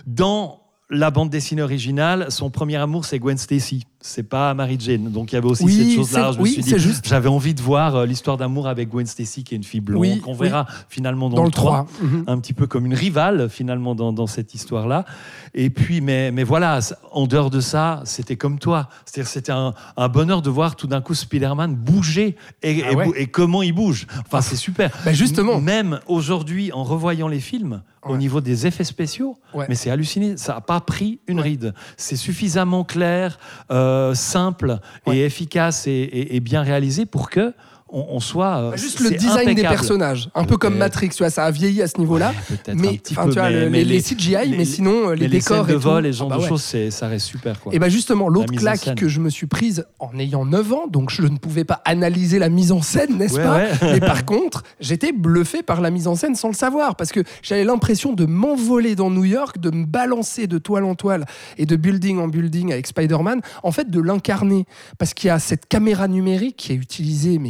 Dans 0.08 0.60
la 0.94 1.10
bande 1.10 1.30
dessinée 1.30 1.62
originale, 1.62 2.28
son 2.30 2.50
premier 2.50 2.76
amour, 2.76 3.06
c'est 3.06 3.18
Gwen 3.18 3.38
Stacy. 3.38 3.86
C'est 4.04 4.24
pas 4.24 4.54
Mary 4.56 4.78
Jane. 4.80 5.10
Donc 5.12 5.32
il 5.32 5.36
y 5.36 5.38
avait 5.38 5.48
aussi 5.48 5.64
Oui, 5.64 5.74
cette 5.78 5.96
chose-là. 5.96 6.32
Je 6.34 6.40
me 6.40 6.46
suis 6.46 6.62
dit, 6.64 6.76
j'avais 7.04 7.30
envie 7.30 7.54
de 7.54 7.62
voir 7.62 7.96
euh, 7.96 8.06
l'histoire 8.06 8.36
d'amour 8.36 8.68
avec 8.68 8.90
Gwen 8.90 9.06
Stacy, 9.06 9.44
qui 9.44 9.54
est 9.54 9.58
une 9.58 9.64
fille 9.64 9.80
blonde, 9.80 10.02
Oui, 10.02 10.20
qu'on 10.20 10.34
verra 10.34 10.66
finalement 10.90 11.30
dans, 11.30 11.38
dans 11.38 11.44
le 11.44 11.48
le 11.50 11.54
3 11.54 11.88
3. 12.00 12.08
Mhm. 12.08 12.24
un 12.28 12.40
petit 12.40 12.54
peu 12.54 12.66
comme 12.68 12.86
une 12.86 12.94
rivale 12.96 13.48
finalement 13.50 13.94
dans, 13.96 14.12
dans 14.12 14.28
cette 14.28 14.54
histoire-là. 14.56 15.06
Et 15.54 15.70
puis, 15.70 16.02
mais, 16.02 16.32
mais 16.32 16.44
voilà, 16.44 16.80
en 17.12 17.28
dehors 17.28 17.50
de 17.52 17.60
ça, 17.60 18.02
c'était 18.06 18.36
comme 18.38 18.58
toi. 18.60 18.90
C'est-à-dire, 19.06 19.30
c'était 19.32 19.52
un, 19.52 19.74
un 19.98 20.08
bonheur 20.10 20.42
de 20.42 20.50
voir 20.50 20.76
tout 20.76 20.88
d'un 20.88 21.02
coup 21.02 21.14
Spider-Man 21.14 21.76
bouger 21.76 22.36
et, 22.64 22.84
Ah 22.90 22.94
ouais. 22.96 23.12
et 23.16 23.28
comment 23.28 23.62
il 23.62 23.74
bouge. 23.74 24.08
Enfin, 24.26 24.42
c'est 24.42 24.56
super. 24.56 24.90
Bah, 25.06 25.14
justement. 25.14 25.62
Même 25.62 26.00
aujourd'hui, 26.08 26.72
en 26.74 26.84
revoyant 26.84 27.28
les 27.28 27.40
films, 27.40 27.82
au 28.08 28.18
niveau 28.18 28.42
des 28.42 28.66
effets 28.68 28.84
spéciaux, 28.84 29.38
Ouais. 29.54 29.66
mais 29.70 29.76
c'est 29.76 29.90
halluciné. 29.92 30.36
Ça 30.38 30.56
n'a 30.56 30.62
pas 30.62 30.80
pris 30.82 31.20
une 31.28 31.38
Ouais. 31.38 31.44
ride. 31.44 31.74
C'est 31.98 32.16
suffisamment 32.16 32.84
clair, 32.84 33.38
euh, 33.72 34.14
simple 34.16 34.80
et 35.08 35.24
efficace 35.24 35.86
et, 35.88 35.92
et- 35.92 36.36
et 36.36 36.40
bien 36.40 36.62
réalisé 36.64 37.06
pour 37.06 37.30
que 37.30 37.54
on, 37.92 38.06
on 38.16 38.20
soit. 38.20 38.58
euh, 38.58 38.72
Bah, 38.72 38.78
Juste 38.78 39.00
le 39.02 39.12
design 39.12 39.54
des 39.54 39.62
personnages, 39.62 40.30
un 40.36 40.44
peu 40.46 40.58
comme. 40.58 40.78
Matrix, 40.78 41.10
tu 41.10 41.18
vois, 41.20 41.30
ça 41.30 41.46
a 41.46 41.52
vieilli 41.52 41.82
à 41.82 41.88
ce 41.88 41.98
niveau-là. 42.00 42.34
Mais, 42.74 42.94
petit 42.98 43.14
enfin, 43.14 43.26
peu, 43.26 43.30
tu 43.34 43.40
vois, 43.40 43.50
mais- 43.50 43.66
le- 43.66 43.70
mais 43.70 43.84
les, 43.84 43.96
les 43.96 44.02
CGI, 44.02 44.36
les- 44.50 44.58
mais 44.58 44.66
sinon 44.66 45.10
euh, 45.10 45.14
les 45.16 45.22
mais 45.22 45.28
les 45.28 45.40
décors 45.40 45.66
de 45.66 45.72
et 45.72 45.76
tout. 45.76 45.80
vol 45.82 46.06
et 46.06 46.12
ce 46.14 46.18
genre 46.20 46.28
Ah 46.32 46.36
bah 46.36 46.38
de 46.38 46.42
ouais. 46.44 46.50
choses, 46.50 46.76
ça 46.90 47.08
reste 47.08 47.26
super. 47.28 47.60
Quoi. 47.60 47.74
Et 47.76 47.80
bien 47.80 47.90
justement, 47.90 48.30
l'autre 48.30 48.54
claque 48.54 48.96
que 48.96 49.08
je 49.08 49.20
me 49.20 49.30
suis 49.30 49.48
prise 49.48 49.86
en 50.00 50.18
ayant 50.18 50.46
9 50.46 50.74
ans, 50.74 50.88
donc 50.88 51.10
je 51.12 51.22
ne 51.24 51.38
pouvais 51.38 51.64
pas 51.66 51.82
analyser 51.86 52.40
la 52.40 52.50
mise 52.50 52.72
en 52.72 52.82
scène, 52.82 53.18
n'est-ce 53.18 53.36
Ouais, 53.36 53.44
pas. 53.44 53.68
Mais 53.92 54.00
par 54.00 54.26
contre, 54.26 54.64
j'étais 54.80 55.12
bluffé 55.12 55.62
par 55.62 55.82
la 55.82 55.92
mise 55.92 56.08
en 56.08 56.16
scène 56.16 56.36
sans 56.36 56.48
le 56.48 56.54
savoir, 56.56 56.96
parce 56.96 57.12
que 57.12 57.22
j'avais 57.44 57.64
l'impression 57.64 58.14
de 58.14 58.26
m'envoler 58.26 58.96
dans 58.96 59.10
New 59.12 59.26
York, 59.26 59.60
de 59.60 59.70
me 59.72 59.86
balancer 59.86 60.48
de 60.48 60.58
toile 60.58 60.86
en 60.86 60.96
toile 60.96 61.26
et 61.58 61.66
de 61.66 61.76
building 61.76 62.20
en 62.20 62.28
building 62.28 62.72
avec 62.72 62.88
Spider-Man, 62.88 63.42
en 63.64 63.72
fait 63.72 63.90
de 63.92 64.00
l'incarner, 64.02 64.66
parce 64.98 65.14
qu'il 65.14 65.28
y 65.28 65.32
a 65.32 65.40
cette 65.40 65.68
caméra 65.68 66.08
numérique 66.08 66.56
qui 66.58 66.72
est 66.72 66.76
utilisée 66.76 67.38
mais 67.40 67.50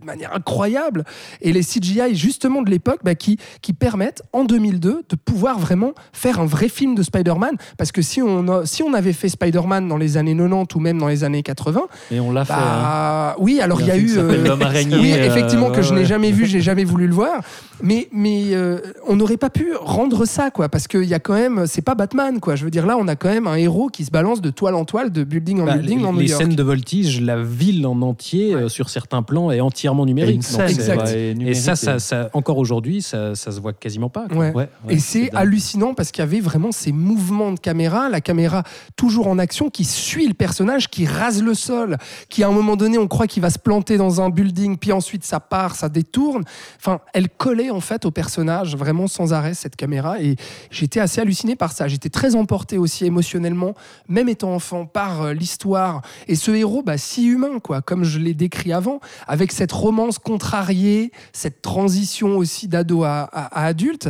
de 0.00 0.04
manière 0.04 0.34
incroyable, 0.34 1.04
et 1.40 1.52
les 1.52 1.62
CGI 1.62 2.14
justement 2.14 2.62
de 2.62 2.70
l'époque 2.70 3.00
bah, 3.04 3.14
qui, 3.14 3.38
qui 3.62 3.72
permettent 3.72 4.22
en 4.32 4.44
2002 4.44 5.02
de 5.08 5.16
pouvoir 5.16 5.58
vraiment 5.58 5.92
faire 6.12 6.40
un 6.40 6.46
vrai 6.46 6.68
film 6.68 6.94
de 6.94 7.02
Spider-Man, 7.02 7.56
parce 7.78 7.92
que 7.92 8.02
si 8.02 8.22
on, 8.22 8.46
a- 8.48 8.66
si 8.66 8.82
on 8.82 8.92
avait 8.94 9.12
fait 9.12 9.28
Spider-Man 9.28 9.88
dans 9.88 9.96
les 9.96 10.16
années 10.16 10.34
90 10.36 10.74
ou 10.74 10.80
même 10.80 10.98
dans 10.98 11.08
les 11.08 11.24
années 11.24 11.42
80, 11.42 11.82
Et 12.10 12.20
on 12.20 12.32
l'a 12.32 12.44
fait. 12.44 12.52
hein. 12.52 12.56
bah, 12.58 13.36
oui, 13.38 13.60
alors 13.60 13.80
il 13.80 13.86
y 13.86 13.90
a, 13.90 13.96
eu. 13.96 14.18
Araignée, 14.18 14.96
oui, 15.00 15.12
euh, 15.12 15.24
effectivement, 15.26 15.70
que 15.70 15.82
je 15.82 15.94
n'ai 15.94 16.04
jamais 16.04 16.30
vu, 16.30 16.46
j'ai 16.46 16.60
jamais 16.60 16.84
voulu 16.84 17.06
le 17.06 17.14
voir. 17.14 17.40
Mais, 17.82 18.08
mais 18.10 18.54
euh, 18.54 18.78
on 19.06 19.16
n'aurait 19.16 19.36
pas 19.36 19.50
pu 19.50 19.74
rendre 19.78 20.24
ça, 20.24 20.50
quoi, 20.50 20.70
parce 20.70 20.88
qu'il 20.88 21.04
y 21.04 21.12
a 21.12 21.18
quand 21.18 21.34
même. 21.34 21.66
C'est 21.66 21.82
pas 21.82 21.94
Batman, 21.94 22.40
quoi. 22.40 22.56
Je 22.56 22.64
veux 22.64 22.70
dire, 22.70 22.86
là, 22.86 22.96
on 22.98 23.06
a 23.06 23.16
quand 23.16 23.28
même 23.28 23.46
un 23.46 23.56
héros 23.56 23.88
qui 23.88 24.06
se 24.06 24.10
balance 24.10 24.40
de 24.40 24.48
toile 24.48 24.74
en 24.74 24.86
toile, 24.86 25.12
de 25.12 25.24
building 25.24 25.60
en 25.60 25.66
Bah, 25.66 25.76
building 25.76 25.98
les 25.98 26.02
dans 26.02 26.12
New 26.14 26.20
les 26.20 26.30
York. 26.30 26.40
scènes 26.42 26.54
de 26.54 26.62
voltige, 26.62 27.20
la 27.20 27.42
ville 27.42 27.86
en 27.86 28.00
entier, 28.00 28.54
euh, 28.54 28.70
sur 28.70 28.88
certains 28.88 29.22
plans, 29.22 29.50
est 29.56 29.60
entièrement 29.60 30.04
Et 30.04 30.06
numérique. 30.06 30.36
une 30.36 30.60
Exact. 30.62 31.02
ouais, 31.06 31.34
Et 31.40 31.54
ça, 31.54 31.76
ça, 31.76 31.98
ça- 31.98 32.30
encore 32.32 32.58
aujourd'hui, 32.58 33.02
ça, 33.02 33.34
ça 33.34 33.50
se 33.52 33.60
voit 33.60 33.72
quasiment 33.72 34.08
pas. 34.08 34.26
quoi. 34.28 34.36
Ouais. 34.38 34.52
Ouais, 34.54 34.68
ouais, 34.86 34.94
Et 34.94 34.98
c'est 34.98 35.34
hallucinant 35.34 35.94
parce 35.94 36.10
qu'il 36.12 36.20
y 36.22 36.26
avait 36.26 36.40
vraiment 36.40 36.72
ces 36.72 36.92
mouvements 36.92 37.52
de 37.52 37.58
caméra, 37.58 38.08
la 38.08 38.20
caméra 38.20 38.62
toujours 38.96 39.26
en 39.28 39.38
action 39.38 39.70
qui 39.70 39.84
suit 39.84 40.26
le 40.28 40.34
personnage, 40.34 40.88
qui 40.88 41.06
rase 41.06 41.42
le 41.42 41.54
sol, 41.54 41.96
qui 42.28 42.42
à 42.42 42.48
un 42.48 42.52
moment 42.52 42.76
donné 42.76 42.98
on 42.98 43.08
croit 43.08 43.26
qu'il 43.26 43.42
va 43.42 43.50
se 43.50 43.58
planter 43.58 43.96
dans 43.96 44.20
un 44.20 44.30
building, 44.30 44.76
puis 44.76 44.92
ensuite 44.92 45.24
ça 45.24 45.40
part, 45.40 45.74
ça 45.76 45.88
détourne. 45.88 46.44
Enfin, 46.78 47.00
elle 47.14 47.28
collait 47.28 47.70
en 47.70 47.80
fait 47.80 48.04
au 48.04 48.10
personnage 48.10 48.76
vraiment 48.76 49.06
sans 49.06 49.32
arrêt 49.32 49.54
cette 49.54 49.76
caméra 49.76 50.20
et 50.20 50.36
j'étais 50.70 51.00
assez 51.00 51.20
halluciné 51.20 51.56
par 51.56 51.72
ça. 51.72 51.88
J'étais 51.88 52.08
très 52.10 52.34
emporté 52.36 52.78
aussi 52.78 53.04
émotionnellement, 53.04 53.74
même 54.08 54.28
étant 54.28 54.52
enfant, 54.54 54.86
par 54.86 55.22
euh, 55.22 55.32
l'histoire 55.32 56.02
et 56.28 56.34
ce 56.34 56.50
héros 56.50 56.82
bah, 56.82 56.98
si 56.98 57.26
humain 57.26 57.58
quoi, 57.62 57.82
comme 57.82 58.04
je 58.04 58.18
l'ai 58.18 58.34
décrit 58.34 58.72
avant, 58.72 59.00
avec 59.26 59.45
cette 59.52 59.72
romance 59.72 60.18
contrariée, 60.18 61.12
cette 61.32 61.62
transition 61.62 62.36
aussi 62.36 62.68
d'ado 62.68 63.04
à, 63.04 63.22
à- 63.22 63.64
adulte. 63.66 64.08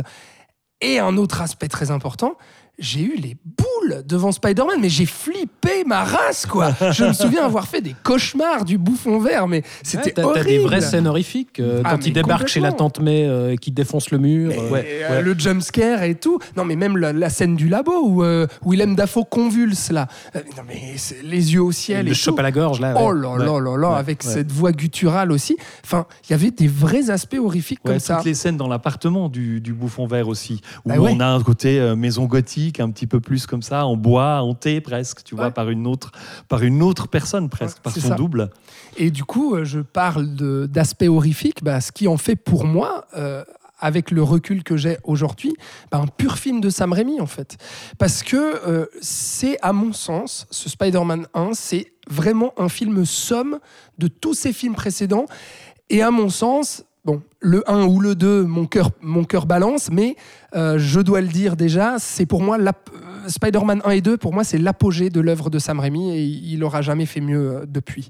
Et 0.81 0.99
un 0.99 1.17
autre 1.17 1.41
aspect 1.41 1.67
très 1.69 1.89
important, 1.89 2.37
j'ai 2.79 3.01
eu 3.01 3.15
les 3.15 3.35
boules 3.43 4.03
devant 4.05 4.31
Spider-Man, 4.31 4.77
mais 4.81 4.89
j'ai 4.89 5.05
flippé 5.05 5.83
ma 5.85 6.03
race, 6.03 6.45
quoi. 6.45 6.71
Je 6.91 7.05
me 7.05 7.13
souviens 7.13 7.45
avoir 7.45 7.67
fait 7.67 7.81
des 7.81 7.95
cauchemars 8.03 8.65
du 8.65 8.77
bouffon 8.77 9.19
vert, 9.19 9.47
mais 9.47 9.57
Ouais, 9.57 9.63
c'était 9.83 10.11
t'as- 10.11 10.23
horrible. 10.25 10.43
T'as 10.45 10.49
des 10.51 10.57
vraies 10.59 10.81
scènes 10.81 11.07
horrifiques 11.07 11.59
euh, 11.59 11.81
Ah, 11.83 11.91
quand 11.91 12.05
il 12.05 12.13
débarque 12.13 12.47
chez 12.47 12.59
la 12.59 12.71
tante 12.71 12.99
May 12.99 13.25
euh, 13.25 13.53
et 13.53 13.57
qu'il 13.57 13.73
défonce 13.73 14.11
le 14.11 14.17
mur. 14.19 14.49
Mais, 14.49 14.59
euh, 14.59 14.69
ouais, 14.69 14.85
euh, 15.03 15.09
ouais. 15.17 15.21
Le 15.23 15.35
jumpscare 15.37 16.03
et 16.03 16.15
tout. 16.15 16.39
Non, 16.55 16.65
mais 16.65 16.75
même 16.75 16.97
la, 16.97 17.13
la 17.13 17.29
scène 17.29 17.55
du 17.55 17.67
labo 17.69 17.91
où 18.03 18.23
Willem 18.69 18.95
Dafoe 18.95 19.23
convulse 19.29 19.91
là. 19.91 20.07
Non, 20.35 20.63
mais 20.67 20.95
les 21.23 21.53
yeux 21.53 21.61
au 21.63 21.71
ciel 21.71 22.05
le 22.05 22.11
et 22.11 22.15
chope 22.15 22.35
tout. 22.35 22.39
à 22.39 22.43
la 22.43 22.51
gorge 22.51 22.79
là. 22.79 22.93
Oh 22.97 23.11
ouais. 23.13 23.21
là 23.21 23.31
Ouais. 23.31 23.39
là 23.45 23.59
là 23.59 23.77
là, 23.77 23.89
Ouais, 23.91 23.95
avec 23.97 24.23
ouais. 24.23 24.29
cette 24.31 24.51
voix 24.51 24.71
gutturale 24.71 25.31
aussi. 25.31 25.57
Enfin, 25.83 26.05
il 26.27 26.31
y 26.31 26.35
avait 26.35 26.51
des 26.51 26.67
vrais 26.67 27.09
aspects 27.09 27.37
horrifiques 27.39 27.79
Ouais, 27.85 27.91
comme 27.91 27.97
toutes 27.97 28.05
ça. 28.05 28.21
les 28.25 28.33
scènes 28.33 28.57
dans 28.57 28.67
l'appartement 28.67 29.29
du, 29.29 29.61
du 29.61 29.73
bouffon 29.73 30.05
vert 30.07 30.27
aussi, 30.27 30.61
où 30.85 30.89
Bah 30.89 30.97
ouais. 30.97 31.11
on 31.15 31.19
a 31.19 31.25
un 31.27 31.41
côté 31.41 31.79
maison 31.95 32.25
gothique, 32.25 32.66
un 32.79 32.91
petit 32.91 33.07
peu 33.07 33.19
plus 33.19 33.45
comme 33.45 33.61
ça, 33.61 33.85
en 33.85 33.95
bois, 33.97 34.41
hanté 34.41 34.81
presque, 34.81 35.23
tu 35.23 35.35
vois, 35.35 35.51
par 35.51 35.69
une 35.69 35.87
autre, 35.87 36.11
par 36.47 36.63
une 36.63 36.81
autre 36.83 37.07
personne 37.07 37.49
presque, 37.49 37.77
Ouais, 37.77 37.83
par 37.83 37.93
son 37.93 38.09
ça. 38.09 38.15
double. 38.15 38.49
Et 38.97 39.11
du 39.11 39.23
coup, 39.23 39.55
euh, 39.55 39.63
je 39.65 39.79
parle 39.79 40.27
d'aspects 40.67 41.05
horrifiques, 41.07 41.63
bah, 41.63 41.81
ce 41.81 41.91
qui 41.91 42.07
en 42.07 42.17
fait 42.17 42.35
pour 42.35 42.65
moi, 42.65 43.05
euh, 43.15 43.43
avec 43.79 44.09
le 44.11 44.23
recul 44.23 44.63
que 44.63 44.75
j'ai 44.75 44.97
aujourd'hui, 45.03 45.53
bah, 45.91 45.99
un 45.99 46.07
pur 46.07 46.37
film 46.37 46.61
de 46.61 46.69
Sam 46.69 46.93
Raimi 46.93 47.21
en 47.21 47.27
fait. 47.27 47.57
Parce 47.97 48.23
que 48.23 48.35
euh, 48.35 48.85
c'est, 49.01 49.57
à 49.61 49.71
mon 49.73 49.93
sens, 49.93 50.47
ce 50.49 50.69
Spider-Man 50.69 51.27
1, 51.33 51.51
c'est 51.53 51.91
vraiment 52.09 52.53
un 52.57 52.69
film 52.69 53.05
somme 53.05 53.59
de 53.97 54.07
tous 54.07 54.33
ces 54.33 54.53
films 54.53 54.75
précédents. 54.75 55.25
Et 55.89 56.01
à 56.01 56.11
mon 56.11 56.29
sens, 56.29 56.83
le 57.47 57.63
1 57.65 57.85
ou 57.85 57.99
le 58.01 58.13
2, 58.13 58.43
mon 58.43 58.65
cœur, 58.65 59.45
balance, 59.45 59.89
mais 59.89 60.15
euh, 60.55 60.77
je 60.77 60.99
dois 60.99 61.21
le 61.21 61.27
dire 61.27 61.55
déjà, 61.55 61.95
c'est 61.97 62.25
pour 62.25 62.41
moi 62.41 62.57
euh, 62.59 62.71
Spider-Man 63.27 63.81
1 63.85 63.91
et 63.91 64.01
2, 64.01 64.17
pour 64.17 64.33
moi, 64.33 64.43
c'est 64.43 64.57
l'apogée 64.57 65.09
de 65.09 65.21
l'œuvre 65.21 65.49
de 65.49 65.57
Sam 65.57 65.79
Raimi 65.79 66.11
et 66.11 66.23
il 66.23 66.59
n'aura 66.59 66.81
jamais 66.81 67.05
fait 67.05 67.21
mieux 67.21 67.61
euh, 67.61 67.65
depuis. 67.65 68.09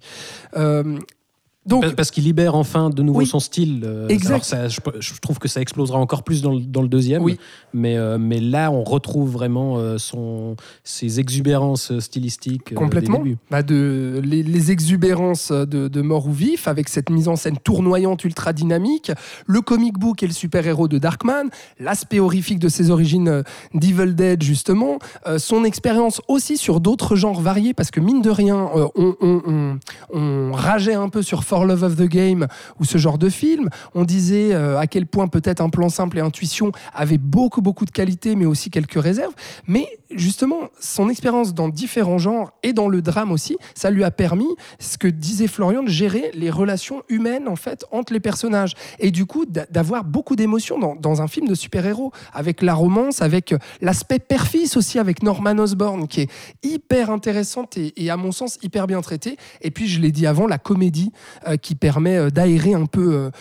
Donc, 1.68 1.96
Parce 1.96 2.12
qu'il 2.12 2.24
libère 2.24 2.56
enfin 2.56 2.90
de 2.90 3.02
nouveau 3.04 3.20
Oui. 3.20 3.26
son 3.28 3.40
style. 3.40 3.84
euh, 3.86 4.08
Exact. 4.08 4.30
alors 4.32 4.46
ça, 4.46 4.68
je, 4.68 4.80
je 5.00 5.14
trouve 5.20 5.38
que 5.40 5.48
ça 5.48 5.62
explosera 5.62 6.00
encore 6.00 6.24
plus 6.24 6.42
dans 6.42 6.54
le, 6.54 6.62
dans 6.62 6.82
le 6.82 6.88
deuxième. 6.88 7.24
Oui. 7.24 7.38
Mais, 7.74 7.98
euh, 7.98 8.18
mais 8.18 8.40
là, 8.40 8.72
on 8.72 8.84
retrouve 8.84 9.30
vraiment 9.32 9.78
euh, 9.78 9.98
son, 9.98 10.56
ses 10.84 11.20
exubérances 11.20 11.98
stylistiques. 12.00 12.74
Complètement. 12.74 13.18
des 13.20 13.24
débuts. 13.24 13.38
Bah, 13.52 13.64
de, 13.64 14.22
les, 14.24 14.44
les 14.44 14.72
exubérances 14.72 15.52
de, 15.52 15.88
de 15.88 16.02
Mort 16.02 16.28
ou 16.28 16.32
Vif, 16.32 16.68
avec 16.68 16.90
cette 16.90 17.10
mise 17.10 17.28
en 17.28 17.36
scène 17.36 17.58
tournoyante, 17.64 18.24
ultra 18.24 18.54
dynamique, 18.54 19.12
le 19.46 19.62
comic 19.62 19.98
book 19.98 20.24
et 20.24 20.28
le 20.28 20.34
super-héros 20.34 20.88
de 20.88 20.98
Darkman, 20.98 21.50
l'aspect 21.80 22.20
horrifique 22.20 22.60
de 22.60 22.70
ses 22.70 22.90
origines 22.92 23.44
d'Evil 23.74 24.16
Dead, 24.16 24.42
justement, 24.42 25.00
son 25.38 25.64
expérience 25.64 26.22
aussi 26.28 26.58
sur 26.58 26.80
d'autres 26.80 27.16
genres 27.16 27.42
variés, 27.42 27.74
parce 27.74 27.92
que 27.92 28.00
mine 28.00 28.22
de 28.22 28.30
rien, 28.30 28.70
on, 28.74 28.90
on- 28.96 29.42
on- 29.46 29.80
on 30.14 30.52
rageait 30.54 30.94
un 30.96 31.10
peu 31.10 31.22
sur 31.22 31.44
Love 31.66 31.84
of 31.84 31.96
the 31.96 32.08
Game 32.08 32.48
ou 32.80 32.86
ce 32.86 32.98
genre 32.98 33.18
de 33.18 33.30
film. 33.30 33.70
On 33.96 34.04
disait 34.04 34.54
euh, 34.54 34.80
à 34.80 34.88
quel 34.88 35.06
point 35.06 35.28
peut-être 35.28 35.62
un 35.62 35.70
plan 35.70 35.90
simple 35.90 36.18
et 36.18 36.22
intuition 36.22 36.72
avait 36.94 37.18
beaucoup, 37.18 37.62
beaucoup 37.62 37.86
de 37.86 37.92
qualité, 37.92 38.36
mais 38.36 38.46
aussi 38.46 38.70
quelques 38.70 39.02
réserves. 39.02 39.34
Mais 39.68 39.88
justement, 40.12 40.70
son 40.80 41.10
expérience 41.10 41.54
dans 41.54 41.70
différents 41.70 42.18
genres 42.18 42.52
et 42.64 42.74
dans 42.74 42.88
le 42.88 43.02
drame 43.02 43.32
aussi, 43.32 43.58
ça 43.76 43.90
lui 43.90 44.04
a 44.04 44.12
permis, 44.12 44.48
ce 44.80 44.98
que 44.98 45.08
disait 45.08 45.48
Florian, 45.48 45.84
de 45.84 45.90
gérer 45.90 46.32
les 46.34 46.50
relations 46.50 47.04
humaines 47.10 47.48
en 47.48 47.56
fait 47.56 47.86
entre 47.92 48.14
les 48.14 48.20
personnages 48.20 48.74
et 49.00 49.12
du 49.12 49.26
coup 49.26 49.46
d'a- 49.46 49.66
d'avoir 49.70 50.04
beaucoup 50.04 50.36
d'émotions 50.36 50.78
dans, 50.96 51.22
un 51.22 51.28
film 51.28 51.48
de 51.48 51.56
super-héros, 51.56 52.12
avec 52.34 52.62
la 52.62 52.74
romance, 52.74 53.22
avec 53.22 53.54
euh, 53.54 53.58
l'aspect 53.82 54.20
père-fils 54.20 54.78
aussi 54.78 55.00
avec 55.00 55.24
Norman 55.24 55.58
Osborn 55.58 56.08
qui 56.08 56.22
est 56.22 56.32
hyper 56.64 57.10
intéressante 57.10 57.78
et, 57.78 58.10
à 58.10 58.18
mon 58.18 58.32
sens 58.32 58.60
hyper 58.62 58.88
bien 58.88 59.02
traitée. 59.02 59.38
Et 59.62 59.72
puis 59.72 59.88
je 59.88 60.00
l'ai 60.00 60.12
dit 60.12 60.28
avant, 60.28 60.48
la 60.48 60.58
comédie 60.58 61.12
euh, 61.48 61.58
qui 61.58 61.76
permet 61.76 62.18
euh, 62.18 62.30
d'aérer 62.30 62.74
un 62.74 62.86
peu 62.86 63.32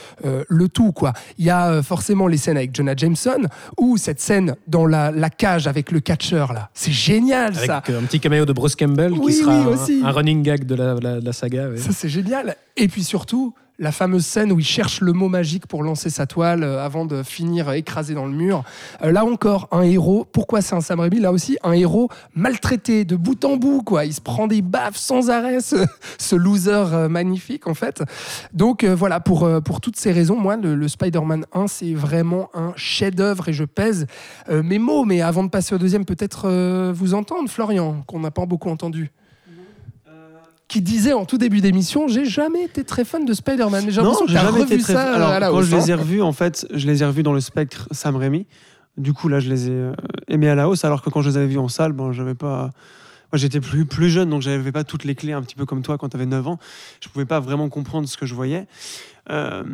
le 0.49 0.69
tout 0.69 0.93
quoi. 0.93 1.13
Il 1.39 1.45
y 1.45 1.51
a 1.51 1.83
forcément 1.83 2.27
les 2.27 2.37
scènes 2.37 2.57
avec 2.57 2.75
Jonah 2.75 2.97
Jameson 2.97 3.43
ou 3.79 3.97
cette 3.97 4.21
scène 4.21 4.57
dans 4.67 4.87
la, 4.87 5.11
la 5.11 5.31
cage 5.31 5.67
avec 5.67 5.91
le 5.91 6.01
catcheur 6.01 6.53
là. 6.57 6.71
C'est 6.75 6.93
génial 6.93 7.55
Avec 7.57 7.67
ça. 7.67 7.83
euh, 7.91 8.01
un 8.01 8.03
petit 8.05 8.19
caméo 8.21 8.45
de 8.45 8.53
Bruce 8.53 8.75
Campbell 8.77 9.13
Oui, 9.13 9.27
qui 9.27 9.33
sera 9.35 9.53
oui, 9.61 9.65
un- 9.65 9.67
aussi. 9.69 10.01
un, 10.05 10.11
running 10.11 10.43
gag 10.43 10.65
de 10.65 10.75
la, 10.75 10.95
la- 10.95 11.21
la 11.21 11.33
saga. 11.33 11.69
Ça, 11.77 11.93
c'est 11.93 12.09
génial. 12.09 12.57
Et 12.77 12.89
puis 12.89 13.05
surtout, 13.05 13.55
la 13.79 13.93
fameuse 13.93 14.25
scène 14.25 14.53
où 14.53 14.59
il 14.59 14.65
cherche 14.65 15.01
le 15.01 15.13
mot 15.13 15.29
magique 15.29 15.67
pour 15.67 15.83
lancer 15.83 16.09
sa 16.11 16.27
toile 16.27 16.63
euh, 16.63 16.85
avant 16.85 17.05
de 17.05 17.23
finir 17.23 17.73
écrasé 17.73 18.15
dans 18.15 18.27
le 18.27 18.33
mur. 18.33 18.65
Euh, 19.03 19.13
là 19.13 19.25
encore, 19.25 19.69
un 19.71 19.83
héros. 19.83 20.27
Pourquoi 20.31 20.63
c'est 20.63 20.75
un 20.75 20.81
Sam 20.81 21.01
Raimi 21.01 21.21
Là 21.21 21.33
aussi, 21.33 21.59
un 21.63 21.73
héros 21.73 22.09
maltraité 22.35 23.05
de 23.05 23.17
bout 23.17 23.45
en 23.45 23.57
bout. 23.57 23.83
Quoi. 23.83 24.07
Il 24.07 24.15
se 24.15 24.21
prend 24.21 24.47
des 24.47 24.63
baffes 24.63 24.97
sans 24.97 25.31
arrêt, 25.31 25.59
ce, 25.61 26.37
loser 26.37 26.71
euh, 26.71 27.09
magnifique, 27.09 27.67
en 27.67 27.75
fait. 27.75 28.03
Donc 28.53 28.85
voilà, 28.85 29.21
pour, 29.21 29.49
pour 29.63 29.81
toutes 29.81 29.97
ces 29.97 30.13
raisons, 30.13 30.37
moi, 30.37 30.57
le, 30.57 30.89
Spider-Man 30.89 31.45
1, 31.53 31.67
c'est 31.67 31.95
vraiment 31.95 32.49
un 32.55 32.73
chef-d'œuvre 32.77 33.49
et 33.49 33.53
je 33.53 33.65
pèse 33.65 34.07
mes 34.49 34.79
mots. 34.79 35.05
Mais 35.05 35.21
avant 35.21 35.43
de 35.43 35.49
passer 35.49 35.75
au 35.75 35.79
deuxième, 35.79 36.05
peut-être 36.05 36.91
vous 36.93 37.15
entendre, 37.15 37.49
Florian, 37.49 38.03
qu'on 38.07 38.21
n'a 38.21 38.31
pas 38.31 38.47
beaucoup 38.47 38.71
entendu 38.71 39.11
qui 40.69 40.83
disait 40.83 41.13
en 41.13 41.25
tout 41.25 41.39
début 41.39 41.61
d'émission 41.61 42.09
j'ai 42.09 42.25
jamais 42.25 42.65
été 42.65 42.83
très 42.85 43.05
fan 43.05 43.25
de 43.25 43.33
Spider-Man 43.33 43.85
j'ai 43.89 44.01
Non, 44.01 44.09
l'impression 44.09 44.27
que 44.27 44.33
j'ai 44.33 44.37
t'as 44.37 44.45
jamais 44.45 44.61
revu 44.61 44.75
été 44.75 44.83
très. 44.83 44.93
ça 44.95 45.13
euh, 45.13 45.15
Alors, 45.15 45.29
à 45.31 45.39
la 45.41 45.49
quand 45.49 45.59
hausse, 45.59 45.67
je 45.67 45.77
les 45.77 45.91
ai 45.91 45.93
hein. 45.93 45.97
revus, 45.97 46.23
en 46.23 46.33
fait, 46.33 46.67
je 46.73 46.87
les 46.87 47.03
ai 47.03 47.07
revus 47.07 47.23
dans 47.23 47.33
le 47.33 47.41
spectre 47.41 47.89
Sam 47.93 48.17
Raimi. 48.17 48.47
Du 48.97 49.13
coup, 49.13 49.29
là, 49.29 49.41
je 49.41 49.51
les 49.51 49.69
ai 49.69 49.73
euh, 49.73 49.93
aimés 50.29 50.49
à 50.49 50.55
la 50.55 50.69
hausse, 50.69 50.85
alors 50.85 51.03
que 51.03 51.11
quand 51.11 51.21
je 51.21 51.31
les 51.31 51.37
avais 51.37 51.47
vus 51.47 51.59
en 51.59 51.69
salle, 51.69 51.93
bon, 51.93 52.13
j'avais 52.13 52.35
pas. 52.35 52.71
Moi, 53.33 53.39
j'étais 53.39 53.61
plus, 53.61 53.85
plus 53.85 54.09
jeune, 54.09 54.31
donc 54.31 54.41
j'avais 54.41 54.73
pas 54.73 54.85
toutes 54.85 55.05
les 55.05 55.15
clés, 55.15 55.33
un 55.33 55.43
petit 55.43 55.57
peu 55.57 55.67
comme 55.67 55.83
toi 55.83 55.99
quand 55.99 56.09
tu 56.09 56.17
avais 56.17 56.27
9 56.27 56.47
ans. 56.47 56.59
Je 57.03 57.09
pouvais 57.09 57.25
pas 57.25 57.41
vraiment 57.41 57.69
comprendre 57.69 58.09
ce 58.09 58.17
que 58.17 58.25
je 58.25 58.35
voyais. 58.35 58.67
Euh, 59.31 59.65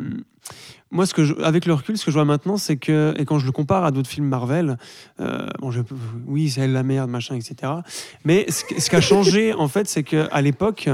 moi, 0.93 1.07
ce 1.07 1.13
que 1.13 1.41
avec 1.43 1.65
le 1.65 1.73
recul, 1.73 1.97
ce 1.97 2.05
que 2.05 2.11
je 2.11 2.15
vois 2.15 2.25
maintenant, 2.25 2.55
c'est 2.55 2.77
que, 2.77 3.13
et 3.17 3.25
quand 3.25 3.39
je 3.39 3.45
le 3.45 3.51
compare 3.51 3.83
à 3.83 3.91
d'autres 3.91 4.09
films 4.09 4.27
Marvel, 4.27 4.77
euh, 5.19 5.47
oui, 6.27 6.49
c'est 6.51 6.67
la 6.67 6.83
merde, 6.83 7.09
machin, 7.09 7.35
etc. 7.35 7.73
Mais 8.23 8.45
ce, 8.49 8.63
ce 8.79 8.89
qui 8.89 8.95
a 8.95 9.01
changé, 9.01 9.53
en 9.53 9.67
fait, 9.67 9.89
c'est 9.89 10.03
qu'à 10.03 10.41
l'époque, 10.41 10.87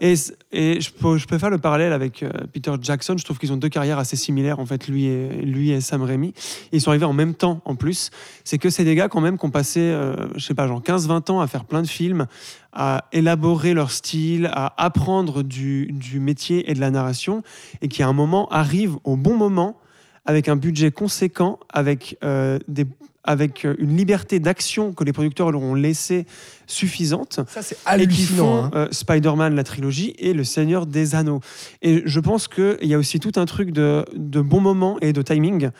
et, 0.00 0.14
et 0.52 0.80
je, 0.80 0.90
peux, 0.92 1.16
je 1.18 1.26
peux 1.26 1.38
faire 1.38 1.50
le 1.50 1.58
parallèle 1.58 1.92
avec 1.92 2.22
euh, 2.22 2.30
Peter 2.52 2.72
Jackson, 2.80 3.16
je 3.16 3.24
trouve 3.24 3.38
qu'ils 3.38 3.52
ont 3.52 3.56
deux 3.56 3.68
carrières 3.68 3.98
assez 3.98 4.16
similaires, 4.16 4.58
en 4.58 4.66
fait, 4.66 4.88
lui 4.88 5.06
et, 5.06 5.28
lui 5.42 5.70
et 5.70 5.80
Sam 5.80 6.02
Raimi. 6.02 6.34
Ils 6.72 6.80
sont 6.80 6.90
arrivés 6.90 7.06
en 7.06 7.12
même 7.12 7.34
temps, 7.34 7.60
en 7.64 7.74
plus. 7.74 8.10
C'est 8.44 8.58
que 8.58 8.70
c'est 8.70 8.84
des 8.84 8.94
gars, 8.94 9.08
quand 9.08 9.20
même, 9.20 9.38
qui 9.38 9.44
ont 9.44 9.50
passé, 9.50 9.80
euh, 9.80 10.14
je 10.36 10.44
sais 10.44 10.54
pas, 10.54 10.66
genre 10.66 10.82
15-20 10.82 11.30
ans 11.30 11.40
à 11.40 11.46
faire 11.46 11.64
plein 11.64 11.82
de 11.82 11.86
films, 11.86 12.26
à 12.72 13.04
élaborer 13.12 13.74
leur 13.74 13.90
style, 13.90 14.50
à 14.52 14.74
apprendre 14.82 15.42
du, 15.42 15.86
du 15.92 16.20
métier 16.20 16.70
et 16.70 16.74
de 16.74 16.80
la 16.80 16.90
narration, 16.90 17.42
et 17.80 17.88
qui 17.88 18.02
à 18.02 18.08
un 18.08 18.12
moment 18.12 18.48
arrivent 18.50 18.96
au 19.04 19.16
bon 19.16 19.36
moment, 19.36 19.78
avec 20.26 20.48
un 20.48 20.56
budget 20.56 20.90
conséquent, 20.90 21.58
avec, 21.72 22.18
euh, 22.24 22.58
des, 22.68 22.84
avec 23.22 23.64
euh, 23.64 23.74
une 23.78 23.96
liberté 23.96 24.40
d'action 24.40 24.92
que 24.92 25.04
les 25.04 25.12
producteurs 25.12 25.50
leur 25.50 25.62
ont 25.62 25.74
laissée 25.74 26.26
suffisante 26.66 27.40
ça 27.48 27.62
c'est 27.62 27.74
et 27.74 27.76
qui 27.76 27.82
hallucinant 27.84 28.36
font 28.36 28.64
hein. 28.64 28.70
euh, 28.74 28.88
Spider-Man, 28.90 29.54
la 29.54 29.64
trilogie, 29.64 30.14
et 30.18 30.32
Le 30.32 30.44
Seigneur 30.44 30.86
des 30.86 31.14
Anneaux. 31.14 31.40
Et 31.82 32.02
je 32.04 32.20
pense 32.20 32.48
qu'il 32.48 32.76
y 32.82 32.94
a 32.94 32.98
aussi 32.98 33.20
tout 33.20 33.32
un 33.36 33.46
truc 33.46 33.70
de, 33.70 34.04
de 34.14 34.40
bon 34.40 34.60
moment 34.60 34.98
et 35.00 35.12
de 35.12 35.22
timing 35.22 35.70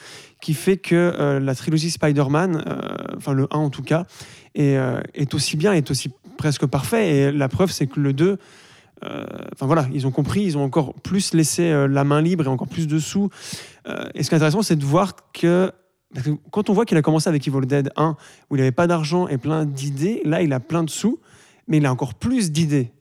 qui 0.40 0.54
fait 0.54 0.76
que 0.76 0.94
euh, 0.94 1.40
la 1.40 1.54
trilogie 1.54 1.90
Spider-Man, 1.90 2.64
enfin 3.16 3.32
le 3.32 3.48
1 3.50 3.56
en 3.56 3.70
tout 3.70 3.82
cas, 3.82 4.04
est, 4.54 4.78
est 5.14 5.34
aussi 5.34 5.56
bien, 5.56 5.72
est 5.72 5.90
aussi 5.90 6.10
presque 6.36 6.66
parfait. 6.66 7.16
Et 7.16 7.32
la 7.32 7.48
preuve, 7.48 7.70
c'est 7.70 7.86
que 7.86 8.00
le 8.00 8.12
2, 8.12 8.26
euh, 8.26 8.36
enfin 9.02 9.66
voilà, 9.66 9.86
ils 9.92 10.06
ont 10.06 10.10
compris, 10.10 10.42
ils 10.42 10.56
ont 10.58 10.64
encore 10.64 10.94
plus 10.94 11.34
laissé 11.34 11.70
euh, 11.70 11.86
la 11.86 12.04
main 12.04 12.20
libre 12.20 12.44
et 12.44 12.48
encore 12.48 12.68
plus 12.68 12.86
de 12.86 12.98
sous. 12.98 13.30
Euh, 13.88 14.06
et 14.14 14.22
ce 14.22 14.28
qui 14.28 14.34
est 14.34 14.36
intéressant, 14.36 14.62
c'est 14.62 14.76
de 14.76 14.84
voir 14.84 15.16
que 15.32 15.70
quand 16.50 16.70
on 16.70 16.72
voit 16.72 16.86
qu'il 16.86 16.96
a 16.96 17.02
commencé 17.02 17.28
avec 17.28 17.46
Evil 17.46 17.66
Dead 17.66 17.90
1, 17.96 18.16
où 18.50 18.56
il 18.56 18.58
n'avait 18.58 18.72
pas 18.72 18.86
d'argent 18.86 19.28
et 19.28 19.38
plein 19.38 19.64
d'idées, 19.64 20.22
là, 20.24 20.40
il 20.40 20.52
a 20.52 20.60
plein 20.60 20.82
de 20.82 20.90
sous, 20.90 21.18
mais 21.68 21.78
il 21.78 21.86
a 21.86 21.92
encore 21.92 22.14
plus 22.14 22.52
d'idées. 22.52 22.92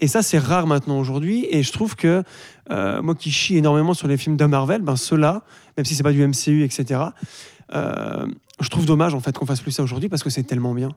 Et 0.00 0.06
ça, 0.06 0.22
c'est 0.22 0.38
rare 0.38 0.66
maintenant 0.66 0.98
aujourd'hui. 0.98 1.46
Et 1.50 1.62
je 1.62 1.72
trouve 1.72 1.96
que 1.96 2.22
euh, 2.70 3.02
moi 3.02 3.14
qui 3.14 3.30
chie 3.30 3.56
énormément 3.56 3.94
sur 3.94 4.06
les 4.06 4.16
films 4.16 4.36
de 4.36 4.44
Marvel, 4.44 4.82
ben 4.82 4.94
ceux-là, 4.96 5.42
même 5.76 5.84
si 5.84 5.94
c'est 5.94 6.02
pas 6.02 6.12
du 6.12 6.24
MCU, 6.24 6.62
etc., 6.62 7.00
euh, 7.74 8.26
je 8.60 8.68
trouve 8.70 8.86
dommage 8.86 9.14
en 9.14 9.20
fait 9.20 9.36
qu'on 9.36 9.46
fasse 9.46 9.60
plus 9.60 9.72
ça 9.72 9.82
aujourd'hui 9.82 10.08
parce 10.08 10.22
que 10.22 10.30
c'est 10.30 10.42
tellement 10.44 10.74
bien. 10.74 10.90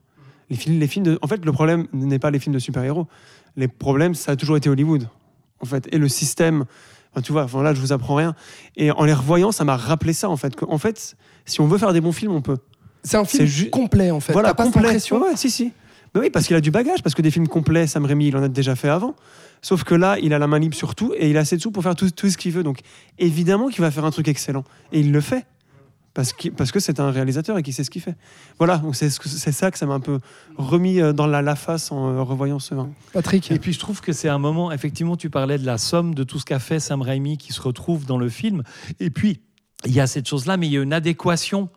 Les 0.49 0.55
films, 0.55 0.79
les 0.79 0.87
films 0.87 1.05
de... 1.05 1.19
En 1.21 1.27
fait, 1.27 1.43
le 1.43 1.51
problème 1.51 1.87
n'est 1.93 2.19
pas 2.19 2.31
les 2.31 2.39
films 2.39 2.53
de 2.53 2.59
super-héros. 2.59 3.07
Les 3.55 3.67
problèmes, 3.67 4.13
ça 4.15 4.31
a 4.33 4.35
toujours 4.35 4.57
été 4.57 4.69
Hollywood. 4.69 5.07
En 5.61 5.65
fait, 5.65 5.87
et 5.91 5.97
le 5.97 6.07
système. 6.07 6.65
Enfin, 7.11 7.21
tu 7.21 7.31
vois, 7.31 7.43
enfin, 7.43 7.61
là, 7.61 7.73
je 7.73 7.79
vous 7.79 7.91
apprends 7.91 8.15
rien. 8.15 8.35
Et 8.77 8.89
en 8.91 9.03
les 9.03 9.13
revoyant, 9.13 9.51
ça 9.51 9.63
m'a 9.65 9.75
rappelé 9.75 10.13
ça 10.13 10.29
en 10.29 10.37
fait. 10.37 10.53
En 10.67 10.77
fait, 10.77 11.15
si 11.45 11.59
on 11.61 11.67
veut 11.67 11.77
faire 11.77 11.93
des 11.93 12.01
bons 12.01 12.13
films, 12.13 12.31
on 12.31 12.41
peut. 12.41 12.57
c'est 13.03 13.17
un 13.17 13.25
film 13.25 13.45
ju- 13.45 13.69
complet 13.69 14.11
en 14.11 14.19
fait 14.19 14.33
Voilà, 14.33 14.49
T'as 14.49 14.53
pas 14.55 14.63
cette 14.65 14.73
complet. 14.73 14.89
impression 14.89 15.21
Ouais, 15.21 15.35
si, 15.35 15.51
si. 15.51 15.71
Mais 16.15 16.21
oui, 16.21 16.29
parce 16.29 16.47
qu'il 16.47 16.55
a 16.55 16.61
du 16.61 16.71
bagage, 16.71 17.03
parce 17.03 17.13
que 17.15 17.21
des 17.21 17.31
films 17.31 17.47
complets, 17.47 17.87
Sam 17.87 18.05
Raimi, 18.05 18.27
il 18.27 18.35
en 18.37 18.43
a 18.43 18.47
déjà 18.49 18.75
fait 18.75 18.89
avant. 18.89 19.15
Sauf 19.61 19.83
que 19.83 19.93
là, 19.95 20.17
il 20.19 20.33
a 20.33 20.39
la 20.39 20.47
main 20.47 20.59
libre 20.59 20.75
sur 20.75 20.95
tout 20.95 21.13
et 21.17 21.29
il 21.29 21.37
a 21.37 21.41
assez 21.41 21.55
de 21.57 21.61
sous 21.61 21.71
pour 21.71 21.83
faire 21.83 21.95
tout, 21.95 22.09
tout 22.09 22.29
ce 22.29 22.37
qu'il 22.37 22.51
veut. 22.51 22.63
Donc, 22.63 22.79
évidemment 23.19 23.67
qu'il 23.69 23.81
va 23.81 23.91
faire 23.91 24.03
un 24.05 24.11
truc 24.11 24.27
excellent. 24.27 24.63
Et 24.91 24.99
il 25.01 25.11
le 25.11 25.21
fait. 25.21 25.45
Parce 26.13 26.33
que 26.33 26.49
parce 26.49 26.71
que 26.71 26.79
c'est 26.79 26.99
un 26.99 27.11
réalisateur 27.11 27.57
et 27.57 27.63
qui 27.63 27.73
sait 27.73 27.83
ce 27.83 27.89
qu'il 27.89 28.01
fait. 28.01 28.15
Voilà, 28.57 28.81
c'est 28.93 29.09
c'est 29.09 29.51
ça 29.51 29.71
que 29.71 29.77
ça 29.77 29.85
m'a 29.85 29.93
un 29.93 29.99
peu 29.99 30.19
remis 30.57 30.99
euh, 30.99 31.13
dans 31.13 31.27
la, 31.27 31.41
la 31.41 31.55
face 31.55 31.91
en 31.91 32.09
euh, 32.09 32.21
revoyant 32.21 32.59
ce 32.59 32.75
film. 32.75 32.93
Patrick 33.13 33.51
Et 33.51 33.59
puis 33.59 33.73
je 33.73 33.79
trouve 33.79 34.01
que 34.01 34.13
c'est 34.13 34.29
un 34.29 34.39
moment, 34.39 34.71
effectivement, 34.71 35.15
tu 35.15 35.29
parlais 35.29 35.57
de 35.57 35.65
la 35.65 35.77
somme 35.77 36.13
de 36.13 36.23
tout 36.23 36.39
ce 36.39 36.45
qu'a 36.45 36.59
fait 36.59 36.79
Sam 36.79 37.01
Raimi 37.01 37.37
qui 37.37 37.53
se 37.53 37.61
retrouve 37.61 38.05
dans 38.05 38.17
le 38.17 38.29
film. 38.29 38.63
Et 38.99 39.09
puis, 39.09 39.41
il 39.85 39.93
y 39.93 39.99
a 39.99 40.07
cette 40.07 40.27
chose-là, 40.27 40.57
mais 40.57 40.67
il 40.67 40.73
y 40.73 40.77
a 40.77 40.81
une 40.81 40.93
adéquation 40.93 41.69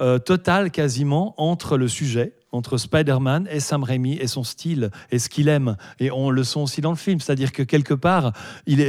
euh, 0.00 0.18
totale 0.18 0.70
quasiment 0.70 1.34
entre 1.36 1.76
le 1.76 1.86
sujet, 1.86 2.32
entre 2.54 2.78
Spider-Man 2.78 3.48
et 3.50 3.60
Sam 3.60 3.82
Raimi 3.82 4.14
et 4.14 4.26
son 4.26 4.44
style 4.44 4.90
et 5.10 5.18
ce 5.18 5.28
qu'il 5.28 5.48
aime. 5.48 5.76
Et 5.98 6.10
on 6.10 6.30
le 6.30 6.44
sent 6.44 6.60
aussi 6.60 6.80
dans 6.80 6.90
le 6.90 6.96
film. 6.96 7.20
C'est-à-dire 7.20 7.52
que 7.52 7.62
quelque 7.62 7.94
part, 7.94 8.32
il, 8.66 8.80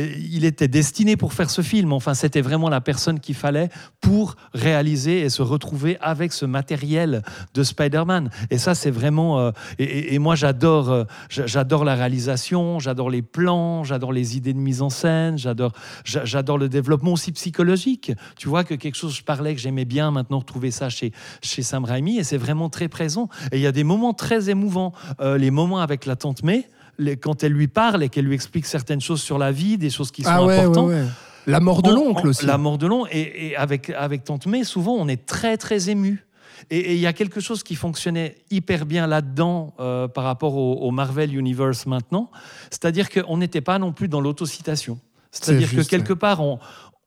était 0.46 0.68
destiné 0.68 1.18
pour 1.18 1.34
faire 1.34 1.50
ce 1.50 1.62
film. 1.62 1.92
Enfin, 1.94 2.14
c'était 2.14 2.42
vraiment 2.42 2.70
la 2.70 2.82
personne 2.82 3.20
qu'il 3.20 3.36
fallait 3.36 3.70
pour 4.02 4.36
réaliser 4.54 5.22
et 5.22 5.30
se 5.30 5.42
retrouver 5.42 5.98
avec 6.02 6.32
ce 6.34 6.46
matériel 6.46 7.24
de 7.54 7.64
Spider-Man. 7.64 8.30
Et 8.52 8.58
ça, 8.58 8.76
c'est 8.76 8.92
vraiment. 8.92 9.40
euh, 9.40 9.52
et, 9.80 10.20
moi, 10.20 10.36
j'adore, 10.36 10.92
euh, 10.92 11.04
j'a- 11.30 11.48
j'adore 11.48 11.84
la 11.84 11.96
réalisation, 11.96 12.80
j'adore 12.80 13.10
les 13.10 13.22
plans, 13.22 13.84
j'adore 13.84 14.14
les 14.14 14.38
idées 14.38 14.54
de 14.54 14.60
mise 14.60 14.82
en 14.82 14.90
scène, 14.90 15.38
j'adore, 15.38 15.72
j'a- 16.04 16.26
j'adore 16.26 16.58
le 16.58 16.70
développement 16.70 17.14
aussi 17.14 17.32
psychologique. 17.32 18.12
Tu 18.38 18.48
vois 18.48 18.64
que 18.64 18.76
quelque 18.76 18.96
chose, 18.96 19.16
je 19.16 19.24
parlais 19.24 19.56
que 19.56 19.62
j'aimais 19.62 19.86
bien 19.86 20.12
maintenant 20.12 20.40
retrouver 20.40 20.72
ça 20.72 20.90
chez 20.90 21.12
chez 21.42 21.64
Sam 21.64 21.84
Raimi, 21.86 22.18
et 22.18 22.24
c'est 22.24 22.38
vraiment 22.38 22.70
très 22.70 22.88
présent. 22.88 23.30
Il 23.56 23.62
y 23.62 23.68
a 23.68 23.72
des 23.72 23.84
moments 23.84 24.14
très 24.14 24.50
émouvants, 24.50 24.94
Euh, 25.20 25.38
les 25.38 25.52
moments 25.52 25.80
avec 25.80 26.06
la 26.06 26.16
tante 26.16 26.44
May. 26.44 26.68
les- 26.98 27.18
quand 27.18 27.44
elle 27.44 27.52
lui 27.52 27.68
parle 27.68 28.04
et 28.04 28.10
qu'elle 28.10 28.24
lui 28.26 28.36
explique 28.36 28.66
certaines 28.66 29.02
choses 29.02 29.22
sur 29.22 29.38
la 29.38 29.52
vie, 29.52 29.78
des 29.78 29.90
choses 29.90 30.12
qui 30.12 30.24
sont 30.24 30.30
Ah 30.32 30.46
ouais, 30.46 30.60
importantes, 30.60 30.90
ouais. 30.90 31.04
La 31.46 31.60
mort 31.60 31.82
de 31.84 31.92
on- 31.92 31.96
l'oncle 31.96 32.22
on- 32.26 32.30
aussi. 32.30 32.46
La 32.46 32.58
mort 32.58 32.78
de 32.78 32.88
l'oncle. 32.88 33.10
Et, 33.12 33.48
et 33.48 33.56
avec, 33.58 33.90
avec 33.90 34.24
Tante 34.24 34.46
May, 34.48 34.64
souvent, 34.64 34.94
on 34.94 35.08
est 35.10 35.26
très, 35.26 35.58
très 35.58 35.90
ému. 35.90 36.26
Et 36.72 36.78
et 36.80 36.94
il 36.94 37.00
y 37.02 37.06
a 37.06 37.12
quelque 37.12 37.42
chose 37.42 37.64
qui 37.64 37.76
fonctionnait 37.76 38.38
hyper 38.50 38.86
bien 38.86 39.08
là-dedans 39.08 39.74
euh, 39.82 40.08
par 40.08 40.24
rapport 40.24 40.56
au, 40.56 40.76
au 40.88 40.92
Marvel 40.92 41.36
Universe 41.36 41.86
maintenant. 41.86 42.32
C'est-à-dire 42.72 43.10
qu'on 43.10 43.38
n'était 43.38 43.60
pas 43.62 43.78
non 43.78 43.92
plus 43.92 44.08
dans 44.08 44.22
l'autocitation. 44.22 44.98
C'est-à-dire 45.32 45.68
C'est 45.70 45.76
que 45.76 45.82
quelque 45.84 46.14
part, 46.14 46.40
on, 46.42 46.60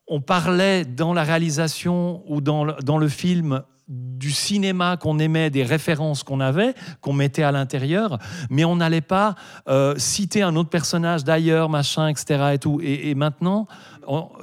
on 0.06 0.20
parlait 0.20 0.84
dans 0.84 1.14
la 1.14 1.22
réalisation 1.24 2.22
ou 2.28 2.40
dans 2.42 2.64
le, 2.64 2.74
dans 2.84 2.98
le 2.98 3.08
film 3.08 3.62
du 3.88 4.32
cinéma 4.32 4.96
qu'on 4.96 5.18
aimait, 5.18 5.50
des 5.50 5.62
références 5.62 6.22
qu'on 6.22 6.40
avait, 6.40 6.74
qu'on 7.00 7.12
mettait 7.12 7.42
à 7.42 7.52
l'intérieur, 7.52 8.18
mais 8.50 8.64
on 8.64 8.76
n'allait 8.76 9.00
pas 9.00 9.34
euh, 9.68 9.94
citer 9.96 10.42
un 10.42 10.56
autre 10.56 10.68
personnage 10.68 11.24
d'ailleurs, 11.24 11.70
machin, 11.70 12.08
etc. 12.08 12.50
Et, 12.54 12.58
tout. 12.58 12.80
et, 12.82 13.14
maintenant, 13.14 13.66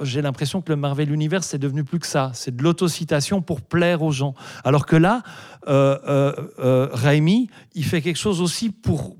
j'ai 0.02 0.22
l'impression 0.22 0.62
que 0.62 0.70
le 0.70 0.76
Marvel 0.76 1.12
Universe, 1.12 1.46
c'est 1.46 1.58
devenu 1.58 1.84
plus 1.84 1.98
que 1.98 2.06
ça. 2.06 2.30
C'est 2.34 2.54
de 2.54 2.62
l'autocitation 2.62 3.42
pour 3.42 3.60
plaire 3.60 4.02
aux 4.02 4.12
gens. 4.12 4.34
Alors 4.64 4.86
que 4.86 4.96
là, 4.96 5.22
euh, 5.68 6.32
euh, 6.58 6.88
Raimi, 6.92 7.48
il 7.74 7.84
fait 7.84 8.00
quelque 8.00 8.18
chose 8.18 8.40
aussi 8.40 8.70
pour 8.70 9.16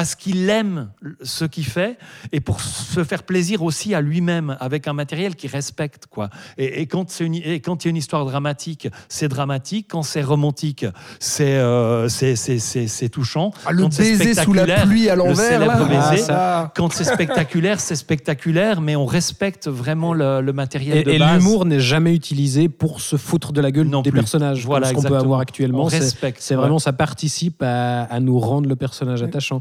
parce 0.00 0.14
qu'il 0.14 0.48
aime 0.48 0.88
ce 1.22 1.44
qu'il 1.44 1.66
fait 1.66 1.98
et 2.32 2.40
pour 2.40 2.62
se 2.62 3.04
faire 3.04 3.22
plaisir 3.22 3.62
aussi 3.62 3.94
à 3.94 4.00
lui-même 4.00 4.56
avec 4.58 4.88
un 4.88 4.94
matériel 4.94 5.36
qu'il 5.36 5.50
respecte 5.50 6.06
quoi. 6.06 6.30
Et, 6.56 6.80
et 6.80 6.86
quand 6.86 7.10
c'est 7.10 7.26
une, 7.26 7.34
et 7.34 7.60
quand 7.60 7.84
il 7.84 7.88
y 7.88 7.90
a 7.90 7.90
une 7.90 7.98
histoire 7.98 8.24
dramatique, 8.24 8.88
c'est 9.10 9.28
dramatique. 9.28 9.88
Quand 9.90 10.02
c'est 10.02 10.22
romantique, 10.22 10.86
c'est 11.18 11.52
euh, 11.58 12.08
c'est 12.08 12.34
c'est- 12.34 12.58
c'est- 12.58 12.86
c'est 12.86 13.10
touchant. 13.10 13.52
Ah, 13.66 13.72
le 13.72 13.82
Quand 13.82 13.92
c'est 13.92 14.04
baiser 14.16 14.32
sous 14.32 14.54
la 14.54 14.62
spectaculaire, 14.62 14.86
pluie 14.86 15.10
à 15.10 15.16
le 15.16 15.18
l'envers. 15.18 15.86
baiser. 15.86 15.96
Ah, 16.00 16.16
ça. 16.16 16.72
Quand 16.74 16.90
c'est 16.94 17.04
spectaculaire, 17.04 17.78
c'est 17.78 17.94
spectaculaire, 17.94 18.80
mais 18.80 18.96
on 18.96 19.04
respecte 19.04 19.68
vraiment 19.68 20.14
le, 20.14 20.40
le 20.40 20.52
matériel 20.54 20.96
Et, 20.96 21.02
de 21.04 21.10
et 21.10 21.18
base. 21.18 21.34
l'humour 21.36 21.66
n'est 21.66 21.78
jamais 21.78 22.14
utilisé 22.14 22.70
pour 22.70 23.02
se 23.02 23.16
foutre 23.16 23.52
de 23.52 23.60
la 23.60 23.70
gueule 23.70 23.88
Non 23.88 24.00
des 24.00 24.10
plus. 24.12 24.20
personnages. 24.20 24.64
Voilà, 24.64 24.86
comme 24.92 25.02
ce 25.02 25.02
qu'on 25.02 25.08
peut 25.12 25.18
avoir 25.18 25.40
actuellement. 25.40 25.90
C'est 25.90 25.98
respecte. 25.98 26.40
c'est 26.40 26.54
ouais. 26.54 26.60
vraiment, 26.62 26.78
ça 26.78 26.94
participe 26.94 27.62
à, 27.62 28.04
à 28.04 28.18
nous 28.20 28.38
rendre 28.38 28.66
le 28.66 28.76
personnage 28.76 29.22
attachant. 29.22 29.60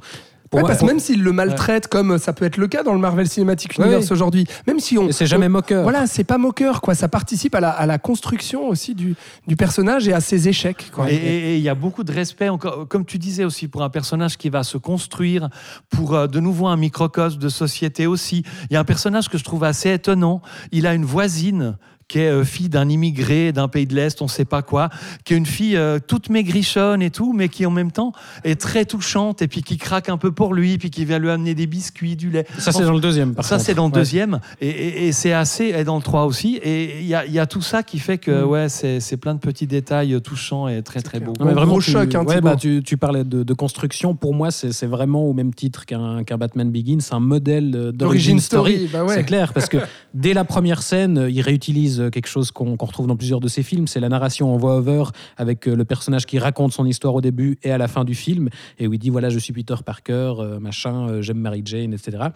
Pour 0.50 0.58
Ouais, 0.58 0.62
moi, 0.62 0.68
parce 0.70 0.80
que 0.80 0.86
pour- 0.86 0.88
même 0.88 1.00
s'il 1.00 1.22
le 1.22 1.32
maltraite, 1.32 1.88
comme 1.88 2.18
ça 2.18 2.34
peut 2.34 2.46
être 2.46 2.58
le 2.58 2.68
cas 2.68 2.82
dans 2.84 2.94
le 2.94 3.00
Marvel 3.00 3.28
Cinematic 3.30 3.78
Universe 3.78 4.06
Ouais. 4.08 4.12
aujourd'hui, 4.12 4.46
même 4.66 4.80
si 4.80 4.98
on. 4.98 5.12
c'est 5.12 5.28
jamais 5.28 5.48
moqueur. 5.50 5.84
Voilà, 5.84 6.08
c'est 6.08 6.24
pas 6.24 6.38
moqueur, 6.40 6.82
quoi. 6.82 6.96
Ça 6.96 7.08
participe 7.08 7.54
à 7.54 7.60
la, 7.60 7.70
à 7.70 7.86
la 7.86 7.98
construction 8.00 8.68
aussi 8.68 8.96
du, 8.96 9.16
du 9.48 9.56
personnage 9.56 10.08
et 10.08 10.14
à 10.14 10.22
ses 10.22 10.48
échecs, 10.48 10.90
quoi. 10.92 11.12
Et 11.12 11.58
il 11.58 11.62
y 11.62 11.70
a 11.70 11.76
beaucoup 11.76 12.04
de 12.04 12.12
respect, 12.12 12.50
encore, 12.50 12.88
comme 12.88 13.06
tu 13.06 13.20
disais 13.20 13.44
aussi, 13.44 13.68
pour 13.68 13.84
un 13.84 13.90
personnage 13.90 14.38
qui 14.38 14.50
va 14.50 14.64
se 14.64 14.78
construire, 14.78 15.50
pour 15.90 16.16
euh, 16.16 16.26
de 16.28 16.40
nouveau 16.40 16.68
un 16.68 16.78
microcosme 16.78 17.38
de 17.40 17.50
société 17.50 18.08
aussi. 18.08 18.44
Il 18.70 18.74
y 18.74 18.78
a 18.78 18.80
un 18.80 18.86
personnage 18.86 19.30
que 19.30 19.38
je 19.38 19.44
trouve 19.44 19.64
assez 19.64 19.92
étonnant. 19.94 20.42
Il 20.72 20.88
a 20.88 20.94
une 20.96 21.06
voisine 21.06 21.78
qui 22.10 22.19
est 22.19 22.27
euh, 22.30 22.44
fille 22.44 22.68
d'un 22.68 22.90
immigré 22.90 23.53
d'un 23.53 23.69
pays 23.69 23.86
de 23.88 23.95
l'Est, 23.95 24.22
on 24.22 24.26
ne 24.26 24.30
sait 24.30 24.44
pas 24.44 24.61
quoi, 24.61 24.90
qui 25.23 25.34
est 25.34 25.38
une 25.38 25.45
fille 25.45 25.77
euh, 25.77 25.99
toute 26.06 26.30
maigrichonne 26.30 27.02
et 27.02 27.11
tout, 27.11 27.31
mais 27.31 27.48
qui 27.48 27.65
en 27.65 27.72
même 27.72 27.91
temps 27.91 28.11
est 28.44 28.60
très 28.60 28.84
touchante 28.84 29.41
et 29.41 29.47
puis 29.47 29.62
qui 29.63 29.78
craque 29.78 30.10
un 30.10 30.18
peu 30.18 30.31
pour 30.31 30.54
lui, 30.54 30.78
puis 30.78 30.89
qui 30.89 31.05
vient 31.05 31.20
lui 31.20 31.29
amener 31.29 31.54
des 31.55 31.68
biscuits, 31.68 32.15
du 32.18 32.29
lait. 32.31 32.46
Ça, 32.57 32.71
c'est 32.71 32.84
dans 32.84 32.94
le 32.94 32.99
deuxième. 32.99 33.36
Par 33.36 33.46
Ça, 33.46 33.60
c'est 33.60 33.73
dans 33.76 33.86
le 33.88 33.94
Ouais. 33.94 33.99
deuxième. 33.99 34.39
Et, 34.60 34.68
et- 34.70 35.07
et 35.07 35.12
c'est 35.12 35.31
assez. 35.34 35.65
Et 35.65 35.84
dans 35.84 35.96
le 35.96 36.02
3 36.02 36.26
aussi. 36.26 36.60
Et 36.63 36.99
il 36.99 37.05
y 37.07 37.13
a, 37.15 37.26
il 37.26 37.31
y 37.31 37.39
a 37.39 37.46
tout 37.46 37.62
ça 37.62 37.84
qui 37.84 37.99
fait 37.99 38.18
que, 38.18 38.44
Mm. 38.44 38.47
ouais, 38.49 38.70
c'est 38.70 39.18
plein 39.18 39.36
de 39.36 39.39
petits 39.39 39.68
détails 39.68 40.20
touchants 40.21 40.68
et 40.68 40.81
très, 40.81 41.02
très 41.02 41.20
beaux. 41.20 41.34
Non, 41.39 41.46
mais 41.46 41.54
Gros 41.54 41.62
vraiment, 41.65 41.79
choc, 41.79 42.10
tu, 42.10 42.18
hein, 42.18 42.23
ouais, 42.26 42.41
bah, 42.41 42.55
tu, 42.55 42.81
tu 42.84 42.97
parlais 42.97 43.23
de, 43.23 43.44
de 43.44 43.54
construction. 43.54 44.15
Pour 44.15 44.34
moi, 44.34 44.49
c'est 44.52 44.86
vraiment 44.88 45.23
au 45.26 45.34
même 45.34 45.54
titre 45.54 45.86
qu'un 45.86 46.23
Batman 46.23 46.71
Begins, 46.71 46.97
un 47.12 47.20
modèle 47.20 47.73
euh, 47.76 47.91
d'origine 47.91 48.39
story. 48.39 48.89
bah 48.91 49.04
ouais. 49.04 49.13
C'est 49.13 49.23
clair, 49.26 49.54
parce 49.54 49.68
que 49.70 49.78
dès 50.15 50.34
la 50.34 50.44
première 50.44 50.81
scène, 50.81 51.18
euh, 51.20 51.29
il 51.29 51.41
réutilise 51.41 51.98
quelque 52.07 52.28
chose 52.28 52.52
qu'on 52.52 52.78
retrouve 52.79 53.07
dans 53.07 53.18
plusieurs 53.18 53.41
de 53.41 53.47
ses 53.47 53.63
films. 53.63 53.87
C'est 53.87 53.99
la 53.99 54.10
narration 54.10 54.53
en 54.53 54.57
voix-over 54.57 55.03
avec 55.37 55.68
euh, 55.68 55.76
le 55.76 55.86
personnage 55.86 56.26
qui 56.26 56.39
raconte 56.39 56.71
son 56.71 56.86
histoire 56.86 57.15
au 57.15 57.21
début 57.21 57.57
et 57.63 57.71
à 57.71 57.78
la 57.78 57.87
fin 57.87 58.05
du 58.05 58.15
film. 58.15 58.49
Et 58.78 58.87
où 58.87 58.94
il 58.94 58.99
dit 58.99 59.10
voilà, 59.10 59.29
je 59.29 59.39
suis 59.39 59.53
Peter 59.53 59.76
Parker, 59.86 60.36
euh, 60.39 60.60
machin, 60.60 61.10
euh, 61.10 61.21
j'aime 61.21 61.39
Mary 61.39 61.61
Jane, 61.65 61.94
etc. 61.94 62.29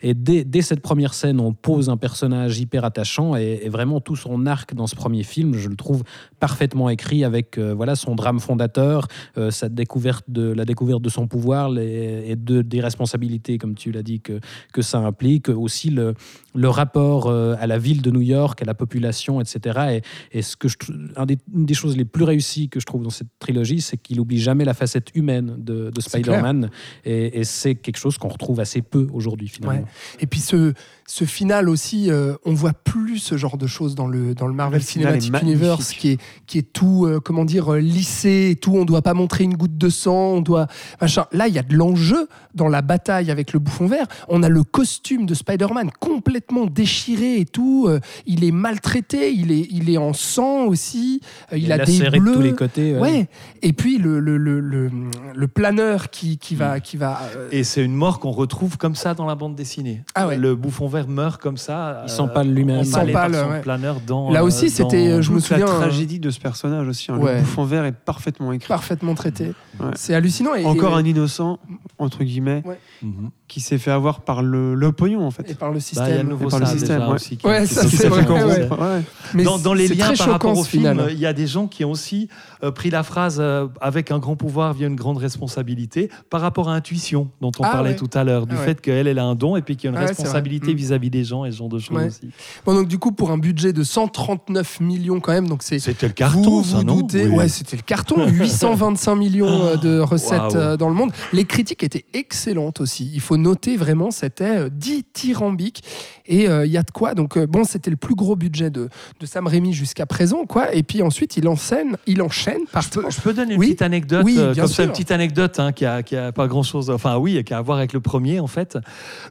Et 0.00 0.14
dès, 0.14 0.62
cette 0.62 0.80
première 0.80 1.14
scène, 1.14 1.40
on 1.40 1.52
pose 1.52 1.88
un 1.88 1.96
personnage 1.96 2.58
hyper 2.58 2.84
attachant 2.84 3.36
et, 3.36 3.68
vraiment 3.68 4.00
tout 4.00 4.16
son 4.16 4.46
arc 4.46 4.74
dans 4.74 4.86
ce 4.86 4.94
premier 4.94 5.22
film, 5.22 5.54
je 5.54 5.68
le 5.68 5.76
trouve 5.76 6.02
parfaitement 6.40 6.88
écrit 6.88 7.24
avec 7.24 7.58
euh, 7.58 7.74
voilà 7.74 7.96
son 7.96 8.14
drame 8.14 8.40
fondateur, 8.40 9.08
euh, 9.38 9.50
sa 9.50 9.68
découverte 9.68 10.24
de 10.28 10.52
la 10.52 10.64
découverte 10.64 11.02
de 11.02 11.08
son 11.08 11.26
pouvoir 11.26 11.76
et 11.78 12.36
de, 12.36 12.62
des 12.62 12.80
responsabilités, 12.80 13.58
comme 13.58 13.74
tu 13.74 13.92
l'as 13.92 14.02
dit, 14.02 14.20
que, 14.20 14.40
que 14.72 14.82
ça 14.82 14.98
implique, 14.98 15.48
aussi 15.48 15.90
le, 15.90 16.14
le 16.56 16.68
rapport 16.68 17.26
euh, 17.26 17.54
à 17.58 17.66
la 17.66 17.78
ville 17.78 18.02
de 18.02 18.10
New 18.10 18.22
York, 18.22 18.60
à 18.62 18.64
la 18.64 18.74
population, 18.74 19.40
etc. 19.40 20.00
Et, 20.32 20.38
et 20.38 20.42
ce 20.42 20.56
que 20.56 20.68
je, 20.68 20.76
un 21.16 21.26
des, 21.26 21.38
une 21.54 21.66
des 21.66 21.74
choses 21.74 21.96
les 21.96 22.04
plus 22.04 22.24
réussies 22.24 22.68
que 22.68 22.80
je 22.80 22.86
trouve 22.86 23.02
dans 23.02 23.10
cette 23.10 23.28
trilogie, 23.38 23.80
c'est 23.80 23.96
qu'il 23.96 24.20
oublie 24.20 24.38
jamais 24.38 24.64
la 24.64 24.74
facette 24.74 25.10
humaine 25.14 25.56
de, 25.58 25.90
Spider-Man. 25.98 26.70
Et, 27.04 27.40
et 27.40 27.44
c'est 27.44 27.74
quelque 27.74 27.98
chose 27.98 28.18
qu'on 28.18 28.28
retrouve 28.28 28.60
assez 28.60 28.82
peu 28.82 29.06
aujourd'hui, 29.12 29.48
finalement. 29.48 29.80
Ouais. 29.80 29.86
Et 30.20 30.26
puis 30.26 30.40
ce, 30.40 30.72
ce 31.06 31.24
final 31.24 31.68
aussi, 31.68 32.10
euh, 32.10 32.34
on 32.44 32.52
voit 32.52 32.72
plus 32.72 33.18
ce 33.18 33.36
genre 33.36 33.56
de 33.56 33.66
choses 33.66 33.94
dans 33.94 34.06
le, 34.08 34.34
dans 34.34 34.46
le 34.46 34.52
Marvel 34.52 34.80
Le 34.80 34.84
final 34.84 35.16
est 35.16 35.20
Cinematic. 35.20 35.48
Universe 35.48 35.92
qui 35.92 36.10
est, 36.12 36.20
qui 36.46 36.58
est 36.58 36.72
tout, 36.72 37.06
euh, 37.06 37.20
comment 37.20 37.44
dire, 37.44 37.72
euh, 37.74 37.78
lissé 37.78 38.48
et 38.50 38.56
tout. 38.56 38.74
On 38.74 38.84
doit 38.84 39.02
pas 39.02 39.14
montrer 39.14 39.44
une 39.44 39.54
goutte 39.56 39.78
de 39.78 39.88
sang. 39.88 40.34
On 40.34 40.40
doit, 40.40 40.66
machin. 41.00 41.26
Là, 41.32 41.46
il 41.48 41.54
y 41.54 41.58
a 41.58 41.62
de 41.62 41.74
l'enjeu 41.76 42.28
dans 42.54 42.68
la 42.68 42.82
bataille 42.82 43.30
avec 43.30 43.52
le 43.52 43.60
bouffon 43.60 43.86
vert. 43.86 44.06
On 44.28 44.42
a 44.42 44.48
le 44.48 44.64
costume 44.64 45.26
de 45.26 45.34
Spider-Man 45.34 45.90
complètement 46.00 46.66
déchiré 46.66 47.38
et 47.38 47.44
tout. 47.44 47.86
Euh, 47.88 48.00
il 48.26 48.42
est 48.44 48.50
maltraité. 48.50 49.32
Il 49.32 49.52
est, 49.52 49.68
il 49.70 49.90
est 49.90 49.98
en 49.98 50.12
sang 50.12 50.64
aussi. 50.64 51.20
Euh, 51.52 51.58
il, 51.58 51.70
a 51.70 51.78
des 51.84 51.98
bleus. 52.10 52.30
de 52.30 52.34
tous 52.34 52.42
les 52.42 52.54
côtés. 52.54 52.94
ouais. 52.94 53.00
Ouais. 53.00 53.28
Et 53.62 53.72
puis 53.72 53.98
le, 53.98 54.18
le, 54.18 54.36
le, 54.38 54.58
le, 54.60 54.90
le 55.34 55.48
planeur 55.48 56.10
qui, 56.10 56.38
qui 56.38 56.54
va, 56.56 56.80
qui 56.80 56.96
va 56.96 57.20
euh, 57.36 57.48
Et 57.52 57.62
c'est 57.62 57.84
une 57.84 57.94
mort 57.94 58.18
qu'on 58.18 58.32
retrouve 58.32 58.76
comme 58.76 58.96
ça 58.96 59.14
dans 59.14 59.26
la 59.26 59.34
bande 59.36 59.54
dessinée. 59.54 60.02
Ah 60.14 60.26
ouais. 60.26 60.36
Le 60.36 60.54
bouffon 60.56 60.88
vert 60.88 60.95
meurt 61.04 61.40
comme 61.40 61.56
ça. 61.56 62.02
Il 62.06 62.10
s'empale 62.10 62.48
lui-même. 62.48 62.78
Il 62.78 62.82
Il 62.82 62.86
s'empale 62.86 63.06
s'empale, 63.08 63.32
par 63.32 63.44
son 63.44 63.50
ouais. 63.50 63.60
planeur 63.60 63.96
dans. 64.06 64.30
Là 64.30 64.40
euh, 64.40 64.44
aussi, 64.44 64.70
c'était, 64.70 65.08
euh, 65.08 65.22
je 65.22 65.30
me 65.30 65.36
la 65.36 65.42
souviens, 65.42 65.66
euh, 65.68 65.78
tragédie 65.80 66.18
de 66.20 66.30
ce 66.30 66.40
personnage 66.40 66.88
aussi. 66.88 67.10
hein. 67.12 67.18
Ouais. 67.18 67.34
Le 67.34 67.40
bouffon 67.40 67.64
vert 67.64 67.84
est 67.84 67.92
parfaitement 67.92 68.52
écrit. 68.52 68.68
parfaitement 68.68 69.14
traité. 69.14 69.52
Ouais. 69.78 69.90
C'est 69.94 70.14
hallucinant. 70.14 70.54
Et, 70.54 70.64
Encore 70.64 70.92
et, 70.96 71.02
un 71.02 71.04
innocent, 71.04 71.58
entre 71.98 72.24
guillemets, 72.24 72.62
Mhm. 73.02 73.30
Qui 73.48 73.60
s'est 73.60 73.78
fait 73.78 73.90
avoir 73.92 74.20
par 74.22 74.42
le, 74.42 74.74
le 74.74 74.90
pognon, 74.92 75.24
en 75.24 75.30
fait. 75.30 75.50
et 75.50 75.54
par 75.54 75.70
le 75.70 75.78
Bah, 75.78 75.84
il 75.92 75.96
y 75.96 76.00
a 76.00 76.02
le 76.02 76.08
système. 76.14 76.28
nouveau 76.28 76.48
par 76.48 76.58
le 76.58 76.66
ça, 76.66 76.72
système, 76.72 76.96
déjà 76.98 77.08
ouais. 77.08 77.14
aussi. 77.14 77.36
qui- 77.36 77.46
Ouais, 77.46 77.66
qui 77.66 77.74
ça, 77.74 77.88
c'est 77.88 78.08
vrai, 78.08 78.26
ouais. 78.26 78.68
Ouais. 78.68 79.02
Mais 79.34 79.44
Dans, 79.44 79.58
dans 79.58 79.72
les 79.74 79.86
liens 79.88 80.12
par 80.18 80.30
rapport 80.30 80.58
au 80.58 80.64
film, 80.64 81.06
il 81.10 81.18
y 81.18 81.26
a 81.26 81.32
des 81.32 81.46
gens 81.46 81.66
qui 81.68 81.84
ont 81.84 81.90
aussi 81.92 82.28
euh, 82.64 82.70
pris 82.72 82.90
la 82.90 83.02
phrase 83.02 83.36
euh, 83.38 83.68
avec 83.80 84.10
un 84.10 84.18
grand 84.18 84.34
pouvoir 84.34 84.72
vient 84.74 84.88
une 84.88 84.96
grande 84.96 85.18
responsabilité 85.18 86.10
par 86.30 86.40
rapport 86.40 86.68
à 86.68 86.74
intuition 86.74 87.28
dont 87.40 87.52
on 87.58 87.62
Ah 87.62 87.70
parlait 87.70 87.90
ouais. 87.90 87.96
tout 87.96 88.10
à 88.14 88.24
l'heure, 88.24 88.46
du 88.46 88.54
Ah 88.56 88.60
ouais. 88.60 88.64
fait 88.66 88.80
qu'elle 88.80 89.06
elle 89.06 89.18
a 89.18 89.24
un 89.24 89.34
don 89.34 89.56
et 89.56 89.62
puis 89.62 89.76
qu'il 89.76 89.90
y 89.90 89.94
a 89.94 89.96
une 89.96 90.02
Ah 90.02 90.06
responsabilité 90.08 90.74
vis-à-vis 90.74 91.10
des 91.10 91.22
gens 91.24 91.44
et 91.44 91.52
ce 91.52 91.58
genre 91.58 91.68
de 91.68 91.78
choses 91.78 91.96
aussi. 92.04 92.30
Bon, 92.64 92.74
donc 92.74 92.88
du 92.88 92.98
coup, 92.98 93.12
pour 93.12 93.30
un 93.30 93.38
budget 93.38 93.72
de 93.72 93.82
139 93.84 94.80
millions 94.80 95.20
quand 95.20 95.32
même, 95.32 95.48
donc 95.48 95.62
c'est 95.62 95.78
C'était 95.78 96.06
le 96.06 96.10
vous 96.10 96.14
carton, 96.14 96.60
vous 96.62 96.64
ça, 96.78 96.82
non 96.82 96.96
doutez, 96.96 97.26
Oui. 97.26 97.36
ouais, 97.36 97.48
c'était 97.48 97.76
le 97.76 97.82
carton, 97.82 98.26
825 98.26 99.14
millions 99.14 99.64
euh, 99.66 99.76
de 99.76 100.00
recettes 100.00 100.56
dans 100.78 100.88
le 100.88 100.94
monde. 100.94 101.12
Les 101.32 101.44
critiques 101.44 101.82
était 101.84 102.04
excellente 102.14 102.80
aussi. 102.80 103.10
Il 103.14 103.20
faut 103.20 103.35
noter 103.36 103.76
vraiment, 103.76 104.10
c'était 104.10 104.58
euh, 104.58 104.68
dithyrambique. 104.70 105.82
Et 106.26 106.48
euh, 106.48 106.66
il 106.66 106.72
y 106.72 106.76
a 106.76 106.82
de 106.82 106.90
quoi. 106.90 107.14
Donc, 107.14 107.36
euh, 107.36 107.46
bon, 107.46 107.64
c'était 107.64 107.90
le 107.90 107.96
plus 107.96 108.14
gros 108.14 108.34
budget 108.36 108.70
de, 108.70 108.88
de 109.20 109.26
Sam 109.26 109.46
Raimi 109.46 109.72
jusqu'à 109.72 110.06
présent, 110.06 110.44
quoi. 110.44 110.74
Et 110.74 110.82
puis 110.82 111.02
ensuite, 111.02 111.36
il 111.36 111.46
enchaîne, 111.48 111.96
il 112.06 112.20
enchaîne 112.22 112.66
par. 112.72 112.82
Je 112.82 112.90
peux, 112.90 113.04
je 113.10 113.20
peux 113.20 113.32
donner 113.32 113.54
une 113.54 113.60
Oui. 113.60 113.66
petite 113.68 113.82
anecdote, 113.82 114.22
Oui, 114.24 114.36
euh, 114.38 114.54
comme 114.54 114.66
ça, 114.66 114.84
une 114.84 114.90
petite 114.90 115.10
anecdote 115.12 115.60
hein, 115.60 115.72
qui, 115.72 115.84
a, 115.84 116.02
qui 116.02 116.16
a 116.16 116.32
pas 116.32 116.48
grand 116.48 116.62
chose, 116.62 116.90
enfin 116.90 117.16
oui, 117.18 117.42
qui 117.44 117.54
a 117.54 117.58
à 117.58 117.62
voir 117.62 117.78
avec 117.78 117.92
le 117.92 118.00
premier 118.00 118.38
en 118.40 118.46
fait. 118.48 118.76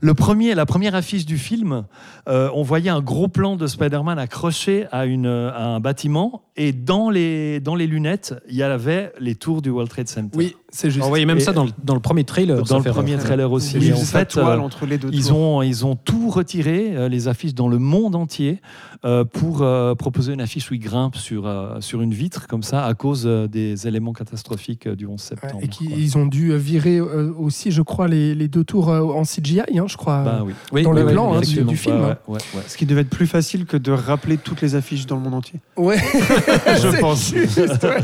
Le 0.01 0.13
premier, 0.13 0.55
la 0.55 0.65
première 0.65 0.95
affiche 0.95 1.25
du 1.25 1.37
film, 1.37 1.85
on 2.27 2.63
voyait 2.63 2.89
un 2.89 3.01
gros 3.01 3.27
plan 3.27 3.55
de 3.55 3.67
Spider-Man 3.67 4.17
accroché 4.17 4.87
à, 4.91 5.05
une, 5.05 5.27
à 5.27 5.65
un 5.65 5.79
bâtiment 5.79 6.43
et 6.55 6.71
dans 6.71 7.09
les, 7.09 7.59
dans 7.59 7.75
les 7.75 7.85
lunettes, 7.87 8.33
il 8.49 8.55
y 8.55 8.63
avait 8.63 9.11
les 9.19 9.35
tours 9.35 9.61
du 9.61 9.69
World 9.69 9.89
Trade 9.91 10.07
Center. 10.07 10.35
Oui, 10.37 10.55
c'est 10.71 10.89
juste. 10.89 11.05
On 11.05 11.09
voyait 11.09 11.25
même 11.25 11.37
Et- 11.37 11.41
ça 11.41 11.53
dans 11.53 11.63
le, 11.63 11.71
dans 11.83 11.93
le 11.93 11.99
premier 11.99 12.23
trailer. 12.23 12.61
dans 12.63 12.79
le 12.79 12.83
premier 12.91 13.17
trailer 13.17 13.51
aussi. 13.51 13.77
Oui, 13.77 13.87
Et 13.89 13.93
en 13.93 13.97
fait, 13.97 14.25
toile 14.25 14.59
euh, 14.59 14.61
entre 14.61 14.85
les 14.85 14.97
deux 14.97 15.09
ils 15.13 15.25
tours. 15.27 15.37
ont, 15.37 15.61
ils 15.61 15.85
ont 15.85 15.95
tout 15.95 16.29
retiré, 16.29 16.91
euh, 16.95 17.07
les 17.07 17.27
affiches 17.27 17.53
dans 17.53 17.67
le 17.67 17.77
monde 17.79 18.15
entier, 18.15 18.61
euh, 19.05 19.23
pour 19.23 19.61
euh, 19.61 19.95
proposer 19.95 20.33
une 20.33 20.41
affiche 20.41 20.69
où 20.71 20.73
ils 20.73 20.79
grimpent 20.79 21.15
sur, 21.15 21.47
euh, 21.47 21.79
sur 21.79 22.01
une 22.01 22.13
vitre, 22.13 22.47
comme 22.47 22.63
ça, 22.63 22.85
à 22.85 22.93
cause 22.93 23.23
euh, 23.25 23.47
des 23.47 23.87
éléments 23.87 24.13
catastrophiques 24.13 24.87
euh, 24.87 24.95
du 24.95 25.05
11 25.05 25.11
Ouais, 25.13 25.17
septembre. 25.19 25.59
et 25.63 25.67
qui- 25.67 25.85
ils 25.95 26.17
ont 26.17 26.25
dû 26.25 26.55
virer 26.57 26.97
euh, 26.97 27.31
aussi, 27.37 27.71
je 27.71 27.81
crois, 27.81 28.07
les, 28.07 28.35
les 28.35 28.47
deux 28.47 28.63
tours 28.63 28.89
euh, 28.89 29.01
en 29.01 29.23
CGI, 29.23 29.61
hein, 29.77 29.85
je 29.87 29.95
crois. 29.97 30.23
Bah 30.23 30.41
oui. 30.45 30.53
Oui, 30.71 30.83
Dans 30.83 30.91
oui, 30.91 30.99
le 30.99 31.05
oui, 31.05 31.11
plan, 31.13 31.33
hein, 31.35 31.39
du- 31.41 31.45
film, 31.77 31.95
hein. 32.03 32.17
ouais, 32.27 32.35
ouais, 32.35 32.39
ouais. 32.55 32.61
Ce 32.67 32.75
qui 32.75 32.85
devait 32.85 33.01
être 33.01 33.09
plus 33.09 33.27
facile 33.27 33.65
que 33.65 33.77
de 33.77 33.91
rappeler 33.91 34.37
toutes 34.37 34.61
les 34.61 34.75
affiches 34.75 35.05
dans 35.05 35.15
le 35.15 35.21
monde 35.21 35.35
entier. 35.35 35.59
Ouais, 35.77 35.97
Je 36.81 36.97
pense. 36.99 37.33
Juste, 37.33 37.83
ouais. 37.83 38.01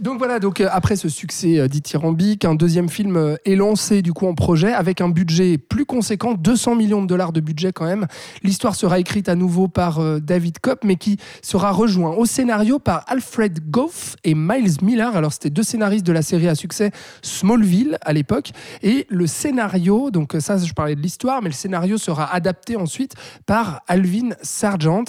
Donc 0.00 0.16
voilà, 0.16 0.38
donc 0.38 0.62
euh, 0.62 0.68
après 0.72 0.96
ce 0.96 1.10
succès 1.10 1.58
euh, 1.58 1.68
dithyrambique, 1.68 2.46
un 2.46 2.54
deuxième 2.54 2.88
film 2.88 3.16
euh, 3.18 3.36
est 3.44 3.54
lancé 3.54 4.00
du 4.00 4.14
coup 4.14 4.26
en 4.26 4.34
projet 4.34 4.72
avec 4.72 5.02
un 5.02 5.10
budget 5.10 5.58
plus 5.58 5.84
conséquent, 5.84 6.32
200 6.32 6.74
millions 6.74 7.02
de 7.02 7.06
dollars 7.06 7.32
de 7.32 7.40
budget 7.40 7.70
quand 7.72 7.84
même. 7.84 8.06
L'histoire 8.42 8.74
sera 8.74 8.98
écrite 8.98 9.28
à 9.28 9.34
nouveau 9.34 9.68
par 9.68 10.00
David 10.20 10.58
Kopp, 10.60 10.84
mais 10.84 10.96
qui 10.96 11.18
sera 11.42 11.70
rejoint 11.70 12.12
au 12.12 12.24
scénario 12.24 12.78
par 12.78 13.04
Alfred 13.08 13.70
Goff 13.70 14.16
et 14.24 14.34
Miles 14.34 14.82
Miller. 14.82 15.14
Alors 15.16 15.34
c'était 15.34 15.50
deux 15.50 15.62
scénaristes 15.62 16.06
de 16.06 16.12
la 16.12 16.22
série 16.22 16.48
à 16.48 16.54
succès 16.54 16.92
Smallville 17.20 17.98
à 18.00 18.14
l'époque, 18.14 18.52
et 18.82 19.06
le 19.10 19.26
scénario, 19.26 20.10
donc 20.10 20.34
ça 20.40 20.56
je 20.56 20.72
parlais 20.72 20.96
de 20.96 21.02
l'histoire, 21.02 21.42
mais 21.42 21.50
le 21.50 21.54
scénario 21.54 21.98
sera 21.98 22.32
adapté 22.32 22.76
ensuite 22.76 23.14
par 23.44 23.82
Alvin 23.86 24.30
Sargent, 24.42 25.04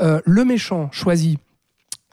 le 0.00 0.44
méchant 0.44 0.90
choisi 0.92 1.38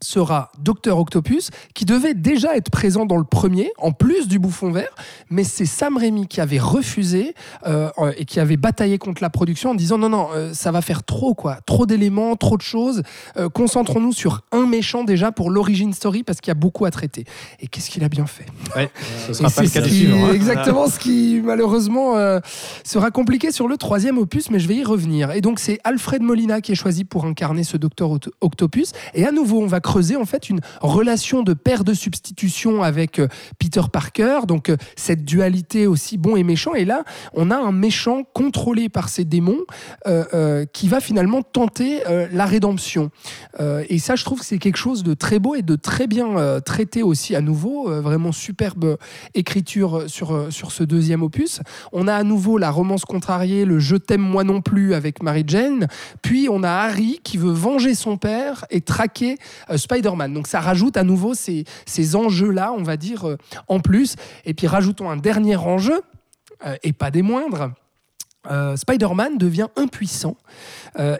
sera 0.02 0.52
Docteur 0.60 0.98
Octopus, 0.98 1.50
qui 1.74 1.86
devait 1.86 2.14
déjà 2.14 2.56
être 2.56 2.70
présent 2.72 3.06
dans 3.06 3.18
le 3.18 3.24
premier, 3.24 3.72
en 3.78 3.92
plus 3.92 4.28
du 4.28 4.40
bouffon 4.40 4.72
vert, 4.72 4.90
mais 5.30 5.44
c'est 5.44 5.66
Sam 5.66 5.98
Raimi 5.98 6.28
qui 6.28 6.42
avait 6.42 6.60
refusé 6.60 7.36
euh, 7.68 7.90
et 8.18 8.26
qui 8.26 8.40
avait 8.40 8.58
bataillé 8.58 8.98
contre 8.98 9.22
la 9.22 9.30
production 9.30 9.72
en 9.72 9.76
disant 9.76 9.98
non, 9.98 10.10
non, 10.10 10.30
euh, 10.34 10.54
ça 10.54 10.72
va 10.72 10.82
faire 10.82 11.04
trop, 11.04 11.34
quoi, 11.36 11.60
trop 11.66 11.86
d'éléments, 11.86 12.36
trop 12.36 12.58
de 12.58 12.62
choses, 12.62 13.04
Euh, 13.38 13.48
concentrons-nous 13.50 14.12
sur 14.14 14.42
un 14.52 14.66
méchant 14.66 15.04
déjà 15.04 15.32
pour 15.32 15.50
l'origine 15.52 15.94
story, 15.94 16.24
parce 16.24 16.42
qu'il 16.42 16.50
y 16.50 16.52
a 16.52 16.56
beaucoup 16.56 16.86
à 16.86 16.92
traiter. 16.92 17.26
Et 17.60 17.68
qu'est-ce 17.68 17.90
qu'il 17.90 18.04
a 18.04 18.10
bien 18.10 18.26
fait 18.26 18.46
Ouais, 18.76 18.90
ce 19.28 19.34
sera 19.34 19.50
pas 19.50 19.62
le 19.62 19.70
cas 19.70 19.84
ce 19.84 19.88
qui- 19.90 20.08
hein. 20.08 20.34
Exactement 20.34 20.88
ce 20.88 21.00
qui, 21.00 21.42
malheureusement, 21.44 22.16
sera 22.84 23.12
compliqué 23.12 23.52
sur 23.52 23.68
le 23.68 23.78
troisième 23.78 24.18
opus, 24.18 24.50
mais 24.50 24.60
je 24.60 24.68
vais 24.68 24.76
y 24.76 24.84
revenir. 24.84 25.32
Et 25.32 25.42
donc, 25.42 25.60
c'est 25.60 25.80
Alfred 25.84 26.22
Molina 26.22 26.62
qui 26.62 26.72
est 26.72 26.76
choisi 26.76 27.04
pour 27.04 27.26
incarner 27.26 27.64
ce 27.64 27.78
Docteur 27.78 28.10
Oct- 28.12 28.32
Octopus. 28.42 28.92
Et 29.14 29.26
à 29.26 29.32
nouveau, 29.32 29.62
on 29.62 29.68
va 29.68 29.80
creuser 29.92 30.16
en 30.16 30.24
fait 30.24 30.50
une 30.50 30.62
relation 30.80 31.44
de 31.44 31.54
père 31.54 31.84
de 31.84 31.94
substitution 31.94 32.82
avec 32.82 33.20
euh, 33.20 33.28
Peter 33.60 33.82
Parker. 33.92 34.42
Donc, 34.48 34.70
euh, 34.70 34.78
cette 34.96 35.26
dualité 35.26 35.86
aussi 35.86 36.18
bon 36.18 36.38
et 36.38 36.44
méchant. 36.44 36.74
Et 36.76 36.86
là, 36.86 37.04
on 37.34 37.52
a 37.52 37.58
un 37.58 37.74
méchant 37.74 38.24
contrôlé 38.34 38.88
par 38.88 39.10
ses 39.10 39.26
démons 39.26 39.60
euh, 40.08 40.66
qui 40.72 40.88
va 40.88 41.02
finalement 41.02 41.42
tenter 41.42 42.00
la 42.32 42.46
rédemption. 42.46 43.10
Et 43.90 44.00
ça, 44.00 44.16
je 44.16 44.24
trouve 44.24 44.40
que 44.40 44.46
c'est 44.46 44.58
quelque 44.58 44.78
chose 44.78 45.04
de 45.04 45.14
très 45.14 45.40
beau 45.40 45.56
et 45.56 45.62
de 45.62 45.76
très 45.76 46.08
bien 46.08 46.60
traité 46.62 47.04
aussi 47.04 47.36
à 47.36 47.42
nouveau. 47.42 47.90
Vraiment 48.02 48.32
superbe 48.32 48.98
écriture 49.34 50.04
sur, 50.08 50.48
sur 50.52 50.72
ce 50.72 50.84
deuxième 50.84 51.24
opus. 51.24 51.62
On 51.92 52.08
a 52.08 52.16
à 52.16 52.24
nouveau 52.24 52.58
la 52.58 52.72
romance 52.72 53.06
contrariée, 53.06 53.66
le 53.66 53.80
Je 53.80 53.96
t'aime 53.96 54.22
moi 54.22 54.44
non 54.44 54.62
plus 54.62 54.94
avec 54.94 55.24
Mary 55.24 55.44
Jane. 55.46 55.88
Puis 56.22 56.48
on 56.50 56.64
a 56.64 56.70
Harry 56.70 57.20
qui 57.24 57.38
veut 57.38 57.52
venger 57.52 57.96
son 57.96 58.18
père 58.18 58.66
et 58.70 58.82
traquer 58.82 59.38
Spider-Man. 59.82 60.34
Donc 60.34 60.48
ça 60.48 60.60
rajoute 60.60 60.98
à 60.98 61.04
nouveau 61.04 61.34
ces, 61.34 61.66
enjeux-là, 62.16 62.74
on 62.74 62.84
va 62.84 62.98
dire, 62.98 63.28
euh, 63.28 63.38
en 63.68 63.80
plus. 63.80 64.16
Et 64.46 64.54
puis 64.54 64.68
rajoutons 64.68 65.10
un 65.10 65.18
dernier 65.18 65.56
enjeu, 65.56 66.02
euh, 66.66 66.76
et 66.84 66.94
pas 66.94 67.12
des 67.12 67.22
moindres. 67.22 67.72
Euh, 68.50 68.76
Spider-Man 68.76 69.38
devient 69.38 69.68
impuissant 69.76 70.36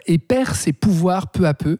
et 0.06 0.18
perd 0.18 0.54
ses 0.54 0.72
pouvoirs 0.72 1.30
peu 1.30 1.46
à 1.46 1.54
peu. 1.54 1.78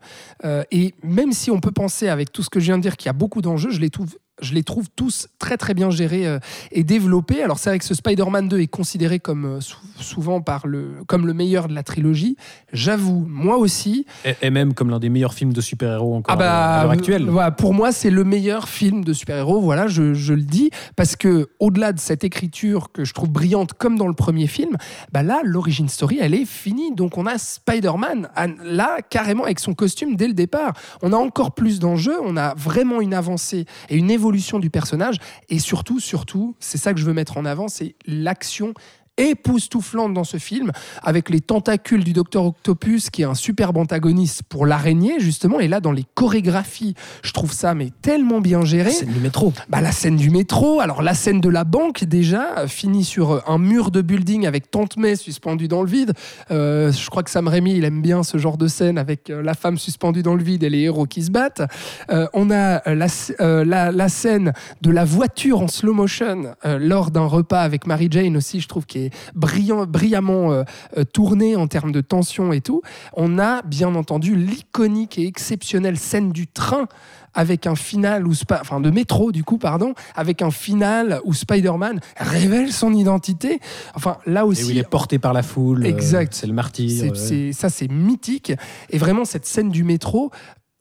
Et 0.70 0.94
même 1.02 1.32
si 1.32 1.50
on 1.50 1.60
peut 1.60 1.72
penser, 1.72 2.08
avec 2.08 2.32
tout 2.32 2.42
ce 2.42 2.48
que 2.48 2.60
je 2.60 2.66
viens 2.66 2.78
de 2.78 2.82
dire, 2.82 2.96
qu'il 2.96 3.06
y 3.06 3.10
a 3.10 3.14
beaucoup 3.14 3.42
d'enjeux, 3.42 3.70
je 3.70 3.80
les 3.80 3.90
trouve. 3.90 4.16
Je 4.42 4.54
les 4.54 4.62
trouve 4.62 4.86
tous 4.94 5.28
très 5.38 5.56
très 5.56 5.72
bien 5.74 5.90
gérés 5.90 6.26
euh, 6.26 6.38
et 6.70 6.84
développés. 6.84 7.42
Alors 7.42 7.58
c'est 7.58 7.70
vrai 7.70 7.78
que 7.78 7.84
ce 7.84 7.94
Spider-Man 7.94 8.48
2 8.48 8.60
est 8.60 8.66
considéré 8.66 9.18
comme 9.20 9.44
euh, 9.46 9.60
sou- 9.60 9.76
souvent 9.98 10.40
par 10.40 10.66
le 10.66 10.96
comme 11.06 11.26
le 11.26 11.32
meilleur 11.34 11.68
de 11.68 11.74
la 11.74 11.82
trilogie. 11.82 12.36
J'avoue, 12.72 13.24
moi 13.28 13.56
aussi. 13.56 14.04
Et, 14.24 14.34
et 14.42 14.50
même 14.50 14.74
comme 14.74 14.90
l'un 14.90 14.98
des 14.98 15.08
meilleurs 15.08 15.34
films 15.34 15.52
de 15.52 15.60
super-héros 15.60 16.16
encore 16.16 16.34
Ah 16.34 16.36
bah, 16.38 16.80
à 16.80 16.82
l'heure 16.82 16.92
actuelle. 16.92 17.24
Voilà, 17.28 17.50
pour 17.50 17.72
moi, 17.74 17.92
c'est 17.92 18.10
le 18.10 18.24
meilleur 18.24 18.68
film 18.68 19.04
de 19.04 19.12
super-héros. 19.12 19.60
Voilà, 19.60 19.86
je, 19.86 20.14
je 20.14 20.34
le 20.34 20.42
dis 20.42 20.70
parce 20.96 21.16
que 21.16 21.48
au-delà 21.60 21.92
de 21.92 22.00
cette 22.00 22.24
écriture 22.24 22.90
que 22.92 23.04
je 23.04 23.14
trouve 23.14 23.30
brillante, 23.30 23.72
comme 23.74 23.96
dans 23.96 24.08
le 24.08 24.14
premier 24.14 24.46
film, 24.46 24.76
bah 25.12 25.22
là, 25.22 25.40
l'origine 25.44 25.88
story, 25.88 26.18
elle 26.20 26.34
est 26.34 26.44
finie. 26.44 26.94
Donc, 26.94 27.16
on 27.18 27.26
a 27.26 27.38
Spider-Man 27.38 28.28
là 28.64 28.98
carrément 29.08 29.44
avec 29.44 29.60
son 29.60 29.74
costume 29.74 30.16
dès 30.16 30.26
le 30.26 30.34
départ. 30.34 30.72
On 31.02 31.12
a 31.12 31.16
encore 31.16 31.52
plus 31.52 31.78
d'enjeux. 31.78 32.16
On 32.24 32.36
a 32.36 32.54
vraiment 32.54 33.00
une 33.00 33.14
avancée 33.14 33.66
et 33.88 33.96
une 33.96 34.10
évolution 34.10 34.31
du 34.58 34.70
personnage. 34.70 35.16
Et 35.48 35.58
surtout, 35.58 36.00
surtout, 36.00 36.56
c'est 36.60 36.78
ça 36.78 36.92
que 36.92 37.00
je 37.00 37.04
veux 37.04 37.12
mettre 37.12 37.36
en 37.36 37.44
avant, 37.44 37.68
c'est 37.68 37.94
l'action 38.06 38.74
époustouflante 39.18 40.14
dans 40.14 40.24
ce 40.24 40.36
film, 40.38 40.72
avec 41.02 41.28
les 41.30 41.40
tentacules 41.40 42.04
du 42.04 42.12
Docteur 42.12 42.44
Octopus, 42.46 43.10
qui 43.10 43.22
est 43.22 43.26
un 43.26 43.34
superbe 43.34 43.76
antagoniste 43.76 44.42
pour 44.48 44.66
l'araignée, 44.66 45.20
justement. 45.20 45.60
Et 45.60 45.68
là, 45.68 45.80
dans 45.80 45.92
les 45.92 46.04
chorégraphies, 46.14 46.94
je 47.22 47.32
trouve 47.32 47.52
ça 47.52 47.74
mais 47.74 47.90
tellement 48.02 48.40
bien 48.40 48.64
géré. 48.64 48.90
C'est 48.90 49.06
du 49.06 49.20
métro. 49.20 49.52
Bah, 49.68 49.80
la 49.80 49.92
scène 49.92 50.16
du 50.16 50.30
métro, 50.30 50.80
alors 50.80 51.02
la 51.02 51.14
scène 51.14 51.40
de 51.40 51.48
la 51.48 51.64
banque 51.64 52.04
déjà, 52.04 52.58
euh, 52.58 52.66
finit 52.66 53.04
sur 53.04 53.32
euh, 53.32 53.40
un 53.46 53.58
mur 53.58 53.90
de 53.90 54.00
building 54.02 54.46
avec 54.46 54.70
Tante 54.70 54.96
May 54.96 55.16
suspendue 55.16 55.68
dans 55.68 55.82
le 55.82 55.88
vide. 55.88 56.12
Euh, 56.50 56.90
je 56.92 57.10
crois 57.10 57.22
que 57.22 57.30
Sam 57.30 57.48
Raimi, 57.48 57.76
il 57.76 57.84
aime 57.84 58.02
bien 58.02 58.22
ce 58.22 58.38
genre 58.38 58.56
de 58.56 58.66
scène 58.66 58.98
avec 58.98 59.28
la 59.28 59.54
femme 59.54 59.78
suspendue 59.78 60.22
dans 60.22 60.34
le 60.34 60.42
vide 60.42 60.62
et 60.62 60.70
les 60.70 60.80
héros 60.80 61.06
qui 61.06 61.22
se 61.22 61.30
battent. 61.30 61.62
Euh, 62.10 62.26
on 62.32 62.50
a 62.50 62.82
la, 62.94 63.06
sc- 63.06 63.34
euh, 63.40 63.64
la, 63.64 63.92
la 63.92 64.08
scène 64.08 64.52
de 64.80 64.90
la 64.90 65.04
voiture 65.04 65.60
en 65.60 65.68
slow 65.68 65.92
motion 65.92 66.54
lors 66.64 67.10
d'un 67.10 67.26
repas 67.26 67.60
avec 67.60 67.86
Mary 67.86 68.08
Jane 68.10 68.36
aussi, 68.36 68.60
je 68.60 68.68
trouve, 68.68 68.86
qui 68.86 68.98
est 68.98 69.01
brillant, 69.34 69.86
brillamment 69.86 70.52
euh, 70.52 70.62
euh, 70.96 71.04
tournée 71.04 71.56
en 71.56 71.66
termes 71.66 71.92
de 71.92 72.00
tension 72.00 72.52
et 72.52 72.60
tout. 72.60 72.82
On 73.14 73.38
a 73.38 73.62
bien 73.62 73.94
entendu 73.94 74.36
l'iconique 74.36 75.18
et 75.18 75.26
exceptionnelle 75.26 75.98
scène 75.98 76.32
du 76.32 76.46
train 76.46 76.86
avec 77.34 77.66
un 77.66 77.74
final 77.76 78.26
où 78.26 78.34
Spa- 78.34 78.58
enfin 78.60 78.78
de 78.80 78.90
métro 78.90 79.32
du 79.32 79.42
coup 79.42 79.56
pardon 79.56 79.94
avec 80.14 80.42
un 80.42 80.50
final 80.50 81.18
où 81.24 81.32
Spider-Man 81.32 81.98
révèle 82.18 82.70
son 82.70 82.92
identité 82.92 83.58
enfin 83.94 84.18
là 84.26 84.40
Et 84.40 84.44
où 84.44 84.48
aussi 84.48 84.68
il 84.68 84.76
est 84.78 84.82
porté 84.88 85.18
par 85.18 85.32
la 85.32 85.42
foule. 85.42 85.82
euh, 85.82 85.88
Exact. 85.88 86.34
c'est 86.34 86.46
le 86.46 86.52
martyr. 86.52 87.04
ouais. 87.04 87.12
c'est- 87.14 87.52
ça 87.54 87.70
c'est 87.70 87.90
mythique 87.90 88.52
et 88.90 88.98
vraiment 88.98 89.24
cette 89.24 89.46
scène 89.46 89.70
du 89.70 89.82
métro 89.82 90.30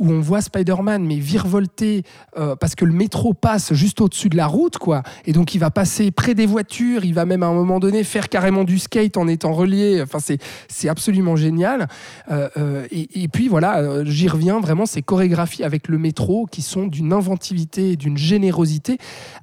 où 0.01 0.11
on 0.11 0.19
voit 0.19 0.41
Spider-Man 0.41 1.05
mais 1.05 1.17
virevolter 1.17 2.03
euh, 2.35 2.55
parce 2.55 2.73
que 2.73 2.85
le 2.85 2.93
métro 2.93 3.35
passe 3.35 3.73
juste 3.73 4.01
au-dessus 4.01 4.29
de 4.29 4.35
la 4.35 4.47
route 4.47 4.79
quoi. 4.79 5.03
Et 5.25 5.31
donc 5.31 5.53
il 5.53 5.59
va 5.59 5.69
passer 5.69 6.09
près 6.09 6.33
des 6.33 6.47
voitures 6.47 7.05
il 7.05 7.13
va 7.13 7.25
même 7.25 7.43
à 7.43 7.45
un 7.45 7.53
moment 7.53 7.79
donné 7.79 8.03
faire 8.03 8.27
carrément 8.27 8.63
du 8.63 8.79
skate 8.79 9.15
en 9.15 9.27
étant 9.27 9.53
relié. 9.53 10.01
Enfin 10.01 10.17
c'est 10.19 10.39
c'est 10.67 10.89
absolument 10.89 11.35
génial. 11.35 11.87
Euh, 12.31 12.49
euh, 12.57 12.87
et, 12.91 13.27
puis 13.27 13.47
voilà 13.47 14.03
j'y 14.03 14.27
reviens 14.27 14.59
vraiment 14.59 14.87
ces 14.87 15.03
chorégraphies 15.03 15.63
avec 15.63 15.87
le 15.87 15.99
métro 15.99 16.47
qui 16.47 16.63
sont 16.63 16.87
d'une 16.87 17.13
inventivité 17.13 17.95
d'une 17.95 18.17
générosité 18.17 18.97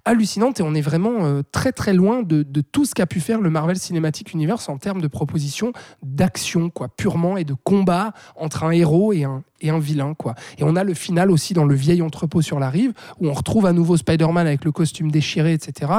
hallucinante. 0.04 0.58
Et 0.58 0.64
on 0.64 0.74
est 0.74 0.80
vraiment 0.80 1.40
très 1.52 1.70
très 1.70 1.94
loin 1.94 2.22
de, 2.22 2.42
de 2.42 2.60
tout 2.60 2.84
ce 2.84 2.94
qu'a 2.94 3.06
pu 3.06 3.20
faire 3.20 3.40
le 3.40 3.48
Marvel 3.48 3.78
Cinematic 3.78 4.34
Universe 4.34 4.68
en 4.68 4.76
termes 4.76 5.00
de 5.00 5.06
propositions 5.06 5.72
d'action 6.02 6.68
quoi 6.68 6.88
purement 6.88 7.36
et 7.36 7.44
de 7.44 7.54
combat 7.54 8.12
entre 8.36 8.64
un 8.64 8.72
héros 8.72 9.12
et 9.12 9.24
un, 9.24 9.42
et 9.60 9.70
un 9.70 9.78
vilain, 9.78 10.14
quoi. 10.14 10.34
Et 10.58 10.64
on 10.64 10.76
a 10.76 10.84
le 10.84 10.94
final 10.94 11.30
aussi 11.30 11.54
dans 11.54 11.64
le 11.64 11.74
vieil 11.74 12.02
entrepôt 12.02 12.42
sur 12.42 12.58
la 12.58 12.70
rive, 12.70 12.92
où 13.20 13.28
on 13.28 13.32
retrouve 13.32 13.66
à 13.66 13.72
nouveau 13.72 13.96
Spider-Man 13.96 14.46
avec 14.46 14.64
le 14.64 14.72
costume 14.72 15.10
déchiré, 15.10 15.52
etc. 15.52 15.92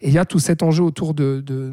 Et 0.00 0.08
il 0.08 0.14
y 0.14 0.18
a 0.18 0.24
tout 0.24 0.38
cet 0.38 0.62
enjeu 0.62 0.82
autour 0.82 1.14
de, 1.14 1.42
de, 1.44 1.72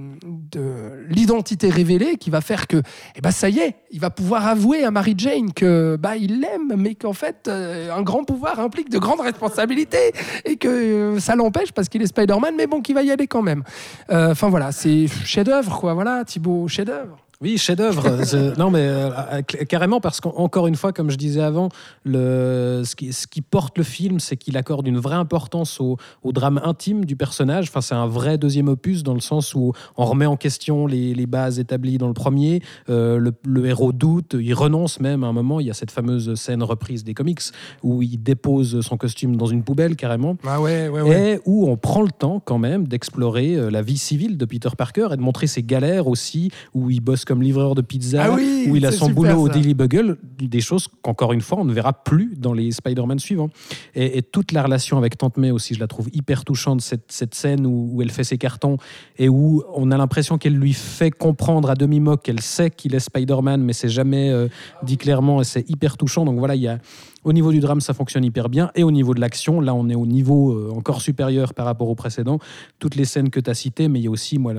de 0.52 1.06
l'identité 1.10 1.70
révélée 1.70 2.18
qui 2.18 2.30
va 2.30 2.42
faire 2.42 2.68
que, 2.68 2.82
eh 3.16 3.22
ben, 3.22 3.32
ça 3.32 3.50
y 3.50 3.60
est, 3.60 3.76
il 3.92 4.00
va 4.00 4.10
pouvoir 4.10 4.48
avouer 4.48 4.84
à 4.84 4.92
Mary 4.92 5.14
Jane 5.18 5.54
que 5.54 5.98
bah, 6.00 6.16
il 6.18 6.40
l'aime, 6.42 6.74
mais 6.78 6.96
qu'en 6.96 7.14
fait, 7.14 7.48
euh, 7.48 7.92
un 7.92 8.02
grand 8.02 8.24
pouvoir 8.24 8.60
implique 8.60 8.90
de 8.90 8.98
grandes 8.98 9.22
responsabilités 9.22 10.14
et 10.46 10.58
que 10.58 10.68
euh, 10.68 11.20
ça 11.20 11.36
l'empêche 11.36 11.72
parce 11.72 11.90
qu'il 11.90 12.02
est 12.02 12.08
Spider-Man, 12.08 12.56
mais 12.58 12.68
bon, 12.68 12.82
qu'il 12.82 12.96
va 12.96 13.04
y 13.04 13.12
aller 13.12 13.28
quand 13.28 13.42
même. 13.42 13.64
Euh, 14.12 14.32
Enfin 14.32 14.50
voilà, 14.50 14.72
c'est 14.72 15.08
chef-d'œuvre, 15.08 15.80
quoi. 15.80 15.94
Voilà, 15.94 16.26
Thibaut, 16.26 16.68
chef-d'œuvre. 16.68 17.18
Oui, 17.42 17.58
chef-d'œuvre. 17.58 18.24
C'est- 18.24 18.58
non, 18.58 18.72
mais 18.72 18.80
euh, 18.82 19.42
carrément, 19.68 20.00
parce 20.00 20.22
qu'encore 20.22 20.68
une 20.68 20.76
fois, 20.76 20.94
comme 20.94 21.10
je 21.12 21.18
disais 21.18 21.42
avant, 21.42 21.70
le, 22.04 22.84
ce, 22.86 22.96
qui, 22.96 23.12
ce 23.14 23.28
qui 23.28 23.42
porte 23.42 23.78
le 23.78 23.84
film, 23.84 24.20
c'est 24.20 24.38
qu'il 24.38 24.58
accorde 24.58 24.88
une 24.88 24.98
vraie 25.00 25.16
importance 25.16 25.80
au, 25.82 25.98
au 26.24 26.32
drame 26.32 26.62
intime 26.64 27.04
du 27.06 27.16
personnage. 27.16 27.68
Enfin, 27.70 27.82
c'est 27.82 27.96
un 27.96 28.08
vrai 28.08 28.38
deuxième 28.38 28.68
opus 28.70 29.04
dans 29.04 29.14
le 29.14 29.20
sens 29.20 29.54
où 29.54 29.74
on 29.98 30.06
remet 30.06 30.26
en 30.26 30.38
question 30.38 30.88
les, 30.88 31.14
les 31.14 31.26
bases 31.26 31.60
établies 31.60 31.98
dans 31.98 32.08
le 32.08 32.14
premier. 32.14 32.62
Euh, 32.90 33.18
le, 33.18 33.34
le 33.46 33.66
héros 33.66 33.92
doute, 33.92 34.36
il 34.40 34.54
renonce 34.54 35.00
même 35.00 35.24
à 35.24 35.28
un 35.28 35.34
moment. 35.34 35.60
Il 35.60 35.68
y 35.68 35.72
a 35.72 35.74
cette 35.74 35.92
fameuse 35.92 36.36
scène 36.36 36.64
reprise 36.64 37.04
des 37.04 37.14
comics 37.14 37.42
où 37.84 38.02
il 38.02 38.18
dépose 38.22 38.80
son 38.82 38.98
costume 38.98 39.36
dans 39.36 39.46
une 39.48 39.64
poubelle 39.64 39.96
carrément 39.96 40.38
Ah 40.48 40.62
ouais, 40.62 40.88
ouais, 40.88 41.34
et 41.34 41.40
où 41.46 41.70
on 41.70 41.76
prend 41.76 42.02
le 42.02 42.12
temps 42.12 42.40
quand 42.44 42.58
même 42.60 42.88
d'explorer 42.88 43.56
euh, 43.56 43.70
la 43.70 43.82
vie 43.82 43.98
civile 43.98 44.38
de 44.38 44.46
Peter 44.46 44.70
Parker 44.78 45.08
et 45.12 45.18
de 45.18 45.22
montrer 45.22 45.48
ses 45.48 45.64
galères 45.64 46.08
aussi, 46.08 46.50
où 46.74 46.90
il 46.90 47.02
bosse 47.02 47.25
comme 47.26 47.42
livreur 47.42 47.76
de 47.76 47.82
pizza, 47.82 48.24
Ah 48.26 48.32
oui, 48.32 48.68
où 48.70 48.76
il 48.76 48.86
a 48.86 48.92
son 48.92 49.08
super, 49.08 49.16
boulot 49.16 49.42
au. 49.42 49.50
Daily 49.50 49.74
Bugle, 49.74 50.18
des 50.40 50.62
choses 50.62 50.88
qu'encore 51.02 51.34
une 51.34 51.42
fois 51.42 51.60
on 51.60 51.66
ne 51.66 51.74
verra 51.74 51.94
plus 51.94 52.36
dans 52.38 52.54
les 52.54 52.72
Spider-Man 52.72 53.20
suivants. 53.20 53.50
Et, 53.94 54.18
et 54.18 54.22
toute 54.22 54.52
la 54.52 54.64
relation 54.64 54.98
avec 54.98 55.18
Tante 55.18 55.38
May 55.38 55.52
aussi, 55.52 55.74
je 55.74 55.80
la 55.80 55.88
trouve 55.88 56.10
hyper 56.14 56.46
touchante, 56.46 56.82
cette, 56.82 57.12
cette 57.12 57.36
scène 57.36 57.66
où, 57.66 57.90
où 57.92 58.02
elle 58.02 58.12
fait 58.12 58.24
ses 58.24 58.38
cartons 58.38 58.78
et 59.18 59.30
où 59.30 59.64
on 59.74 59.92
a 59.92 59.98
l'impression 59.98 60.38
qu'elle 60.38 60.56
lui 60.56 60.74
fait 60.74 61.12
comprendre 61.12 61.70
à 61.70 61.76
demi-mot 61.76 62.18
qu'elle 62.18 62.42
sait 62.42 62.70
qu'il 62.70 62.96
est 62.96 63.00
Spider-Man, 63.00 63.62
mais 63.62 63.74
c'est 63.74 63.90
jamais 63.90 64.30
euh, 64.30 64.48
dit 64.84 64.98
clairement 64.98 65.42
et 65.42 65.44
c'est 65.44 65.70
hyper 65.70 65.98
touchant. 65.98 66.26
Donc 66.26 66.40
voilà, 66.40 66.56
il 66.56 66.62
y 66.62 66.68
a 66.68 66.80
au 67.24 67.34
niveau 67.34 67.52
du 67.52 67.60
drame, 67.60 67.82
ça 67.82 67.94
fonctionne 67.94 68.24
hyper 68.24 68.50
bien. 68.50 68.72
Et 68.76 68.84
au 68.84 68.92
niveau 68.92 69.14
de 69.14 69.20
l'action, 69.20 69.60
là, 69.60 69.74
on 69.74 69.90
est 69.90 69.96
au 69.96 70.06
niveau 70.06 70.54
euh, 70.54 70.72
encore 70.76 71.02
supérieur 71.02 71.54
par 71.54 71.66
rapport 71.66 71.90
au 71.90 71.96
précédent. 71.96 72.40
Toutes 72.80 72.96
les 72.96 73.06
scènes 73.06 73.30
que 73.30 73.40
tu 73.40 73.50
as 73.50 73.56
citées, 73.56 73.88
mais 73.88 74.00
il 74.00 74.04
y 74.04 74.08
a 74.08 74.12
aussi, 74.12 74.38
moi, 74.38 74.54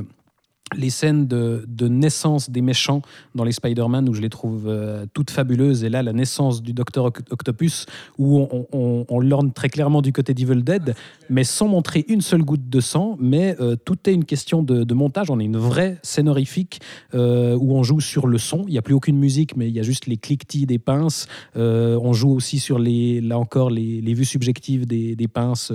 les 0.74 0.90
scènes 0.90 1.26
de, 1.26 1.64
naissance 1.88 2.50
des 2.50 2.60
méchants 2.60 3.02
dans 3.34 3.44
les 3.44 3.52
Spider-Man, 3.52 4.08
où 4.08 4.14
je 4.14 4.20
les 4.20 4.28
trouve 4.28 4.64
euh, 4.66 5.06
toutes 5.14 5.30
fabuleuses. 5.30 5.84
Et 5.84 5.88
là, 5.88 6.02
la 6.02 6.12
naissance 6.12 6.62
du 6.62 6.72
Docteur 6.72 7.06
Octopus, 7.06 7.86
où 8.18 8.48
on, 8.72 9.20
l'orne 9.20 9.52
très 9.52 9.68
clairement 9.68 10.02
du 10.02 10.12
côté 10.12 10.34
d'Evil 10.34 10.62
Dead, 10.62 10.94
mais 11.30 11.44
sans 11.44 11.68
montrer 11.68 12.04
une 12.08 12.20
seule 12.20 12.42
goutte 12.42 12.68
de 12.68 12.80
sang. 12.80 13.16
Mais 13.20 13.56
euh, 13.60 13.76
tout 13.76 13.96
est 14.06 14.12
une 14.12 14.24
question 14.24 14.62
de, 14.62 14.94
montage. 14.94 15.30
On 15.30 15.38
a 15.38 15.42
une 15.42 15.58
vraie 15.58 15.98
scène 16.02 16.28
horrifique 16.28 16.80
euh, 17.14 17.56
où 17.60 17.74
on 17.74 17.82
joue 17.82 18.00
sur 18.00 18.26
le 18.26 18.38
son. 18.38 18.64
Il 18.66 18.72
n'y 18.72 18.78
a 18.78 18.82
plus 18.82 18.94
aucune 18.94 19.18
musique, 19.18 19.56
mais 19.56 19.68
il 19.68 19.74
y 19.74 19.80
a 19.80 19.82
juste 19.82 20.06
les 20.06 20.16
cliquetis 20.16 20.66
des 20.66 20.78
pinces. 20.78 21.26
On 21.54 22.12
joue 22.12 22.30
aussi 22.30 22.58
sur 22.58 22.78
les, 22.78 23.20
là 23.20 23.38
encore, 23.38 23.70
les, 23.70 24.14
vues 24.14 24.24
subjectives 24.24 24.86
des, 24.86 25.28
pinces 25.28 25.72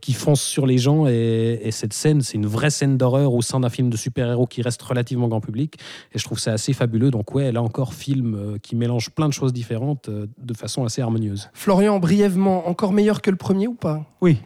qui, 0.00 0.12
foncent 0.12 0.42
sur 0.42 0.66
les 0.66 0.78
gens. 0.78 1.06
Et, 1.06 1.60
et 1.62 1.70
cette 1.70 1.92
scène, 1.92 2.22
c'est 2.22 2.34
une 2.34 2.46
vraie 2.46 2.70
scène 2.70 2.96
d'horreur 2.96 3.34
au 3.34 3.42
sein 3.42 3.60
d'un 3.60 3.68
film 3.68 3.90
de 3.90 3.96
super-héros 4.08 4.46
qui 4.46 4.62
reste 4.62 4.82
relativement 4.82 5.28
grand 5.28 5.40
public. 5.40 5.78
Et 6.12 6.18
je 6.18 6.24
trouve 6.24 6.38
ça 6.38 6.52
assez 6.52 6.72
fabuleux. 6.72 7.10
Donc 7.10 7.34
ouais, 7.34 7.52
là 7.52 7.62
encore, 7.62 7.94
film 7.94 8.34
euh, 8.34 8.58
qui 8.58 8.76
mélange 8.76 9.10
plein 9.10 9.28
de 9.28 9.32
choses 9.32 9.52
différentes 9.52 10.08
euh, 10.08 10.26
de 10.38 10.54
façon 10.54 10.84
assez 10.84 11.02
harmonieuse. 11.02 11.50
Florian, 11.52 11.98
brièvement, 11.98 12.68
encore 12.68 12.92
meilleur 12.92 13.22
que 13.22 13.30
le 13.30 13.36
premier 13.36 13.66
ou 13.66 13.74
pas? 13.74 14.04
Oui. 14.20 14.38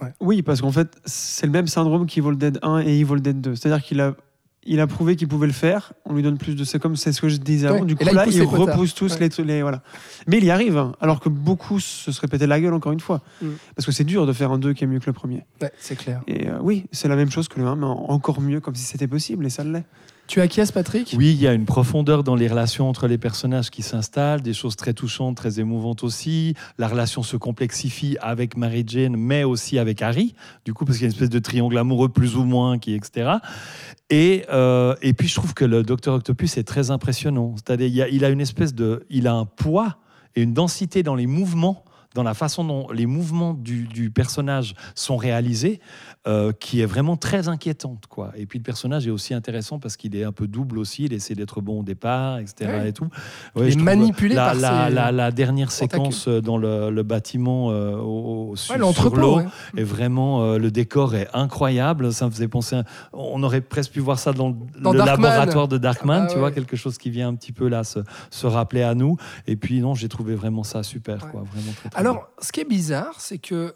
Ouais. 0.00 0.12
Oui, 0.20 0.42
parce 0.42 0.60
qu'en 0.60 0.72
fait, 0.72 0.98
c'est 1.06 1.46
le 1.46 1.52
même 1.52 1.66
syndrome 1.66 2.06
qu'Evil 2.06 2.36
Dead 2.36 2.58
1 2.60 2.80
et 2.80 3.00
Evil 3.00 3.20
Dead 3.20 3.40
2. 3.40 3.54
C'est-à-dire 3.54 3.82
qu'il 3.82 4.00
a, 4.00 4.14
il 4.66 4.80
a 4.80 4.86
prouvé 4.86 5.16
qu'il 5.16 5.28
pouvait 5.28 5.46
le 5.46 5.52
faire. 5.52 5.92
On 6.04 6.14
lui 6.14 6.22
donne 6.22 6.38
plus 6.38 6.54
de. 6.54 6.64
C'est 6.64 6.78
comme 6.78 6.96
c'est 6.96 7.12
ce 7.12 7.20
que 7.20 7.28
je 7.28 7.36
disais 7.36 7.66
avant. 7.68 7.80
Ouais. 7.80 7.86
Du 7.86 7.94
Et 7.94 7.96
coup, 7.96 8.04
là, 8.06 8.12
là, 8.12 8.26
il 8.26 8.42
repousse 8.42 8.94
tous 8.94 9.12
Ouais. 9.18 9.28
les, 9.38 9.44
les- 9.44 9.62
Voilà. 9.62 9.82
Mais 10.26 10.38
il 10.38 10.44
y 10.44 10.50
arrive, 10.50 10.76
hein, 10.76 10.92
alors 11.00 11.20
que 11.20 11.28
beaucoup 11.28 11.78
se 11.80 12.10
seraient 12.12 12.28
pété 12.28 12.46
la 12.46 12.60
gueule 12.60 12.74
encore 12.74 12.92
une 12.92 13.00
fois. 13.00 13.22
Mm. 13.42 13.46
Parce 13.74 13.86
que 13.86 13.92
c'est 13.92 14.04
dur 14.04 14.26
de 14.26 14.32
faire 14.32 14.50
un 14.52 14.58
2 14.58 14.72
qui 14.72 14.84
est 14.84 14.86
mieux 14.86 14.98
que 15.00 15.06
le 15.06 15.12
premier. 15.12 15.44
Ouais, 15.62 15.72
c'est 15.78 15.96
clair. 15.96 16.22
Et 16.26 16.48
euh, 16.48 16.58
oui, 16.60 16.86
c'est 16.92 17.08
la 17.08 17.16
même 17.16 17.30
chose 17.30 17.48
que 17.48 17.60
le 17.60 17.66
1, 17.66 17.76
mais 17.76 17.86
en- 17.86 18.06
encore 18.10 18.40
mieux, 18.40 18.60
comme 18.60 18.74
si 18.74 18.84
c'était 18.84 19.08
possible, 19.08 19.46
et 19.46 19.50
ça 19.50 19.64
l'est. 19.64 19.84
Tu 20.26 20.40
acquiesces, 20.40 20.72
Patrick? 20.72 21.14
Oui, 21.16 21.30
il 21.30 21.40
y 21.40 21.46
a 21.46 21.52
une 21.52 21.66
profondeur 21.66 22.24
dans 22.24 22.34
les 22.34 22.48
relations 22.48 22.88
entre 22.88 23.06
les 23.06 23.16
personnages 23.16 23.70
qui 23.70 23.82
s'installent, 23.82 24.42
des 24.42 24.54
choses 24.54 24.74
très 24.74 24.92
touchantes, 24.92 25.36
très 25.36 25.60
émouvantes 25.60 26.02
aussi. 26.02 26.54
La 26.78 26.88
relation 26.88 27.22
se 27.22 27.36
complexifie 27.36 28.16
avec 28.20 28.56
Mary 28.56 28.82
Jane, 28.84 29.16
mais 29.16 29.44
aussi 29.44 29.78
avec 29.78 30.02
Harry, 30.02 30.34
du 30.64 30.74
coup, 30.74 30.84
parce 30.84 30.98
qu'il 30.98 31.04
y 31.04 31.06
a 31.06 31.10
une 31.10 31.14
espèce 31.14 31.30
de 31.30 31.38
triangle 31.38 31.78
amoureux 31.78 32.08
plus 32.08 32.36
ou 32.36 32.42
moins, 32.42 32.78
qui 32.78 32.94
etc. 32.94 33.34
Et, 34.10 34.44
euh, 34.52 34.96
et 35.00 35.12
puis, 35.12 35.28
je 35.28 35.34
trouve 35.36 35.54
que 35.54 35.64
le 35.64 35.84
Docteur 35.84 36.14
Octopus 36.14 36.56
est 36.56 36.64
très 36.64 36.90
impressionnant. 36.90 37.54
C'est-à-dire, 37.54 38.06
il, 38.08 38.14
il 38.16 38.24
a 38.24 38.30
une 38.30 38.40
espèce 38.40 38.74
de, 38.74 39.06
il 39.10 39.28
a 39.28 39.32
un 39.32 39.44
poids 39.44 39.98
et 40.34 40.42
une 40.42 40.54
densité 40.54 41.04
dans 41.04 41.14
les 41.14 41.28
mouvements, 41.28 41.84
dans 42.14 42.24
la 42.24 42.34
façon 42.34 42.64
dont 42.64 42.88
les 42.90 43.06
mouvements 43.06 43.54
du, 43.54 43.86
du 43.86 44.10
personnage 44.10 44.74
sont 44.94 45.16
réalisés, 45.16 45.80
euh, 46.26 46.52
qui 46.52 46.80
est 46.80 46.86
vraiment 46.86 47.16
très 47.16 47.48
inquiétante. 47.48 48.06
Quoi. 48.08 48.32
Et 48.36 48.46
puis 48.46 48.58
le 48.58 48.62
personnage 48.64 49.06
est 49.06 49.10
aussi 49.10 49.32
intéressant 49.34 49.78
parce 49.78 49.96
qu'il 49.96 50.16
est 50.16 50.24
un 50.24 50.32
peu 50.32 50.46
double 50.48 50.78
aussi, 50.78 51.04
il 51.04 51.12
essaie 51.12 51.34
d'être 51.34 51.60
bon 51.60 51.80
au 51.80 51.82
départ, 51.82 52.38
etc. 52.38 52.54
Ouais. 52.70 52.88
Et 52.88 52.92
tout. 52.92 53.08
Il 53.56 53.62
est 53.72 53.76
manipulé 53.76 54.34
la, 54.34 54.44
par 54.46 54.54
la, 54.56 54.88
ses 54.88 54.94
la, 54.94 55.12
la 55.12 55.30
dernière 55.30 55.70
séquence 55.70 56.26
euh, 56.28 56.40
dans 56.40 56.58
le, 56.58 56.90
le 56.90 57.02
bâtiment 57.02 57.70
euh, 57.70 57.96
au, 57.96 58.50
au- 58.52 58.54
Ouais, 58.56 58.92
sur 58.92 59.14
l'eau 59.16 59.36
ouais. 59.38 59.44
est 59.76 59.82
vraiment 59.84 60.42
euh, 60.42 60.58
le 60.58 60.70
décor 60.70 61.14
est 61.14 61.28
incroyable. 61.34 62.12
Ça 62.12 62.26
me 62.26 62.30
faisait 62.30 62.48
penser, 62.48 62.76
à- 62.76 62.84
on 63.12 63.42
aurait 63.42 63.60
presque 63.60 63.92
pu 63.92 64.00
voir 64.00 64.18
ça 64.18 64.32
dans, 64.32 64.48
le- 64.48 64.80
Dans 64.80 64.92
le 64.92 64.98
Darkman. 64.98 65.28
laboratoire 65.30 65.68
de 65.68 65.78
Darkman, 65.78 66.22
Ah 66.24 66.26
tu 66.26 66.34
ouais. 66.34 66.40
vois, 66.40 66.50
quelque 66.52 66.76
chose 66.76 66.98
qui 66.98 67.10
vient 67.10 67.28
un 67.28 67.34
petit 67.34 67.52
peu 67.52 67.68
là 67.68 67.84
se, 67.84 68.00
se 68.30 68.46
rappeler 68.46 68.82
à 68.82 68.94
nous. 68.94 69.16
Et 69.46 69.56
puis 69.56 69.80
non, 69.80 69.94
j'ai 69.94 70.08
trouvé 70.08 70.34
vraiment 70.34 70.64
ça 70.64 70.82
super, 70.82 71.22
Ouais. 71.24 71.30
quoi, 71.30 71.42
vraiment 71.42 71.72
très, 71.76 71.88
très 71.90 72.00
Alors, 72.00 72.28
ce 72.40 72.50
qui 72.52 72.60
est 72.60 72.68
bizarre, 72.68 73.14
c'est 73.18 73.38
que 73.38 73.74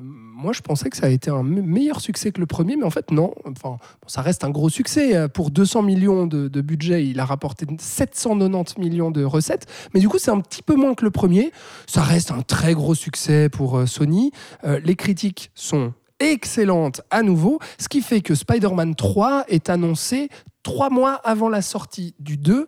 moi, 0.00 0.52
je 0.52 0.60
pensais 0.62 0.90
que 0.90 0.96
ça 0.96 1.06
a 1.06 1.10
été 1.10 1.30
un 1.30 1.42
meilleur 1.66 2.00
succès 2.00 2.32
que 2.32 2.40
le 2.40 2.46
premier, 2.46 2.76
mais 2.76 2.84
en 2.84 2.90
fait, 2.90 3.10
non. 3.10 3.34
Enfin, 3.44 3.76
ça 4.06 4.22
reste 4.22 4.44
un 4.44 4.50
gros 4.50 4.68
succès. 4.68 5.16
Euh, 5.16 5.28
Pour 5.28 5.50
200 5.50 5.82
millions 5.82 6.26
de, 6.26 6.48
de 6.48 6.60
budget, 6.60 7.06
il 7.06 7.20
a 7.20 7.24
rapporté 7.24 7.66
790 7.78 8.78
millions 8.78 9.10
de 9.10 9.24
recettes. 9.24 9.66
Mais 9.92 10.00
du 10.00 10.08
coup, 10.08 10.18
c'est 10.18 10.30
un 10.30 10.40
petit 10.40 10.62
peu 10.62 10.74
moins 10.74 10.94
que 10.94 11.04
le 11.04 11.10
premier. 11.10 11.52
Ça 11.86 12.02
reste 12.02 12.30
un 12.30 12.42
très 12.42 12.74
gros 12.74 12.94
succès 12.94 13.48
pour 13.48 13.76
euh, 13.76 13.86
Sony. 13.86 14.30
Euh, 14.64 14.80
les 14.84 14.94
critiques 14.96 15.50
sont 15.54 15.92
excellentes 16.18 17.02
à 17.10 17.22
nouveau, 17.22 17.58
ce 17.78 17.88
qui 17.88 18.00
fait 18.00 18.22
que 18.22 18.34
Spider-Man 18.34 18.94
3 18.94 19.44
est 19.48 19.68
annoncé 19.68 20.30
trois 20.62 20.90
mois 20.90 21.14
avant 21.24 21.48
la 21.48 21.62
sortie 21.62 22.14
du 22.18 22.36
2. 22.36 22.66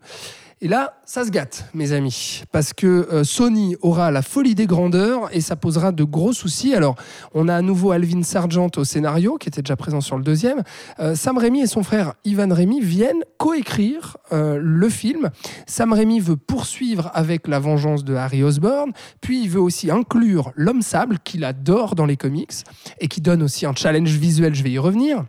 Et 0.60 0.66
là, 0.66 0.98
ça 1.04 1.24
se 1.24 1.30
gâte, 1.30 1.66
mes 1.72 1.92
amis, 1.92 2.42
parce 2.50 2.72
que 2.72 2.86
euh, 2.86 3.22
Sony 3.22 3.76
aura 3.80 4.10
la 4.10 4.22
folie 4.22 4.56
des 4.56 4.66
grandeurs 4.66 5.28
et 5.32 5.40
ça 5.40 5.54
posera 5.54 5.92
de 5.92 6.02
gros 6.02 6.32
soucis. 6.32 6.74
Alors, 6.74 6.96
on 7.32 7.46
a 7.46 7.54
à 7.54 7.62
nouveau 7.62 7.92
Alvin 7.92 8.24
Sargent 8.24 8.68
au 8.76 8.82
scénario, 8.82 9.36
qui 9.36 9.48
était 9.48 9.62
déjà 9.62 9.76
présent 9.76 10.00
sur 10.00 10.16
le 10.16 10.24
deuxième. 10.24 10.64
Euh, 10.98 11.14
Sam 11.14 11.38
Raimi 11.38 11.60
et 11.60 11.68
son 11.68 11.84
frère 11.84 12.14
Ivan 12.24 12.52
Raimi 12.52 12.80
viennent 12.80 13.22
coécrire 13.36 14.16
euh, 14.32 14.58
le 14.60 14.88
film. 14.88 15.30
Sam 15.66 15.92
Raimi 15.92 16.18
veut 16.18 16.36
poursuivre 16.36 17.12
avec 17.14 17.46
la 17.46 17.60
vengeance 17.60 18.02
de 18.02 18.16
Harry 18.16 18.42
Osborn, 18.42 18.90
puis 19.20 19.44
il 19.44 19.50
veut 19.50 19.60
aussi 19.60 19.92
inclure 19.92 20.50
l'homme 20.56 20.82
sable, 20.82 21.20
qu'il 21.22 21.44
adore 21.44 21.94
dans 21.94 22.06
les 22.06 22.16
comics, 22.16 22.64
et 22.98 23.06
qui 23.06 23.20
donne 23.20 23.44
aussi 23.44 23.64
un 23.64 23.76
challenge 23.76 24.10
visuel, 24.10 24.56
je 24.56 24.64
vais 24.64 24.72
y 24.72 24.78
revenir. 24.78 25.24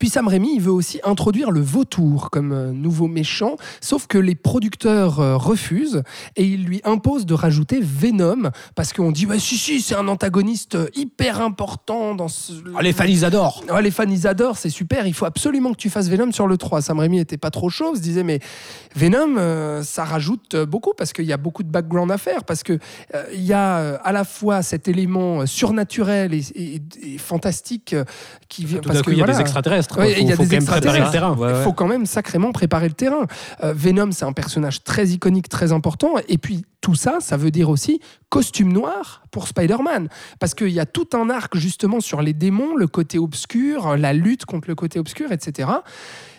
Puis 0.00 0.08
Sam 0.08 0.26
Raimi, 0.26 0.54
il 0.56 0.60
veut 0.62 0.72
aussi 0.72 0.98
introduire 1.04 1.52
le 1.52 1.60
vautour 1.60 2.30
comme 2.30 2.52
euh, 2.52 2.72
nouveau 2.72 3.06
méchant, 3.06 3.54
sauf 3.80 4.06
que 4.08 4.18
les 4.18 4.34
producteurs 4.34 5.20
euh, 5.20 5.36
refusent 5.36 6.02
et 6.36 6.44
ils 6.44 6.64
lui 6.64 6.80
imposent 6.84 7.26
de 7.26 7.34
rajouter 7.34 7.80
Venom 7.82 8.50
parce 8.74 8.92
qu'on 8.94 9.12
dit 9.12 9.26
bah, 9.26 9.38
si 9.38 9.56
si 9.58 9.80
c'est 9.82 9.94
un 9.94 10.08
antagoniste 10.08 10.74
euh, 10.74 10.88
hyper 10.94 11.42
important 11.42 12.14
dans 12.14 12.28
ce... 12.28 12.54
Ah, 12.76 12.82
les 12.82 12.92
fans, 12.94 13.04
ils 13.04 13.24
adorent 13.26 13.62
Ouais, 13.72 13.82
les 13.82 13.90
fans, 13.90 14.04
ils 14.08 14.26
adorent, 14.26 14.56
c'est 14.56 14.70
super. 14.70 15.06
Il 15.06 15.12
faut 15.14 15.26
absolument 15.26 15.70
que 15.72 15.76
tu 15.76 15.90
fasses 15.90 16.08
Venom 16.08 16.32
sur 16.32 16.46
le 16.46 16.56
3. 16.56 16.80
Sam 16.80 16.98
Raimi 16.98 17.18
était 17.20 17.36
pas 17.36 17.50
trop 17.50 17.68
chaud, 17.68 17.94
se 17.94 18.00
disait, 18.00 18.22
mais 18.24 18.40
Venom, 18.96 19.82
ça 19.82 20.04
rajoute 20.04 20.56
beaucoup 20.56 20.92
parce 20.96 21.12
qu'il 21.12 21.26
y 21.26 21.32
a 21.32 21.36
beaucoup 21.36 21.62
de 21.62 21.68
background 21.70 22.10
à 22.10 22.16
faire. 22.16 22.44
Parce 22.44 22.62
qu'il 22.62 22.80
il 23.34 23.42
y 23.44 23.52
a 23.52 23.96
à 23.96 24.12
la 24.12 24.24
fois 24.24 24.62
cet 24.62 24.88
élément 24.88 25.44
surnaturel 25.46 26.32
et, 26.32 26.42
et- 26.54 26.82
et 27.02 27.18
fantastique 27.18 27.94
qui 28.48 28.64
vient. 28.64 28.78
Tout 28.80 28.88
coup, 28.90 29.02
que, 29.02 29.10
il 29.10 29.18
y 29.18 29.22
a 29.22 29.26
des 29.26 29.40
extraterrestres. 29.40 29.89
Il 29.98 30.18
il 30.18 30.28
y 30.28 30.32
a 30.32 30.36
faut, 30.36 30.44
des 30.44 30.58
préparer 30.58 31.00
le 31.00 31.10
terrain. 31.10 31.36
il 31.38 31.62
faut 31.64 31.72
quand 31.72 31.88
même 31.88 32.06
sacrément 32.06 32.52
préparer 32.52 32.88
le 32.88 32.94
terrain. 32.94 33.26
Euh, 33.62 33.72
Venom, 33.74 34.12
c'est 34.12 34.24
un 34.24 34.32
personnage 34.32 34.84
très 34.84 35.08
iconique, 35.08 35.48
très 35.48 35.72
important. 35.72 36.14
Et 36.28 36.38
puis, 36.38 36.64
tout 36.80 36.94
ça, 36.94 37.18
ça 37.20 37.36
veut 37.36 37.50
dire 37.50 37.68
aussi 37.68 38.00
costume 38.28 38.72
noir 38.72 39.22
pour 39.30 39.48
Spider-Man. 39.48 40.08
Parce 40.38 40.54
qu'il 40.54 40.70
y 40.70 40.80
a 40.80 40.86
tout 40.86 41.08
un 41.14 41.30
arc, 41.30 41.56
justement, 41.56 42.00
sur 42.00 42.22
les 42.22 42.32
démons, 42.32 42.76
le 42.76 42.86
côté 42.86 43.18
obscur, 43.18 43.96
la 43.96 44.12
lutte 44.12 44.44
contre 44.44 44.68
le 44.68 44.74
côté 44.74 44.98
obscur, 44.98 45.32
etc. 45.32 45.68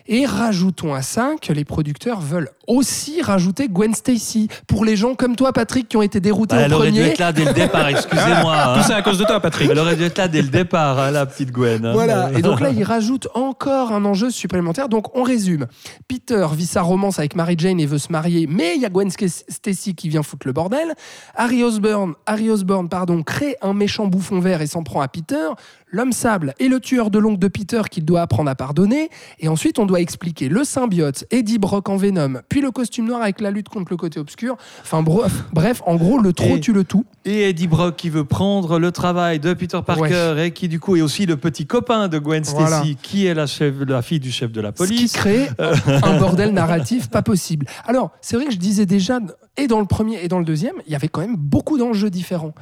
Et 0.07 0.25
rajoutons 0.25 0.93
à 0.93 1.01
ça 1.01 1.33
que 1.41 1.53
les 1.53 1.65
producteurs 1.65 2.19
veulent 2.21 2.49
aussi 2.67 3.21
rajouter 3.21 3.67
Gwen 3.67 3.93
Stacy. 3.93 4.47
Pour 4.67 4.85
les 4.85 4.95
gens 4.95 5.15
comme 5.15 5.35
toi, 5.35 5.53
Patrick, 5.53 5.87
qui 5.89 5.97
ont 5.97 6.01
été 6.01 6.19
déroutés 6.19 6.55
Bah, 6.55 6.61
au 6.61 6.65
elle 6.65 6.73
aurait 6.73 6.91
dû 6.91 7.01
être 7.01 7.19
là 7.19 7.31
dès 7.31 7.45
le 7.45 7.53
départ, 7.53 7.87
excusez-moi. 7.89 8.55
hein. 8.55 8.77
Tout 8.81 8.87
ça 8.87 8.95
à 8.97 9.01
cause 9.01 9.17
de 9.19 9.25
toi, 9.25 9.39
Patrick. 9.39 9.69
Elle 9.69 9.79
aurait 9.79 9.95
dû 9.95 10.03
être 10.03 10.17
là 10.17 10.27
dès 10.27 10.41
le 10.41 10.47
départ, 10.49 10.97
hein, 10.99 11.11
la 11.11 11.25
petite 11.25 11.51
Gwen. 11.51 11.85
hein. 11.85 11.93
Voilà, 11.93 12.31
et 12.35 12.41
donc 12.41 12.59
là, 12.59 12.69
il 12.69 12.83
rajoute 12.83 13.27
encore 13.33 13.91
un 13.91 14.05
enjeu 14.05 14.29
supplémentaire. 14.31 14.89
Donc, 14.89 15.15
on 15.15 15.23
résume. 15.23 15.67
Peter 16.07 16.47
vit 16.53 16.65
sa 16.65 16.81
romance 16.81 17.19
avec 17.19 17.35
Mary 17.35 17.55
Jane 17.57 17.79
et 17.79 17.85
veut 17.85 17.97
se 17.97 18.11
marier, 18.11 18.47
mais 18.47 18.75
il 18.75 18.81
y 18.81 18.85
a 18.85 18.89
Gwen 18.89 19.09
Stacy 19.09 19.95
qui 19.95 20.09
vient 20.09 20.23
foutre 20.23 20.47
le 20.47 20.53
bordel. 20.53 20.93
Harry 21.35 21.63
Osborn, 21.63 22.13
Harry 22.25 22.49
Osborn 22.49 22.89
pardon, 22.89 23.21
crée 23.23 23.55
un 23.61 23.73
méchant 23.73 24.07
bouffon 24.07 24.39
vert 24.39 24.61
et 24.61 24.67
s'en 24.67 24.83
prend 24.83 25.01
à 25.01 25.07
Peter. 25.07 25.47
L'homme 25.93 26.13
sable 26.13 26.53
est 26.59 26.67
le 26.69 26.79
tueur 26.79 27.11
de 27.11 27.19
l'oncle 27.19 27.37
de 27.39 27.47
Peter 27.49 27.81
qu'il 27.91 28.05
doit 28.05 28.21
apprendre 28.21 28.49
à 28.49 28.55
pardonner. 28.55 29.09
Et 29.39 29.47
ensuite, 29.49 29.77
on 29.77 29.85
doit 29.85 29.99
expliquer 29.99 30.47
le 30.47 30.63
symbiote, 30.63 31.25
Eddie 31.31 31.57
Brock 31.59 31.89
en 31.89 31.97
Venom, 31.97 32.39
puis 32.47 32.61
le 32.61 32.71
costume 32.71 33.05
noir 33.07 33.21
avec 33.21 33.41
la 33.41 33.51
lutte 33.51 33.67
contre 33.69 33.91
le 33.91 33.97
côté 33.97 34.19
obscur. 34.19 34.55
Enfin, 34.81 35.03
bref, 35.03 35.43
bref 35.51 35.81
en 35.85 35.95
gros, 35.97 36.17
le 36.17 36.31
trop 36.33 36.55
Et- 36.55 36.59
tue 36.61 36.71
le 36.73 36.85
tout. 36.85 37.05
Et 37.25 37.49
Eddie 37.49 37.67
Brock 37.67 37.97
qui 37.97 38.09
veut 38.09 38.23
prendre 38.23 38.79
le 38.79 38.91
travail 38.91 39.39
de 39.39 39.53
Peter 39.53 39.79
Parker 39.85 40.35
et 40.43 40.51
qui 40.51 40.67
du 40.67 40.79
coup 40.79 40.95
est 40.95 41.01
aussi 41.01 41.25
le 41.25 41.37
petit 41.37 41.67
copain 41.67 42.07
de 42.07 42.17
Gwen 42.19 42.43
Stacy, 42.43 42.63
Voilà. 42.63 42.83
qui 43.01 43.25
est 43.25 43.33
la, 43.33 43.45
chef, 43.45 43.75
la 43.87 44.01
fille 44.01 44.19
du 44.19 44.31
chef 44.31 44.51
de 44.51 44.61
la 44.61 44.69
Ce 44.69 44.83
qui 44.83 44.87
police. 44.95 45.11
crée 45.13 45.49
un 45.59 46.17
bordel 46.19 46.51
narratif 46.53 47.09
pas 47.09 47.21
possible. 47.21 47.67
Alors, 47.85 48.11
c'est 48.21 48.37
vrai 48.37 48.45
que 48.45 48.51
je 48.53 48.57
disais 48.57 48.85
déjà, 48.85 49.19
et 49.57 49.67
dans 49.67 49.79
le 49.79 49.85
premier 49.85 50.23
et 50.23 50.27
dans 50.29 50.39
le 50.39 50.45
deuxième, 50.45 50.75
il 50.87 50.93
y 50.93 50.95
avait 50.95 51.09
quand 51.09 51.21
même 51.21 51.35
beaucoup 51.35 51.77
d'enjeux 51.77 52.09
différents. 52.09 52.53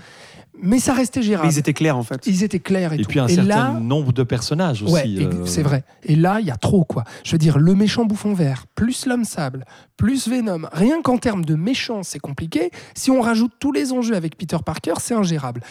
Mais 0.61 0.79
ça 0.79 0.93
restait 0.93 1.19
Mais 1.19 1.25
gérable. 1.25 1.49
ils 1.51 1.57
étaient 1.57 1.73
clairs 1.73 1.97
en 1.97 2.03
fait. 2.03 2.25
Ils 2.27 2.43
étaient 2.43 2.59
clairs 2.59 2.93
et, 2.93 2.95
Et 2.95 3.01
tout. 3.01 3.09
puis 3.09 3.19
un 3.19 3.27
et 3.27 3.35
certain 3.35 3.73
là, 3.73 3.79
nombre 3.79 4.11
de 4.13 4.23
personnages 4.23 4.83
aussi. 4.83 4.93
ouais, 4.93 5.25
euh, 5.25 5.45
c'est 5.45 5.61
vrai. 5.63 5.83
Et 6.03 6.15
là, 6.15 6.39
il 6.39 6.47
y 6.47 6.51
a 6.51 6.57
trop, 6.57 6.83
quoi. 6.83 7.03
Je 7.23 7.31
veux 7.31 7.37
dire, 7.37 7.57
le 7.57 7.75
méchant 7.75 8.05
bouffon 8.05 8.33
vert, 8.33 8.65
plus 8.75 9.05
l'homme 9.05 9.25
sable, 9.25 9.65
plus 9.97 10.27
Venom. 10.27 10.67
Rien 10.71 11.01
qu'en 11.01 11.17
termes 11.17 11.45
de 11.45 11.55
méchant, 11.55 12.03
c'est 12.03 12.19
compliqué. 12.19 12.71
Si 12.95 13.11
on 13.11 13.21
rajoute 13.21 13.51
tous 13.59 13.71
les 13.71 13.91
enjeux 13.93 14.15
avec 14.15 14.37
Peter 14.37 14.57
Parker, 14.65 14.93
c'est 14.99 15.13
ingérable. 15.15 15.61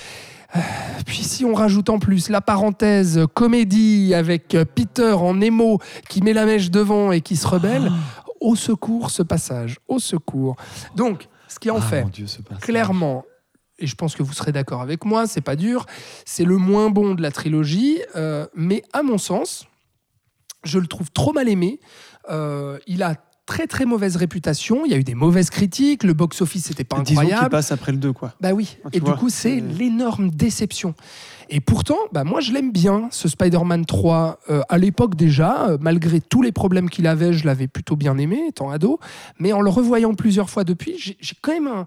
Euh, 0.57 0.61
Puis 1.05 1.25
si 1.25 1.45
on 1.45 1.53
rajoute 1.53 1.91
en 1.91 1.99
plus 1.99 2.31
la 2.31 2.41
parenthèse 2.41 3.21
comédie 3.35 4.15
avec 4.15 4.57
Peter 4.75 5.13
en 5.13 5.41
émo 5.43 5.79
qui 6.09 6.23
met 6.23 6.33
la 6.33 6.47
mèche 6.47 6.71
devant 6.71 7.13
et 7.13 7.21
qui 7.21 7.37
se 7.37 7.47
rebelle, 7.47 7.93
au 8.41 8.57
secours 8.57 9.11
ce 9.11 9.23
passage, 9.23 9.77
au 9.89 9.99
secours. 9.99 10.57
Donc, 10.97 11.29
ce 11.49 11.59
qui 11.59 11.71
en 11.71 11.79
ah, 11.79 11.83
fait, 11.83 12.07
Dieu, 12.13 12.27
clairement, 12.61 13.25
et 13.79 13.87
je 13.87 13.95
pense 13.95 14.15
que 14.17 14.23
vous 14.23 14.33
serez 14.33 14.53
d'accord 14.53 14.83
avec 14.83 15.05
moi, 15.05 15.27
c'est 15.27 15.41
pas 15.41 15.57
dur, 15.57 15.87
c'est 16.25 16.45
le 16.45 16.57
moins 16.57 16.91
bon 16.91 17.15
de 17.15 17.23
la 17.23 17.31
trilogie, 17.31 18.01
euh, 18.17 18.47
mais 18.55 18.83
à 18.93 19.03
mon 19.03 19.19
sens, 19.19 19.67
je 20.65 20.79
le 20.79 20.87
trouve 20.87 21.11
trop 21.11 21.33
mal 21.33 21.49
aimé. 21.49 21.79
Euh, 22.31 22.79
il 22.87 23.03
a 23.03 23.15
très 23.47 23.67
très 23.67 23.87
mauvaise 23.87 24.17
réputation, 24.17 24.85
il 24.85 24.91
y 24.91 24.95
a 24.95 24.99
eu 24.99 25.05
des 25.05 25.15
mauvaises 25.15 25.49
critiques, 25.49 26.03
le 26.03 26.13
box-office 26.13 26.69
n'était 26.69 26.85
pas 26.85 27.01
Disons 27.01 27.21
incroyable. 27.23 27.49
passent 27.51 27.73
après 27.73 27.93
le 27.93 27.99
2 27.99 28.13
quoi. 28.13 28.35
Bah 28.41 28.53
oui, 28.53 28.77
Ah, 28.85 28.89
et 28.93 28.99
du 29.01 29.07
vois, 29.07 29.17
coup 29.17 29.31
c'est- 29.31 29.61
l'énorme 29.61 30.31
déception. 30.31 30.95
Et 31.51 31.61
pourtant, 31.61 31.97
bah 32.13 32.25
moi 32.25 32.41
je 32.41 32.53
l'aime 32.53 32.73
bien, 32.73 33.09
ce 33.11 33.27
Spider-Man 33.27 33.87
3. 33.87 34.41
Euh, 34.51 34.61
à 34.69 34.77
l'époque 34.77 35.15
déjà, 35.15 35.69
euh, 35.69 35.79
malgré 35.81 36.21
tous 36.21 36.43
les 36.43 36.53
problèmes 36.53 36.91
qu'il 36.91 37.07
avait, 37.07 37.33
je 37.33 37.47
l'avais 37.47 37.69
plutôt 37.69 37.97
bien 37.97 38.19
aimé, 38.19 38.45
étant 38.49 38.71
ado. 38.71 39.01
Mais 39.39 39.53
en 39.55 39.63
le 39.63 39.71
revoyant 39.71 40.13
plusieurs 40.15 40.51
fois 40.51 40.65
depuis, 40.65 40.99
j'ai 40.99 41.35
quand 41.41 41.53
même 41.53 41.67
un, 41.67 41.85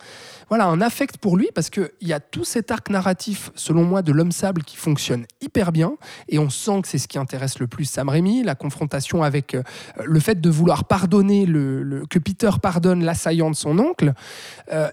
voilà, 0.50 0.66
un 0.66 0.82
affect 0.82 1.18
pour 1.18 1.38
lui, 1.38 1.50
parce 1.54 1.70
qu'il 1.70 1.92
y 2.02 2.14
a 2.14 2.20
tout 2.20 2.44
cet 2.44 2.72
arc 2.72 2.90
narratif, 2.90 3.52
selon 3.54 3.84
moi, 3.84 4.02
de 4.02 4.12
l'homme 4.12 4.32
sable 4.32 4.64
qui 4.64 4.78
fonctionne 4.78 5.26
hyper 5.42 5.72
bien. 5.72 5.94
Et 6.28 6.40
on 6.40 6.50
sent 6.50 6.82
que 6.82 6.88
c'est 6.88 6.98
ce 6.98 7.08
qui 7.08 7.20
intéresse 7.20 7.60
le 7.60 7.68
plus 7.68 7.86
Sam 7.86 8.10
Raimi, 8.10 8.44
la 8.44 8.56
confrontation 8.56 9.22
avec 9.22 9.54
euh, 9.54 9.62
le 10.04 10.20
fait 10.20 10.42
de 10.42 10.50
vouloir 10.50 10.86
pardonner, 10.86 11.46
le, 11.46 12.04
que 12.10 12.18
Peter 12.18 12.50
pardonne 12.60 13.04
l'assaillant 13.04 13.52
de 13.52 13.56
son 13.56 13.78
oncle. 13.78 14.14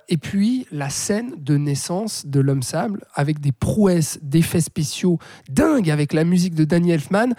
Et 0.08 0.16
puis 0.16 0.66
la 0.72 0.90
scène 0.90 1.32
de 1.38 1.56
naissance 1.56 2.26
de 2.26 2.40
l'homme 2.40 2.62
sable 2.62 3.04
avec 3.14 3.40
des 3.40 3.52
prouesses 3.52 4.18
d'effets 4.22 4.57
spéciaux 4.60 5.18
dingues 5.48 5.90
avec 5.90 6.12
la 6.12 6.24
musique 6.24 6.54
de 6.54 6.64
Danny 6.64 6.92
Elfman. 6.92 7.34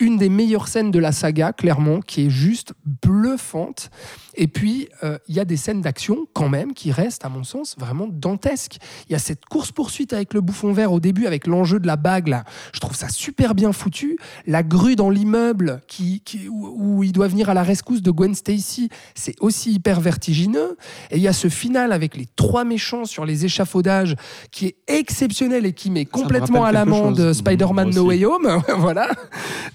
Une 0.00 0.16
des 0.16 0.28
meilleures 0.28 0.68
scènes 0.68 0.90
de 0.90 0.98
la 0.98 1.12
saga, 1.12 1.52
clairement, 1.52 2.00
qui 2.00 2.26
est 2.26 2.30
juste 2.30 2.72
bluffante. 2.84 3.90
Et 4.36 4.46
puis, 4.48 4.88
euh, 5.04 5.18
il 5.28 5.34
y 5.34 5.40
a 5.40 5.44
des 5.44 5.56
scènes 5.56 5.80
d'action, 5.80 6.26
quand 6.32 6.48
même, 6.48 6.72
qui 6.74 6.90
restent, 6.92 7.24
à 7.24 7.28
mon 7.28 7.44
sens, 7.44 7.74
vraiment 7.78 8.06
dantesques. 8.10 8.78
Il 9.08 9.12
y 9.12 9.14
a 9.14 9.18
cette 9.18 9.44
course-poursuite 9.44 10.12
avec 10.12 10.34
le 10.34 10.40
bouffon 10.40 10.72
vert 10.72 10.92
au 10.92 11.00
début, 11.00 11.26
avec 11.26 11.46
l'enjeu 11.46 11.78
de 11.80 11.86
la 11.86 11.96
bague, 11.96 12.28
là. 12.28 12.44
Je 12.72 12.80
trouve 12.80 12.96
ça 12.96 13.08
super 13.08 13.54
bien 13.54 13.72
foutu. 13.72 14.16
La 14.46 14.62
grue 14.62 14.96
dans 14.96 15.10
l'immeuble 15.10 15.80
qui, 15.86 16.20
qui- 16.20 16.48
où, 16.48 16.74
où 16.98 17.02
il 17.04 17.12
doit 17.12 17.28
venir 17.28 17.50
à 17.50 17.54
la 17.54 17.62
rescousse 17.62 18.02
de 18.02 18.10
Gwen 18.10 18.34
Stacy, 18.34 18.88
c'est 19.14 19.34
aussi 19.40 19.72
hyper 19.72 20.00
vertigineux. 20.00 20.76
Et 21.10 21.16
il 21.16 21.22
y 21.22 21.28
a 21.28 21.32
ce 21.32 21.48
final 21.48 21.92
avec 21.92 22.16
les 22.16 22.26
trois 22.36 22.64
méchants 22.64 23.04
sur 23.04 23.24
les 23.26 23.44
échafaudages 23.44 24.16
qui 24.50 24.66
est 24.66 24.76
exceptionnel 24.86 25.66
et 25.66 25.72
qui 25.72 25.90
met 25.90 26.00
me 26.04 26.10
complètement 26.10 26.64
à 26.64 26.72
l'amende 26.72 27.16
chose. 27.18 27.36
Spider-Man 27.38 27.90
No. 27.94 28.06
Way 28.06 28.24
Home. 28.24 28.62
voilà. 28.78 29.08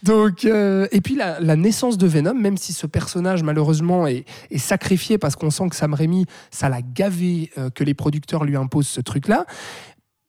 Donc, 0.04 0.46
euh, 0.46 0.88
et 0.92 1.02
puis 1.02 1.16
la, 1.16 1.40
la 1.40 1.56
naissance 1.56 1.98
de 1.98 2.08
Venom, 2.08 2.34
même 2.34 2.58
si 2.58 2.74
ce 2.74 2.88
personnage 2.88 3.44
malheureusement 3.44 4.08
est, 4.08 4.26
est 4.52 4.58
sacrifié 4.58 5.18
parce 5.18 5.36
qu'on 5.36 5.50
sent 5.52 5.70
que 5.70 5.76
Sam 5.76 5.94
Raimi, 5.94 6.26
ça 6.52 6.70
l'a 6.70 6.82
gavé 6.82 7.52
euh, 7.58 7.70
que 7.70 7.84
les 7.84 7.94
producteurs 7.94 8.44
lui 8.44 8.56
imposent 8.56 8.88
ce 8.88 9.02
truc-là. 9.02 9.46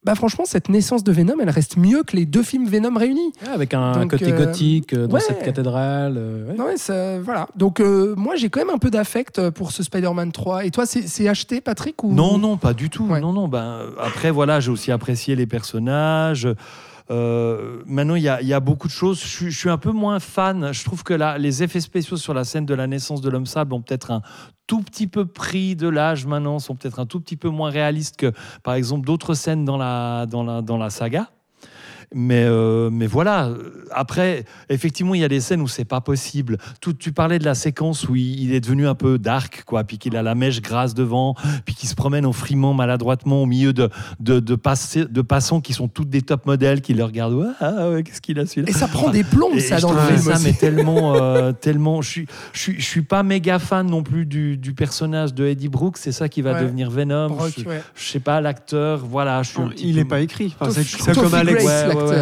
Bah 0.05 0.14
franchement, 0.14 0.44
cette 0.47 0.68
naissance 0.68 1.02
de 1.02 1.10
Venom, 1.10 1.34
elle 1.42 1.50
reste 1.50 1.76
mieux 1.76 2.05
que 2.05 2.16
les 2.16 2.24
deux 2.24 2.44
films 2.44 2.68
Venom 2.68 2.97
réunis. 2.97 3.32
Ouais, 3.42 3.52
avec 3.52 3.74
un 3.74 3.92
Donc, 3.92 4.12
côté 4.12 4.32
euh, 4.32 4.38
gothique 4.47 4.92
euh, 4.92 5.08
dans 5.08 5.16
ouais. 5.16 5.20
cette 5.20 5.42
cathédrale. 5.42 6.14
euh, 6.16 6.55
ouais. 6.55 6.76
Ça- 6.76 7.18
voilà. 7.20 7.48
Donc 7.56 7.80
euh, 7.80 8.14
moi, 8.16 8.36
j'ai 8.36 8.48
quand 8.48 8.60
même 8.60 8.70
un 8.74 8.78
peu 8.78 8.90
d'affect 8.90 9.50
pour 9.50 9.72
ce 9.72 9.82
Spider-Man 9.82 10.30
3. 10.30 10.64
Et 10.66 10.70
toi, 10.70 10.86
c'est 10.86 11.28
acheté, 11.28 11.60
Patrick 11.60 12.02
ou... 12.05 12.12
Non, 12.14 12.38
non, 12.38 12.56
pas 12.56 12.74
du 12.74 12.90
tout. 12.90 13.06
Ouais. 13.06 13.20
Non, 13.20 13.32
non. 13.32 13.48
Ben, 13.48 13.80
après, 14.00 14.30
voilà, 14.30 14.60
j'ai 14.60 14.70
aussi 14.70 14.92
apprécié 14.92 15.34
les 15.34 15.47
personnages. 15.47 16.47
Euh, 17.11 17.83
maintenant, 17.87 18.15
il 18.15 18.23
y 18.23 18.28
a, 18.28 18.61
beaucoup 18.61 18.87
de 18.87 18.93
choses. 18.93 19.20
Je, 19.23 19.49
suis- 19.51 19.70
un 19.70 19.78
peu 19.78 19.93
moins 19.93 20.20
fan. 20.20 20.73
Je 20.73 20.85
trouve 20.85 21.05
que 21.05 21.15
là, 21.15 21.39
les 21.39 21.62
effets 21.62 21.81
spéciaux 21.81 22.17
sur 22.17 22.35
la 22.35 22.45
scène 22.45 22.67
de 22.67 22.75
la 22.75 22.87
naissance 22.87 23.20
de 23.20 23.31
l'homme 23.31 23.47
sable 23.47 23.75
ont 23.75 23.83
peut-être 23.83 24.11
un 24.11 24.23
tout 24.67 24.83
petit 24.83 25.07
peu 25.07 25.25
pris 25.25 25.77
de 25.77 25.89
l'âge 25.89 26.27
maintenant, 26.27 26.59
sont 26.59 26.77
peut-être 26.77 27.01
un 27.01 27.07
tout 27.07 27.20
petit 27.20 27.37
peu 27.37 27.49
moins 27.49 27.70
réalistes 27.70 28.17
que, 28.17 28.33
par 28.62 28.75
exemple, 28.75 29.07
d'autres 29.07 29.35
scènes 29.35 29.65
dans 29.65 29.78
la 29.78 30.91
saga. 30.91 31.31
Mais, 32.15 32.45
euh, 32.47 32.89
mais 32.91 33.07
voilà, 33.07 33.51
après, 33.91 34.45
effectivement, 34.70 35.15
il 35.15 35.20
y 35.20 35.25
a 35.25 35.28
des 35.28 35.41
scènes 35.41 35.61
où 35.61 35.69
c'est 35.69 35.85
pas 35.85 36.01
possible. 36.01 36.57
Tout, 36.81 36.95
tu 36.95 37.12
parlais 37.12 37.39
de 37.39 37.45
la 37.45 37.55
séquence 37.55 38.09
où 38.09 38.17
il, 38.17 38.41
il 38.45 38.55
est 38.55 38.61
devenu 38.61 38.87
un 38.87 38.95
peu 38.95 39.19
dark, 39.19 39.65
quoi, 39.67 39.85
puis 39.85 39.99
qu'il 39.99 40.17
a 40.17 40.23
la 40.23 40.35
mèche 40.35 40.62
grasse 40.62 40.95
devant, 40.95 41.35
puis 41.67 41.75
qu'il 41.75 41.89
se 41.89 41.95
promène 41.95 42.25
en 42.25 42.33
frimant 42.33 42.73
maladroitement 42.73 43.43
au 43.43 43.47
milieu 43.47 43.73
de, 43.75 43.91
de, 44.20 44.41
de, 44.41 44.55
passé- 44.55 45.05
de 45.07 45.20
passants 45.23 45.61
qui 45.61 45.75
sont 45.75 45.87
toutes 45.89 46.09
des 46.09 46.23
top 46.23 46.47
modèles, 46.47 46.81
qui 46.81 46.95
le 46.95 47.05
regardent, 47.05 47.35
Ouais, 47.35 47.47
ah 47.61 47.91
ouais, 47.91 48.03
qu'est-ce 48.03 48.20
qu'il 48.23 48.39
a 48.39 48.47
celui-là 48.47 48.69
Et 48.70 48.73
ça 48.73 48.89
prend 48.89 49.11
des 49.11 49.25
plombs, 49.25 49.53
et 49.53 49.61
ça, 49.61 49.78
dans 49.81 49.93
le 49.93 50.01
film 50.01 50.19
ça 50.19 50.35
aussi. 50.35 50.45
mais 50.45 50.53
tellement 50.55 51.15
euh, 51.20 51.53
tellement 51.53 52.01
je 52.01 52.09
suis 52.11 52.27
je 52.53 52.59
suis 52.61 52.81
je 52.81 52.85
suis 52.87 53.03
pas 53.03 53.23
méga 53.23 53.59
fan 53.59 53.87
non 53.87 54.03
plus 54.03 54.25
du, 54.25 54.57
du 54.57 54.73
personnage 54.73 55.35
de 55.35 55.47
Eddie 55.47 55.69
Brooks 55.69 55.99
c'est 55.99 56.12
ça 56.12 56.28
qui 56.28 56.41
va 56.43 56.55
Ouais. 56.55 56.62
devenir 56.62 56.91
Venom 56.91 57.37
je, 57.57 57.65
ouais. 57.69 57.83
je 57.95 58.05
sais 58.09 58.20
pas 58.20 58.41
l'acteur 58.41 59.05
voilà 59.05 59.43
je 59.43 59.51
suis 59.51 59.61
un 59.61 59.65
Non, 59.65 59.70
petit 59.70 59.89
il 59.89 59.93
peu- 59.93 59.99
n'est 59.99 60.05
pas 60.07 60.20
écrit. 60.20 60.55
Enfin, 60.59 60.73
c'est 60.83 61.15
comme 61.15 61.35
Alex. 61.35 61.65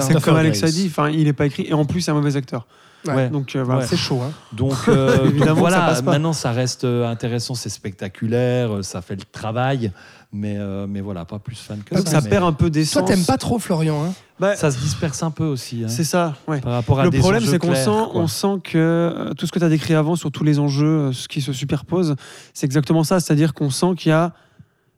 C'est 0.01 0.21
comme 0.23 0.37
Alex 0.37 0.63
a 0.63 0.69
dit. 0.69 0.87
Enfin, 0.89 1.11
il 1.11 1.25
n'est 1.25 1.33
pas 1.33 1.47
écrit 1.47 1.67
et 1.69 1.75
en 1.75 1.85
plus 1.85 2.01
c'est 2.01 2.11
un 2.11 2.15
mauvais 2.15 2.37
acteur. 2.37 2.67
Ouais. 3.07 3.29
Donc 3.29 3.55
euh, 3.55 3.63
voilà. 3.63 3.83
Ouais. 3.83 3.87
C'est 3.87 3.97
chaud, 3.97 4.21
hein. 4.21 4.33
donc, 4.53 4.73
euh, 4.89 5.19
donc 5.19 5.27
Évidemment 5.27 5.61
voilà 5.61 5.77
ça 5.77 5.87
passe 5.87 6.03
pas. 6.03 6.11
maintenant 6.11 6.33
ça 6.33 6.51
reste 6.51 6.83
euh, 6.83 7.07
intéressant 7.09 7.55
c'est 7.55 7.69
spectaculaire 7.69 8.83
ça 8.83 9.01
fait 9.01 9.15
le 9.15 9.23
travail 9.23 9.93
mais 10.33 10.57
euh, 10.59 10.89
mais 10.89 11.01
voilà 11.01 11.25
pas 11.25 11.39
plus 11.39 11.57
fan 11.57 11.85
que 11.85 11.95
Donc 11.95 12.05
ça 12.05 12.15
ça 12.15 12.21
mais 12.23 12.31
perd 12.31 12.43
un 12.45 12.53
peu 12.53 12.65
Toi, 12.65 12.71
d'essence. 12.71 13.09
t'aimes 13.09 13.25
pas 13.25 13.37
trop 13.39 13.61
Florian, 13.61 14.05
hein? 14.05 14.13
Bah, 14.41 14.57
ça 14.57 14.73
se 14.73 14.79
disperse 14.79 15.23
un 15.23 15.31
peu 15.31 15.45
aussi 15.45 15.85
hein, 15.85 15.89
C'est 15.89 16.03
ça, 16.03 16.35
ouais. 16.49 16.61
par 16.61 16.73
rapport 16.73 16.99
à 16.99 17.05
Le 17.05 17.11
des 17.11 17.19
problème, 17.21 17.45
c'est 17.45 17.59
qu'on 17.59 17.75
sent, 17.77 17.85
quoi. 17.85 18.11
on 18.15 18.27
sent 18.27 18.61
que 18.65 19.33
tout 19.39 19.47
ce 19.47 19.53
que 19.53 19.61
tu 19.61 19.65
as 19.65 19.69
décrit 19.69 19.95
avant 19.95 20.17
sur 20.17 20.33
tous 20.33 20.43
les 20.43 20.59
enjeux, 20.59 21.13
ce 21.13 21.29
qui 21.29 21.41
se 21.41 21.53
superpose, 21.53 22.17
c'est 22.55 22.67
exactement 22.67 23.05
ça. 23.05 23.21
C'est-à-dire 23.21 23.55
qu'on 23.55 23.71
sent 23.71 23.95
qu'il 23.97 24.11
y 24.11 24.13
a 24.13 24.33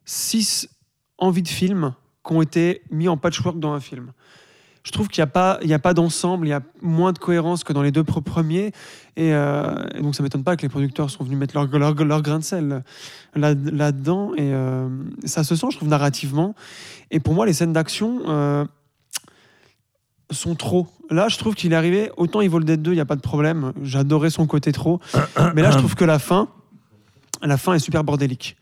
six 0.06 0.68
envies 1.18 1.42
de 1.42 1.48
film 1.48 1.92
qui 2.26 2.32
ont 2.32 2.42
été 2.42 2.82
mis 2.90 3.08
en 3.08 3.16
patchwork 3.16 3.58
dans 3.60 3.72
un 3.72 3.80
film. 3.80 4.12
Je 4.88 4.92
trouve 4.92 5.08
qu'il 5.08 5.20
n'y 5.20 5.24
a 5.24 5.26
pas, 5.26 5.58
pas 5.82 5.92
d'ensemble, 5.92 6.46
il 6.46 6.50
y 6.50 6.54
a 6.54 6.62
moins 6.80 7.12
de 7.12 7.18
cohérence 7.18 7.62
que 7.62 7.74
dans 7.74 7.82
les 7.82 7.90
deux 7.92 8.04
pre- 8.04 8.22
premiers. 8.22 8.72
Et, 9.16 9.34
euh, 9.34 9.74
et 9.94 10.00
donc, 10.00 10.14
ça 10.14 10.22
ne 10.22 10.26
m'étonne 10.26 10.44
pas 10.44 10.56
que 10.56 10.62
les 10.62 10.70
producteurs 10.70 11.10
sont 11.10 11.24
venus 11.24 11.36
mettre 11.38 11.54
leur, 11.54 11.66
grain 12.22 12.38
de 12.38 12.44
sel 12.44 12.82
là- 13.36 13.54
là-dedans. 13.54 14.32
et 14.34 14.54
euh, 14.54 14.88
ça 15.26 15.44
se 15.44 15.54
sent, 15.56 15.66
je 15.72 15.76
trouve, 15.76 15.88
narrativement. 15.90 16.54
Et 17.10 17.20
pour 17.20 17.34
moi, 17.34 17.44
les 17.44 17.52
scènes 17.52 17.74
d'action. 17.74 18.22
euh, 18.28 18.64
sont 20.30 20.54
trop. 20.54 20.86
Là, 21.10 21.28
je 21.28 21.38
trouve 21.38 21.54
qu'il 21.54 21.72
est 21.72 21.76
arrivé. 21.76 22.10
Autant 22.18 22.42
Evil 22.42 22.62
Dead 22.62 22.82
2, 22.82 22.92
il 22.92 22.96
n'y 22.96 23.00
a 23.00 23.06
pas 23.06 23.16
de 23.16 23.22
problème. 23.22 23.72
J'adorais 23.82 24.28
son 24.28 24.46
côté 24.46 24.72
trop. 24.72 25.00
Mais 25.54 25.62
là, 25.62 25.70
je 25.70 25.78
trouve 25.78 25.94
que 25.94 26.04
la 26.04 26.18
fin, 26.18 26.48
la 27.42 27.56
fin 27.56 27.72
est 27.72 27.78
super 27.78 28.04
bordélique. 28.04 28.57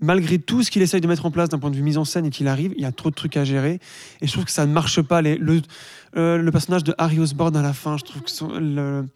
Malgré 0.00 0.38
tout 0.38 0.62
ce 0.62 0.70
qu'il 0.70 0.80
essaye 0.82 1.00
de 1.00 1.06
mettre 1.06 1.26
en 1.26 1.30
place 1.30 1.48
d'un 1.50 1.58
point 1.58 1.70
de 1.70 1.76
vue 1.76 1.82
mise 1.82 1.98
en 1.98 2.04
scène 2.04 2.24
et 2.26 2.30
qu'il 2.30 2.48
arrive, 2.48 2.72
il 2.76 2.82
y 2.82 2.86
a 2.86 2.92
trop 2.92 3.10
de 3.10 3.14
trucs 3.14 3.36
à 3.36 3.44
gérer. 3.44 3.80
Et 4.22 4.26
je 4.26 4.32
trouve 4.32 4.44
que 4.46 4.50
ça 4.50 4.64
ne 4.66 4.72
marche 4.72 5.02
pas. 5.02 5.20
Les- 5.22 5.36
le, 5.36 5.60
euh, 6.16 6.38
le 6.38 6.50
personnage 6.50 6.84
de 6.84 6.94
Harry 6.98 7.18
Osborn 7.20 7.54
à 7.56 7.62
la 7.62 7.72
fin, 7.72 7.96
je 7.98 8.04
trouve 8.04 8.22
que 8.22 8.30
son- 8.30 8.48
le, 8.58 9.06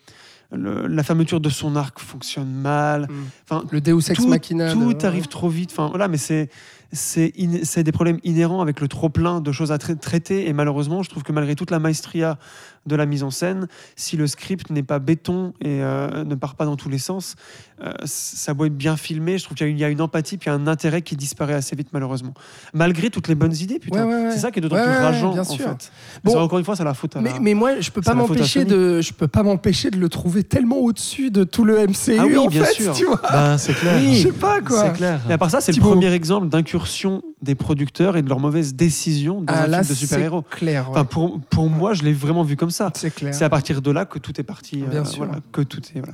le- 0.52 0.86
la 0.86 1.02
fermeture 1.02 1.40
de 1.40 1.48
son 1.48 1.74
arc 1.74 1.98
fonctionne 2.00 2.50
mal. 2.52 3.08
Enfin, 3.48 3.64
Le 3.72 3.80
Deus 3.80 4.10
Ex 4.10 4.14
tout, 4.14 4.28
Machina. 4.28 4.72
tout 4.72 4.94
arrive 5.02 5.26
trop 5.28 5.48
vite. 5.48 5.70
Enfin, 5.72 5.88
voilà, 5.88 6.06
mais 6.08 6.18
c'est 6.18 6.50
c'est 6.92 7.82
des 7.82 7.90
problèmes 7.90 8.20
inhérents 8.22 8.60
avec 8.62 8.80
le 8.80 8.86
trop 8.86 9.08
plein 9.08 9.40
de 9.40 9.50
choses 9.50 9.72
à 9.72 9.78
tra- 9.78 9.98
traiter. 9.98 10.48
Et 10.48 10.52
malheureusement, 10.52 11.02
je 11.02 11.10
trouve 11.10 11.24
que 11.24 11.32
malgré 11.32 11.56
toute 11.56 11.72
la 11.72 11.80
maestria 11.80 12.38
de 12.86 12.96
la 12.96 13.06
mise 13.06 13.22
en 13.22 13.30
scène, 13.30 13.66
si 13.96 14.16
le 14.16 14.26
script 14.26 14.70
n'est 14.70 14.82
pas 14.82 14.98
béton 14.98 15.52
et 15.60 15.82
euh, 15.82 16.24
ne 16.24 16.34
part 16.34 16.54
pas 16.54 16.64
dans 16.64 16.76
tous 16.76 16.88
les 16.88 16.98
sens, 16.98 17.34
euh, 17.82 17.92
ça 18.04 18.54
doit 18.54 18.66
être 18.66 18.76
bien 18.76 18.96
filmé. 18.96 19.38
Je 19.38 19.44
trouve 19.44 19.56
qu'il 19.56 19.66
y, 19.66 19.68
a 19.68 19.70
une- 19.70 19.78
il 19.78 19.80
y 19.80 19.84
a 19.84 19.88
une 19.88 20.00
empathie 20.00 20.36
puis 20.36 20.50
un 20.50 20.66
intérêt 20.66 21.02
qui 21.02 21.16
disparaît 21.16 21.54
assez 21.54 21.74
vite, 21.76 21.88
malheureusement. 21.92 22.34
Malgré 22.72 23.10
toutes 23.10 23.28
les 23.28 23.34
bonnes 23.34 23.54
idées, 23.56 23.78
putain. 23.78 24.06
Ouais, 24.06 24.14
ouais, 24.14 24.22
ouais. 24.26 24.30
C'est 24.32 24.38
ça 24.40 24.50
qui 24.50 24.58
est 24.58 24.62
d'autant 24.62 24.76
plus 24.76 24.84
rageant, 24.92 25.36
en 25.38 25.44
fait. 25.44 25.90
Bon. 26.22 26.32
Ça, 26.32 26.40
encore 26.40 26.58
une 26.58 26.64
fois, 26.64 26.76
c'est 26.76 26.84
la 26.84 26.94
faute 26.94 27.16
à 27.16 27.20
Mais, 27.20 27.32
la- 27.32 27.40
mais 27.40 27.54
moi, 27.54 27.80
je 27.80 27.90
peux 27.90 28.00
pas 28.02 28.14
m'empêcher 28.14 28.64
de, 28.64 29.00
je 29.00 29.12
peux 29.12 29.28
pas 29.28 29.42
m'empêcher 29.42 29.90
de 29.90 29.96
le 29.98 30.08
trouver 30.08 30.44
tellement 30.44 30.76
au-dessus 30.78 31.30
de 31.30 31.44
tout 31.44 31.64
le 31.64 31.78
MCU 31.86 32.16
Ah 32.18 32.26
oui, 32.26 32.36
en 32.36 32.46
bien 32.46 32.64
fait, 32.64 32.82
sûr. 32.82 32.92
tu 32.94 33.06
vois. 33.06 33.20
Ben, 33.30 33.58
c'est 33.58 33.74
clair. 33.74 33.98
Je 34.12 34.22
sais 34.22 34.32
pas 34.32 34.60
quoi. 34.60 34.84
C'est 34.86 34.92
clair. 34.92 35.20
Et 35.28 35.32
à 35.32 35.38
part 35.38 35.50
ça, 35.50 35.60
c'est 35.60 35.72
le 35.72 35.80
premier 35.80 36.12
exemple 36.12 36.48
d'incursion 36.48 37.22
des 37.44 37.54
producteurs 37.54 38.16
et 38.16 38.22
de 38.22 38.28
leur 38.28 38.40
mauvaise 38.40 38.74
décision 38.74 39.40
dans 39.42 39.52
Ah 39.54 39.64
un 39.64 39.66
là, 39.68 39.82
film 39.84 39.90
de 39.94 39.98
super-héros. 39.98 40.42
clair. 40.42 40.84
ouais. 40.86 40.90
Enfin, 40.96 41.04
pour, 41.04 41.40
pour 41.50 41.70
moi, 41.70 41.94
je 41.94 42.02
l'ai 42.02 42.12
vraiment 42.12 42.42
vu 42.42 42.56
comme 42.56 42.70
ça. 42.70 42.90
c'est 42.94 43.14
clair. 43.14 43.32
C'est 43.34 43.44
à 43.44 43.48
partir 43.50 43.80
de 43.82 43.90
là 43.90 44.04
que 44.04 44.18
tout 44.18 44.38
est 44.40 44.44
parti. 44.44 44.78
Bien 44.78 45.02
euh, 45.02 45.04
sûr. 45.04 45.24
voilà, 45.24 45.40
que 45.52 45.60
tout 45.60 45.80
est. 45.94 45.98
Voilà. 46.00 46.12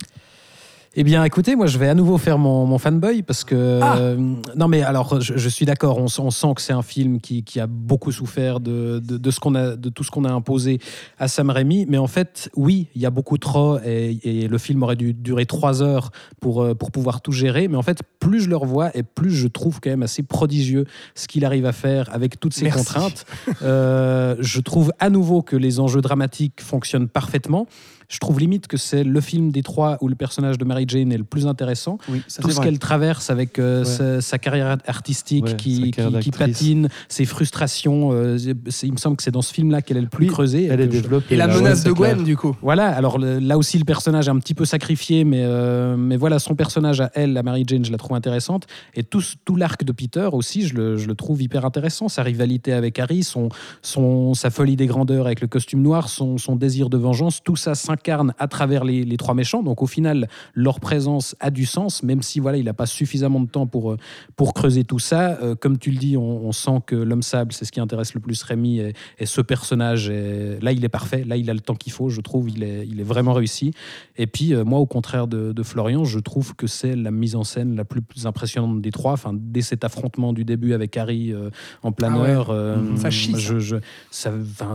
Eh 0.97 1.05
bien, 1.05 1.23
écoutez, 1.23 1.55
moi, 1.55 1.67
je 1.69 1.79
vais 1.79 1.89
à 1.89 1.95
nouveau 1.95 2.19
faire 2.19 2.37
mon, 2.37 2.67
mon 2.67 2.77
fanboy 2.79 3.23
parce 3.23 3.45
que. 3.45 3.79
Ah. 3.81 3.97
euh, 3.99 4.17
non, 4.57 4.67
mais 4.67 4.83
alors, 4.83 5.21
je, 5.21 5.37
je 5.37 5.49
suis 5.49 5.65
d'accord. 5.65 5.99
On, 5.99 6.09
sent- 6.09 6.21
on 6.23 6.33
sent 6.33 6.49
que 6.57 6.61
c'est 6.63 6.73
un 6.73 6.83
film 6.83 7.21
qui, 7.21 7.45
qui 7.45 7.61
a 7.61 7.69
beaucoup 7.69 8.11
souffert 8.11 8.59
de, 8.59 8.99
de, 8.99 9.17
de 9.17 9.31
ce 9.31 9.39
qu'on 9.39 9.55
a, 9.55 9.77
de 9.77 9.89
tout 9.89 10.03
ce 10.03 10.11
qu'on 10.11 10.25
a 10.25 10.33
imposé 10.33 10.81
à 11.21 11.29
Sam 11.29 11.51
Raimi. 11.51 11.87
Mais 11.89 11.97
en 11.97 12.09
fait, 12.09 12.51
oui, 12.57 12.89
il 12.97 13.03
y 13.03 13.07
a 13.07 13.11
beaucoup 13.11 13.39
trop 13.39 13.79
et, 13.85 14.19
et 14.25 14.49
le 14.49 14.59
film 14.59 14.83
aurait 14.83 14.97
dû 14.97 15.15
durer 15.15 15.47
trois 15.47 15.81
heures 15.81 16.11
pour, 16.41 16.61
euh, 16.61 16.75
pour 16.75 16.91
pouvoir 16.91 17.21
tout 17.21 17.31
gérer. 17.31 17.69
Mais 17.69 17.77
en 17.77 17.83
fait, 17.83 18.01
plus 18.19 18.41
je 18.41 18.49
le 18.49 18.57
revois 18.57 18.91
et 18.97 19.05
plus 19.05 19.31
je 19.31 19.47
trouve 19.47 19.79
quand 19.81 19.91
même 19.91 20.03
assez 20.03 20.25
prodigieux 20.25 20.87
ce 21.15 21.29
qu'il 21.29 21.45
arrive 21.45 21.67
à 21.67 21.73
faire 21.73 22.09
avec 22.13 22.41
toutes 22.41 22.53
ces 22.55 22.65
Merci. 22.65 22.79
contraintes. 22.79 23.27
Euh, 23.63 24.35
je 24.41 24.61
trouve 24.61 24.93
à 24.99 25.09
nouveau 25.09 25.43
que 25.43 25.55
les 25.55 25.79
enjeux 25.79 26.01
dramatiques 26.01 26.61
fonctionnent 26.61 27.07
parfaitement. 27.09 27.69
Je 28.11 28.19
trouve 28.19 28.41
limite 28.41 28.67
que 28.67 28.77
c'est 28.77 29.05
le 29.05 29.21
film 29.21 29.53
des 29.53 29.63
trois 29.63 29.97
où 30.01 30.09
le 30.09 30.17
personnage 30.17 30.59
de 30.59 30.65
Mary 30.65 30.85
Jane 30.89 31.13
est 31.13 31.17
le 31.17 31.25
plus 31.25 31.47
intéressant. 31.47 31.97
Oui, 32.11 32.23
ça 32.27 32.43
Tout 32.43 32.51
ce 32.51 32.61
qu'elle 32.61 32.79
traverse 32.81 33.31
avec 33.31 33.59
euh, 33.59 33.79
Ouais. 33.81 33.85
sa, 33.85 34.21
sa 34.21 34.39
carrière 34.39 34.77
artistique 34.87 35.45
Ouais, 35.47 35.55
qui, 35.57 35.77
sa 35.87 36.03
carrière 36.03 36.21
qui- 36.21 36.31
qui 36.33 36.39
d'actrice. 36.39 36.57
patine, 36.59 36.89
ses 37.09 37.25
frustrations. 37.25 38.11
euh, 38.13 38.37
c'est- 38.69 38.87
il 38.89 38.93
me 38.93 38.97
semble 38.99 39.17
que 39.17 39.23
c'est 39.23 39.31
dans 39.31 39.43
ce 39.43 39.55
film-là 39.55 39.81
qu'elle 39.81 39.97
est 39.97 40.01
le 40.03 40.09
plus 40.09 40.27
Oui, 40.27 40.33
creusée. 40.33 40.65
Elle 40.71 40.81
et 40.81 40.85
est 40.85 40.87
développée. 40.89 41.35
Et 41.35 41.39
la 41.39 41.47
là, 41.47 41.55
menace 41.57 41.85
de 41.85 41.93
Gwen, 41.93 42.13
clair. 42.15 42.25
du 42.25 42.37
coup. 42.37 42.57
Voilà, 42.63 42.89
alors 42.89 43.19
le- 43.19 43.39
là 43.39 43.57
aussi 43.57 43.79
le 43.79 43.85
personnage 43.85 44.27
est 44.27 44.31
un 44.33 44.39
petit 44.41 44.55
peu 44.55 44.65
sacrifié, 44.65 45.23
mais, 45.25 45.43
euh, 45.45 45.97
mais 45.97 46.17
voilà, 46.17 46.41
son 46.41 46.57
personnage 46.57 47.01
à 47.01 47.11
elle, 47.15 47.33
la 47.33 47.45
Mary 47.45 47.63
Jane, 47.67 47.85
je 47.85 47.93
la 47.93 47.99
trouve 47.99 48.17
intéressante. 48.17 48.67
Et 48.95 49.05
tout, 49.05 49.23
tout 49.45 49.55
l'arc 49.55 49.85
de 49.85 49.93
Peter 49.93 50.29
aussi, 50.33 50.67
je 50.67 50.75
le, 50.75 50.97
je 50.97 51.07
le 51.07 51.15
trouve 51.15 51.41
hyper 51.43 51.65
intéressant. 51.65 52.09
Sa 52.09 52.25
rivalité 52.25 52.73
avec 52.73 52.99
Harry, 52.99 53.23
son, 53.23 53.51
son, 53.83 54.35
sa 54.35 54.51
folie 54.51 54.75
des 54.75 54.87
grandeurs 54.87 55.27
avec 55.27 55.41
le 55.41 55.47
costume 55.47 55.81
noir, 55.83 56.09
son, 56.09 56.39
son 56.39 56.57
désir 56.57 56.91
de 56.91 56.97
vengeance, 56.99 57.41
tout 57.45 57.57
ça 57.57 57.75
s'incarne 58.01 58.33
à 58.39 58.49
travers 58.49 58.85
les, 58.85 59.05
les 59.05 59.17
trois 59.17 59.35
méchants. 59.35 59.63
Donc 59.63 59.83
au 59.83 59.87
final, 59.87 60.29
leur 60.55 60.81
présence 60.81 61.37
a 61.41 61.51
du 61.51 61.67
sens, 61.67 62.03
même 62.03 62.23
si 62.23 62.41
voilà, 62.41 62.57
il 62.59 62.65
n'a 62.65 62.73
pas 62.73 62.87
suffisamment 62.87 63.41
de 63.41 63.49
temps 63.49 63.67
pour, 63.67 63.93
euh, 63.93 63.97
pour 64.37 64.55
creuser 64.55 64.85
tout 64.85 64.99
ça. 64.99 65.39
Euh, 65.43 65.55
comme 65.55 65.79
tu 65.79 65.91
le 65.91 65.99
dis, 65.99 66.17
on, 66.17 66.47
on 66.47 66.53
sent 66.53 66.81
que 66.87 66.97
l'homme 66.97 67.23
sable, 67.23 67.53
c'est 67.53 67.65
ce 67.65 67.73
qui 67.73 67.81
intéresse 67.81 68.15
le 68.15 68.21
plus 68.21 68.43
Rémi. 68.43 68.79
Et, 68.79 68.95
et 69.19 69.27
ce 69.27 69.41
personnage, 69.43 70.09
là, 70.11 70.73
il 70.73 70.85
est 70.85 70.89
parfait. 70.89 71.25
Là, 71.25 71.37
il 71.37 71.51
a 71.51 71.55
le 71.55 71.61
temps 71.61 71.75
qu'il 71.75 71.93
faut. 71.93 72.09
Je 72.09 72.21
trouve, 72.23 72.49
il 72.49 72.63
est, 72.63 72.87
il 72.87 73.01
est 73.01 73.05
vraiment 73.05 73.35
réussi. 73.35 73.73
Et 74.17 74.27
puis, 74.27 74.55
euh, 74.55 74.65
moi, 74.65 74.79
au 74.79 74.87
contraire 74.87 75.27
de, 75.27 75.53
de 75.53 75.63
Florian, 75.63 76.05
je 76.05 76.19
trouve 76.19 76.55
que 76.55 76.67
c'est 76.67 76.97
la 76.97 77.11
mise 77.11 77.37
en 77.37 77.45
scène 77.45 77.77
la 77.77 77.85
plus 77.85 78.03
impressionnante 78.25 78.81
des 78.81 78.91
trois. 78.91 79.13
Enfin, 79.13 79.33
dès 79.35 79.63
cet 79.63 79.85
affrontement 79.85 80.33
du 80.33 80.45
début 80.45 80.73
avec 80.73 80.97
Harry 80.97 81.33
euh, 81.33 81.51
en 81.83 81.93
planeur, 81.93 82.49
euh, 82.51 82.77
Mhm. 82.81 82.97
Ça 82.97 83.11
chie, 83.11 83.35
je, 83.37 83.59
je- 83.59 83.77
c'est- 84.11 84.31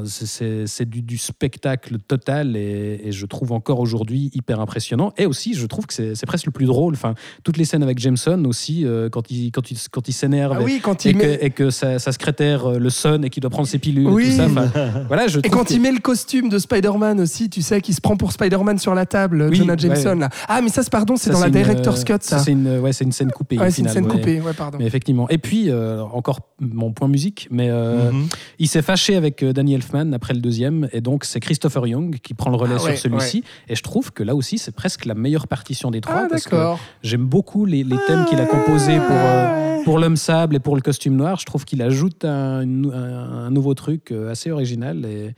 c'est 0.06 0.68
c'est 0.68 0.88
du, 0.90 1.02
du 1.02 1.18
spectacle 1.18 1.98
total 2.00 2.56
et, 2.58 3.00
et 3.04 3.12
je 3.16 3.26
trouve 3.26 3.52
encore 3.52 3.80
aujourd'hui 3.80 4.30
hyper 4.34 4.60
impressionnant. 4.60 5.14
Et 5.18 5.26
aussi, 5.26 5.54
je 5.54 5.66
trouve 5.66 5.86
que 5.86 5.94
c'est 5.94 6.26
presque 6.26 6.46
le 6.46 6.52
plus 6.52 6.66
drôle. 6.66 6.94
Enfin, 6.94 7.16
toutes 7.44 7.58
les 7.58 7.66
scènes 7.66 7.84
avec 7.84 7.98
Jameson 8.00 8.44
aussi, 8.46 8.86
euh, 8.86 9.10
quand 9.10 9.32
il, 9.32 9.52
quand 9.52 9.72
il, 9.72 9.78
quand 9.92 10.08
il 10.08 10.14
s'énerve 10.14 10.58
Ah 10.60 10.64
oui, 10.64 10.76
et, 11.06 11.14
que, 11.14 11.18
met... 11.18 11.38
et 11.42 11.50
que 11.50 11.70
sa, 11.70 11.98
sa 12.00 12.12
secrétaire 12.12 12.66
euh, 12.72 12.78
le 12.80 12.90
sonne 12.90 13.26
et 13.26 13.30
qu'il 13.30 13.42
doit 13.42 13.50
prendre 13.50 13.68
ses 13.68 13.80
pilules 13.80 14.08
Oui. 14.08 14.26
et 14.26 14.30
tout 14.32 14.36
ça. 14.36 14.46
Enfin, 14.46 14.70
voilà, 15.08 15.28
je 15.28 15.40
Et 15.40 15.50
quand 15.50 15.66
que- 15.68 15.74
il 15.74 15.82
met 15.82 15.92
le 15.92 16.00
costume 16.00 16.50
de 16.50 16.60
Spider-Man 16.60 17.20
aussi, 17.20 17.50
tu 17.50 17.62
sais, 17.62 17.82
qui 17.82 17.94
se 17.94 18.02
prend 18.02 18.18
pour 18.18 18.32
Spider-Man 18.32 18.78
sur 18.78 18.94
la 18.94 19.06
table, 19.06 19.48
Oui, 19.50 19.56
Jonah 19.58 19.78
Jameson, 19.78 20.10
ouais. 20.14 20.20
là. 20.20 20.30
Ah, 20.48 20.62
mais 20.62 20.70
ça, 20.70 20.82
pardon, 20.92 21.16
c'est 21.16 21.32
dans 21.32 21.40
la 21.40 21.48
une, 21.48 21.54
Director's 21.54 22.04
Cut, 22.04 22.14
ça. 22.22 22.40
c'est 22.40 22.52
une, 22.52 22.80
ouais, 22.80 22.92
une 22.92 23.12
scène 23.12 23.32
coupée. 23.32 23.58
Ouais, 23.58 23.72
c'est 23.72 23.82
une 23.82 23.90
scène 23.90 24.08
coupée, 24.08 24.42
pardon. 24.58 24.78
Mais 24.80 24.86
effectivement. 24.86 25.30
Et 25.30 25.38
puis, 25.38 25.70
euh, 25.70 26.02
encore 26.02 26.40
mon 26.60 26.92
point 26.92 27.08
musique, 27.08 27.48
mais 27.52 27.70
euh, 27.70 28.12
Mhm. 28.12 28.28
il 28.60 28.68
s'est 28.68 28.82
fâché 28.82 29.16
avec 29.16 29.44
Danny 29.44 29.74
Elfman 29.74 30.14
après 30.14 30.34
le 30.34 30.40
deuxième, 30.40 30.88
et 30.92 31.02
donc 31.02 31.24
c'est 31.26 31.40
Christopher 31.40 31.88
Young 31.88 32.18
qui 32.22 32.34
prend 32.34 32.50
le 32.50 32.56
relais 32.58 32.76
Ah 32.76 32.80
sur 32.80 32.90
celui-ci. 33.10 33.44
Et 33.70 33.76
je 33.76 33.84
trouve 33.84 34.12
que 34.12 34.24
là 34.24 34.36
aussi, 34.36 34.58
c'est 34.58 34.74
presque 34.76 35.06
la 35.06 35.14
meilleure 35.16 35.48
partition 35.48 35.92
des 35.92 36.02
trois. 36.02 36.24
Ah, 36.26 36.28
parce 36.30 36.46
que. 36.48 36.56
J'aime 37.04 37.26
beaucoup 37.26 37.66
les, 37.66 37.84
les 37.84 37.98
thèmes 38.08 38.26
qu'il 38.26 38.40
a 38.40 38.46
composés 38.46 38.98
pour, 38.98 39.16
euh, 39.16 39.84
pour 39.84 40.00
l'homme 40.00 40.18
sable 40.18 40.56
et 40.56 40.60
pour 40.60 40.76
le 40.76 40.82
costume 40.82 41.16
noir. 41.16 41.38
Je 41.40 41.46
trouve 41.46 41.66
qu'il 41.66 41.82
ajoute 41.82 42.26
un, 42.26 42.62
une- 42.62 42.92
un- 42.94 43.46
un 43.46 43.50
nouveau 43.52 43.74
truc 43.74 44.12
euh, 44.12 44.32
assez 44.32 44.52
original. 44.52 45.06
Et, 45.06 45.34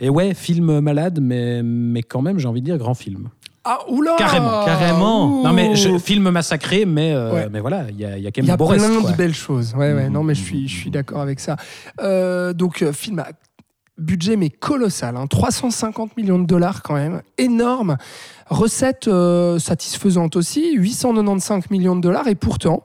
et 0.00 0.08
ouais, 0.08 0.34
film 0.34 0.80
malade, 0.80 1.18
mais, 1.20 1.62
mais 1.62 2.02
quand 2.02 2.22
même, 2.22 2.38
j'ai 2.38 2.48
envie 2.48 2.60
de 2.60 2.66
dire 2.66 2.78
grand 2.78 2.94
film. 2.94 3.28
Ah, 3.64 3.80
oula 3.90 4.14
Carrément, 4.16 4.64
carrément. 4.64 5.40
Ouh. 5.40 5.44
Non, 5.44 5.52
mais 5.52 5.74
je, 5.76 5.98
film 5.98 6.30
massacré, 6.30 6.86
mais, 6.86 7.12
euh, 7.12 7.32
Ouais. 7.34 7.48
mais 7.52 7.60
voilà, 7.60 7.84
il 7.90 7.96
y 7.96 8.00
y 8.00 8.04
a 8.06 8.30
quand 8.30 8.40
Il 8.40 8.44
y 8.44 8.46
même 8.46 8.50
a 8.54 8.56
plein 8.56 8.66
reste, 8.68 9.10
de 9.12 9.16
belles 9.16 9.34
choses. 9.34 9.74
Ouais, 9.76 9.92
ouais, 9.92 10.08
non, 10.08 10.22
mais 10.22 10.34
je 10.34 10.42
suis, 10.42 10.68
je 10.68 10.74
suis 10.74 10.86
mhm. 10.88 10.92
d'accord 10.94 11.20
avec 11.20 11.38
ça. 11.38 11.56
Euh, 12.00 12.54
donc, 12.54 12.82
film 12.92 13.18
à 13.18 13.28
budget, 13.98 14.36
mais 14.36 14.50
colossal. 14.50 15.16
hein, 15.16 15.26
350 15.26 16.16
millions 16.16 16.38
de 16.38 16.46
dollars, 16.46 16.82
quand 16.82 16.94
même. 16.94 17.22
Énorme. 17.36 17.96
Recette 18.46 19.08
euh, 19.08 19.58
satisfaisante 19.58 20.36
aussi. 20.36 20.74
895 20.74 21.70
millions 21.70 21.96
de 21.96 22.00
dollars. 22.00 22.28
Et 22.28 22.34
pourtant. 22.34 22.84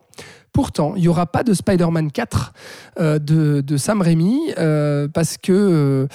Pourtant, 0.53 0.93
il 0.95 1.01
n'y 1.01 1.07
aura 1.07 1.25
pas 1.25 1.41
de 1.41 1.51
Spider-Man 1.51 2.11
4 2.11 2.53
euh, 2.99 3.17
de, 3.17 3.75
Sam 3.75 4.03
Raimi 4.03 4.39
euh, 4.59 5.07
parce 5.07 5.37
que, 5.37 5.51
euh, 5.51 6.07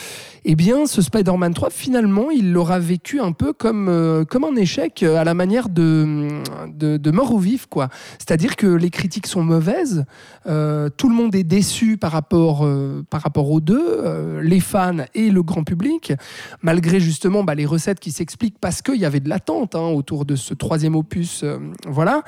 eh 0.44 0.54
bien, 0.54 0.86
ce 0.86 1.02
Spider-Man 1.02 1.54
3, 1.54 1.70
finalement, 1.70 2.30
il 2.30 2.52
l'aura 2.52 2.78
vécu 2.78 3.18
un 3.18 3.32
peu 3.32 3.52
comme, 3.52 3.88
un 3.88 4.56
échec 4.56 5.02
à 5.02 5.24
la 5.24 5.34
manière 5.34 5.68
de, 5.68 6.28
de, 6.68 7.10
Mort 7.10 7.34
ou 7.34 7.38
Vif, 7.40 7.66
quoi. 7.66 7.88
C'est-à-dire 8.18 8.54
que 8.54 8.68
les 8.68 8.90
critiques 8.90 9.26
sont 9.26 9.42
mauvaises, 9.42 10.04
tout 10.44 11.08
le 11.08 11.14
monde 11.14 11.34
est 11.34 11.42
déçu 11.42 11.96
par 11.96 12.12
rapport, 12.12 12.60
aux 12.62 13.60
deux, 13.60 14.40
les 14.40 14.60
fans 14.60 14.98
et 15.14 15.30
le 15.30 15.42
grand 15.42 15.64
public, 15.64 16.12
malgré 16.62 17.00
justement 17.00 17.42
bah, 17.42 17.56
les 17.56 17.66
recettes 17.66 17.98
qui 17.98 18.12
s'expliquent 18.12 18.60
parce 18.60 18.82
qu'il 18.82 19.00
y 19.00 19.04
avait 19.04 19.20
de 19.20 19.28
l'attente 19.28 19.74
hein, 19.74 19.88
autour 19.88 20.24
de 20.24 20.36
ce 20.36 20.54
troisième 20.54 20.94
opus. 20.94 21.44
voilà. 21.88 22.22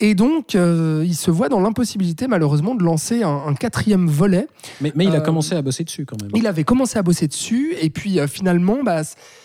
Et 0.00 0.14
donc, 0.14 0.54
euh, 0.54 1.02
il 1.06 1.14
se 1.14 1.30
voit 1.30 1.48
dans 1.48 1.60
l'impossibilité, 1.60 2.26
malheureusement, 2.26 2.74
de 2.74 2.82
lancer 2.82 3.22
un, 3.22 3.42
un 3.46 3.54
quatrième 3.54 4.06
volet. 4.08 4.48
Mais, 4.80 4.92
mais 4.94 5.04
il 5.04 5.12
a 5.14 5.18
Euh, 5.18 5.20
commencé 5.20 5.54
à 5.54 5.62
bosser 5.62 5.84
dessus 5.84 6.04
quand 6.06 6.20
même. 6.20 6.30
Il 6.34 6.46
avait 6.46 6.64
commencé 6.64 6.98
à 6.98 7.02
bosser 7.02 7.28
dessus, 7.28 7.74
et 7.80 7.90
puis 7.90 8.18
euh, 8.18 8.26
finalement, 8.26 8.78
bah, 8.82 9.02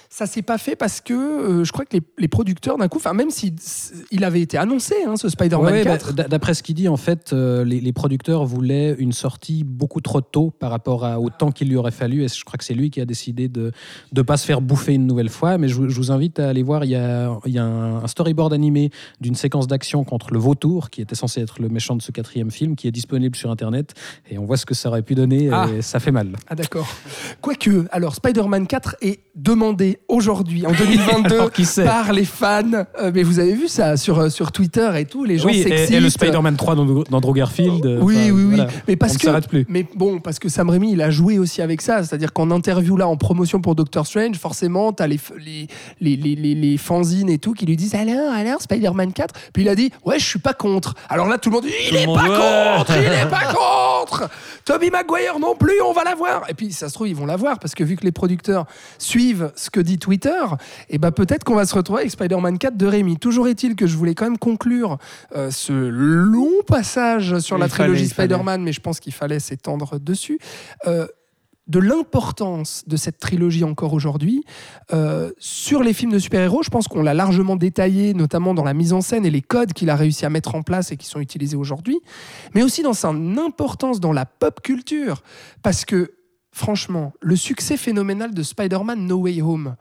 ça 0.09 0.25
s'est 0.25 0.41
pas 0.41 0.57
fait 0.57 0.75
parce 0.75 1.01
que 1.01 1.13
euh, 1.13 1.63
je 1.63 1.71
crois 1.71 1.85
que 1.85 1.95
les, 1.97 2.01
les 2.17 2.27
producteurs, 2.27 2.77
d'un 2.77 2.87
coup, 2.87 2.97
enfin, 2.97 3.13
même 3.13 3.29
s'il 3.29 3.53
il 4.11 4.23
avait 4.23 4.41
été 4.41 4.57
annoncé, 4.57 4.95
hein, 5.05 5.15
ce 5.17 5.29
Spider-Man 5.29 5.65
Ouais, 5.65 5.79
ouais, 5.79 5.83
4. 5.83 6.13
bah, 6.13 6.23
D'après 6.29 6.53
ce 6.53 6.63
qu'il 6.63 6.75
dit, 6.75 6.87
en 6.87 6.97
fait, 6.97 7.33
euh, 7.33 7.63
les, 7.63 7.79
les 7.81 7.93
producteurs 7.93 8.45
voulaient 8.45 8.95
une 8.99 9.11
sortie 9.11 9.63
beaucoup 9.63 10.01
trop 10.01 10.21
tôt 10.21 10.51
par 10.51 10.71
rapport 10.71 11.03
à, 11.05 11.19
au 11.19 11.29
temps 11.29 11.51
qu'il 11.51 11.69
lui 11.69 11.75
aurait 11.75 11.91
fallu. 11.91 12.23
Et 12.23 12.27
je 12.27 12.43
crois 12.45 12.57
que 12.57 12.63
c'est 12.63 12.73
lui 12.73 12.89
qui 12.89 13.01
a 13.01 13.05
décidé 13.05 13.47
de 13.49 13.71
ne 14.15 14.21
pas 14.21 14.37
se 14.37 14.45
faire 14.45 14.61
bouffer 14.61 14.93
une 14.93 15.05
nouvelle 15.07 15.29
fois. 15.29 15.57
Mais 15.57 15.67
je, 15.67 15.75
vous- 15.75 15.89
je 15.89 15.95
vous 15.97 16.11
invite 16.11 16.39
à 16.39 16.49
aller 16.49 16.63
voir. 16.63 16.85
Il 16.85 16.91
y 16.91 16.95
a, 16.95 17.37
il 17.45 17.51
y 17.53 17.59
a 17.59 17.63
un, 17.65 18.03
un 18.03 18.07
storyboard 18.07 18.53
animé 18.53 18.91
d'une 19.21 19.35
séquence 19.35 19.67
d'action 19.67 20.03
contre 20.03 20.31
le 20.31 20.39
vautour, 20.39 20.89
qui 20.89 21.01
était 21.01 21.15
censé 21.15 21.41
être 21.41 21.61
le 21.61 21.69
méchant 21.69 21.95
de 21.95 22.01
ce 22.01 22.11
quatrième 22.11 22.51
film, 22.51 22.75
qui 22.75 22.87
est 22.87 22.91
disponible 22.91 23.35
sur 23.35 23.51
Internet. 23.51 23.93
Et 24.29 24.37
on 24.37 24.45
voit 24.45 24.57
ce 24.57 24.65
que 24.65 24.73
ça 24.73 24.89
aurait 24.89 25.01
pu 25.01 25.15
donner. 25.15 25.49
Ah. 25.51 25.67
Et 25.77 25.81
ça 25.81 25.99
fait 25.99 26.11
mal. 26.11 26.33
Ah 26.47 26.55
d'accord. 26.55 26.87
Quoique, 27.41 27.85
alors 27.91 28.15
Spider-Man 28.15 28.67
4 28.67 28.95
est 29.01 29.19
demandé 29.35 29.96
aujourd'hui, 30.07 30.65
en 30.65 30.71
2022, 30.71 31.35
Alors, 31.35 31.51
qui 31.51 31.65
sait 31.65 31.83
par 31.85 32.11
les 32.13 32.25
fans. 32.25 32.63
Euh, 32.99 33.11
mais 33.13 33.23
vous 33.23 33.39
avez 33.39 33.53
vu 33.53 33.67
ça 33.67 33.97
sur, 33.97 34.19
euh, 34.19 34.29
sur 34.29 34.51
Twitter 34.51 34.89
et 34.97 35.05
tout, 35.05 35.23
les 35.25 35.37
gens 35.37 35.47
Oui, 35.47 35.61
et, 35.67 35.93
et 35.93 35.99
le 35.99 36.09
Spider-Man 36.09 36.55
3 36.55 36.75
d'Andrew 37.09 37.33
Garfield. 37.33 37.85
euh, 37.85 37.99
Oui, 38.01 38.15
enfin, 38.15 38.23
oui, 38.25 38.31
oui. 38.31 38.55
voilà. 38.55 38.67
Mais 38.87 38.95
parce 38.95 39.13
on 39.13 39.15
ne 39.15 39.19
que, 39.19 39.25
s'arrête 39.25 39.47
plus. 39.47 39.65
mais 39.69 39.85
bon, 39.95 40.19
parce 40.19 40.39
que 40.39 40.49
Sam 40.49 40.69
Raimi, 40.69 40.91
il 40.93 41.01
a 41.01 41.09
joué 41.09 41.39
aussi 41.39 41.61
avec 41.61 41.81
ça. 41.81 42.03
C'est-à-dire 42.03 42.33
qu'en 42.33 42.51
interview 42.51 42.95
là, 42.97 43.07
en 43.07 43.17
promotion 43.17 43.59
pour 43.61 43.75
Doctor 43.75 44.05
Strange, 44.07 44.37
forcément, 44.37 44.93
t'as 44.93 45.07
les, 45.07 45.19
les, 45.39 45.67
les, 46.01 46.15
les, 46.35 46.55
les, 46.55 46.77
fanzines 46.77 47.29
et 47.29 47.37
tout 47.37 47.53
qui 47.53 47.65
lui 47.65 47.75
disent 47.75 47.95
alors, 47.95 48.31
alors, 48.33 48.61
Spider-Man 48.61 49.13
4. 49.13 49.33
Puis 49.53 49.63
il 49.63 49.69
a 49.69 49.75
dit, 49.75 49.91
ouais, 50.05 50.19
je 50.19 50.25
suis 50.25 50.39
pas 50.39 50.53
contre. 50.53 50.93
Alors 51.09 51.27
là, 51.27 51.37
tout 51.37 51.49
le 51.49 51.55
monde 51.55 51.65
dit, 51.65 51.71
il 51.83 51.89
Tout 51.89 51.93
le 51.95 51.99
est 52.01 52.05
monde, 52.05 52.17
pas 52.17 52.29
ouais. 52.29 52.77
contre, 52.77 52.97
il 52.97 53.03
est 53.05 53.29
pas 53.29 53.53
contre. 53.53 54.29
Toby 54.65 54.89
Maguire 54.89 55.39
non 55.39 55.55
plus, 55.55 55.81
on 55.85 55.93
va 55.93 56.03
la 56.03 56.15
voir. 56.15 56.43
Et 56.49 56.53
puis 56.53 56.71
ça 56.71 56.89
se 56.89 56.93
trouve, 56.93 57.07
ils 57.07 57.15
vont 57.15 57.25
la 57.25 57.35
voir 57.37 57.59
parce 57.59 57.73
que 57.75 57.83
vu 57.83 57.95
que 57.95 58.03
les 58.03 58.11
producteurs 58.11 58.65
suivent 58.97 59.51
ce 59.55 59.69
que 59.69 59.79
dit 59.87 59.97
Twitter, 59.97 60.43
et 60.89 60.97
ben 60.97 61.11
peut-être 61.11 61.43
qu'on 61.43 61.55
va 61.55 61.65
se 61.65 61.73
retrouver 61.73 62.01
avec 62.01 62.11
Spider-Man 62.11 62.57
4 62.57 62.77
de 62.77 62.85
Rémi. 62.85 63.17
Toujours 63.17 63.47
est-il 63.47 63.75
que 63.75 63.87
je 63.87 63.97
voulais 63.97 64.13
quand 64.13 64.25
même 64.25 64.37
conclure 64.37 64.97
euh, 65.35 65.49
ce 65.49 65.73
long 65.73 66.61
passage 66.67 67.39
sur 67.39 67.57
Il 67.57 67.61
la 67.61 67.69
fallait, 67.69 67.89
trilogie. 67.93 68.09
Spider-Man, 68.09 68.61
mais 68.61 68.73
je 68.73 68.81
pense 68.81 68.99
qu'il 68.99 69.13
fallait 69.13 69.39
s'étendre 69.39 69.99
dessus. 69.99 70.39
euh, 70.85 71.07
de 71.67 71.79
l'importance 71.79 72.83
de 72.87 72.95
cette 72.95 73.17
trilogie 73.19 73.63
encore 73.63 73.93
aujourd'hui. 73.93 74.43
Euh, 74.93 75.31
sur 75.37 75.83
les 75.83 75.93
films 75.93 76.13
de 76.13 76.19
super-héros, 76.19 76.63
je 76.63 76.69
pense 76.69 76.87
qu'on 76.87 77.03
l'a 77.03 77.13
largement 77.13 77.55
détaillé, 77.55 78.13
notamment 78.13 78.53
dans 78.53 78.63
la 78.63 78.73
mise 78.73 78.93
en 78.93 79.01
scène 79.01 79.25
et 79.25 79.29
les 79.29 79.41
codes 79.41 79.73
qu'il 79.73 79.89
a 79.89 79.95
réussi 79.95 80.25
à 80.25 80.29
mettre 80.29 80.55
en 80.55 80.61
place 80.61 80.91
et 80.91 80.97
qui 80.97 81.07
sont 81.07 81.19
utilisés 81.19 81.57
aujourd'hui, 81.57 81.99
mais 82.55 82.63
aussi 82.63 82.83
dans 82.83 82.93
son 82.93 83.37
importance 83.37 83.99
dans 83.99 84.13
la 84.13 84.25
pop 84.25 84.61
culture. 84.61 85.23
Parce 85.61 85.83
que, 85.83 86.13
franchement, 86.57 87.13
le 87.21 87.35
succès 87.35 87.77
phénoménal 87.77 88.33
de 88.33 88.43
Spider-Man 88.43 89.05
No 89.05 89.17
Way 89.17 89.41
Home, 89.41 89.75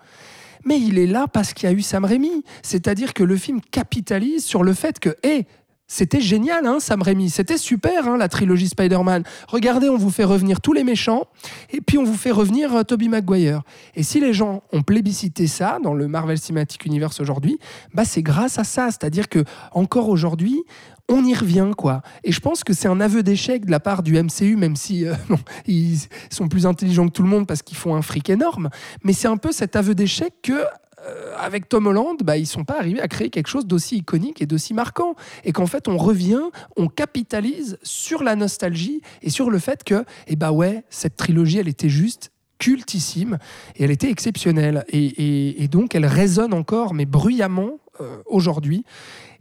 mais 0.65 0.79
il 0.79 0.99
est 0.99 1.07
là 1.07 1.27
parce 1.27 1.55
qu'il 1.55 1.69
y 1.69 1.73
a 1.73 1.75
eu 1.75 1.81
Sam 1.81 2.05
Raimi. 2.05 2.45
C'est-à-dire 2.63 3.15
que 3.15 3.25
le 3.25 3.37
film 3.37 3.61
capitalise 3.61 4.45
sur 4.45 4.63
le 4.63 4.75
fait 4.75 4.99
que, 4.99 5.17
hé, 5.23 5.47
c'était 5.89 6.21
génial, 6.21 6.67
hein, 6.67 6.81
Sam 6.81 7.01
Raimi. 7.01 7.31
C'était 7.31 7.59
super, 7.59 8.09
hein, 8.09 8.17
la 8.17 8.29
trilogie 8.29 8.69
Spider-Man. 8.69 9.23
Regardez, 9.47 9.89
on 9.89 9.97
vous 9.97 10.11
fait 10.11 10.25
revenir 10.25 10.61
tous 10.61 10.73
les 10.73 10.83
méchants, 10.83 11.27
et 11.71 11.81
puis 11.81 11.97
on 11.97 12.05
vous 12.05 12.17
fait 12.17 12.33
revenir 12.33 12.75
euh, 12.75 12.83
Tobey 12.83 13.07
Maguire. 13.07 13.63
Et 13.95 14.03
si 14.03 14.21
les 14.21 14.33
gens 14.33 14.65
ont 14.73 14.83
plébiscité 14.83 15.47
ça 15.47 15.79
dans 15.83 15.95
le 15.95 16.09
Marvel 16.09 16.39
Cinematic 16.39 16.85
Universe 16.85 17.21
aujourd'hui, 17.21 17.59
bah 17.95 18.05
c'est 18.05 18.23
grâce 18.23 18.59
à 18.59 18.65
ça. 18.65 18.89
C'est-à-dire 18.91 19.29
que 19.29 19.45
encore 19.73 20.09
aujourd'hui, 20.09 20.65
on 21.09 21.25
y 21.25 21.35
revient, 21.35 21.71
quoi. 21.77 22.03
Et 22.25 22.33
je 22.33 22.41
pense 22.41 22.65
que 22.65 22.73
c'est 22.73 22.89
un 22.89 23.01
aveu 23.01 23.23
d'échec 23.23 23.65
de 23.65 23.71
la 23.71 23.81
part 23.81 24.03
du 24.03 24.21
MCU, 24.21 24.57
même 24.57 24.77
si 24.77 25.07
euh, 25.07 25.15
ils 25.67 25.99
sont 26.31 26.49
plus 26.49 26.67
intelligents 26.67 27.07
que 27.07 27.13
tout 27.13 27.23
le 27.23 27.29
monde 27.29 27.47
parce 27.47 27.63
qu'ils 27.63 27.77
font 27.77 27.95
un 27.95 28.03
fric 28.03 28.29
énorme. 28.31 28.71
Mais 29.05 29.13
c'est 29.13 29.29
un 29.29 29.37
peu 29.37 29.53
cet 29.53 29.77
aveu 29.77 29.95
d'échec 29.95 30.35
que 30.43 30.65
euh, 31.07 31.35
avec 31.39 31.69
Tom 31.69 31.87
Holland, 31.87 32.17
bah, 32.25 32.37
ils 32.37 32.47
sont 32.47 32.65
pas 32.65 32.79
arrivés 32.79 33.01
à 33.01 33.09
créer 33.09 33.31
quelque 33.31 33.49
chose 33.49 33.67
d'aussi 33.67 33.99
iconique 33.99 34.43
et 34.43 34.47
d'aussi 34.47 34.75
marquant. 34.75 35.15
Et 35.45 35.53
qu'en 35.53 35.67
fait, 35.67 35.89
on 35.89 35.97
revient, 35.97 36.43
on 36.77 36.89
capitalise 36.89 37.79
sur 37.83 38.25
la 38.25 38.35
nostalgie 38.35 39.01
et 39.23 39.31
sur 39.31 39.51
le 39.51 39.59
fait 39.59 39.85
que, 39.85 40.05
eh 40.27 40.37
bah 40.37 40.51
ouais, 40.51 40.85
cette 40.91 41.17
trilogie, 41.17 41.59
elle 41.59 41.69
était 41.69 41.89
juste 41.89 42.33
cultissime 42.59 43.39
et 43.77 43.85
elle 43.85 43.91
était 43.91 44.11
exceptionnelle. 44.11 44.85
Et 44.89 45.69
donc, 45.71 45.95
elle 45.95 46.07
résonne 46.07 46.55
encore, 46.55 46.95
mais 46.95 47.05
bruyamment 47.05 47.79
euh, 48.01 48.19
aujourd'hui. 48.27 48.85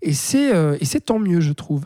Et 0.06 0.14
c'est 0.14 0.53
euh, 0.53 0.77
et 0.80 0.85
c'est 0.85 1.01
tant 1.01 1.19
mieux, 1.19 1.42
je 1.42 1.51
trouve. 1.51 1.82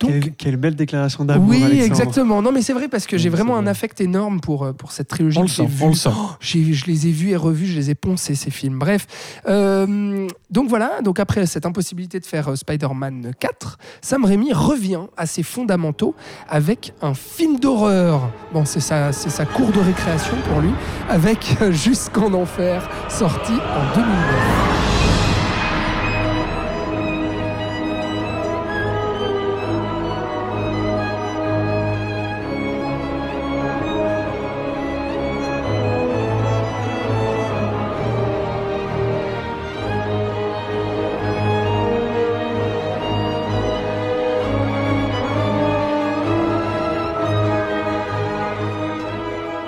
Donc, 0.00 0.10
Quelle, 0.10 0.32
quelle 0.32 0.56
belle 0.56 0.74
déclaration 0.74 1.24
d'amour. 1.24 1.48
oui, 1.48 1.62
Alexandre. 1.62 1.84
exactement. 1.84 2.42
Non, 2.42 2.52
mais 2.52 2.60
c'est 2.60 2.74
vrai 2.74 2.88
parce 2.88 3.06
que 3.06 3.16
j'ai 3.16 3.30
vraiment 3.30 3.56
un 3.56 3.66
affect 3.66 4.00
énorme 4.00 4.40
pour, 4.40 4.64
euh, 4.64 4.72
pour 4.72 4.92
cette 4.92 5.08
trilogie. 5.08 5.38
On 5.38 5.42
le 5.42 5.48
sent, 5.48 5.66
on 5.80 5.88
le 5.88 5.94
sent. 5.94 6.10
Oh, 6.12 6.30
je 6.40 6.58
les 6.58 7.06
ai 7.06 7.10
vus 7.10 7.30
et 7.30 7.36
revus, 7.36 7.66
je 7.66 7.76
les 7.76 7.90
ai 7.90 7.94
poncés, 7.94 8.34
ces 8.34 8.50
films. 8.50 8.78
Bref. 8.78 9.06
Euh, 9.48 10.28
donc 10.50 10.68
voilà, 10.68 11.00
donc 11.02 11.18
après 11.18 11.46
cette 11.46 11.64
impossibilité 11.64 12.20
de 12.20 12.26
faire 12.26 12.56
Spider-Man 12.56 13.32
4, 13.38 13.78
Sam 14.02 14.24
Raimi 14.26 14.52
revient 14.52 15.06
à 15.16 15.24
ses 15.24 15.42
fondamentaux 15.42 16.14
avec 16.46 16.92
un 17.00 17.14
film 17.14 17.58
d'horreur. 17.58 18.30
Bon, 18.52 18.66
c'est 18.66 18.80
sa, 18.80 19.12
c'est 19.12 19.30
sa 19.30 19.46
cour 19.46 19.70
de 19.72 19.80
récréation 19.80 20.36
pour 20.48 20.60
lui, 20.60 20.72
avec 21.08 21.56
Jusqu'en 21.70 22.34
Enfer, 22.34 22.86
sorti 23.08 23.52
en 23.52 23.94
2009. 23.94 24.75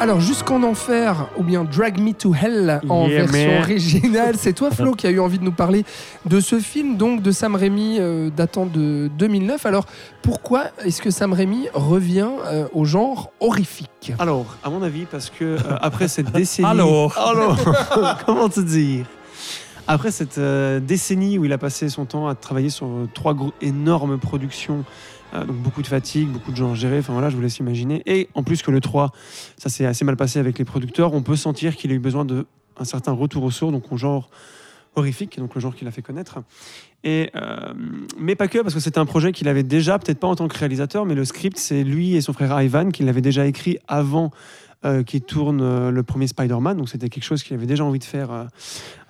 Alors, 0.08 0.20
Jusqu'en 0.22 0.62
Enfer, 0.62 1.28
ou 1.36 1.42
bien 1.42 1.64
Drag 1.64 2.00
Me 2.00 2.14
to 2.14 2.34
Hell 2.34 2.80
en 2.88 3.08
Yeah, 3.08 3.26
version 3.26 3.50
man. 3.52 3.60
originale, 3.62 4.34
c'est 4.38 4.54
toi, 4.54 4.70
Flo, 4.70 4.92
qui 4.92 5.06
a 5.06 5.10
eu 5.10 5.20
envie 5.20 5.38
de 5.38 5.44
nous 5.44 5.52
parler 5.52 5.84
de 6.24 6.40
ce 6.40 6.60
film, 6.60 6.96
donc 6.96 7.20
de 7.20 7.30
Sam 7.30 7.54
Raimi, 7.54 7.98
euh, 8.00 8.30
datant 8.34 8.64
de 8.64 9.10
2009. 9.18 9.66
Alors, 9.66 9.84
pourquoi 10.22 10.64
est-ce 10.82 11.02
que 11.02 11.10
Sam 11.10 11.34
Raimi 11.34 11.68
revient 11.74 12.26
euh, 12.46 12.66
au 12.72 12.86
genre 12.86 13.32
horrifique? 13.40 14.14
Alors, 14.18 14.46
à 14.64 14.70
mon 14.70 14.82
avis, 14.82 15.04
parce 15.04 15.28
que 15.28 15.44
euh, 15.44 15.58
après 15.82 16.08
cette 16.08 16.32
décennie. 16.32 16.66
Alors. 16.70 17.14
Alors, 17.18 17.58
comment 18.24 18.48
te 18.48 18.60
dire? 18.60 19.04
Après 19.86 20.10
cette 20.10 20.38
euh, 20.38 20.80
décennie 20.80 21.36
où 21.38 21.44
il 21.44 21.52
a 21.52 21.58
passé 21.58 21.90
son 21.90 22.06
temps 22.06 22.28
à 22.28 22.34
travailler 22.34 22.70
sur 22.70 22.88
trois 23.12 23.34
gros- 23.34 23.52
énormes 23.60 24.18
productions, 24.18 24.84
donc 25.34 25.56
beaucoup 25.56 25.82
de 25.82 25.86
fatigue, 25.86 26.28
beaucoup 26.28 26.50
de 26.50 26.56
gens 26.56 26.72
à 26.72 26.74
gérer, 26.74 26.98
enfin 26.98 27.12
voilà, 27.12 27.30
je 27.30 27.36
vous 27.36 27.42
laisse 27.42 27.58
imaginer. 27.58 28.02
Et 28.06 28.28
en 28.34 28.42
plus 28.42 28.62
que 28.62 28.70
le 28.70 28.80
3, 28.80 29.12
ça 29.56 29.68
s'est 29.68 29.86
assez 29.86 30.04
mal 30.04 30.16
passé 30.16 30.38
avec 30.38 30.58
les 30.58 30.64
producteurs, 30.64 31.14
on 31.14 31.22
peut 31.22 31.36
sentir 31.36 31.76
qu'il 31.76 31.90
a 31.90 31.94
eu 31.94 31.98
besoin 31.98 32.24
d'un 32.24 32.44
certain 32.84 33.12
retour 33.12 33.44
au 33.44 33.50
sourd, 33.50 33.72
donc 33.72 33.92
au 33.92 33.96
genre 33.96 34.30
horrifique, 34.98 35.38
donc 35.38 35.54
le 35.54 35.60
genre 35.60 35.74
qu'il 35.74 35.86
a 35.88 35.90
fait 35.90 36.02
connaître. 36.02 36.38
Et, 37.04 37.30
euh, 37.36 37.72
mais 38.18 38.34
pas 38.34 38.48
que, 38.48 38.58
parce 38.58 38.74
que 38.74 38.80
c'était 38.80 38.98
un 38.98 39.06
projet 39.06 39.32
qu'il 39.32 39.48
avait 39.48 39.62
déjà, 39.62 39.98
peut-être 39.98 40.18
pas 40.18 40.26
en 40.26 40.34
tant 40.34 40.48
que 40.48 40.58
réalisateur, 40.58 41.06
mais 41.06 41.14
le 41.14 41.24
script, 41.24 41.58
c'est 41.58 41.84
lui 41.84 42.16
et 42.16 42.20
son 42.20 42.32
frère 42.32 42.60
Ivan 42.60 42.90
qui 42.90 43.04
l'avaient 43.04 43.20
déjà 43.20 43.46
écrit 43.46 43.78
avant 43.86 44.30
euh, 44.84 45.02
qu'il 45.02 45.22
tourne 45.22 45.60
euh, 45.60 45.90
le 45.90 46.02
premier 46.04 46.28
Spider-Man. 46.28 46.76
Donc 46.76 46.88
c'était 46.88 47.08
quelque 47.08 47.24
chose 47.24 47.42
qu'il 47.42 47.56
avait 47.56 47.66
déjà 47.66 47.84
envie 47.84 47.98
de 47.98 48.04
faire 48.04 48.30
euh, 48.30 48.44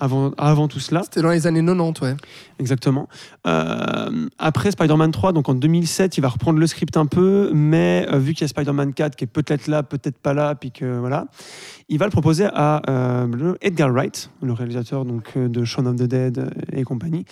avant, 0.01 0.31
avant 0.39 0.67
tout 0.67 0.81
cela. 0.81 1.03
C'était 1.03 1.21
dans 1.21 1.29
les 1.31 1.47
années 1.47 1.63
90, 1.65 2.01
ouais. 2.01 2.17
Exactement. 2.59 3.07
Après 4.39 4.71
Spider-Man 4.71 5.11
3, 5.11 5.33
donc 5.33 5.49
en 5.49 5.55
2007, 5.55 6.17
il 6.17 6.21
va 6.23 6.29
reprendre 6.29 6.59
le 6.59 6.67
script 6.67 6.97
un 6.97 7.07
peu, 7.07 7.51
mais 7.53 8.07
vu 8.19 8.33
qu'il 8.35 8.43
y 8.43 8.45
a 8.45 8.49
Spider-Man 8.49 8.95
4 8.95 9.17
qui 9.17 9.25
est 9.25 9.29
peut-être 9.29 9.67
là, 9.67 9.83
peut-être 9.83 10.19
pas 10.19 10.35
là, 10.35 10.55
puis 10.55 10.71
que 10.73 10.99
voilà, 10.99 11.27
il 11.89 11.99
va 11.99 12.07
le 12.07 12.11
proposer 12.11 12.47
à 12.53 12.83
Edgar 13.61 13.91
Wright, 13.91 14.31
le 14.43 14.53
réalisateur 14.53 15.05
donc 15.05 15.37
de 15.37 15.65
Shaun 15.65 15.87
of 15.87 15.97
the 15.97 16.05
Dead 16.05 16.51
et 16.73 16.85
compagnie, 16.85 17.25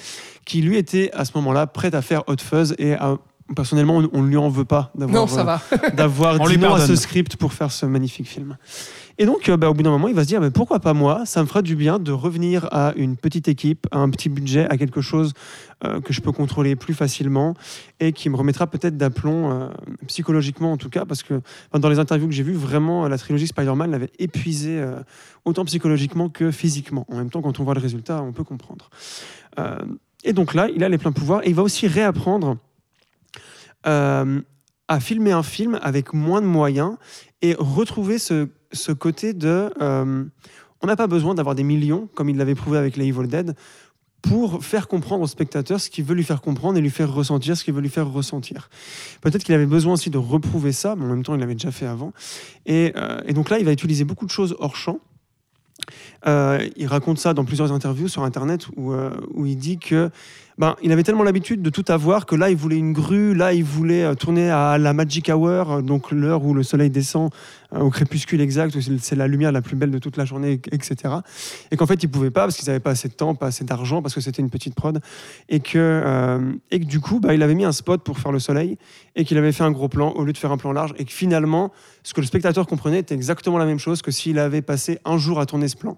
qui 0.44 0.62
lui 0.62 0.76
était 0.76 1.10
à 1.12 1.24
ce 1.24 1.32
moment-là 1.36 1.66
prêt 1.66 1.94
à 1.94 2.02
faire 2.02 2.22
Hot 2.28 2.36
Fuzz 2.40 2.74
et 2.78 2.94
à- 2.94 3.16
Personnellement, 3.54 4.02
on 4.12 4.22
ne 4.22 4.28
lui 4.28 4.36
en 4.36 4.48
veut 4.48 4.64
pas 4.64 4.90
d'avoir 4.96 5.38
euh, 5.38 5.88
d'avoir 5.94 6.40
dit 6.48 6.58
non 6.58 6.74
à 6.74 6.80
ce 6.80 6.96
script 6.96 7.36
pour 7.36 7.52
faire 7.52 7.70
ce 7.70 7.86
magnifique 7.86 8.28
film. 8.28 8.56
Et 9.18 9.24
donc, 9.24 9.48
euh, 9.48 9.56
bah, 9.56 9.70
au 9.70 9.74
bout 9.74 9.82
d'un 9.82 9.90
moment, 9.90 10.08
il 10.08 10.14
va 10.14 10.24
se 10.24 10.28
dire, 10.28 10.40
mais 10.40 10.50
pourquoi 10.50 10.78
pas 10.78 10.92
moi? 10.92 11.24
Ça 11.24 11.40
me 11.40 11.46
fera 11.46 11.62
du 11.62 11.74
bien 11.74 11.98
de 11.98 12.12
revenir 12.12 12.68
à 12.70 12.92
une 12.96 13.16
petite 13.16 13.48
équipe, 13.48 13.86
à 13.90 13.98
un 13.98 14.10
petit 14.10 14.28
budget, 14.28 14.66
à 14.68 14.76
quelque 14.76 15.00
chose 15.00 15.32
euh, 15.84 16.00
que 16.00 16.12
je 16.12 16.20
peux 16.20 16.32
contrôler 16.32 16.76
plus 16.76 16.92
facilement 16.92 17.54
et 17.98 18.12
qui 18.12 18.28
me 18.28 18.36
remettra 18.36 18.66
peut-être 18.66 18.98
d'aplomb, 18.98 19.50
euh, 19.50 19.68
psychologiquement 20.06 20.72
en 20.72 20.76
tout 20.76 20.90
cas, 20.90 21.06
parce 21.06 21.22
que 21.22 21.34
enfin, 21.34 21.80
dans 21.80 21.88
les 21.88 21.98
interviews 21.98 22.28
que 22.28 22.34
j'ai 22.34 22.42
vues, 22.42 22.54
vraiment, 22.54 23.08
la 23.08 23.16
trilogie 23.16 23.46
Spider-Man 23.46 23.90
l'avait 23.90 24.10
épuisé 24.18 24.78
euh, 24.78 25.00
autant 25.46 25.64
psychologiquement 25.64 26.28
que 26.28 26.50
physiquement. 26.50 27.06
En 27.10 27.16
même 27.16 27.30
temps, 27.30 27.40
quand 27.40 27.58
on 27.58 27.64
voit 27.64 27.74
le 27.74 27.80
résultat, 27.80 28.22
on 28.22 28.32
peut 28.32 28.44
comprendre. 28.44 28.90
Euh, 29.58 29.78
et 30.24 30.34
donc 30.34 30.52
là, 30.52 30.68
il 30.74 30.84
a 30.84 30.88
les 30.90 30.98
pleins 30.98 31.12
pouvoirs 31.12 31.40
et 31.44 31.48
il 31.48 31.54
va 31.54 31.62
aussi 31.62 31.86
réapprendre 31.86 32.58
euh, 33.86 34.40
à 34.88 35.00
filmer 35.00 35.32
un 35.32 35.42
film 35.42 35.78
avec 35.82 36.12
moins 36.12 36.40
de 36.40 36.46
moyens 36.46 36.96
et 37.42 37.54
retrouver 37.58 38.18
ce, 38.18 38.48
côté 38.92 39.32
de 39.32 39.70
euh, 39.80 40.24
on 40.82 40.86
n'a 40.86 40.96
pas 40.96 41.06
besoin 41.06 41.34
d'avoir 41.34 41.54
des 41.54 41.64
millions 41.64 42.08
comme 42.14 42.28
il 42.28 42.36
l'avait 42.36 42.54
prouvé 42.54 42.78
avec 42.78 42.96
les 42.96 43.06
Evil 43.06 43.26
Dead 43.26 43.56
pour 44.22 44.64
faire 44.64 44.88
comprendre 44.88 45.22
au 45.22 45.26
spectateur 45.26 45.80
ce 45.80 45.90
qu'il 45.90 46.04
veut 46.04 46.14
lui 46.14 46.24
faire 46.24 46.40
comprendre 46.40 46.78
et 46.78 46.80
lui 46.80 46.90
faire 46.90 47.12
ressentir 47.12 47.56
ce 47.56 47.64
qu'il 47.64 47.74
veut 47.74 47.80
lui 47.80 47.88
faire 47.88 48.10
ressentir. 48.10 48.70
Peut-être 49.20 49.44
qu'il 49.44 49.54
avait 49.54 49.66
besoin 49.66 49.94
aussi 49.94 50.10
de 50.10 50.18
reprouver 50.18 50.72
ça, 50.72 50.96
mais 50.96 51.04
en 51.04 51.08
même 51.08 51.22
temps 51.22 51.34
il 51.34 51.40
l'avait 51.40 51.54
déjà 51.54 51.70
fait 51.70 51.86
avant. 51.86 52.12
Et, 52.64 52.92
euh, 52.96 53.20
donc 53.32 53.50
là, 53.50 53.58
il 53.58 53.64
va 53.64 53.72
utiliser 53.72 54.04
beaucoup 54.04 54.26
de 54.26 54.30
choses 54.30 54.56
hors 54.58 54.76
champ. 54.76 54.98
Il 56.26 56.86
raconte 56.86 57.18
ça 57.18 57.34
dans 57.34 57.44
plusieurs 57.44 57.70
interviews 57.70 58.08
sur 58.08 58.24
Internet 58.24 58.66
où 58.76 59.46
il 59.46 59.56
dit 59.56 59.78
que 59.78 60.10
ben, 60.58 60.74
il 60.82 60.90
avait 60.90 61.02
tellement 61.02 61.22
l'habitude 61.22 61.60
de 61.60 61.68
tout 61.68 61.84
avoir 61.88 62.24
que 62.24 62.34
là, 62.34 62.48
il 62.48 62.56
voulait 62.56 62.78
une 62.78 62.92
grue, 62.92 63.34
là, 63.34 63.52
il 63.52 63.64
voulait 63.64 64.04
euh, 64.04 64.14
tourner 64.14 64.50
à 64.50 64.78
la 64.78 64.94
Magic 64.94 65.28
Hour, 65.28 65.70
euh, 65.70 65.82
donc 65.82 66.10
l'heure 66.10 66.44
où 66.44 66.54
le 66.54 66.62
soleil 66.62 66.88
descend 66.88 67.30
au 67.72 67.90
crépuscule 67.90 68.40
exact, 68.40 68.74
où 68.74 68.80
c'est 68.80 68.98
c'est 68.98 69.16
la 69.16 69.28
lumière 69.28 69.52
la 69.52 69.62
plus 69.62 69.76
belle 69.76 69.90
de 69.90 69.98
toute 69.98 70.16
la 70.16 70.24
journée, 70.24 70.60
etc. 70.72 71.14
Et 71.70 71.76
qu'en 71.76 71.86
fait, 71.86 72.02
ils 72.02 72.08
pouvaient 72.08 72.30
pas 72.30 72.42
parce 72.42 72.56
qu'ils 72.56 72.66
n'avaient 72.66 72.80
pas 72.80 72.90
assez 72.90 73.08
de 73.08 73.14
temps, 73.14 73.34
pas 73.34 73.46
assez 73.46 73.64
d'argent, 73.64 74.02
parce 74.02 74.14
que 74.14 74.20
c'était 74.20 74.42
une 74.42 74.50
petite 74.50 74.74
prod. 74.74 75.00
Et 75.48 75.60
que, 75.60 75.78
euh, 75.78 76.52
et 76.70 76.80
que 76.80 76.84
du 76.84 77.00
coup, 77.00 77.20
bah, 77.20 77.34
il 77.34 77.42
avait 77.42 77.54
mis 77.54 77.64
un 77.64 77.72
spot 77.72 78.02
pour 78.02 78.18
faire 78.18 78.32
le 78.32 78.38
soleil 78.38 78.78
et 79.14 79.24
qu'il 79.24 79.38
avait 79.38 79.52
fait 79.52 79.64
un 79.64 79.70
gros 79.70 79.88
plan 79.88 80.10
au 80.12 80.24
lieu 80.24 80.32
de 80.32 80.38
faire 80.38 80.52
un 80.52 80.56
plan 80.56 80.72
large. 80.72 80.94
Et 80.98 81.04
que 81.04 81.12
finalement, 81.12 81.72
ce 82.02 82.14
que 82.14 82.20
le 82.20 82.26
spectateur 82.26 82.66
comprenait 82.66 83.00
était 83.00 83.14
exactement 83.14 83.58
la 83.58 83.66
même 83.66 83.78
chose 83.78 84.02
que 84.02 84.10
s'il 84.10 84.38
avait 84.38 84.62
passé 84.62 84.98
un 85.04 85.18
jour 85.18 85.40
à 85.40 85.46
tourner 85.46 85.68
ce 85.68 85.76
plan. 85.76 85.96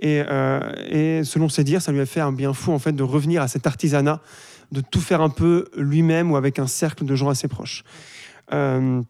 Et, 0.00 0.22
euh, 0.28 0.60
et 0.88 1.24
selon 1.24 1.48
ses 1.48 1.64
dires, 1.64 1.82
ça 1.82 1.92
lui 1.92 2.00
a 2.00 2.06
fait 2.06 2.20
un 2.20 2.32
bien 2.32 2.52
fou 2.52 2.72
en 2.72 2.78
fait 2.78 2.92
de 2.92 3.02
revenir 3.02 3.42
à 3.42 3.48
cet 3.48 3.66
artisanat, 3.66 4.20
de 4.72 4.80
tout 4.80 5.00
faire 5.00 5.20
un 5.20 5.30
peu 5.30 5.66
lui-même 5.76 6.32
ou 6.32 6.36
avec 6.36 6.58
un 6.58 6.66
cercle 6.66 7.04
de 7.04 7.14
gens 7.14 7.28
assez 7.28 7.48
proches. 7.48 7.84
Euh, 8.52 9.02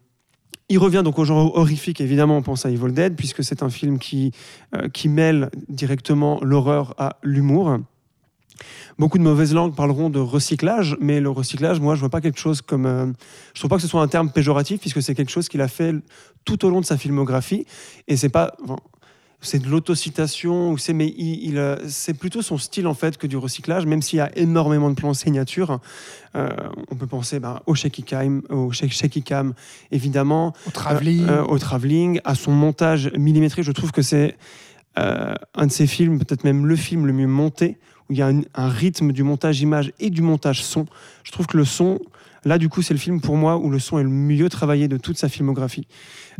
Il 0.69 0.78
revient 0.78 1.03
donc 1.05 1.19
au 1.19 1.25
genre 1.25 1.57
horrifique, 1.57 2.01
évidemment, 2.01 2.39
on 2.39 2.43
pense 2.43 2.67
à 2.67 2.70
Evil 2.70 2.93
Dead, 2.93 3.15
puisque 3.15 3.45
c'est 3.45 3.62
un 3.62 3.70
film 3.70 3.99
qui, 3.99 4.33
euh, 4.75 4.89
qui 4.89 5.09
mêle 5.09 5.51
directement 5.69 6.41
l'horreur 6.43 6.95
à 6.99 7.19
l'humour. 7.23 7.78
Beaucoup 8.99 9.19
de 9.19 9.23
mauvaises 9.23 9.55
langues 9.55 9.77
parleront 9.77 10.11
de 10.11 10.19
recyclage, 10.19 10.97
mais 11.01 11.20
le 11.20 11.31
recyclage, 11.31 11.78
moi, 11.78 11.95
je 11.95 12.01
vois 12.01 12.09
pas 12.09 12.20
quelque 12.20 12.41
chose 12.41 12.62
comme. 12.62 12.86
euh, 12.86 13.07
je 13.55 13.61
trouve 13.61 13.69
pas 13.69 13.77
que 13.77 13.83
ce 13.83 13.89
soit 13.89 14.03
un 14.03 14.09
terme 14.09 14.31
péjoratif, 14.31 14.81
puisque 14.81 15.03
c'est 15.03 15.15
quelque 15.15 15.31
chose 15.31 15.49
qu'il 15.49 15.61
a 15.61 15.69
fait 15.69 15.95
tout 16.45 16.65
au 16.65 16.70
long 16.70 16.81
de 16.81 16.86
sa 16.86 16.97
filmographie, 16.97 17.67
et 18.09 18.17
c'est 18.17 18.31
pas. 18.31 18.57
C'est 19.41 19.59
de 19.63 19.69
l'autocitation, 19.69 20.71
ou 20.73 20.79
c'est 20.79 20.93
mais 20.93 21.09
il, 21.17 21.45
il, 21.45 21.59
euh, 21.59 21.77
c'est 21.89 22.15
plutôt 22.15 22.43
son 22.43 22.59
style 22.59 22.87
en 22.87 22.95
fait 22.95 23.17
que 23.19 23.27
du 23.27 23.37
recyclage, 23.37 23.87
même 23.87 24.03
s'il 24.03 24.17
y 24.19 24.21
a 24.21 24.31
énormément 24.37 24.91
de 24.91 24.95
plans 24.95 25.15
signature. 25.15 25.79
Euh, 26.35 26.49
on 26.91 26.97
peut 26.97 27.07
penser 27.07 27.39
bah, 27.39 27.63
au 27.67 27.75
shaky 27.75 28.03
cam, 28.03 28.43
au 28.51 28.73
shaky 28.73 29.23
cam, 29.23 29.55
évidemment, 29.91 30.53
Au 30.67 30.71
travelling. 30.71 31.27
euh, 31.29 31.45
au 31.45 31.59
travelling, 31.59 32.21
à 32.25 32.35
son 32.35 32.53
montage 32.53 33.11
millimétré. 33.17 33.63
Je 33.63 33.73
trouve 33.73 33.93
que 33.93 34.03
c'est 34.03 34.37
euh, 34.99 35.35
un 35.55 35.67
de 35.67 35.73
ses 35.73 35.87
films, 35.87 36.19
peut-être 36.19 36.45
même 36.45 36.67
le 36.67 36.77
film 36.77 37.07
le 37.07 37.13
mieux 37.13 37.27
monté, 37.27 37.79
où 38.09 38.13
il 38.13 38.19
y 38.19 38.23
a 38.23 38.29
un, 38.29 38.41
un 38.55 38.69
rythme 38.69 39.13
du 39.13 39.23
montage 39.23 39.61
image 39.61 39.93
et 40.01 40.11
du 40.11 40.23
montage 40.23 40.63
son. 40.65 40.87
Je 41.25 41.33
trouve 41.33 41.47
que 41.47 41.57
le 41.57 41.65
son, 41.65 41.99
là 42.47 42.58
du 42.58 42.68
coup, 42.70 42.81
c'est 42.81 42.94
le 42.94 43.00
film 43.00 43.20
pour 43.20 43.36
moi 43.36 43.57
où 43.58 43.68
le 43.70 43.78
son 43.78 43.99
est 43.99 44.02
le 44.02 44.08
mieux 44.08 44.49
travaillé 44.49 44.89
de 44.89 44.97
toute 44.97 45.18
sa 45.18 45.28
filmographie. 45.28 45.86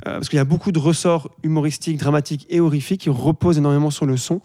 Euh, 0.07 0.15
parce 0.15 0.29
qu'il 0.29 0.37
y 0.37 0.41
a 0.41 0.45
beaucoup 0.45 0.73
de 0.73 0.79
ressorts 0.79 1.31
humoristiques, 1.43 1.99
dramatiques 1.99 2.47
et 2.51 2.61
horrifiques 2.61 3.01
qui 3.03 3.11
reposent 3.11 3.57
énormément 3.59 3.91
sur 3.91 4.05
le 4.05 4.17
son, 4.19 4.43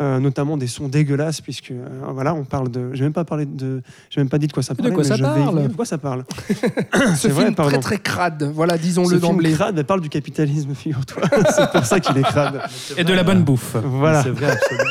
euh, 0.00 0.20
notamment 0.20 0.56
des 0.56 0.68
sons 0.68 0.88
dégueulasses, 0.88 1.40
puisque 1.40 1.72
euh, 1.72 1.84
voilà, 2.12 2.32
on 2.34 2.44
parle 2.44 2.70
de. 2.70 2.90
J'ai 2.94 3.02
même 3.04 3.12
pas 3.12 3.24
parlé 3.24 3.44
de. 3.44 3.82
J'ai 4.10 4.20
même 4.20 4.28
pas 4.28 4.38
dit 4.38 4.46
de 4.46 4.52
quoi 4.52 4.62
ça 4.62 4.74
De 4.74 4.78
parlait. 4.78 4.94
quoi 4.94 5.02
mais 5.02 5.08
ça 5.08 5.16
vais 5.16 5.22
parle 5.22 5.54
venir. 5.56 5.68
De 5.68 5.74
quoi 5.74 5.84
ça 5.84 5.98
parle 5.98 6.24
Ce 6.48 7.14
c'est 7.16 7.28
vrai, 7.28 7.44
film 7.44 7.54
pardon. 7.56 7.70
très 7.72 7.80
très 7.80 7.98
crade, 7.98 8.50
voilà, 8.54 8.76
Ce 8.76 8.82
disons-le 8.82 9.08
film 9.08 9.20
d'emblée. 9.20 9.52
crade, 9.52 9.76
elle 9.78 9.84
parle 9.84 10.00
du 10.00 10.08
capitalisme, 10.08 10.74
figure-toi. 10.76 11.22
c'est 11.54 11.70
pour 11.72 11.84
ça 11.84 11.98
qu'il 12.00 12.16
est 12.16 12.22
crade. 12.22 12.62
Et 12.96 13.04
de 13.04 13.12
la 13.12 13.24
bonne 13.24 13.42
bouffe. 13.42 13.76
Voilà. 13.84 14.22
C'est 14.22 14.30
vrai, 14.30 14.52
absolument. 14.52 14.90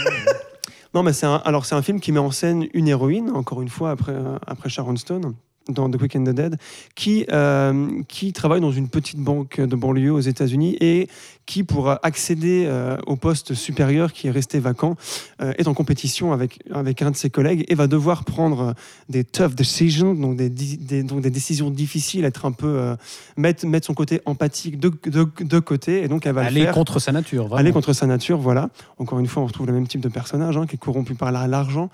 Non, 0.94 1.02
mais 1.02 1.14
c'est 1.14 1.26
un, 1.26 1.42
alors 1.46 1.66
c'est 1.66 1.76
un 1.76 1.82
film 1.82 2.00
qui 2.00 2.12
met 2.12 2.20
en 2.20 2.30
scène 2.30 2.68
une 2.74 2.88
héroïne, 2.88 3.32
encore 3.32 3.62
une 3.62 3.70
fois 3.70 3.90
après, 3.92 4.14
après 4.46 4.70
Sharon 4.70 4.96
Stone, 4.96 5.34
dans 5.70 5.90
The 5.90 5.98
Quick 5.98 6.16
and 6.16 6.24
the 6.26 6.30
Dead, 6.30 6.58
qui, 6.96 7.26
euh, 7.32 7.88
qui 8.08 8.34
travaille 8.34 8.62
dans 8.62 8.72
une 8.72 8.90
petite 8.90 9.20
banque 9.20 9.60
de 9.62 9.76
banlieue 9.76 10.12
aux 10.12 10.20
États-Unis 10.20 10.78
et 10.82 11.08
qui, 11.46 11.64
pour 11.64 11.90
accéder 12.06 12.66
euh, 12.68 12.98
au 13.06 13.16
poste 13.18 13.54
supérieur 13.54 14.14
qui 14.14 14.28
est 14.28 14.32
resté 14.32 14.60
vacant, 14.60 14.96
euh, 15.42 15.54
est 15.58 15.68
en 15.68 15.74
compétition 15.74 16.32
avec, 16.34 16.60
avec 16.72 17.02
un 17.02 17.12
de 17.12 17.16
ses 17.16 17.30
collègues 17.30 17.66
et 17.68 17.76
va 17.76 17.88
devoir 17.88 18.24
prendre 18.24 18.74
des 19.10 19.24
tough 19.24 19.54
decisions, 19.56 20.14
donc 20.14 20.36
des, 20.38 21.04
donc 21.04 21.22
des 21.22 21.30
décisions 21.30 21.70
difficiles, 21.70 22.24
être 22.26 22.46
un 22.46 22.52
peu 22.52 22.96
mettre, 23.38 23.66
mettre 23.66 23.88
son 23.88 23.94
côté 23.94 24.22
empathique 24.26 24.80
de, 24.80 24.92
de, 25.06 25.28
de 25.42 25.60
côté, 25.60 26.04
et 26.04 26.08
donc 26.08 26.26
elle 26.26 26.34
va 26.34 26.42
le 26.44 26.48
Aller 26.48 26.62
faire. 26.64 26.74
contre 26.74 27.00
sa 27.00 27.12
nature, 27.12 27.44
vraiment. 27.46 27.58
Aller 27.60 27.72
contre 27.72 27.94
sa 27.94 28.06
nature, 28.08 28.38
voilà. 28.38 28.70
Encore 28.98 29.20
une 29.20 29.28
fois, 29.28 29.44
on 29.44 29.46
retrouve 29.46 29.68
le 29.68 29.74
même 29.74 29.88
type 29.88 30.02
de 30.02 30.10
personnage 30.10 30.56
hein, 30.58 30.66
qui 30.66 30.76
est 30.76 30.80
corrompu 30.80 31.16
par 31.16 31.32
la- 31.32 31.48
l'argent 31.48 31.90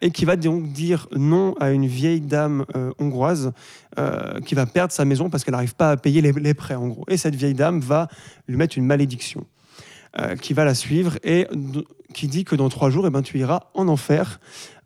et 0.00 0.10
qui 0.10 0.24
va 0.24 0.36
donc 0.36 0.72
dire 0.72 1.06
non 1.14 1.54
à 1.60 1.70
une 1.70 1.86
vieille 1.86 2.20
dame 2.22 2.64
hongroise 2.98 3.52
euh, 3.98 4.40
qui 4.40 4.54
va 4.54 4.66
perdre 4.66 4.92
sa 4.92 5.04
maison 5.04 5.30
parce 5.30 5.44
qu'elle 5.44 5.52
n'arrive 5.52 5.74
pas 5.74 5.90
à 5.90 5.96
payer 5.96 6.20
les, 6.22 6.54
prêts, 6.54 6.74
en 6.74 6.88
gros. 6.88 7.04
Et 7.08 7.16
cette 7.16 7.34
vieille 7.34 7.54
dame 7.54 7.80
va 7.80 8.08
lui 8.48 8.56
mettre 8.56 8.78
une 8.78 8.86
malédiction 8.86 9.46
euh, 10.18 10.36
qui 10.36 10.54
va 10.54 10.64
la 10.64 10.74
suivre 10.74 11.18
et 11.22 11.46
qui 12.14 12.26
dit 12.26 12.44
que 12.44 12.56
dans 12.56 12.68
trois 12.68 12.90
jours, 12.90 13.06
eh 13.06 13.10
ben, 13.10 13.22
tu 13.22 13.38
iras 13.38 13.60
en 13.74 13.88
enfer. 13.88 14.40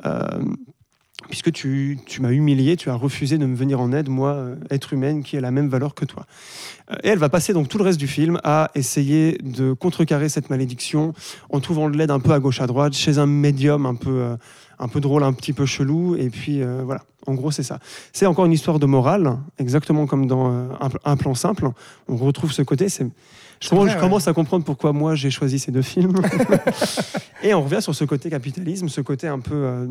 euh, 0.07 0.45
Puisque 1.31 1.53
tu, 1.53 1.99
tu 2.05 2.21
m'as 2.21 2.33
humilié, 2.33 2.77
tu 2.77 2.91
as 2.91 2.95
refusé 2.95 3.39
de 3.39 3.47
me 3.47 3.57
venir 3.57 3.81
en 3.81 3.93
aide, 3.93 4.11
moi, 4.11 4.33
euh, 4.33 4.57
être 4.71 4.93
humaine, 4.93 5.23
qui 5.23 5.39
a 5.39 5.41
la 5.41 5.51
même 5.51 5.69
valeur 5.69 5.95
que 5.95 6.05
toi. 6.05 6.27
Euh, 6.91 6.97
Et 7.03 7.09
elle 7.09 7.19
va 7.19 7.31
passer 7.31 7.55
donc 7.55 7.69
tout 7.69 7.79
le 7.79 7.85
reste 7.85 7.99
du 7.99 8.09
film 8.09 8.39
à 8.45 8.71
essayer 8.75 9.39
de 9.43 9.73
contrecarrer 9.73 10.29
cette 10.29 10.51
malédiction 10.51 11.15
en 11.49 11.61
trouvant 11.61 11.89
de 11.89 11.97
l'aide 11.97 12.11
un 12.11 12.21
peu 12.21 12.33
à 12.33 12.41
gauche 12.41 12.61
à 12.61 12.67
droite, 12.67 12.93
chez 12.93 13.17
un 13.17 13.27
médium 13.27 13.87
un 13.87 13.95
peu, 13.95 14.11
euh, 14.11 14.37
un 14.79 14.89
peu 14.89 15.01
drôle, 15.01 15.23
un 15.23 15.33
petit 15.33 15.55
peu 15.55 15.65
chelou. 15.65 16.15
Et 16.17 16.29
puis 16.29 16.63
euh, 16.63 16.83
voilà, 16.85 17.03
en 17.27 17.35
gros, 17.35 17.51
c'est 17.51 17.63
ça. 17.63 17.79
C'est 18.13 18.27
encore 18.27 18.47
une 18.47 18.53
histoire 18.53 18.79
de 18.79 18.87
morale, 18.87 19.39
exactement 19.59 20.07
comme 20.07 20.27
dans 20.27 20.53
euh, 20.53 20.69
un, 20.81 21.13
un 21.13 21.17
plan 21.17 21.35
simple. 21.35 21.69
On 22.09 22.17
retrouve 22.17 22.53
ce 22.53 22.63
côté. 22.63 22.89
C'est 22.89 23.05
je, 23.61 23.69
C'est 23.69 23.71
commence, 23.71 23.87
vrai, 23.87 23.95
je 23.95 24.01
commence 24.01 24.29
à 24.29 24.33
comprendre 24.33 24.65
pourquoi 24.65 24.93
moi 24.93 25.15
j'ai 25.15 25.31
choisi 25.31 25.59
ces 25.59 25.73
deux 25.73 25.83
films. 25.83 26.21
Et 27.43 27.55
on 27.55 27.63
revient 27.63 27.81
sur 27.81 27.95
ce 27.95 28.05
côté 28.05 28.31
capitalisme, 28.31 28.89
ce 28.89 29.01
côté 29.01 29.29
un 29.29 29.41
peu 29.41 29.55
euh, 29.55 29.87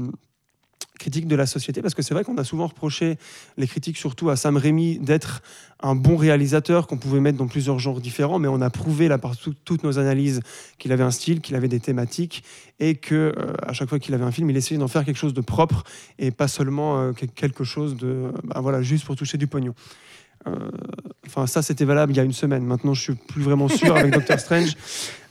critique 0.99 1.27
de 1.27 1.35
la 1.35 1.45
société, 1.45 1.81
parce 1.81 1.93
que 1.95 2.01
c'est 2.01 2.13
vrai 2.13 2.23
qu'on 2.23 2.37
a 2.37 2.43
souvent 2.43 2.67
reproché 2.67 3.17
les 3.57 3.67
critiques, 3.67 3.97
surtout 3.97 4.29
à 4.29 4.35
Sam 4.35 4.57
Raimi, 4.57 4.99
d'être 4.99 5.41
un 5.81 5.95
bon 5.95 6.15
réalisateur 6.15 6.87
qu'on 6.87 6.97
pouvait 6.97 7.19
mettre 7.19 7.37
dans 7.37 7.47
plusieurs 7.47 7.79
genres 7.79 7.99
différents, 7.99 8.39
mais 8.39 8.47
on 8.47 8.61
a 8.61 8.69
prouvé 8.69 9.07
là 9.07 9.17
par 9.17 9.35
tout- 9.35 9.55
toutes 9.65 9.83
nos 9.83 9.97
analyses 9.99 10.41
qu'il 10.77 10.91
avait 10.91 11.03
un 11.03 11.11
style, 11.11 11.41
qu'il 11.41 11.55
avait 11.55 11.67
des 11.67 11.79
thématiques, 11.79 12.43
et 12.79 12.95
que 12.95 13.33
euh, 13.37 13.53
à 13.63 13.73
chaque 13.73 13.89
fois 13.89 13.99
qu'il 13.99 14.13
avait 14.13 14.23
un 14.23 14.31
film, 14.31 14.49
il 14.49 14.55
essayait 14.57 14.79
d'en 14.79 14.87
faire 14.87 15.03
quelque 15.03 15.17
chose 15.17 15.33
de 15.33 15.41
propre 15.41 15.83
et 16.19 16.31
pas 16.31 16.47
seulement 16.47 16.99
euh, 16.99 17.11
que- 17.11 17.25
quelque 17.25 17.63
chose 17.63 17.97
de, 17.97 18.31
bah, 18.43 18.59
voilà, 18.61 18.81
juste 18.81 19.05
pour 19.05 19.15
toucher 19.15 19.37
du 19.37 19.47
pognon. 19.47 19.73
Euh, 20.47 20.51
Enfin, 21.25 21.47
ça, 21.47 21.61
c'était 21.63 21.85
valable 21.85 22.11
il 22.13 22.17
y 22.17 22.19
a 22.19 22.23
une 22.23 22.33
semaine. 22.33 22.63
Maintenant, 22.63 22.93
je 22.93 23.01
suis 23.01 23.15
plus 23.15 23.41
vraiment 23.41 23.67
sûr 23.67 23.95
avec 23.95 24.13
Doctor 24.13 24.39
Strange. 24.39 24.73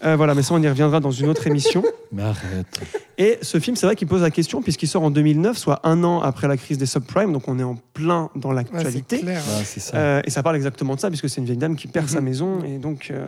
Euh, 0.04 0.16
voilà, 0.16 0.34
mais 0.34 0.42
ça, 0.42 0.52
on 0.54 0.60
y 0.60 0.68
reviendra 0.68 0.98
dans 0.98 1.12
une 1.12 1.28
autre 1.28 1.46
émission. 1.46 1.84
Mais 2.10 2.24
arrête. 2.24 2.66
Et 3.18 3.38
ce 3.40 3.60
film, 3.60 3.76
c'est 3.76 3.86
vrai 3.86 3.94
qu'il 3.94 4.08
pose 4.08 4.22
la 4.22 4.32
question, 4.32 4.60
puisqu'il 4.60 4.88
sort 4.88 5.04
en 5.04 5.12
2009, 5.12 5.56
soit 5.56 5.78
un 5.86 6.02
an 6.02 6.20
après 6.20 6.48
la 6.48 6.56
crise 6.56 6.76
des 6.76 6.86
subprimes, 6.86 7.32
donc 7.32 7.46
on 7.46 7.56
est 7.60 7.62
en 7.62 7.76
plein 7.94 8.28
dans 8.34 8.48
Ouais, 8.52 8.64
c'est 8.72 8.72
l'actualité. 8.74 9.20
clair. 9.20 9.40
Ah, 9.48 9.60
c'est 9.64 9.78
ça. 9.78 9.96
Euh, 9.96 10.20
et 10.24 10.30
ça 10.30 10.42
parle 10.42 10.56
exactement 10.56 10.96
de 10.96 11.00
ça, 11.00 11.06
puisque 11.08 11.28
c'est 11.28 11.40
une 11.40 11.44
vieille 11.44 11.56
dame 11.56 11.76
qui 11.76 11.86
perd 11.86 12.08
sa 12.08 12.18
Mhm. 12.18 12.24
maison, 12.24 12.64
et 12.64 12.78
donc, 12.78 13.12
euh, 13.12 13.24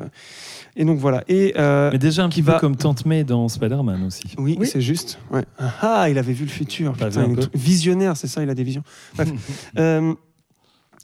et 0.75 0.85
donc 0.85 0.99
voilà. 0.99 1.23
Et 1.29 1.55
euh, 1.57 1.91
Mais 1.93 1.99
déjà 2.01 2.25
un 2.25 2.29
qui 2.29 2.41
petit 2.41 2.47
peu 2.47 2.53
va- 2.55 2.59
comme 2.59 2.75
Tante 2.75 3.07
May 3.07 3.23
dans 3.23 3.49
Spider-Man 3.49 4.03
aussi. 4.05 4.25
oui, 4.37 4.57
Oui. 4.59 4.67
c'est 4.67 4.81
juste. 4.81 5.21
Ouais. 5.31 5.45
Ah, 5.81 6.09
il 6.11 6.19
avait 6.19 6.33
vu 6.33 6.45
le 6.45 6.51
futur. 6.51 6.95
Putain, 6.95 7.29
il 7.31 7.39
est 7.39 7.55
visionnaire, 7.57 8.17
c'est 8.17 8.27
ça, 8.27 8.43
il 8.43 8.51
a 8.51 8.55
des 8.57 8.65
visions. 8.65 8.83
Bref. 9.15 9.29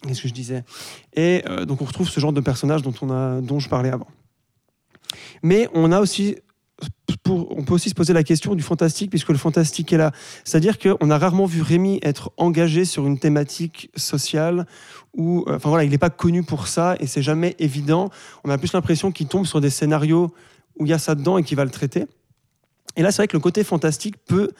Qu'est-ce 0.06 0.22
que 0.22 0.28
je 0.28 0.34
disais 0.34 0.64
Et 1.14 1.42
euh, 1.46 1.64
donc 1.64 1.82
on 1.82 1.84
retrouve 1.84 2.08
ce 2.08 2.20
genre 2.20 2.32
de 2.32 2.40
personnage 2.40 2.82
dont, 2.82 2.94
on 3.02 3.10
a, 3.10 3.40
dont 3.40 3.58
je 3.58 3.68
parlais 3.68 3.90
avant. 3.90 4.08
Mais 5.42 5.68
on 5.74 5.92
a 5.92 6.00
aussi. 6.00 6.36
On 7.28 7.64
peut 7.64 7.74
aussi 7.74 7.90
se 7.90 7.94
poser 7.94 8.14
la 8.14 8.24
question 8.24 8.54
du 8.54 8.62
fantastique, 8.62 9.10
puisque 9.10 9.28
le 9.28 9.36
fantastique 9.36 9.92
est 9.92 9.98
là. 9.98 10.12
C'est-à-dire 10.44 10.78
qu'on 10.78 11.10
a 11.10 11.18
rarement 11.18 11.44
vu 11.44 11.60
Rémi 11.60 12.00
être 12.02 12.32
engagé 12.38 12.86
sur 12.86 13.06
une 13.06 13.18
thématique 13.18 13.90
sociale, 13.94 14.66
où, 15.14 15.44
euh, 15.46 15.58
voilà, 15.58 15.84
il 15.84 15.90
n'est 15.90 15.98
pas 15.98 16.10
connu 16.10 16.42
pour 16.42 16.66
ça, 16.66 16.96
et 16.98 17.06
c'est 17.06 17.22
jamais 17.22 17.54
évident. 17.58 18.08
On 18.44 18.50
a 18.50 18.56
plus 18.56 18.72
l'impression 18.72 19.12
qu'il 19.12 19.28
tombe 19.28 19.44
sur 19.44 19.60
des 19.60 19.68
scénarios 19.68 20.32
où 20.78 20.86
il 20.86 20.88
y 20.88 20.94
a 20.94 20.98
ça 20.98 21.14
dedans 21.14 21.36
et 21.36 21.42
qu'il 21.42 21.58
va 21.58 21.64
le 21.64 21.70
traiter. 21.70 22.06
Et 22.96 23.02
là, 23.02 23.12
c'est 23.12 23.18
vrai 23.18 23.28
que 23.28 23.36
le 23.36 23.40
côté 23.40 23.62
fantastique 23.64 24.16
peut. 24.24 24.50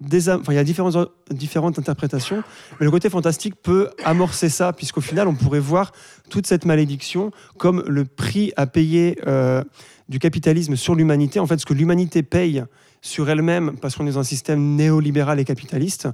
Il 0.00 0.54
y 0.54 0.58
a 0.58 0.64
différentes, 0.64 1.78
interprétations, 1.78 2.42
mais 2.78 2.84
le 2.84 2.90
côté 2.90 3.08
fantastique 3.08 3.54
peut 3.62 3.90
amorcer 4.04 4.48
ça, 4.48 4.72
puisqu'au 4.72 5.00
final, 5.00 5.28
on 5.28 5.34
pourrait 5.34 5.60
voir 5.60 5.92
toute 6.30 6.46
cette 6.46 6.64
malédiction 6.64 7.30
comme 7.58 7.84
le 7.86 8.04
prix 8.04 8.52
à 8.56 8.66
payer 8.66 9.18
euh, 9.26 9.62
du 10.08 10.18
capitalisme 10.18 10.76
sur 10.76 10.94
l'humanité. 10.94 11.38
En 11.38 11.46
fait, 11.46 11.58
ce 11.58 11.66
que 11.66 11.74
l'humanité 11.74 12.22
paye 12.22 12.64
sur 13.02 13.30
elle-même, 13.30 13.76
parce 13.80 13.96
qu'on 13.96 14.06
est 14.06 14.12
dans 14.12 14.20
un 14.20 14.24
système 14.24 14.74
néolibéral 14.74 15.38
et 15.38 15.44
capitaliste, 15.44 16.08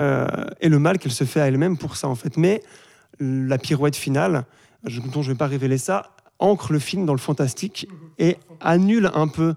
euh, 0.00 0.26
et 0.60 0.68
le 0.68 0.78
mal 0.78 0.98
qu'elle 0.98 1.12
se 1.12 1.24
fait 1.24 1.40
à 1.40 1.48
elle-même 1.48 1.76
pour 1.76 1.96
ça, 1.96 2.08
en 2.08 2.14
fait. 2.14 2.36
Mais 2.36 2.62
la 3.20 3.58
pirouette 3.58 3.96
finale, 3.96 4.44
dont 4.84 5.22
je 5.22 5.28
ne 5.28 5.34
vais 5.34 5.38
pas 5.38 5.48
révéler 5.48 5.78
ça, 5.78 6.12
ancre 6.38 6.72
le 6.72 6.78
film 6.78 7.04
dans 7.04 7.14
le 7.14 7.18
fantastique 7.18 7.88
et 8.18 8.36
annule 8.60 9.10
un 9.14 9.28
peu 9.28 9.54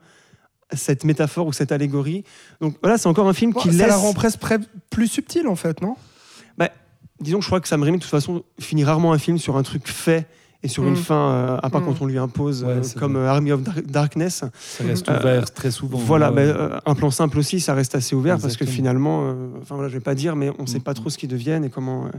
cette 0.74 1.03
métaphore 1.03 1.48
ou 1.48 1.53
cette 1.53 1.72
allégorie. 1.72 2.24
Donc 2.61 2.75
voilà, 2.82 2.98
c'est 2.98 3.08
encore 3.08 3.27
un 3.27 3.33
film 3.33 3.51
Bon, 3.51 3.59
qui 3.59 3.67
ça 3.72 3.77
laisse... 3.77 3.88
la 3.88 3.98
rend 3.98 4.14
presque 4.14 4.40
plus 4.90 5.08
subtile 5.08 5.48
en 5.48 5.56
fait, 5.56 5.82
non? 5.82 5.95
Disons 7.19 7.38
que 7.38 7.43
je 7.43 7.50
crois 7.50 7.61
que 7.61 7.67
Sam 7.67 7.83
Raimi, 7.83 7.98
de 7.98 8.01
toute 8.01 8.09
façon, 8.09 8.41
finit 8.59 8.83
rarement 8.83 9.14
un 9.14 9.19
film 9.19 9.38
sur 9.38 9.56
un 9.56 9.61
truc 9.61 9.88
fait 9.88 10.25
et 10.64 10.67
sur 10.67 10.83
une 10.88 10.93
Mm. 10.93 10.98
fin, 10.98 11.30
euh, 11.32 11.58
à 11.61 11.69
part 11.69 11.82
Mm. 11.82 11.85
quand 11.85 12.01
on 12.01 12.06
lui 12.08 12.17
impose, 12.17 12.64
Ouais, 12.64 12.72
euh, 12.72 12.82
comme 12.98 13.14
vrai. 13.14 13.22
euh, 13.22 13.27
Army 13.30 13.51
of 13.51 13.61
Dar- 13.61 13.75
Darkness. 13.85 14.43
Ça 14.59 14.83
reste 14.83 15.08
Euh, 15.08 15.19
ouvert 15.19 15.53
très 15.53 15.69
souvent. 15.69 16.00
Voilà, 16.00 16.32
Ouais, 16.32 16.38
ouais. 16.48 16.51
euh, 16.58 16.80
un 16.83 16.95
plan 16.95 17.11
simple 17.11 17.38
aussi, 17.38 17.59
ça 17.59 17.75
reste 17.75 17.93
assez 17.93 18.16
ouvert 18.16 18.40
parce 18.40 18.58
que 18.58 18.66
finalement, 18.66 19.22
euh, 19.30 19.50
enfin 19.61 19.75
voilà, 19.75 19.88
je 19.90 19.93
vais 19.93 20.00
pas 20.03 20.16
dire, 20.16 20.35
mais 20.35 20.50
on 20.58 20.66
sait 20.66 20.80
Mm. 20.80 20.83
pas 20.83 20.95
trop 20.95 21.11
ce 21.11 21.19
qu'ils 21.19 21.30
deviennent 21.30 21.64
et 21.64 21.69
comment. 21.69 22.08
euh, 22.08 22.09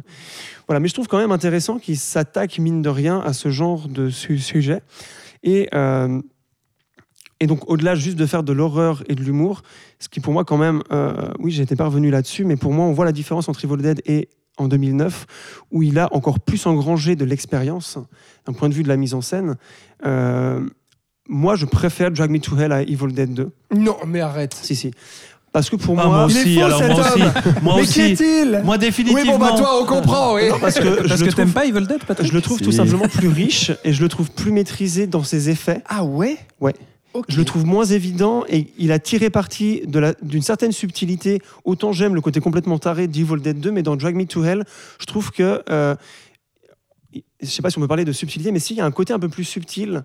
Voilà, 0.69 0.79
mais 0.79 0.87
je 0.87 0.95
trouve 0.95 1.09
quand 1.09 1.19
même 1.19 1.33
intéressant 1.33 1.81
qu'ils 1.81 1.99
s'attaquent 1.99 2.61
mine 2.61 2.81
de 2.81 2.89
rien 2.89 3.19
à 3.19 3.33
ce 3.33 3.49
genre 3.51 3.89
de 3.89 4.09
su- 4.09 4.39
sujet 4.39 4.83
et 5.43 5.69
euh, 5.75 6.21
et 7.43 7.47
donc 7.49 7.69
au-delà 7.69 7.95
juste 7.97 8.17
de 8.17 8.25
faire 8.27 8.43
de 8.45 8.53
l'horreur 8.53 9.03
et 9.09 9.15
de 9.15 9.23
l'humour, 9.23 9.63
ce 9.99 10.09
qui 10.09 10.21
pour 10.21 10.33
moi 10.33 10.45
quand 10.45 10.57
même, 10.59 10.83
euh, 10.93 11.13
oui, 11.41 11.51
j'étais 11.51 11.75
pas 11.77 11.87
revenu 11.87 12.11
là-dessus, 12.11 12.45
mais 12.45 12.57
pour 12.57 12.73
moi 12.73 12.85
on 12.87 12.93
voit 12.93 13.05
la 13.05 13.13
différence 13.13 13.49
entre 13.49 13.65
Evil 13.65 13.83
Dead 13.83 14.01
et 14.07 14.29
en 14.59 14.69
2009, 14.69 15.27
où 15.73 15.83
il 15.83 15.99
a 15.99 16.09
encore 16.15 16.39
plus 16.39 16.67
engrangé 16.67 17.17
de 17.17 17.25
l'expérience 17.25 17.99
d'un 18.47 18.53
point 18.53 18.69
de 18.69 18.75
vue 18.75 18.83
de 18.85 18.89
la 18.89 18.97
mise 18.97 19.15
en 19.15 19.23
scène. 19.23 19.57
Euh, 20.07 20.61
moi, 21.29 21.57
je 21.57 21.65
préfère 21.67 22.11
Drag 22.11 22.31
Me 22.31 22.39
to 22.39 22.57
Hell 22.59 22.71
à 22.73 22.83
Evil 22.83 23.13
Dead 23.13 23.33
2. 23.33 23.51
Non, 23.75 23.97
mais 24.07 24.21
arrête. 24.21 24.55
Si, 24.61 24.77
si. 24.77 24.91
Parce 25.53 25.71
que 25.71 25.77
pour 25.77 25.99
Ah, 25.99 26.05
moi, 26.07 26.17
moi 26.17 26.27
il 26.31 26.37
est 26.37 26.41
aussi, 26.41 26.55
faux, 26.55 26.65
alors 26.65 26.79
cet 26.81 26.91
moi 26.91 26.99
homme. 27.01 27.07
aussi. 27.13 27.23
Moi 27.63 27.75
Mais 27.77 27.83
aussi. 27.83 27.93
qui 27.95 28.01
est-il? 28.25 28.61
Moi 28.65 28.75
Oui, 28.75 28.79
définitivement. 28.79 29.39
bon, 29.39 29.39
bah 29.39 29.55
toi, 29.57 29.81
on 29.83 29.87
comprend, 29.87 30.35
oui. 30.35 30.43
parce 30.61 30.79
que 30.79 31.07
Parce 31.09 31.19
je 31.19 31.25
que 31.25 31.29
le 31.31 31.33
t'aimes 31.33 31.51
trouve, 31.51 31.55
pas 31.55 31.67
Evil 31.67 31.87
Dead, 31.87 32.05
Patrick? 32.05 32.29
je 32.29 32.33
le 32.35 32.41
trouve 32.43 32.61
tout 32.61 32.71
Si. 32.73 32.77
simplement 32.79 33.09
plus 33.09 33.29
riche 33.29 33.71
et 33.85 33.93
je 33.93 34.03
le 34.03 34.09
trouve 34.09 34.31
plus 34.31 34.51
maîtrisé 34.53 35.07
dans 35.07 35.23
ses 35.25 35.49
effets. 35.49 35.83
Ah 35.89 36.05
ouais? 36.05 36.37
Ouais. 36.61 36.75
Je 37.29 37.37
le 37.39 37.45
trouve 37.45 37.65
moins 37.67 37.85
évident 37.85 38.45
et 38.49 38.69
il 38.79 38.91
a 38.93 38.99
tiré 38.99 39.29
parti 39.31 39.83
d'une 40.23 40.43
certaine 40.43 40.73
subtilité. 40.73 41.41
Autant 41.65 41.93
j'aime 41.93 42.15
le 42.15 42.21
côté 42.21 42.41
complètement 42.41 42.79
taré 42.79 43.07
d'Evil 43.09 43.41
Dead 43.41 43.61
2, 43.61 43.71
mais 43.71 43.83
dans 43.83 43.97
Drag 43.97 44.15
Me 44.15 44.25
to 44.27 44.45
Hell, 44.45 44.65
je 45.01 45.07
trouve 45.07 45.31
que. 45.31 45.63
euh, 45.71 45.95
je 47.41 47.47
sais 47.47 47.61
pas 47.63 47.71
si 47.71 47.79
on 47.79 47.81
peut 47.83 47.89
parler 47.89 48.05
de 48.05 48.13
subtilité, 48.13 48.53
mais 48.53 48.59
s'il 48.59 48.77
y 48.77 48.81
a 48.81 48.87
un 48.87 48.91
côté 48.91 49.13
un 49.13 49.19
peu 49.19 49.29
plus 49.29 49.45
subtil 49.45 50.03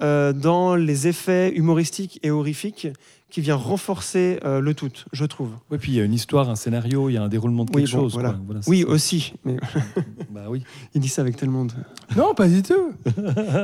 euh, 0.00 0.32
dans 0.32 0.74
les 0.74 1.06
effets 1.08 1.50
humoristiques 1.54 2.18
et 2.22 2.30
horrifiques 2.30 2.88
qui 3.28 3.40
vient 3.40 3.56
renforcer 3.56 4.38
euh, 4.44 4.60
le 4.60 4.72
tout, 4.72 4.90
je 5.12 5.24
trouve. 5.24 5.50
Oui, 5.70 5.78
puis 5.78 5.92
il 5.92 5.94
y 5.96 6.00
a 6.00 6.04
une 6.04 6.14
histoire, 6.14 6.48
un 6.48 6.54
scénario, 6.54 7.10
il 7.10 7.14
y 7.14 7.16
a 7.16 7.22
un 7.22 7.28
déroulement 7.28 7.64
de 7.64 7.72
Oui, 7.74 7.82
quelque 7.82 7.96
bon, 7.96 8.02
chose. 8.04 8.12
voilà. 8.14 8.30
quoi. 8.30 8.38
Voilà, 8.46 8.62
c'est 8.62 8.70
Oui, 8.70 8.82
ça. 8.82 8.88
aussi, 8.88 9.34
mais 9.44 9.56
Bah 10.30 10.44
oui. 10.48 10.62
il 10.94 11.00
dit 11.00 11.08
ça 11.08 11.22
avec 11.22 11.36
tellement 11.36 11.64
de. 11.64 11.72
Non, 12.16 12.34
pas 12.34 12.46
du 12.48 12.62
tout. 12.62 12.92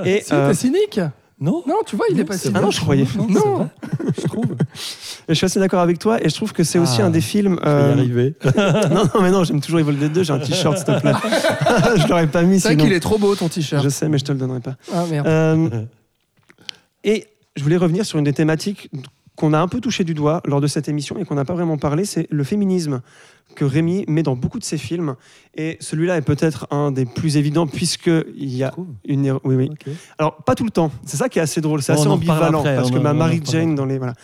Et, 0.04 0.20
Si, 0.22 0.34
euh, 0.34 0.48
t'es 0.48 0.54
cynique 0.54 1.00
Non 1.42 1.62
Non, 1.66 1.74
tu 1.84 1.96
vois, 1.96 2.06
il 2.08 2.16
est 2.18 2.22
Non, 2.22 2.26
pas 2.26 2.34
c'est 2.34 2.42
cynique. 2.42 2.56
Ah 2.58 2.60
non, 2.62 2.70
je 2.70 2.80
croyais. 2.80 3.04
Non, 3.16 3.26
Non. 3.26 3.68
je 4.16 4.26
trouve. 4.28 4.46
je 5.28 5.34
suis 5.34 5.44
assez 5.44 5.58
d'accord 5.58 5.80
avec 5.80 5.98
toi 5.98 6.24
et 6.24 6.28
je 6.28 6.34
trouve 6.34 6.52
que 6.52 6.62
c'est 6.62 6.78
aussi 6.78 7.02
Ah, 7.02 7.06
un 7.06 7.10
des 7.10 7.20
films. 7.20 7.58
Je 7.60 7.68
vais 7.68 7.74
y 7.74 7.78
euh, 7.80 7.92
arriver. 7.92 8.34
non, 8.94 9.04
non, 9.12 9.22
mais 9.22 9.30
non, 9.32 9.42
j'aime 9.42 9.60
toujours 9.60 9.80
Evil 9.80 9.96
Dead 9.96 10.12
2, 10.12 10.22
j'ai 10.22 10.32
un 10.32 10.38
t-shirt, 10.38 10.76
s'il 10.76 10.86
te 10.86 11.00
plaît. 11.00 11.12
je 11.96 12.06
l'aurais 12.08 12.28
pas 12.28 12.42
mis 12.42 12.60
C'est 12.60 12.68
vrai 12.74 12.76
qu'il 12.76 12.92
est 12.92 13.00
trop 13.00 13.18
beau 13.18 13.34
ton 13.34 13.48
t-shirt. 13.48 13.82
Je 13.82 13.88
sais, 13.88 14.08
mais 14.08 14.18
je 14.18 14.24
te 14.24 14.30
le 14.32 14.38
donnerai 14.38 14.60
pas. 14.60 14.76
Ah 14.94 15.04
merde. 15.10 15.26
Euh, 15.26 15.68
et 17.02 17.26
je 17.56 17.62
voulais 17.64 17.76
revenir 17.76 18.06
sur 18.06 18.18
une 18.18 18.24
des 18.24 18.32
thématiques 18.32 18.88
qu'on 19.42 19.54
a 19.54 19.58
un 19.58 19.66
peu 19.66 19.80
touché 19.80 20.04
du 20.04 20.14
doigt 20.14 20.40
lors 20.44 20.60
de 20.60 20.68
cette 20.68 20.88
émission 20.88 21.18
et 21.18 21.24
qu'on 21.24 21.34
n'a 21.34 21.44
pas 21.44 21.54
vraiment 21.54 21.76
parlé, 21.76 22.04
c'est 22.04 22.28
le 22.30 22.44
féminisme 22.44 23.02
que 23.56 23.64
Rémi 23.64 24.04
met 24.06 24.22
dans 24.22 24.36
beaucoup 24.36 24.60
de 24.60 24.64
ses 24.64 24.78
films. 24.78 25.16
Et 25.56 25.78
celui-là 25.80 26.16
est 26.16 26.22
peut-être 26.22 26.68
un 26.70 26.92
des 26.92 27.06
plus 27.06 27.36
évidents 27.36 27.66
puisqu'il 27.66 28.54
y 28.54 28.62
a 28.62 28.72
une... 29.04 29.32
Oui, 29.42 29.56
oui. 29.56 29.70
Alors, 30.16 30.36
pas 30.44 30.54
tout 30.54 30.62
le 30.62 30.70
temps. 30.70 30.92
C'est 31.04 31.16
ça 31.16 31.28
qui 31.28 31.40
est 31.40 31.42
assez 31.42 31.60
drôle. 31.60 31.82
C'est 31.82 31.92
Bon, 31.94 31.98
assez 32.02 32.08
ambivalent. 32.08 32.60
après, 32.60 32.76
parce 32.76 32.92
que 32.92 32.98
ma 32.98 33.10
reparlera. 33.14 33.40
Jane 33.44 33.74
dans 33.74 33.84
les... 33.84 33.98
Voilà. 33.98 34.14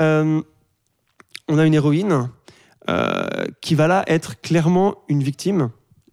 Euh, 0.00 0.40
on 1.48 1.58
a 1.58 1.66
une 1.66 1.74
héroïne 1.74 2.30
euh, 2.88 3.26
qui 3.60 3.74
va 3.74 3.86
là 3.86 4.02
être 4.06 4.40
clairement 4.40 4.94
une 5.10 5.22
victime 5.22 5.68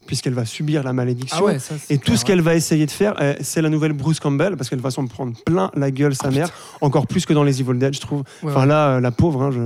puisqu'elle 0.08 0.34
va 0.34 0.46
subir 0.46 0.84
la 0.84 0.94
malédiction. 0.94 1.38
Ah 1.40 1.44
ouais, 1.44 1.60
ça, 1.60 1.76
Et 1.90 1.98
tout 1.98 2.06
clair, 2.06 2.20
ce 2.20 2.26
qu'elle 2.26 2.42
va 2.42 2.56
essayer 2.56 2.86
de 2.86 2.92
faire, 2.92 3.16
euh, 3.22 3.34
c'est 3.42 3.62
la 3.62 3.70
nouvelle 3.70 3.94
Bruce 3.94 4.20
Campbell, 4.20 4.58
parce 4.58 4.70
qu'elle 4.70 4.80
va 4.82 4.92
s'en 4.92 5.08
prendre 5.08 5.34
plein 5.46 5.72
la 5.76 5.92
gueule, 5.92 6.16
sa 6.16 6.30
mère, 6.32 6.50
encore 6.82 7.08
plus 7.08 7.26
que 7.26 7.34
dans 7.34 7.44
les 7.44 7.62
Evil 7.62 7.78
Dead, 7.78 7.94
je 7.94 8.02
trouve. 8.02 8.20
ouais. 8.44 8.50
Enfin 8.50 8.54
Ouais, 8.56 8.60
ouais. 8.62 8.66
là, 8.68 8.88
euh, 8.90 9.00
la 9.00 9.12
pauvre, 9.12 9.42
hein, 9.44 9.52
je, 9.52 9.60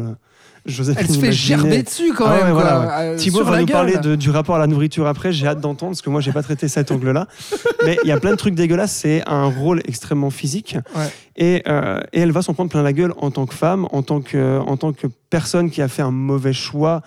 Joséphine 0.67 1.01
Elle 1.01 1.07
se 1.07 1.19
fait 1.19 1.27
imaginer. 1.27 1.57
gerber 1.59 1.83
dessus 1.83 2.11
quand 2.17 2.25
Ah 2.25 2.37
ouais, 2.37 2.43
même. 2.45 2.53
quoi. 2.53 2.63
voilà, 2.63 2.99
Euh, 3.01 3.15
Thibaut 3.17 3.43
va 3.43 3.59
nous 3.59 3.67
gueule. 3.67 3.71
parler 3.75 3.97
de- 3.97 4.15
du 4.15 4.31
rapport 4.31 4.55
à 4.55 4.57
la 4.59 4.65
nourriture 4.65 5.05
après, 5.05 5.31
j'ai 5.31 5.45
hâte 5.45 5.59
d'entendre, 5.61 5.91
parce 5.91 6.01
que 6.01 6.09
moi, 6.09 6.21
j'ai 6.21 6.31
pas 6.31 6.41
traité 6.41 6.67
cet 6.67 6.89
angle-là. 6.89 7.27
Mais 7.85 7.99
il 8.03 8.07
y 8.07 8.11
a 8.11 8.19
plein 8.19 8.31
de 8.31 8.35
trucs 8.35 8.55
dégueulasses, 8.55 8.91
c'est 8.93 9.21
un 9.27 9.45
rôle 9.45 9.81
extrêmement 9.85 10.31
physique. 10.31 10.75
Ouais. 10.95 11.03
Et, 11.37 11.61
euh, 11.67 11.99
et 12.13 12.19
elle 12.21 12.31
va 12.31 12.41
s'en 12.41 12.55
prendre 12.55 12.71
plein 12.71 12.81
la 12.81 12.93
gueule 12.93 13.13
en 13.17 13.29
tant 13.29 13.45
que 13.45 13.53
femme, 13.53 13.85
en 13.91 14.01
tant 14.01 14.21
que, 14.21 14.57
en 14.57 14.75
tant 14.75 14.91
que 14.91 15.05
personne 15.29 15.69
qui 15.69 15.83
a 15.83 15.87
fait 15.87 16.01
un 16.01 16.09
mauvais 16.09 16.53
choix 16.53 17.03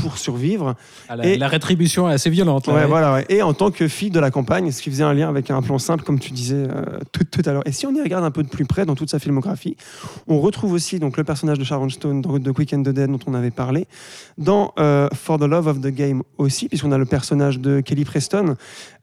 pour 0.00 0.18
survivre. 0.18 0.74
Ah, 1.08 1.16
la, 1.16 1.26
Et- 1.26 1.36
la 1.38 1.48
rétribution 1.48 2.08
est 2.08 2.12
assez 2.14 2.30
violente. 2.30 2.66
là, 2.66 2.74
Ouais, 2.74 2.80
ouais. 2.80 2.86
voilà, 2.86 3.12
ouais. 3.14 3.26
Et 3.28 3.42
en 3.42 3.52
tant 3.54 3.70
que 3.70 3.88
fille 3.88 4.10
de 4.10 4.20
la 4.20 4.30
campagne, 4.30 4.70
ce 4.70 4.80
qui 4.82 4.90
faisait 4.90 5.04
un 5.04 5.14
lien 5.14 5.28
avec 5.28 5.50
un 5.50 5.60
plan 5.62 5.78
simple, 5.78 6.04
comme 6.04 6.18
tu 6.18 6.32
disais 6.32 6.56
euh, 6.56 6.98
tout, 7.12 7.24
tout 7.24 7.42
à 7.44 7.52
l'heure. 7.52 7.62
Et 7.66 7.72
si 7.72 7.86
on 7.86 7.94
y 7.94 8.00
regarde 8.00 8.24
un 8.24 8.30
peu 8.30 8.42
de 8.42 8.48
plus 8.48 8.64
près 8.64 8.86
dans 8.86 8.94
toute 8.94 9.10
sa 9.10 9.18
filmographie, 9.18 9.76
on 10.26 10.40
retrouve 10.40 10.72
aussi 10.72 10.98
donc, 10.98 11.16
le 11.16 11.24
personnage 11.24 11.58
de 11.58 11.64
Sharon 11.64 11.88
Stone 11.88 12.22
dans 12.22 12.38
The 12.38 12.52
Quick 12.52 12.72
and 12.72 12.82
the 12.82 12.88
Dead 12.90 13.10
dont 13.10 13.18
on 13.26 13.34
avait 13.34 13.50
parlé, 13.50 13.86
dans 14.38 14.72
euh, 14.78 15.08
For 15.14 15.38
the 15.38 15.42
Love 15.44 15.66
of 15.66 15.80
the 15.80 15.88
Game 15.88 16.22
aussi, 16.38 16.68
puisqu'on 16.68 16.92
a 16.92 16.98
le 16.98 17.06
personnage 17.06 17.58
de 17.60 17.80
Kelly 17.80 18.04
Preston, 18.04 18.56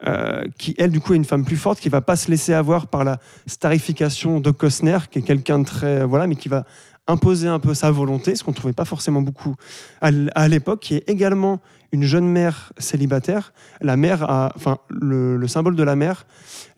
euh, 0.06 0.42
qui 0.58 0.74
elle 0.78 0.90
du 0.90 1.00
coup 1.00 1.12
est 1.12 1.16
une 1.16 1.24
femme 1.24 1.44
plus 1.44 1.56
forte, 1.56 1.80
qui 1.80 1.88
va 1.88 2.00
pas 2.00 2.16
se 2.16 2.30
laisser 2.30 2.52
avoir 2.54 2.86
par 2.86 3.04
la 3.04 3.18
starification 3.46 4.40
de 4.40 4.50
Costner, 4.50 4.98
qui 5.10 5.18
est 5.18 5.22
quelqu'un 5.22 5.58
de 5.58 5.64
très... 5.64 6.04
voilà, 6.04 6.26
mais 6.26 6.36
qui 6.36 6.48
va 6.48 6.64
imposer 7.08 7.48
un 7.48 7.58
peu 7.58 7.74
sa 7.74 7.90
volonté, 7.90 8.34
ce 8.34 8.44
qu'on 8.44 8.50
ne 8.50 8.56
trouvait 8.56 8.72
pas 8.72 8.84
forcément 8.84 9.22
beaucoup 9.22 9.54
à 10.00 10.48
l'époque, 10.48 10.80
qui 10.80 10.94
est 10.94 11.08
également 11.08 11.60
une 11.92 12.02
jeune 12.02 12.26
mère 12.26 12.72
célibataire. 12.78 13.52
La 13.80 13.96
mère 13.96 14.28
a, 14.28 14.52
enfin, 14.56 14.78
le, 14.88 15.36
le 15.36 15.48
symbole 15.48 15.76
de 15.76 15.82
la 15.82 15.96
mère, 15.96 16.26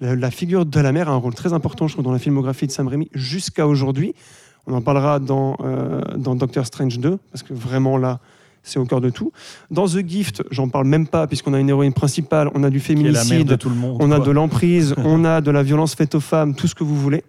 la, 0.00 0.14
la 0.14 0.30
figure 0.30 0.66
de 0.66 0.80
la 0.80 0.92
mère 0.92 1.08
a 1.08 1.12
un 1.12 1.16
rôle 1.16 1.34
très 1.34 1.52
important, 1.52 1.88
je 1.88 1.94
trouve, 1.94 2.04
dans 2.04 2.12
la 2.12 2.18
filmographie 2.18 2.66
de 2.66 2.72
Sam 2.72 2.88
Raimi 2.88 3.08
jusqu'à 3.14 3.66
aujourd'hui. 3.66 4.14
On 4.66 4.74
en 4.74 4.82
parlera 4.82 5.18
dans, 5.18 5.56
euh, 5.64 6.02
dans 6.16 6.34
Doctor 6.34 6.66
Strange 6.66 6.98
2, 6.98 7.18
parce 7.32 7.42
que 7.42 7.54
vraiment 7.54 7.96
là, 7.96 8.20
c'est 8.62 8.78
au 8.78 8.84
cœur 8.84 9.00
de 9.00 9.08
tout. 9.08 9.32
Dans 9.70 9.86
The 9.86 10.06
Gift, 10.06 10.42
j'en 10.50 10.68
parle 10.68 10.86
même 10.86 11.06
pas, 11.06 11.26
puisqu'on 11.26 11.54
a 11.54 11.60
une 11.60 11.70
héroïne 11.70 11.94
principale, 11.94 12.50
on 12.54 12.62
a 12.64 12.70
du 12.70 12.78
la 12.78 12.94
mère 12.94 13.12
de 13.12 13.18
féminicide, 13.18 13.58
tout 13.58 13.70
le 13.70 13.74
monde. 13.74 13.96
on 14.00 14.10
a 14.10 14.16
quoi. 14.16 14.26
de 14.26 14.30
l'emprise, 14.30 14.94
on 14.98 15.24
a 15.24 15.40
de 15.40 15.50
la 15.50 15.62
violence 15.62 15.94
faite 15.94 16.14
aux 16.14 16.20
femmes, 16.20 16.54
tout 16.54 16.66
ce 16.66 16.74
que 16.74 16.84
vous 16.84 16.96
voulez. 16.96 17.24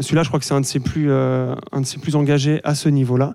Celui-là, 0.00 0.22
je 0.22 0.28
crois 0.28 0.38
que 0.38 0.46
c'est 0.46 0.54
un, 0.54 0.60
de 0.60 0.66
ses 0.66 0.78
plus, 0.78 1.10
euh, 1.10 1.54
engagés 2.14 2.60
à 2.62 2.74
ce 2.74 2.88
niveau-là. 2.88 3.34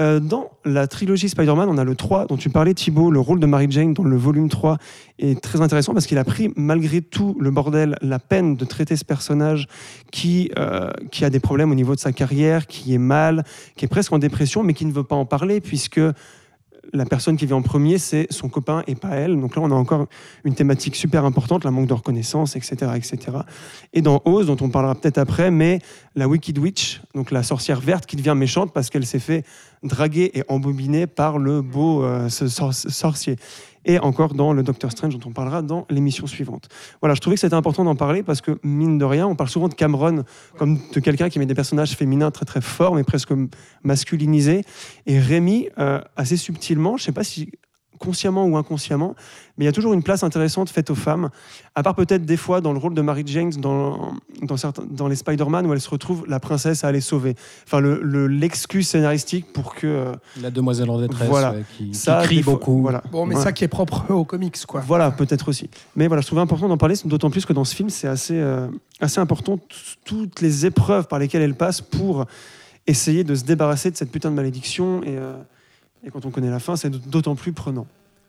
Euh, 0.00 0.20
dans 0.20 0.50
la 0.64 0.86
trilogie 0.86 1.28
Spider-Man, 1.28 1.68
on 1.68 1.78
a 1.78 1.84
le 1.84 1.94
3 1.94 2.26
dont 2.26 2.36
tu 2.36 2.50
parlais, 2.50 2.74
Thibaut. 2.74 3.10
Le 3.10 3.20
rôle 3.20 3.40
de 3.40 3.46
Mary 3.46 3.66
Jane 3.70 3.94
dans 3.94 4.02
le 4.02 4.16
volume 4.16 4.48
3 4.48 4.76
est 5.18 5.40
très 5.40 5.62
intéressant 5.62 5.94
parce 5.94 6.06
qu'il 6.06 6.18
a 6.18 6.24
pris, 6.24 6.52
malgré 6.56 7.00
tout 7.00 7.36
le 7.40 7.50
bordel, 7.50 7.96
la 8.02 8.18
peine 8.18 8.56
de 8.56 8.64
traiter 8.64 8.96
ce 8.96 9.04
personnage 9.04 9.66
euh, 10.58 10.90
qui 11.10 11.24
a 11.24 11.30
des 11.30 11.40
problèmes 11.40 11.70
au 11.70 11.74
niveau 11.74 11.94
de 11.94 12.00
sa 12.00 12.12
carrière, 12.12 12.66
qui 12.66 12.92
est 12.92 12.98
mal, 12.98 13.44
qui 13.76 13.84
est 13.84 13.88
presque 13.88 14.12
en 14.12 14.18
dépression, 14.18 14.62
mais 14.62 14.74
qui 14.74 14.84
ne 14.84 14.92
veut 14.92 15.04
pas 15.04 15.16
en 15.16 15.24
parler 15.24 15.60
puisque 15.60 16.00
la 16.92 17.04
personne 17.04 17.36
qui 17.36 17.46
vient 17.46 17.56
en 17.56 17.62
premier, 17.62 17.98
c'est 17.98 18.26
son 18.30 18.48
copain 18.48 18.82
et 18.86 18.94
pas 18.94 19.10
elle. 19.16 19.38
Donc 19.40 19.56
là, 19.56 19.62
on 19.62 19.70
a 19.70 19.74
encore 19.74 20.06
une 20.44 20.54
thématique 20.54 20.96
super 20.96 21.24
importante, 21.24 21.64
la 21.64 21.70
manque 21.70 21.86
de 21.86 21.94
reconnaissance, 21.94 22.56
etc. 22.56 22.92
etc. 22.96 23.38
Et 23.92 24.02
dans 24.02 24.22
Oz, 24.24 24.46
dont 24.46 24.56
on 24.60 24.68
parlera 24.68 24.94
peut-être 24.94 25.18
après, 25.18 25.50
mais 25.50 25.80
la 26.14 26.28
Wicked 26.28 26.58
Witch, 26.58 27.00
donc 27.14 27.30
la 27.30 27.42
sorcière 27.42 27.80
verte 27.80 28.06
qui 28.06 28.16
devient 28.16 28.34
méchante 28.36 28.72
parce 28.72 28.90
qu'elle 28.90 29.06
s'est 29.06 29.18
fait 29.18 29.44
draguer 29.82 30.30
et 30.34 30.42
embobiner 30.48 31.06
par 31.06 31.38
le 31.38 31.62
beau 31.62 32.04
euh, 32.04 32.28
sorcier. 32.28 33.36
Et 33.84 33.98
encore 33.98 34.34
dans 34.34 34.52
le 34.52 34.62
Doctor 34.62 34.90
Strange, 34.90 35.18
dont 35.18 35.28
on 35.28 35.32
parlera 35.32 35.62
dans 35.62 35.86
l'émission 35.90 36.26
suivante. 36.26 36.68
Voilà, 37.00 37.14
je 37.14 37.20
trouvais 37.20 37.36
que 37.36 37.40
c'était 37.40 37.54
important 37.54 37.84
d'en 37.84 37.96
parler 37.96 38.22
parce 38.22 38.40
que, 38.40 38.58
mine 38.62 38.98
de 38.98 39.04
rien, 39.04 39.26
on 39.26 39.36
parle 39.36 39.50
souvent 39.50 39.68
de 39.68 39.74
Cameron 39.74 40.24
comme 40.56 40.78
de 40.92 41.00
quelqu'un 41.00 41.28
qui 41.28 41.38
met 41.38 41.46
des 41.46 41.54
personnages 41.54 41.94
féminins 41.94 42.30
très 42.30 42.44
très 42.44 42.60
forts, 42.60 42.94
mais 42.94 43.04
presque 43.04 43.32
masculinisés. 43.82 44.64
Et 45.06 45.18
Rémi, 45.18 45.68
euh, 45.78 46.00
assez 46.16 46.36
subtilement, 46.36 46.96
je 46.96 47.02
ne 47.02 47.06
sais 47.06 47.12
pas 47.12 47.24
si 47.24 47.50
consciemment 47.98 48.44
ou 48.46 48.56
inconsciemment, 48.56 49.14
mais 49.56 49.64
il 49.64 49.66
y 49.66 49.68
a 49.68 49.72
toujours 49.72 49.92
une 49.94 50.02
place 50.02 50.22
intéressante 50.24 50.68
faite 50.68 50.90
aux 50.90 50.94
femmes, 50.94 51.30
à 51.74 51.82
part 51.82 51.94
peut-être 51.94 52.24
des 52.24 52.36
fois 52.36 52.60
dans 52.60 52.72
le 52.72 52.78
rôle 52.78 52.94
de 52.94 53.00
Mary 53.02 53.22
Jane 53.26 53.50
dans, 53.50 54.12
dans, 54.42 54.56
certains, 54.56 54.84
dans 54.90 55.06
les 55.08 55.16
Spider-Man 55.16 55.66
où 55.66 55.72
elle 55.72 55.80
se 55.80 55.88
retrouve 55.90 56.24
la 56.28 56.40
princesse 56.40 56.84
à 56.84 56.88
aller 56.88 57.00
sauver. 57.00 57.34
Enfin, 57.66 57.80
le- 57.80 58.00
le- 58.02 58.26
l'exclus 58.26 58.82
scénaristique 58.82 59.52
pour 59.52 59.74
que... 59.74 59.86
euh, 59.86 60.12
La 60.42 60.50
demoiselle 60.50 60.90
en 60.90 61.00
détresse 61.00 61.28
Voilà. 61.28 61.52
ouais, 61.52 61.64
qui, 61.78 61.90
qui 61.90 61.94
ça, 61.94 62.20
crie 62.24 62.42
fois- 62.42 62.54
beaucoup. 62.54 62.80
Voilà. 62.82 63.02
Bon, 63.12 63.26
mais 63.26 63.36
Ouais. 63.36 63.42
ça 63.42 63.52
qui 63.52 63.64
est 63.64 63.68
propre 63.68 64.04
aux 64.10 64.24
comics, 64.24 64.64
quoi. 64.66 64.80
Voilà, 64.86 65.10
peut-être 65.10 65.48
aussi. 65.48 65.70
Mais 65.96 66.08
voilà, 66.08 66.20
je 66.20 66.26
trouvais 66.26 66.42
important 66.42 66.68
d'en 66.68 66.76
parler, 66.78 66.96
d'autant 67.04 67.30
plus 67.30 67.46
que 67.46 67.52
dans 67.52 67.64
ce 67.64 67.74
film, 67.74 67.90
c'est 67.90 68.08
assez, 68.08 68.38
euh, 68.38 68.66
assez 69.00 69.20
important, 69.20 69.58
toutes 70.04 70.40
les 70.40 70.66
épreuves 70.66 71.06
par 71.06 71.18
lesquelles 71.18 71.42
elle 71.42 71.54
passe 71.54 71.80
pour 71.80 72.24
essayer 72.86 73.24
de 73.24 73.34
se 73.34 73.44
débarrasser 73.44 73.90
de 73.90 73.96
cette 73.96 74.10
putain 74.10 74.30
de 74.30 74.36
malédiction. 74.36 75.02
Et, 75.04 75.16
euh, 75.16 75.32
et 76.04 76.10
quand 76.10 76.26
on 76.26 76.30
connaît 76.30 76.50
la 76.50 76.60
fin, 76.60 76.76
c'est 76.76 76.90
d'autant 76.90 77.34
plus 77.34 77.52
prenant. 77.52 77.86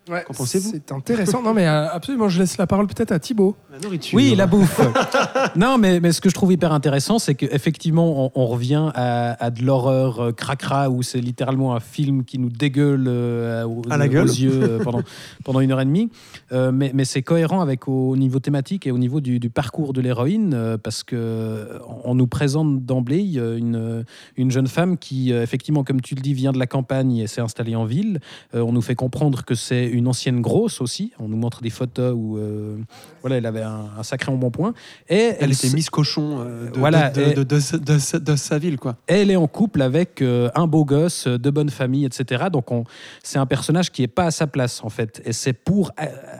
Ouais, 0.08 0.22
Qu'en 0.24 0.34
pensez-vous 0.34 0.70
C'est 0.72 0.92
intéressant. 0.92 1.42
Non, 1.42 1.52
mais 1.52 1.66
euh, 1.66 1.88
absolument, 1.90 2.28
je 2.28 2.38
laisse 2.38 2.58
la 2.58 2.66
parole 2.68 2.86
peut-être 2.86 3.10
à 3.10 3.18
Thibaut. 3.18 3.56
La 3.72 3.80
nourriture. 3.80 4.16
Oui, 4.16 4.34
la 4.36 4.46
bouffe. 4.46 4.80
non, 5.56 5.78
mais, 5.78 5.98
mais 5.98 6.12
ce 6.12 6.20
que 6.20 6.28
je 6.28 6.34
trouve 6.34 6.52
hyper 6.52 6.72
intéressant, 6.72 7.18
c'est 7.18 7.34
qu'effectivement, 7.34 8.26
on, 8.26 8.40
on 8.42 8.46
revient 8.46 8.90
à, 8.94 9.32
à 9.44 9.50
de 9.50 9.64
l'horreur 9.64 10.20
euh, 10.20 10.32
cracra, 10.32 10.90
où 10.90 11.02
c'est 11.02 11.20
littéralement 11.20 11.74
un 11.74 11.80
film 11.80 12.24
qui 12.24 12.38
nous 12.38 12.50
dégueule 12.50 13.06
euh, 13.08 13.64
aux, 13.66 13.82
À 13.90 13.96
la 13.96 14.06
aux 14.06 14.08
gueule. 14.08 14.28
yeux 14.28 14.62
euh, 14.62 14.78
pendant, 14.78 15.02
pendant 15.44 15.58
une 15.60 15.72
heure 15.72 15.80
et 15.80 15.84
demie. 15.84 16.08
Euh, 16.52 16.70
mais 16.72 16.92
mais 16.94 17.04
c'est 17.04 17.22
cohérent 17.22 17.60
avec 17.60 17.88
au 17.88 18.16
niveau 18.16 18.38
thématique 18.38 18.86
et 18.86 18.92
au 18.92 18.98
niveau 18.98 19.20
du, 19.20 19.40
du 19.40 19.50
parcours 19.50 19.92
de 19.92 20.00
l'héroïne, 20.00 20.54
euh, 20.54 20.78
parce 20.78 21.02
que 21.02 21.68
on 22.04 22.14
nous 22.14 22.28
présente 22.28 22.84
d'emblée 22.84 23.22
une, 23.36 24.04
une 24.36 24.50
jeune 24.52 24.68
femme 24.68 24.98
qui, 24.98 25.32
effectivement, 25.32 25.82
comme 25.82 26.00
tu 26.00 26.14
le 26.14 26.20
dis, 26.20 26.32
vient 26.32 26.52
de 26.52 26.58
la 26.58 26.66
campagne 26.68 27.16
et 27.16 27.26
s'est 27.26 27.40
installée 27.40 27.74
en 27.74 27.84
ville. 27.84 28.20
Euh, 28.54 28.60
on 28.60 28.72
nous 28.72 28.82
fait 28.82 28.94
comprendre 28.94 29.44
que 29.44 29.54
c'est 29.56 29.86
une 29.96 30.08
ancienne 30.08 30.40
grosse 30.40 30.80
aussi. 30.80 31.12
On 31.18 31.28
nous 31.28 31.36
montre 31.36 31.62
des 31.62 31.70
photos 31.70 32.14
où 32.16 32.36
euh, 32.38 32.76
voilà, 33.20 33.36
elle 33.36 33.46
avait 33.46 33.62
un, 33.62 33.86
un 33.98 34.02
sacré 34.02 34.30
embonpoint. 34.32 34.74
Et 35.08 35.32
Elle 35.40 35.52
était 35.52 35.70
Miss 35.70 35.90
Cochon 35.90 36.38
euh, 36.46 36.70
de, 36.70 36.78
Voilà, 36.78 37.10
de, 37.10 37.20
et- 37.22 37.34
de, 37.34 37.42
de, 37.42 37.56
de- 37.78 38.18
de 38.18 38.36
sa- 38.36 38.58
ville, 38.58 38.78
quoi. 38.78 38.96
elle 39.06 39.30
est 39.30 39.36
en 39.36 39.46
couple 39.48 39.82
avec 39.82 40.22
euh, 40.22 40.48
un 40.54 40.66
beau 40.66 40.84
gosse 40.84 41.26
de 41.26 41.50
bonne 41.50 41.70
famille, 41.70 42.04
etc. 42.04 42.44
Donc 42.52 42.70
on, 42.70 42.84
c'est 43.22 43.38
un 43.38 43.46
personnage 43.46 43.90
qui 43.90 44.02
est 44.02 44.06
pas 44.08 44.24
à 44.26 44.30
sa 44.30 44.46
place 44.46 44.82
en 44.84 44.88
fait. 44.88 45.20
Et 45.24 45.32
c'est 45.32 45.52
pour 45.52 45.90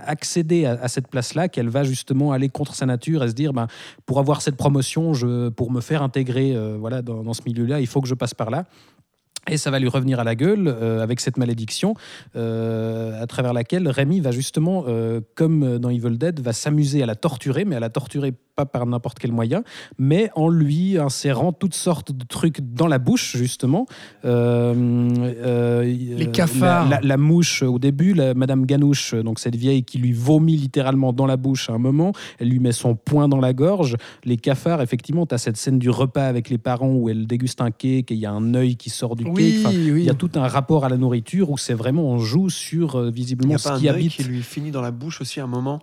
accéder 0.06 0.66
à, 0.66 0.72
à 0.82 0.88
cette 0.88 1.08
place-là 1.08 1.48
qu'elle 1.48 1.68
va 1.68 1.84
justement 1.84 2.32
aller 2.32 2.48
contre 2.48 2.74
sa 2.74 2.86
nature 2.86 3.22
et 3.24 3.28
se 3.28 3.34
dire, 3.34 3.52
ben, 3.52 3.66
pour 4.06 4.18
avoir 4.18 4.42
cette 4.42 4.56
promotion, 4.56 5.14
je, 5.14 5.48
pour 5.48 5.70
me 5.70 5.80
faire 5.80 6.02
intégrer 6.02 6.56
voilà, 6.78 7.02
dans, 7.02 7.22
dans 7.22 7.34
ce 7.34 7.42
milieu-là, 7.46 7.80
il 7.80 7.86
faut 7.86 8.00
que 8.00 8.08
je 8.08 8.14
passe 8.14 8.34
par 8.34 8.50
là. 8.50 8.64
Et 9.48 9.56
ça 9.58 9.70
va 9.70 9.78
lui 9.78 9.88
revenir 9.88 10.18
à 10.20 10.24
la 10.24 10.34
gueule 10.34 10.66
euh, 10.66 11.02
avec 11.02 11.20
cette 11.20 11.36
malédiction 11.36 11.94
euh, 12.34 13.22
à 13.22 13.26
travers 13.26 13.52
laquelle 13.52 13.88
Rémi 13.88 14.20
va 14.20 14.30
justement, 14.32 14.84
euh, 14.88 15.20
comme 15.34 15.78
dans 15.78 15.90
Evil 15.90 16.18
Dead, 16.18 16.40
va 16.40 16.52
s'amuser 16.52 17.02
à 17.02 17.06
la 17.06 17.14
torturer, 17.14 17.64
mais 17.64 17.76
à 17.76 17.80
la 17.80 17.88
torturer 17.90 18.32
pas 18.56 18.64
par 18.66 18.86
n'importe 18.86 19.18
quel 19.18 19.32
moyen, 19.32 19.62
mais 19.98 20.30
en 20.34 20.48
lui 20.48 20.96
insérant 20.98 21.52
toutes 21.52 21.74
sortes 21.74 22.10
de 22.12 22.24
trucs 22.24 22.60
dans 22.74 22.86
la 22.86 22.98
bouche, 22.98 23.36
justement. 23.36 23.86
Les 26.16 26.30
cafards. 26.32 26.88
La, 26.88 27.00
la- 27.00 27.06
la 27.06 27.16
mouche 27.16 27.62
au 27.62 27.78
début, 27.78 28.14
la, 28.14 28.34
Madame 28.34 28.64
Ganouche, 28.66 29.14
donc 29.14 29.38
cette 29.38 29.56
vieille 29.56 29.84
qui 29.84 29.98
lui 29.98 30.12
vomit 30.12 30.56
littéralement 30.56 31.12
dans 31.12 31.26
la 31.26 31.36
bouche 31.36 31.68
à 31.70 31.74
un 31.74 31.78
moment, 31.78 32.12
elle 32.38 32.48
lui 32.48 32.58
met 32.58 32.72
son 32.72 32.94
poing 32.94 33.28
dans 33.28 33.40
la 33.40 33.52
gorge. 33.52 33.96
Les 34.24 34.36
cafards, 34.36 34.80
effectivement, 34.82 35.26
tu 35.26 35.34
as 35.34 35.38
cette 35.38 35.56
scène 35.56 35.78
du 35.78 35.90
repas 35.90 36.26
avec 36.26 36.48
les 36.50 36.58
parents 36.58 36.92
où 36.94 37.08
elle 37.08 37.26
déguste 37.26 37.60
un 37.60 37.70
cake 37.70 38.10
et 38.10 38.14
il 38.14 38.20
y 38.20 38.26
a 38.26 38.32
un 38.32 38.54
œil 38.54 38.76
qui 38.76 38.90
sort 38.90 39.16
du 39.16 39.24
Oui, 39.24 39.35
Enfin, 39.64 39.70
oui. 39.70 40.02
Il 40.02 40.04
y 40.04 40.10
a 40.10 40.14
tout 40.14 40.30
un 40.34 40.46
rapport 40.48 40.84
à 40.84 40.88
la 40.88 40.96
nourriture 40.96 41.50
où 41.50 41.58
c'est 41.58 41.74
vraiment, 41.74 42.04
on 42.04 42.18
joue 42.18 42.50
sur 42.50 42.96
euh, 42.96 43.08
Il 43.08 43.14
visiblement 43.14 43.54
a 43.54 43.58
ce 43.58 43.68
pas 43.68 43.74
un 43.74 43.78
qui 43.78 43.88
habite. 43.88 44.12
qui 44.12 44.24
lui 44.24 44.42
finit 44.42 44.70
dans 44.70 44.80
la 44.82 44.90
bouche 44.90 45.20
aussi 45.20 45.40
à 45.40 45.44
un 45.44 45.48
moment? 45.48 45.80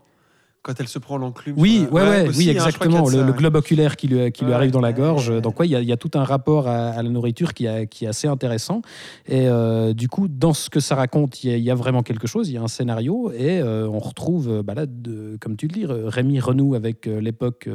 Quand 0.64 0.80
elle 0.80 0.88
se 0.88 0.98
prend 0.98 1.18
l'enclume. 1.18 1.56
Oui, 1.58 1.86
ouais, 1.92 2.02
ouais, 2.02 2.28
aussi, 2.30 2.40
oui, 2.40 2.50
exactement. 2.50 3.02
Le, 3.06 3.12
ça, 3.12 3.18
le 3.26 3.32
ouais. 3.32 3.38
globe 3.38 3.56
oculaire 3.58 3.98
qui 3.98 4.08
lui, 4.08 4.32
qui 4.32 4.44
lui 4.46 4.52
Ouais, 4.52 4.56
arrive 4.56 4.72
dans 4.72 4.80
la 4.80 4.94
gorge. 4.94 5.42
Donc, 5.42 5.60
ouais, 5.60 5.68
il 5.68 5.72
y, 5.72 5.76
a- 5.76 5.82
il 5.82 5.88
y 5.88 5.92
a 5.92 5.98
tout 5.98 6.12
un 6.16 6.24
rapport 6.24 6.68
à, 6.70 6.90
à 6.92 7.04
la 7.04 7.10
nourriture 7.10 7.54
qui, 7.54 7.68
a- 7.68 7.86
qui 7.86 8.06
est 8.06 8.08
assez 8.08 8.28
intéressant. 8.30 8.82
Et 9.28 9.48
euh, 9.48 9.94
du 9.94 10.08
coup, 10.08 10.28
dans 10.30 10.54
ce 10.54 10.70
que 10.70 10.80
ça 10.80 10.96
raconte, 10.96 11.44
il 11.44 11.50
y, 11.52 11.54
a- 11.54 11.58
il 11.58 11.64
y 11.64 11.70
a 11.70 11.76
vraiment 11.76 12.02
quelque 12.02 12.28
chose. 12.28 12.50
Il 12.50 12.54
y 12.54 12.58
a 12.58 12.62
un 12.62 12.70
scénario 12.70 13.32
et 13.38 13.60
euh, 13.60 13.88
on 13.90 14.00
retrouve, 14.00 14.48
euh, 14.50 14.64
bah 14.64 14.74
là, 14.74 14.86
de- 14.86 15.38
comme 15.42 15.58
tu 15.58 15.68
le 15.68 15.74
dis, 15.74 15.86
Rémi 15.86 16.40
renoue 16.40 16.76
avec 16.76 17.06
l'époque 17.08 17.68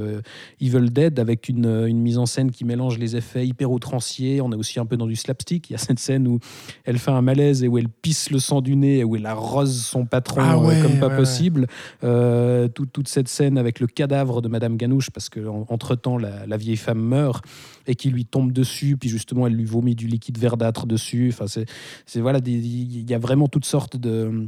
Evil 0.61 0.91
Dead, 0.91 1.19
avec 1.19 1.49
une, 1.51 1.67
une 1.87 2.01
mise 2.01 2.17
en 2.17 2.25
scène 2.27 2.51
qui 2.51 2.65
mélange 2.65 2.99
les 2.99 3.17
effets 3.17 3.47
hyper 3.47 3.71
outranciers. 3.71 4.41
On 4.41 4.51
est 4.53 4.57
aussi 4.57 4.81
un 4.81 4.87
peu 4.87 4.97
dans 4.97 5.07
du 5.07 5.17
slapstick. 5.17 5.69
Il 5.69 5.75
y 5.75 5.77
a 5.77 5.79
cette 5.79 5.99
scène 5.99 6.27
où 6.27 6.39
elle 6.87 6.99
fait 6.99 7.11
un 7.11 7.21
malaise 7.23 7.63
et 7.63 7.69
où 7.69 7.77
elle 7.77 7.89
pisse 7.91 8.31
le 8.31 8.39
sang 8.39 8.63
du 8.63 8.77
nez 8.77 8.99
et 9.01 9.05
où 9.05 9.15
elle 9.17 9.27
arrose 9.27 9.83
son 9.85 10.07
patron 10.07 10.41
Ah 10.43 10.59
ouais, 10.59 10.81
comme 10.81 10.99
pas 10.99 11.09
ouais. 11.09 11.17
possible. 11.17 11.67
Euh, 12.03 12.69
tout- 12.79 12.87
toute 12.87 13.09
cette 13.09 13.27
scène 13.27 13.59
avec 13.59 13.81
le 13.81 13.89
cadavre 13.89 14.41
de 14.41 14.47
Madame 14.47 14.77
Ganouche, 14.77 15.11
parce 15.11 15.29
qu'entre 15.29 15.97
temps 15.97 16.17
la, 16.17 16.47
la 16.47 16.57
vieille 16.57 16.77
femme 16.77 17.01
meurt 17.01 17.45
et 17.89 17.97
qui 17.97 18.09
lui 18.09 18.25
tombe 18.25 18.53
dessus, 18.53 18.97
puis 18.97 19.09
justement 19.09 19.49
elle 19.49 19.55
lui 19.55 19.65
vomit 19.65 19.97
du 19.97 20.07
liquide 20.07 20.39
verdâtre 20.39 20.87
dessus. 20.87 21.31
Enfin, 21.33 21.49
c'est, 21.49 21.67
c'est 22.07 22.21
voilà, 22.21 22.39
il 22.47 23.11
y 23.11 23.15
a 23.15 23.19
vraiment 23.19 23.49
toutes 23.49 23.65
sortes 23.65 23.97
de 23.97 24.47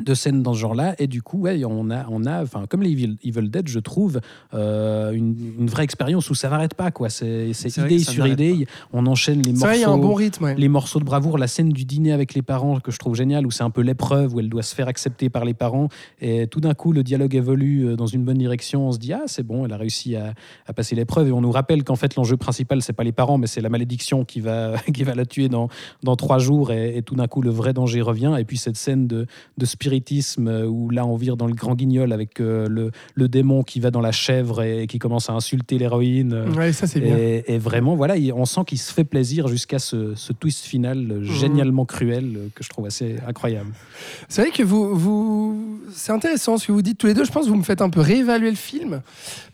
de 0.00 0.14
scènes 0.14 0.42
dans 0.42 0.54
ce 0.54 0.58
genre-là. 0.58 0.94
Et 0.98 1.06
du 1.06 1.22
coup 1.22 1.38
ouais, 1.40 1.64
on 1.64 1.90
a 1.90 2.06
on 2.10 2.24
a 2.24 2.42
enfin 2.42 2.64
comme 2.68 2.82
les 2.82 2.90
Evil, 2.90 3.16
Evil 3.22 3.48
Dead 3.48 3.68
je 3.68 3.78
trouve 3.78 4.20
euh, 4.54 5.12
une, 5.12 5.36
une 5.58 5.66
vraie 5.66 5.84
expérience 5.84 6.30
où 6.30 6.34
ça 6.34 6.48
n'arrête 6.48 6.74
pas 6.74 6.90
quoi. 6.90 7.08
C'est, 7.08 7.50
idée 7.50 7.98
sur 7.98 8.26
idée. 8.26 8.66
On 8.92 9.06
enchaîne 9.06 9.42
les 9.42 9.52
vrai, 9.52 9.80
y 9.80 9.84
a 9.84 9.88
un 9.88 9.96
morceaux 9.96 10.08
bon 10.08 10.14
rythme. 10.14 10.44
ouais. 10.44 10.54
les 10.54 10.68
morceaux 10.68 10.98
de 10.98 11.04
bravoure, 11.04 11.38
la 11.38 11.46
scène 11.46 11.70
du 11.70 11.84
dîner 11.84 12.12
avec 12.12 12.34
les 12.34 12.42
parents 12.42 12.80
que 12.80 12.90
je 12.90 12.98
trouve 12.98 13.14
génial, 13.14 13.46
où 13.46 13.50
c'est 13.50 13.64
un 13.64 13.70
peu 13.70 13.80
l'épreuve, 13.80 14.34
où 14.34 14.40
elle 14.40 14.48
doit 14.48 14.62
se 14.62 14.74
faire 14.74 14.88
accepter 14.88 15.28
par 15.28 15.44
les 15.44 15.54
parents, 15.54 15.88
et 16.20 16.46
tout 16.46 16.60
d'un 16.60 16.74
coup 16.74 16.92
le 16.92 17.02
dialogue 17.02 17.34
évolue 17.34 17.86
euh, 17.86 17.96
dans 17.96 18.06
une 18.06 18.24
bonne 18.24 18.38
direction, 18.38 18.88
on 18.88 18.92
se 18.92 18.98
dit 18.98 19.12
ah 19.12 19.24
c'est 19.26 19.42
bon, 19.42 19.64
elle 19.64 19.72
a 19.72 19.76
réussi 19.76 20.16
à, 20.16 20.34
à 20.66 20.72
passer 20.72 20.94
l'épreuve, 20.94 21.28
et 21.28 21.32
on 21.32 21.40
nous 21.40 21.50
rappelle 21.50 21.84
qu'en 21.84 21.96
fait 21.96 22.16
l'enjeu 22.16 22.36
principal 22.36 22.82
c'est 22.82 22.92
pas 22.92 23.04
les 23.04 23.12
parents, 23.12 23.38
mais 23.38 23.46
c'est 23.46 23.60
la 23.60 23.68
malédiction 23.68 24.24
qui 24.24 24.40
va, 24.40 24.74
qui 24.94 25.04
va 25.04 25.14
la 25.14 25.26
tuer 25.26 25.48
dans, 25.48 25.68
dans 26.02 26.16
trois 26.16 26.38
jours, 26.38 26.72
et, 26.72 26.96
et 26.98 27.02
tout 27.02 27.14
d'un 27.14 27.26
coup 27.26 27.42
le 27.42 27.50
vrai 27.50 27.72
danger 27.72 28.00
revient, 28.00 28.34
et 28.38 28.44
puis 28.44 28.56
cette 28.56 28.76
scène 28.76 29.06
de, 29.06 29.26
de 29.56 29.66
spiritisme 29.86 30.48
euh, 30.48 30.66
où 30.66 30.90
là 30.90 31.06
on 31.06 31.16
vire 31.16 31.36
dans 31.36 31.46
le 31.46 31.54
grand 31.54 31.74
guignol 31.76 32.12
avec 32.12 32.40
euh, 32.40 32.66
le, 32.68 32.90
le 33.14 33.28
démon 33.28 33.62
qui 33.62 33.78
va 33.78 33.90
dans 33.92 34.00
la 34.00 34.10
chèvre 34.12 34.62
et, 34.62 34.86
qui 34.88 34.98
commence 34.98 35.30
à 35.30 35.32
insulter 35.34 35.78
l'héroïne. 35.78 36.32
euh, 36.32 36.50
Ouais, 36.56 36.72
ça 36.72 36.86
c'est 36.88 37.00
bien. 37.00 37.16
et, 37.16 37.58
vraiment, 37.58 37.94
voilà, 37.94 38.16
il- 38.16 38.32
on 38.32 38.44
sent 38.44 38.62
qu'il 38.66 38.78
se 38.78 38.92
fait 38.92 39.04
plaisir 39.04 39.46
jusqu'à 39.48 39.78
ce, 39.78 40.14
ce 40.16 40.32
twist 40.32 40.64
final 40.64 40.96
Mhm. 40.98 41.22
génialement 41.24 41.84
cruel 41.84 42.50
que 42.54 42.64
je 42.64 42.68
trouve 42.68 42.86
assez 42.86 43.16
incroyable. 43.28 43.70
C'est 44.28 44.42
vrai 44.42 44.50
que 44.50 44.62
vous, 44.64 44.94
vous... 44.96 45.78
c'est 45.92 46.12
intéressant 46.12 46.58
ce 46.58 46.66
que 46.66 46.72
vous 46.72 46.82
dites 46.82 46.98
tous 46.98 47.06
les 47.06 47.14
deux. 47.14 47.24
Je 47.24 47.30
pense 47.32 47.44
que 47.44 47.50
vous 47.50 47.56
me 47.56 47.62
faites 47.62 47.80
un 47.82 47.90
peu 47.90 48.00
réévaluer 48.00 48.50
le 48.50 48.56
film. 48.56 49.02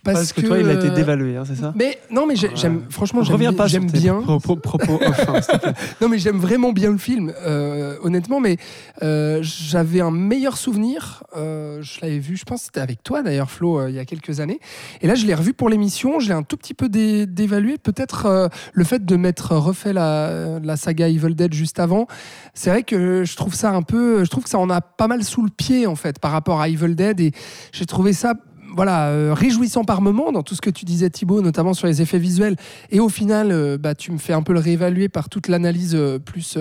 Parce, 0.04 0.16
Parce 0.18 0.32
que 0.32 0.40
toi, 0.40 0.58
il 0.58 0.68
a 0.68 0.72
été 0.72 0.90
dévalué, 0.90 1.36
hein, 1.36 1.44
c'est 1.46 1.54
ça? 1.54 1.72
Mais 1.76 1.98
non, 2.10 2.26
mais 2.26 2.34
j'aime. 2.36 2.82
Franchement, 2.90 3.22
j'aime 3.22 3.34
Reviens 3.34 3.52
pas 3.52 3.66
j'aime 3.68 3.88
bien. 3.90 4.20
pro- 4.22 4.40
pro- 4.40 4.56
propos. 4.56 4.98
Non, 6.00 6.08
mais 6.08 6.18
j'aime 6.18 6.38
vraiment 6.38 6.72
bien 6.72 6.90
le 6.90 6.98
film, 6.98 7.32
euh, 7.46 7.96
honnêtement. 8.02 8.40
Mais 8.40 8.56
euh, 9.02 9.38
j'avais 9.42 10.00
un 10.00 10.10
meilleur 10.22 10.56
souvenir. 10.56 11.22
euh, 11.36 11.82
je 11.82 12.00
l'avais 12.00 12.18
vu, 12.18 12.36
je 12.36 12.44
pense, 12.44 12.60
que 12.60 12.64
c'était 12.66 12.80
avec 12.80 13.02
toi 13.02 13.22
d'ailleurs, 13.22 13.50
Flo, 13.50 13.78
euh, 13.80 13.90
il 13.90 13.96
y 13.96 13.98
a 13.98 14.04
quelques 14.04 14.40
années. 14.40 14.60
Et 15.00 15.06
là, 15.06 15.14
je 15.14 15.26
l'ai 15.26 15.34
revu 15.34 15.52
pour 15.52 15.68
l'émission. 15.68 16.20
Je 16.20 16.28
l'ai 16.28 16.34
un 16.34 16.42
tout 16.42 16.56
petit 16.56 16.74
peu 16.74 16.88
dé- 16.88 17.26
dévalué. 17.26 17.76
Peut-être 17.78 18.26
euh, 18.26 18.48
le 18.72 18.84
fait 18.84 19.04
de 19.04 19.16
m'être 19.16 19.54
refait 19.56 19.92
la, 19.92 20.58
la 20.62 20.76
saga 20.76 21.08
Evil 21.08 21.34
Dead 21.34 21.52
juste 21.52 21.78
avant. 21.78 22.06
C'est 22.54 22.70
vrai 22.70 22.82
que 22.82 23.24
je 23.24 23.36
trouve 23.36 23.54
ça 23.54 23.70
un 23.72 23.82
peu. 23.82 24.24
Je 24.24 24.30
trouve 24.30 24.44
que 24.44 24.50
ça 24.50 24.58
en 24.58 24.70
a 24.70 24.80
pas 24.80 25.08
mal 25.08 25.22
sous 25.24 25.42
le 25.42 25.50
pied, 25.50 25.86
en 25.86 25.96
fait, 25.96 26.18
par 26.18 26.30
rapport 26.32 26.60
à 26.60 26.68
Evil 26.68 26.94
Dead. 26.94 27.20
Et 27.20 27.32
j'ai 27.72 27.86
trouvé 27.86 28.12
ça. 28.12 28.34
Voilà, 28.74 29.34
réjouissant 29.34 29.84
par 29.84 30.00
moment 30.00 30.32
dans 30.32 30.42
tout 30.42 30.54
ce 30.54 30.62
que 30.62 30.70
tu 30.70 30.86
disais 30.86 31.10
Thibaut, 31.10 31.42
notamment 31.42 31.74
sur 31.74 31.86
les 31.86 32.00
effets 32.00 32.18
visuels. 32.18 32.56
Et 32.90 33.00
au 33.00 33.10
final, 33.10 33.76
bah, 33.76 33.94
tu 33.94 34.12
me 34.12 34.16
fais 34.16 34.32
un 34.32 34.42
peu 34.42 34.54
le 34.54 34.60
réévaluer 34.60 35.10
par 35.10 35.28
toute 35.28 35.48
l'analyse 35.48 35.94
plus, 36.24 36.56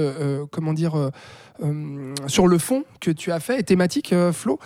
comment 0.52 0.74
dire, 0.74 1.10
euh, 1.62 2.14
sur 2.28 2.48
le 2.48 2.58
fond 2.58 2.84
que 3.00 3.12
tu 3.12 3.32
as 3.32 3.40
fait, 3.40 3.60
et 3.60 3.64
thématique, 3.64 4.14
euh, 4.14 4.32
Flo. 4.32 4.60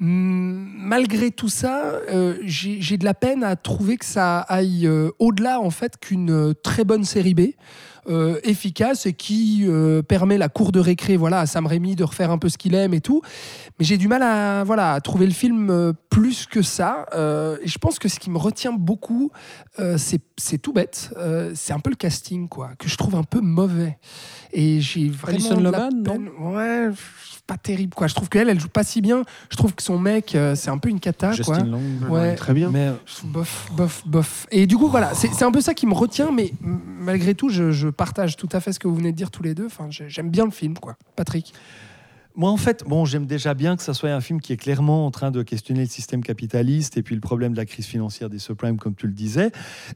Hum, 0.00 0.72
Malgré 0.78 1.30
tout 1.30 1.48
ça, 1.48 1.84
euh, 2.10 2.36
j'ai 2.44 2.96
de 2.96 3.04
la 3.04 3.14
peine 3.14 3.42
à 3.42 3.56
trouver 3.56 3.96
que 3.96 4.04
ça 4.04 4.40
aille 4.40 4.88
au-delà 5.18 5.60
en 5.60 5.70
fait 5.70 5.98
qu'une 5.98 6.54
très 6.62 6.84
bonne 6.84 7.04
série 7.04 7.34
B. 7.34 7.40
euh, 8.08 8.38
efficace 8.44 9.06
et 9.06 9.12
qui 9.12 9.64
euh, 9.66 10.02
permet 10.02 10.38
la 10.38 10.48
cour 10.48 10.72
de 10.72 10.80
récré 10.80 11.16
voilà, 11.16 11.40
à 11.40 11.46
Sam 11.46 11.66
Raimi 11.66 11.96
de 11.96 12.04
refaire 12.04 12.30
un 12.30 12.38
peu 12.38 12.48
ce 12.48 12.58
qu'il 12.58 12.74
aime 12.74 12.94
et 12.94 13.00
tout. 13.00 13.22
Mais 13.78 13.84
j'ai 13.84 13.96
du 13.96 14.08
mal 14.08 14.22
à, 14.22 14.64
voilà, 14.64 14.92
à 14.92 15.00
trouver 15.00 15.26
le 15.26 15.32
film 15.32 15.70
euh, 15.70 15.92
plus 16.10 16.46
que 16.46 16.62
ça. 16.62 17.06
Euh, 17.14 17.58
et 17.62 17.68
je 17.68 17.78
pense 17.78 17.98
que 17.98 18.08
ce 18.08 18.18
qui 18.18 18.30
me 18.30 18.38
retient 18.38 18.72
beaucoup, 18.72 19.30
c'est 19.96 20.58
tout 20.62 20.72
bête. 20.72 21.10
C'est 21.54 21.72
un 21.72 21.80
peu 21.80 21.90
le 21.90 21.96
casting, 21.96 22.48
quoi, 22.48 22.70
que 22.78 22.88
je 22.88 22.96
trouve 22.96 23.14
un 23.14 23.24
peu 23.24 23.40
mauvais. 23.40 23.98
Et 24.52 24.80
j'ai 24.80 25.08
vraiment 25.08 25.38
Alison 25.38 25.60
Loman, 25.60 25.90
non? 26.02 26.54
Ouais, 26.54 26.90
pas 27.46 27.56
terrible, 27.56 27.94
quoi. 27.94 28.06
Je 28.06 28.14
trouve 28.14 28.28
qu'elle, 28.28 28.48
elle 28.48 28.58
joue 28.60 28.68
pas 28.68 28.84
si 28.84 29.00
bien. 29.00 29.22
Je 29.50 29.56
trouve 29.56 29.74
que 29.74 29.82
son 29.82 29.98
mec, 29.98 30.34
euh, 30.34 30.54
c'est 30.54 30.70
un 30.70 30.78
peu 30.78 30.88
une 30.88 31.00
cata, 31.00 31.28
quoi. 31.28 31.36
Justin 31.36 31.64
Long. 31.66 31.80
Ouais. 32.08 32.34
Très 32.34 32.52
bien. 32.54 32.70
Mais 32.70 32.90
Bof, 33.24 33.70
bof, 33.72 34.02
bof. 34.06 34.46
Et 34.50 34.66
du 34.66 34.76
coup, 34.76 34.88
voilà, 34.88 35.14
c'est 35.14 35.32
c'est 35.32 35.44
un 35.44 35.52
peu 35.52 35.60
ça 35.60 35.74
qui 35.74 35.86
me 35.86 35.94
retient, 35.94 36.30
mais 36.32 36.52
malgré 36.60 37.34
tout, 37.34 37.48
je, 37.48 37.70
je 37.70 37.88
partage 37.88 38.36
tout 38.36 38.48
à 38.52 38.60
fait 38.60 38.72
ce 38.72 38.78
que 38.78 38.88
vous 38.88 38.96
venez 38.96 39.12
de 39.12 39.16
dire 39.16 39.30
tous 39.30 39.42
les 39.42 39.54
deux. 39.54 39.66
Enfin, 39.66 39.88
j'aime 39.90 40.30
bien 40.30 40.44
le 40.44 40.50
film, 40.50 40.76
quoi. 40.78 40.96
Patrick. 41.14 41.52
Moi, 42.38 42.50
en 42.50 42.58
fait, 42.58 42.84
bon, 42.86 43.06
j'aime 43.06 43.24
déjà 43.24 43.54
bien 43.54 43.76
que 43.76 43.82
ça 43.82 43.94
soit 43.94 44.10
un 44.10 44.20
film 44.20 44.42
qui 44.42 44.52
est 44.52 44.58
clairement 44.58 45.06
en 45.06 45.10
train 45.10 45.30
de 45.30 45.42
questionner 45.42 45.80
le 45.80 45.88
système 45.88 46.22
capitaliste 46.22 46.98
et 46.98 47.02
puis 47.02 47.14
le 47.14 47.22
problème 47.22 47.52
de 47.52 47.56
la 47.56 47.64
crise 47.64 47.86
financière 47.86 48.28
des 48.28 48.38
subprimes, 48.38 48.76
comme 48.76 48.94
tu 48.94 49.06
le 49.06 49.14
disais. 49.14 49.52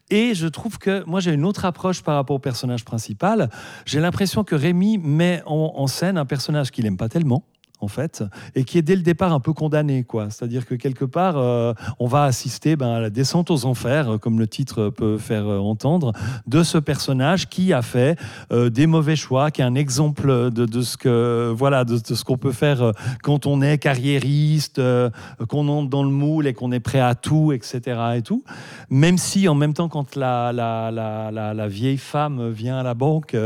Et 0.09 0.35
je 0.35 0.47
trouve 0.47 0.79
que 0.79 1.05
moi, 1.05 1.21
j'ai 1.21 1.35
une 1.35 1.45
autre 1.45 1.67
approche 1.67 2.03
par 2.03 2.15
rapport 2.15 2.37
au 2.37 2.41
personnage 2.41 2.83
principal. 2.83 3.51
J'ai 3.85 4.01
l'impression 4.01 4.43
que 4.43 4.55
Rémi 4.55 4.97
met 4.97 5.43
en, 5.45 5.75
en 5.77 5.87
scène 5.87 6.17
un 6.17 6.25
personnage 6.25 6.71
qu'il 6.71 6.85
n'aime 6.85 6.97
pas 6.97 7.11
tellement 7.11 7.45
en 7.81 7.89
fait, 7.89 8.23
et 8.55 8.65
qui 8.65 8.79
est 8.79 8.83
dès 8.83 8.97
le 8.97 9.03
départ 9.03 9.33
un 9.33 9.41
peu 9.41 9.53
condamné, 9.53 10.05
quoi. 10.05 10.29
C'est-à-dire 10.31 10.67
que 10.67 10.75
quelque 10.75 11.05
part, 11.05 11.37
euh, 11.37 11.73
on 11.99 12.07
va 12.07 12.25
assister 12.25 12.77
ben, 12.77 12.89
à 12.89 13.01
la 13.01 13.11
descente 13.11 13.51
aux 13.51 13.65
enfers, 13.65 14.15
euh, 14.15 14.19
comme 14.19 14.39
le 14.39 14.47
titre 14.47 14.91
peut 14.91 15.19
faire 15.19 15.49
euh, 15.49 15.59
entendre, 15.59 16.13
de 16.47 16.63
ce 16.63 16.79
personnage 16.79 17.49
qui 17.49 17.73
a 17.73 17.83
fait 17.83 18.19
des 18.51 18.87
mauvais 18.87 19.17
choix, 19.17 19.51
qui 19.51 19.61
est 19.61 19.65
un 19.65 19.75
exemple 19.75 20.51
de, 20.51 20.83
ce 20.83 20.97
que 20.97 21.53
voilà, 21.57 21.85
de, 21.85 21.97
ce 21.97 22.25
qu'on 22.25 22.37
peut 22.37 22.53
faire 22.53 22.93
quand 23.23 23.47
on 23.47 23.63
est 23.63 23.79
carriériste, 23.79 24.81
qu'on 25.49 25.69
entre 25.69 25.89
dans 25.89 26.03
le 26.03 26.11
moule 26.11 26.47
et 26.47 26.55
qu'on 26.55 26.73
est 26.73 26.81
prêt 26.81 27.01
à 27.01 27.15
tout, 27.15 27.53
etc. 27.53 28.01
Et 28.17 28.23
tout. 28.23 28.45
Même 28.91 29.19
si 29.19 29.49
en 29.49 29.55
même 29.55 29.75
temps, 29.75 29.89
quand 29.89 30.17
la 30.17 31.69
vieille 31.69 31.99
femme 31.99 32.51
vient 32.51 32.79
à 32.79 32.83
la 32.83 32.95
banque. 32.95 33.37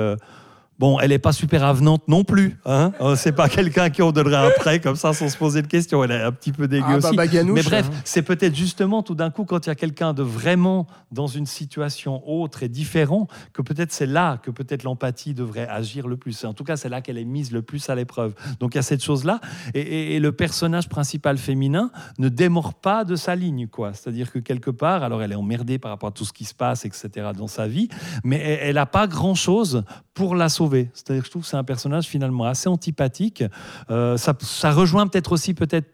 Bon, 0.78 0.98
elle 0.98 1.10
n'est 1.10 1.18
pas 1.20 1.32
super 1.32 1.62
avenante 1.64 2.02
non 2.08 2.24
plus. 2.24 2.58
Hein 2.64 2.92
Euh, 3.00 3.14
c'est 3.16 3.32
pas 3.32 3.48
quelqu'un 3.48 3.90
qui 3.90 4.02
on 4.02 4.10
donnerait 4.10 4.36
un 4.46 4.50
prêt 4.58 4.80
comme 4.80 4.96
ça 4.96 5.12
sans 5.12 5.28
se 5.28 5.36
poser 5.36 5.62
de 5.62 5.66
questions. 5.68 6.02
Elle 6.02 6.10
est 6.10 6.22
un 6.22 6.32
petit 6.32 6.50
peu 6.52 6.66
dégueu 6.66 6.84
Ah, 6.88 6.98
bah, 6.98 7.08
aussi. 7.08 7.16
Baganouche, 7.16 7.54
Mais 7.54 7.62
bref, 7.62 7.88
hein. 7.92 7.96
c'est 8.04 8.22
peut-être 8.22 8.54
justement 8.56 9.02
tout 9.02 9.14
d'un 9.14 9.30
coup 9.30 9.44
quand 9.44 9.66
il 9.66 9.68
y 9.68 9.72
a 9.72 9.76
quelqu'un 9.76 10.12
de 10.14 10.22
vraiment 10.22 10.86
dans 11.12 11.28
une 11.28 11.46
situation 11.46 12.22
autre 12.28 12.62
et 12.64 12.68
différent 12.68 13.28
que 13.52 13.62
peut-être 13.62 13.92
c'est 13.92 14.06
là 14.06 14.38
que 14.42 14.50
peut-être 14.50 14.82
l'empathie 14.82 15.32
devrait 15.32 15.68
agir 15.68 16.08
le 16.08 16.16
plus. 16.16 16.44
En 16.44 16.54
tout 16.54 16.64
cas, 16.64 16.76
c'est 16.76 16.88
là 16.88 17.00
qu'elle 17.00 17.18
est 17.18 17.24
mise 17.24 17.52
le 17.52 17.62
plus 17.62 17.88
à 17.88 17.94
l'épreuve. 17.94 18.34
Donc 18.58 18.74
il 18.74 18.78
y 18.78 18.80
a 18.80 18.82
cette 18.82 19.02
chose-là. 19.02 19.40
Et, 19.74 19.80
et- 19.80 20.14
et 20.16 20.20
le 20.20 20.32
personnage 20.32 20.88
principal 20.88 21.38
féminin 21.38 21.90
ne 22.18 22.28
démord 22.28 22.74
pas 22.74 23.04
de 23.04 23.14
sa 23.16 23.36
ligne, 23.36 23.68
quoi. 23.68 23.92
C'est-à-dire 23.94 24.32
que 24.32 24.40
quelque 24.40 24.70
part, 24.70 25.02
alors 25.04 25.22
elle 25.22 25.30
est 25.32 25.36
emmerdée 25.36 25.78
par 25.78 25.92
rapport 25.92 26.08
à 26.08 26.12
tout 26.12 26.24
ce 26.24 26.32
qui 26.32 26.44
se 26.44 26.54
passe, 26.54 26.84
etc. 26.84 27.28
dans 27.36 27.46
sa 27.46 27.68
vie, 27.68 27.88
mais 28.24 28.38
elle 28.60 28.74
n'a 28.74 28.86
pas 28.86 29.06
grand-chose 29.06 29.84
pour 30.14 30.34
la 30.34 30.48
sauver. 30.48 30.63
C'est-à-dire 30.70 31.22
que 31.22 31.26
je 31.26 31.30
trouve 31.30 31.42
que 31.42 31.48
c'est 31.48 31.56
un 31.56 31.64
personnage 31.64 32.06
finalement 32.06 32.44
assez 32.44 32.68
antipathique. 32.68 33.44
Euh, 33.90 34.16
ça, 34.16 34.70
rejoint 34.72 35.06
peut-être 35.06 35.32
aussi 35.32 35.54
peut-être 35.54 35.86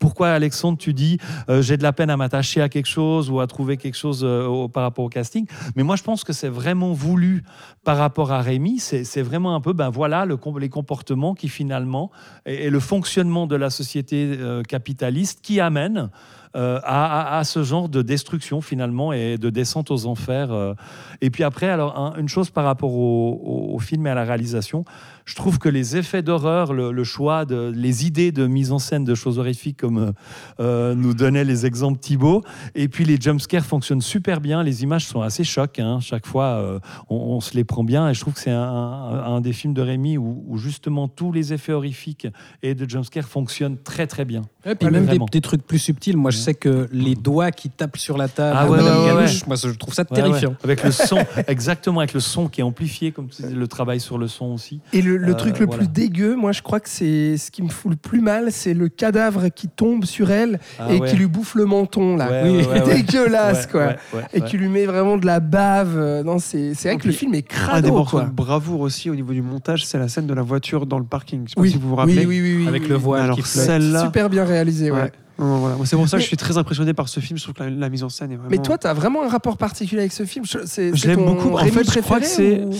pourquoi 0.00 0.30
Alexandre, 0.30 0.76
tu 0.76 0.92
dis 0.92 1.18
euh, 1.48 1.62
j'ai 1.62 1.76
de 1.76 1.84
la 1.84 1.92
peine 1.92 2.10
à 2.10 2.16
m'attacher 2.16 2.60
à 2.60 2.68
quelque 2.68 2.86
chose 2.86 3.30
ou 3.30 3.38
à 3.38 3.46
trouver 3.46 3.76
quelque 3.76 3.96
chose 3.96 4.22
euh, 4.24 4.66
par 4.68 4.82
rapport 4.82 5.04
au 5.04 5.08
casting. 5.08 5.46
Mais 5.76 5.84
moi, 5.84 5.94
je 5.94 6.02
pense 6.02 6.24
que 6.24 6.32
c'est 6.32 6.48
vraiment 6.48 6.92
voulu 6.92 7.44
par 7.84 7.96
rapport 7.96 8.32
à 8.32 8.40
Rémi. 8.40 8.80
C'est 8.80 9.22
vraiment 9.22 9.54
un 9.54 9.60
peu, 9.60 9.72
ben 9.72 9.90
voilà, 9.90 10.26
les 10.26 10.68
comportements 10.68 11.34
qui 11.34 11.48
finalement 11.48 12.10
et, 12.44 12.70
le 12.70 12.80
fonctionnement 12.80 13.46
de 13.46 13.56
la 13.56 13.70
société 13.70 14.38
capitaliste 14.68 15.40
qui 15.42 15.60
amène 15.60 16.10
euh, 16.56 16.80
à, 16.84 17.36
à- 17.36 17.38
à 17.38 17.44
ce 17.44 17.62
genre 17.62 17.88
de 17.88 18.02
destruction 18.02 18.60
finalement 18.60 19.12
et 19.12 19.38
de 19.38 19.50
descente 19.50 19.90
aux 19.90 20.06
enfers. 20.06 20.52
euh. 20.52 20.74
Et 21.20 21.30
puis 21.30 21.44
après, 21.44 21.68
alors 21.68 21.98
un- 21.98 22.14
une 22.18 22.28
chose 22.28 22.50
par 22.50 22.64
rapport 22.64 22.94
au, 22.94 23.78
film 23.80 24.06
et 24.06 24.10
à 24.10 24.14
la 24.14 24.24
réalisation, 24.24 24.84
je 25.24 25.34
trouve 25.36 25.58
que 25.58 25.68
les 25.68 25.96
effets 25.96 26.22
d'horreur, 26.22 26.72
le, 26.72 26.90
le 26.90 27.04
choix, 27.04 27.44
de, 27.44 27.70
les 27.74 28.06
idées 28.06 28.32
de 28.32 28.46
mise 28.46 28.72
en 28.72 28.78
scène 28.78 29.04
de 29.04 29.14
choses 29.14 29.38
horrifiques 29.38 29.76
comme 29.78 30.12
euh, 30.58 30.94
nous 30.94 31.14
donnait 31.14 31.44
les 31.44 31.64
exemples 31.66 31.98
Thibaut, 32.00 32.42
et 32.74 32.88
puis 32.88 33.04
les 33.04 33.18
jumpscares 33.20 33.64
fonctionnent 33.64 34.00
super 34.00 34.40
bien, 34.40 34.62
les 34.62 34.82
images 34.82 35.06
sont 35.06 35.20
assez 35.20 35.44
chocs, 35.44 35.78
hein. 35.78 36.00
chaque 36.00 36.26
fois 36.26 36.80
on, 37.08 37.16
on 37.16 37.40
se 37.40 37.54
les 37.54 37.64
prend 37.64 37.84
bien, 37.84 38.08
et 38.08 38.14
je 38.14 38.20
trouve 38.20 38.34
que 38.34 38.40
c'est 38.40 38.50
un, 38.50 39.40
des 39.40 39.52
films 39.52 39.74
de 39.74 39.82
Rémi 39.82 40.18
où, 40.18 40.44
où 40.48 40.56
justement 40.58 41.06
tous 41.08 41.30
les 41.30 41.52
effets 41.52 41.72
horrifiques 41.72 42.26
et 42.62 42.74
de 42.74 42.88
jumpscares 42.88 43.28
fonctionnent 43.28 43.78
très 43.78 44.06
très 44.06 44.24
bien. 44.24 44.42
Et 44.64 44.74
puis 44.74 44.88
même 44.90 45.06
des, 45.06 45.18
des 45.30 45.40
trucs 45.40 45.62
plus 45.66 45.78
subtils. 45.78 46.16
Moi, 46.16 46.30
je 46.38 46.42
sais 46.44 46.54
que 46.54 46.88
les 46.92 47.14
doigts 47.14 47.50
qui 47.50 47.68
tapent 47.70 47.96
sur 47.96 48.16
la 48.16 48.28
table, 48.28 48.56
Ah 48.58 48.62
à 48.62 48.68
ouais, 48.68 48.76
Madame 48.78 48.98
ouais, 48.98 49.04
ouais, 49.04 49.14
Galouche, 49.16 49.34
ouais. 49.42 49.46
moi, 49.48 49.56
je 49.56 49.68
trouve 49.70 49.94
ça 49.94 50.02
Ouais, 50.10 50.16
terrifiant. 50.16 50.50
ouais. 50.50 50.56
Avec 50.64 50.84
le 50.84 50.90
son, 50.90 51.18
exactement, 51.48 52.00
avec 52.00 52.14
le 52.14 52.20
son 52.20 52.48
qui 52.48 52.60
est 52.60 52.64
amplifié, 52.64 53.12
comme 53.12 53.28
tu 53.28 53.42
le 53.42 53.68
travail 53.68 54.00
sur 54.00 54.18
le 54.18 54.28
son 54.28 54.46
aussi. 54.46 54.80
Et 54.92 55.02
le, 55.02 55.16
le 55.16 55.32
Euh, 55.32 55.34
truc 55.34 55.58
le 55.58 55.66
voilà. 55.66 55.78
plus 55.84 55.88
dégueu, 55.88 56.36
moi 56.36 56.52
je 56.52 56.62
crois 56.62 56.80
que 56.80 56.88
c'est 56.88 57.36
ce 57.36 57.50
qui 57.50 57.62
me 57.62 57.68
fout 57.68 57.90
le 57.90 57.96
plus 57.96 58.20
mal, 58.20 58.50
c'est 58.52 58.74
le 58.74 58.88
cadavre 58.88 59.48
qui 59.48 59.68
tombe 59.68 60.04
sur 60.04 60.30
elle 60.30 60.58
Ah 60.78 60.92
et 60.92 61.00
ouais. 61.00 61.08
qui 61.10 61.16
lui 61.16 61.26
bouffe 61.26 61.54
le 61.54 61.64
menton 61.64 62.16
là. 62.16 62.30
Ouais, 62.30 62.42
ouais, 62.42 62.66
ouais, 62.66 62.82
ouais. 62.84 62.94
Dégueulasse 62.94 63.66
quoi. 63.66 63.86
ouais, 63.86 63.96
ouais, 64.14 64.22
Et 64.32 64.40
ouais. 64.40 64.48
qui 64.48 64.56
lui 64.58 64.68
met 64.68 64.86
vraiment 64.86 65.16
de 65.16 65.26
la 65.26 65.40
bave. 65.40 65.94
euh, 65.96 66.22
Non, 66.22 66.38
c'est 66.38 66.72
vrai 66.82 66.96
que 66.96 67.06
le 67.06 67.12
film 67.12 67.34
est 67.34 67.38
Un 67.38 67.80
des 67.80 67.88
crado 67.88 68.20
de 68.20 68.30
bravoure 68.30 68.80
aussi 68.80 69.10
au 69.10 69.14
niveau 69.14 69.32
du 69.32 69.42
montage, 69.42 69.84
c'est 69.86 69.98
la 69.98 70.08
scène 70.08 70.26
de 70.26 70.34
la 70.34 70.42
voiture 70.42 70.86
dans 70.86 70.98
le 70.98 71.04
parking. 71.04 71.42
Je 71.44 71.50
sais 71.50 71.54
pas 71.54 71.60
Oui, 71.62 71.70
si 71.70 71.76
vous 71.78 71.88
vous 71.88 71.94
oui, 71.94 72.00
rappelez. 72.00 72.26
oui, 72.26 72.40
oui, 72.40 72.56
oui, 72.58 72.68
Avec 72.68 72.82
oui, 72.82 72.88
le 72.88 72.94
voile 72.96 73.22
Alors 73.22 73.36
qui 73.36 73.42
flotte. 73.42 73.64
celle-là, 73.66 74.04
Super 74.04 74.28
bien 74.30 74.44
réalisé, 74.44 74.90
ouais. 74.90 75.02
Ouais. 75.02 75.12
Voilà. 75.38 75.76
C'est 75.84 75.96
pour 75.96 76.08
ça 76.08 76.16
que 76.16 76.18
Mais- 76.18 76.22
je 76.24 76.28
suis 76.28 76.36
très 76.36 76.58
impressionné 76.58 76.92
par 76.94 77.08
ce 77.08 77.20
film. 77.20 77.38
Je 77.38 77.44
trouve 77.44 77.54
que 77.54 77.62
la, 77.62 77.70
la 77.70 77.88
mise 77.88 78.02
en 78.02 78.08
scène 78.08 78.32
est 78.32 78.36
vraiment. 78.36 78.50
Mais 78.50 78.58
toi, 78.58 78.76
t'as 78.76 78.92
vraiment 78.92 79.22
un 79.22 79.28
rapport 79.28 79.56
particulier 79.56 80.00
avec 80.00 80.12
ce 80.12 80.24
film. 80.24 80.44
Je, 80.44 80.58
c'est- 80.66 80.90
Je 80.94 81.00
c'est 81.00 81.08
l'aime 81.08 81.24
beaucoup. 81.24 81.56
En 81.56 81.64
fait, 81.64 81.90
je 81.92 82.00
crois 82.00 82.20
que 82.20 82.26
c'est- 82.26 82.60
ou- 82.64 82.72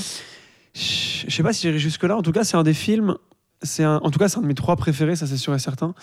Je 0.75 1.25
je 1.29 1.35
sais 1.35 1.43
pas 1.43 1.53
si 1.53 1.63
j'irai 1.63 1.79
jusque-là. 1.79 2.17
En 2.17 2.23
tout 2.23 2.33
cas, 2.33 2.45
c'est 2.45 2.57
un 2.57 2.63
des 2.63 2.75
films. 2.75 3.17
C'est 3.63 3.83
un- 3.85 3.97
en 4.03 4.11
tout 4.11 4.19
cas, 4.19 4.29
c'est 4.29 4.39
un 4.39 4.43
de 4.43 4.47
mes 4.47 4.55
trois 4.55 4.77
préférés, 4.77 5.17
ça 5.17 5.27
c'est 5.27 5.37
sûr 5.37 5.55
et 5.55 5.59
certain. 5.59 5.95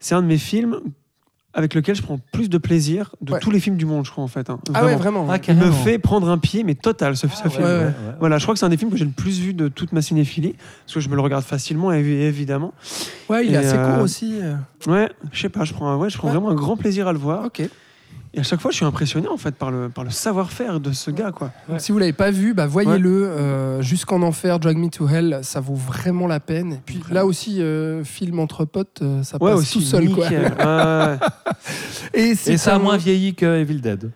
C'est 0.00 0.14
un 0.14 0.22
de 0.22 0.26
mes 0.26 0.38
films 0.38 0.80
avec 1.54 1.74
lequel 1.74 1.94
je 1.94 2.02
prends 2.02 2.18
plus 2.32 2.48
de 2.48 2.58
plaisir 2.58 3.14
de 3.20 3.32
Ouais. 3.32 3.38
tous 3.40 3.50
les 3.50 3.60
films 3.60 3.76
du 3.76 3.84
monde, 3.86 4.04
je 4.06 4.10
crois 4.10 4.24
en 4.24 4.28
fait. 4.28 4.48
hein. 4.50 4.58
Ah 4.74 4.84
ouais, 4.84 4.94
Vraiment. 4.96 5.24
vraiment. 5.24 5.28
Ah, 5.32 5.38
Il 5.48 5.56
me 5.56 5.70
fait 5.70 5.98
prendre 5.98 6.28
un 6.30 6.38
pied, 6.38 6.64
mais 6.64 6.74
total, 6.74 7.16
ce, 7.16 7.26
Ah, 7.26 7.48
film. 7.50 7.64
ouais, 7.64 7.70
ouais, 7.70 7.76
ouais, 7.78 7.84
ouais. 7.84 7.92
Voilà, 8.20 8.38
je 8.38 8.44
crois 8.44 8.54
que 8.54 8.58
c'est 8.58 8.66
un 8.66 8.70
des 8.70 8.76
films 8.76 8.90
que 8.90 8.96
j'ai 8.96 9.04
le 9.04 9.10
plus 9.10 9.38
vu 9.40 9.52
de 9.54 9.68
toute 9.68 9.92
ma 9.92 10.00
cinéphilie, 10.02 10.54
parce 10.86 10.94
que 10.94 11.00
je 11.00 11.08
me 11.08 11.14
le 11.14 11.20
regarde 11.20 11.44
facilement, 11.44 11.92
évi- 11.92 12.20
évidemment. 12.22 12.72
Ouais, 13.28 13.46
il 13.46 13.52
est 13.52 13.54
Et, 13.54 13.56
assez 13.58 13.76
euh, 13.76 13.94
court 13.94 14.02
aussi. 14.04 14.38
euh. 14.40 14.54
Ouais, 14.86 15.10
je 15.32 15.40
sais 15.42 15.48
pas, 15.48 15.64
je 15.64 15.72
prends, 15.74 15.96
ouais, 15.96 16.08
je 16.10 16.16
prends 16.16 16.28
Ouais. 16.28 16.34
vraiment 16.34 16.50
un 16.50 16.54
grand 16.54 16.76
plaisir 16.76 17.06
à 17.08 17.12
le 17.12 17.18
voir. 17.18 17.44
Ok. 17.46 17.62
Et 18.34 18.40
à 18.40 18.42
chaque 18.42 18.60
fois, 18.60 18.70
je 18.70 18.76
suis 18.76 18.84
impressionné 18.86 19.28
en 19.28 19.36
fait 19.36 19.54
par 19.54 19.70
le, 19.70 19.90
par 19.90 20.04
le 20.04 20.10
savoir-faire 20.10 20.80
de 20.80 20.92
ce 20.92 21.10
gars, 21.10 21.32
quoi. 21.32 21.50
Donc, 21.68 21.80
si 21.80 21.92
vous 21.92 21.98
l'avez 21.98 22.14
pas 22.14 22.30
vu, 22.30 22.54
bah, 22.54 22.66
voyez-le. 22.66 23.28
euh, 23.28 23.82
Jusqu'en 23.82 24.22
enfer, 24.22 24.58
Drag 24.58 24.78
Me 24.78 24.88
to 24.88 25.06
Hell, 25.06 25.40
ça 25.42 25.60
vaut 25.60 25.74
vraiment 25.74 26.26
la 26.26 26.40
peine. 26.40 26.72
Et 26.74 26.80
puis 26.84 27.02
là 27.10 27.26
aussi, 27.26 27.60
euh, 27.60 28.04
film 28.04 28.38
entre 28.38 28.64
potes, 28.64 29.00
euh, 29.02 29.22
ça 29.22 29.36
Ouais, 29.40 29.50
passe 29.50 29.60
aussi, 29.60 29.78
tout 29.78 29.84
seul. 29.84 30.08
Quoi. 30.10 30.26
Et, 32.14 32.34
ça 32.34 32.76
a 32.76 32.78
moins 32.78 32.96
vieilli 32.96 33.34
que 33.34 33.60
Evil 33.60 33.80
Dead. 33.80 34.10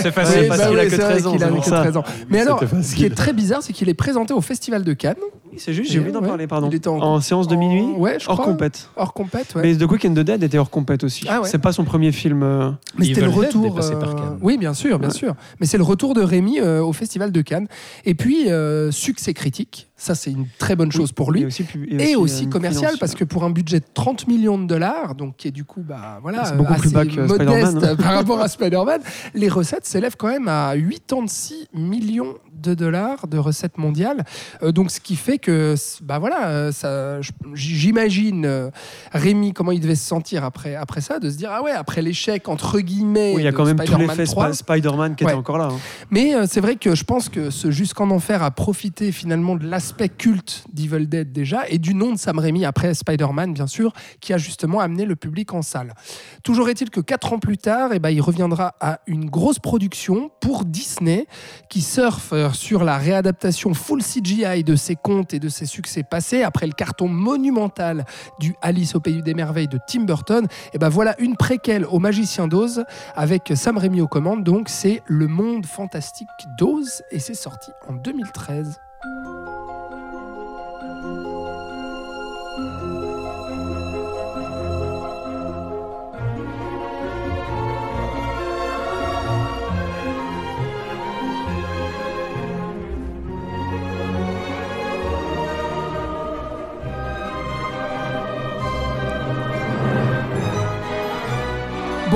C'est 0.00 0.06
Oui, 0.06 0.12
facile. 0.12 0.48
parce 0.48 0.60
bah 0.60 0.66
qu'il 0.68 0.78
a 0.78 0.84
que 0.84 0.90
c'est 0.90 0.96
vrai 0.96 1.10
13 1.12 1.26
ans, 1.26 1.32
qu'il 1.32 1.42
a 1.42 1.46
c'est 1.46 1.50
que 1.52 1.56
pour 1.56 1.64
ça. 1.64 1.80
13 1.82 1.96
ans. 1.96 2.04
Mais 2.28 2.40
alors, 2.40 2.60
ce 2.82 2.94
qui 2.94 3.04
est 3.04 3.14
très 3.14 3.32
bizarre, 3.32 3.62
c'est 3.62 3.72
qu'il 3.72 3.88
est 3.88 3.94
présenté 3.94 4.34
au 4.34 4.40
Festival 4.40 4.84
de 4.84 4.92
Cannes. 4.92 5.14
Oui, 5.52 5.58
c'est 5.58 5.72
juste, 5.72 5.90
j'ai 5.92 5.98
oublié 5.98 6.12
d'en 6.12 6.20
Ouais, 6.20 6.28
parler, 6.28 6.46
pardon. 6.46 6.68
il 6.70 6.74
était 6.74 6.88
en- 6.88 7.20
séance 7.20 7.46
de 7.48 7.54
en- 7.54 7.58
minuit, 7.58 7.84
ouais, 7.96 8.18
je 8.20 8.28
hors 8.28 8.34
crois. 8.36 8.46
compète. 8.52 8.90
Hors 8.96 9.12
compète, 9.14 9.54
ouais. 9.54 9.62
Mais 9.62 9.76
The 9.76 9.86
Quick 9.86 10.04
and 10.04 10.12
the 10.14 10.20
Dead 10.20 10.42
était 10.42 10.58
hors 10.58 10.70
compète 10.70 11.04
aussi. 11.04 11.24
Ah 11.28 11.40
ouais. 11.40 11.48
C'est 11.48 11.58
pas 11.58 11.72
son 11.72 11.84
premier 11.84 12.12
film. 12.12 12.42
euh, 12.42 12.70
Mais 12.98 13.06
c'était 13.06 13.20
le 13.22 13.28
retour. 13.30 13.74
passé 13.74 13.92
par 13.92 14.10
euh, 14.10 14.14
Cannes. 14.14 14.38
Oui, 14.42 14.58
bien 14.58 14.74
sûr, 14.74 14.98
bien 14.98 15.08
Ouais. 15.08 15.14
sûr. 15.14 15.34
Mais 15.60 15.66
c'est 15.66 15.78
le 15.78 15.84
retour 15.84 16.14
de 16.14 16.22
Rémi 16.22 16.58
euh, 16.60 16.82
au 16.82 16.92
Festival 16.92 17.32
de 17.32 17.40
Cannes. 17.42 17.68
Et 18.04 18.14
puis, 18.14 18.50
euh, 18.50 18.90
succès 18.90 19.32
critique. 19.34 19.88
Ça, 19.98 20.14
c'est 20.14 20.30
une 20.30 20.46
très 20.58 20.76
bonne 20.76 20.92
chose 20.92 21.10
pour 21.12 21.34
et 21.34 21.38
lui. 21.38 21.46
aussi, 21.46 21.64
Et 21.98 22.16
aussi, 22.16 22.44
une 22.44 22.50
commercial, 22.50 22.96
parce 23.00 23.14
que 23.14 23.24
pour 23.24 23.44
un 23.44 23.50
budget 23.50 23.80
de 23.80 23.86
30 23.94 24.28
millions 24.28 24.58
de 24.58 24.66
dollars, 24.66 25.14
donc 25.14 25.36
qui 25.36 25.48
est 25.48 25.52
du 25.52 25.64
coup, 25.64 25.80
bah, 25.82 26.18
voilà, 26.20 26.44
C'est 26.44 26.56
beaucoup 26.56 26.74
euh, 26.74 26.76
plus 26.76 26.88
assez 26.88 26.94
bas 26.94 27.06
que 27.06 27.20
modeste 27.22 27.34
Spider-Man, 27.70 27.84
hein. 27.84 27.96
par 27.96 28.12
rapport 28.14 28.40
à 28.42 28.48
Spider-Man, 28.56 29.00
les 29.34 29.48
recettes 29.48 29.86
s'élèvent 29.86 30.16
quand 30.18 30.28
même 30.28 30.48
à 30.48 30.74
86 30.76 31.68
millions 31.72 32.34
de 32.62 32.74
dollars 32.74 33.26
de 33.26 33.38
recettes 33.38 33.78
mondiales. 33.78 34.24
Euh, 34.62 34.70
donc, 34.70 34.90
ce 34.90 35.00
qui 35.00 35.16
fait 35.16 35.38
que, 35.38 35.74
bah 36.02 36.18
voilà, 36.18 36.48
euh, 36.48 36.72
ça, 36.72 37.20
j'imagine 37.54 38.44
euh, 38.46 38.70
Rémi 39.12 39.52
comment 39.52 39.72
il 39.72 39.80
devait 39.80 39.94
se 39.94 40.06
sentir 40.06 40.44
après, 40.44 40.74
après 40.74 41.00
ça, 41.00 41.18
de 41.18 41.30
se 41.30 41.36
dire 41.36 41.50
ah 41.52 41.62
ouais, 41.62 41.70
après 41.72 42.02
l'échec 42.02 42.48
entre 42.48 42.80
guillemets. 42.80 43.32
Oui, 43.34 43.42
il 43.42 43.44
y 43.44 43.48
a 43.48 43.52
quand 43.52 43.64
même 43.64 43.78
l'effet 43.98 44.24
3, 44.24 44.50
Sp- 44.50 44.54
Spider-Man 44.54 45.16
qui 45.16 45.24
Ouais. 45.24 45.30
était 45.32 45.38
encore 45.38 45.58
là. 45.58 45.68
hein. 45.72 45.78
mais 46.10 46.34
euh, 46.34 46.44
c'est 46.48 46.60
vrai 46.60 46.76
que 46.76 46.94
je 46.94 47.04
pense 47.04 47.28
que 47.28 47.50
ce 47.50 47.70
Jusqu'en 47.70 48.10
Enfer 48.10 48.42
a 48.42 48.50
profité 48.50 49.12
finalement 49.12 49.54
de 49.56 49.66
l'aspect 49.86 50.08
culte 50.08 50.64
d'Evil 50.72 51.08
Dead 51.08 51.30
déjà 51.30 51.62
et 51.68 51.78
du 51.78 51.94
nom 51.94 52.10
de 52.10 52.18
Sam 52.18 52.40
Raimi 52.40 52.64
après 52.64 52.92
Spider-Man 52.92 53.54
bien 53.54 53.68
sûr 53.68 53.92
qui 54.20 54.32
a 54.32 54.36
justement 54.36 54.80
amené 54.80 55.04
le 55.04 55.14
public 55.14 55.54
en 55.54 55.62
salle. 55.62 55.94
Toujours 56.42 56.68
est-il 56.68 56.90
que 56.90 56.98
quatre 56.98 57.32
ans 57.32 57.38
plus 57.38 57.56
tard, 57.56 57.90
eh 57.92 58.00
ben, 58.00 58.10
il 58.10 58.20
reviendra 58.20 58.74
à 58.80 58.98
une 59.06 59.30
grosse 59.30 59.60
production 59.60 60.32
pour 60.40 60.64
Disney 60.64 61.28
qui 61.70 61.82
surfe 61.82 62.32
euh, 62.32 62.50
sur 62.50 62.82
la 62.82 62.98
réadaptation 62.98 63.74
full 63.74 64.02
CGI 64.02 64.64
de 64.64 64.74
ses 64.74 64.96
contes 64.96 65.34
et 65.34 65.38
de 65.38 65.48
ses 65.48 65.66
succès 65.66 66.02
passés 66.02 66.42
après 66.42 66.66
le 66.66 66.72
carton 66.72 67.06
monumental 67.06 68.06
du 68.40 68.56
Alice 68.62 68.96
au 68.96 69.00
pays 69.00 69.22
des 69.22 69.34
merveilles 69.34 69.68
de 69.68 69.78
Tim 69.86 70.02
Burton. 70.02 70.48
Et 70.72 70.78
ben 70.78 70.88
voilà 70.88 71.14
une 71.20 71.36
préquelle 71.36 71.86
au 71.86 72.00
Magicien 72.00 72.48
d'Oz 72.48 72.82
avec 73.14 73.52
Sam 73.54 73.78
Raimi 73.78 74.00
aux 74.00 74.08
commandes. 74.08 74.42
Donc 74.42 74.68
c'est 74.68 75.04
Le 75.06 75.28
Monde 75.28 75.64
Fantastique 75.64 76.26
d'Oz 76.58 77.04
et 77.12 77.20
c'est 77.20 77.34
sorti 77.34 77.70
en 77.88 77.92
2013. 77.92 78.80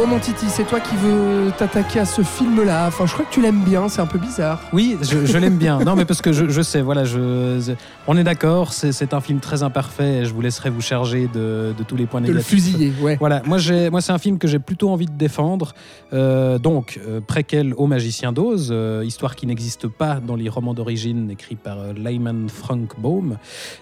Bon 0.01 0.07
mon 0.07 0.19
Titi, 0.19 0.47
c'est 0.49 0.65
toi 0.65 0.81
qui 0.81 0.97
veux 0.97 1.53
t'attaquer 1.59 1.99
à 2.01 2.07
ce 2.07 2.23
film-là. 2.23 2.87
Enfin, 2.87 3.05
je 3.05 3.13
crois 3.13 3.27
que 3.27 3.35
tu 3.35 3.43
l'aimes 3.43 3.63
bien, 3.63 3.91
c'est 3.91 4.01
un 4.01 4.07
peu 4.07 4.19
bizarre. 4.19 4.59
Oui, 4.73 4.97
je, 5.03 5.27
je 5.27 5.37
l'aime 5.37 5.59
bien. 5.59 5.81
Non, 5.81 5.95
mais 5.95 6.07
parce 6.07 6.23
que 6.23 6.33
je, 6.33 6.49
je 6.49 6.63
sais, 6.63 6.81
voilà, 6.81 7.05
je, 7.05 7.75
on 8.07 8.17
est 8.17 8.25
d'accord, 8.25 8.73
c'est 8.73 9.13
un 9.13 9.21
film 9.21 9.41
très 9.41 9.63
imparfait 9.63 10.21
et 10.21 10.25
je 10.25 10.33
vous 10.33 10.41
laisserai 10.41 10.71
vous 10.71 10.81
charger 10.81 11.29
de, 11.35 11.75
de 11.77 11.83
tous 11.87 11.97
les 11.97 12.07
points 12.07 12.23
De 12.23 12.29
le 12.29 12.33
négatifs. 12.33 12.51
fusiller, 12.51 12.95
ouais. 13.03 13.19
Voilà, 13.21 13.43
moi, 13.45 13.59
c'est 13.61 14.11
un 14.11 14.17
film 14.17 14.39
que 14.39 14.49
j'ai 14.49 14.59
plutôt 14.59 14.89
envie 14.89 15.05
de 15.05 15.19
défendre. 15.19 15.75
Euh, 16.15 16.59
donc, 16.59 16.99
euh, 17.07 17.21
préquel 17.21 17.75
au 17.75 17.87
Magicien 17.87 18.33
d'Oz, 18.33 18.71
euh, 18.73 19.03
histoire 19.05 19.37
qui 19.37 19.47
n'existe 19.47 19.87
pas 19.87 20.19
dans 20.19 20.35
les 20.35 20.49
romans 20.49 20.73
d'origine 20.73 21.31
écrits 21.31 21.57
par 21.57 21.77
Lyman 21.93 22.49
Frank 22.49 22.99
Baum. 22.99 23.37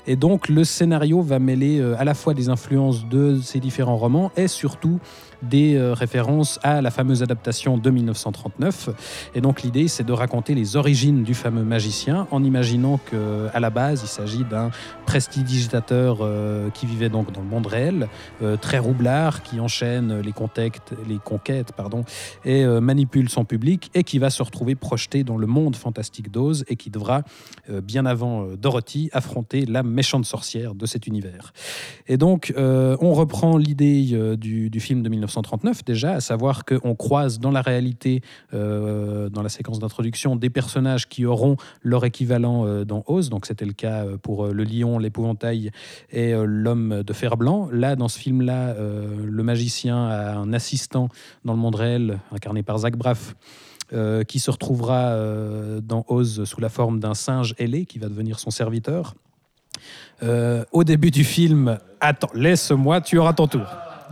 Et 0.09 0.17
donc, 0.17 0.49
le 0.49 0.65
scénario 0.65 1.23
va 1.23 1.39
mêler 1.39 1.81
à 1.97 2.03
la 2.03 2.15
fois 2.15 2.35
des 2.35 2.49
influences 2.49 3.07
de 3.09 3.39
ces 3.41 3.61
différents 3.61 3.99
romans 3.99 4.33
et 4.37 4.49
surtout 4.49 4.99
des 5.43 5.77
euh, 5.77 5.95
références 5.95 6.59
à 6.63 6.83
la 6.83 6.91
fameuse 6.91 7.23
adaptation 7.23 7.79
de 7.79 7.91
1939. 7.91 8.91
Et 9.35 9.41
donc 9.41 9.63
l'idée, 9.63 9.89
c'est 9.89 10.05
de 10.05 10.13
raconter 10.13 10.55
les 10.55 10.77
origines 10.77 11.23
du 11.23 11.35
fameux 11.35 11.65
magicien 11.65 12.27
en 12.31 12.43
imaginant 12.43 12.99
que 12.99 13.49
à 13.53 13.61
la 13.61 13.71
base, 13.71 14.03
il 14.03 14.09
s'agit 14.09 14.45
d'un 14.45 14.71
prestidigitateur 15.07 16.19
euh, 16.21 16.71
qui 16.71 16.87
vivait 16.87 17.09
donc 17.09 17.33
dans 17.33 17.41
le 17.41 17.47
monde 17.47 17.67
réel, 17.67 18.09
euh, 18.43 18.57
très 18.57 18.79
roublard, 18.79 19.43
qui 19.43 19.61
enchaîne 19.61 20.21
les 20.21 20.33
conquêtes, 20.33 20.95
les 21.09 21.19
conquêtes 21.19 21.73
pardon, 21.73 22.05
et 22.45 22.65
manipule 22.67 23.29
son 23.29 23.45
public 23.45 23.91
et 23.95 24.05
qui 24.05 24.19
va 24.19 24.31
se 24.31 24.43
retrouver 24.43 24.75
projeté 24.75 25.25
dans 25.25 25.37
le 25.37 25.47
monde 25.47 25.77
fantastique 25.77 26.31
d'Oz 26.31 26.65
et 26.69 26.77
qui 26.77 26.91
devra, 26.91 27.23
bien 27.83 28.07
avant 28.07 28.47
Dorothy, 28.57 29.11
affronter 29.13 29.67
la 29.67 29.83
méchante 29.83 30.25
sorcière 30.25 30.75
de 30.75 30.87
cet 30.87 31.07
univers. 31.07 31.53
Et 32.07 32.17
donc, 32.17 32.53
on 32.57 33.13
reprend 33.13 33.57
l'idée 33.57 34.37
du, 34.37 34.71
du 34.71 34.81
film 34.81 35.03
de 35.03 35.09
1939, 35.09 35.28
déjà, 35.87 36.15
à 36.15 36.21
savoir 36.21 36.65
qu'on 36.65 36.95
croise 36.95 37.39
dans 37.39 37.51
la 37.51 37.63
réalité, 37.63 38.23
euh, 38.55 39.29
dans 39.29 39.43
la 39.43 39.49
séquence 39.49 39.79
d'introduction, 39.79 40.37
des 40.37 40.51
personnages 40.51 41.09
qui 41.09 41.25
auront 41.25 41.57
leur 41.83 42.05
équivalent 42.05 42.67
euh, 42.67 42.85
dans 42.85 43.05
Oz. 43.07 43.31
Donc 43.31 43.47
c'était 43.47 43.65
le 43.65 43.73
cas 43.73 44.05
euh, 44.05 44.17
pour 44.17 44.47
le 44.47 44.65
lion, 44.65 44.99
l'épouvantail 44.99 45.71
et 46.11 46.33
l'homme 46.33 47.03
de 47.03 47.13
fer 47.13 47.37
blanc. 47.37 47.69
Là, 47.73 47.97
dans 47.97 48.09
ce 48.09 48.19
film-là, 48.19 48.75
le 48.79 49.43
magicien 49.43 50.07
a 50.07 50.35
un 50.37 50.53
assistant 50.53 51.09
dans 51.45 51.53
le 51.53 51.59
monde 51.59 51.75
réel, 51.75 52.19
incarné 52.33 52.63
par 52.63 52.79
Zach 52.79 52.97
Braff, 52.97 53.35
qui 54.27 54.39
se 54.39 54.51
retrouvera 54.51 55.17
dans 55.81 56.05
Oz 56.09 56.45
sous 56.45 56.61
la 56.61 56.69
forme 56.69 57.01
d'un 57.01 57.15
singe 57.15 57.55
ailé 57.59 57.87
qui 57.87 57.99
va 57.99 58.09
devenir 58.09 58.39
son 58.39 58.51
serviteur. 58.51 59.15
Au 60.23 60.85
début 60.85 61.11
du 61.11 61.25
film, 61.25 61.79
attends, 62.01 62.31
laisse-moi, 62.35 63.01
tu 63.01 63.19
auras 63.19 63.33
ton 63.33 63.47
tour. 63.47 63.67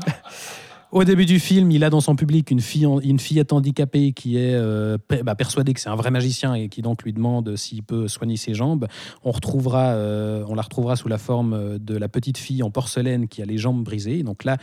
Au 0.97 1.05
début 1.05 1.27
du 1.27 1.41
film, 1.41 1.71
il 1.73 1.85
a 1.85 1.91
dans 1.91 2.01
son 2.01 2.17
public 2.17 2.51
une, 2.51 2.63
fille, 2.63 2.87
une 3.05 3.19
fillette 3.19 3.53
handicapée 3.53 4.13
qui 4.13 4.39
est 4.39 4.55
euh, 4.55 4.97
bah, 5.25 5.35
persuadée 5.35 5.75
que 5.75 5.81
c'est 5.81 5.91
un 5.91 5.95
vrai 5.95 6.11
magicien 6.11 6.55
et 6.55 6.71
qui 6.71 6.81
donc 6.81 7.03
lui 7.03 7.13
demande 7.13 7.55
s'il 7.55 7.83
peut 7.83 8.09
soigner 8.09 8.39
ses 8.39 8.55
jambes. 8.55 8.87
On, 9.23 9.31
retrouvera, 9.31 9.91
euh, 9.91 10.43
on 10.49 10.55
la 10.55 10.63
retrouvera 10.63 10.97
sous 10.97 11.09
la 11.09 11.19
forme 11.19 11.53
euh, 11.53 11.79
de 11.79 11.99
la 11.99 12.09
petite 12.09 12.39
fille 12.39 12.63
en 12.63 12.71
porcelaine 12.71 13.29
qui 13.29 13.43
a 13.43 13.45
les 13.45 13.59
jambes 13.59 13.85
brisées. 13.85 14.23
Donc 14.23 14.43
là, 14.45 14.57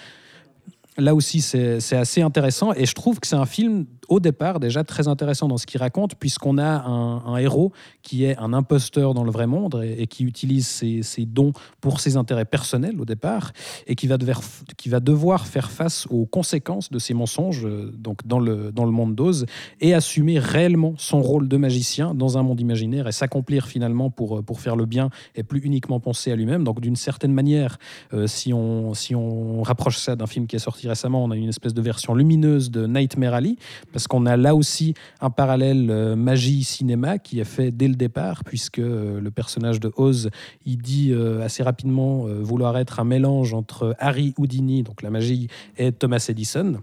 là 0.98 1.16
aussi, 1.16 1.42
c'est 1.42 1.96
assez 1.96 2.22
intéressant 2.22 2.74
et 2.74 2.86
je 2.86 2.94
trouve 2.94 3.20
que 3.20 3.28
c'est 3.28 3.36
un 3.36 3.46
film 3.46 3.86
au 4.10 4.20
départ 4.20 4.60
déjà 4.60 4.84
très 4.84 5.08
intéressant 5.08 5.48
dans 5.48 5.58
ce 5.58 5.66
qu'il 5.66 5.80
raconte 5.80 6.16
puisqu'on 6.16 6.58
a 6.58 6.84
un, 6.84 7.38
héros 7.38 7.72
qui 8.02 8.26
est 8.26 8.38
un 8.38 8.54
imposteur 8.54 9.14
dans 9.14 9.24
le 9.24 9.32
vrai 9.32 9.48
monde 9.48 9.84
et, 9.84 10.08
qui 10.08 10.24
utilise 10.24 10.68
ses, 10.68 11.02
ses 11.02 11.26
dons 11.26 11.52
pour 11.82 12.00
ses 12.00 12.16
intérêts 12.18 12.46
personnels 12.46 13.00
au 13.00 13.06
départ 13.06 13.54
et 13.88 13.96
qui 13.96 14.08
va, 14.08 14.18
devoir, 14.18 14.42
qui 14.78 14.90
va 14.90 15.00
devoir 15.00 15.48
faire 15.48 15.72
face 15.72 16.06
aux 16.10 16.26
conséquences 16.26 16.92
de 16.92 17.00
ses 17.00 17.14
mensonges 17.14 17.66
euh, 17.66 17.92
donc 17.98 18.26
dans 18.28 18.40
le, 18.40 18.72
dans 18.72 18.86
le 18.86 18.92
monde 18.92 19.16
d'Oz 19.16 19.46
et 19.82 19.94
assumer 19.94 20.38
réellement 20.40 20.94
son 20.98 21.22
rôle 21.22 21.48
de 21.48 21.58
magicien 21.58 22.14
dans 22.14 22.38
un 22.38 22.44
monde 22.44 22.60
imaginaire 22.60 23.08
et 23.08 23.12
s'accomplir 23.12 23.68
finalement 23.68 24.10
pour, 24.10 24.40
euh, 24.40 24.42
pour 24.42 24.60
faire 24.60 24.76
le 24.76 24.86
bien 24.86 25.10
et 25.36 25.44
plus 25.44 25.60
uniquement 25.62 26.00
penser 26.00 26.32
à 26.32 26.36
lui-même. 26.36 26.64
Donc 26.64 26.82
d'une 26.82 26.96
certaine 26.96 27.34
manière, 27.34 27.78
euh, 28.14 28.28
si, 28.28 28.54
on, 28.54 28.94
si 28.94 29.16
on 29.16 29.64
rapproche 29.64 29.98
ça 29.98 30.16
d'un 30.16 30.28
film 30.28 30.48
qui 30.48 30.56
est 30.56 30.60
sorti 30.60 30.83
récemment, 30.88 31.24
on 31.24 31.32
a 31.32 31.36
une 31.36 31.50
espèce 31.50 31.74
de 31.74 31.82
version 31.82 32.16
lumineuse 32.16 32.72
de 32.72 32.88
Nightmare 32.88 33.34
Alley 33.34 33.56
parce 33.92 34.08
qu'on 34.08 34.26
a 34.26 34.38
là 34.38 34.56
aussi 34.56 34.94
un 35.22 35.30
parallèle 35.30 35.90
euh, 35.90 36.16
magie-cinéma 36.16 37.18
qui 37.20 37.40
est 37.40 37.46
fait 37.46 37.72
dès 37.72 37.88
le 37.88 37.96
départ, 37.96 38.44
puisque 38.44 38.80
euh, 38.80 39.20
le 39.20 39.32
personnage 39.32 39.80
de 39.80 39.92
Oz, 39.96 40.30
il 40.66 40.78
dit 40.78 41.12
euh, 41.12 41.44
assez 41.44 41.64
rapidement 41.64 42.26
vouloir 42.26 42.78
être 42.78 43.00
un 43.00 43.04
mélange 43.04 43.54
entre 43.54 43.96
Harry 44.00 44.34
Houdini, 44.38 44.84
donc 44.84 45.02
la 45.02 45.10
magie, 45.10 45.48
et 45.78 45.92
Thomas 45.92 46.26
Edison. 46.30 46.82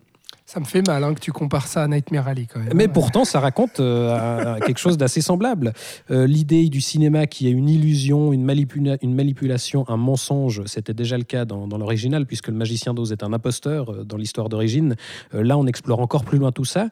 Ça 0.53 0.59
me 0.59 0.65
fait 0.65 0.85
mal 0.85 1.05
hein, 1.05 1.15
que 1.15 1.21
tu 1.21 1.31
compares 1.31 1.69
ça 1.69 1.85
à 1.85 1.87
Nightmare 1.87 2.27
Alley 2.27 2.47
quand 2.53 2.59
même. 2.59 2.73
Mais 2.75 2.89
pourtant, 2.89 3.25
ça 3.25 3.39
raconte 3.39 3.79
euh, 3.79 4.59
quelque 4.67 4.81
chose 4.81 4.99
d'assez 4.99 5.21
semblable. 5.21 5.73
Euh, 6.11 6.27
L'idée 6.27 6.69
du 6.69 6.81
cinéma 6.81 7.29
qui 7.29 7.47
est 7.47 7.53
une 7.53 7.69
illusion, 7.69 8.33
une, 8.33 8.45
manipula- 8.45 8.99
une 9.01 9.15
manipulation, 9.15 9.85
un 9.89 9.97
mensonge, 9.97 10.63
c'était 10.67 10.93
déjà 10.93 11.17
le 11.17 11.23
cas 11.23 11.45
dans, 11.45 11.69
dans 11.69 11.79
l'original, 11.79 12.27
puisque 12.27 12.49
le 12.49 12.55
magicien 12.55 12.95
d'Oz 12.95 13.13
est 13.13 13.23
un 13.23 13.33
imposteur 13.33 13.93
euh, 13.93 14.03
dans 14.05 14.17
l'histoire 14.17 14.49
d'origine. 14.49 14.97
Euh, 15.35 15.45
là, 15.45 15.57
on 15.57 15.69
explore 15.69 16.01
encore 16.01 16.25
plus 16.25 16.39
loin 16.39 16.51
tout 16.51 16.65
ça, 16.65 16.89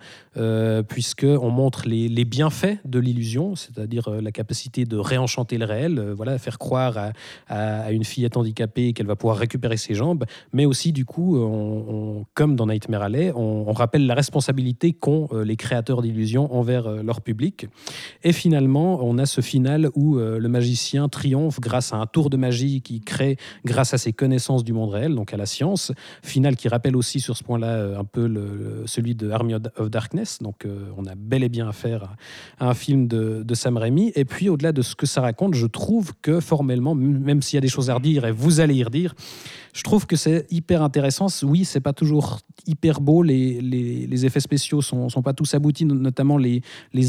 puisqu'on 0.86 1.50
montre 1.50 1.88
les, 1.88 2.08
les 2.08 2.24
bienfaits 2.24 2.78
de 2.84 3.00
l'illusion, 3.00 3.56
c'est-à-dire 3.56 4.08
la 4.08 4.30
capacité 4.30 4.84
de 4.84 4.96
réenchanter 4.96 5.58
le 5.58 5.64
réel, 5.64 6.12
voilà, 6.16 6.38
faire 6.38 6.58
croire 6.58 6.96
à, 6.96 7.10
à- 7.48 7.80
à 7.86 7.90
une 7.90 8.04
fillette 8.04 8.36
handicapée 8.36 8.92
qu'elle 8.92 9.06
va 9.08 9.16
pouvoir 9.16 9.36
récupérer 9.38 9.76
ses 9.76 9.94
jambes, 9.94 10.26
mais 10.52 10.64
aussi, 10.64 10.92
du 10.92 11.04
coup, 11.04 11.36
on- 11.38 11.84
on- 12.20 12.24
comme 12.34 12.54
dans 12.54 12.68
Nightmare 12.68 13.02
Alley, 13.02 13.32
on, 13.34 13.47
on 13.48 13.72
rappelle 13.72 14.06
la 14.06 14.14
responsabilité 14.14 14.92
qu'ont 14.92 15.28
euh, 15.32 15.44
les 15.44 15.56
créateurs 15.56 16.02
d'illusions 16.02 16.54
envers 16.54 16.86
euh, 16.86 17.02
leur 17.02 17.20
public. 17.20 17.66
Et 18.24 18.32
finalement, 18.32 19.00
on 19.02 19.18
a 19.18 19.26
ce 19.26 19.40
final 19.40 19.88
où 19.94 20.18
euh, 20.18 20.38
le 20.38 20.48
magicien 20.48 21.08
triomphe 21.08 21.60
grâce 21.60 21.92
à 21.92 21.96
un 21.96 22.06
tour 22.06 22.30
de 22.30 22.36
magie 22.36 22.80
qui 22.82 23.00
crée 23.00 23.36
grâce 23.64 23.94
à 23.94 23.98
ses 23.98 24.12
connaissances 24.12 24.64
du 24.64 24.72
monde 24.72 24.90
réel, 24.90 25.14
donc 25.14 25.32
à 25.32 25.36
la 25.36 25.46
science. 25.46 25.92
Final 26.22 26.56
qui 26.56 26.68
rappelle 26.68 26.96
aussi 26.96 27.20
sur 27.20 27.36
ce 27.36 27.44
point-là 27.44 27.98
un 27.98 28.04
peu 28.04 28.28
celui 28.86 29.14
de 29.14 29.30
Army 29.30 29.54
of 29.54 29.90
Darkness. 29.90 30.38
Donc 30.40 30.66
on 30.96 31.06
a 31.06 31.14
bel 31.14 31.42
et 31.42 31.48
bien 31.48 31.68
affaire 31.68 32.14
à, 32.58 32.68
un 32.68 32.74
film 32.74 33.08
de, 33.08 33.42
de 33.42 33.54
Sam 33.54 33.76
Raimi. 33.76 34.12
Et 34.14 34.24
puis 34.24 34.48
au-delà 34.48 34.72
de 34.72 34.82
ce 34.82 34.94
que 34.94 35.06
ça 35.06 35.20
raconte, 35.20 35.54
je 35.54 35.66
trouve 35.66 36.12
que 36.22 36.40
formellement, 36.40 36.94
même 36.94 37.42
s'il 37.42 37.56
y 37.56 37.58
a 37.58 37.60
des 37.60 37.68
choses 37.68 37.90
à 37.90 37.94
redire, 37.94 38.24
et 38.24 38.32
vous 38.32 38.60
allez 38.60 38.74
y 38.74 38.84
redire, 38.84 39.14
je 39.72 39.82
trouve 39.82 40.06
que 40.06 40.16
c'est 40.16 40.46
hyper 40.50 40.82
intéressant. 40.82 41.26
Oui, 41.42 41.64
c'est 41.64 41.80
pas 41.80 41.92
toujours 41.92 42.40
hyper 42.66 43.00
beau, 43.00 43.22
les, 43.22 44.26
effets 44.26 44.40
spéciaux 44.40 44.82
sont, 44.82 45.08
sont 45.08 45.22
pas 45.22 45.32
tous 45.32 45.54
aboutis, 45.54 45.84
no- 45.84 45.94
notamment 45.94 46.36
les, 46.38 46.62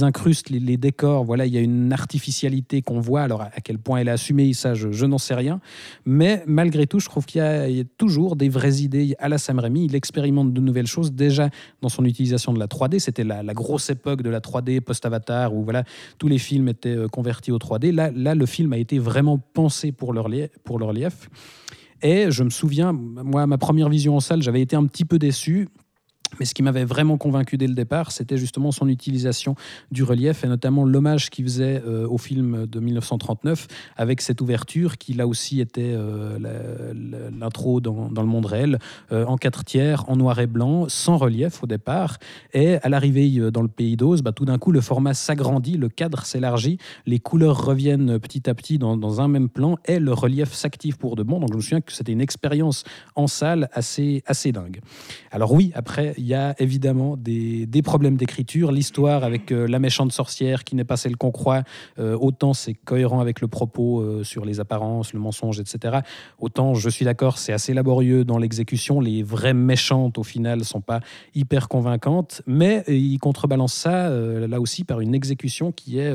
incrustes, 0.04 0.50
les, 0.50 0.78
décors. 0.78 1.24
Voilà, 1.26 1.46
il 1.46 1.54
y 1.54 1.58
a 1.58 1.62
une 1.62 1.92
artificialité 1.92 2.82
qu'on 2.82 3.00
voit. 3.00 3.22
Alors, 3.22 3.42
à, 3.42 3.50
quel 3.64 3.80
point 3.80 4.00
elle 4.00 4.08
est 4.08 4.12
assumée, 4.12 4.54
ça, 4.54 4.74
je, 4.74 5.06
n'en 5.06 5.18
sais 5.18 5.34
rien. 5.34 5.60
Mais 6.06 6.44
malgré 6.46 6.88
tout, 6.88 7.00
je 7.00 7.08
trouve 7.08 7.26
qu'il 7.26 7.40
y, 7.40 7.44
a 7.44 7.64
a 7.64 7.84
toujours 7.98 8.36
des 8.36 8.50
vraies 8.50 8.82
idées 8.82 9.16
à 9.20 9.30
la 9.30 9.38
Sam 9.38 9.60
Raimi. 9.60 9.86
Il 9.86 9.96
expérimente 9.96 10.54
de 10.54 10.62
nouvelles 10.62 10.88
choses 10.88 11.12
déjà 11.12 11.50
dans 11.82 11.90
son 11.90 12.06
utilisation 12.06 12.54
de 12.54 12.60
la 12.60 12.68
3D. 12.68 13.00
C'était 13.00 13.24
la, 13.24 13.44
grosse 13.54 13.90
époque 13.90 14.22
de 14.22 14.30
la 14.30 14.40
3D 14.40 14.82
post-Avatar 14.82 15.54
où 15.54 15.64
voilà, 15.64 15.84
tous 16.18 16.28
les 16.28 16.38
films 16.38 16.68
étaient 16.70 16.96
euh, 16.96 17.08
convertis 17.08 17.52
au 17.52 17.58
3D. 17.58 17.92
Là, 17.92 18.36
le 18.36 18.46
film 18.46 18.74
a 18.74 18.78
été 18.78 19.00
vraiment 19.00 19.38
pensé 19.38 19.92
pour 19.92 20.14
leur, 20.14 20.30
lie- 20.30 20.50
pour 20.64 20.80
leur 20.80 20.90
relief. 20.90 21.30
Et 22.02 22.32
je 22.32 22.44
me 22.44 22.50
souviens, 22.50 22.94
moi, 22.94 23.46
ma 23.48 23.58
première 23.58 23.90
vision 23.90 24.16
en 24.16 24.20
salle, 24.20 24.42
j'avais 24.42 24.62
été 24.62 24.76
un 24.76 24.86
petit 24.86 25.06
peu 25.06 25.20
déçu. 25.20 25.68
Mais 26.38 26.46
ce 26.46 26.54
qui 26.54 26.64
m'avait 26.64 26.86
vraiment 26.86 27.18
convaincu 27.18 27.58
dès 27.58 27.68
le 27.68 27.74
départ, 27.74 28.12
c'était 28.12 28.38
justement 28.38 28.72
son 28.72 28.88
utilisation 28.88 29.56
du 29.92 30.04
relief 30.04 30.44
et 30.44 30.48
notamment 30.48 30.86
l'hommage 30.86 31.30
qu'il 31.30 31.46
faisait 31.46 31.82
euh, 31.86 32.08
au 32.08 32.18
film 32.18 32.68
de 32.68 32.80
1939 32.80 33.68
avec 33.98 34.22
cette 34.22 34.42
ouverture 34.42 34.98
qui 34.98 35.14
là 35.14 35.28
aussi 35.28 35.60
était 35.60 35.94
euh, 35.96 36.38
l'intro 37.32 37.82
dans, 37.82 38.10
le 38.16 38.28
monde 38.28 38.46
réel 38.46 38.80
euh, 39.12 39.26
en 39.26 39.38
quatre 39.38 39.64
tiers, 39.64 40.10
en 40.10 40.16
noir 40.16 40.40
et 40.40 40.48
blanc, 40.48 40.88
sans 40.88 41.18
relief 41.18 41.64
au 41.64 41.68
départ. 41.68 42.18
Et 42.54 42.76
à 42.76 42.90
l'arrivée 42.90 43.52
dans 43.52 43.62
le 43.62 43.68
pays 43.68 43.98
d'Oz, 43.98 44.22
bah, 44.22 44.32
tout 44.32 44.46
d'un 44.46 44.58
coup 44.58 44.72
le 44.72 44.82
format 44.82 45.14
s'agrandit, 45.14 45.78
le 45.78 45.90
cadre 45.90 46.26
s'élargit, 46.26 46.78
les 47.06 47.20
couleurs 47.20 47.66
reviennent 47.66 48.20
petit 48.20 48.50
à 48.50 48.54
petit 48.54 48.78
dans, 48.78 49.22
un 49.22 49.28
même 49.28 49.50
plan 49.50 49.78
et 49.86 50.00
le 50.00 50.14
relief 50.14 50.54
s'active 50.54 50.98
pour 50.98 51.16
de 51.16 51.24
bon. 51.24 51.40
Donc 51.40 51.52
je 51.52 51.58
me 51.58 51.62
souviens 51.62 51.82
que 51.82 51.92
c'était 51.92 52.12
une 52.12 52.22
expérience 52.22 52.84
en 53.16 53.28
salle 53.28 53.70
assez 53.74 54.22
dingue. 54.52 54.82
Alors 55.32 55.54
oui, 55.54 55.72
après, 55.74 56.14
il 56.20 56.28
y 56.28 56.34
a 56.34 56.54
évidemment 56.60 57.16
des, 57.18 57.68
problèmes 57.84 58.18
d'écriture. 58.18 58.72
L'histoire 58.72 59.24
avec 59.24 59.52
euh, 59.52 59.66
la 59.68 59.80
méchante 59.80 60.12
sorcière 60.12 60.64
qui 60.64 60.76
n'est 60.76 60.84
pas 60.84 60.98
celle 60.98 61.16
qu'on 61.16 61.32
croit, 61.32 61.64
euh, 61.98 62.18
autant 62.20 62.54
c'est 62.54 62.74
cohérent 62.74 63.22
avec 63.22 63.42
le 63.42 63.48
propos 63.48 64.02
euh, 64.02 64.24
sur 64.24 64.46
les 64.46 64.60
apparences, 64.60 65.14
le 65.14 65.20
mensonge, 65.20 65.60
etc. 65.60 66.00
Autant, 66.38 66.74
je 66.76 66.90
suis 66.90 67.06
d'accord, 67.06 67.38
c'est 67.38 67.54
assez 67.54 67.74
laborieux 67.74 68.26
dans 68.26 68.38
l'exécution. 68.38 69.00
Les 69.00 69.24
vraies 69.24 69.54
méchantes, 69.54 70.18
au 70.18 70.24
final, 70.24 70.64
sont 70.66 70.82
pas 70.82 71.00
hyper 71.34 71.70
convaincantes. 71.70 72.42
Mais 72.46 72.84
il 72.88 73.18
contrebalance 73.20 73.74
ça, 73.74 74.10
là 74.10 74.60
aussi, 74.60 74.84
par 74.84 75.00
une 75.00 75.16
exécution 75.16 75.72
qui 75.72 76.00
est... 76.00 76.14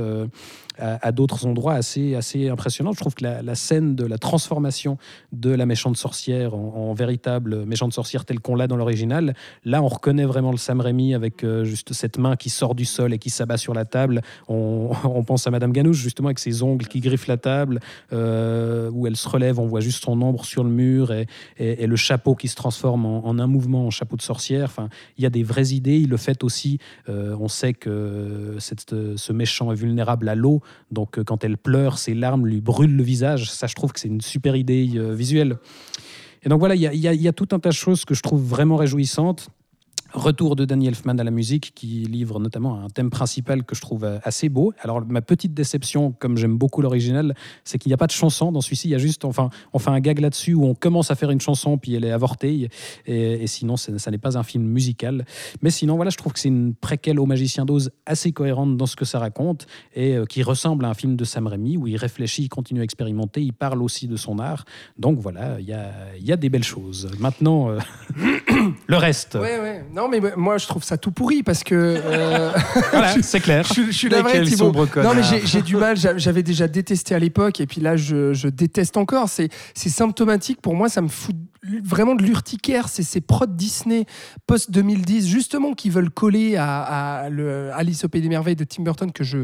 à, 0.78 1.12
d'autres 1.12 1.46
endroits 1.46 1.74
assez, 1.74 2.14
assez 2.14 2.48
impressionnante. 2.48 2.94
Je 2.94 3.00
trouve 3.00 3.14
que 3.14 3.24
la, 3.24 3.54
scène 3.54 3.94
de 3.94 4.04
la 4.04 4.18
transformation 4.18 4.98
de 5.32 5.50
la 5.50 5.66
méchante 5.66 5.96
sorcière 5.96 6.54
en, 6.54 6.92
véritable 6.94 7.64
méchante 7.64 7.92
sorcière 7.92 8.24
telle 8.24 8.40
qu'on 8.40 8.54
l'a 8.54 8.66
dans 8.66 8.76
l'original, 8.76 9.34
là 9.64 9.82
on 9.82 9.88
reconnaît 9.88 10.24
vraiment 10.24 10.50
le 10.50 10.56
Sam 10.56 10.80
Raimi 10.80 11.14
avec 11.14 11.42
euh, 11.44 11.64
juste 11.64 11.92
cette 11.92 12.18
main 12.18 12.36
qui 12.36 12.50
sort 12.50 12.74
du 12.74 12.84
sol 12.84 13.12
et 13.12 13.18
qui 13.18 13.30
s'abat 13.30 13.56
sur 13.56 13.74
la 13.74 13.84
table. 13.84 14.22
On, 14.48 14.92
pense 15.26 15.46
à 15.46 15.50
Madame 15.50 15.72
Ganouche 15.72 15.96
justement 15.96 16.28
avec 16.28 16.38
ses 16.38 16.62
ongles 16.62 16.86
qui 16.86 17.00
griffent 17.00 17.26
la 17.26 17.36
table, 17.36 17.80
euh, 18.12 18.90
où 18.92 19.06
elle 19.06 19.16
se 19.16 19.28
relève, 19.28 19.58
on 19.58 19.66
voit 19.66 19.80
juste 19.80 20.04
son 20.04 20.20
ombre 20.22 20.44
sur 20.44 20.64
le 20.64 20.70
mur 20.70 21.12
et, 21.12 21.26
le 21.58 21.96
chapeau 21.96 22.34
qui 22.34 22.48
se 22.48 22.56
transforme 22.56 23.04
en, 23.06 23.38
un 23.38 23.46
mouvement 23.46 23.86
en 23.86 23.90
chapeau 23.90 24.16
de 24.16 24.22
sorcière. 24.22 24.64
Enfin, 24.64 24.88
il 25.18 25.24
y 25.24 25.26
a 25.26 25.30
des 25.30 25.42
vraies 25.42 25.68
idées. 25.68 25.98
Il 25.98 26.08
le 26.08 26.16
fait 26.16 26.42
aussi. 26.44 26.78
euh, 27.08 27.36
on 27.38 27.48
sait 27.48 27.74
que 27.74 28.56
ce 28.58 29.32
méchant 29.32 29.72
est 29.72 29.76
vulnérable 29.76 30.28
à 30.28 30.34
l'eau, 30.34 30.62
donc 30.90 31.18
euh, 31.18 31.24
quand 31.24 31.44
elle 31.44 31.56
pleure, 31.56 31.98
ses 31.98 32.14
larmes 32.14 32.46
lui 32.46 32.60
brûlent 32.60 32.96
le 32.96 33.02
visage. 33.02 33.50
Ça, 33.50 33.66
je 33.66 33.74
trouve 33.74 33.92
que 33.92 34.00
c'est 34.00 34.08
une 34.08 34.20
super 34.20 34.56
idée 34.56 34.90
euh, 34.96 35.14
visuelle. 35.14 35.58
Et 36.42 36.48
donc 36.48 36.58
voilà, 36.58 36.74
il 36.74 36.82
y, 36.82 36.98
y 36.98 37.28
a 37.28 37.32
tout 37.32 37.48
un 37.52 37.58
tas 37.58 37.70
de 37.70 37.74
choses 37.74 38.04
que 38.04 38.14
je 38.14 38.22
trouve 38.22 38.42
vraiment 38.42 38.76
réjouissantes. 38.76 39.48
Retour 40.14 40.54
de 40.54 40.64
Danny 40.64 40.86
Elfman 40.86 41.18
à 41.18 41.24
la 41.24 41.32
musique, 41.32 41.72
qui 41.74 42.04
livre 42.04 42.38
notamment 42.38 42.80
un 42.80 42.88
thème 42.88 43.10
principal 43.10 43.64
que 43.64 43.74
je 43.74 43.80
trouve 43.80 44.04
assez 44.22 44.48
beau. 44.48 44.72
Alors, 44.78 45.04
ma 45.04 45.22
petite 45.22 45.54
déception, 45.54 46.12
comme 46.12 46.36
j'aime 46.36 46.56
beaucoup 46.56 46.82
l'original, 46.82 47.34
c'est 47.64 47.78
qu'il 47.78 47.90
n'y 47.90 47.94
a 47.94 47.96
pas 47.96 48.06
de 48.06 48.12
chanson 48.12 48.52
dans 48.52 48.60
celui-ci. 48.60 48.86
Il 48.86 48.92
y 48.92 48.94
a 48.94 48.98
juste, 48.98 49.24
enfin, 49.24 49.50
on 49.72 49.80
fait 49.80 49.90
un 49.90 49.98
gag 49.98 50.20
là-dessus 50.20 50.54
où 50.54 50.66
on 50.66 50.74
commence 50.74 51.10
à 51.10 51.16
faire 51.16 51.32
une 51.32 51.40
chanson, 51.40 51.78
puis 51.78 51.94
elle 51.94 52.04
est 52.04 52.12
avortée. 52.12 52.68
Et, 53.06 53.46
sinon, 53.48 53.76
ça, 53.76 54.10
n'est 54.12 54.18
pas 54.18 54.38
un 54.38 54.44
film 54.44 54.62
musical. 54.64 55.24
Mais 55.62 55.70
sinon, 55.70 55.96
voilà, 55.96 56.10
je 56.10 56.16
trouve 56.16 56.32
que 56.32 56.38
c'est 56.38 56.48
une 56.48 56.74
préquelle 56.74 57.18
au 57.18 57.26
Magicien 57.26 57.64
d'Oz 57.64 57.90
assez 58.06 58.30
cohérente 58.30 58.76
dans 58.76 58.86
ce 58.86 58.94
que 58.94 59.04
ça 59.04 59.18
raconte 59.18 59.66
et 59.94 60.14
euh, 60.14 60.26
qui 60.26 60.44
ressemble 60.44 60.84
à 60.84 60.88
un 60.90 60.94
film 60.94 61.16
de 61.16 61.24
Sam 61.24 61.48
Raimi 61.48 61.76
où 61.76 61.88
il 61.88 61.96
réfléchit, 61.96 62.42
il 62.42 62.48
continue 62.48 62.80
à 62.80 62.84
expérimenter, 62.84 63.42
il 63.42 63.52
parle 63.52 63.82
aussi 63.82 64.06
de 64.06 64.16
son 64.16 64.38
art. 64.38 64.64
Donc 64.96 65.18
voilà, 65.18 65.58
il 65.58 65.66
y 65.66 65.72
a, 65.72 65.90
il 66.18 66.24
y 66.24 66.32
a 66.32 66.36
des 66.36 66.48
belles 66.48 66.64
choses. 66.64 67.10
Maintenant, 67.18 67.70
euh, 67.70 67.78
le 68.86 68.96
reste. 68.96 69.34
Ouais, 69.34 69.60
ouais. 69.60 69.84
Non, 69.92 70.03
Non, 70.04 70.10
mais 70.10 70.20
moi, 70.36 70.58
je 70.58 70.66
trouve 70.66 70.84
ça 70.84 70.96
tout 70.98 71.10
pourri 71.12 71.42
parce 71.42 71.64
que. 71.64 71.74
euh, 71.74 72.50
Voilà, 72.92 73.14
c'est 73.22 73.40
clair. 73.40 73.64
je, 73.74 73.82
je 73.86 73.90
suis 73.92 74.08
navré, 74.08 74.32
quel 74.32 74.48
Thibaut. 74.48 74.72
Non, 74.96 75.14
mais 75.14 75.22
j'ai 75.44 75.62
du 75.62 75.76
mal. 75.76 75.96
j'a- 75.96 76.18
J'avais 76.18 76.42
déjà 76.42 76.68
détesté 76.68 77.14
à 77.14 77.18
l'époque 77.18 77.60
et 77.60 77.66
puis 77.66 77.80
là, 77.80 77.96
je, 77.96 78.32
je 78.34 78.48
déteste 78.48 78.96
encore. 78.96 79.28
C'est 79.28 79.48
c'est 79.74 79.88
symptomatique. 79.88 80.60
Pour 80.60 80.74
moi, 80.74 80.88
ça 80.88 81.00
me 81.00 81.08
fout 81.08 81.34
vraiment 81.82 82.14
de 82.14 82.22
l'urticaire. 82.22 82.88
C'est 82.88 83.02
ces 83.02 83.20
prods 83.20 83.46
Disney 83.46 84.06
post-2010, 84.46 85.26
justement, 85.26 85.72
qui 85.74 85.90
veulent 85.90 86.10
coller 86.10 86.56
à, 86.56 87.28
Alice 87.74 88.04
au 88.04 88.08
Pays 88.08 88.22
des 88.22 88.28
Merveilles 88.28 88.56
de 88.56 88.64
Tim 88.64 88.82
Burton 88.82 89.12
que 89.12 89.24
je, 89.24 89.38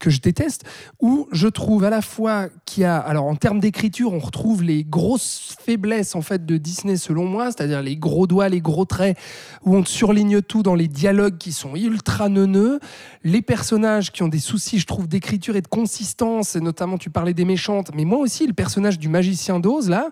que 0.00 0.10
je 0.10 0.20
déteste, 0.20 0.64
où 1.00 1.28
je 1.32 1.48
trouve 1.48 1.84
à 1.84 1.90
la 1.90 2.02
fois 2.02 2.48
qu'il 2.64 2.82
y 2.82 2.86
a. 2.86 2.96
Alors, 2.98 3.26
en 3.26 3.36
termes 3.36 3.60
d'écriture, 3.60 4.12
on 4.12 4.18
retrouve 4.18 4.62
les 4.62 4.84
grosses 4.84 5.56
faiblesses, 5.60 6.14
en 6.14 6.22
fait, 6.22 6.44
de 6.46 6.56
Disney, 6.56 6.96
selon 6.96 7.26
moi, 7.26 7.46
c'est-à-dire 7.46 7.82
les 7.82 7.96
gros 7.96 8.26
doigts, 8.26 8.48
les 8.48 8.60
gros 8.60 8.84
traits, 8.84 9.18
où 9.64 9.76
on 9.76 9.84
surligne 9.84 10.42
tout 10.42 10.62
dans 10.62 10.74
les 10.74 10.88
dialogues 10.88 11.38
qui 11.38 11.52
sont 11.52 11.74
ultra 11.74 12.28
neuneux, 12.28 12.80
les 13.24 13.42
personnages 13.42 14.12
qui 14.12 14.22
ont 14.22 14.28
des 14.28 14.38
soucis, 14.38 14.78
je 14.78 14.86
trouve, 14.86 15.08
d'écriture 15.08 15.56
et 15.56 15.62
de 15.62 15.68
consistance, 15.68 16.56
et 16.56 16.60
notamment 16.60 16.98
tu 16.98 17.10
parlais 17.10 17.34
des 17.34 17.44
méchantes, 17.44 17.90
mais 17.94 18.04
moi 18.04 18.18
aussi, 18.18 18.46
le 18.46 18.52
personnage 18.52 18.98
du 18.98 19.08
magicien 19.08 19.60
d'Oz, 19.60 19.88
là, 19.88 20.10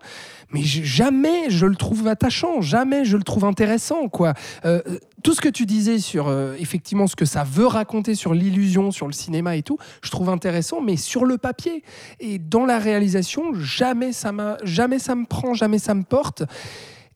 mais 0.51 0.63
jamais 0.63 1.51
je 1.51 1.67
le 1.67 1.77
trouve 1.77 2.07
attachant, 2.07 2.61
jamais 2.61 3.05
je 3.05 3.17
le 3.17 3.23
trouve 3.23 3.45
intéressant, 3.45 4.09
quoi. 4.09 4.35
Euh, 4.65 4.81
tout 5.23 5.35
ce 5.35 5.41
que 5.41 5.49
tu 5.49 5.67
disais 5.67 5.99
sur, 5.99 6.29
euh, 6.29 6.55
effectivement, 6.59 7.07
ce 7.07 7.17
que 7.17 7.25
ça 7.25 7.43
veut 7.43 7.67
raconter 7.67 8.15
sur 8.15 8.33
l'illusion, 8.33 8.91
sur 8.91 9.07
le 9.07 9.13
cinéma 9.13 9.57
et 9.57 9.63
tout, 9.63 9.79
je 10.03 10.11
trouve 10.11 10.29
intéressant, 10.29 10.81
mais 10.81 10.97
sur 10.97 11.25
le 11.25 11.39
papier 11.39 11.83
et 12.21 12.39
dans 12.39 12.65
la 12.65 12.79
réalisation, 12.79 13.55
jamais 13.55 14.13
ça, 14.13 14.33
m'a, 14.33 14.57
jamais 14.63 14.99
ça 14.99 15.15
me 15.15 15.25
prend, 15.25 15.55
jamais 15.55 15.79
ça 15.79 15.95
me 15.95 16.05
porte. 16.05 16.45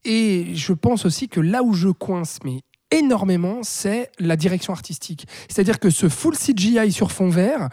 Et 0.04 0.54
je 0.54 0.72
pense 0.72 1.04
aussi 1.04 1.28
que 1.28 1.40
là 1.40 1.62
où 1.62 1.74
je 1.74 1.88
coince, 1.88 2.38
mais 2.44 2.62
énormément, 2.90 3.60
c'est 3.62 4.10
la 4.18 4.36
direction 4.36 4.72
artistique. 4.72 5.26
C'est-à-dire 5.48 5.78
que 5.78 5.90
ce 5.90 6.08
full 6.08 6.36
CGI 6.36 6.90
sur 6.90 7.12
fond 7.12 7.28
vert, 7.28 7.68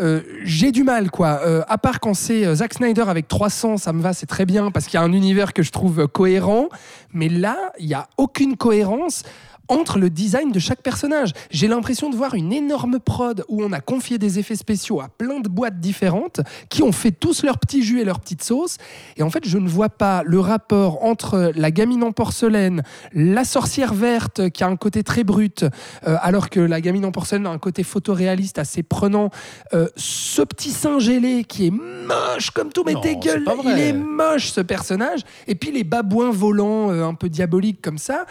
euh, 0.00 0.22
j'ai 0.44 0.72
du 0.72 0.84
mal, 0.84 1.10
quoi. 1.10 1.40
Euh, 1.44 1.62
à 1.68 1.76
part 1.76 2.00
quand 2.00 2.14
c'est 2.14 2.46
euh, 2.46 2.54
Zack 2.54 2.74
Snyder 2.74 3.04
avec 3.06 3.28
300, 3.28 3.76
ça 3.76 3.92
me 3.92 4.00
va, 4.00 4.14
c'est 4.14 4.26
très 4.26 4.46
bien, 4.46 4.70
parce 4.70 4.86
qu'il 4.86 4.98
y 4.98 5.02
a 5.02 5.04
un 5.04 5.12
univers 5.12 5.52
que 5.52 5.62
je 5.62 5.70
trouve 5.70 6.08
cohérent. 6.08 6.68
Mais 7.12 7.28
là, 7.28 7.72
il 7.78 7.86
n'y 7.86 7.94
a 7.94 8.08
aucune 8.16 8.56
cohérence 8.56 9.22
entre 9.68 9.98
le 9.98 10.10
design 10.10 10.52
de 10.52 10.58
chaque 10.58 10.82
personnage. 10.82 11.32
J'ai 11.50 11.68
l'impression 11.68 12.10
de 12.10 12.16
voir 12.16 12.34
une 12.34 12.52
énorme 12.52 12.98
prod 12.98 13.44
où 13.48 13.62
on 13.62 13.72
a 13.72 13.80
confié 13.80 14.18
des 14.18 14.38
effets 14.38 14.56
spéciaux 14.56 15.00
à 15.00 15.08
plein 15.08 15.40
de 15.40 15.48
boîtes 15.48 15.80
différentes 15.80 16.40
qui 16.68 16.82
ont 16.82 16.92
fait 16.92 17.12
tous 17.12 17.42
leur 17.42 17.58
petit 17.58 17.82
jus 17.82 18.00
et 18.00 18.04
leur 18.04 18.20
petite 18.20 18.42
sauce. 18.42 18.76
Et 19.16 19.22
en 19.22 19.30
fait, 19.30 19.46
je 19.46 19.58
ne 19.58 19.68
vois 19.68 19.88
pas 19.88 20.22
le 20.24 20.40
rapport 20.40 21.04
entre 21.04 21.52
la 21.54 21.70
gamine 21.70 22.02
en 22.02 22.12
porcelaine, 22.12 22.82
la 23.12 23.44
sorcière 23.44 23.94
verte 23.94 24.50
qui 24.50 24.64
a 24.64 24.68
un 24.68 24.76
côté 24.76 25.02
très 25.02 25.24
brut, 25.24 25.64
euh, 26.06 26.16
alors 26.20 26.50
que 26.50 26.60
la 26.60 26.80
gamine 26.80 27.04
en 27.04 27.12
porcelaine 27.12 27.46
a 27.46 27.50
un 27.50 27.58
côté 27.58 27.82
photoréaliste 27.82 28.58
assez 28.58 28.82
prenant, 28.82 29.30
euh, 29.74 29.88
ce 29.96 30.42
petit 30.42 30.70
singe 30.70 31.08
ailé 31.08 31.44
qui 31.44 31.68
est 31.68 31.70
moche 31.70 32.50
comme 32.50 32.72
tout, 32.72 32.82
mais 32.84 32.94
dégueule, 33.02 33.44
il 33.64 33.78
est 33.78 33.92
moche 33.92 34.50
ce 34.52 34.60
personnage. 34.60 35.20
Et 35.46 35.54
puis 35.54 35.70
les 35.70 35.84
babouins 35.84 36.30
volants 36.30 36.90
euh, 36.90 37.04
un 37.04 37.14
peu 37.14 37.28
diaboliques 37.28 37.80
comme 37.82 37.98
ça. 37.98 38.26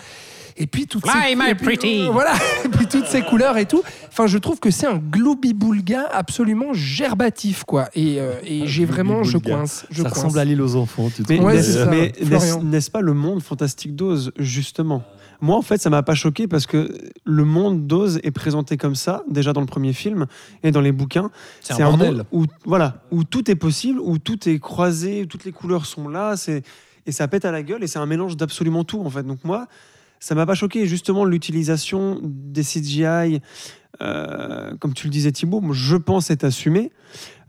Et 0.62 0.68
puis 0.68 0.86
toutes 0.86 1.08
ces, 1.08 1.36
my 1.36 1.50
et 1.50 1.56
puis, 1.56 1.66
pretty? 1.66 2.08
voilà, 2.12 2.36
et 2.64 2.70
puis 2.70 2.86
toutes 2.86 3.08
ces 3.08 3.24
couleurs 3.24 3.58
et 3.58 3.66
tout. 3.66 3.82
Enfin, 4.10 4.28
je 4.28 4.38
trouve 4.38 4.60
que 4.60 4.70
c'est 4.70 4.86
un 4.86 4.98
gloobie-boulga 4.98 6.08
absolument 6.12 6.72
gerbatif, 6.74 7.64
quoi. 7.64 7.90
Et, 7.96 8.20
euh, 8.20 8.34
et 8.46 8.68
j'ai 8.68 8.86
vraiment, 8.86 9.24
je 9.24 9.40
coince. 9.40 9.88
Je 9.90 10.04
Ça 10.04 10.10
coince. 10.10 10.20
ressemble 10.20 10.38
à 10.38 10.46
l'île 10.46 10.62
aux 10.62 10.76
enfants. 10.76 11.10
Tu 11.16 11.24
Mais, 11.30 11.40
Ouais, 11.40 11.62
mais 11.90 12.14
n'est-ce 12.64 12.92
pas 12.92 13.02
le 13.02 13.16
monde 13.16 13.42
fantastique 13.42 13.96
d'Oz, 13.96 14.32
justement? 14.38 15.02
Moi, 15.42 15.58
en 15.58 15.64
fait, 15.64 15.82
ça 15.82 15.90
m'a 15.90 16.04
pas 16.04 16.14
choqué 16.14 16.48
parce 16.48 16.68
que 16.68 16.96
le 17.26 17.44
monde 17.44 17.88
d'Oz 17.88 18.20
est 18.22 18.30
présenté 18.30 18.78
comme 18.78 18.94
ça, 18.94 19.24
déjà 19.28 19.54
dans 19.54 19.62
le 19.62 19.68
premier 19.68 19.94
film 19.94 20.28
et 20.62 20.70
dans 20.70 20.82
les 20.82 20.92
bouquins. 20.92 21.32
C'est 21.62 21.74
un 21.82 21.88
bordel. 21.90 22.18
monde 22.18 22.26
où, 22.32 22.46
voilà, 22.66 23.02
où 23.10 23.24
tout 23.24 23.50
est 23.50 23.56
possible, 23.56 24.00
où 24.00 24.20
tout 24.20 24.48
est 24.48 24.60
croisé, 24.60 25.24
où 25.24 25.26
toutes 25.26 25.46
les 25.46 25.52
couleurs 25.52 25.88
sont 25.88 26.08
là, 26.08 26.36
et 27.08 27.12
ça 27.12 27.28
pète 27.28 27.46
à 27.46 27.52
la 27.52 27.64
gueule 27.64 27.84
et 27.84 27.88
c'est 27.88 27.98
un 27.98 28.06
mélange 28.06 28.38
d'absolument 28.38 28.84
tout, 28.84 29.02
en 29.04 29.10
fait. 29.10 29.24
Donc, 29.24 29.40
moi, 29.44 29.66
ça 30.22 30.36
m'a 30.36 30.46
pas 30.46 30.54
choqué. 30.56 30.86
Justement, 30.88 31.26
l'utilisation 31.26 32.20
des 32.24 32.64
CGI, 32.64 33.42
euh, 34.02 34.74
comme 34.80 34.94
tu 34.94 35.08
le 35.08 35.12
disais, 35.12 35.32
Thibaut, 35.34 35.62
je 35.74 35.98
pense 35.98 36.30
est 36.32 36.46
assumé. 36.46 36.92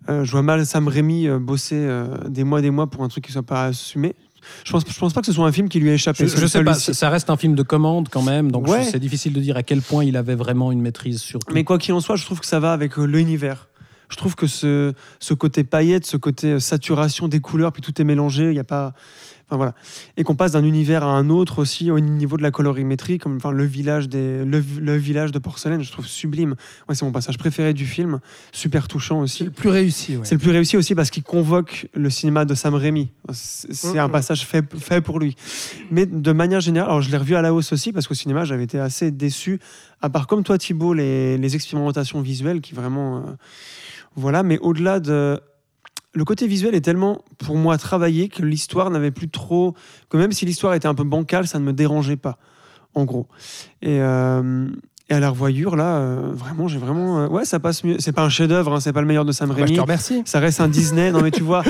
Euh, 0.08 0.24
je 0.24 0.32
vois 0.32 0.42
mal 0.42 0.66
Sam 0.66 0.88
Raimi 0.88 1.28
euh, 1.28 1.38
bosser 1.38 1.76
euh, 1.76 2.08
des 2.28 2.42
mois 2.42 2.58
et 2.58 2.62
des 2.62 2.70
mois 2.72 2.90
pour 2.90 3.04
un 3.04 3.08
truc 3.08 3.24
qui 3.26 3.30
soit 3.32 3.44
pas 3.44 3.66
assumé. 3.66 4.16
Je 4.64 4.72
pense, 4.72 4.82
je 4.88 4.98
pense 4.98 5.12
pas 5.12 5.20
que 5.20 5.26
ce 5.28 5.32
soit 5.32 5.46
un 5.46 5.52
film 5.52 5.68
qui 5.68 5.78
lui 5.78 5.90
a 5.90 5.94
échappé. 5.94 6.26
Je, 6.26 6.36
je 6.36 6.46
sais 6.46 6.64
pas, 6.64 6.74
ça 6.74 7.10
reste 7.10 7.30
un 7.30 7.36
film 7.36 7.54
de 7.54 7.62
commande 7.62 8.08
quand 8.08 8.22
même, 8.22 8.50
donc 8.50 8.66
Ouais. 8.66 8.82
c'est 8.82 8.98
difficile 8.98 9.32
de 9.32 9.40
dire 9.40 9.56
à 9.56 9.62
quel 9.62 9.80
point 9.80 10.02
il 10.04 10.16
avait 10.16 10.34
vraiment 10.34 10.72
une 10.72 10.80
maîtrise 10.80 11.20
sur 11.20 11.38
tout. 11.38 11.54
Mais 11.54 11.62
quoi 11.62 11.78
qu'il 11.78 11.94
en 11.94 12.00
soit, 12.00 12.16
je 12.16 12.24
trouve 12.24 12.40
que 12.40 12.46
ça 12.46 12.58
va 12.58 12.72
avec 12.72 12.96
l'univers. 12.96 13.68
Je 14.08 14.16
trouve 14.16 14.34
que 14.34 14.48
ce, 14.48 14.92
ce 15.20 15.32
côté 15.34 15.62
paillette, 15.62 16.04
ce 16.06 16.16
côté 16.16 16.58
saturation 16.58 17.28
des 17.28 17.38
couleurs, 17.38 17.72
puis 17.72 17.82
tout 17.82 17.98
est 18.00 18.04
mélangé, 18.04 18.48
il 18.50 18.56
y 18.56 18.58
a 18.58 18.64
pas. 18.64 18.94
Enfin 19.52 19.58
voilà. 19.58 19.74
Et 20.16 20.24
qu'on 20.24 20.34
passe 20.34 20.52
d'un 20.52 20.64
univers 20.64 21.02
à 21.04 21.14
un 21.14 21.28
autre 21.28 21.58
aussi 21.58 21.90
au 21.90 22.00
niveau 22.00 22.38
de 22.38 22.42
la 22.42 22.50
colorimétrie, 22.50 23.18
comme 23.18 23.36
enfin, 23.36 23.50
le, 23.50 23.64
village 23.66 24.08
des, 24.08 24.46
le, 24.46 24.64
le 24.80 24.96
village 24.96 25.30
de 25.30 25.38
porcelaine, 25.38 25.82
je 25.82 25.92
trouve 25.92 26.06
sublime. 26.06 26.54
Ouais, 26.88 26.94
c'est 26.94 27.04
mon 27.04 27.12
passage 27.12 27.36
préféré 27.36 27.74
du 27.74 27.84
film, 27.84 28.20
super 28.50 28.88
touchant 28.88 29.18
C'est 29.18 29.22
aussi. 29.24 29.44
le 29.44 29.50
plus 29.50 29.68
réussi, 29.68 30.16
ouais. 30.16 30.24
C'est 30.24 30.36
le 30.36 30.40
plus 30.40 30.52
réussi 30.52 30.78
aussi 30.78 30.94
parce 30.94 31.10
qu'il 31.10 31.22
convoque 31.22 31.86
le 31.92 32.08
cinéma 32.08 32.46
de 32.46 32.54
Sam 32.54 32.74
Raimi. 32.74 33.10
C'est 33.34 33.74
c'est 33.74 33.98
un 33.98 34.08
passage 34.08 34.46
fait, 34.46 34.64
fait 34.78 35.02
pour 35.02 35.18
lui. 35.18 35.36
Mais 35.90 36.06
de 36.06 36.32
manière 36.32 36.60
générale, 36.62 36.88
alors 36.88 37.02
je 37.02 37.10
l'ai 37.10 37.18
revu 37.18 37.34
à 37.34 37.42
la 37.42 37.52
hausse 37.52 37.74
aussi 37.74 37.92
parce 37.92 38.08
qu'au 38.08 38.14
cinéma 38.14 38.46
j'avais 38.46 38.64
été 38.64 38.78
assez 38.80 39.10
déçu, 39.10 39.60
à 40.00 40.08
part 40.08 40.26
comme 40.26 40.44
toi 40.44 40.56
Thibault, 40.56 40.94
les, 40.94 41.36
les 41.36 41.54
expérimentations 41.56 42.22
visuelles 42.22 42.62
qui 42.62 42.74
vraiment. 42.74 43.18
euh, 43.18 43.20
voilà, 44.16 44.42
mais 44.42 44.58
au-delà 44.58 44.98
de. 45.00 45.40
Le 46.14 46.24
côté 46.24 46.46
visuel 46.46 46.74
est 46.74 46.82
tellement, 46.82 47.22
pour 47.38 47.56
moi, 47.56 47.78
travaillé 47.78 48.28
que 48.28 48.42
l'histoire 48.42 48.90
n'avait 48.90 49.10
plus 49.10 49.28
trop. 49.30 49.74
que 50.10 50.16
même 50.18 50.32
si 50.32 50.44
l'histoire 50.44 50.74
était 50.74 50.88
un 50.88 50.94
peu 50.94 51.04
bancale, 51.04 51.46
ça 51.46 51.58
ne 51.58 51.64
me 51.64 51.72
dérangeait 51.72 52.16
pas, 52.16 52.36
en 52.94 53.04
gros. 53.04 53.26
Et. 53.80 54.00
euh, 54.00 54.68
et 55.10 55.14
à 55.14 55.20
la 55.20 55.28
revoyure, 55.30 55.76
là, 55.76 55.96
euh, 55.96 56.30
vraiment, 56.32 56.68
j'ai 56.68 56.78
vraiment. 56.78 57.20
euh, 57.20 57.28
ouais, 57.28 57.44
ça 57.44 57.60
passe 57.60 57.84
mieux. 57.84 57.96
C'est 57.98 58.12
pas 58.12 58.22
un 58.24 58.28
chef-d'œuvre, 58.30 58.72
hein, 58.74 58.80
c'est 58.80 58.92
pas 58.94 59.00
le 59.02 59.06
meilleur 59.06 59.24
de 59.26 59.32
Sam 59.32 59.48
Bah, 59.50 59.56
je 59.58 59.62
Raimi. 59.64 59.76
te 59.76 59.80
remercie. 59.82 60.22
Ça 60.24 60.38
reste 60.38 60.60
un 60.60 60.68
Disney. 60.68 61.10
Non, 61.12 61.20
mais 61.20 61.30
tu 61.32 61.42
vois, 61.42 61.62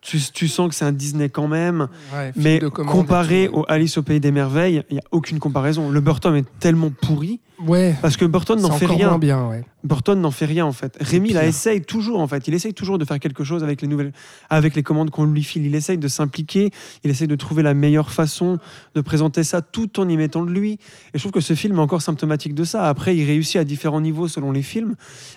tu, 0.00 0.18
tu 0.32 0.48
sens 0.48 0.68
que 0.68 0.74
c'est 0.74 0.84
un 0.84 0.92
Disney 0.92 1.28
quand 1.28 1.48
même. 1.48 1.88
Ouais, 2.14 2.32
Mais 2.36 2.58
comparé 2.60 3.48
au 3.48 3.64
Alice 3.68 3.98
au 3.98 4.02
Pays 4.02 4.20
des 4.20 4.32
Merveilles, 4.32 4.82
il 4.90 4.94
n'y 4.94 4.98
a 5.00 5.04
aucune 5.10 5.38
comparaison. 5.38 5.90
Le 5.90 6.00
Burton 6.00 6.34
est 6.36 6.46
tellement 6.58 6.90
pourri 6.90 7.40
Ouais, 7.66 7.94
parce 8.00 8.16
que 8.16 8.24
Burton 8.24 8.58
n'en 8.58 8.70
fait 8.72 8.86
rien. 8.86 9.10
moins 9.10 9.18
bien, 9.18 9.46
ouais. 9.46 9.62
Burton 9.84 10.18
n'en 10.18 10.30
fait 10.30 10.46
rien 10.46 10.64
en 10.64 10.72
fait. 10.72 10.96
Rémi, 10.98 11.28
pire. 11.28 11.42
essaye 11.42 11.82
toujours 11.82 12.20
en 12.20 12.26
fait. 12.26 12.48
Il 12.48 12.54
essaye 12.54 12.72
toujours 12.72 12.96
de 12.96 13.04
faire 13.04 13.18
quelque 13.20 13.44
chose 13.44 13.62
avec 13.62 13.82
les 13.82 13.88
nouvelles, 13.88 14.12
avec 14.48 14.74
les 14.74 14.82
commandes 14.82 15.10
qu'on 15.10 15.26
lui 15.26 15.42
file. 15.42 15.66
Il 15.66 15.74
essaye 15.74 15.98
de 15.98 16.08
s'impliquer. 16.08 16.70
Il 17.04 17.10
essaye 17.10 17.28
de 17.28 17.36
trouver 17.36 17.62
la 17.62 17.74
meilleure 17.74 18.10
façon 18.12 18.58
de 18.94 19.00
présenter 19.02 19.44
ça 19.44 19.60
tout 19.60 20.00
en 20.00 20.08
y 20.08 20.16
mettant 20.16 20.42
de 20.42 20.50
lui. 20.50 20.72
Et 20.72 20.78
je 21.14 21.18
trouve 21.18 21.32
que 21.32 21.40
ce 21.42 21.52
film 21.54 21.76
est 21.76 21.82
encore 21.82 22.00
symptomatique 22.00 22.54
de 22.54 22.64
ça. 22.64 22.88
Après, 22.88 23.14
il 23.14 23.24
réussit 23.26 23.56
à 23.56 23.64
différents 23.64 24.00
niveaux 24.00 24.28
selon 24.28 24.52
les 24.52 24.62
films. 24.62 24.94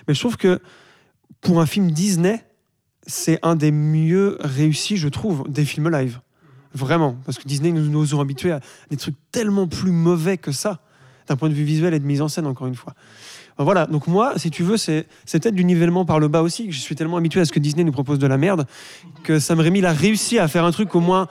Mais 0.07 0.13
je 0.13 0.19
trouve 0.21 0.37
que 0.37 0.61
pour 1.41 1.59
un 1.59 1.65
film 1.65 1.91
Disney, 1.91 2.41
c'est 3.07 3.39
un 3.43 3.55
des 3.55 3.71
mieux 3.71 4.37
réussis, 4.41 4.97
je 4.97 5.07
trouve, 5.07 5.45
des 5.49 5.65
films 5.65 5.89
live. 5.89 6.19
Vraiment. 6.73 7.15
Parce 7.25 7.37
que 7.37 7.47
Disney 7.47 7.71
nous, 7.71 7.89
nous 7.89 8.15
ont 8.15 8.21
habitués 8.21 8.51
à 8.51 8.59
des 8.89 8.97
trucs 8.97 9.15
tellement 9.31 9.67
plus 9.67 9.91
mauvais 9.91 10.37
que 10.37 10.51
ça, 10.51 10.79
d'un 11.27 11.35
point 11.35 11.49
de 11.49 11.53
vue 11.53 11.63
visuel 11.63 11.93
et 11.93 11.99
de 11.99 12.05
mise 12.05 12.21
en 12.21 12.27
scène, 12.27 12.47
encore 12.47 12.67
une 12.67 12.75
fois. 12.75 12.93
Enfin, 13.53 13.63
Voilà, 13.63 13.85
donc 13.85 14.07
moi, 14.07 14.33
si 14.37 14.49
tu 14.49 14.63
veux, 14.63 14.77
c'est 14.77 15.07
peut-être 15.31 15.55
du 15.55 15.65
nivellement 15.65 16.05
par 16.05 16.19
le 16.19 16.27
bas 16.27 16.41
aussi, 16.41 16.71
je 16.71 16.79
suis 16.79 16.95
tellement 16.95 17.17
habitué 17.17 17.41
à 17.41 17.45
ce 17.45 17.51
que 17.51 17.59
Disney 17.59 17.83
nous 17.83 17.91
propose 17.91 18.19
de 18.19 18.27
la 18.27 18.37
merde, 18.37 18.65
que 19.23 19.39
Sam 19.39 19.59
Raimi 19.59 19.85
a 19.85 19.91
réussi 19.93 20.39
à 20.39 20.47
faire 20.47 20.65
un 20.65 20.71
truc 20.71 20.95
au 20.95 20.99
moins 20.99 21.27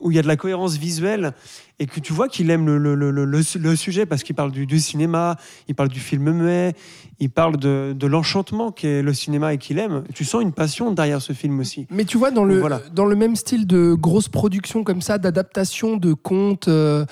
où 0.00 0.10
il 0.10 0.14
y 0.16 0.18
a 0.18 0.22
de 0.22 0.26
la 0.28 0.36
cohérence 0.36 0.76
visuelle 0.76 1.32
et 1.78 1.86
que 1.86 1.98
tu 2.00 2.12
vois 2.12 2.28
qu'il 2.28 2.50
aime 2.50 2.66
le, 2.66 2.78
le- 2.78 2.94
le- 2.94 3.10
le- 3.10 3.24
le 3.24 3.42
su- 3.42 3.58
le 3.58 3.74
sujet 3.76 4.06
parce 4.06 4.22
qu'il 4.22 4.34
parle 4.36 4.52
du, 4.52 4.64
du 4.66 4.78
cinéma, 4.78 5.36
il 5.68 5.74
parle 5.74 5.88
du 5.88 5.98
film 6.00 6.30
muet, 6.30 6.74
il 7.18 7.30
parle 7.30 7.56
de, 7.56 7.92
de 7.98 8.06
l'enchantement 8.06 8.70
qu'est 8.70 9.02
le 9.02 9.12
cinéma 9.12 9.54
et 9.54 9.58
qu'il 9.58 9.78
aime. 9.78 10.04
Tu 10.14 10.24
sens 10.24 10.42
une 10.42 10.52
passion 10.52 10.92
derrière 10.92 11.20
ce 11.20 11.32
film 11.32 11.58
aussi. 11.60 11.86
Mais 11.90 12.04
tu 12.04 12.16
vois, 12.16 12.30
dans 12.30 12.44
le, 12.44 12.60
Voilà. 12.60 12.80
dans 12.94 13.06
le 13.06 13.16
même 13.16 13.34
style 13.36 13.66
de 13.66 13.94
grosse 13.94 14.28
production 14.28 14.84
comme 14.84 15.00
ça, 15.00 15.18
d'adaptation 15.18 15.96
de 15.96 16.12
contes, 16.12 16.68
euh, 16.68 17.04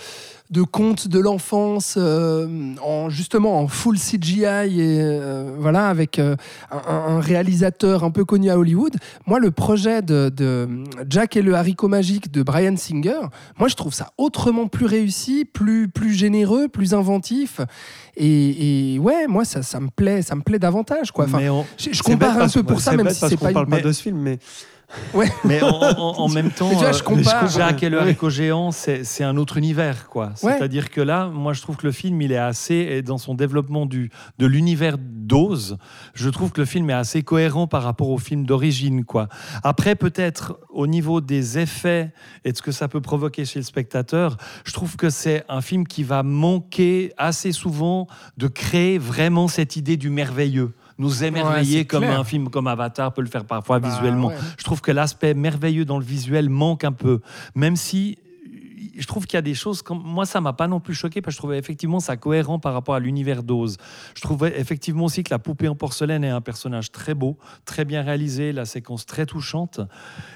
de 0.52 0.62
contes 0.62 1.08
de 1.08 1.18
l'enfance, 1.18 1.94
euh, 1.96 2.46
en, 2.82 3.08
justement 3.08 3.58
en 3.58 3.66
full 3.68 3.98
CGI 3.98 4.44
et 4.44 5.00
euh, 5.00 5.56
voilà, 5.58 5.88
avec 5.88 6.18
euh, 6.18 6.36
un, 6.70 6.92
un 7.16 7.20
réalisateur 7.20 8.04
un 8.04 8.10
peu 8.10 8.24
connu 8.24 8.50
à 8.50 8.58
Hollywood. 8.58 8.94
Moi, 9.26 9.38
le 9.40 9.50
projet 9.50 10.02
de, 10.02 10.28
de 10.34 10.68
Jack 11.08 11.36
et 11.36 11.42
le 11.42 11.54
haricot 11.54 11.88
magique 11.88 12.30
de 12.30 12.42
Brian 12.42 12.76
Singer, 12.76 13.20
moi, 13.58 13.68
je 13.68 13.74
trouve 13.76 13.94
ça 13.94 14.10
autrement 14.18 14.68
plus 14.68 14.86
réussi, 14.86 15.44
plus, 15.44 15.88
plus 15.88 16.12
généreux, 16.12 16.68
plus 16.68 16.92
inventif. 16.94 17.60
Et, 18.16 18.94
et 18.94 18.98
ouais, 18.98 19.26
moi, 19.26 19.44
ça, 19.46 19.62
ça 19.62 19.80
me 19.80 19.88
plaît, 19.88 20.20
ça 20.20 20.34
me 20.36 20.42
plaît 20.42 20.58
davantage. 20.58 21.12
Quoi. 21.12 21.24
Enfin, 21.24 21.40
on- 21.48 21.64
je, 21.78 22.02
compare 22.02 22.38
un 22.38 22.48
peu 22.48 22.62
pour 22.62 22.80
ça, 22.80 22.94
même 22.94 23.06
bête 23.06 23.14
si 23.14 23.26
c'est 23.26 23.36
pas 23.38 23.52
parle 23.52 23.64
une- 23.64 23.70
pas 23.70 23.76
mais- 23.76 23.82
de 23.82 23.92
ce 23.92 24.02
film, 24.02 24.18
mais 24.18 24.38
Ouais. 25.14 25.30
Mais 25.44 25.62
en, 25.62 25.68
en- 25.68 26.18
en 26.20 26.28
même 26.30 26.50
temps, 26.50 26.68
tu 26.70 26.76
vois, 26.76 26.92
je 26.92 27.00
euh, 27.00 27.02
compare. 27.04 27.48
Jack 27.48 27.82
et 27.82 27.88
le 27.88 27.96
Ouais. 27.96 28.02
haricot 28.02 28.30
géant, 28.30 28.70
c'est 28.72 29.24
un 29.24 29.36
autre 29.36 29.56
univers, 29.56 30.08
quoi. 30.08 30.26
Ouais. 30.42 30.52
C'est-à-dire 30.56 30.90
que 30.90 31.00
là, 31.00 31.28
moi, 31.28 31.52
je 31.52 31.62
trouve 31.62 31.76
que 31.76 31.86
le 31.86 31.92
film, 31.92 32.20
il 32.22 32.32
est 32.32 32.36
assez, 32.36 32.74
et 32.74 33.02
dans 33.02 33.18
son 33.18 33.34
développement 33.34 33.86
du, 33.86 34.10
de 34.38 34.46
l'univers 34.46 34.96
d'Oz, 34.98 35.78
je 36.14 36.28
trouve 36.28 36.52
que 36.52 36.60
le 36.60 36.66
film 36.66 36.90
est 36.90 36.94
assez 36.94 37.22
cohérent 37.22 37.66
par 37.66 37.82
rapport 37.82 38.10
au 38.10 38.18
film 38.18 38.44
d'origine, 38.44 39.04
quoi. 39.04 39.28
Après, 39.62 39.94
peut-être 39.94 40.58
au 40.70 40.86
niveau 40.86 41.20
des 41.20 41.58
effets 41.58 42.12
et 42.44 42.52
de 42.52 42.56
ce 42.56 42.62
que 42.62 42.72
ça 42.72 42.88
peut 42.88 43.00
provoquer 43.00 43.44
chez 43.44 43.58
le 43.58 43.64
spectateur, 43.64 44.36
je 44.64 44.72
trouve 44.72 44.96
que 44.96 45.10
c'est 45.10 45.44
un 45.48 45.60
film 45.60 45.86
qui 45.86 46.02
va 46.02 46.22
manquer 46.22 47.12
assez 47.16 47.52
souvent 47.52 48.06
de 48.36 48.46
créer 48.48 48.98
vraiment 48.98 49.48
cette 49.48 49.76
idée 49.76 49.96
du 49.96 50.10
merveilleux. 50.10 50.72
Nous 51.02 51.24
émerveiller 51.24 51.84
comme 51.84 52.04
clair. 52.04 52.18
un 52.18 52.24
film 52.24 52.48
comme 52.48 52.66
Avatar 52.66 53.12
peut 53.12 53.22
le 53.22 53.28
faire 53.28 53.44
parfois 53.44 53.80
Bah, 53.80 53.88
visuellement. 53.88 54.28
ouais. 54.28 54.36
Je 54.56 54.64
trouve 54.64 54.80
que 54.80 54.92
l'aspect 54.92 55.34
merveilleux 55.34 55.84
dans 55.84 55.98
le 55.98 56.04
visuel 56.04 56.48
manque 56.48 56.84
un 56.84 56.92
peu, 56.92 57.20
même 57.54 57.76
si 57.76 58.18
je 58.96 59.06
trouve 59.06 59.26
qu'il 59.26 59.36
y 59.36 59.38
a 59.38 59.42
des 59.42 59.54
choses 59.54 59.82
comme 59.82 60.02
moi 60.02 60.26
ça 60.26 60.40
m'a 60.40 60.52
pas 60.52 60.68
non 60.68 60.80
plus 60.80 60.94
choqué 60.94 61.20
parce 61.22 61.34
que 61.34 61.36
je 61.36 61.38
trouvais 61.38 61.58
effectivement 61.58 62.00
ça 62.00 62.16
cohérent 62.16 62.58
par 62.58 62.72
rapport 62.72 62.94
à 62.94 63.00
l'univers 63.00 63.42
d'Oz. 63.42 63.76
Je 64.14 64.20
trouvais 64.20 64.58
effectivement 64.60 65.04
aussi 65.06 65.22
que 65.24 65.30
la 65.30 65.38
poupée 65.38 65.68
en 65.68 65.74
porcelaine 65.74 66.24
est 66.24 66.30
un 66.30 66.40
personnage 66.40 66.92
très 66.92 67.14
beau, 67.14 67.38
très 67.64 67.84
bien 67.84 68.02
réalisé, 68.02 68.52
la 68.52 68.64
séquence 68.64 69.06
très 69.06 69.26
touchante 69.26 69.80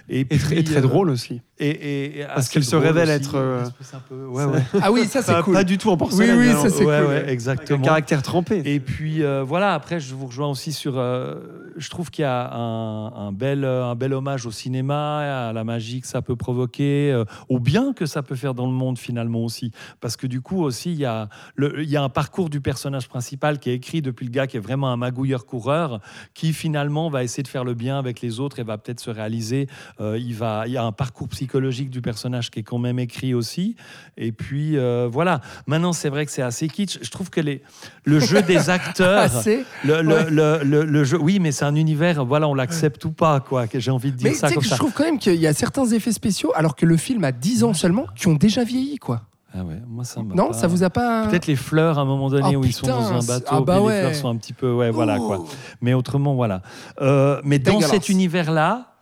et, 0.09 0.25
très 0.27 0.77
euh, 0.77 0.81
drôle 0.81 1.11
aussi. 1.11 1.43
Et, 1.59 1.69
et- 1.69 2.21
et 2.21 2.25
Parce 2.27 2.49
qu'elle 2.49 2.65
se 2.65 2.77
révèle 2.77 3.05
aussi, 3.09 3.13
être, 3.17 3.35
euh, 3.37 3.65
un 3.95 3.99
peu- 4.09 4.27
ouais, 4.27 4.45
ouais. 4.45 4.63
Ah 4.83 4.93
oui, 4.93 5.07
ça 5.07 5.23
c'est 5.23 5.41
cool. 5.43 5.55
Pas 5.55 5.65
du 5.65 5.79
tout 5.79 5.91
en 5.91 5.97
porcelaine. 5.97 6.39
oui, 6.39 6.51
hein. 6.51 6.57
ça, 6.63 6.69
c'est 6.71 6.85
Ouais, 6.85 6.99
cool. 6.99 7.07
ouais, 7.09 7.17
Avec 7.17 7.29
un 7.29 7.33
exactement. 7.33 7.85
caractère 7.85 8.23
trempé. 8.23 8.63
Et 8.65 8.79
puis 8.81 9.23
euh, 9.23 9.43
voilà, 9.43 9.73
après 9.75 9.99
je 9.99 10.15
vous 10.15 10.27
rejoins 10.27 10.49
aussi 10.49 10.73
sur. 10.73 10.99
euh, 10.99 11.37
je 11.77 11.89
trouve 11.91 12.11
qu'il 12.11 12.23
y 12.23 12.27
a 12.27 12.53
un, 12.55 13.07
un 13.29 13.33
bel, 13.33 13.65
euh, 13.65 13.85
un 13.87 13.95
bel 13.95 14.13
hommage 14.15 14.45
au 14.47 14.51
cinéma, 14.51 15.49
à 15.49 15.53
la 15.53 15.65
magie 15.65 16.01
que 16.01 16.07
ça 16.07 16.21
peut 16.23 16.37
provoquer, 16.37 17.11
euh, 17.13 17.25
au 17.49 17.59
bien 17.59 17.93
que 17.93 18.07
ça 18.07 18.23
peut 18.23 18.35
faire 18.37 18.55
dans 18.55 18.67
le 18.67 18.73
monde 18.73 18.99
finalement 18.99 19.45
aussi. 19.45 19.73
Parce 20.01 20.17
que 20.17 20.27
du 20.27 20.41
coup 20.43 20.63
aussi, 20.63 20.93
il 20.93 20.99
y, 20.99 21.05
a 21.07 21.29
le, 21.55 21.83
il 21.83 21.89
y 21.89 21.97
a 21.97 22.03
un 22.03 22.09
parcours 22.11 22.51
du 22.51 22.61
personnage 22.61 23.09
principal 23.09 23.59
qui 23.59 23.71
est 23.71 23.75
écrit 23.75 24.03
depuis 24.03 24.25
le 24.27 24.31
gars 24.31 24.47
qui 24.47 24.57
est 24.57 24.61
vraiment 24.61 24.91
un 24.91 24.97
magouilleur-coureur, 24.97 26.01
qui 26.35 26.53
finalement 26.53 27.09
va 27.09 27.25
essayer 27.25 27.43
de 27.43 27.49
faire 27.49 27.65
le 27.65 27.75
bien 27.75 27.99
avec 27.99 28.21
les 28.21 28.41
autres 28.41 28.59
et 28.59 28.63
va 28.63 28.79
peut-être 28.79 29.01
se 29.01 29.11
réaliser. 29.11 29.69
Euh, 30.01 30.19
il, 30.19 30.35
va, 30.35 30.65
il 30.67 30.73
y 30.73 30.77
a 30.77 30.85
un 30.85 30.93
parcours 30.93 31.29
psychologique 31.29 31.46
du 31.47 32.01
personnage 32.01 32.51
qui 32.51 32.61
est 32.61 32.63
quand 32.63 32.79
même 32.79 32.99
écrit 32.99 33.35
aussi. 33.35 33.77
Et 34.17 34.33
puis 34.33 34.77
euh, 34.77 35.09
voilà. 35.11 35.41
Maintenant, 35.67 35.93
c'est 35.93 36.09
vrai 36.09 36.27
que 36.27 36.33
c'est 36.33 36.43
assez 36.43 36.69
kitsch. 36.69 36.99
Je 37.03 37.11
trouve 37.11 37.31
que 37.31 37.41
les, 37.41 37.63
le 38.05 38.21
jeu 38.21 38.43
des 38.43 38.69
acteurs. 38.71 39.23
Assez. 39.23 39.65
Le, 39.85 40.03
le, 40.03 40.15
Ouais. 40.17 40.31
le, 40.65 40.85
le- 40.85 41.05
jeu, 41.05 41.19
oui, 41.21 41.39
mais 41.41 41.53
c'est 41.53 41.65
un 41.65 41.75
univers, 41.75 42.25
voilà, 42.25 42.49
on 42.49 42.55
l'accepte 42.55 43.05
ou 43.05 43.11
pas, 43.11 43.41
quoi, 43.41 43.67
j'ai 43.75 43.91
envie 43.91 44.13
de 44.13 44.17
dire 44.17 44.31
Mais 44.31 44.35
ça 44.35 44.49
comme 44.49 44.59
que 44.59 44.65
je 44.65 44.69
ça. 44.71 44.77
trouve 44.77 44.93
quand 44.93 45.05
même 45.05 45.19
qu'il 45.19 45.35
y 45.37 45.47
a 45.47 45.53
certains 45.53 45.87
effets 45.87 46.13
spéciaux, 46.13 46.53
alors 46.55 46.75
que 46.75 46.87
le 46.87 46.97
film 46.97 47.23
a 47.25 47.33
10 47.33 47.65
ans 47.65 47.75
seulement, 47.75 48.07
qui 48.17 48.29
ont 48.29 48.35
déjà 48.35 48.65
vieilli, 48.65 48.97
quoi. 48.97 49.23
Ah 49.55 49.63
ouais, 49.65 49.81
moi, 49.87 50.05
ça 50.05 50.23
Non, 50.23 50.49
pas- 50.49 50.53
ça 50.55 50.67
vous 50.67 50.83
a 50.83 50.91
pas. 50.91 51.27
Peut-être 51.29 51.47
les 51.47 51.57
fleurs 51.57 51.99
à 51.99 52.03
un 52.03 52.05
moment 52.05 52.29
donné 52.29 52.57
Oh, 52.57 52.61
où 52.61 52.65
ils 52.65 52.73
sont 52.73 52.87
dans 52.87 53.13
un 53.13 53.23
bateau, 53.25 53.47
ah 53.51 53.61
bah 53.61 53.81
ouais. 53.81 53.95
les 53.95 54.01
fleurs 54.01 54.15
sont 54.15 54.29
un 54.29 54.37
petit 54.37 54.53
peu, 54.53 54.73
ouais, 54.73 54.91
voilà 54.91 55.19
quoi. 55.19 55.39
Ouh. 55.41 55.47
Mais 55.81 55.95
autrement, 55.95 56.35
voilà. 56.35 56.63
Euh, 57.01 57.41
mais 57.45 57.59
dans 57.59 57.81
cet 57.81 58.09
univers-là, 58.09 58.96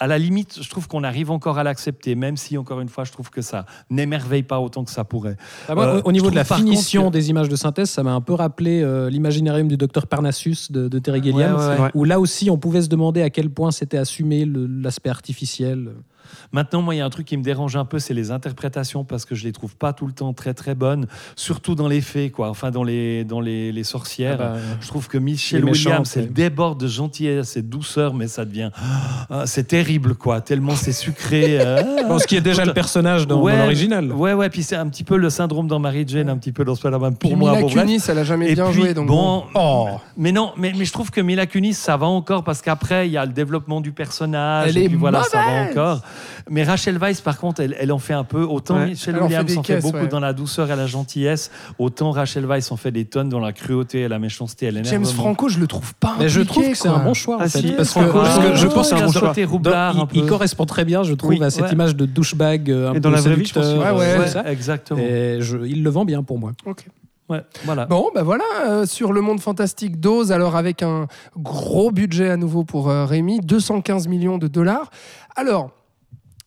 à 0.00 0.06
la 0.08 0.18
limite, 0.18 0.58
je 0.60 0.68
trouve 0.68 0.88
qu'on 0.88 1.04
arrive 1.04 1.30
encore 1.30 1.56
à 1.58 1.62
l'accepter, 1.62 2.16
même 2.16 2.36
si, 2.36 2.58
encore 2.58 2.80
une 2.80 2.88
fois, 2.88 3.04
je 3.04 3.12
trouve 3.12 3.30
que 3.30 3.42
ça 3.42 3.64
n'émerveille 3.90 4.42
pas 4.42 4.58
autant 4.60 4.82
que 4.84 4.90
ça 4.90 5.04
pourrait. 5.04 5.36
Ah, 5.68 5.74
moi, 5.76 5.86
Euh, 5.86 6.02
au 6.04 6.10
niveau 6.12 6.30
de 6.30 6.34
la 6.34 6.44
finition 6.44 7.06
que- 7.08 7.12
des 7.12 7.30
images 7.30 7.48
de 7.48 7.54
synthèse, 7.56 7.90
ça 7.90 8.02
m'a 8.02 8.12
un 8.12 8.20
peu 8.20 8.32
rappelé 8.34 8.82
euh, 8.82 9.08
l'imaginarium 9.08 9.68
du 9.68 9.76
docteur 9.76 10.06
Parnassus 10.08 10.56
de, 10.70 10.88
de 10.88 10.98
Terry 10.98 11.22
Gilliam, 11.22 11.56
Ouais, 11.56 11.66
ouais, 11.66 11.80
ouais. 11.80 11.90
où 11.94 12.04
là 12.04 12.18
aussi 12.18 12.50
on 12.50 12.58
pouvait 12.58 12.82
se 12.82 12.88
demander 12.88 13.22
à 13.22 13.30
quel 13.30 13.50
point 13.50 13.70
c'était 13.70 13.98
assumé 13.98 14.44
l'aspect 14.46 15.10
artificiel. 15.10 15.90
Maintenant, 16.52 16.82
moi, 16.82 16.94
il 16.94 16.98
y 16.98 17.00
a 17.00 17.04
un 17.04 17.10
truc 17.10 17.26
qui 17.26 17.36
me 17.36 17.42
dérange 17.42 17.76
un 17.76 17.84
peu, 17.84 17.98
c'est 17.98 18.14
les 18.14 18.30
interprétations, 18.30 19.04
parce 19.04 19.24
que 19.24 19.34
je 19.34 19.44
les 19.44 19.52
trouve 19.52 19.76
pas 19.76 19.92
tout 19.92 20.06
le 20.06 20.12
temps 20.12 20.32
très 20.32 20.54
très 20.54 20.74
bonnes, 20.74 21.06
surtout 21.36 21.74
dans 21.74 21.88
les 21.88 22.00
faits, 22.00 22.32
quoi. 22.32 22.48
Enfin, 22.50 22.70
dans 22.70 22.84
les, 22.84 23.24
dans 23.24 23.40
les, 23.40 23.72
les 23.72 23.84
sorcières. 23.84 24.38
Ah 24.40 24.52
bah, 24.54 24.56
Je 24.80 24.86
trouve 24.88 25.08
que 25.08 25.18
Michelle 25.18 25.64
Williams, 25.64 26.16
elle 26.16 26.32
déborde 26.32 26.80
de 26.80 26.86
gentillesse 26.88 27.56
et 27.56 27.62
de 27.62 27.68
douceur, 27.68 28.14
mais 28.14 28.28
ça 28.28 28.44
devient. 28.44 28.70
Ah, 29.30 29.44
c'est 29.46 29.64
terrible, 29.68 30.14
quoi. 30.14 30.40
Tellement 30.40 30.76
c'est 30.76 30.92
sucré. 30.92 31.58
euh, 31.60 31.82
Bon, 32.08 32.18
ce 32.18 32.26
qui 32.26 32.36
est 32.36 32.40
déjà 32.40 32.64
le 32.64 32.72
personnage 32.74 33.26
dans, 33.26 33.36
dans 33.36 33.42
Ouais, 33.42 33.56
l'original. 33.58 34.12
Ouais, 34.12 34.32
ouais, 34.34 34.50
puis 34.50 34.62
c'est 34.62 34.76
un 34.76 34.88
petit 34.88 35.04
peu 35.04 35.16
le 35.16 35.30
syndrome 35.30 35.66
dans 35.68 35.78
Mary 35.78 36.04
Jane, 36.06 36.28
un 36.28 36.36
petit 36.36 36.52
peu 36.52 36.64
dans 36.64 36.74
Spider-Man 36.74 37.16
pour 37.16 37.30
Puis 37.30 37.38
moi. 37.38 37.50
Mila 37.50 37.62
bon, 37.62 37.68
bref. 37.68 37.84
Kunis, 37.84 38.02
elle 38.08 38.18
a 38.18 38.24
jamais 38.24 38.50
Et 38.50 38.54
bien 38.54 38.66
puis, 38.66 38.74
joué, 38.74 38.94
donc 38.94 39.06
bon, 39.08 39.44
Oh. 39.54 39.88
mais 40.16 40.32
non, 40.32 40.52
mais, 40.56 40.72
mais 40.76 40.84
je 40.84 40.92
trouve 40.92 41.10
que 41.10 41.20
Mila 41.20 41.46
Kunis, 41.46 41.74
ça 41.74 41.96
va 41.96 42.06
encore 42.06 42.44
parce 42.44 42.60
qu'après, 42.62 43.08
il 43.08 43.12
y 43.12 43.16
a 43.16 43.24
le 43.24 43.32
développement 43.32 43.80
du 43.80 43.92
personnage. 43.92 44.68
Elle 44.68 44.78
et 44.78 44.84
est 44.84 44.88
puis 44.88 44.96
voilà, 44.96 45.22
ça 45.24 45.38
va 45.38 45.70
encore. 45.70 46.00
Mais 46.50 46.62
Rachel 46.64 46.98
Weisz, 46.98 47.20
par 47.22 47.38
contre, 47.38 47.60
elle, 47.60 47.76
elle 47.78 47.92
en 47.92 47.98
fait 47.98 48.14
un 48.14 48.24
peu. 48.24 48.42
Autant 48.42 48.76
Ouais. 48.76 48.86
Michelle 48.86 49.14
Elle 49.16 49.22
en 49.22 49.28
fait 49.28 49.38
Williams 49.38 49.58
en 49.58 49.62
fait 49.62 49.74
caisses, 49.74 49.82
beaucoup 49.84 49.98
ouais. 49.98 50.08
dans 50.08 50.20
la 50.20 50.32
douceur 50.32 50.70
et 50.70 50.76
la 50.76 50.86
gentillesse, 50.86 51.50
autant 51.78 52.10
Rachel 52.10 52.44
Weisz 52.46 52.70
en 52.72 52.76
fait 52.76 52.90
des 52.90 53.04
tonnes 53.04 53.28
dans 53.28 53.40
la 53.40 53.52
cruauté 53.52 54.00
et 54.02 54.08
la 54.08 54.18
méchanceté 54.18 54.66
et 54.66 54.84
James. 54.84 55.04
Franco, 55.04 55.48
je 55.48 55.58
le 55.58 55.66
trouve 55.66 55.94
pas. 55.94 56.14
Mais 56.18 56.28
je 56.28 56.40
trouve 56.40 56.68
que 56.70 56.74
c'est 56.76 56.88
un 56.88 56.98
bon 57.04 57.14
choix 57.14 57.36
en 57.36 57.40
Ah, 57.40 57.48
fait, 57.48 57.60
si, 57.60 57.72
parce 57.72 57.92
que, 57.92 58.00
que 58.00 58.56
je 58.56 58.66
pense 58.66 58.88
c'est 58.88 58.94
un 58.94 58.98
qu'il 58.98 59.06
bon 59.06 59.12
choix. 59.12 59.32
roublard 59.46 60.06
il, 60.12 60.26
correspond 60.26 60.64
très 60.66 60.84
bien, 60.84 61.02
je 61.02 61.14
trouve, 61.14 61.30
Oui, 61.30 61.42
à 61.42 61.50
cette 61.50 61.64
ouais. 61.64 61.72
image 61.72 61.96
de 61.96 62.06
douchebag 62.06 62.70
euh, 62.70 62.88
un 62.88 62.92
Et 62.92 62.94
peu 62.94 63.00
dans 63.00 63.10
la 63.10 63.20
vraie 63.20 63.36
vie, 63.36 63.46
je 63.46 63.54
pense 63.54 63.64
euh, 63.66 63.92
ouais. 63.94 64.24
tout 64.24 64.30
ça. 64.30 64.50
exactement. 64.50 65.00
Et 65.00 65.38
je- 65.40 65.58
il 65.66 65.82
le 65.82 65.90
vend 65.90 66.04
bien 66.04 66.22
pour 66.22 66.38
moi. 66.38 66.52
Ok. 66.66 66.86
Ouais, 67.30 67.40
voilà. 67.64 67.86
Bon, 67.86 68.10
ben 68.14 68.22
voilà, 68.22 68.44
euh, 68.68 68.84
sur 68.86 69.12
le 69.14 69.22
monde 69.22 69.40
fantastique 69.40 69.98
d'Oz, 69.98 70.30
alors 70.30 70.56
avec 70.56 70.82
un 70.82 71.06
gros 71.38 71.90
budget 71.90 72.28
à 72.28 72.36
nouveau 72.36 72.64
pour 72.64 72.90
euh, 72.90 73.06
Rémi, 73.06 73.40
215 73.40 74.08
millions 74.08 74.36
de 74.36 74.46
dollars. 74.46 74.90
Alors, 75.34 75.70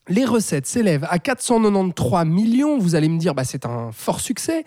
les 0.09 0.25
recettes 0.25 0.65
s'élèvent 0.65 1.07
à 1.09 1.19
493 1.19 2.25
millions. 2.25 2.77
Vous 2.77 2.95
allez 2.95 3.09
me 3.09 3.17
dire, 3.17 3.33
bah, 3.35 3.43
c'est 3.43 3.65
un 3.65 3.91
fort 3.91 4.19
succès. 4.19 4.63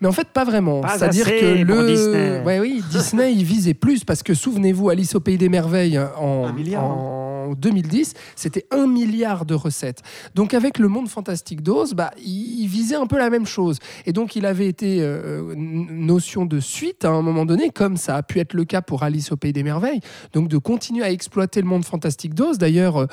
Mais 0.00 0.08
en 0.08 0.12
fait, 0.12 0.28
pas 0.28 0.44
vraiment. 0.44 0.82
C'est-à-dire 0.88 1.26
que 1.26 1.62
le. 1.62 1.86
Disney. 1.86 2.42
Ouais, 2.44 2.60
oui, 2.60 2.82
Disney, 2.90 3.32
il 3.32 3.44
visait 3.44 3.74
plus 3.74 4.04
parce 4.04 4.22
que 4.22 4.34
souvenez-vous, 4.34 4.88
Alice 4.90 5.14
au 5.14 5.20
Pays 5.20 5.38
des 5.38 5.48
Merveilles 5.48 5.98
en, 6.18 6.46
Un 6.46 6.52
milliard, 6.52 6.84
en 6.84 7.33
2010, 7.52 8.14
c'était 8.36 8.66
un 8.70 8.86
milliard 8.86 9.44
de 9.44 9.54
recettes. 9.54 10.02
Donc, 10.34 10.54
avec 10.54 10.78
le 10.78 10.88
monde 10.88 11.08
fantastique 11.08 11.62
d'Oz, 11.62 11.94
bah, 11.94 12.10
il, 12.18 12.66
visait 12.66 12.96
un 12.96 13.06
peu 13.06 13.18
la 13.18 13.30
même 13.30 13.46
chose. 13.46 13.78
Et 14.06 14.12
donc, 14.12 14.36
il 14.36 14.46
avait 14.46 14.66
été 14.66 14.98
euh, 15.00 15.54
notion 15.56 16.46
de 16.46 16.60
suite 16.60 17.04
à 17.04 17.10
un 17.10 17.22
moment 17.22 17.44
donné, 17.44 17.70
comme 17.70 17.96
ça 17.96 18.16
a 18.16 18.22
pu 18.22 18.40
être 18.40 18.54
le 18.54 18.64
cas 18.64 18.82
pour 18.82 19.02
Alice 19.02 19.32
au 19.32 19.36
Pays 19.36 19.52
des 19.52 19.62
Merveilles. 19.62 20.00
Donc, 20.32 20.48
de 20.48 20.58
continuer 20.58 21.04
à 21.04 21.10
exploiter 21.10 21.60
le 21.60 21.66
monde 21.66 21.84
fantastique 21.84 22.34
d'Oz. 22.34 22.58
D'ailleurs, 22.58 23.02
euh, 23.02 23.06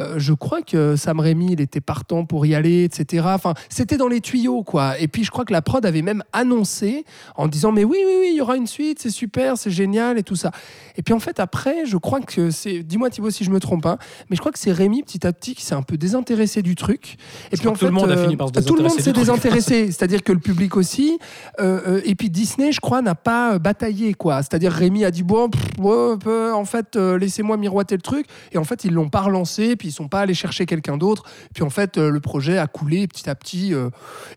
euh, 0.00 0.14
je 0.18 0.32
crois 0.32 0.62
que 0.62 0.96
Sam 0.96 1.20
Raimi, 1.20 1.52
il 1.52 1.60
était 1.60 1.80
partant 1.80 2.24
pour 2.24 2.46
y 2.46 2.54
aller, 2.54 2.84
etc. 2.84 3.26
Enfin, 3.28 3.54
c'était 3.68 3.96
dans 3.96 4.08
les 4.08 4.20
tuyaux, 4.20 4.62
quoi. 4.62 4.98
Et 4.98 5.08
puis, 5.08 5.24
je 5.24 5.30
crois 5.30 5.44
que 5.44 5.52
la 5.52 5.62
prod 5.62 5.84
avait 5.84 6.02
même 6.02 6.22
annoncé 6.32 7.04
en 7.36 7.48
disant, 7.48 7.72
mais 7.72 7.84
oui, 7.84 7.98
oui, 8.04 8.12
oui, 8.20 8.28
il 8.32 8.36
y 8.36 8.40
aura 8.40 8.56
une 8.56 8.66
suite, 8.66 8.98
c'est 9.00 9.10
super, 9.10 9.56
c'est 9.56 9.70
génial 9.70 10.18
et 10.18 10.22
tout 10.22 10.36
ça. 10.36 10.50
Et 10.96 11.02
puis, 11.02 11.14
en 11.14 11.20
fait, 11.20 11.40
après, 11.40 11.86
je 11.86 11.96
crois 11.96 12.20
que 12.20 12.50
c'est, 12.50 12.82
dis-moi 12.82 13.10
Thibaut 13.10 13.30
si 13.30 13.44
je 13.44 13.50
me 13.50 13.60
trompe, 13.60 13.75
hein, 13.84 13.98
mais 14.30 14.36
je 14.36 14.40
crois 14.40 14.52
que 14.52 14.58
c'est 14.58 14.72
Rémi, 14.72 15.02
petit 15.02 15.26
à 15.26 15.32
petit, 15.32 15.54
qui 15.54 15.62
s'est 15.64 15.74
un 15.74 15.82
peu 15.82 15.96
désintéressé 15.98 16.62
du 16.62 16.74
truc. 16.76 17.16
Et 17.52 17.56
Je 17.56 17.60
puis, 17.60 17.68
en 17.68 17.72
tout 17.72 17.80
fait, 17.80 17.86
le 17.86 17.92
monde 17.92 18.10
a 18.10 18.16
fini 18.16 18.36
par 18.36 18.48
se 18.48 18.60
tout 18.60 18.76
le 18.76 18.82
monde 18.84 18.98
s'est 18.98 19.12
désintéressé, 19.12 19.86
c'est-à-dire 19.92 20.22
que 20.22 20.32
le 20.32 20.38
public 20.38 20.76
aussi. 20.76 21.18
Euh, 21.60 21.80
euh, 21.86 22.00
et 22.04 22.14
puis 22.14 22.30
Disney, 22.30 22.72
je 22.72 22.80
crois, 22.80 23.02
n'a 23.02 23.14
pas 23.14 23.54
euh, 23.54 23.58
bataillé, 23.58 24.14
quoi. 24.14 24.36
C'est-à-dire 24.42 24.72
Rémi 24.72 25.04
a 25.04 25.10
dit 25.10 25.22
bon, 25.22 25.50
pff, 25.50 25.62
ouais, 25.78 26.16
peu, 26.18 26.52
en 26.54 26.64
fait, 26.64 26.96
euh, 26.96 27.18
laissez-moi 27.18 27.56
miroiter 27.56 27.96
le 27.96 28.02
truc. 28.02 28.26
Et 28.52 28.58
en 28.58 28.64
fait, 28.64 28.84
ils 28.84 28.92
l'ont 28.92 29.08
pas 29.08 29.20
relancé, 29.20 29.76
puis 29.76 29.88
ils 29.88 29.92
sont 29.92 30.08
pas 30.08 30.20
allés 30.20 30.34
chercher 30.34 30.64
quelqu'un 30.66 30.96
d'autre. 30.96 31.24
Puis 31.54 31.62
en 31.64 31.70
fait, 31.70 31.98
euh, 31.98 32.10
le 32.10 32.20
projet 32.20 32.58
a 32.58 32.66
coulé 32.66 33.06
petit 33.08 33.28
à 33.28 33.34
petit. 33.34 33.72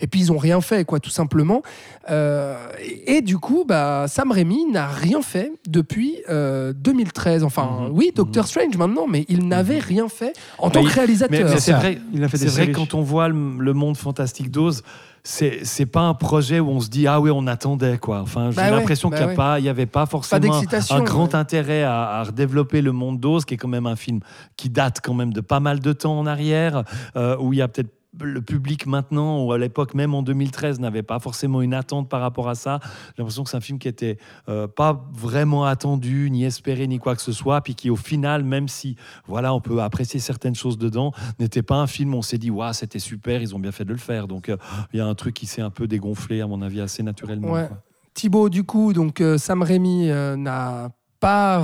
et 0.02 0.08
puis 0.08 0.20
ils 0.22 0.32
ont 0.32 0.38
rien 0.38 0.62
fait, 0.62 0.86
quoi, 0.86 1.00
tout 1.00 1.10
simplement. 1.10 1.62
Et, 2.10 3.18
et 3.18 3.22
du 3.22 3.38
coup, 3.38 3.64
bah, 3.68 4.06
Sam 4.08 4.32
Raimi 4.32 4.66
n'a 4.72 4.88
rien 4.88 5.22
fait 5.22 5.52
depuis 5.68 6.18
euh, 6.30 6.74
2013. 6.74 7.44
Enfin, 7.44 7.88
Mhm. 7.90 7.92
oui, 7.94 8.12
Doctor 8.16 8.48
Strange 8.48 8.76
maintenant, 8.78 9.06
mais 9.08 9.26
il 9.30 9.48
n'avait 9.48 9.80
rien 9.80 10.10
fait 10.10 10.34
en 10.58 10.70
tant 10.70 10.82
Mais 10.82 10.90
que 10.90 10.94
réalisateur. 10.96 11.46
Mais, 11.46 11.54
mais 11.54 11.60
c'est 11.60 11.72
vrai, 11.74 12.00
Il 12.14 12.24
a 12.24 12.28
fait 12.28 12.38
c'est 12.38 12.46
des 12.46 12.52
vrai 12.52 12.72
quand 12.72 12.94
on 12.94 13.02
voit 13.02 13.30
le, 13.30 13.58
le 13.60 13.74
monde 13.74 13.96
fantastique 13.96 14.52
d'Oz, 14.52 14.84
c'est 15.24 15.60
c'est 15.64 15.86
pas 15.86 16.02
un 16.02 16.14
projet 16.14 16.60
où 16.60 16.70
on 16.70 16.80
se 16.80 16.90
dit 16.90 17.08
ah 17.08 17.20
oui 17.20 17.30
on 17.34 17.46
attendait 17.48 17.98
quoi. 17.98 18.22
Enfin 18.22 18.50
j'ai 18.52 18.58
Bah 18.58 18.64
ouais, 18.64 18.72
l'impression 18.72 19.10
bah 19.10 19.18
qu'il 19.18 19.26
n'y 19.26 19.30
ouais. 19.30 19.34
a 19.34 19.38
pas, 19.38 19.60
il 19.60 19.66
y 19.66 19.70
avait 19.70 19.86
pas 19.86 20.06
forcément 20.06 20.62
un, 20.90 21.02
grand 21.02 21.28
ouais. 21.28 21.36
intérêt 21.36 21.84
à, 21.84 22.10
à 22.20 22.24
redévelopper 22.24 22.82
le 22.82 22.92
monde 22.92 23.20
d'Oz, 23.20 23.46
qui 23.46 23.54
est 23.54 23.58
quand 23.58 23.68
même 23.68 23.86
un 23.88 23.96
film 23.96 24.20
qui 24.58 24.70
date 24.70 25.00
quand 25.04 25.14
même 25.14 25.34
de 25.34 25.42
pas 25.42 25.60
mal 25.60 25.80
de 25.80 25.94
temps 25.94 26.18
en 26.18 26.26
arrière, 26.26 26.84
euh, 27.16 27.38
où 27.40 27.54
il 27.54 27.60
y 27.60 27.62
a 27.62 27.68
peut-être 27.68 27.92
le 28.22 28.42
public 28.42 28.86
maintenant, 28.86 29.44
ou 29.44 29.52
à 29.52 29.58
l'époque 29.58 29.94
même 29.94 30.14
en 30.14 30.24
2013, 30.24 30.80
n'avait 30.80 31.04
pas 31.04 31.20
forcément 31.20 31.62
une 31.62 31.74
attente 31.74 32.10
par 32.10 32.22
rapport 32.22 32.50
à 32.50 32.56
ça. 32.56 32.80
J'ai 32.82 33.20
l'impression 33.20 33.44
que 33.44 33.50
c'est 33.50 33.58
un 33.58 33.62
film 33.62 33.80
qui 33.80 33.88
était 33.88 34.18
euh, 34.48 34.68
pas 34.68 35.08
vraiment 35.12 35.66
attendu, 35.66 36.30
ni 36.32 36.44
espéré, 36.44 36.88
ni 36.88 37.00
quoi 37.00 37.16
que 37.16 37.22
ce 37.22 37.32
soit, 37.32 37.62
puis 37.62 37.76
qui 37.76 37.90
au 37.90 37.96
final, 37.96 38.44
même 38.44 38.68
si 38.68 38.96
voilà, 39.28 39.54
on 39.54 39.62
peut 39.62 39.82
apprécier 39.82 40.20
certaines 40.20 40.56
choses 40.56 40.78
dedans, 40.78 41.12
n'était 41.40 41.64
pas 41.64 41.76
un 41.76 41.88
film 41.88 42.14
où 42.14 42.18
on 42.18 42.22
s'est 42.22 42.38
dit 42.38 42.52
waouh, 42.52 42.74
c'était 42.74 43.00
super, 43.00 43.42
ils 43.42 43.56
ont 43.56 43.60
bien 43.60 43.72
fait 43.72 43.86
de 43.86 43.92
le 43.92 43.98
faire. 43.98 44.28
Donc 44.28 44.50
euh, 44.50 44.58
il 44.94 44.98
y 44.98 45.02
a 45.02 45.06
un 45.06 45.16
truc 45.16 45.36
qui 45.36 45.46
s'est 45.46 45.62
un 45.62 45.70
peu 45.72 45.88
dégonflé 45.88 46.42
à 46.42 46.48
mon 46.48 46.62
avis 46.62 46.82
assez 46.82 47.04
naturellement. 47.04 47.52
Ouais. 47.52 47.70
Thibaut, 48.14 48.50
du 48.50 48.64
coup, 48.64 48.92
donc 48.94 49.22
euh, 49.22 49.38
Sam 49.38 49.62
Raimi 49.62 50.08
n'a 50.08 50.90
pas, 51.20 51.62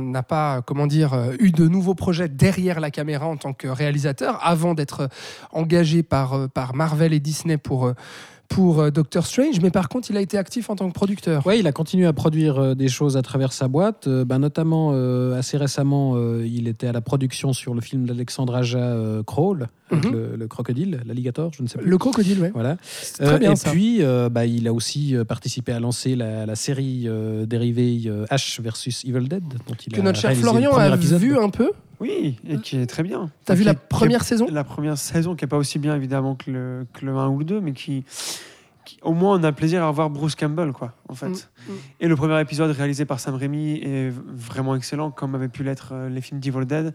n'a 0.00 0.22
pas, 0.22 0.62
comment 0.62 0.86
dire, 0.86 1.14
euh, 1.14 1.34
eu 1.40 1.50
de 1.50 1.66
nouveaux 1.66 1.94
projets 1.94 2.28
derrière 2.28 2.80
la 2.80 2.90
caméra 2.90 3.26
en 3.26 3.36
tant 3.36 3.52
que 3.52 3.66
réalisateur, 3.66 4.38
avant 4.42 4.74
d'être 4.74 5.00
euh, 5.00 5.08
engagé 5.52 6.02
par, 6.02 6.34
euh, 6.34 6.48
Marvel 6.74 7.12
et 7.12 7.20
Disney 7.20 7.58
pour, 7.58 7.86
euh, 7.86 7.94
pour 8.50 8.80
euh, 8.80 8.90
Doctor 8.90 9.24
Strange. 9.26 9.60
Mais 9.62 9.70
par 9.70 9.88
contre, 9.88 10.10
il 10.10 10.16
a 10.16 10.20
été 10.20 10.36
actif 10.36 10.68
en 10.68 10.76
tant 10.76 10.88
que 10.88 10.92
producteur. 10.92 11.46
Ouais, 11.46 11.58
il 11.60 11.66
a 11.66 11.72
continué 11.72 12.04
à 12.06 12.12
produire 12.12 12.58
euh, 12.58 12.74
des 12.74 12.88
choses 12.88 13.16
à 13.16 13.22
travers 13.22 13.52
sa 13.52 13.68
boîte. 13.68 14.08
Ben, 14.08 14.38
notamment, 14.40 14.90
euh, 14.92 15.38
assez 15.38 15.56
récemment, 15.56 16.14
euh, 16.16 16.44
il 16.46 16.68
était 16.68 16.88
à 16.88 16.92
la 16.92 17.00
production 17.00 17.52
sur 17.54 17.74
le 17.74 17.80
film 17.80 18.04
d'Alexandre 18.06 18.56
Aja, 18.56 18.78
euh, 18.78 19.22
Crawl, 19.22 19.68
avec 19.90 20.04
Mhm. 20.04 20.12
le, 20.12 20.36
le 20.36 20.48
crocodile, 20.48 21.00
l'alligator, 21.06 21.52
je 21.56 21.62
ne 21.62 21.68
sais 21.68 21.78
plus. 21.78 21.88
Le 21.88 21.96
crocodile, 21.98 22.40
ouais. 22.40 22.50
Voilà. 22.52 22.76
Très 23.14 23.38
bien 23.38 23.52
et 23.52 23.56
ça. 23.56 23.70
puis, 23.70 24.02
bah, 24.30 24.44
il 24.46 24.66
a 24.68 24.72
aussi 24.72 25.14
participé 25.26 25.72
à 25.72 25.80
lancer 25.80 26.14
la, 26.16 26.44
la 26.44 26.54
série 26.56 27.08
dérivée 27.46 28.10
Ash 28.30 28.60
versus 28.60 29.04
Evil 29.04 29.28
Dead, 29.28 29.42
dont 29.68 29.74
il 29.86 29.92
que 29.92 30.00
a 30.00 30.04
notre 30.04 30.18
cher 30.20 30.32
Florian 30.34 30.72
a 30.74 30.96
vu 30.96 31.38
un 31.38 31.50
peu. 31.50 31.70
Oui, 32.00 32.38
et 32.48 32.58
qui 32.58 32.78
est 32.78 32.86
très 32.86 33.02
bien. 33.02 33.30
T'as 33.44 33.52
Enfin, 33.52 33.54
vu 33.54 33.60
qui 33.60 33.66
la 33.66 33.74
qui 33.74 33.80
première 33.88 34.24
saison? 34.24 34.46
La 34.50 34.64
première 34.64 34.96
saison 34.98 35.34
qui 35.36 35.44
est 35.44 35.48
pas 35.48 35.58
aussi 35.58 35.78
bien 35.78 35.94
évidemment 35.94 36.34
que 36.34 36.50
le, 36.50 36.86
que 36.94 37.04
le 37.04 37.12
1 37.14 37.28
ou 37.28 37.38
le 37.40 37.44
2, 37.44 37.60
mais 37.60 37.72
qui, 37.72 38.04
qui- 38.86 38.98
au 39.02 39.12
moins 39.12 39.38
on 39.38 39.42
a 39.44 39.52
plaisir 39.52 39.84
à 39.84 39.90
voir 39.92 40.08
Bruce 40.10 40.34
Campbell 40.34 40.72
quoi, 40.72 40.94
en 41.08 41.14
fait. 41.14 41.28
Mm, 41.28 41.32
mm. 41.72 41.76
Et 42.00 42.08
le 42.08 42.16
premier 42.16 42.40
épisode 42.40 42.70
réalisé 42.70 43.04
par 43.04 43.20
Sam 43.20 43.34
Raimi 43.34 43.80
est 43.82 44.10
vraiment 44.26 44.74
excellent, 44.74 45.10
comme 45.10 45.34
avaient 45.34 45.48
pu 45.48 45.62
l'être 45.62 45.90
euh, 45.92 46.08
les 46.08 46.20
films 46.22 46.40
d'Evil 46.40 46.64
Dead. 46.64 46.94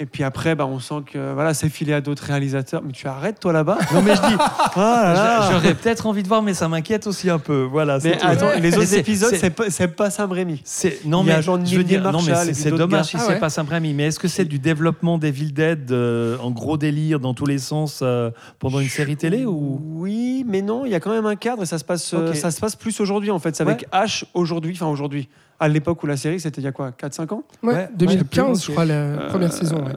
Et 0.00 0.06
puis 0.06 0.24
après, 0.24 0.56
bah, 0.56 0.66
on 0.66 0.80
sent 0.80 1.02
que 1.06 1.32
voilà, 1.34 1.54
c'est 1.54 1.68
filé 1.68 1.92
à 1.92 2.00
d'autres 2.00 2.24
réalisateurs. 2.24 2.82
Mais 2.84 2.90
tu 2.92 3.06
arrêtes 3.06 3.38
toi 3.38 3.52
là-bas? 3.52 3.78
Non 3.92 4.02
mais 4.02 4.16
je 4.16 4.20
dis, 4.22 4.34
ah 4.38 4.72
là 4.76 5.12
là. 5.14 5.48
J'aurais 5.52 5.74
peut-être 5.74 6.06
envie 6.08 6.24
de 6.24 6.26
voir, 6.28 6.42
mais 6.42 6.52
ça 6.52 6.66
m'inquiète 6.66 7.06
aussi 7.06 7.30
un 7.30 7.38
peu. 7.38 7.62
Voilà. 7.62 8.00
c'est 8.00 8.10
Mais 8.10 8.16
tout. 8.18 8.26
attends, 8.26 8.50
les 8.60 8.74
autres 8.76 8.86
c'est- 8.86 8.98
épisodes, 8.98 9.30
c'est- 9.30 9.38
c'est 9.38 9.50
pas, 9.50 9.70
c'est 9.70 9.86
pas 9.86 10.10
Sam 10.10 10.32
Raimi. 10.32 10.60
C'est 10.64 11.04
non 11.04 11.22
mais 11.22 11.40
je 11.42 11.76
veux 11.76 11.84
dire 11.84 12.02
non 12.02 12.20
mais 12.22 12.32
Marshall 12.32 12.46
c'est- 12.46 12.54
c'est 12.54 12.70
dommage 12.72 12.90
gars. 13.02 13.04
si 13.04 13.16
Ah 13.16 13.20
c'est 13.20 13.32
ouais. 13.34 13.38
pas 13.38 13.50
Sam 13.50 13.68
Raimi 13.68 13.94
mais 13.94 14.06
est-ce 14.08 14.18
que 14.18 14.26
c'est 14.26 14.44
du 14.44 14.58
développement 14.58 15.16
d'Evil 15.16 15.54
Dead 15.54 15.92
euh, 15.92 16.38
en 16.38 16.50
gros 16.50 16.76
délire 16.76 17.20
dans 17.20 17.32
tous 17.34 17.46
les 17.46 17.58
sens 17.58 18.00
euh, 18.02 18.30
pendant 18.58 18.80
une 18.80 18.88
série 18.88 19.16
télé 19.16 19.46
ou? 19.46 19.80
Oui, 19.94 20.44
mais 20.48 20.60
non, 20.60 20.84
il 20.86 20.90
y 20.90 20.96
a 20.96 21.00
quand 21.00 21.12
même 21.12 21.26
un 21.26 21.36
cadre 21.36 21.62
et 21.62 21.66
ça 21.66 21.78
se 21.78 21.84
passe, 21.84 22.12
euh, 22.14 22.34
ça 22.34 22.50
se 22.50 22.58
passe 22.60 22.74
plus 22.74 22.98
aujourd'hui 22.98 23.30
en 23.30 23.38
fait. 23.38 23.54
C'est 23.54 23.62
avec 23.62 23.86
H 23.92 24.24
aujourd'hui, 24.34 24.72
enfin 24.74 24.86
aujourd'hui. 24.90 25.28
À 25.64 25.68
l'époque 25.68 26.02
où 26.02 26.06
la 26.06 26.16
série, 26.18 26.40
c'était 26.40 26.60
il 26.60 26.64
y 26.64 26.66
a 26.66 26.72
quoi 26.72 26.90
4-5 26.90 27.32
ans 27.32 27.42
Ouais, 27.62 27.72
Ouais, 27.74 27.88
2015, 27.96 28.48
ouais, 28.48 28.64
je 28.66 28.70
crois, 28.72 28.84
la 28.84 28.94
Euh, 28.94 29.28
première 29.30 29.52
saison. 29.52 29.82
ouais. 29.84 29.92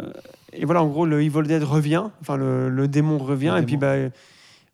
Et 0.54 0.64
voilà, 0.66 0.82
en 0.82 0.88
gros, 0.88 1.06
le 1.06 1.22
Evil 1.22 1.44
Dead 1.44 1.62
revient, 1.64 2.04
enfin 2.22 2.38
le, 2.38 2.70
le 2.70 2.88
démon 2.88 3.18
revient, 3.18 3.52
Le 3.56 3.62
et 3.64 3.66
puis 3.66 3.76
bah, 3.78 3.96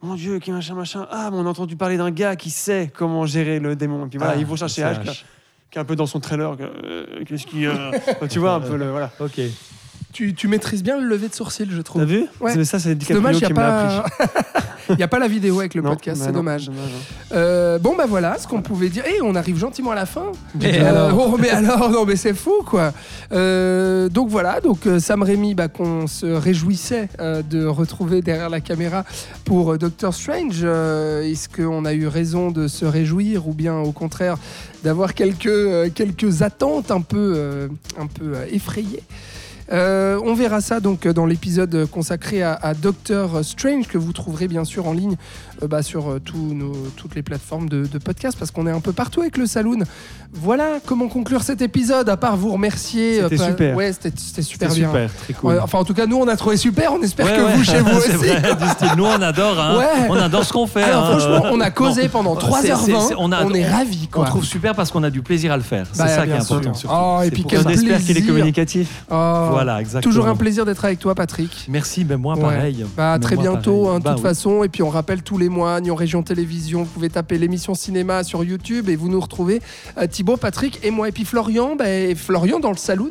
mon 0.04 0.14
Dieu, 0.16 0.38
qui 0.40 0.52
machin, 0.52 0.76
machin. 0.76 1.08
Ah, 1.10 1.30
mais 1.32 1.38
on 1.38 1.46
a 1.48 1.50
entendu 1.50 1.76
parler 1.76 1.98
d'un 1.98 2.12
gars 2.12 2.36
qui 2.36 2.50
sait 2.52 2.92
comment 2.96 3.26
gérer 3.26 3.60
le 3.60 3.76
démon. 3.76 4.06
Et 4.06 4.10
puis 4.10 4.18
voilà, 4.20 4.34
Ah, 4.36 4.40
ils 4.40 4.46
vont 4.46 4.56
chercher 4.56 4.84
H, 4.84 5.04
H. 5.04 5.24
qui 5.72 5.78
est 5.80 5.82
un 5.82 5.86
peu 5.86 5.96
dans 5.96 6.06
son 6.06 6.20
trailer. 6.20 6.56
euh, 6.62 7.24
Qu'est-ce 7.26 7.48
qu'il 7.48 7.62
y 7.62 7.68
a 7.68 7.92
Tu 8.30 8.38
vois 8.40 8.54
un 8.54 8.60
peu 8.60 8.76
le 8.78 8.92
voilà. 8.92 9.10
Ok. 9.20 9.40
Tu, 10.14 10.34
tu 10.36 10.48
maîtrises 10.48 10.84
bien 10.84 11.00
le 11.00 11.08
lever 11.08 11.28
de 11.28 11.34
sourcil, 11.34 11.68
je 11.72 11.82
trouve. 11.82 12.04
T'as 12.04 12.08
vu 12.08 12.26
Ouais. 12.40 12.54
C'est- 12.54 12.66
Ça, 12.66 12.78
c'est 12.80 12.94
DiCaprio 12.96 13.20
dommage, 13.20 13.38
il 13.38 13.46
qui 13.48 13.52
n'y 13.52 13.60
a, 13.60 13.64
me 13.64 13.68
pas... 13.98 14.06
appris. 14.06 14.96
y 15.00 15.04
a 15.04 15.08
pas 15.08 15.18
la 15.18 15.28
vidéo 15.28 15.60
avec 15.60 15.74
le 15.74 15.82
Non, 15.82 15.90
podcast, 15.90 16.20
bah 16.20 16.28
c'est 16.28 16.32
dommage. 16.34 16.70
hein. 16.70 16.74
Euh, 17.34 17.80
bon, 17.80 17.96
bah 17.98 18.06
voilà 18.08 18.38
ce 18.38 18.48
qu'on 18.48 18.62
pouvait 18.62 18.90
dire. 18.90 19.04
Et 19.08 19.22
on 19.24 19.34
arrive 19.34 19.58
gentiment 19.58 19.90
à 19.92 19.96
la 19.96 20.06
fin. 20.06 20.32
Et 20.62 20.80
Euh, 20.80 20.88
alors 20.90 21.32
oh, 21.34 21.38
mais 21.40 21.50
alors, 21.50 21.90
non, 21.90 22.06
mais 22.06 22.16
c'est 22.16 22.36
fou, 22.36 22.62
quoi. 22.64 22.94
Euh, 23.32 24.08
donc 24.08 24.30
voilà, 24.30 24.60
donc 24.62 24.88
Sam 25.00 25.24
Raimi, 25.24 25.56
bah, 25.56 25.68
qu'on 25.68 26.06
se 26.06 26.28
réjouissait 26.28 27.10
de 27.20 27.66
retrouver 27.66 28.22
derrière 28.22 28.50
la 28.52 28.62
caméra 28.62 29.06
pour 29.46 29.78
Doctor 29.80 30.14
Strange. 30.14 30.64
Est-ce 30.64 31.50
qu'on 31.50 31.86
a 31.86 31.94
eu 31.94 32.06
raison 32.06 32.52
de 32.52 32.68
se 32.68 32.86
réjouir 32.86 33.48
ou 33.48 33.54
bien 33.56 33.78
au 33.80 33.92
contraire 33.92 34.38
d'avoir 34.84 35.16
quelques, 35.16 35.92
quelques 35.96 36.44
attentes 36.44 36.92
un 36.92 37.02
peu, 37.02 37.68
un 38.00 38.06
peu 38.08 38.36
effrayées? 38.52 39.02
Euh, 39.74 40.20
on 40.24 40.36
verra 40.36 40.62
ça 40.62 40.80
donc 40.80 41.08
dans 41.08 41.26
l'épisode 41.26 41.88
consacré 41.90 42.44
à, 42.44 42.54
à 42.54 42.74
Doctor 42.76 43.44
Strange 43.44 43.88
que 43.88 43.98
vous 43.98 44.14
trouverez 44.14 44.48
bien 44.48 44.66
sûr 44.66 44.88
en 44.88 44.94
ligne 44.94 45.16
euh, 45.64 45.68
bah, 45.68 45.82
sur 45.82 46.12
euh, 46.12 46.22
nos- 46.36 46.74
toutes 46.96 47.16
les 47.16 47.24
plateformes 47.24 47.68
de, 47.68 47.88
de 47.88 47.98
podcast 47.98 48.38
parce 48.38 48.52
qu'on 48.52 48.68
est 48.68 48.72
un 48.72 48.82
peu 48.82 48.94
partout 48.94 49.22
avec 49.22 49.36
le 49.38 49.48
Saloon. 49.48 49.80
Voilà 50.32 50.78
comment 50.86 51.08
conclure 51.08 51.42
cet 51.44 51.62
épisode 51.62 52.08
à 52.10 52.18
part 52.18 52.38
vous 52.38 52.52
remercier. 52.54 53.22
C'était 53.24 53.38
super. 53.38 53.76
Ouais, 53.76 53.94
c'était 53.94 54.12
super 54.18 54.44
C'était 54.72 54.82
bien. 54.82 54.90
super, 54.90 55.10
très 55.16 55.34
cool. 55.34 55.50
Ouais, 55.54 55.60
enfin 55.60 55.80
en 55.80 55.84
tout 55.84 55.94
cas 55.96 56.06
nous 56.06 56.18
on 56.18 56.28
a 56.28 56.36
trouvé 56.36 56.58
super. 56.58 56.94
On 56.94 57.02
espère 57.02 57.26
Ouais, 57.26 57.36
que 57.38 57.42
ouais. 57.44 57.54
vous 57.56 57.64
chez 57.64 57.80
vous 57.80 57.92
aussi. 57.98 58.10
vrai, 58.12 58.56
du 58.56 58.68
style, 58.70 58.92
nous 58.98 59.06
on 59.06 59.22
adore, 59.22 59.60
hein. 59.60 59.78
Ouais. 59.80 60.08
on 60.10 60.16
adore 60.16 60.44
ce 60.44 60.54
qu'on 60.54 60.68
fait. 60.68 60.84
Alors 60.84 61.06
hein. 61.06 61.18
franchement 61.20 61.50
on 61.52 61.60
a 61.62 61.72
causé 61.72 62.04
Non. 62.04 62.10
pendant 62.10 62.40
C'est- 62.40 62.46
3h20. 62.72 63.08
c'est- 63.08 63.16
on, 63.18 63.32
a- 63.32 63.44
est 63.58 63.70
ravis 63.70 64.08
On 64.16 64.24
trouve 64.24 64.46
super 64.46 64.76
parce 64.76 64.92
qu'on 64.92 65.04
a 65.04 65.10
du 65.10 65.22
plaisir 65.24 65.52
à 65.52 65.58
le 65.58 65.64
faire. 65.64 65.88
C'est 65.94 66.04
Bah, 66.04 66.08
ça 66.10 66.26
qui 66.26 66.32
est 66.32 66.34
important. 66.34 66.74
surtout. 66.76 66.96
Oh, 66.96 67.20
et 67.22 67.26
C'est 67.26 67.32
puis. 67.32 67.46
On 67.54 67.70
espère 67.70 67.98
qu'il 68.00 68.12
est 68.12 68.14
plaisir. 68.14 68.28
communicatif. 68.28 69.04
Oh, 69.12 69.48
Voilà, 69.52 69.63
exactement. 69.80 70.02
Toujours 70.12 70.28
un 70.28 70.36
plaisir 70.36 70.66
d'être 70.66 70.84
avec 70.86 71.00
toi 71.00 71.16
Patrick. 71.16 71.66
Merci, 71.70 72.04
ben 72.04 72.18
moi 72.18 72.36
Ouais. 72.36 72.42
pareil. 72.42 72.86
Bah, 72.98 73.14
à 73.14 73.18
Mais 73.18 73.24
très 73.24 73.36
moi, 73.36 73.44
bientôt, 73.44 73.90
hein, 73.90 74.00
de 74.00 74.04
Bah 74.04 74.12
toute 74.12 74.20
oui. 74.24 74.30
façon. 74.30 74.64
Et 74.64 74.70
puis 74.70 74.84
on 74.84 74.90
rappelle 74.90 75.22
tous 75.24 75.38
les 75.38 75.50
mois, 75.50 75.80
Nyon 75.82 75.96
Région 75.96 76.24
Télévision, 76.24 76.84
vous 76.84 76.90
pouvez 76.90 77.10
taper 77.10 77.38
l'émission 77.38 77.74
cinéma 77.74 78.24
sur 78.24 78.44
YouTube 78.44 78.90
et 78.90 78.96
vous 78.96 79.10
nous 79.10 79.20
retrouvez. 79.20 79.62
euh, 79.98 80.08
Thibaut, 80.08 80.38
Patrick 80.38 80.80
et 80.84 80.92
moi. 80.92 81.08
Et 81.10 81.12
puis 81.12 81.26
Florian, 81.26 81.76
bah, 81.76 81.86
Florian 82.16 82.60
dans 82.60 82.72
le 82.72 82.78
saloon, 82.78 83.10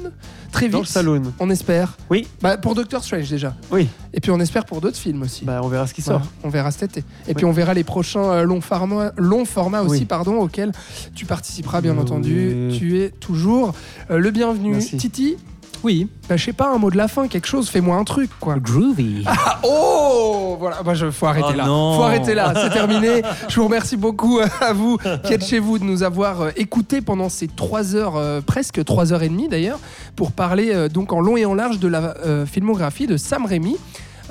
très 0.50 0.66
vite. 0.66 0.72
Dans 0.72 0.80
le 0.80 0.84
saloon. 0.86 1.22
On 1.40 1.50
espère. 1.50 1.96
Oui. 2.10 2.26
Bah, 2.40 2.56
pour 2.56 2.74
Doctor 2.74 3.02
Strange 3.04 3.28
déjà. 3.30 3.54
Oui. 3.70 3.88
Et 4.14 4.20
puis 4.20 4.30
on 4.30 4.40
espère 4.40 4.64
pour 4.64 4.80
d'autres 4.80 4.96
films 4.98 5.22
aussi. 5.22 5.44
Bah, 5.44 5.60
on 5.62 5.68
verra 5.68 5.86
ce 5.86 5.94
qui 5.94 6.02
Voilà, 6.02 6.20
sort. 6.20 6.28
on 6.44 6.48
verra 6.48 6.70
cet 6.70 6.96
été. 6.96 7.04
Et 7.28 7.34
puis 7.34 7.44
on 7.44 7.52
verra 7.52 7.72
les 7.74 7.84
prochains 7.84 8.30
euh, 8.30 8.42
longs 8.44 8.60
formats, 8.60 9.12
longs 9.16 9.44
formats 9.44 9.82
aussi, 9.82 10.00
Oui. 10.00 10.04
pardon, 10.04 10.34
auxquels 10.40 10.72
tu 11.14 11.24
participeras 11.26 11.80
bien 11.80 11.92
Oui. 11.94 12.00
entendu. 12.00 12.68
Tu 12.78 13.00
es 13.00 13.10
toujours 13.10 13.72
euh, 14.10 14.18
le 14.18 14.30
bienvenu. 14.30 14.72
Merci. 14.72 14.96
Titi, 14.96 15.36
Oui. 15.84 16.08
bah, 16.28 16.36
je 16.36 16.44
sais 16.44 16.52
pas, 16.52 16.72
un 16.72 16.78
mot 16.78 16.90
de 16.90 16.96
la 16.96 17.08
fin, 17.08 17.26
quelque 17.28 17.46
chose, 17.48 17.68
fais-moi 17.68 17.96
un 17.96 18.04
truc 18.04 18.30
quoi. 18.40 18.56
Groovy. 18.58 19.24
Ah, 19.26 19.58
oh 19.64 20.56
Voilà, 20.60 20.82
bah, 20.82 20.94
je, 20.94 21.10
faut 21.10 21.26
arrêter 21.26 21.48
Oh 21.52 21.56
là. 21.56 21.64
non. 21.66 21.96
Faut 21.96 22.02
arrêter 22.02 22.34
là, 22.34 22.52
c'est 22.54 22.70
terminé. 22.70 23.22
Je 23.48 23.56
vous 23.56 23.64
remercie 23.66 23.96
beaucoup 23.96 24.38
euh, 24.38 24.46
à 24.60 24.72
vous 24.72 24.96
qui 25.24 25.32
êtes 25.32 25.44
chez 25.44 25.58
vous 25.58 25.78
de 25.78 25.84
nous 25.84 26.02
avoir 26.02 26.40
euh, 26.42 26.50
écoutés 26.56 27.00
pendant 27.00 27.28
ces 27.28 27.48
trois 27.48 27.96
heures, 27.96 28.16
euh, 28.16 28.40
presque 28.40 28.84
trois 28.84 29.12
heures 29.12 29.22
et 29.22 29.28
demie 29.28 29.48
d'ailleurs, 29.48 29.78
pour 30.16 30.32
parler 30.32 30.70
euh, 30.72 30.88
donc 30.88 31.12
en 31.12 31.20
long 31.20 31.36
et 31.36 31.44
en 31.44 31.54
large 31.54 31.78
de 31.80 31.88
la 31.88 32.14
euh, 32.24 32.46
filmographie 32.46 33.06
de 33.06 33.16
Sam 33.16 33.44
Raimi. 33.46 33.76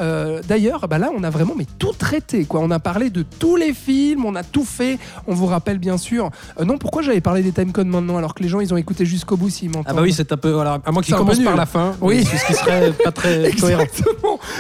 Euh, 0.02 0.42
D'ailleurs, 0.48 0.88
bah 0.88 0.98
là, 0.98 1.10
on 1.16 1.24
a 1.24 1.30
vraiment 1.30 1.54
mais 1.58 1.66
tout 1.80 1.94
traité. 1.98 2.46
Quoi. 2.46 2.60
On 2.62 2.72
a 2.72 2.80
parlé 2.80 3.10
de 3.10 3.24
tous 3.24 3.56
les 3.56 3.74
films, 3.74 4.26
on 4.26 4.36
a 4.36 4.44
tout 4.44 4.66
fait. 4.66 4.98
On 5.28 5.34
vous 5.34 5.46
rappelle 5.46 5.78
bien 5.78 5.98
sûr. 5.98 6.30
euh, 6.60 6.66
non, 6.66 6.78
pourquoi 6.78 7.02
j'avais 7.02 7.22
parlé 7.22 7.44
des 7.44 7.52
timecodes 7.52 7.88
maintenant 7.88 8.18
alors 8.18 8.34
que 8.34 8.42
les 8.44 8.50
gens 8.50 8.60
ils 8.60 8.74
ont 8.74 8.78
écouté 8.78 9.06
jusqu'au 9.06 9.38
bout 9.38 9.50
s'ils 9.50 9.70
m'entendent 9.70 9.86
Ah 9.88 9.94
bah 9.94 10.02
oui, 10.02 10.12
c'est 10.14 10.32
un 10.32 10.38
peu. 10.38 10.52
Voilà, 10.52 10.80
à 10.86 10.92
moins 10.92 11.02
qu'il 11.02 11.14
C'est 11.14 11.16
un 11.16 11.18
peu 11.20 11.24
commence 11.24 11.38
nul. 11.38 11.46
par 11.46 11.56
la 11.56 11.66
fin. 11.66 11.96
Oui. 12.02 12.24
Ce 12.26 12.46
qui 12.48 12.54
serait 12.54 12.92
pas 12.92 13.12
très 13.14 13.52
cohérent. 13.52 13.86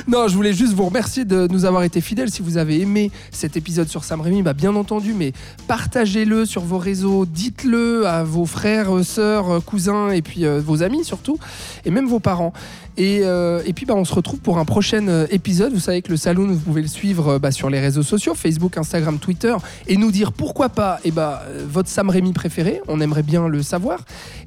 Non, 0.07 0.27
je 0.27 0.35
voulais 0.35 0.53
juste 0.53 0.73
vous 0.73 0.85
remercier 0.85 1.25
de 1.25 1.47
nous 1.49 1.65
avoir 1.65 1.83
été 1.83 2.01
fidèles. 2.01 2.29
Si 2.29 2.41
vous 2.41 2.57
avez 2.57 2.79
aimé 2.81 3.11
cet 3.31 3.57
épisode 3.57 3.87
sur 3.87 4.03
Sam 4.03 4.21
Raimi, 4.21 4.41
bah 4.43 4.53
bien 4.53 4.75
entendu, 4.75 5.13
mais 5.13 5.33
partagez-le 5.67 6.45
sur 6.45 6.61
vos 6.61 6.77
réseaux, 6.77 7.25
dites-le 7.25 8.05
à 8.07 8.23
vos 8.23 8.45
frères, 8.45 8.89
sœurs, 9.03 9.63
cousins 9.65 10.09
et 10.11 10.21
puis 10.21 10.45
euh, 10.45 10.61
vos 10.63 10.83
amis 10.83 11.03
surtout, 11.03 11.37
et 11.85 11.91
même 11.91 12.07
vos 12.07 12.19
parents. 12.19 12.53
Et, 12.97 13.21
euh, 13.23 13.61
et 13.65 13.73
puis 13.73 13.85
bah, 13.85 13.93
on 13.95 14.05
se 14.05 14.13
retrouve 14.13 14.39
pour 14.39 14.57
un 14.57 14.65
prochain 14.65 15.07
euh, 15.07 15.27
épisode. 15.31 15.73
Vous 15.73 15.79
savez 15.79 16.01
que 16.01 16.09
le 16.09 16.17
Saloon, 16.17 16.47
vous 16.47 16.59
pouvez 16.59 16.81
le 16.81 16.87
suivre 16.87 17.29
euh, 17.29 17.39
bah, 17.39 17.51
sur 17.51 17.69
les 17.69 17.79
réseaux 17.79 18.03
sociaux, 18.03 18.35
Facebook, 18.35 18.77
Instagram, 18.77 19.17
Twitter, 19.19 19.55
et 19.87 19.97
nous 19.97 20.11
dire 20.11 20.31
pourquoi 20.31 20.69
pas 20.69 20.99
et 21.03 21.11
bah, 21.11 21.43
euh, 21.47 21.65
votre 21.67 21.89
Sam 21.89 22.09
Raimi 22.09 22.33
préféré. 22.33 22.81
On 22.87 22.99
aimerait 23.01 23.23
bien 23.23 23.47
le 23.47 23.61
savoir. 23.63 23.99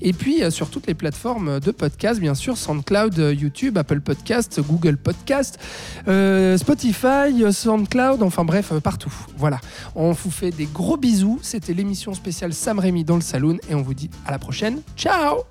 Et 0.03 0.13
puis 0.13 0.43
sur 0.51 0.69
toutes 0.69 0.87
les 0.87 0.95
plateformes 0.95 1.61
de 1.61 1.71
podcast, 1.71 2.21
bien 2.21 2.35
sûr, 2.35 2.57
SoundCloud, 2.57 3.17
YouTube, 3.39 3.79
Apple 3.79 4.01
Podcast, 4.01 4.61
Google 4.61 4.97
Podcast, 4.97 5.59
Spotify, 6.57 7.53
SoundCloud, 7.53 8.23
enfin 8.23 8.45
bref, 8.45 8.73
partout. 8.83 9.13
Voilà. 9.39 9.61
On 9.95 10.13
vous 10.13 10.31
fait 10.31 10.51
des 10.51 10.67
gros 10.67 10.97
bisous. 10.97 11.39
C'était 11.43 11.73
l'émission 11.73 12.13
spéciale 12.15 12.53
Sam 12.53 12.79
Raimi 12.79 13.05
dans 13.05 13.17
le 13.17 13.23
Saloon 13.23 13.59
et 13.69 13.75
on 13.75 13.83
vous 13.83 13.95
dit 13.95 14.11
à 14.27 14.31
la 14.31 14.39
prochaine. 14.39 14.81
Ciao 14.97 15.45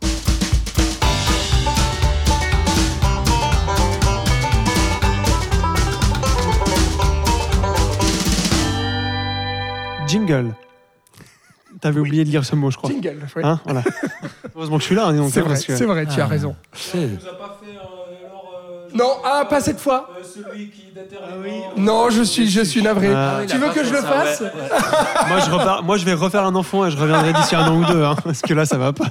Jingle. 10.14 10.53
T'avais 11.82 12.00
oublié 12.00 12.24
de 12.24 12.30
lire 12.30 12.45
ce 12.45 12.56
mot, 12.56 12.69
je 12.69 12.77
crois. 12.77 12.92
Jingle. 12.92 13.25
Hein 13.42 13.59
voilà. 13.66 13.82
Heureusement 14.56 14.75
que 14.77 14.82
je 14.82 14.85
suis 14.85 14.95
là. 14.95 15.08
hein, 15.08 15.27
c'est 15.32 15.40
hein, 15.40 15.43
vrai, 15.43 15.56
c'est 15.56 15.85
vrai, 15.85 16.06
tu 16.06 16.22
as 16.22 16.27
raison. 16.27 16.56
Non, 18.93 19.17
ah, 19.25 19.43
pas 19.50 19.59
cette 19.59 19.80
fois. 19.80 20.08
Non, 21.77 22.11
je 22.11 22.22
suis, 22.22 22.48
je 22.48 22.61
suis 22.61 22.83
navré. 22.83 23.11
Ah. 23.11 23.42
tu 23.48 23.58
veux 23.58 23.69
que 23.69 23.83
je 23.83 23.92
le 23.92 24.01
fasse 24.01 24.43
moi, 25.27 25.40
je 25.40 25.50
repars, 25.50 25.83
moi, 25.83 25.98
je 25.98 26.06
vais 26.06 26.14
refaire 26.14 26.45
un 26.45 26.53
enfant 26.53 26.85
et 26.85 26.92
je 26.92 26.98
reviendrai 26.98 27.33
d'ici 27.33 27.56
un 27.56 27.66
an 27.67 27.75
ou 27.75 27.85
deux. 27.85 28.03
hein, 28.03 28.16
parce 28.24 28.43
que 28.43 28.53
là, 28.53 28.67
ça 28.67 28.77
va 28.77 28.93
pas. 28.93 29.08